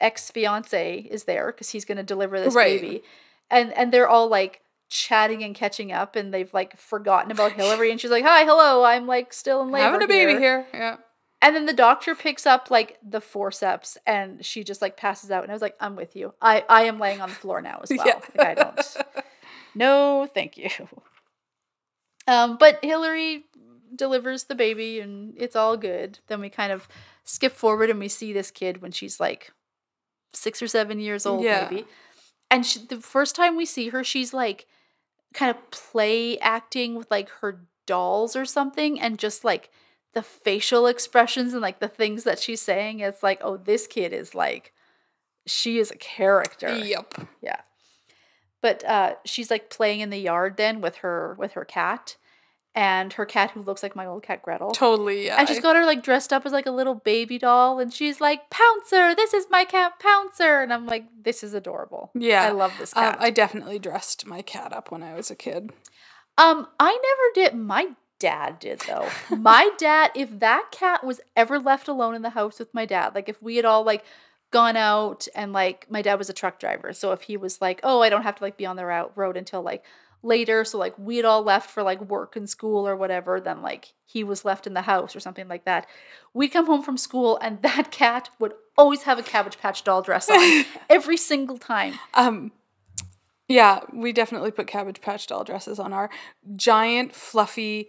ex 0.00 0.30
fiance 0.30 1.06
is 1.10 1.24
there 1.24 1.52
because 1.52 1.70
he's 1.70 1.84
going 1.84 1.98
to 1.98 2.02
deliver 2.02 2.40
this 2.40 2.54
Right. 2.54 2.80
baby 2.80 3.02
and 3.50 3.72
and 3.74 3.92
they're 3.92 4.08
all 4.08 4.26
like 4.28 4.62
chatting 4.88 5.42
and 5.42 5.54
catching 5.54 5.90
up 5.92 6.14
and 6.16 6.32
they've 6.32 6.52
like 6.54 6.76
forgotten 6.78 7.30
about 7.32 7.52
Hillary 7.52 7.90
and 7.90 8.00
she's 8.00 8.10
like 8.10 8.24
hi 8.24 8.44
hello 8.44 8.84
I'm 8.84 9.06
like 9.06 9.32
still 9.32 9.62
in 9.62 9.70
labor 9.70 9.84
Having 9.84 10.02
a 10.02 10.06
baby 10.08 10.32
here 10.32 10.40
here. 10.40 10.66
Yeah. 10.72 10.96
And 11.42 11.54
then 11.54 11.66
the 11.66 11.72
doctor 11.74 12.14
picks 12.14 12.46
up 12.46 12.70
like 12.70 12.98
the 13.06 13.20
forceps 13.20 13.98
and 14.06 14.42
she 14.44 14.64
just 14.64 14.80
like 14.80 14.96
passes 14.96 15.30
out. 15.30 15.42
And 15.42 15.52
I 15.52 15.54
was 15.54 15.60
like, 15.60 15.76
I'm 15.78 15.94
with 15.94 16.16
you. 16.16 16.32
I, 16.40 16.64
I 16.70 16.84
am 16.84 16.98
laying 16.98 17.20
on 17.20 17.28
the 17.28 17.34
floor 17.34 17.60
now 17.60 17.80
as 17.82 17.90
well. 17.94 18.06
Yeah. 18.06 18.18
Like, 18.34 18.46
I 18.46 18.54
don't. 18.54 18.96
No, 19.74 20.26
thank 20.32 20.56
you. 20.56 20.70
Um, 22.26 22.56
but 22.58 22.78
Hillary 22.82 23.44
delivers 23.94 24.44
the 24.44 24.54
baby 24.54 25.00
and 25.00 25.34
it's 25.36 25.56
all 25.56 25.76
good. 25.76 26.20
Then 26.28 26.40
we 26.40 26.48
kind 26.48 26.72
of 26.72 26.88
skip 27.24 27.52
forward 27.52 27.90
and 27.90 27.98
we 27.98 28.08
see 28.08 28.32
this 28.32 28.50
kid 28.50 28.80
when 28.80 28.92
she's 28.92 29.20
like 29.20 29.52
six 30.32 30.62
or 30.62 30.68
seven 30.68 30.98
years 30.98 31.26
old, 31.26 31.44
Yeah. 31.44 31.68
maybe. 31.70 31.86
And 32.54 32.64
she, 32.64 32.78
the 32.78 33.00
first 33.00 33.34
time 33.34 33.56
we 33.56 33.66
see 33.66 33.88
her, 33.88 34.04
she's 34.04 34.32
like 34.32 34.66
kind 35.34 35.50
of 35.50 35.70
play 35.72 36.38
acting 36.38 36.94
with 36.94 37.10
like 37.10 37.28
her 37.40 37.62
dolls 37.84 38.36
or 38.36 38.44
something 38.44 39.00
and 39.00 39.18
just 39.18 39.42
like 39.44 39.70
the 40.12 40.22
facial 40.22 40.86
expressions 40.86 41.52
and 41.52 41.60
like 41.60 41.80
the 41.80 41.88
things 41.88 42.22
that 42.22 42.38
she's 42.38 42.60
saying 42.60 43.00
it's 43.00 43.24
like 43.24 43.40
oh 43.42 43.56
this 43.56 43.88
kid 43.88 44.12
is 44.12 44.36
like 44.36 44.72
she 45.44 45.78
is 45.78 45.90
a 45.90 45.96
character. 45.96 46.78
Yep. 46.78 47.14
yeah. 47.42 47.60
But 48.62 48.84
uh 48.84 49.16
she's 49.24 49.50
like 49.50 49.68
playing 49.68 49.98
in 49.98 50.10
the 50.10 50.18
yard 50.18 50.56
then 50.56 50.80
with 50.80 50.98
her 50.98 51.34
with 51.36 51.52
her 51.52 51.64
cat 51.64 52.16
and 52.76 53.12
her 53.12 53.24
cat 53.24 53.52
who 53.52 53.62
looks 53.62 53.82
like 53.82 53.94
my 53.94 54.04
old 54.04 54.22
cat 54.22 54.42
gretel 54.42 54.72
Totally. 54.72 55.26
Yeah. 55.26 55.36
and 55.38 55.48
she's 55.48 55.60
got 55.60 55.76
her 55.76 55.84
like 55.84 56.02
dressed 56.02 56.32
up 56.32 56.44
as 56.44 56.52
like 56.52 56.66
a 56.66 56.70
little 56.72 56.94
baby 56.96 57.38
doll 57.38 57.78
and 57.78 57.92
she's 57.92 58.20
like 58.20 58.50
pouncer 58.50 59.14
this 59.14 59.32
is 59.32 59.46
my 59.50 59.64
cat 59.64 59.98
pouncer 60.00 60.60
and 60.62 60.72
i'm 60.72 60.84
like 60.86 61.04
this 61.22 61.44
is 61.44 61.54
adorable 61.54 62.10
Yeah. 62.14 62.42
i 62.44 62.50
love 62.50 62.72
this 62.78 62.96
Um, 62.96 63.02
cat 63.04 63.16
I 63.20 63.30
definitely 63.30 63.78
dressed 63.78 64.26
my 64.26 64.42
cat 64.42 64.72
up 64.72 64.90
when 64.90 65.02
I 65.02 65.14
was 65.14 65.30
a 65.30 65.36
kid. 65.36 65.70
Um, 66.36 66.66
I 66.80 66.90
never 67.34 67.48
did. 67.48 67.56
My 67.56 67.90
dad 68.18 68.58
did 68.58 68.80
though. 68.88 69.08
my 69.30 69.70
dad, 69.78 70.10
if 70.16 70.40
that 70.40 70.66
cat 70.72 71.04
was 71.04 71.20
ever 71.36 71.58
left 71.60 71.86
alone 71.86 72.14
in 72.16 72.22
the 72.22 72.30
house 72.30 72.58
with 72.58 72.74
my 72.74 72.86
dad, 72.86 73.14
like 73.14 73.28
if 73.28 73.40
we 73.42 73.54
had 73.56 73.64
all 73.64 73.84
like 73.84 74.04
gone 74.50 74.76
out 74.76 75.26
and 75.34 75.52
like 75.52 75.86
my 75.90 76.02
dad 76.02 76.14
was 76.16 76.28
a 76.28 76.32
truck 76.32 76.58
driver, 76.58 76.92
so 76.92 77.12
if 77.12 77.22
he 77.22 77.36
was 77.36 77.60
like, 77.60 77.78
oh, 77.84 78.02
I 78.02 78.08
don't 78.08 78.22
have 78.22 78.34
to 78.36 78.42
like 78.44 78.56
be 78.56 78.66
on 78.66 78.76
the 78.76 78.84
route 78.86 79.12
road 79.14 79.36
until 79.36 79.62
like 79.62 79.84
later, 80.24 80.64
so 80.64 80.78
like 80.78 80.98
we 80.98 81.16
had 81.16 81.24
all 81.24 81.42
left 81.42 81.70
for 81.70 81.82
like 81.82 82.00
work 82.00 82.34
and 82.36 82.48
school 82.48 82.88
or 82.88 82.96
whatever, 82.96 83.40
then 83.40 83.62
like 83.62 83.92
he 84.04 84.24
was 84.24 84.44
left 84.44 84.66
in 84.66 84.74
the 84.74 84.82
house 84.82 85.14
or 85.14 85.20
something 85.20 85.48
like 85.48 85.64
that. 85.64 85.86
We'd 86.32 86.48
come 86.48 86.66
home 86.66 86.82
from 86.82 86.96
school 86.96 87.38
and 87.42 87.62
that 87.62 87.90
cat 87.90 88.30
would 88.38 88.54
always 88.76 89.02
have 89.02 89.18
a 89.18 89.22
Cabbage 89.22 89.58
Patch 89.58 89.84
doll 89.84 90.02
dress 90.02 90.28
on 90.30 90.64
every 90.90 91.16
single 91.16 91.58
time. 91.58 91.94
Um, 92.14 92.52
yeah, 93.48 93.80
we 93.92 94.12
definitely 94.12 94.50
put 94.50 94.66
Cabbage 94.66 95.00
Patch 95.00 95.26
doll 95.26 95.44
dresses 95.44 95.78
on 95.78 95.92
our 95.92 96.08
giant, 96.56 97.14
fluffy, 97.14 97.88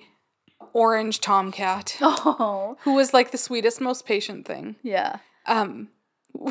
orange 0.73 1.21
tomcat, 1.21 1.97
Oh, 2.01 2.77
who 2.83 2.93
was 2.95 3.13
like 3.13 3.31
the 3.31 3.37
sweetest, 3.37 3.79
most 3.81 4.05
patient 4.05 4.45
thing. 4.45 4.75
yeah. 4.83 5.17
Um, 5.47 5.89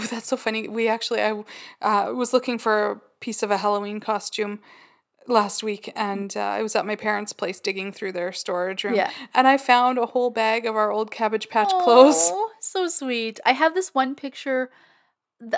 that's 0.08 0.28
so 0.28 0.36
funny. 0.36 0.68
We 0.68 0.88
actually, 0.88 1.20
I 1.20 1.42
uh, 1.82 2.12
was 2.12 2.32
looking 2.32 2.58
for 2.58 2.90
a 2.92 3.00
piece 3.20 3.42
of 3.42 3.50
a 3.50 3.58
Halloween 3.58 3.98
costume 4.00 4.60
last 5.26 5.62
week, 5.62 5.92
and 5.96 6.36
uh, 6.36 6.40
I 6.40 6.62
was 6.62 6.76
at 6.76 6.84
my 6.86 6.96
parents' 6.96 7.32
place 7.32 7.60
digging 7.60 7.92
through 7.92 8.12
their 8.12 8.32
storage 8.32 8.84
room, 8.84 8.94
Yeah. 8.94 9.10
and 9.34 9.46
I 9.48 9.56
found 9.56 9.98
a 9.98 10.06
whole 10.06 10.30
bag 10.30 10.66
of 10.66 10.76
our 10.76 10.90
old 10.90 11.10
Cabbage 11.10 11.48
Patch 11.48 11.70
clothes. 11.70 12.30
Aw, 12.32 12.48
so 12.60 12.88
sweet. 12.88 13.40
I 13.44 13.52
have 13.52 13.74
this 13.74 13.94
one 13.94 14.14
picture 14.14 14.70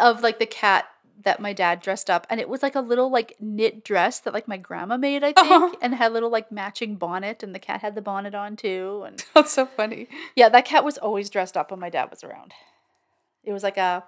of 0.00 0.22
like 0.22 0.38
the 0.38 0.46
cat 0.46 0.86
that 1.24 1.40
my 1.40 1.52
dad 1.52 1.80
dressed 1.80 2.10
up 2.10 2.26
and 2.28 2.40
it 2.40 2.48
was 2.48 2.62
like 2.62 2.74
a 2.74 2.80
little 2.80 3.10
like 3.10 3.34
knit 3.40 3.82
dress 3.82 4.20
that 4.20 4.34
like 4.34 4.46
my 4.46 4.58
grandma 4.58 4.96
made 4.98 5.24
I 5.24 5.32
think 5.32 5.50
Uh-huh. 5.50 5.74
and 5.80 5.94
had 5.94 6.10
a 6.10 6.14
little 6.14 6.28
like 6.30 6.52
matching 6.52 6.96
bonnet 6.96 7.42
and 7.42 7.54
the 7.54 7.58
cat 7.58 7.80
had 7.80 7.94
the 7.94 8.02
bonnet 8.02 8.34
on 8.34 8.54
too 8.54 9.02
and 9.06 9.24
That's 9.34 9.52
so 9.52 9.64
funny. 9.64 10.08
yeah 10.34 10.50
that 10.50 10.66
cat 10.66 10.84
was 10.84 10.98
always 10.98 11.30
dressed 11.30 11.56
up 11.56 11.70
when 11.70 11.80
my 11.80 11.88
dad 11.88 12.10
was 12.10 12.22
around. 12.22 12.52
It 13.44 13.52
was 13.52 13.62
like 13.62 13.78
a 13.78 14.04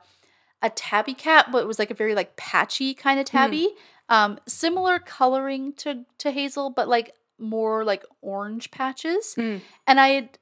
a 0.61 0.69
tabby 0.69 1.15
cat 1.15 1.47
but 1.51 1.63
it 1.63 1.67
was 1.67 1.79
like 1.79 1.91
a 1.91 1.95
very 1.95 2.15
like 2.15 2.37
patchy 2.37 2.93
kind 2.93 3.19
of 3.19 3.25
tabby. 3.25 3.71
Um 4.09 4.39
similar 4.47 4.99
coloring 4.99 5.73
to 5.75 6.05
to 6.19 6.31
Hazel 6.31 6.71
but 6.71 6.89
like 6.89 7.15
more 7.39 7.85
like 7.85 8.05
orange 8.21 8.71
patches 8.71 9.35
Mm. 9.37 9.61
and 9.87 10.01
I 10.01 10.09
had 10.09 10.39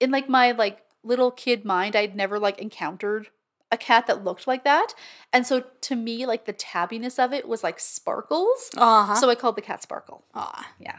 in 0.00 0.10
like 0.10 0.28
my 0.28 0.52
like 0.52 0.82
little 1.02 1.30
kid 1.30 1.64
mind, 1.64 1.94
I'd 1.96 2.16
never 2.16 2.38
like 2.38 2.58
encountered 2.58 3.28
a 3.72 3.76
cat 3.76 4.06
that 4.06 4.22
looked 4.24 4.46
like 4.46 4.64
that. 4.64 4.92
And 5.32 5.46
so 5.46 5.64
to 5.82 5.96
me, 5.96 6.26
like 6.26 6.44
the 6.44 6.52
tabbiness 6.52 7.18
of 7.24 7.32
it 7.32 7.48
was 7.48 7.62
like 7.64 7.80
sparkles. 7.80 8.70
Uh-huh. 8.76 9.14
So 9.14 9.30
I 9.30 9.34
called 9.34 9.56
the 9.56 9.62
cat 9.62 9.82
Sparkle. 9.82 10.24
Aw. 10.34 10.66
Yeah. 10.78 10.98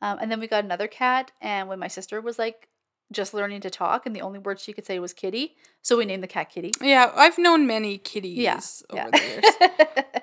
Um, 0.00 0.18
and 0.20 0.30
then 0.30 0.40
we 0.40 0.46
got 0.48 0.64
another 0.64 0.88
cat, 0.88 1.30
and 1.40 1.68
when 1.68 1.78
my 1.78 1.86
sister 1.88 2.20
was 2.20 2.36
like 2.38 2.68
just 3.12 3.34
learning 3.34 3.60
to 3.60 3.70
talk, 3.70 4.06
and 4.06 4.16
the 4.16 4.20
only 4.22 4.38
word 4.40 4.58
she 4.58 4.72
could 4.72 4.86
say 4.86 4.98
was 4.98 5.12
kitty, 5.12 5.54
so 5.82 5.96
we 5.96 6.04
named 6.04 6.22
the 6.24 6.26
cat 6.26 6.50
Kitty. 6.50 6.72
Yeah, 6.80 7.12
I've 7.14 7.38
known 7.38 7.66
many 7.66 7.98
kitties 7.98 8.38
Yeah, 8.38 8.60
over 8.90 8.96
yeah. 8.96 9.10
the 9.10 9.20
years. 9.20 10.22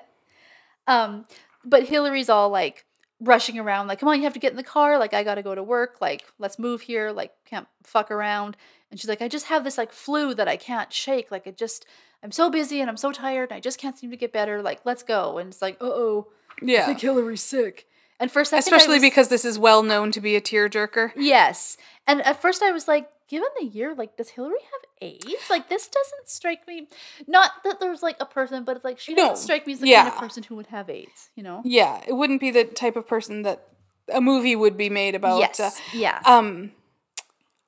um, 0.86 1.26
but 1.64 1.84
Hillary's 1.84 2.28
all 2.28 2.48
like 2.50 2.84
rushing 3.20 3.58
around, 3.58 3.86
like, 3.86 4.00
come 4.00 4.08
on, 4.08 4.16
you 4.16 4.24
have 4.24 4.32
to 4.32 4.38
get 4.38 4.50
in 4.52 4.56
the 4.56 4.62
car. 4.62 4.98
Like, 4.98 5.12
I 5.12 5.22
gotta 5.22 5.42
go 5.42 5.54
to 5.54 5.62
work. 5.62 5.96
Like, 6.00 6.24
let's 6.38 6.58
move 6.58 6.82
here. 6.82 7.10
Like, 7.12 7.32
can't 7.44 7.66
fuck 7.84 8.10
around. 8.10 8.56
And 8.90 8.98
she's 8.98 9.08
like, 9.08 9.22
I 9.22 9.28
just 9.28 9.46
have 9.46 9.62
this 9.64 9.78
like 9.78 9.92
flu 9.92 10.34
that 10.34 10.48
I 10.48 10.56
can't 10.56 10.92
shake. 10.92 11.30
Like, 11.30 11.46
it 11.46 11.56
just, 11.56 11.86
I'm 12.22 12.32
so 12.32 12.50
busy 12.50 12.80
and 12.80 12.88
I'm 12.90 12.96
so 12.96 13.12
tired 13.12 13.50
and 13.50 13.56
I 13.56 13.60
just 13.60 13.78
can't 13.78 13.96
seem 13.98 14.10
to 14.10 14.16
get 14.16 14.32
better. 14.32 14.62
Like, 14.62 14.80
let's 14.84 15.02
go. 15.02 15.38
And 15.38 15.50
it's 15.52 15.62
like, 15.62 15.76
uh 15.80 15.84
oh, 15.86 16.28
I 16.60 16.64
Yeah. 16.64 16.86
think 16.86 17.00
Hillary's 17.00 17.42
sick. 17.42 17.86
And 18.18 18.30
first, 18.30 18.52
I 18.52 18.58
Especially 18.58 18.96
was, 18.96 19.02
because 19.02 19.28
this 19.28 19.44
is 19.46 19.58
well 19.58 19.82
known 19.82 20.10
to 20.12 20.20
be 20.20 20.34
a 20.36 20.40
tearjerker. 20.42 21.12
yes. 21.16 21.76
And 22.06 22.20
at 22.22 22.40
first, 22.42 22.62
I 22.62 22.70
was 22.72 22.86
like, 22.88 23.08
given 23.30 23.48
the 23.58 23.64
year, 23.64 23.94
like, 23.94 24.16
does 24.16 24.30
Hillary 24.30 24.58
have 24.60 25.08
AIDS? 25.08 25.48
Like, 25.48 25.68
this 25.68 25.88
doesn't 25.88 26.28
strike 26.28 26.66
me. 26.66 26.88
Not 27.26 27.52
that 27.64 27.78
there's 27.80 28.02
like 28.02 28.16
a 28.20 28.26
person, 28.26 28.64
but 28.64 28.76
it's 28.76 28.84
like 28.84 28.98
she 28.98 29.14
doesn't 29.14 29.30
No, 29.30 29.34
strike 29.36 29.66
me 29.66 29.72
as 29.74 29.80
the 29.80 29.92
kind 29.92 30.08
of 30.08 30.16
person 30.16 30.42
who 30.42 30.56
would 30.56 30.66
have 30.66 30.90
AIDS. 30.90 31.30
You 31.36 31.44
know? 31.44 31.62
Yeah, 31.64 32.02
it 32.06 32.12
wouldn't 32.12 32.40
be 32.40 32.50
the 32.50 32.64
type 32.64 32.96
of 32.96 33.06
person 33.06 33.42
that 33.42 33.68
a 34.12 34.20
movie 34.20 34.56
would 34.56 34.76
be 34.76 34.90
made 34.90 35.14
about. 35.14 35.38
yes. 35.38 35.60
uh, 35.60 35.70
yeah. 35.94 36.20
um, 36.26 36.72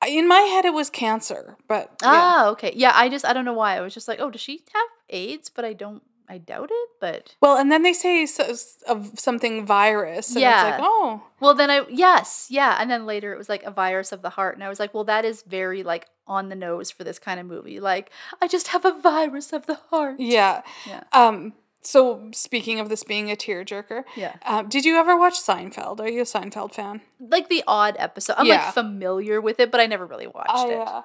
in 0.05 0.27
my 0.27 0.41
head, 0.41 0.65
it 0.65 0.73
was 0.73 0.89
cancer, 0.89 1.55
but 1.69 1.89
yeah. 2.01 2.09
Ah, 2.09 2.47
okay. 2.49 2.73
Yeah, 2.75 2.91
I 2.93 3.07
just 3.07 3.25
I 3.25 3.31
don't 3.31 3.45
know 3.45 3.53
why. 3.53 3.77
I 3.77 3.81
was 3.81 3.93
just 3.93 4.07
like, 4.09 4.19
oh, 4.19 4.29
does 4.29 4.41
she 4.41 4.63
have 4.73 4.87
AIDS? 5.09 5.49
But 5.49 5.63
I 5.63 5.71
don't. 5.71 6.03
I 6.29 6.37
doubt 6.37 6.69
it. 6.71 6.89
But 6.99 7.35
Well, 7.41 7.57
and 7.57 7.71
then 7.71 7.83
they 7.83 7.93
say 7.93 8.25
so, 8.25 8.53
of 8.87 9.11
something 9.19 9.65
virus, 9.65 10.31
and 10.31 10.41
Yeah. 10.41 10.67
it's 10.69 10.79
like, 10.79 10.89
oh, 10.89 11.23
well, 11.39 11.53
then 11.53 11.69
I 11.69 11.85
yes, 11.89 12.47
yeah. 12.49 12.77
And 12.79 12.89
then 12.89 13.05
later 13.05 13.33
it 13.33 13.37
was 13.37 13.49
like 13.49 13.63
a 13.63 13.71
virus 13.71 14.11
of 14.11 14.21
the 14.21 14.31
heart, 14.31 14.55
and 14.55 14.63
I 14.63 14.69
was 14.69 14.79
like, 14.79 14.93
well, 14.93 15.03
that 15.05 15.25
is 15.25 15.41
very 15.43 15.83
like 15.83 16.07
on 16.25 16.49
the 16.49 16.55
nose 16.55 16.89
for 16.91 17.03
this 17.03 17.19
kind 17.19 17.39
of 17.39 17.45
movie. 17.45 17.79
Like, 17.81 18.09
I 18.41 18.47
just 18.47 18.69
have 18.69 18.85
a 18.85 18.97
virus 18.99 19.51
of 19.53 19.65
the 19.65 19.75
heart. 19.89 20.15
yeah. 20.19 20.61
Yeah. 20.87 21.03
Um. 21.11 21.53
So 21.85 22.29
speaking 22.31 22.79
of 22.79 22.87
this 22.87 23.03
being 23.03 23.29
a 23.29 23.35
tearjerker, 23.35 24.05
Yeah. 24.15 24.35
uh, 24.43 24.61
did 24.61 24.85
you 24.85 24.95
ever 24.95 25.17
watch 25.17 25.33
Seinfeld? 25.33 25.99
Are 25.99 26.07
you 26.07 26.21
a 26.21 26.23
Seinfeld 26.23 26.73
fan? 26.73 27.01
Like 27.19 27.49
the 27.49 27.61
odd 27.67 27.97
episode. 27.99 28.35
I'm 28.37 28.45
Yeah. 28.45 28.63
like 28.63 28.73
familiar 28.73 29.41
with 29.41 29.59
it, 29.59 29.69
but 29.69 29.81
I 29.81 29.85
never 29.85 30.05
really 30.05 30.27
watched 30.27 30.49
I, 30.49 30.69
it. 30.69 30.77
uh, 30.79 30.85
yeah, 30.85 31.01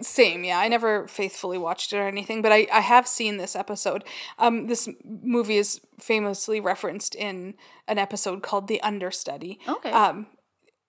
same, 0.00 0.44
yeah. 0.44 0.58
I 0.58 0.68
never 0.68 1.06
faithfully 1.06 1.58
watched 1.58 1.92
it 1.92 1.98
or 1.98 2.06
anything, 2.08 2.42
but 2.42 2.52
I, 2.52 2.66
I 2.72 2.80
have 2.80 3.06
seen 3.06 3.36
this 3.36 3.54
episode. 3.54 4.04
Um, 4.38 4.66
this 4.68 4.88
movie 5.04 5.56
is 5.58 5.80
famously 6.00 6.60
referenced 6.60 7.14
in 7.14 7.54
an 7.86 7.98
episode 7.98 8.42
called 8.42 8.68
The 8.68 8.80
Understudy. 8.82 9.58
Okay. 9.68 9.90
Um, 9.90 10.28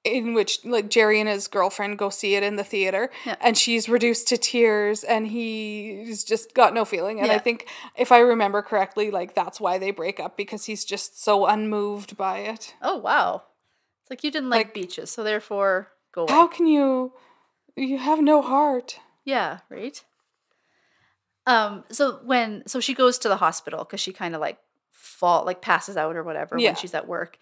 in 0.04 0.34
which 0.34 0.64
like 0.64 0.90
Jerry 0.90 1.20
and 1.20 1.28
his 1.28 1.50
girlfriend 1.50 1.98
go 1.98 2.10
see 2.10 2.36
it 2.36 2.44
in 2.44 2.56
the 2.56 2.64
theater, 2.64 3.10
Yeah. 3.26 3.36
and 3.42 3.58
she's 3.58 3.90
reduced 3.90 4.30
to 4.30 4.38
tears, 4.38 5.04
and 5.04 5.28
he's 5.28 6.24
just 6.24 6.54
got 6.54 6.74
no 6.74 6.86
feeling. 6.86 7.20
And 7.20 7.30
I 7.30 7.40
think, 7.40 7.68
if 7.98 8.10
I 8.14 8.20
remember 8.20 8.62
correctly, 8.62 9.12
like 9.12 9.36
that's 9.36 9.60
why 9.60 9.78
they 9.78 9.92
break 9.92 10.18
up 10.20 10.38
because 10.38 10.64
he's 10.66 10.86
just 10.86 11.22
so 11.22 11.46
unmoved 11.46 12.16
by 12.16 12.40
it. 12.40 12.74
oh 12.82 12.96
wow. 12.98 13.44
It's 14.02 14.10
like 14.10 14.24
you 14.24 14.32
didn't 14.32 14.50
like, 14.50 14.68
Like- 14.68 14.74
beaches, 14.74 15.12
so 15.12 15.24
therefore 15.26 15.90
go 16.14 16.22
away. 16.22 16.32
How 16.32 16.48
can 16.48 16.68
you? 16.68 17.12
You 17.78 17.98
have 18.00 18.20
no 18.22 18.42
heart. 18.42 19.00
Yeah, 19.24 19.60
right. 19.70 20.04
Um. 21.46 21.84
So 21.90 22.20
when 22.24 22.64
so 22.68 22.80
she 22.80 22.94
goes 22.94 23.18
to 23.20 23.30
the 23.30 23.38
hospital 23.38 23.84
because 23.86 24.00
she 24.02 24.12
kind 24.12 24.36
of 24.36 24.42
like 24.42 24.58
fall 24.92 25.46
like 25.46 25.62
passes 25.62 25.96
out 25.96 26.16
or 26.16 26.24
whatever 26.24 26.58
Yeah. 26.58 26.70
when 26.70 26.76
she's 26.76 26.94
at 26.94 27.08
work, 27.08 27.38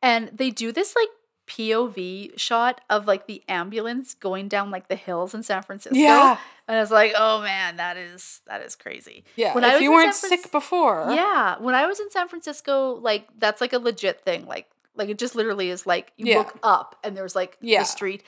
and 0.00 0.30
they 0.32 0.50
do 0.50 0.72
this 0.72 0.94
like 0.96 1.08
POV 1.46 2.38
shot 2.38 2.80
of 2.88 3.06
like 3.06 3.26
the 3.26 3.42
ambulance 3.48 4.14
going 4.14 4.48
down 4.48 4.70
like 4.70 4.88
the 4.88 4.96
hills 4.96 5.34
in 5.34 5.42
San 5.42 5.62
Francisco. 5.62 5.98
Yeah. 5.98 6.38
And 6.68 6.76
I 6.78 6.80
was 6.80 6.90
like, 6.90 7.12
oh 7.16 7.42
man, 7.42 7.76
that 7.76 7.96
is 7.98 8.40
that 8.46 8.62
is 8.62 8.74
crazy. 8.76 9.24
Yeah, 9.36 9.54
When 9.54 9.64
I 9.64 9.74
was 9.74 9.82
you 9.82 9.90
weren't 9.90 10.14
San 10.14 10.30
sick 10.30 10.50
before. 10.50 11.08
Yeah. 11.10 11.56
When 11.58 11.74
I 11.74 11.86
was 11.86 12.00
in 12.00 12.10
San 12.10 12.28
Francisco, 12.28 12.92
like 12.94 13.26
that's 13.38 13.60
like 13.60 13.72
a 13.74 13.78
legit 13.78 14.24
thing. 14.24 14.46
Like 14.46 14.66
like 14.94 15.08
it 15.10 15.18
just 15.18 15.34
literally 15.34 15.68
is 15.68 15.86
like 15.86 16.12
you 16.16 16.26
Yeah. 16.26 16.38
look 16.38 16.58
up 16.62 16.96
and 17.04 17.14
there's 17.16 17.34
like 17.34 17.58
Yeah. 17.60 17.80
the 17.80 17.84
street. 17.84 18.22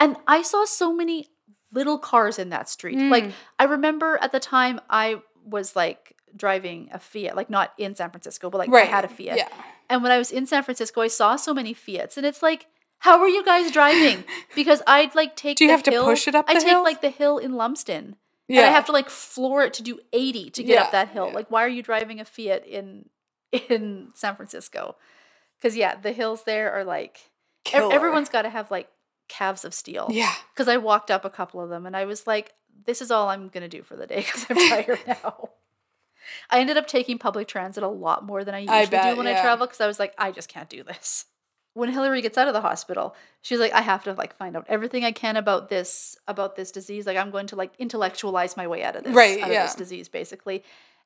And 0.00 0.16
I 0.26 0.42
saw 0.42 0.64
so 0.64 0.92
many 0.92 1.28
little 1.72 1.98
cars 1.98 2.38
in 2.38 2.50
that 2.50 2.68
street. 2.68 2.98
Like 2.98 3.24
Mm. 3.24 3.32
I 3.58 3.64
remember 3.64 4.18
at 4.22 4.32
the 4.32 4.40
time 4.40 4.80
I 4.88 5.20
was 5.44 5.74
like 5.76 6.14
driving 6.36 6.88
a 6.92 6.98
Fiat, 6.98 7.36
like 7.36 7.50
not 7.50 7.72
in 7.78 7.94
San 7.94 8.10
Francisco, 8.10 8.48
but 8.50 8.58
like 8.58 8.72
I 8.72 8.84
had 8.86 9.04
a 9.04 9.08
Fiat. 9.08 9.36
Yeah, 9.36 9.48
And 9.90 10.02
when 10.02 10.12
I 10.12 10.18
was 10.18 10.30
in 10.30 10.46
San 10.46 10.62
Francisco, 10.62 11.00
I 11.02 11.08
saw 11.08 11.36
so 11.36 11.52
many 11.52 11.74
Fiats 11.74 12.16
and 12.16 12.24
it's 12.26 12.42
like 12.42 12.66
How 13.00 13.20
are 13.20 13.28
you 13.28 13.44
guys 13.44 13.70
driving? 13.70 14.24
Because 14.54 14.82
I'd 14.86 15.14
like 15.14 15.36
take. 15.36 15.56
Do 15.58 15.64
you 15.64 15.68
the 15.68 15.74
have 15.76 15.82
to 15.84 16.02
push 16.04 16.26
it 16.28 16.34
up 16.34 16.46
I 16.48 16.54
take 16.54 16.64
hill? 16.66 16.82
like 16.82 17.00
the 17.00 17.10
hill 17.10 17.38
in 17.38 17.52
Lumsden, 17.54 18.16
Yeah. 18.48 18.60
and 18.62 18.70
I 18.70 18.72
have 18.72 18.86
to 18.86 18.92
like 18.92 19.08
floor 19.10 19.62
it 19.62 19.74
to 19.74 19.82
do 19.82 20.00
eighty 20.12 20.50
to 20.50 20.62
get 20.62 20.74
Yeah, 20.74 20.82
up 20.84 20.92
that 20.92 21.08
hill. 21.10 21.28
yeah. 21.28 21.34
Like, 21.34 21.50
why 21.50 21.62
are 21.64 21.68
you 21.68 21.82
driving 21.82 22.18
a 22.20 22.24
Fiat 22.24 22.66
in 22.66 23.08
in 23.68 24.08
San 24.14 24.36
Francisco? 24.36 24.96
Because 25.58 25.76
yeah, 25.76 25.94
the 25.96 26.12
hills 26.12 26.44
there 26.44 26.72
are 26.72 26.84
like 26.84 27.30
Killer. 27.64 27.92
everyone's 27.92 28.28
got 28.28 28.42
to 28.42 28.50
have 28.50 28.70
like 28.70 28.88
calves 29.28 29.64
of 29.64 29.72
steel. 29.74 30.08
Yeah. 30.10 30.32
Because 30.54 30.68
I 30.68 30.76
walked 30.78 31.10
up 31.10 31.24
a 31.24 31.30
couple 31.30 31.60
of 31.60 31.70
them 31.70 31.86
and 31.86 31.96
I 31.96 32.04
was 32.04 32.26
like, 32.26 32.52
this 32.86 33.00
is 33.02 33.10
all 33.10 33.28
I'm 33.28 33.48
gonna 33.48 33.68
do 33.68 33.82
for 33.82 33.96
the 33.96 34.06
day 34.06 34.18
because 34.18 34.46
I'm 34.48 34.56
tired 34.68 35.00
now. 35.06 35.50
I 36.50 36.60
ended 36.60 36.76
up 36.76 36.86
taking 36.86 37.18
public 37.18 37.48
transit 37.48 37.82
a 37.82 37.88
lot 37.88 38.24
more 38.24 38.44
than 38.44 38.54
I 38.54 38.58
usually 38.60 38.78
I 38.78 38.86
bet, 38.86 39.12
do 39.12 39.16
when 39.18 39.26
I 39.26 39.40
travel 39.40 39.66
because 39.66 39.80
I 39.80 39.86
was 39.86 39.98
like, 39.98 40.14
I 40.18 40.30
just 40.30 40.48
can't 40.48 40.68
do 40.68 40.82
this. 40.82 41.26
When 41.74 41.90
Hillary 41.90 42.22
gets 42.22 42.36
out 42.36 42.48
of 42.48 42.54
the 42.54 42.60
hospital, 42.60 43.14
she's 43.40 43.60
like, 43.60 43.72
I 43.72 43.82
have 43.82 44.02
to 44.04 44.12
like 44.12 44.36
find 44.36 44.56
out 44.56 44.66
everything 44.68 45.04
I 45.04 45.12
can 45.12 45.36
about 45.36 45.68
this 45.68 46.16
about 46.26 46.56
this 46.56 46.70
disease. 46.72 47.06
Like 47.06 47.16
I'm 47.16 47.30
going 47.30 47.46
to 47.48 47.56
like 47.56 47.72
intellectualize 47.78 48.56
my 48.56 48.66
way 48.66 48.82
out 48.82 48.96
of 48.96 49.04
this, 49.04 49.14
Right, 49.14 49.38
out 49.40 49.48
of 49.48 49.52
yeah. 49.54 49.62
this 49.64 49.74
disease, 49.74 50.08
basically. 50.08 50.64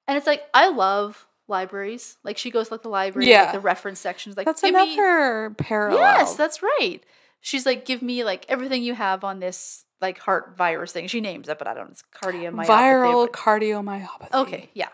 And 0.09 0.17
it's 0.17 0.27
like 0.27 0.43
I 0.55 0.69
love 0.71 1.27
libraries. 1.47 2.17
Like 2.25 2.39
she 2.39 2.51
goes 2.51 2.69
to, 2.69 2.75
like 2.75 2.83
the 2.83 2.89
library, 2.89 3.29
Yeah. 3.29 3.43
like 3.45 3.53
the 3.53 3.61
reference 3.61 4.01
sections. 4.01 4.37
Like 4.37 4.47
That's 4.47 4.63
give 4.63 4.75
me- 4.75 4.95
another 4.95 5.51
parallel. 5.59 5.99
Yes, 6.01 6.37
that's 6.37 6.63
right. 6.63 7.01
She's 7.43 7.67
like, 7.67 7.85
give 7.85 8.01
me 8.01 8.25
like 8.25 8.47
everything 8.49 8.83
you 8.83 8.95
have 8.95 9.25
on 9.25 9.41
this 9.41 9.85
like 10.01 10.19
heart 10.19 10.57
virus 10.57 10.93
thing. 10.93 11.09
She 11.09 11.21
names 11.21 11.49
it, 11.49 11.59
but 11.59 11.67
I 11.67 11.75
don't. 11.75 11.91
It's 11.91 12.05
cardiomyopathy. 12.15 12.67
viral 12.67 13.27
but- 13.27 13.33
cardiomyopathy. 13.33 14.33
Okay, 14.33 14.71
yeah. 14.73 14.89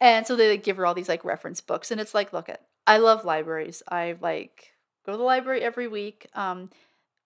And 0.00 0.26
so 0.26 0.34
they 0.34 0.50
like, 0.50 0.64
give 0.64 0.76
her 0.76 0.84
all 0.84 0.94
these 0.94 1.08
like 1.08 1.24
reference 1.24 1.60
books, 1.60 1.90
and 1.92 2.00
it's 2.00 2.12
like, 2.14 2.32
look 2.32 2.48
at, 2.48 2.62
I 2.86 2.98
love 2.98 3.24
libraries. 3.24 3.82
I 3.88 4.16
like 4.20 4.72
go 5.06 5.12
to 5.12 5.18
the 5.18 5.24
library 5.24 5.62
every 5.62 5.86
week. 5.86 6.26
Um, 6.34 6.70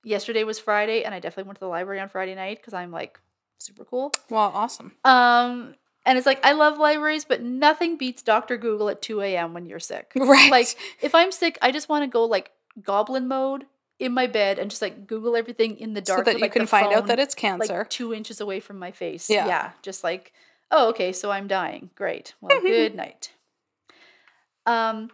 yesterday 0.04 0.44
was 0.44 0.58
Friday, 0.58 1.02
and 1.02 1.14
I 1.14 1.18
definitely 1.18 1.48
went 1.48 1.56
to 1.56 1.64
the 1.64 1.68
library 1.68 2.00
on 2.00 2.10
Friday 2.10 2.34
night 2.34 2.58
because 2.58 2.74
I'm 2.74 2.90
like 2.90 3.18
super 3.58 3.86
cool. 3.86 4.12
Well, 4.28 4.52
awesome. 4.54 4.92
Um, 5.04 5.74
and 6.04 6.18
it's 6.18 6.26
like 6.26 6.44
I 6.44 6.52
love 6.52 6.76
libraries, 6.76 7.24
but 7.24 7.42
nothing 7.42 7.96
beats 7.96 8.22
Doctor 8.22 8.58
Google 8.58 8.90
at 8.90 9.00
two 9.00 9.22
a.m. 9.22 9.54
when 9.54 9.64
you're 9.64 9.80
sick. 9.80 10.12
Right. 10.16 10.50
Like 10.50 10.76
if 11.00 11.14
I'm 11.14 11.32
sick, 11.32 11.58
I 11.62 11.72
just 11.72 11.88
want 11.88 12.02
to 12.04 12.06
go 12.08 12.26
like 12.26 12.50
goblin 12.82 13.26
mode 13.26 13.64
in 13.98 14.12
my 14.12 14.26
bed 14.26 14.58
and 14.58 14.70
just 14.70 14.82
like 14.82 15.06
Google 15.06 15.36
everything 15.36 15.78
in 15.78 15.94
the 15.94 16.00
dark 16.00 16.18
so 16.18 16.24
that 16.24 16.34
with, 16.34 16.38
you 16.38 16.44
like, 16.44 16.52
can 16.52 16.62
the 16.62 16.68
find 16.68 16.92
out 16.92 17.06
that 17.06 17.18
it's 17.18 17.34
cancer. 17.34 17.78
like 17.78 17.90
two 17.90 18.12
inches 18.12 18.40
away 18.40 18.60
from 18.60 18.78
my 18.78 18.90
face. 18.90 19.30
Yeah. 19.30 19.46
Yeah. 19.46 19.70
Just 19.82 20.04
like, 20.04 20.32
oh, 20.70 20.88
okay, 20.90 21.12
so 21.12 21.30
I'm 21.30 21.46
dying. 21.46 21.90
Great. 21.94 22.34
Well, 22.40 22.60
good 22.62 22.94
night. 22.94 23.32
Um, 24.66 25.10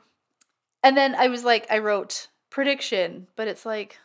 and 0.83 0.97
then 0.97 1.15
I 1.15 1.29
was 1.29 1.45
like, 1.45 1.67
I 1.71 1.79
wrote 1.79 2.29
prediction, 2.51 3.29
but 3.37 3.47
it's 3.49 3.65
like, 3.65 3.99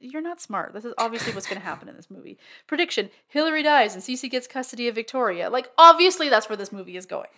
you're 0.00 0.22
not 0.22 0.40
smart. 0.40 0.72
This 0.72 0.84
is 0.84 0.94
obviously 0.98 1.32
what's 1.32 1.46
going 1.46 1.60
to 1.60 1.66
happen 1.66 1.88
in 1.88 1.96
this 1.96 2.10
movie. 2.10 2.38
Prediction: 2.66 3.10
Hillary 3.28 3.62
dies 3.62 3.94
and 3.94 4.02
C.C 4.02 4.28
gets 4.28 4.46
custody 4.46 4.88
of 4.88 4.94
Victoria. 4.94 5.48
Like, 5.48 5.70
obviously, 5.78 6.28
that's 6.28 6.48
where 6.48 6.56
this 6.56 6.70
movie 6.70 6.96
is 6.96 7.06
going. 7.06 7.28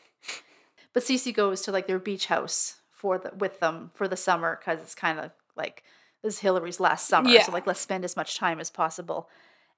But 0.93 1.05
C.C 1.05 1.31
goes 1.33 1.62
to 1.62 1.73
like 1.73 1.87
their 1.87 2.01
beach 2.01 2.27
house 2.27 2.77
for 2.91 3.16
the 3.16 3.33
with 3.37 3.61
them 3.61 3.93
for 3.95 4.09
the 4.09 4.16
summer 4.16 4.59
because 4.61 4.81
it's 4.81 4.95
kind 4.95 5.20
of 5.20 5.31
like 5.57 5.85
this 6.23 6.35
is 6.35 6.40
Hillary's 6.40 6.81
last 6.81 7.07
summer. 7.09 7.31
Yeah. 7.31 7.43
So 7.45 7.53
like, 7.53 7.66
let's 7.66 7.81
spend 7.81 8.05
as 8.05 8.16
much 8.16 8.36
time 8.36 8.61
as 8.61 8.70
possible. 8.70 9.28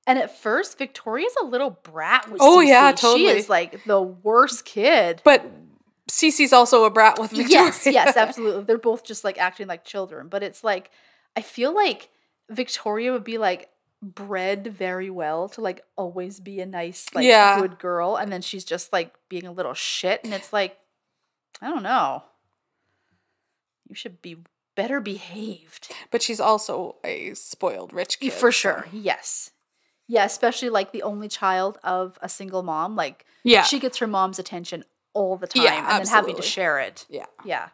And 0.07 0.19
at 0.19 0.37
first, 0.37 0.79
Victoria's 0.79 1.35
a 1.43 1.45
little 1.45 1.71
brat 1.71 2.31
with 2.31 2.41
Oh, 2.43 2.61
C.C. 2.61 2.71
yeah, 2.71 2.95
She 2.95 3.27
is 3.27 3.49
like 3.51 3.85
the 3.85 4.01
worst 4.01 4.65
kid. 4.65 5.21
but 5.25 5.45
C.C's 6.09 6.53
also 6.53 6.85
a 6.85 6.91
brat 6.91 7.19
with 7.19 7.31
Victoria. 7.31 7.65
Yes, 7.67 7.87
yes, 7.87 8.17
absolutely. 8.17 8.65
They're 8.65 8.79
both 8.79 9.05
just 9.05 9.23
like 9.25 9.39
acting 9.39 9.67
like 9.69 9.85
children, 9.85 10.29
but 10.29 10.43
it's 10.43 10.65
like 10.65 10.91
I 11.37 11.43
feel 11.43 11.75
like 11.75 12.09
Victoria 12.49 13.13
would 13.13 13.23
be 13.25 13.39
like 13.39 13.69
bred 14.03 14.67
very 14.69 15.11
well 15.11 15.49
to 15.51 15.61
like 15.61 15.85
always 15.95 16.41
be 16.41 16.61
a 16.61 16.67
nice 16.67 17.07
like 17.15 17.27
Yeah. 17.27 17.61
good 17.61 17.79
girl 17.79 18.17
and 18.17 18.33
then 18.33 18.41
she's 18.41 18.65
just 18.65 18.95
like 18.95 19.13
being 19.29 19.47
a 19.47 19.53
little 19.53 19.75
shit 19.75 20.25
and 20.25 20.33
it's 20.33 20.53
like 20.53 20.79
I 21.61 21.69
don't 21.69 21.83
know. 21.83 22.25
You 23.89 23.95
should 23.95 24.23
be 24.23 24.39
better 24.81 25.01
behaved. 25.01 25.93
But 26.11 26.23
she's 26.23 26.41
also 26.41 26.97
a 27.05 27.35
spoiled 27.35 27.93
rich 27.93 28.19
kid. 28.21 28.33
For 28.33 28.51
so- 28.53 28.61
sure. 28.63 28.87
Yes. 28.93 29.51
Yeah, 30.09 30.25
especially 30.25 30.71
like 30.71 30.91
the 30.93 31.03
only 31.03 31.29
child 31.29 31.79
of 31.85 32.19
a 32.23 32.29
single 32.29 32.63
mom, 32.63 32.97
like 32.97 33.25
Yeah. 33.45 33.63
she 33.63 33.79
gets 33.79 33.99
her 33.99 34.07
mom's 34.07 34.39
attention 34.39 34.85
all 35.13 35.37
the 35.37 35.47
time 35.47 35.63
Yeah, 35.65 35.77
and 35.97 36.05
then 36.07 36.13
having 36.13 36.37
to 36.37 36.43
share 36.43 36.79
it. 36.81 37.05
yeah. 37.09 37.27
Yeah. 37.45 37.69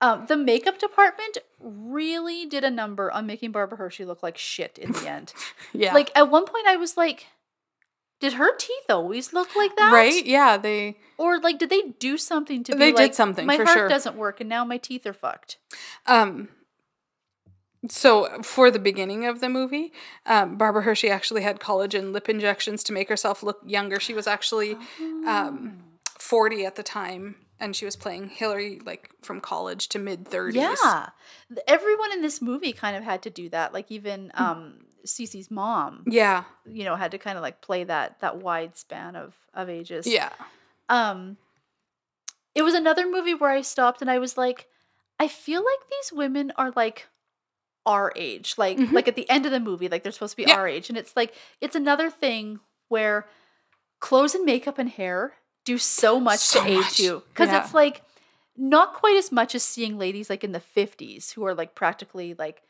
Um, 0.00 0.26
the 0.26 0.36
makeup 0.36 0.78
department 0.78 1.38
really 1.60 2.46
did 2.46 2.62
a 2.64 2.70
number 2.70 3.10
on 3.10 3.26
making 3.26 3.50
Barbara 3.52 3.78
Hershey 3.78 4.04
look 4.04 4.22
like 4.22 4.38
shit 4.38 4.78
in 4.78 4.92
the 4.92 5.08
end. 5.08 5.32
Yeah. 5.72 5.92
Like 5.92 6.10
at 6.16 6.30
one 6.30 6.46
point, 6.46 6.66
I 6.66 6.76
was 6.76 6.96
like, 6.96 7.26
"Did 8.20 8.34
her 8.34 8.54
teeth 8.56 8.86
always 8.88 9.32
look 9.32 9.54
like 9.56 9.76
that?" 9.76 9.92
right? 9.92 10.24
Yeah, 10.24 10.56
they 10.56 10.96
Or 11.16 11.38
like, 11.40 11.58
did 11.58 11.70
they 11.70 11.82
do 11.98 12.16
something 12.16 12.62
to 12.64 12.72
be 12.72 12.78
They 12.78 12.90
did 12.92 12.96
like, 12.96 13.14
something, 13.14 13.46
My 13.46 13.56
for 13.56 13.64
heart 13.64 13.76
sure. 13.78 13.88
doesn't 13.88 14.16
work, 14.16 14.40
and 14.40 14.48
now 14.48 14.64
my 14.64 14.76
teeth 14.78 15.06
are 15.06 15.12
fucked. 15.12 15.58
um 16.06 16.48
so 17.88 18.42
for 18.42 18.70
the 18.72 18.80
beginning 18.80 19.24
of 19.24 19.40
the 19.40 19.48
movie, 19.48 19.92
um, 20.26 20.56
Barbara 20.56 20.82
Hershey 20.82 21.10
actually 21.10 21.42
had 21.42 21.60
collagen 21.60 22.12
lip 22.12 22.28
injections 22.28 22.82
to 22.84 22.92
make 22.92 23.08
herself 23.08 23.40
look 23.42 23.60
younger. 23.64 24.00
She 24.00 24.14
was 24.14 24.26
actually 24.26 24.76
um, 25.24 25.84
40 26.18 26.66
at 26.66 26.74
the 26.74 26.82
time, 26.82 27.36
and 27.60 27.76
she 27.76 27.84
was 27.84 27.94
playing 27.94 28.30
Hillary 28.30 28.80
like 28.84 29.10
from 29.22 29.40
college 29.40 29.88
to 29.90 30.00
mid 30.00 30.24
30s. 30.24 30.54
Yeah, 30.54 31.10
everyone 31.68 32.12
in 32.12 32.20
this 32.20 32.42
movie 32.42 32.72
kind 32.72 32.96
of 32.96 33.04
had 33.04 33.22
to 33.22 33.30
do 33.30 33.48
that. 33.50 33.72
Like 33.72 33.92
even 33.92 34.32
Hmm. 34.34 34.42
um, 34.44 34.78
C.C's 35.04 35.50
mom, 35.50 36.04
Yeah. 36.06 36.44
you 36.66 36.84
know, 36.84 36.96
had 36.96 37.10
to 37.12 37.18
kind 37.18 37.36
of 37.38 37.42
like 37.42 37.60
play 37.60 37.84
that 37.84 38.20
that 38.20 38.38
wide 38.38 38.76
span 38.76 39.16
of 39.16 39.34
of 39.54 39.68
ages. 39.68 40.06
Yeah. 40.06 40.30
um 40.88 41.36
it 42.54 42.62
was 42.62 42.74
another 42.74 43.06
movie 43.08 43.34
where 43.34 43.50
i 43.50 43.60
stopped 43.60 44.00
and 44.00 44.10
i 44.10 44.18
was 44.18 44.36
like 44.38 44.66
i 45.20 45.28
feel 45.28 45.60
like 45.60 45.88
these 45.90 46.12
women 46.12 46.50
are 46.56 46.72
like 46.74 47.06
our 47.86 48.12
age 48.16 48.54
like 48.56 48.78
Mhm. 48.78 48.92
like 48.92 49.06
at 49.08 49.14
the 49.16 49.28
end 49.30 49.44
of 49.46 49.52
the 49.52 49.60
movie 49.60 49.88
like 49.88 50.02
they're 50.02 50.12
supposed 50.12 50.32
to 50.32 50.42
be 50.42 50.48
Yeah. 50.48 50.56
our 50.56 50.66
age 50.66 50.88
and 50.88 50.98
it's 50.98 51.14
like 51.14 51.34
it's 51.60 51.76
another 51.76 52.10
thing 52.10 52.60
where 52.88 53.28
clothes 54.00 54.34
and 54.34 54.44
makeup 54.44 54.78
and 54.78 54.88
hair 54.88 55.34
do 55.64 55.76
so 55.78 56.18
much 56.18 56.40
So 56.40 56.62
to 56.64 56.68
age 56.70 56.98
you 56.98 57.22
because 57.28 57.50
Yeah. 57.50 57.62
it's 57.62 57.74
like 57.74 58.02
not 58.56 58.94
quite 58.94 59.16
as 59.16 59.30
much 59.30 59.54
as 59.54 59.62
seeing 59.62 59.98
ladies 59.98 60.28
like 60.30 60.42
in 60.42 60.52
the 60.52 60.60
50s 60.76 61.32
who 61.34 61.44
are 61.46 61.54
like 61.54 61.74
practically 61.74 62.34
like 62.34 62.62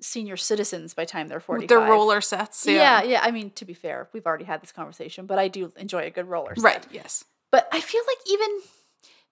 senior 0.00 0.36
citizens 0.36 0.94
by 0.94 1.04
the 1.04 1.10
time 1.10 1.28
they're 1.28 1.40
45 1.40 1.62
With 1.62 1.68
their 1.68 1.90
roller 1.90 2.20
sets. 2.20 2.66
yeah. 2.66 3.02
yeah 3.02 3.20
i 3.22 3.30
mean 3.30 3.50
to 3.52 3.64
be 3.64 3.74
fair 3.74 4.08
we've 4.12 4.26
already 4.26 4.44
had 4.44 4.62
this 4.62 4.70
conversation 4.72 5.26
but 5.26 5.38
i 5.38 5.48
do 5.48 5.72
enjoy 5.76 6.04
a 6.06 6.10
good 6.10 6.28
roller 6.28 6.54
set. 6.54 6.62
Right. 6.64 6.86
Yes. 6.92 7.24
But 7.50 7.66
I 7.72 7.80
feel 7.80 8.02
like 8.06 8.18
even 8.30 8.48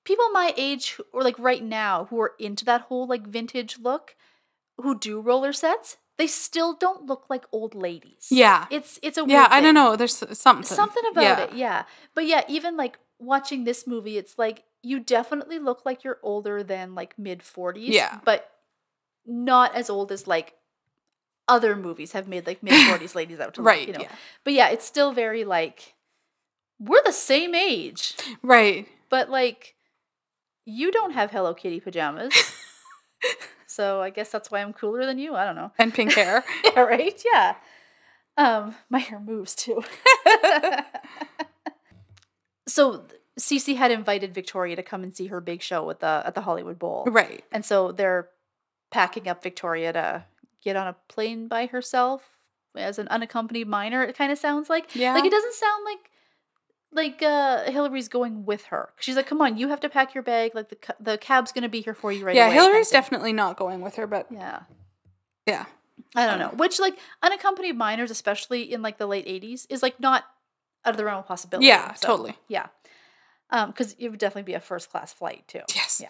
people 0.04 0.28
my 0.30 0.54
age 0.56 0.98
or 1.12 1.22
like 1.22 1.38
right 1.38 1.62
now 1.62 2.06
who 2.10 2.18
are 2.20 2.32
into 2.38 2.64
that 2.64 2.82
whole 2.82 3.06
like 3.06 3.26
vintage 3.26 3.78
look, 3.78 4.16
who 4.80 4.98
do 4.98 5.20
roller 5.20 5.52
sets, 5.52 5.98
they 6.16 6.26
still 6.26 6.72
don't 6.74 7.04
look 7.04 7.26
like 7.28 7.44
old 7.52 7.74
ladies. 7.74 8.28
Yeah. 8.30 8.66
It's 8.70 8.98
it's 9.02 9.18
a 9.18 9.24
weird 9.24 9.32
Yeah. 9.32 9.48
I 9.50 9.60
don't 9.60 9.74
know. 9.74 9.96
There's 9.96 10.16
something. 10.16 10.64
Something 10.64 11.02
about 11.10 11.22
Yeah. 11.22 11.40
it, 11.44 11.52
yeah. 11.54 11.82
But 12.14 12.26
yeah, 12.26 12.42
even 12.48 12.76
like 12.76 12.98
watching 13.18 13.64
this 13.64 13.86
movie, 13.86 14.16
it's 14.16 14.38
like 14.38 14.64
you 14.82 14.98
definitely 14.98 15.58
look 15.58 15.84
like 15.84 16.02
you're 16.02 16.18
older 16.22 16.62
than 16.62 16.94
like 16.94 17.18
mid 17.18 17.40
40s. 17.40 17.88
Yeah. 17.88 18.20
But 18.24 18.50
not 19.26 19.74
as 19.74 19.90
old 19.90 20.12
as 20.12 20.26
like 20.26 20.54
other 21.48 21.76
movies 21.76 22.12
have 22.12 22.26
made 22.28 22.46
like 22.46 22.62
mid 22.62 22.72
40s 22.74 23.14
ladies 23.20 23.40
out 23.40 23.54
to 23.54 23.60
look, 23.60 23.68
Right. 23.68 23.86
you 23.86 23.92
know. 23.94 24.00
Yeah. 24.00 24.12
But 24.44 24.52
yeah, 24.54 24.68
it's 24.70 24.84
still 24.86 25.12
very 25.12 25.44
like 25.44 25.94
we're 26.78 27.02
the 27.04 27.12
same 27.12 27.54
age. 27.54 28.14
Right. 28.42 28.86
But 29.08 29.30
like, 29.30 29.74
you 30.64 30.90
don't 30.90 31.12
have 31.12 31.30
Hello 31.30 31.54
Kitty 31.54 31.80
pajamas. 31.80 32.34
so 33.66 34.02
I 34.02 34.10
guess 34.10 34.30
that's 34.30 34.50
why 34.50 34.60
I'm 34.60 34.72
cooler 34.72 35.06
than 35.06 35.18
you. 35.18 35.34
I 35.36 35.44
don't 35.44 35.54
know. 35.54 35.70
And 35.78 35.94
pink 35.94 36.12
hair. 36.14 36.44
Yeah, 36.64 36.80
right? 36.80 37.22
Yeah. 37.32 37.54
Um, 38.36 38.74
my 38.90 38.98
hair 38.98 39.18
moves 39.20 39.54
too. 39.54 39.82
so 42.66 43.04
C.C 43.38 43.74
had 43.74 43.90
invited 43.90 44.34
Victoria 44.34 44.76
to 44.76 44.82
come 44.82 45.02
and 45.02 45.14
see 45.14 45.26
her 45.28 45.40
big 45.40 45.62
show 45.62 45.88
at 45.90 46.00
the 46.00 46.22
at 46.26 46.34
the 46.34 46.40
Hollywood 46.42 46.78
Bowl. 46.78 47.04
right. 47.06 47.44
And 47.52 47.64
so 47.64 47.92
they're 47.92 48.28
packing 48.90 49.28
up 49.28 49.42
Victoria 49.42 49.92
to 49.92 50.24
get 50.62 50.76
on 50.76 50.86
a 50.86 50.96
plane 51.08 51.48
by 51.48 51.66
herself 51.66 52.22
as 52.76 52.98
an 52.98 53.08
unaccompanied 53.08 53.68
minor. 53.68 54.02
It 54.02 54.16
kind 54.16 54.32
of 54.32 54.38
sounds 54.38 54.68
like. 54.68 54.94
Yeah. 54.94 55.14
Like 55.14 55.24
it 55.24 55.30
doesn't 55.30 55.54
sound 55.54 55.84
like 55.84 56.10
like 56.92 57.22
uh 57.22 57.70
Hillary's 57.70 58.08
going 58.08 58.44
with 58.44 58.64
her. 58.66 58.90
She's 59.00 59.16
like, 59.16 59.26
"Come 59.26 59.40
on, 59.40 59.56
you 59.56 59.68
have 59.68 59.80
to 59.80 59.88
pack 59.88 60.14
your 60.14 60.22
bag. 60.22 60.54
Like 60.54 60.68
the 60.70 60.78
the 60.98 61.18
cab's 61.18 61.52
going 61.52 61.62
to 61.62 61.68
be 61.68 61.80
here 61.80 61.94
for 61.94 62.10
you 62.10 62.24
right 62.24 62.34
yeah. 62.34 62.46
away." 62.46 62.56
of 62.56 62.62
Hillary's 62.62 62.90
definitely 62.90 63.32
not 63.32 63.56
going 63.56 63.80
with 63.80 63.96
her, 63.96 64.06
but 64.06 64.26
Yeah. 64.30 64.60
yeah. 65.46 65.66
I 66.14 66.26
don't 66.26 66.38
know. 66.38 66.50
Which 66.56 66.78
like 66.80 66.98
unaccompanied 67.22 67.76
minors 67.76 68.10
especially 68.10 68.72
in 68.72 68.82
like 68.82 68.98
the 68.98 69.06
late 69.06 69.26
80s 69.26 69.66
is 69.68 69.82
like 69.82 70.00
not 70.00 70.24
out 70.84 70.92
of 70.92 70.96
the 70.96 71.04
realm 71.04 71.18
of 71.20 71.26
possibility. 71.26 71.66
Yeah, 71.66 71.94
So, 71.94 72.06
totally. 72.08 72.36
Yeah. 72.48 72.66
Um 73.50 73.72
cuz 73.72 73.94
it 73.98 74.08
would 74.08 74.18
definitely 74.18 74.44
be 74.44 74.54
a 74.54 74.60
first 74.60 74.90
class 74.90 75.12
flight 75.12 75.46
too. 75.48 75.62
Yes. 75.74 76.00
Yeah. 76.02 76.08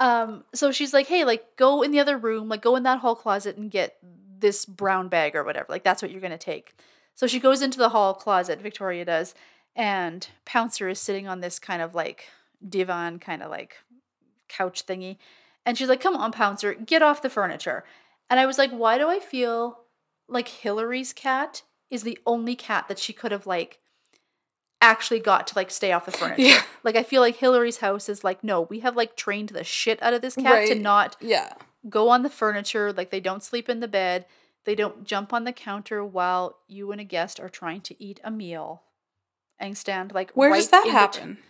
Um, 0.00 0.44
so 0.54 0.72
she's 0.72 0.92
like, 0.92 1.06
hey, 1.06 1.24
like 1.24 1.56
go 1.56 1.82
in 1.82 1.92
the 1.92 2.00
other 2.00 2.18
room, 2.18 2.48
like 2.48 2.62
go 2.62 2.76
in 2.76 2.82
that 2.82 3.00
hall 3.00 3.14
closet 3.14 3.56
and 3.56 3.70
get 3.70 3.96
this 4.38 4.64
brown 4.64 5.08
bag 5.08 5.36
or 5.36 5.44
whatever. 5.44 5.66
Like 5.68 5.84
that's 5.84 6.02
what 6.02 6.10
you're 6.10 6.20
gonna 6.20 6.38
take. 6.38 6.74
So 7.14 7.26
she 7.26 7.38
goes 7.38 7.62
into 7.62 7.78
the 7.78 7.90
hall 7.90 8.14
closet, 8.14 8.60
Victoria 8.60 9.04
does, 9.04 9.34
and 9.76 10.26
Pouncer 10.44 10.88
is 10.88 11.00
sitting 11.00 11.28
on 11.28 11.40
this 11.40 11.58
kind 11.58 11.82
of 11.82 11.94
like 11.94 12.26
divan, 12.66 13.18
kind 13.18 13.42
of 13.42 13.50
like 13.50 13.76
couch 14.48 14.86
thingy. 14.86 15.18
And 15.64 15.78
she's 15.78 15.88
like, 15.88 16.00
come 16.00 16.16
on, 16.16 16.32
Pouncer, 16.32 16.74
get 16.74 17.02
off 17.02 17.22
the 17.22 17.30
furniture. 17.30 17.84
And 18.28 18.40
I 18.40 18.46
was 18.46 18.58
like, 18.58 18.70
why 18.70 18.98
do 18.98 19.08
I 19.08 19.20
feel 19.20 19.84
like 20.28 20.48
Hillary's 20.48 21.12
cat 21.12 21.62
is 21.90 22.02
the 22.02 22.18
only 22.26 22.56
cat 22.56 22.88
that 22.88 22.98
she 22.98 23.12
could 23.12 23.32
have 23.32 23.46
like 23.46 23.78
actually 24.82 25.20
got 25.20 25.46
to 25.46 25.54
like 25.56 25.70
stay 25.70 25.92
off 25.92 26.04
the 26.04 26.12
furniture. 26.12 26.42
Yeah. 26.42 26.62
Like 26.84 26.96
I 26.96 27.02
feel 27.02 27.22
like 27.22 27.36
Hillary's 27.36 27.78
house 27.78 28.08
is 28.10 28.22
like, 28.24 28.44
no, 28.44 28.62
we 28.62 28.80
have 28.80 28.96
like 28.96 29.16
trained 29.16 29.48
the 29.50 29.64
shit 29.64 30.02
out 30.02 30.12
of 30.12 30.20
this 30.20 30.34
cat 30.34 30.66
to 30.68 30.74
not 30.74 31.16
Yeah. 31.20 31.54
go 31.88 32.08
on 32.10 32.22
the 32.22 32.28
furniture, 32.30 32.92
like 32.92 33.10
they 33.10 33.20
don't 33.20 33.42
sleep 33.42 33.68
in 33.70 33.80
the 33.80 33.88
bed, 33.88 34.26
they 34.64 34.74
don't 34.74 35.04
jump 35.04 35.32
on 35.32 35.44
the 35.44 35.52
counter 35.52 36.04
while 36.04 36.58
you 36.68 36.92
and 36.92 37.00
a 37.00 37.04
guest 37.04 37.40
are 37.40 37.48
trying 37.48 37.80
to 37.82 38.02
eat 38.02 38.20
a 38.22 38.30
meal. 38.30 38.82
And 39.58 39.78
stand 39.78 40.12
like 40.12 40.32
Where 40.32 40.50
right 40.50 40.56
does 40.56 40.70
that 40.70 40.88
happen? 40.88 41.34
bet- 41.34 41.42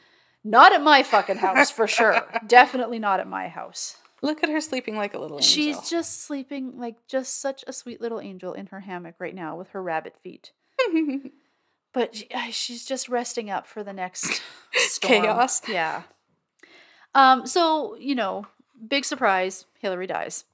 Not 0.44 0.72
at 0.74 0.82
my 0.82 1.02
fucking 1.02 1.38
house 1.38 1.70
for 1.70 1.86
sure. 1.88 2.20
Definitely 2.46 2.98
not 2.98 3.20
at 3.20 3.26
my 3.28 3.48
house. 3.48 3.96
Look 4.20 4.42
at 4.44 4.50
her 4.50 4.60
sleeping 4.60 4.96
like 4.96 5.14
a 5.14 5.18
little 5.18 5.38
angel. 5.38 5.48
She's 5.50 5.88
just 5.90 6.22
sleeping 6.22 6.78
like 6.78 6.96
just 7.08 7.40
such 7.40 7.64
a 7.66 7.72
sweet 7.72 8.00
little 8.00 8.20
angel 8.20 8.52
in 8.52 8.66
her 8.66 8.80
hammock 8.80 9.14
right 9.18 9.34
now 9.34 9.56
with 9.56 9.70
her 9.70 9.82
rabbit 9.82 10.14
feet. 10.22 10.52
But 11.92 12.16
she, 12.16 12.28
she's 12.50 12.84
just 12.84 13.08
resting 13.08 13.50
up 13.50 13.66
for 13.66 13.82
the 13.84 13.92
next. 13.92 14.42
Chaos. 15.00 15.60
Yeah. 15.68 16.02
Um. 17.14 17.46
So 17.46 17.96
you 17.96 18.14
know, 18.14 18.46
big 18.86 19.04
surprise. 19.04 19.66
Hillary 19.80 20.06
dies. 20.06 20.44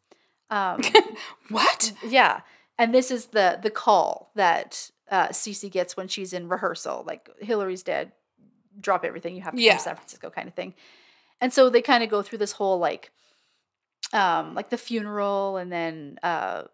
Um. 0.51 0.81
what? 1.51 1.93
yeah, 2.07 2.41
and 2.79 2.95
this 2.95 3.11
is 3.11 3.27
the 3.27 3.59
the 3.63 3.71
call 3.71 4.31
that 4.35 4.91
uh, 5.11 5.33
C.C 5.33 5.69
gets 5.69 5.97
when 5.97 6.09
she's 6.09 6.33
in 6.33 6.49
rehearsal. 6.49 7.05
Like 7.07 7.29
Hillary's 7.41 7.83
dead. 7.83 8.13
Drop 8.81 9.05
everything. 9.05 9.35
You 9.35 9.43
have 9.43 9.55
to 9.55 9.61
Yeah. 9.61 9.77
San 9.79 9.97
Francisco, 9.97 10.31
kind 10.31 10.47
of 10.49 10.55
thing. 10.55 10.75
And 11.41 11.53
so 11.53 11.69
they 11.71 11.83
kind 11.83 12.03
of 12.05 12.11
go 12.11 12.23
through 12.23 12.39
this 12.39 12.53
whole 12.53 12.79
like, 12.79 13.11
um, 14.13 14.55
like 14.55 14.71
the 14.71 14.77
funeral, 14.77 15.57
and 15.57 15.71
then 15.73 16.19
uh, 16.23 16.65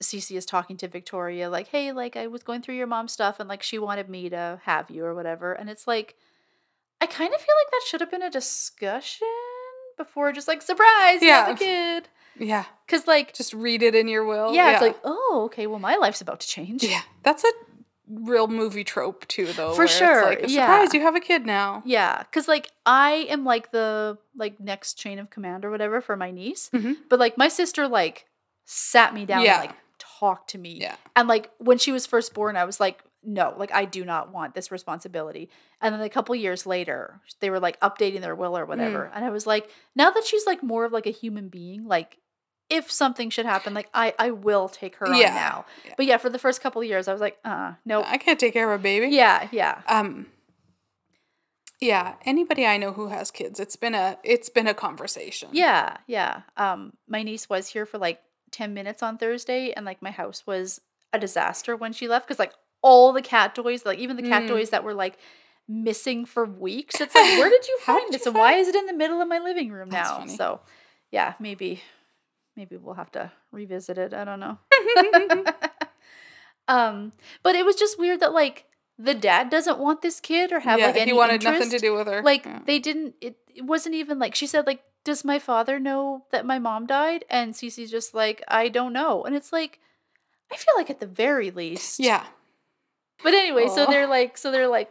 C.C 0.00 0.36
is 0.36 0.46
talking 0.46 0.76
to 0.78 0.88
Victoria, 0.88 1.50
like, 1.50 1.68
"Hey, 1.68 1.92
like 1.92 2.16
I 2.16 2.26
was 2.28 2.42
going 2.42 2.62
through 2.62 2.76
your 2.76 2.86
mom's 2.86 3.12
stuff, 3.12 3.40
and 3.40 3.48
like 3.48 3.62
she 3.62 3.78
wanted 3.78 4.08
me 4.08 4.28
to 4.30 4.60
have 4.64 4.90
you 4.90 5.04
or 5.04 5.14
whatever." 5.14 5.52
And 5.52 5.68
it's 5.68 5.86
like, 5.86 6.14
I 7.00 7.06
kind 7.06 7.32
of 7.34 7.40
feel 7.40 7.54
like 7.64 7.70
that 7.72 7.82
should 7.86 8.00
have 8.00 8.10
been 8.10 8.22
a 8.22 8.30
discussion 8.30 9.26
before 9.96 10.32
just 10.32 10.46
like 10.48 10.62
surprise, 10.62 11.20
you 11.22 11.30
have 11.30 11.48
Yeah. 11.48 11.54
a 11.54 11.56
kid, 11.56 12.08
Yeah. 12.36 12.64
because 12.86 13.06
like, 13.08 13.34
Just 13.34 13.52
read 13.52 13.82
it 13.82 13.94
in 13.96 14.06
your 14.08 14.24
will. 14.24 14.54
yeah, 14.54 14.72
it's 14.72 14.82
like, 14.82 14.98
oh, 15.04 15.42
okay, 15.46 15.66
well, 15.66 15.80
my 15.80 15.96
life's 15.96 16.20
about 16.20 16.38
to 16.40 16.46
change. 16.46 16.84
Yeah. 16.84 17.00
That's 17.24 17.42
a 17.42 17.50
real 18.08 18.46
movie 18.46 18.84
trope 18.84 19.26
too, 19.26 19.52
though. 19.52 19.74
For 19.74 19.88
sure, 19.88 20.22
like, 20.24 20.44
a 20.44 20.48
yeah. 20.48 20.66
surprise, 20.66 20.94
you 20.94 21.00
have 21.02 21.16
a 21.16 21.20
kid 21.20 21.44
now. 21.44 21.82
Yeah, 21.84 22.18
because 22.22 22.46
like 22.46 22.70
I 22.86 23.26
am 23.28 23.44
like 23.44 23.72
the 23.72 24.18
like 24.36 24.60
next 24.60 24.94
chain 24.94 25.18
of 25.18 25.30
command 25.30 25.64
or 25.64 25.70
whatever 25.70 26.00
for 26.00 26.16
my 26.16 26.30
niece, 26.30 26.70
Mhm. 26.72 26.96
but 27.08 27.18
like 27.18 27.36
my 27.36 27.48
sister 27.48 27.88
like 27.88 28.26
sat 28.64 29.12
me 29.14 29.24
down 29.26 29.42
Yeah. 29.42 29.60
and 29.62 29.66
like 29.70 29.76
talked 30.18 30.50
to 30.50 30.58
me, 30.58 30.78
Yeah. 30.80 30.96
and 31.16 31.28
like 31.28 31.50
when 31.58 31.78
she 31.78 31.92
was 31.92 32.06
first 32.06 32.34
born, 32.34 32.56
I 32.56 32.64
was 32.64 32.80
like, 32.80 33.02
no, 33.22 33.54
like 33.56 33.72
I 33.72 33.84
do 33.84 34.04
not 34.04 34.32
want 34.32 34.54
this 34.54 34.70
responsibility. 34.70 35.48
And 35.80 35.94
then 35.94 36.00
a 36.02 36.08
couple 36.08 36.34
years 36.34 36.66
later, 36.66 37.20
they 37.40 37.50
were 37.50 37.60
like 37.60 37.78
updating 37.80 38.20
their 38.20 38.34
will 38.34 38.56
or 38.56 38.64
Mm. 38.64 38.68
whatever, 38.68 39.10
and 39.14 39.24
I 39.24 39.30
was 39.30 39.46
like, 39.46 39.70
now 39.94 40.10
that 40.10 40.24
she's 40.24 40.46
like 40.46 40.62
more 40.62 40.84
of 40.84 40.92
like 40.92 41.06
a 41.06 41.10
human 41.10 41.48
being, 41.48 41.84
like 41.86 42.18
if 42.70 42.90
something 42.92 43.30
should 43.30 43.46
happen, 43.46 43.72
like 43.74 43.88
I 43.94 44.14
I 44.18 44.30
will 44.30 44.68
take 44.68 44.96
her 44.96 45.06
Yeah. 45.14 45.28
on 45.28 45.34
now. 45.34 45.64
Yeah. 45.86 45.94
But 45.96 46.06
yeah, 46.06 46.16
for 46.18 46.28
the 46.30 46.38
first 46.38 46.60
couple 46.60 46.82
of 46.82 46.88
years, 46.88 47.08
I 47.08 47.12
was 47.12 47.20
like, 47.20 47.38
uh, 47.44 47.72
no, 47.84 48.02
I 48.04 48.18
can't 48.18 48.38
take 48.38 48.52
care 48.52 48.70
of 48.72 48.78
a 48.80 48.82
baby. 48.82 49.08
yeah, 49.08 49.48
yeah. 49.52 49.80
Um 49.88 50.26
yeah, 51.80 52.16
anybody 52.24 52.66
I 52.66 52.76
know 52.76 52.92
who 52.92 53.06
has 53.08 53.30
kids, 53.30 53.60
it's 53.60 53.76
been 53.76 53.94
a 53.94 54.18
it's 54.24 54.48
been 54.48 54.66
a 54.66 54.74
conversation. 54.74 55.50
Yeah, 55.52 55.96
yeah. 56.06 56.42
Um, 56.56 56.92
my 57.06 57.22
niece 57.22 57.48
was 57.48 57.68
here 57.68 57.86
for 57.86 57.98
like 57.98 58.20
10 58.50 58.74
minutes 58.74 59.02
on 59.02 59.18
Thursday, 59.18 59.72
and 59.72 59.84
like 59.86 60.00
my 60.02 60.10
house 60.10 60.46
was 60.46 60.80
a 61.12 61.18
disaster 61.18 61.76
when 61.76 61.92
she 61.92 62.06
left 62.08 62.26
because 62.26 62.38
like 62.38 62.52
all 62.82 63.12
the 63.12 63.22
cat 63.22 63.54
toys, 63.54 63.84
like 63.86 63.98
even 63.98 64.16
the 64.16 64.22
cat 64.22 64.44
Mm. 64.44 64.48
toys 64.48 64.70
that 64.70 64.84
were 64.84 64.94
like 64.94 65.18
missing 65.66 66.24
for 66.24 66.44
weeks, 66.46 67.00
it's 67.00 67.14
like, 67.14 67.38
where 67.38 67.50
did 67.50 67.66
you 67.66 67.78
find 67.82 68.00
did 68.10 68.14
this? 68.20 68.26
you 68.26 68.30
And 68.30 68.38
why 68.38 68.54
is 68.54 68.68
it 68.68 68.74
in 68.74 68.86
the 68.86 68.92
middle 68.92 69.20
of 69.20 69.28
my 69.28 69.38
living 69.38 69.70
room 69.70 69.88
That's 69.90 70.10
now? 70.10 70.18
funny. 70.18 70.36
So, 70.36 70.60
yeah, 71.10 71.34
maybe, 71.40 71.82
maybe 72.56 72.76
we'll 72.76 72.94
have 72.94 73.10
to 73.12 73.32
revisit 73.52 73.98
it. 73.98 74.14
I 74.14 74.24
don't 74.24 74.40
know. 74.40 74.58
um, 76.68 77.12
but 77.42 77.54
it 77.54 77.64
was 77.64 77.76
just 77.76 77.98
weird 77.98 78.20
that 78.20 78.32
like 78.32 78.64
the 78.98 79.14
dad 79.14 79.48
doesn't 79.50 79.78
want 79.78 80.02
this 80.02 80.20
kid 80.20 80.52
or 80.52 80.60
have 80.60 80.78
yeah, 80.78 80.86
like 80.86 80.96
any 80.96 81.12
he 81.12 81.16
wanted 81.16 81.34
interest 81.34 81.58
nothing 81.60 81.70
to 81.70 81.78
do 81.78 81.94
with 81.94 82.06
her. 82.06 82.22
like 82.22 82.44
Yeah. 82.44 82.60
they 82.66 82.78
didn't 82.78 83.14
it, 83.20 83.36
it 83.58 83.64
wasn't 83.64 83.94
even 83.96 84.18
like 84.18 84.34
she 84.34 84.46
said 84.46 84.66
like 84.66 84.82
does 85.04 85.24
my 85.24 85.38
father 85.38 85.80
know 85.80 86.24
that 86.30 86.46
my 86.46 86.58
mom 86.58 86.86
died? 86.86 87.24
And 87.28 87.56
C.C's 87.56 87.90
just 87.90 88.14
like 88.14 88.42
I 88.46 88.68
don't 88.68 88.92
know. 88.92 89.24
And 89.24 89.34
it's 89.34 89.52
like 89.52 89.80
I 90.52 90.56
feel 90.56 90.74
like 90.76 90.90
at 90.90 91.00
the 91.00 91.06
very 91.06 91.50
least 91.50 91.98
yeah. 91.98 92.24
but 93.22 93.34
anyway 93.34 93.68
so 93.68 93.84
they're 93.86 94.06
like 94.06 94.38
so 94.38 94.50
they're 94.52 94.68
like 94.68 94.90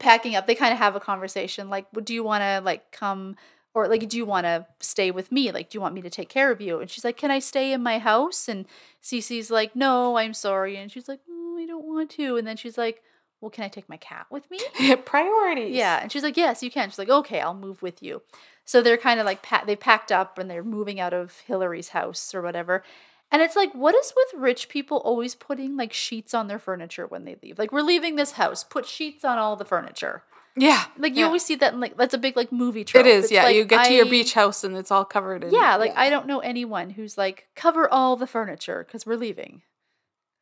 packing 0.00 0.34
up. 0.34 0.46
They 0.46 0.56
kind 0.56 0.72
of 0.72 0.78
have 0.78 0.96
a 0.96 1.00
conversation 1.00 1.70
like 1.70 1.86
do 2.02 2.12
you 2.12 2.24
want 2.24 2.42
to 2.42 2.60
like 2.64 2.90
come 2.90 3.36
or 3.72 3.88
like 3.88 4.08
do 4.08 4.16
you 4.16 4.26
want 4.26 4.44
to 4.44 4.66
stay 4.80 5.12
with 5.12 5.30
me? 5.30 5.52
Like 5.52 5.70
do 5.70 5.76
you 5.76 5.80
want 5.80 5.94
me 5.94 6.02
to 6.02 6.10
take 6.10 6.28
care 6.28 6.50
of 6.50 6.60
you? 6.60 6.80
And 6.80 6.90
she's 6.90 7.04
like 7.04 7.16
can 7.16 7.30
I 7.30 7.38
stay 7.38 7.72
in 7.72 7.82
my 7.82 8.00
house? 8.00 8.48
And 8.48 8.66
C.C's 9.00 9.48
like 9.50 9.76
no 9.76 10.16
I'm 10.16 10.34
sorry. 10.34 10.76
And 10.76 10.90
she's 10.90 11.08
like 11.08 11.20
oh, 11.30 11.58
I 11.60 11.66
don't 11.66 11.84
want 11.84 12.10
to. 12.12 12.36
And 12.36 12.46
then 12.46 12.56
she's 12.56 12.76
like 12.76 13.02
well 13.40 13.50
can 13.50 13.64
I 13.64 13.68
take 13.68 13.88
my 13.88 13.96
cat 13.96 14.26
with 14.30 14.50
me 14.50 14.58
Priorities. 15.04 15.74
yeah, 15.74 16.00
and 16.02 16.10
she's 16.12 16.22
like, 16.22 16.36
"Yes, 16.36 16.62
you 16.62 16.70
can." 16.70 16.88
She's 16.90 16.98
like, 16.98 17.08
"Okay, 17.10 17.40
I'll 17.40 17.54
move 17.54 17.82
with 17.82 18.02
you." 18.02 18.22
So 18.64 18.80
they're 18.80 18.96
kind 18.96 19.20
of 19.20 19.26
like 19.26 19.42
pa- 19.42 19.64
they 19.66 19.76
packed 19.76 20.10
up 20.10 20.38
and 20.38 20.50
they're 20.50 20.64
moving 20.64 20.98
out 20.98 21.12
of 21.12 21.40
Hillary's 21.46 21.88
house 21.90 22.34
or 22.34 22.40
whatever. 22.42 22.82
And 23.30 23.42
it's 23.42 23.56
like, 23.56 23.72
what 23.74 23.94
is 23.94 24.12
with 24.16 24.40
rich 24.40 24.68
people 24.68 24.98
always 24.98 25.34
putting 25.34 25.76
like 25.76 25.92
sheets 25.92 26.34
on 26.34 26.46
their 26.46 26.58
furniture 26.58 27.06
when 27.06 27.24
they 27.24 27.36
leave? 27.42 27.58
Like, 27.58 27.72
we're 27.72 27.82
leaving 27.82 28.16
this 28.16 28.32
house, 28.32 28.62
put 28.64 28.86
sheets 28.86 29.24
on 29.24 29.38
all 29.38 29.56
the 29.56 29.64
furniture. 29.64 30.22
Yeah. 30.56 30.84
Like 30.96 31.14
you 31.14 31.20
yeah. 31.20 31.26
always 31.26 31.44
see 31.44 31.56
that 31.56 31.74
in 31.74 31.80
like 31.80 31.96
that's 31.96 32.14
a 32.14 32.18
big 32.18 32.36
like 32.36 32.52
movie 32.52 32.84
trope. 32.84 33.04
It 33.04 33.08
is, 33.08 33.24
It's 33.24 33.32
yeah. 33.32 33.44
like, 33.44 33.56
you 33.56 33.64
get 33.64 33.86
to 33.86 33.92
your 33.92 34.06
beach 34.06 34.34
house 34.34 34.62
and 34.62 34.76
it's 34.76 34.90
all 34.92 35.04
covered 35.04 35.42
in 35.42 35.52
Yeah, 35.52 35.74
like 35.76 35.92
I 35.96 36.08
don't 36.10 36.26
know 36.28 36.38
anyone 36.38 36.90
who's 36.90 37.18
like 37.18 37.48
cover 37.56 37.92
all 37.92 38.14
the 38.16 38.26
furniture 38.28 38.84
because 38.86 39.04
we're 39.04 39.16
leaving. 39.16 39.62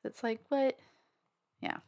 It's 0.05 0.23
like 0.23 0.40
what? 0.51 0.77
Yeah. 1.60 1.78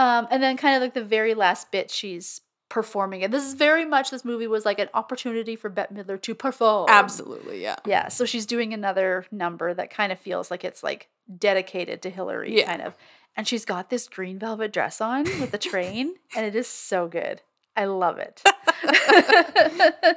Um, 0.00 0.26
and 0.30 0.42
then 0.42 0.56
kind 0.56 0.74
of 0.76 0.80
like 0.82 0.94
the 0.94 1.04
very 1.04 1.34
last 1.34 1.70
bit, 1.70 1.90
she's 1.90 2.40
performing, 2.70 3.22
and 3.22 3.32
this 3.34 3.44
is 3.44 3.52
very 3.54 3.84
much 3.84 4.10
this 4.10 4.24
movie 4.24 4.46
was 4.46 4.64
like 4.64 4.78
an 4.78 4.88
opportunity 4.94 5.56
for 5.56 5.68
Bette 5.68 5.92
Midler 5.94 6.20
to 6.22 6.34
perform. 6.34 6.86
Absolutely, 6.88 7.60
yeah. 7.60 7.76
Yeah, 7.84 8.08
so 8.08 8.24
she's 8.24 8.46
doing 8.46 8.72
another 8.72 9.26
number 9.30 9.74
that 9.74 9.90
kind 9.90 10.10
of 10.12 10.18
feels 10.18 10.50
like 10.50 10.64
it's 10.64 10.82
like 10.82 11.08
dedicated 11.38 12.00
to 12.02 12.10
Hillary, 12.10 12.56
Yeah. 12.56 12.66
kind 12.70 12.80
of. 12.82 12.96
And 13.36 13.46
she's 13.46 13.64
got 13.64 13.90
this 13.90 14.08
green 14.08 14.38
velvet 14.38 14.72
dress 14.72 15.00
on 15.00 15.24
with 15.24 15.50
the 15.50 15.58
train, 15.72 16.14
and 16.34 16.46
it 16.46 16.54
is 16.56 16.66
so 16.66 17.06
good. 17.06 17.42
I 17.76 17.84
love 17.84 18.18
it. 18.18 18.42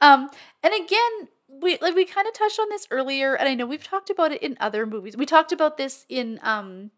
um, 0.00 0.28
and 0.62 0.74
again, 0.74 1.28
we 1.48 1.78
like 1.80 1.94
we 1.94 2.04
kind 2.04 2.26
of 2.26 2.34
touched 2.34 2.58
on 2.60 2.68
this 2.68 2.86
earlier, 2.90 3.34
and 3.34 3.48
I 3.48 3.54
know 3.54 3.66
we've 3.66 3.82
talked 3.84 4.10
about 4.10 4.32
it 4.32 4.42
in 4.42 4.56
other 4.60 4.86
movies. 4.86 5.16
We 5.16 5.26
talked 5.26 5.52
about 5.52 5.76
this 5.78 6.04
in 6.08 6.38
um, 6.42 6.90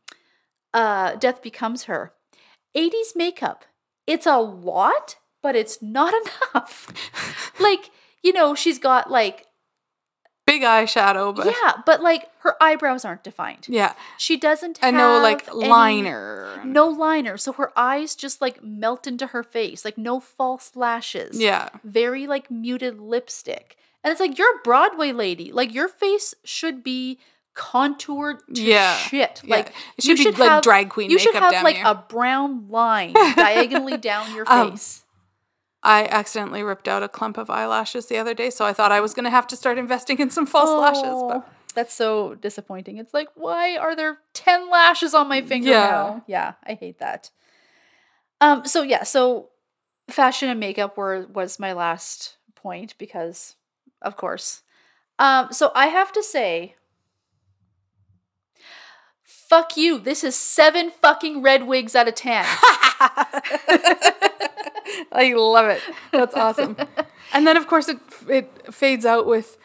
uh, 0.75 1.15
Death 1.17 1.43
Becomes 1.43 1.85
Her. 1.85 2.13
80s 2.77 3.17
makeup. 3.17 3.65
It's 4.07 4.27
a 4.27 4.39
lot, 4.39 5.17
but 5.43 5.57
it's 5.57 5.83
not 5.83 6.15
enough. 6.55 7.51
like, 7.61 7.91
you 8.23 8.33
know, 8.33 8.55
she's 8.55 8.79
got 8.79 9.11
like 9.11 9.45
Big 10.47 10.63
eyeshadow, 10.63 11.37
but 11.37 11.45
yeah, 11.63 11.73
but 11.85 12.01
like 12.03 12.27
her 12.39 12.57
eyebrows 12.59 13.05
aren't 13.05 13.23
defined. 13.23 13.67
yeah. 13.69 13.93
She 14.17 14.39
doesn't 14.39 14.79
have 14.79 14.89
And 14.89 14.97
no 14.97 15.19
like 15.21 15.47
any- 15.47 15.69
liner. 15.69 16.63
No 16.65 16.89
liner. 16.89 17.37
So 17.37 17.53
her 17.53 17.71
eyes 17.79 18.15
just 18.15 18.41
like 18.41 18.63
melt 18.63 19.07
into 19.07 19.27
her 19.27 19.43
face. 19.43 19.85
Like 19.85 19.99
no 19.99 20.21
false 20.21 20.75
lashes. 20.75 21.39
Yeah. 21.39 21.69
Very 21.85 22.27
like 22.27 22.51
muted 22.51 22.99
lipstick. 22.99 23.77
And 24.03 24.11
it's 24.11 24.21
like 24.23 24.39
you're 24.39 24.57
a 24.57 24.63
Broadway 24.65 25.13
lady. 25.13 25.53
Like 25.53 25.75
your 25.75 25.87
face 25.89 26.33
should 26.45 26.83
be 26.83 27.19
contoured 27.59 28.39
to 28.55 28.63
Yeah. 28.63 28.97
shit. 28.97 29.43
Yeah. 29.45 29.57
Like 29.57 29.75
It 29.99 30.05
should 30.05 30.19
you 30.21 30.33
be 30.33 30.39
like 30.39 30.63
drag 30.63 30.89
queen 30.91 31.11
You 31.11 31.19
should 31.19 31.35
makeup 31.35 31.53
have 31.53 31.65
like 31.65 31.77
near. 31.77 31.87
a 31.87 31.95
brown 31.95 32.69
line 32.71 33.13
diagonally 33.37 33.97
down 33.99 34.33
your 34.35 34.45
Um, 34.49 34.71
face. 34.73 35.05
I 35.83 36.07
accidentally 36.07 36.63
ripped 36.63 36.89
out 36.89 37.03
a 37.03 37.09
clump 37.09 37.37
of 37.37 37.51
eyelashes 37.51 38.07
the 38.07 38.17
other 38.19 38.33
day, 38.35 38.51
so 38.51 38.65
I 38.65 38.73
thought 38.73 38.93
I 38.93 39.01
was 39.01 39.13
gonna 39.15 39.31
have 39.31 39.47
to 39.49 39.57
start 39.57 39.77
investing 39.77 40.19
in 40.21 40.31
some 40.31 40.47
false 40.47 40.71
lashes. 40.71 41.05
Oh, 41.15 41.29
But 41.29 41.49
that's 41.75 41.95
so 41.95 42.35
disappointing. 42.37 42.97
It's 42.99 43.13
like, 43.15 43.29
why 43.35 43.77
are 43.77 43.95
there 43.97 44.19
10 44.35 44.71
lashes 44.71 45.13
on 45.15 45.29
my 45.29 45.43
finger 45.43 45.71
Yeah. 45.71 45.87
now? 45.91 46.25
Yeah, 46.27 46.53
I 46.67 46.75
hate 46.75 46.99
that. 47.01 47.31
Um, 48.41 48.65
so 48.67 48.83
yeah, 48.83 49.03
so 49.03 49.51
fashion 50.09 50.49
and 50.49 50.61
makeup 50.61 50.97
were 50.97 51.27
was 51.33 51.59
my 51.59 51.73
last 51.73 52.39
point 52.55 52.95
because, 52.99 53.57
of 54.01 54.17
course. 54.17 54.63
Um, 55.21 55.53
so 55.53 55.73
I 55.75 55.87
have 55.89 56.13
to 56.13 56.23
say, 56.23 56.77
fuck 59.49 59.77
you. 59.77 59.99
This 59.99 60.23
is 60.25 60.35
seven 60.37 60.91
fucking 60.91 61.43
red 61.43 61.67
wigs 61.67 61.95
out 61.95 62.09
of 62.09 62.15
ten. 62.15 62.45
I 65.13 65.33
love 65.37 65.67
it. 65.69 65.83
That's 66.13 66.35
awesome. 66.35 66.77
and 67.33 67.47
then, 67.47 67.57
of 67.57 67.67
course, 67.67 67.89
it 67.89 67.99
it 68.29 68.51
fades 68.75 69.05
out 69.05 69.27
with 69.27 69.57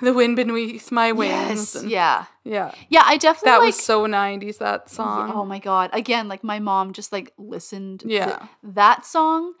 the 0.00 0.12
wind 0.12 0.36
beneath 0.36 0.90
my 0.92 1.12
wings. 1.12 1.32
yes. 1.32 1.74
and- 1.74 1.90
Yeah. 1.90 2.24
yeah. 2.44 2.72
Yeah. 2.88 3.02
I 3.04 3.16
definitely 3.16 3.50
That 3.50 3.58
like. 3.58 3.66
was 3.66 3.82
so 3.82 4.06
'90s. 4.06 4.58
That 4.58 4.88
song. 4.90 5.30
Oh 5.34 5.44
my 5.44 5.58
god! 5.58 5.90
Again, 5.92 6.28
like 6.28 6.42
my 6.44 6.58
mom 6.58 6.92
just 6.92 7.12
like 7.12 7.32
listened. 7.38 8.00
to 8.00 8.08
Yeah. 8.08 8.46
that 8.62 9.04
song 9.04 9.54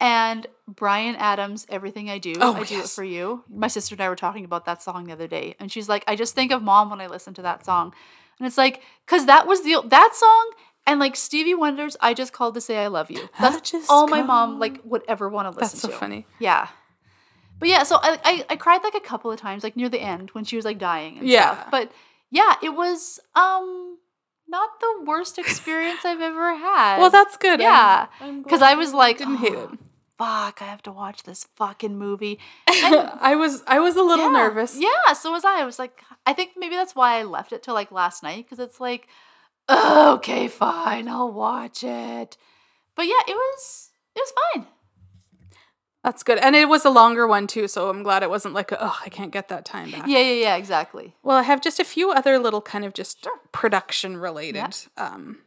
and 0.00 0.46
Bryan 0.66 1.16
Adams, 1.16 1.66
"Everything 1.68 2.08
I 2.10 2.18
Do, 2.18 2.34
Oh, 2.40 2.54
I 2.54 2.64
Do 2.64 2.80
It 2.80 2.88
for 2.88 3.04
You." 3.04 3.44
My 3.48 3.68
sister 3.68 3.94
and 3.94 4.02
I 4.02 4.08
were 4.08 4.16
talking 4.16 4.44
about 4.44 4.64
that 4.66 4.82
song 4.82 5.04
the 5.04 5.12
other 5.12 5.28
day, 5.28 5.54
and 5.60 5.70
she's 5.70 5.88
like, 5.88 6.04
"I 6.08 6.16
just 6.16 6.34
think 6.34 6.50
of 6.52 6.62
mom 6.62 6.90
when 6.90 7.00
I 7.00 7.06
listen 7.06 7.34
to 7.34 7.42
that 7.42 7.64
song," 7.64 7.94
and 8.38 8.46
it's 8.46 8.58
like, 8.58 8.82
cause 9.06 9.26
that 9.26 9.46
was 9.46 9.62
the 9.62 9.82
that 9.86 10.14
song. 10.14 10.50
And 10.86 10.98
like 10.98 11.16
Stevie 11.16 11.54
Wonder's 11.54 11.96
"I 12.00 12.14
Just 12.14 12.32
Called 12.32 12.54
to 12.54 12.60
Say 12.62 12.78
I 12.78 12.86
Love 12.86 13.10
You." 13.10 13.28
That's 13.38 13.70
just 13.70 13.90
all 13.90 14.06
my 14.06 14.22
mom 14.22 14.58
like 14.58 14.80
would 14.84 15.02
ever 15.06 15.28
want 15.28 15.46
to 15.52 15.58
listen 15.58 15.60
to. 15.60 15.60
That's 15.76 15.82
so 15.82 15.88
to. 15.88 15.94
funny. 15.94 16.26
Yeah. 16.38 16.68
But 17.58 17.68
yeah, 17.68 17.82
so 17.82 17.96
I, 18.00 18.18
I 18.24 18.44
I 18.50 18.56
cried 18.56 18.82
like 18.82 18.94
a 18.94 19.00
couple 19.00 19.30
of 19.30 19.38
times, 19.38 19.62
like 19.62 19.76
near 19.76 19.88
the 19.90 20.00
end 20.00 20.30
when 20.30 20.44
she 20.44 20.56
was 20.56 20.64
like 20.64 20.78
dying 20.78 21.18
and 21.18 21.28
Yeah. 21.28 21.54
stuff. 21.54 21.70
But 21.70 21.92
yeah, 22.30 22.54
it 22.62 22.70
was 22.70 23.20
um 23.34 23.98
not 24.46 24.70
the 24.80 25.04
worst 25.04 25.38
experience 25.38 26.06
I've 26.06 26.22
ever 26.22 26.54
had. 26.56 26.98
Well, 26.98 27.10
that's 27.10 27.36
good. 27.36 27.60
Yeah. 27.60 28.06
Because 28.42 28.62
I 28.62 28.74
was 28.74 28.94
like, 28.94 29.18
didn't 29.18 29.36
hate 29.36 29.52
it. 29.52 29.70
"Oh, 30.18 30.24
Fuck, 30.24 30.62
I 30.62 30.66
have 30.66 30.82
to 30.82 30.92
watch 30.92 31.22
this 31.22 31.44
fucking 31.56 31.96
movie. 31.96 32.38
I 32.68 33.36
was 33.38 33.62
I 33.66 33.78
was 33.78 33.96
a 33.96 34.02
little 34.02 34.32
yeah. 34.32 34.38
nervous. 34.38 34.76
Yeah, 34.78 35.12
so 35.14 35.32
was 35.32 35.44
I. 35.44 35.62
I 35.62 35.64
was 35.64 35.78
like, 35.78 36.02
I 36.26 36.32
think 36.32 36.52
maybe 36.56 36.76
that's 36.76 36.94
why 36.94 37.18
I 37.18 37.22
left 37.22 37.52
it 37.52 37.62
till 37.62 37.74
like 37.74 37.92
last 37.92 38.22
night 38.22 38.44
because 38.44 38.58
it's 38.58 38.80
like, 38.80 39.08
okay, 39.70 40.48
fine, 40.48 41.08
I'll 41.08 41.32
watch 41.32 41.84
it. 41.84 42.36
But 42.94 43.06
yeah, 43.06 43.20
it 43.26 43.34
was 43.34 43.90
it 44.14 44.20
was 44.20 44.32
fine. 44.54 44.66
That's 46.04 46.22
good. 46.22 46.38
And 46.38 46.54
it 46.54 46.68
was 46.68 46.84
a 46.84 46.90
longer 46.90 47.26
one 47.26 47.46
too, 47.46 47.68
so 47.68 47.90
I'm 47.90 48.02
glad 48.02 48.22
it 48.22 48.30
wasn't 48.30 48.54
like, 48.54 48.72
oh, 48.72 48.98
I 49.04 49.08
can't 49.08 49.32
get 49.32 49.48
that 49.48 49.64
time 49.64 49.90
back. 49.90 50.06
Yeah, 50.06 50.20
yeah, 50.20 50.42
yeah, 50.42 50.56
exactly. 50.56 51.16
Well, 51.22 51.36
I 51.36 51.42
have 51.42 51.60
just 51.60 51.80
a 51.80 51.84
few 51.84 52.12
other 52.12 52.38
little 52.38 52.62
kind 52.62 52.84
of 52.84 52.94
just 52.94 53.26
production 53.52 54.16
related. 54.16 54.74
Um, 54.96 55.38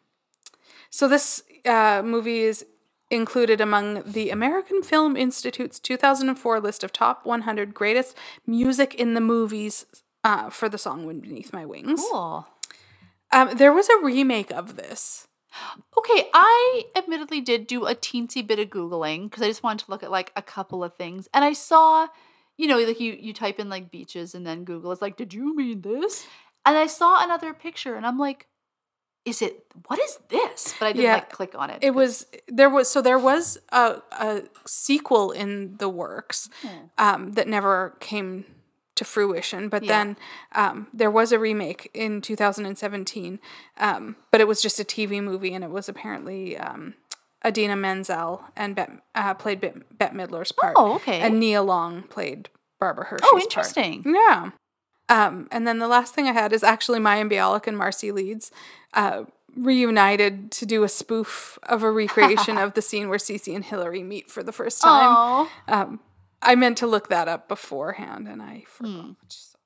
so 0.90 1.08
this 1.08 1.42
uh, 1.66 2.02
movie 2.04 2.42
is 2.42 2.66
included 3.12 3.62
among 3.62 4.04
the 4.04 4.30
American 4.30 4.82
Film 4.82 5.16
Institute's 5.16 5.80
2004 5.80 6.60
list 6.60 6.84
of 6.84 6.94
top 6.94 7.26
100 7.26 7.74
greatest 7.74 8.18
music 8.48 8.96
in 8.96 9.14
the 9.14 9.22
movies 9.22 9.86
uh, 10.24 10.50
for 10.50 10.70
the 10.70 10.78
song 10.78 11.06
"Wind 11.06 11.22
Beneath 11.22 11.54
My 11.54 11.66
Wings." 11.66 12.02
Cool. 12.10 12.48
Um, 13.32 13.56
there 13.56 13.74
was 13.74 13.90
a 13.90 14.04
remake 14.04 14.52
of 14.52 14.76
this. 14.76 15.28
Okay, 15.98 16.30
I 16.34 16.86
admittedly 16.96 17.42
did 17.42 17.68
do 17.68 17.86
a 17.86 17.94
teensy 17.94 18.46
bit 18.46 18.58
of 18.58 18.70
googling 18.70 19.30
because 19.30 19.44
I 19.44 19.48
just 19.48 19.62
wanted 19.62 19.86
to 19.86 19.92
look 19.92 20.02
at 20.02 20.10
like 20.10 20.32
a 20.36 20.42
couple 20.42 20.84
of 20.84 20.96
things, 20.96 21.28
and 21.34 21.46
I 21.46 21.54
saw, 21.54 22.08
you 22.58 22.68
know, 22.68 22.80
like 22.80 23.00
you 23.00 23.16
you 23.20 23.34
type 23.34 23.60
in 23.60 23.70
like 23.70 23.92
beaches 23.92 24.34
and 24.34 24.48
then 24.48 24.64
Google 24.64 24.92
is 24.92 25.02
like, 25.02 25.18
did 25.18 25.34
you 25.34 25.56
mean 25.56 25.82
this? 25.82 26.26
And 26.66 26.78
I 26.78 26.88
saw 26.88 27.24
another 27.24 27.54
picture, 27.54 27.96
and 27.96 28.06
I'm 28.06 28.18
like, 28.18 28.48
is 29.26 29.42
it 29.42 29.66
what 29.88 30.00
is 30.00 30.18
this? 30.30 30.74
But 30.80 30.86
I 30.88 30.92
didn't 30.94 31.04
Yeah, 31.06 31.14
like 31.16 31.30
click 31.30 31.54
on 31.56 31.70
it. 31.70 31.80
It 31.82 31.92
was 31.92 32.26
there 32.48 32.70
was 32.70 32.90
so 32.90 33.02
there 33.02 33.20
was 33.20 33.58
a, 33.72 34.02
a 34.12 34.42
sequel 34.66 35.32
in 35.32 35.78
the 35.78 35.90
works 35.90 36.50
um, 36.98 37.34
that 37.34 37.48
never 37.48 37.96
came 38.00 38.46
to 38.96 39.06
fruition. 39.06 39.70
But 39.70 39.84
Yeah. 39.84 39.90
then 40.04 40.18
um, 40.54 40.88
there 40.94 41.12
was 41.12 41.32
a 41.32 41.40
remake 41.40 41.90
in 41.94 42.22
2017, 42.22 43.40
um, 43.78 44.16
but 44.32 44.42
it 44.42 44.48
was 44.48 44.62
just 44.62 44.80
a 44.80 44.84
TV 44.84 45.22
movie, 45.24 45.54
and 45.54 45.64
it 45.64 45.70
was 45.70 45.88
apparently 45.88 46.58
um, 46.58 46.96
Idina 47.46 47.76
Menzel 47.76 48.44
and 48.56 48.76
Bet, 48.76 48.92
uh, 49.16 49.34
played 49.34 49.62
Bette, 49.62 49.82
Bette 49.92 50.16
Midler's 50.16 50.52
part. 50.52 50.74
Oh, 50.76 50.96
okay. 50.96 51.20
And 51.22 51.40
Nia 51.40 51.62
Long 51.64 52.04
played 52.04 52.50
Barbara 52.80 53.06
Hershey's 53.06 53.26
oh, 53.32 53.32
part. 53.38 53.44
interesting. 53.44 54.04
Yeah. 54.06 54.52
Um, 55.12 55.48
and 55.52 55.68
then 55.68 55.80
the 55.80 55.88
last 55.88 56.14
thing 56.16 56.28
I 56.28 56.32
had 56.32 56.54
is 56.54 56.64
actually 56.64 57.00
Mayim 57.00 57.30
Bialik 57.32 57.68
and 57.68 57.78
Marcie 57.78 58.12
Leeds 58.14 58.52
uh, 58.94 59.24
reunited 59.56 60.52
to 60.52 60.66
do 60.66 60.84
a 60.84 60.90
spoof 60.90 61.60
of 61.64 61.84
a 61.84 61.92
recreation 61.92 62.58
of 62.58 62.74
the 62.74 62.82
scene 62.82 63.10
where 63.10 63.20
C.C 63.20 63.54
and 63.54 63.66
Hillary 63.66 64.04
meet 64.04 64.30
for 64.32 64.42
the 64.44 64.52
first 64.54 64.82
time. 64.82 65.48
Um, 65.68 66.00
I 66.42 66.56
meant 66.56 66.78
to 66.80 66.88
look 66.88 67.10
that 67.10 67.28
up 67.28 67.48
beforehand 67.48 68.28
and 68.28 68.42
I 68.42 68.64
forgot. 68.68 69.16
So- 69.28 69.58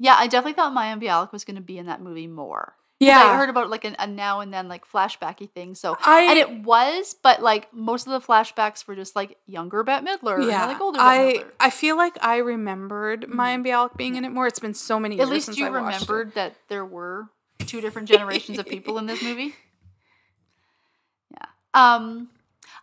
yeah, 0.00 0.16
I 0.18 0.26
definitely 0.26 0.54
thought 0.54 0.74
Maya 0.74 0.96
Bialik 0.96 1.30
was 1.32 1.44
going 1.44 1.54
to 1.56 1.62
be 1.62 1.78
in 1.78 1.86
that 1.86 2.02
movie 2.02 2.26
more. 2.26 2.74
Yeah. 3.06 3.22
I 3.24 3.36
heard 3.36 3.48
about 3.50 3.70
like 3.70 3.84
an, 3.84 3.96
a 3.98 4.06
now 4.06 4.40
and 4.40 4.52
then 4.52 4.68
like 4.68 4.86
flashbacky 4.90 5.50
thing. 5.50 5.74
So 5.74 5.96
I- 6.04 6.22
and 6.24 6.38
it 6.38 6.62
was, 6.64 7.14
but 7.22 7.42
like 7.42 7.72
most 7.72 8.06
of 8.06 8.12
the 8.12 8.26
flashbacks 8.26 8.86
were 8.86 8.94
just 8.96 9.14
like 9.16 9.36
younger 9.46 9.82
Bette 9.82 10.04
Midler, 10.06 10.36
and 10.36 10.46
yeah, 10.46 10.66
like 10.66 10.80
older 10.80 10.98
I 11.00 11.18
Midler. 11.38 11.50
I 11.60 11.70
feel 11.70 11.96
like 11.96 12.16
I 12.22 12.36
remembered 12.38 13.22
Mayim 13.28 13.64
Bialik 13.66 13.96
being 13.96 14.16
in 14.16 14.24
it 14.24 14.30
more. 14.30 14.46
It's 14.46 14.58
been 14.60 14.74
so 14.74 14.98
many 15.00 15.16
years 15.16 15.28
At 15.28 15.32
least 15.32 15.56
you 15.56 15.66
I 15.66 15.68
remembered 15.68 16.34
that 16.34 16.54
there 16.68 16.84
were 16.84 17.28
two 17.60 17.80
different 17.80 18.08
generations 18.08 18.58
of 18.58 18.66
people 18.66 18.98
in 18.98 19.06
this 19.06 19.22
movie. 19.22 19.54
Yeah. 21.30 21.46
Um 21.96 22.28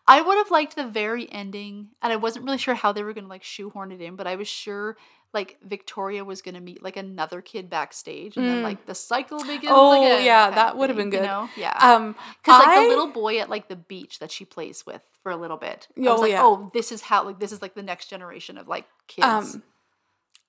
I 0.08 0.22
would 0.22 0.38
have 0.38 0.52
liked 0.52 0.76
the 0.76 0.86
very 0.88 1.32
ending, 1.32 1.90
and 2.02 2.12
I 2.12 2.16
wasn't 2.16 2.46
really 2.46 2.58
sure 2.58 2.76
how 2.76 2.92
they 2.92 3.04
were 3.04 3.14
gonna 3.14 3.28
like 3.28 3.44
shoehorn 3.44 3.92
it 3.92 4.02
in, 4.02 4.16
but 4.16 4.28
I 4.28 4.36
was 4.36 4.48
sure 4.48 4.98
like 5.34 5.58
Victoria 5.64 6.26
was 6.26 6.42
gonna 6.42 6.60
meet 6.60 6.84
like 6.84 6.98
another 6.98 7.42
kid 7.42 7.70
backstage, 7.70 8.36
and 8.36 8.46
then 8.48 8.58
Mm. 8.60 8.64
like 8.64 8.86
the 8.86 8.96
cycle 8.96 9.40
begins. 9.44 9.68
Oh, 9.70 9.94
again 10.04 10.26
yeah, 10.26 10.50
that 10.50 10.76
would 10.76 10.90
have 10.90 10.98
been 10.98 11.06
you 11.12 11.20
good. 11.20 11.24
know? 11.24 11.50
Yeah. 11.56 11.78
Um, 11.80 12.16
Because 12.44 12.60
like 12.60 12.68
I- 12.70 12.82
the 12.84 12.88
little 12.90 13.08
boy 13.08 13.40
at 13.40 13.50
like 13.50 13.68
the 13.70 13.76
beach 13.78 14.20
that 14.20 14.32
she 14.32 14.44
plays 14.44 14.86
with 14.86 15.02
for 15.24 15.32
a 15.32 15.38
little 15.38 15.56
bit, 15.58 15.88
I 15.98 16.02
Oh, 16.08 16.12
was 16.14 16.22
like, 16.22 16.32
yeah. 16.32 16.42
oh, 16.44 16.70
this 16.74 16.92
is 16.92 17.04
how 17.04 17.24
like 17.24 17.40
this 17.40 17.52
is 17.54 17.62
like 17.62 17.76
the 17.76 17.84
next 17.84 18.08
generation 18.08 18.58
of 18.58 18.68
like 18.68 18.86
kids. 19.08 19.26
Um, 19.56 19.64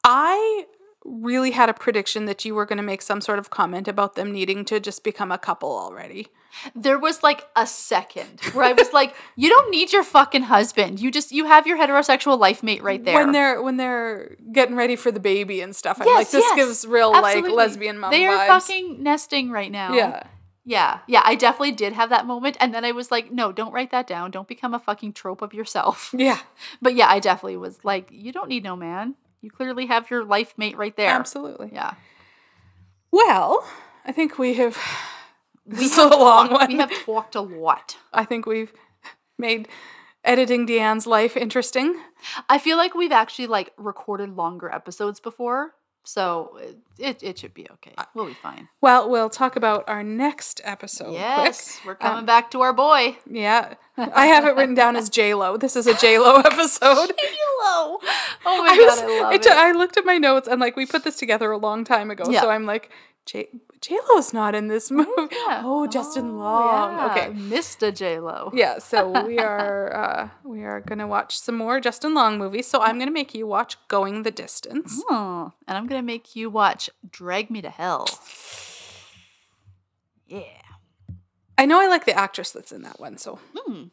I 0.05 0.67
really 1.05 1.51
had 1.53 1.69
a 1.69 1.75
prediction 1.75 2.27
that 2.27 2.45
you 2.45 2.55
were 2.55 2.65
going 2.67 2.77
to 2.77 2.83
make 2.83 3.03
some 3.03 3.21
sort 3.21 3.39
of 3.39 3.51
comment 3.51 3.89
about 3.89 4.15
them 4.15 4.33
needing 4.33 4.65
to 4.67 4.79
just 4.81 5.03
become 5.05 5.33
a 5.33 5.39
couple 5.39 5.71
already. 5.71 6.29
there 6.75 6.99
was 6.99 7.23
like 7.23 7.49
a 7.57 7.67
second 7.67 8.41
where 8.53 8.65
I 8.67 8.73
was 8.73 8.93
like, 8.93 9.15
you 9.37 9.49
don't 9.49 9.71
need 9.71 9.93
your 9.93 10.05
fucking 10.05 10.43
husband. 10.43 11.01
You 11.01 11.11
just 11.11 11.33
you 11.33 11.47
have 11.47 11.67
your 11.67 11.79
heterosexual 11.79 12.39
life 12.39 12.63
mate 12.63 12.83
right 12.83 13.03
there. 13.05 13.17
When 13.17 13.33
they're 13.33 13.63
when 13.63 13.77
they're 13.79 14.37
getting 14.53 14.77
ready 14.77 14.97
for 14.97 15.11
the 15.11 15.21
baby 15.21 15.61
and 15.61 15.75
stuff, 15.75 16.01
I'm 16.01 16.07
yes, 16.07 16.19
like, 16.19 16.31
this 16.31 16.45
yes, 16.45 16.57
gives 16.57 16.87
real 16.87 17.13
absolutely. 17.15 17.51
like 17.51 17.57
lesbian 17.57 17.99
mom 17.99 18.11
They 18.11 18.27
are 18.27 18.37
vibes. 18.37 18.47
fucking 18.49 19.03
nesting 19.03 19.51
right 19.51 19.73
now. 19.73 19.95
yeah, 19.95 20.23
Yeah. 20.65 20.99
Yeah. 21.09 21.23
I 21.25 21.35
definitely 21.35 21.73
did 21.73 21.95
have 21.95 22.11
that 22.11 22.27
moment. 22.27 22.57
And 22.61 22.73
then 22.75 22.85
I 22.85 22.93
was 22.93 23.11
like, 23.11 23.33
no, 23.33 23.51
don't 23.51 23.73
write 23.73 23.91
that 23.91 24.07
down. 24.07 24.31
Don't 24.31 24.47
become 24.47 24.75
a 24.75 24.79
fucking 24.79 25.15
trope 25.15 25.43
of 25.43 25.53
yourself. 25.55 26.15
yeah, 26.17 26.39
But 26.83 26.95
yeah, 26.95 27.09
I 27.09 27.19
definitely 27.19 27.57
was 27.57 27.85
like, 27.85 28.09
you 28.13 28.31
don't 28.31 28.49
need 28.49 28.63
no 28.63 28.77
man. 28.77 29.15
You 29.43 29.51
clearly 29.51 29.87
have 29.87 30.09
your 30.09 30.25
life 30.25 30.55
mate 30.57 30.77
right 30.77 30.97
there. 30.97 31.11
absolutely. 31.11 31.71
Yeah. 31.73 31.95
Well, 33.11 33.67
I 34.05 34.13
think 34.13 34.39
we 34.39 34.55
have. 34.55 34.79
We 35.65 35.77
This 35.77 35.93
is 35.93 35.99
a 35.99 36.09
long 36.09 36.51
one. 36.51 36.67
We 36.67 36.79
have 36.79 36.91
talked 37.05 37.37
a 37.37 37.41
lot. 37.41 37.97
I 38.13 38.25
think 38.25 38.47
we've 38.47 38.73
made 39.39 39.69
editing 40.25 40.67
Deanne's 40.67 41.07
life 41.07 41.37
interesting. 41.37 42.01
I 42.49 42.59
feel 42.59 42.77
like 42.77 42.97
we've 42.97 43.13
actually 43.13 43.47
like 43.47 43.73
recorded 43.77 44.35
longer 44.35 44.69
episodes 44.75 45.21
before. 45.21 45.75
So 46.05 46.59
it, 46.99 47.23
it, 47.23 47.39
should 47.39 47.55
be 47.55 47.67
okay. 47.71 47.95
We'll 48.13 48.27
be 48.27 48.35
fine. 48.35 48.69
Well, 48.81 49.09
we'll 49.09 49.31
talk 49.31 49.55
about 49.55 49.89
our 49.89 50.03
next 50.03 50.61
episode. 50.65 51.13
Yes, 51.13 51.79
quick. 51.83 51.87
we're 51.87 52.07
uh, 52.07 52.11
coming 52.11 52.27
back 52.27 52.51
to 52.53 52.61
our 52.63 52.73
boy. 52.73 53.19
Yeah, 53.31 53.75
I 53.97 54.27
have 54.27 54.45
it 54.45 54.57
written 54.57 54.75
down 54.75 54.97
as 54.97 55.09
J 55.09 55.35
Lo. 55.35 55.57
This 55.57 55.77
is 55.77 55.87
a 55.87 55.95
J 55.95 56.19
Lo 56.19 56.37
episode. 56.45 57.13
Hello. 57.17 57.99
Oh 58.45 58.63
my 58.63 58.71
I, 58.71 58.77
god, 58.77 58.87
was, 58.87 59.01
I 59.01 59.21
love 59.23 59.33
it 59.33 59.47
it. 59.47 59.53
I 59.53 59.73
looked 59.73 59.97
at 59.97 60.05
my 60.05 60.19
notes 60.19 60.49
and 60.49 60.61
like 60.61 60.77
we 60.77 60.87
put 60.87 61.05
this 61.05 61.17
together 61.17 61.53
a 61.53 61.59
long 61.59 61.85
time 61.85 62.11
ago. 62.11 62.25
Yeah. 62.29 62.41
So 62.41 62.51
I'm 62.51 62.67
like, 62.67 62.91
J 63.25 63.49
Lo's 64.11 64.33
not 64.33 64.55
in 64.55 64.69
this 64.69 64.91
movie. 64.99 65.09
Yeah. 65.31 65.63
Oh, 65.65 65.87
Justin 65.87 66.31
Oh, 66.31 66.39
Long. 66.39 66.97
yeah. 66.97 67.07
Okay. 67.13 67.31
Mr. 67.33 67.95
J 67.95 68.19
Lo. 68.19 68.51
Yeah, 68.55 68.79
so 68.79 69.25
we 69.27 69.39
are 69.51 69.95
uh, 69.95 70.29
we 70.45 70.65
are 70.65 70.81
gonna 70.81 71.07
watch 71.07 71.37
some 71.39 71.57
more 71.57 71.81
Justin 71.81 72.15
Long 72.15 72.39
movies. 72.39 72.67
So 72.67 72.81
I'm 72.81 72.99
gonna 72.99 73.11
make 73.13 73.35
you 73.35 73.47
watch 73.47 73.77
Going 73.89 74.23
the 74.25 74.31
Distance. 74.31 75.03
Oh, 75.11 75.53
and 75.69 75.79
I'm 75.79 75.87
gonna 75.87 76.03
make 76.03 76.35
you 76.37 76.51
watch 76.51 76.91
Drag 77.11 77.51
Me 77.51 77.63
to 77.63 77.71
Hell. 77.71 78.07
Yeah. 80.27 80.43
I 81.59 81.67
know 81.67 81.81
I 81.81 81.87
like 81.87 82.07
the 82.07 82.19
actress 82.19 82.51
that's 82.51 82.73
in 82.73 82.83
that 82.83 82.99
one, 82.99 83.19
so 83.19 83.39
Hmm. 83.57 83.85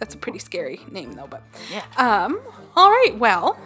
that's 0.00 0.14
a 0.14 0.18
pretty 0.18 0.38
scary 0.38 0.80
name 0.90 1.12
though. 1.14 1.26
But 1.28 1.42
Yeah. 1.70 1.84
um, 1.96 2.40
all 2.76 2.90
right, 2.90 3.14
well. 3.18 3.58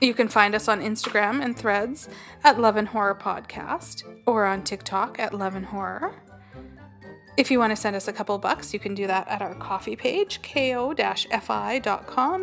You 0.00 0.14
can 0.14 0.28
find 0.28 0.54
us 0.54 0.68
on 0.68 0.80
Instagram 0.80 1.42
and 1.42 1.56
threads 1.56 2.08
at 2.44 2.60
Love 2.60 2.76
and 2.76 2.88
Horror 2.88 3.14
Podcast 3.14 4.04
or 4.26 4.44
on 4.44 4.62
TikTok 4.62 5.18
at 5.18 5.32
Love 5.32 5.54
and 5.54 5.66
Horror. 5.66 6.14
If 7.36 7.50
you 7.50 7.58
want 7.58 7.70
to 7.72 7.76
send 7.76 7.94
us 7.94 8.08
a 8.08 8.14
couple 8.14 8.38
bucks, 8.38 8.72
you 8.72 8.80
can 8.80 8.94
do 8.94 9.06
that 9.06 9.28
at 9.28 9.42
our 9.42 9.54
coffee 9.54 9.94
page, 9.94 10.40
ko-fi.com 10.42 10.98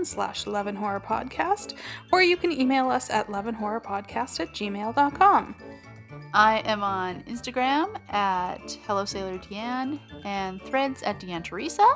slash 0.06 0.45
love 0.45 0.67
and 0.67 0.77
horror 0.77 0.99
podcast, 0.99 1.73
or 2.11 2.22
you 2.22 2.38
can 2.38 2.51
email 2.51 2.91
us 2.91 3.09
at 3.09 3.27
loveandhorrorpodcast 3.27 4.40
at 4.40 4.53
gmail.com. 4.53 5.56
I 6.35 6.59
am 6.59 6.83
on 6.83 7.23
Instagram 7.23 7.99
at 8.11 8.77
Hello 8.85 9.03
Sailor 9.03 9.40
Deanne 9.40 9.99
and 10.25 10.61
threads 10.61 11.01
at 11.01 11.19
Deanne 11.19 11.43
Teresa. 11.43 11.88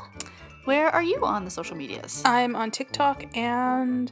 Where 0.66 0.90
are 0.90 1.04
you 1.04 1.24
on 1.24 1.46
the 1.46 1.52
social 1.52 1.78
medias? 1.78 2.24
I'm 2.26 2.56
on 2.56 2.72
TikTok 2.72 3.38
and 3.38 4.12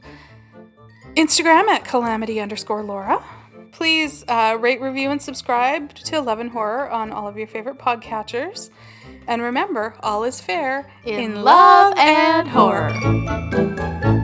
Instagram 1.16 1.66
at 1.68 1.84
calamity 1.84 2.40
underscore 2.40 2.82
Laura. 2.82 3.24
Please 3.72 4.22
uh, 4.28 4.56
rate, 4.60 4.80
review, 4.82 5.10
and 5.10 5.20
subscribe 5.20 5.94
to 5.94 6.20
Love 6.20 6.40
and 6.40 6.50
Horror 6.50 6.90
on 6.90 7.10
all 7.10 7.26
of 7.26 7.38
your 7.38 7.46
favorite 7.46 7.78
podcatchers. 7.78 8.68
And 9.26 9.40
remember, 9.40 9.94
all 10.00 10.24
is 10.24 10.40
fair 10.40 10.90
In 11.04 11.42
love 11.42 11.94
and 11.96 12.48
horror. 12.48 12.92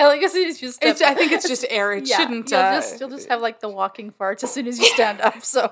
Yeah, 0.00 0.06
like 0.06 0.22
as 0.22 0.32
soon 0.32 0.48
as 0.48 0.62
you 0.62 0.70
step 0.70 0.92
It's, 0.92 1.02
I 1.02 1.14
think 1.14 1.32
it's 1.32 1.46
just 1.48 1.66
air. 1.68 1.92
It 1.92 2.08
yeah, 2.08 2.16
shouldn't. 2.16 2.50
You'll 2.50 2.60
uh, 2.60 2.76
just 2.76 3.00
you'll 3.00 3.10
just 3.10 3.28
have 3.28 3.42
like 3.42 3.60
the 3.60 3.68
walking 3.68 4.10
farts 4.10 4.42
as 4.42 4.52
soon 4.52 4.66
as 4.66 4.78
you 4.78 4.86
stand 4.86 5.20
up. 5.20 5.42
So 5.44 5.68